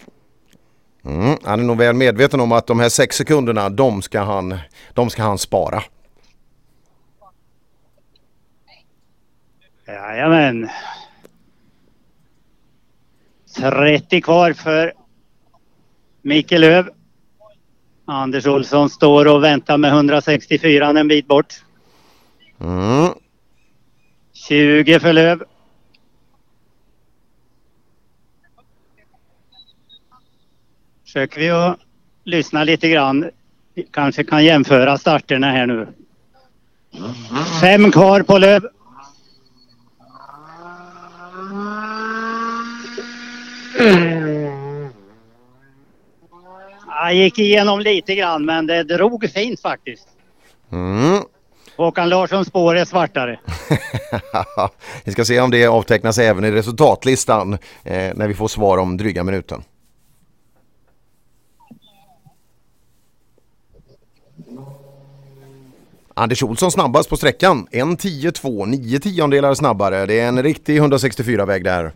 [1.04, 4.58] Mm, han är nog väl medveten om att de här sex sekunderna, de ska han,
[4.94, 5.82] de ska han spara.
[9.88, 10.68] Jajamän.
[13.56, 14.92] 30 kvar för
[16.22, 16.90] Micke Löv.
[18.04, 21.54] Anders Olsson står och väntar med 164 en bit bort.
[22.60, 23.12] Mm.
[24.32, 25.44] 20 för Löv.
[31.04, 31.78] Försöker vi att
[32.24, 33.30] lyssna lite grann.
[33.74, 35.88] Vi kanske kan jämföra starterna här nu.
[37.60, 38.77] Fem kvar på Löv.
[46.86, 50.08] Jag gick igenom lite grann men det drog fint faktiskt.
[50.72, 51.22] Mm.
[51.76, 53.40] Håkan Larssons spår är svartare.
[55.04, 57.52] vi ska se om det avtecknas även i resultatlistan
[57.84, 59.62] eh, när vi får svar om dryga minuten.
[66.14, 67.66] Anders Olsson snabbast på sträckan.
[67.70, 70.06] 1.10.2, 9 tiondelar snabbare.
[70.06, 71.92] Det är en riktig 164-väg där.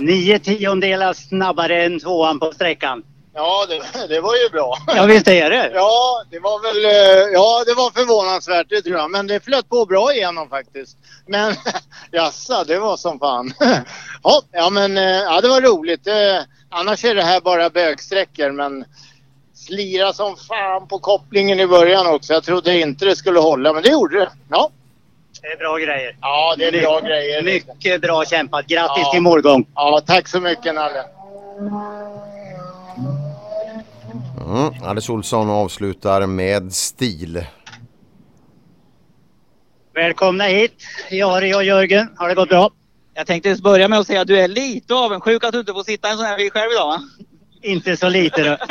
[0.00, 3.02] Nio tiondelar snabbare än tvåan på sträckan.
[3.34, 4.76] Ja, det, det var ju bra.
[4.86, 5.70] Ja, visst är det.
[5.74, 9.10] Ja, det var väl eh, ja, det var förvånansvärt det tror jag.
[9.10, 10.96] Men det flöt på bra igenom faktiskt.
[11.26, 11.54] Men
[12.12, 13.52] jassa, det var som fan.
[14.22, 16.06] Ja, ja men eh, ja, det var roligt.
[16.06, 18.84] Eh, Annars är det här bara bögsträckor men
[19.54, 22.32] slira som fan på kopplingen i början också.
[22.32, 24.30] Jag trodde inte det skulle hålla men det gjorde det.
[24.48, 24.70] Ja,
[25.42, 26.16] Det är bra grejer.
[26.20, 27.42] ja det är bra grejer.
[27.42, 28.66] Mycket bra kämpat.
[28.66, 29.12] Grattis Ja.
[29.12, 29.66] till målgång.
[29.74, 31.04] Ja, tack så mycket Nalle.
[34.46, 34.74] Mm.
[34.84, 37.46] Anders Olsson avslutar med stil.
[39.94, 42.08] Välkomna hit, Jari och Jörgen.
[42.16, 42.70] Har det gått bra?
[43.14, 45.72] Jag tänkte just börja med att säga att du är lite avundsjuk att du inte
[45.72, 47.00] får sitta i en sån här bil själv idag va?
[47.62, 48.56] Inte så lite då.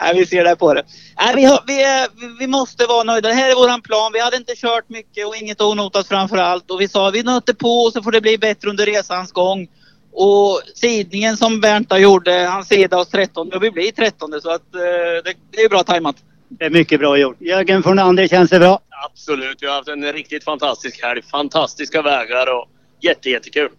[0.00, 0.82] Nej, vi ser det på det.
[1.18, 2.06] Nej, vi, har, vi,
[2.38, 3.28] vi måste vara nöjda.
[3.28, 4.12] Det här är våran plan.
[4.12, 6.70] Vi hade inte kört mycket och inget onotat framför allt.
[6.70, 9.68] Och vi sa vi nöter på och så får det bli bättre under resans gång.
[10.12, 14.74] Och sidningen som Bernta gjorde, han sidade oss 13 och vi blir 13 så att
[14.74, 14.80] eh,
[15.24, 16.16] det, det är bra tajmat.
[16.48, 17.40] Det är mycket bra gjort.
[17.40, 18.80] Jörgen Fornander, känns det bra?
[19.04, 21.22] Absolut, vi har haft en riktigt fantastisk helg.
[21.22, 22.68] Fantastiska vägar och
[23.00, 23.70] jätte, jättekul.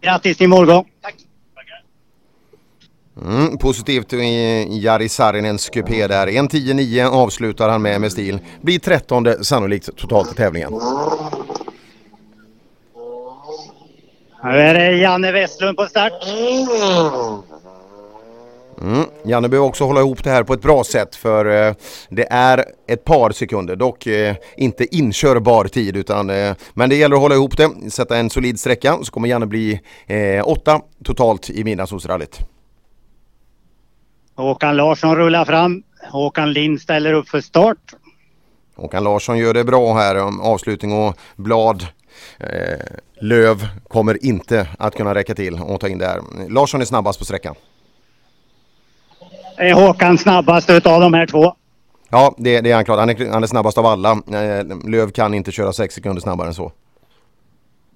[0.00, 0.90] Grattis till målgång.
[3.22, 6.26] Mm, positivt i Jari Sarinens kupé där.
[6.26, 8.38] 1.10.9 avslutar han med med stil.
[8.60, 10.72] Blir 13 sannolikt totalt i tävlingen.
[14.44, 16.12] Nu är det Janne Westlund på start.
[18.82, 19.04] Mm.
[19.24, 21.74] Janne behöver också hålla ihop det här på ett bra sätt för eh,
[22.08, 27.16] det är ett par sekunder, dock eh, inte inkörbar tid utan eh, men det gäller
[27.16, 31.50] att hålla ihop det, sätta en solid sträcka så kommer Janne bli eh, åtta totalt
[31.50, 32.53] i midnattssolsrallyt.
[34.34, 35.82] Håkan Larsson rullar fram.
[36.10, 37.78] Håkan Lind ställer upp för start.
[38.76, 41.86] Håkan Larsson gör det bra här, avslutning och blad.
[42.38, 42.78] Eh,
[43.20, 46.20] Löv kommer inte att kunna räcka till och ta in det här.
[46.48, 47.54] Larsson är snabbast på sträckan.
[49.56, 51.54] Är Håkan snabbast utav de här två?
[52.08, 52.98] Ja, det, det är han klart.
[52.98, 54.10] Han är, han är snabbast av alla.
[54.10, 56.72] Eh, Löv kan inte köra sex sekunder snabbare än så.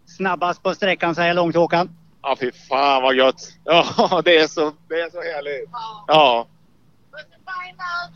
[0.06, 1.88] Snabbast på sträckan säger långt Håkan.
[2.28, 3.48] Ja, fy fan vad gött.
[3.64, 5.70] Ja, det är så, det är så härligt.
[6.06, 6.46] Ja.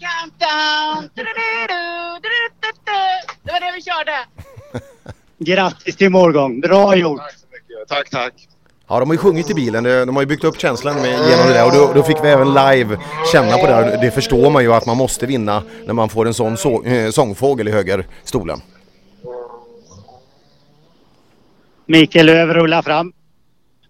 [0.01, 1.11] Countdown!
[1.15, 1.23] Det
[3.53, 4.13] var det vi körde.
[5.39, 6.61] Grattis till målgång.
[6.61, 7.21] Bra gjort.
[7.89, 8.33] Tack, tack.
[8.89, 9.85] Ja, de har ju sjungit i bilen.
[9.85, 12.25] De de har ju byggt upp känslan med, genom det där och då, då fick
[12.25, 12.99] vi även live
[13.33, 13.99] känna på det.
[14.01, 17.11] Det förstår man ju att man måste vinna när man får en sån så, eh,
[17.11, 18.61] sångfågel i högerstolen.
[21.87, 23.13] Mikael Löv rullar fram.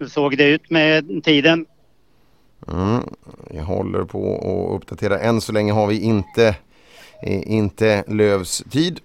[0.09, 1.67] Såg det ut med tiden?
[2.69, 3.03] Mm,
[3.51, 5.21] jag håller på att uppdatera.
[5.21, 6.57] Än så länge har vi inte,
[7.23, 9.01] eh, inte Lövs tid.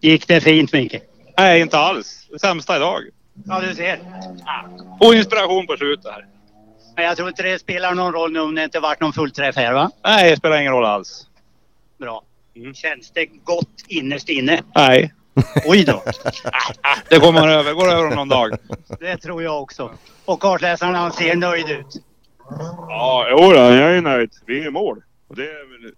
[0.00, 1.02] Gick det fint Mikael?
[1.38, 2.28] Nej, inte alls.
[2.30, 3.02] Det sämsta idag.
[3.44, 4.00] Ja, du ser.
[5.00, 6.26] Och inspiration på slutet här.
[6.96, 9.56] Men jag tror inte det spelar någon roll nu om det inte varit någon fullträff
[9.56, 9.90] här va?
[10.04, 11.26] Nej, det spelar ingen roll alls.
[11.98, 12.22] Bra.
[12.74, 14.62] Känns det gott innerst inne?
[14.74, 15.12] Nej.
[15.66, 16.02] Oj då.
[17.08, 18.52] Det kommer över, går över om någon dag.
[19.00, 19.90] Det tror jag också.
[20.24, 22.02] Och kartläsaren han ser nöjd ut.
[22.88, 24.30] Ja, jo då, jag är nöjd.
[24.46, 25.02] Vi är i mål.
[25.28, 25.92] Och det, är,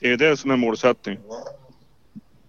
[0.00, 1.18] det är det som är målsättning.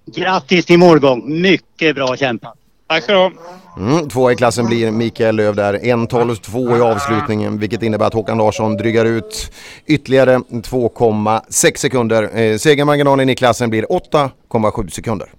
[0.05, 1.41] Grattis till målgång.
[1.41, 2.53] Mycket bra kämpat.
[2.87, 3.31] Tack ska du ha.
[3.77, 5.73] Mm, två i klassen blir Mikael Löv där.
[5.73, 9.51] 1.12,2 i avslutningen vilket innebär att Håkan Larsson drygar ut
[9.85, 12.37] ytterligare 2,6 sekunder.
[12.39, 15.29] Eh, segermarginalen i klassen blir 8,7 sekunder.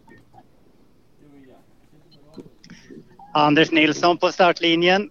[3.33, 5.11] Anders Nilsson på startlinjen.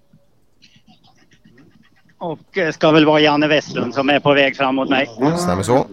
[2.18, 5.10] Och eh, ska väl vara Janne Westlund som är på väg fram mot mig.
[5.38, 5.88] Stämmer så.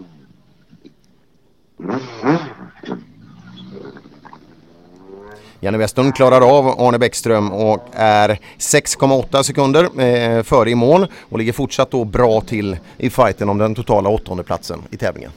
[5.61, 11.37] Janne Westlund klarar av Arne Bäckström och är 6,8 sekunder eh, före i mål och
[11.37, 15.31] ligger fortsatt då bra till i fighten om den totala åttonde platsen i tävlingen.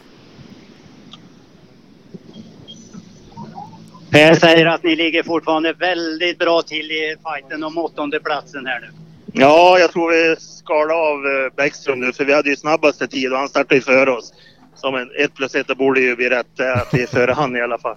[4.12, 8.80] Per säger att ni ligger fortfarande väldigt bra till i fighten om åttonde platsen här
[8.80, 8.88] nu.
[9.32, 13.32] Ja, jag tror vi skalade av eh, Bäckström nu för vi hade ju snabbaste tid
[13.32, 14.32] och han startade ju före oss.
[14.74, 17.56] Som en 1 plus 1 borde ju bli rätt eh, att vi är före han
[17.56, 17.96] i alla fall.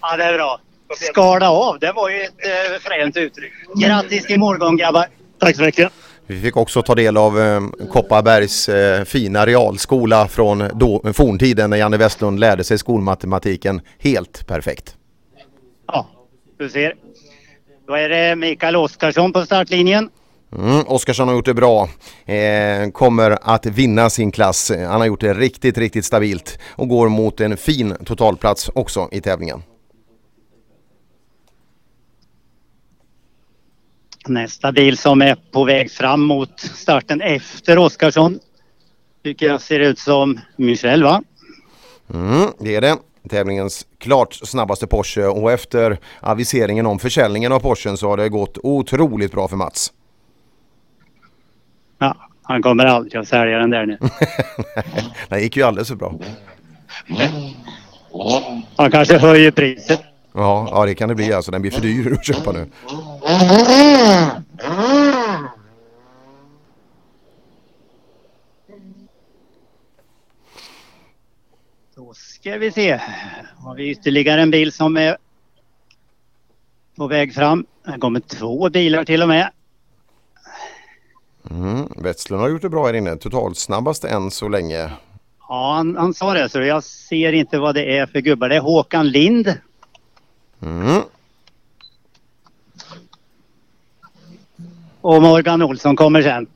[0.00, 0.60] Ja, det är bra.
[0.96, 3.52] Skala av, det var ju ett eh, fränt uttryck.
[3.74, 5.06] Grattis till morgon grabbar.
[5.38, 5.92] Tack så mycket.
[6.26, 7.60] Vi fick också ta del av eh,
[7.92, 14.96] Kopparbergs eh, fina realskola från då, forntiden när Janne Westlund lärde sig skolmatematiken helt perfekt.
[15.86, 16.06] Ja,
[16.58, 16.94] du ser.
[17.86, 20.10] Då är det Mikael Oskarsson på startlinjen.
[20.58, 21.88] Mm, Oskarsson har gjort det bra.
[22.26, 24.72] Eh, kommer att vinna sin klass.
[24.88, 29.20] Han har gjort det riktigt, riktigt stabilt och går mot en fin totalplats också i
[29.20, 29.62] tävlingen.
[34.28, 38.38] Nästa bil som är på väg fram mot starten efter Oskarsson
[39.24, 41.22] tycker jag ser ut som Michel va?
[42.14, 42.96] Mm, det är det.
[43.30, 48.58] Tävlingens klart snabbaste Porsche och efter aviseringen om försäljningen av Porschen så har det gått
[48.62, 49.92] otroligt bra för Mats.
[51.98, 53.98] Ja, han kommer aldrig att sälja den där nu.
[55.28, 56.14] det gick ju alldeles för bra.
[58.76, 60.13] Han kanske höjer priset.
[60.36, 61.50] Ja, ja det kan det bli alltså.
[61.50, 62.70] Den blir för dyr att köpa nu.
[71.96, 73.00] Då ska vi se.
[73.56, 75.16] Har vi ytterligare en bil som är
[76.96, 77.66] på väg fram.
[77.84, 79.50] Det kommer två bilar till och med.
[81.50, 83.16] Mm, Westlund har gjort det bra här inne.
[83.16, 84.90] Totalt snabbast än så länge.
[85.48, 88.48] Ja, han, han sa det så jag ser inte vad det är för gubbar.
[88.48, 89.58] Det är Håkan Lind.
[90.64, 91.02] Mm.
[95.00, 96.46] Och Morgan Olsson kommer sen.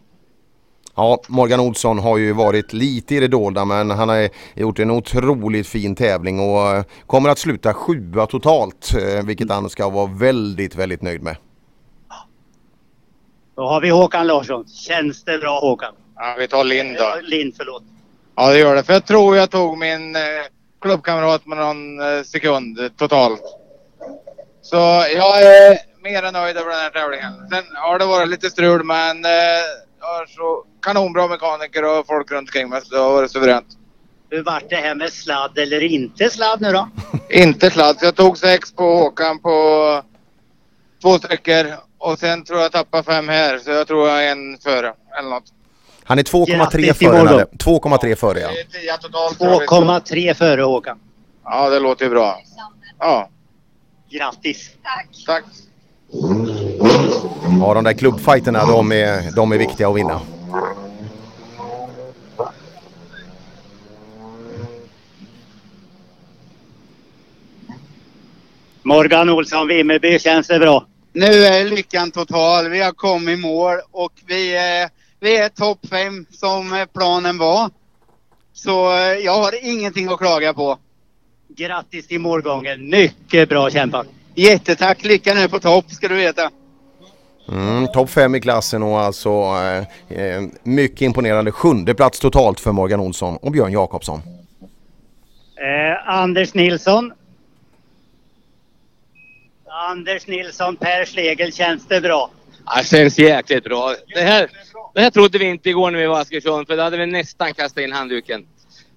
[0.95, 4.91] Ja, Morgan Olsson har ju varit lite i det dolda men han har gjort en
[4.91, 10.07] otroligt fin tävling och eh, kommer att sluta sjua totalt eh, vilket han ska vara
[10.07, 11.37] väldigt, väldigt nöjd med.
[13.57, 14.69] Då har vi Håkan Larsson.
[14.69, 15.95] Känns det bra Håkan?
[16.17, 17.15] Ja, vi tar Lind då.
[17.23, 17.83] Lind, förlåt.
[18.35, 18.83] Ja, det gör det.
[18.83, 20.23] För jag tror jag tog min eh,
[20.81, 23.58] klubbkamrat med någon eh, sekund totalt.
[24.71, 24.77] Så
[25.17, 27.33] jag är mer än nöjd över den här tävlingen.
[27.51, 29.31] Sen har det varit lite strul men eh,
[30.01, 33.67] jag har så kanonbra mekaniker och folk runt omkring mig så det har varit suveränt.
[34.31, 36.89] Hur vart det här med sladd eller inte sladd nu då?
[37.31, 37.97] Inte sladd.
[38.01, 40.03] Jag tog sex på Håkan på
[41.03, 41.67] två sträckor
[41.99, 45.31] och sen tror jag tappade fem här så jag tror jag är en före eller
[45.31, 45.53] något.
[46.05, 47.09] Han är 2,3 Grattis före.
[47.09, 47.25] imorgon.
[47.25, 47.45] Nalle.
[47.45, 48.51] 2,3 före ja.
[49.01, 51.01] 2,3 före Håkan.
[51.45, 52.39] Ja, det låter ju bra.
[52.99, 53.29] Ja.
[54.11, 54.71] Grattis!
[54.83, 55.09] Tack!
[55.27, 55.45] Tack!
[57.61, 60.21] Ja, de där klubbfighterna de är, de är viktiga att vinna.
[68.83, 70.87] Morgan Olsson, Vimmerby, känns det bra?
[71.13, 72.69] Nu är lyckan total.
[72.69, 74.89] Vi har kommit i mål och vi är,
[75.21, 77.71] vi är topp fem som planen var.
[78.53, 80.79] Så eh, jag har ingenting att klaga på.
[81.59, 82.91] Grattis till målgången.
[82.91, 84.07] Mycket bra kämpat.
[84.35, 85.05] Jättetack.
[85.05, 86.51] Lyckan är på topp ska du veta.
[87.53, 92.73] Mm, Topp 5 i klassen och alltså eh, eh, mycket imponerande sjunde plats totalt för
[92.73, 94.21] Morgan Olsson och Björn Jakobsson.
[95.57, 97.13] Eh, Anders Nilsson.
[99.91, 102.31] Anders Nilsson, Per Schlegel, känns det bra?
[102.67, 103.95] Ja, det känns jäkligt bra.
[104.15, 104.51] Det här,
[104.95, 107.07] det här trodde vi inte igår när vi var i Askersund för då hade vi
[107.07, 108.47] nästan kastat in handduken.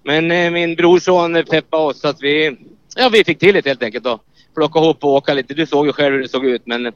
[0.02, 2.56] Men eh, min brorson peppade oss så att vi,
[2.96, 4.20] ja, vi fick till det helt enkelt då.
[4.54, 5.54] Plocka ihop och åka lite.
[5.54, 6.92] Du såg ju själv hur det såg ut men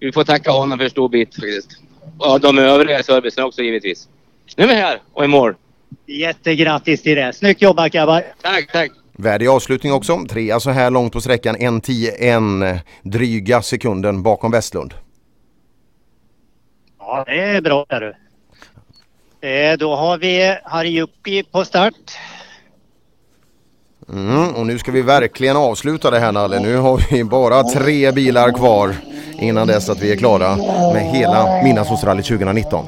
[0.00, 1.70] vi får tacka honom för en stor bit faktiskt.
[2.18, 4.08] Och de övriga i servicen också givetvis.
[4.56, 5.54] Nu är vi här och i mål.
[6.06, 7.32] Jättegrattis till det.
[7.32, 8.24] Snyggt jobbat grabbar.
[8.42, 8.90] Tack, tack.
[9.12, 10.26] Värdig avslutning också.
[10.28, 11.56] Trea så här långt på sträckan.
[11.56, 14.94] En 10 en dryga sekunden bakom Westlund.
[16.98, 18.14] Ja, det är bra där du.
[19.48, 21.94] Eh, då har vi Harjuki på start.
[24.12, 26.60] Mm, och nu ska vi verkligen avsluta det här Nalle.
[26.60, 28.94] Nu har vi bara tre bilar kvar
[29.40, 30.56] innan dess att vi är klara
[30.92, 32.84] med hela Midnattsrally 2019.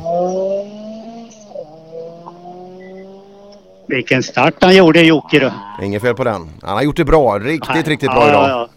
[3.89, 5.85] Vilken start han gjorde Jocke du.
[5.87, 6.51] Inget fel på den.
[6.63, 7.39] Han har gjort det bra.
[7.39, 8.49] Riktigt, riktigt bra Ja, idag.
[8.49, 8.69] ja, ja.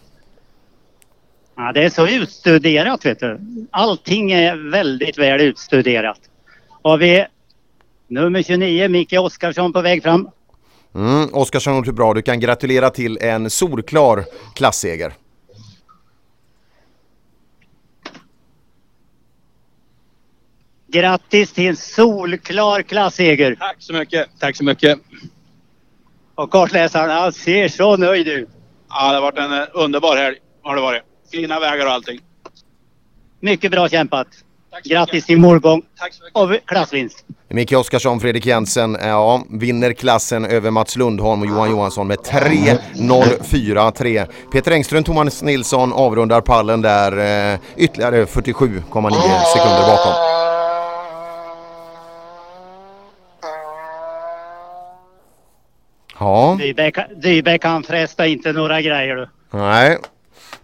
[1.55, 3.39] Ja, det är så utstuderat vet du.
[3.71, 6.17] Allting är väldigt väl utstuderat.
[6.83, 7.25] Har vi
[8.07, 10.29] nummer 29 Micke Oskarsson på väg fram.
[10.95, 12.13] Mm, Oskarsson har gjort det bra.
[12.13, 15.13] Du kan gratulera till en solklar klasseger.
[20.87, 23.55] Grattis till en solklar klasseger.
[23.55, 24.27] Tack så mycket.
[24.39, 24.99] Tack så mycket.
[26.35, 28.49] Och kartläsaren han ser så nöjd ut.
[28.89, 30.37] Ja, det har varit en eh, underbar helg.
[30.61, 31.01] Har det varit.
[31.31, 32.19] Fina vägar och allting.
[33.39, 34.27] Mycket bra kämpat.
[34.83, 35.81] Grattis till målgång
[36.33, 37.25] och klassvinst.
[37.49, 44.27] Micke Oskarsson, Fredrik Jensen, ja, vinner klassen över Mats Lundholm och Johan Johansson med 3.04,3.
[44.51, 47.11] Peter Engström, Thomas Nilsson avrundar pallen där
[47.53, 49.11] eh, ytterligare 47,9
[49.53, 50.13] sekunder bakom.
[56.19, 59.27] Ja, Dybeck, Dybeck han frestar inte några grejer du.
[59.51, 59.97] nej.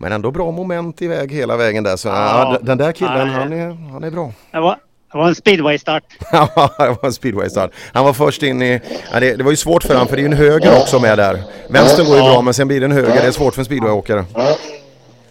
[0.01, 1.95] Men ändå bra moment iväg hela vägen där.
[1.95, 2.57] Så, ja.
[2.61, 4.31] den där killen, han är, han är bra.
[4.51, 6.03] Det var, en speedwaystart.
[6.31, 7.71] Ja, det var en speedwaystart.
[7.93, 8.81] Han var först in i...
[9.13, 10.99] Ja, det, det var ju svårt för honom för det är ju en höger också
[10.99, 11.43] med där.
[11.69, 13.15] Vänstern går ju bra men sen blir det en höger.
[13.15, 14.25] Det är svårt för en speedwayåkare.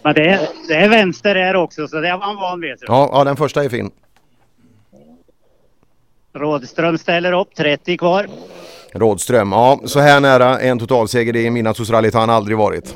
[0.02, 2.76] Men det är, det är vänster där också så det var han van vid.
[2.86, 3.90] Ja, ja, den första är fin.
[6.34, 8.28] Rådström ställer upp, 30 kvar.
[8.92, 12.94] Rådström, ja så här nära en totalseger i Midnattsrallyt har han aldrig varit.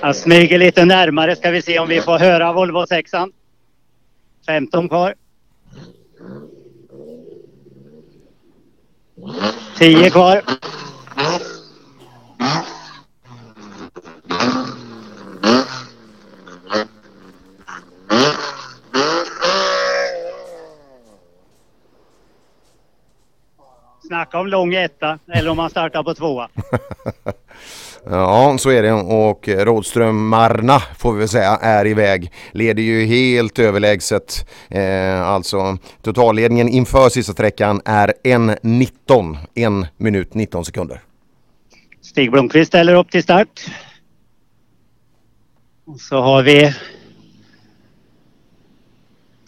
[0.00, 3.10] Han smyger lite närmare ska vi se om vi får höra Volvo 6
[4.46, 5.14] 15 kvar.
[9.78, 10.42] 10 kvar.
[24.06, 26.48] Snacka om lång etta eller om man startar på tvåa.
[28.10, 32.32] Ja, så är det och Rådström-Marna får vi väl säga är iväg.
[32.52, 34.48] Leder ju helt överlägset.
[34.68, 39.36] Eh, alltså totalledningen inför sista sträckan är 1.19.
[39.54, 41.00] 1 minut 19 sekunder.
[42.02, 43.66] Stig Blomqvist ställer upp till start.
[45.86, 46.74] Och så har vi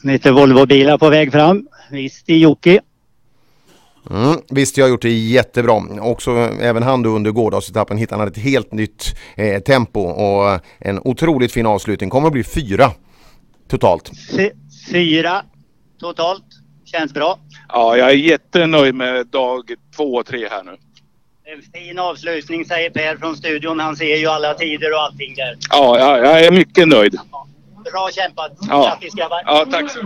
[0.02, 1.68] lite Volvo-bilar på väg fram.
[1.90, 2.80] Visst i Jocke.
[4.10, 5.82] Mm, visst, jag har gjort det jättebra.
[6.00, 11.00] Också även han då under gårdagsetappen hittade han ett helt nytt eh, tempo och en
[11.04, 12.10] otroligt fin avslutning.
[12.10, 12.92] Kommer att bli fyra
[13.68, 14.10] totalt.
[14.36, 14.50] Fy-
[14.92, 15.42] Fyra
[16.00, 16.44] totalt.
[16.84, 17.38] Känns bra.
[17.68, 20.76] Ja, jag är jättenöjd med dag två och tre här nu.
[21.44, 23.80] En fin avslutning säger Per från studion.
[23.80, 25.56] Han ser ju alla tider och allting där.
[25.70, 27.18] Ja, jag, jag är mycket nöjd.
[27.92, 28.52] Bra kämpat.
[28.68, 28.82] Ja.
[28.84, 29.42] Grattis grabbar.
[29.46, 30.00] Ja, tack så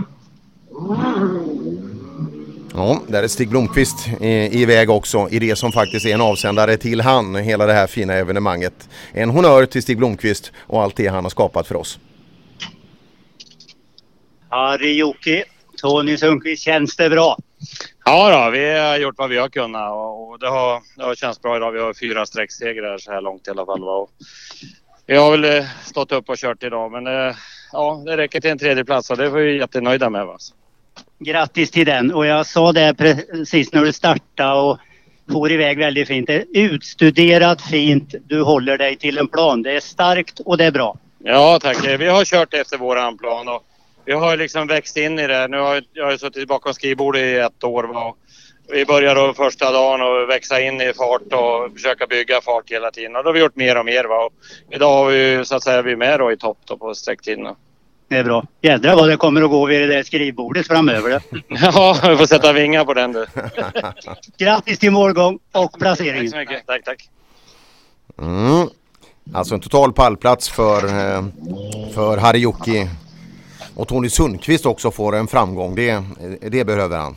[2.77, 4.07] Ja, där är Stig Blomqvist
[4.51, 8.13] iväg också i det som faktiskt är en avsändare till han, hela det här fina
[8.13, 8.89] evenemanget.
[9.11, 11.99] En honör till Stig Blomqvist och allt det han har skapat för oss.
[14.49, 15.43] Harry Jocke.
[15.81, 16.63] Tony Sundqvist.
[16.63, 17.37] Känns det bra?
[18.05, 21.41] Ja då, vi har gjort vad vi har kunnat och det har, det har känts
[21.41, 21.71] bra idag.
[21.71, 23.83] Vi har fyra sträcksegrar så här långt i alla fall.
[23.83, 24.09] Och
[25.05, 27.35] vi har väl eh, stått upp och kört idag men eh,
[27.71, 30.25] ja, det räcker till en tredje plats och det var vi jättenöjda med.
[30.25, 30.37] Va?
[31.25, 32.13] Grattis till den.
[32.13, 34.79] Och jag sa det precis när du startade och
[35.31, 36.27] for iväg väldigt fint.
[36.27, 38.15] Det är utstuderat fint.
[38.27, 39.61] Du håller dig till en plan.
[39.61, 40.97] Det är starkt och det är bra.
[41.23, 43.63] Ja tack, vi har kört efter våran plan och
[44.05, 45.47] vi har liksom växt in i det.
[45.47, 47.83] Nu har jag, jag har suttit bakom skrivbordet i ett år.
[47.83, 48.15] Va?
[48.71, 52.91] Vi började då första dagen och växa in i fart och försöka bygga fart hela
[52.91, 53.15] tiden.
[53.15, 54.03] Och då har vi gjort mer och mer.
[54.03, 54.25] Va?
[54.25, 54.33] Och
[54.71, 57.55] idag har vi så att säga vi är med då i topp då på sträcktiderna.
[58.07, 58.43] Det är bra.
[58.61, 61.21] Jädrar vad det kommer att gå vid det där skrivbordet framöver.
[61.47, 63.25] Ja, vi får sätta vingar på den du.
[64.37, 66.31] Grattis till målgång och placering.
[66.31, 66.67] Tack så mycket.
[66.67, 67.09] Tack, tack.
[68.21, 68.67] Mm.
[69.33, 71.25] Alltså en total pallplats för, eh,
[71.93, 72.89] för Harry Jocke.
[73.75, 75.75] Och Tony Sundqvist också får en framgång.
[75.75, 76.03] Det,
[76.49, 77.15] det behöver han.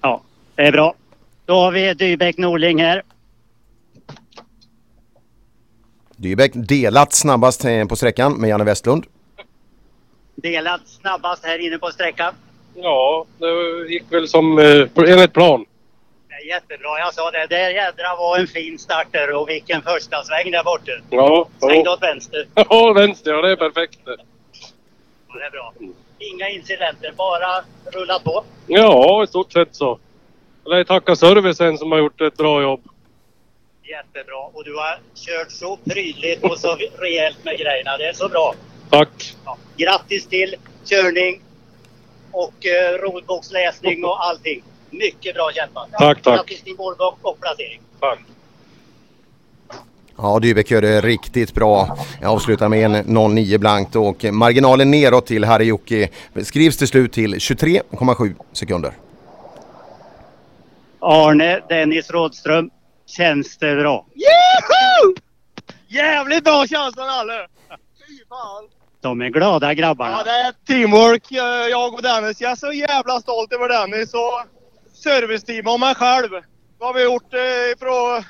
[0.00, 0.22] Ja,
[0.54, 0.94] det är bra.
[1.44, 3.02] Då har vi Dybeck Norling här.
[6.16, 9.04] Dybeck delat snabbast eh, på sträckan med Janne Westlund.
[10.36, 12.34] Delat snabbast här inne på sträckan.
[12.74, 13.46] Ja, det
[13.92, 15.64] gick väl som eh, enligt plan.
[16.48, 16.98] Jättebra.
[16.98, 17.46] Jag sa det.
[17.50, 20.92] Det jädra var en fin start där och vilken första sväng där borta.
[21.10, 22.46] Ja, Svängde åt vänster.
[22.54, 23.98] ja vänster, ja det är perfekt.
[24.04, 24.16] det.
[25.28, 25.72] Ja, Det är bra.
[26.18, 28.44] Inga incidenter, bara rulla på.
[28.66, 29.98] Ja, i stort sett så.
[30.64, 32.80] Jag lär tacka servicen som har gjort ett bra jobb.
[33.82, 34.38] Jättebra.
[34.52, 37.96] Och du har kört så prydligt och så rejält med grejerna.
[37.96, 38.54] Det är så bra.
[38.90, 39.34] Tack.
[39.44, 39.56] Ja.
[39.76, 40.54] Grattis till
[40.84, 41.40] körning
[42.30, 44.62] och eh, rodboksläsning och allting.
[44.90, 45.88] Mycket bra kämpat.
[45.92, 46.36] Tack, tack.
[46.36, 47.80] Grattis till målbock och placering.
[48.00, 48.18] Tack.
[50.18, 51.96] Ja, Dybeck gör det riktigt bra.
[52.20, 55.72] Jag avslutar med en 09 blankt och marginalen neråt till Harry
[56.42, 58.92] skrivs till slut till 23,7 sekunder.
[61.00, 62.70] Arne Dennis Rådström.
[63.06, 64.06] Känns det bra?
[64.14, 65.14] Yahoo!
[65.88, 67.46] Jävligt bra känsla Nalle!
[67.68, 68.75] Fy fan!
[69.06, 70.10] De är glada grabbarna.
[70.12, 71.32] Ja, det är teamwork.
[71.32, 71.38] eh,
[71.70, 72.40] Jag och Dennis.
[72.40, 74.42] Jag är så jävla stolt över Dennis och
[74.92, 76.30] serviceteam och mig själv.
[76.78, 78.24] Vad har vi gjort eh, från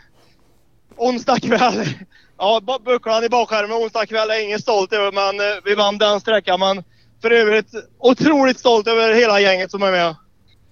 [0.97, 1.85] onsdag kväll?
[2.39, 6.21] Ja, bucklan i bakskärmen onsdag kväll är ingen stolt över men eh, vi vann den
[6.21, 6.60] sträckan.
[6.60, 6.85] Men
[7.23, 10.17] för övrigt otroligt stolt över hela gänget som är med.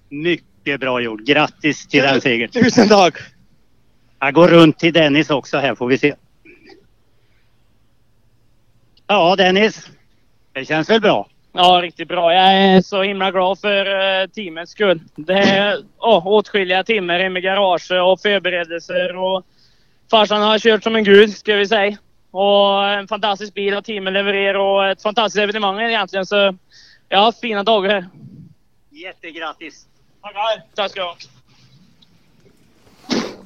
[0.09, 1.19] Mycket bra gjort.
[1.21, 2.49] Grattis till den segern.
[2.49, 3.13] Tusen tack!
[4.19, 6.15] Jag går runt till Dennis också här får vi se.
[9.07, 9.89] Ja Dennis.
[10.55, 11.27] Det känns väl bra?
[11.53, 12.33] Ja, riktigt bra.
[12.33, 15.01] Jag är så himla glad för uh, teamets skull.
[15.15, 19.15] Det är oh, åtskilliga timmar med garage och förberedelser.
[19.15, 19.43] Och
[20.11, 21.97] farsan har kört som en gud, ska vi säga.
[22.31, 26.25] Och en fantastisk bil har teamet levererat och ett fantastiskt evenemang egentligen.
[26.25, 26.55] Så
[27.09, 28.09] jag har haft fina dagar här.
[28.89, 29.85] Jättegrattis!
[30.21, 30.63] Tackar!
[30.75, 31.15] Tack ska du ha.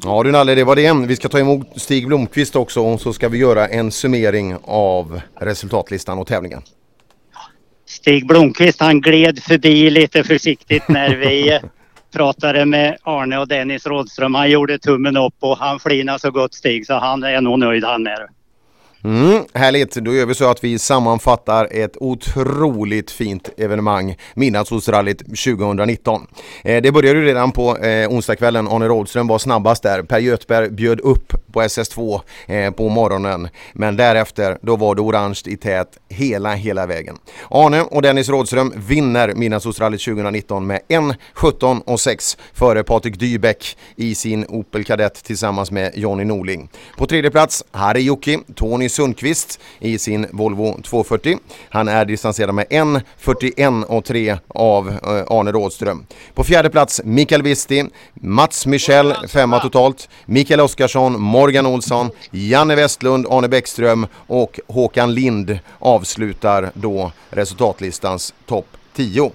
[0.03, 1.07] Ja du Nalle, det var det.
[1.07, 5.21] Vi ska ta emot Stig Blomqvist också och så ska vi göra en summering av
[5.35, 6.61] resultatlistan och tävlingen.
[7.89, 11.59] Stig Blomqvist han gled förbi lite försiktigt när vi
[12.13, 14.35] pratade med Arne och Dennis Rådström.
[14.35, 17.83] Han gjorde tummen upp och han flinade så gott Stig så han är nog nöjd
[17.83, 18.27] han med.
[19.03, 26.27] Mm, härligt, då gör vi så att vi sammanfattar ett otroligt fint evenemang, Midnattssolsrallyt 2019.
[26.63, 30.03] Eh, det började ju redan på eh, onsdagskvällen, Arne Rådström var snabbast där.
[30.03, 35.41] Per Göthberg bjöd upp på SS2 eh, på morgonen, men därefter då var det orange
[35.45, 37.17] i tät hela, hela vägen.
[37.49, 44.15] Arne och Dennis Rådström vinner Midnattssolsrallyt 2019 med 1.17 och 6 före Patrik Dybeck i
[44.15, 46.69] sin Opel Kadett tillsammans med Jonny Norling.
[46.97, 51.37] På tredje plats Harry Jocke, Tony Sundqvist i sin Volvo 240.
[51.69, 56.05] Han är distanserad med 1.41.3 av eh, Arne Rådström.
[56.33, 63.27] På fjärde plats Mikael Visti, Mats Michel, femma totalt, Mikael Oskarsson, Morgan Olsson, Janne Westlund,
[63.29, 69.31] Arne Bäckström och Håkan Lind avslutar då resultatlistans topp 10.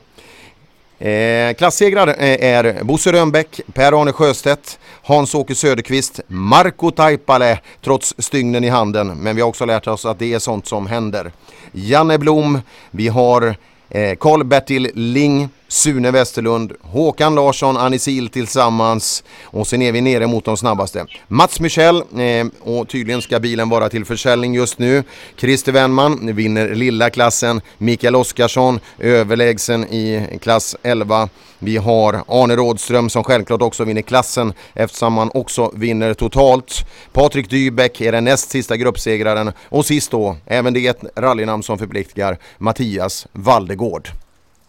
[0.98, 8.68] Eh, klassegrar eh, är Bosse Rönnbäck, Per-Arne Sjöstedt, Hans-Åke Söderqvist, Marco Taipale trots stygnen i
[8.68, 9.08] handen.
[9.08, 11.32] Men vi har också lärt oss att det är sånt som händer.
[11.72, 12.60] Janne Blom,
[12.90, 13.56] vi har
[13.90, 20.44] eh, Karl-Bertil Ling, Sune Westerlund, Håkan Larsson, Anisil tillsammans och sen är vi nere mot
[20.44, 21.06] de snabbaste.
[21.28, 25.02] Mats Michel eh, och tydligen ska bilen vara till försäljning just nu.
[25.36, 27.60] Christer Wennman vinner lilla klassen.
[27.78, 31.28] Mikael Oskarsson överlägsen i klass 11.
[31.58, 36.86] Vi har Arne Rådström som självklart också vinner klassen eftersom han också vinner totalt.
[37.12, 41.78] Patrik Dybeck är den näst sista gruppsegraren och sist då, även det ett rallynamn som
[41.78, 44.08] förpliktigar, Mattias Valdegård.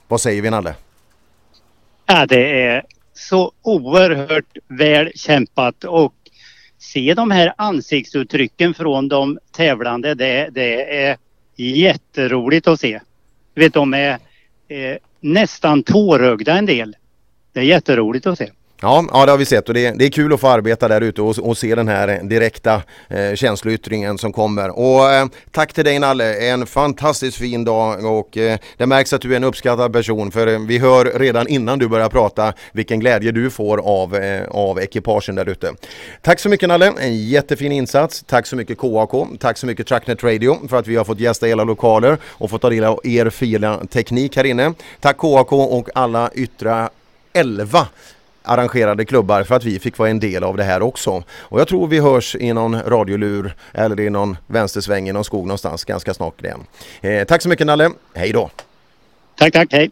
[0.07, 0.75] Vad säger vi Nalle?
[2.05, 6.13] Ja, det är så oerhört väl kämpat och
[6.77, 11.17] se de här ansiktsuttrycken från de tävlande, det, det är
[11.55, 12.99] jätteroligt att se.
[13.55, 14.19] Vet, de är
[14.67, 16.95] eh, nästan tårögda en del.
[17.53, 18.51] Det är jätteroligt att se.
[18.81, 21.01] Ja, ja det har vi sett och det, det är kul att få arbeta där
[21.01, 24.79] ute och, och se den här eh, direkta eh, känsloyttringen som kommer.
[24.79, 29.21] Och eh, tack till dig Nalle, en fantastiskt fin dag och eh, det märks att
[29.21, 32.99] du är en uppskattad person för eh, vi hör redan innan du börjar prata vilken
[32.99, 35.73] glädje du får av, eh, av ekipagen där ute.
[36.21, 38.23] Tack så mycket Nalle, en jättefin insats.
[38.27, 41.45] Tack så mycket KAK, tack så mycket Tracknet Radio för att vi har fått gästa
[41.45, 44.73] hela lokaler och fått ta del av er fina teknik här inne.
[44.99, 46.89] Tack KAK och alla yttre
[47.33, 47.87] 11
[48.45, 51.23] arrangerade klubbar för att vi fick vara en del av det här också.
[51.29, 55.47] Och jag tror vi hörs i någon radiolur eller i någon vänstersväng i någon skog
[55.47, 56.63] någonstans ganska snart igen.
[57.01, 58.49] Eh, tack så mycket Nalle, hej då!
[59.37, 59.91] Tack, tack, hej!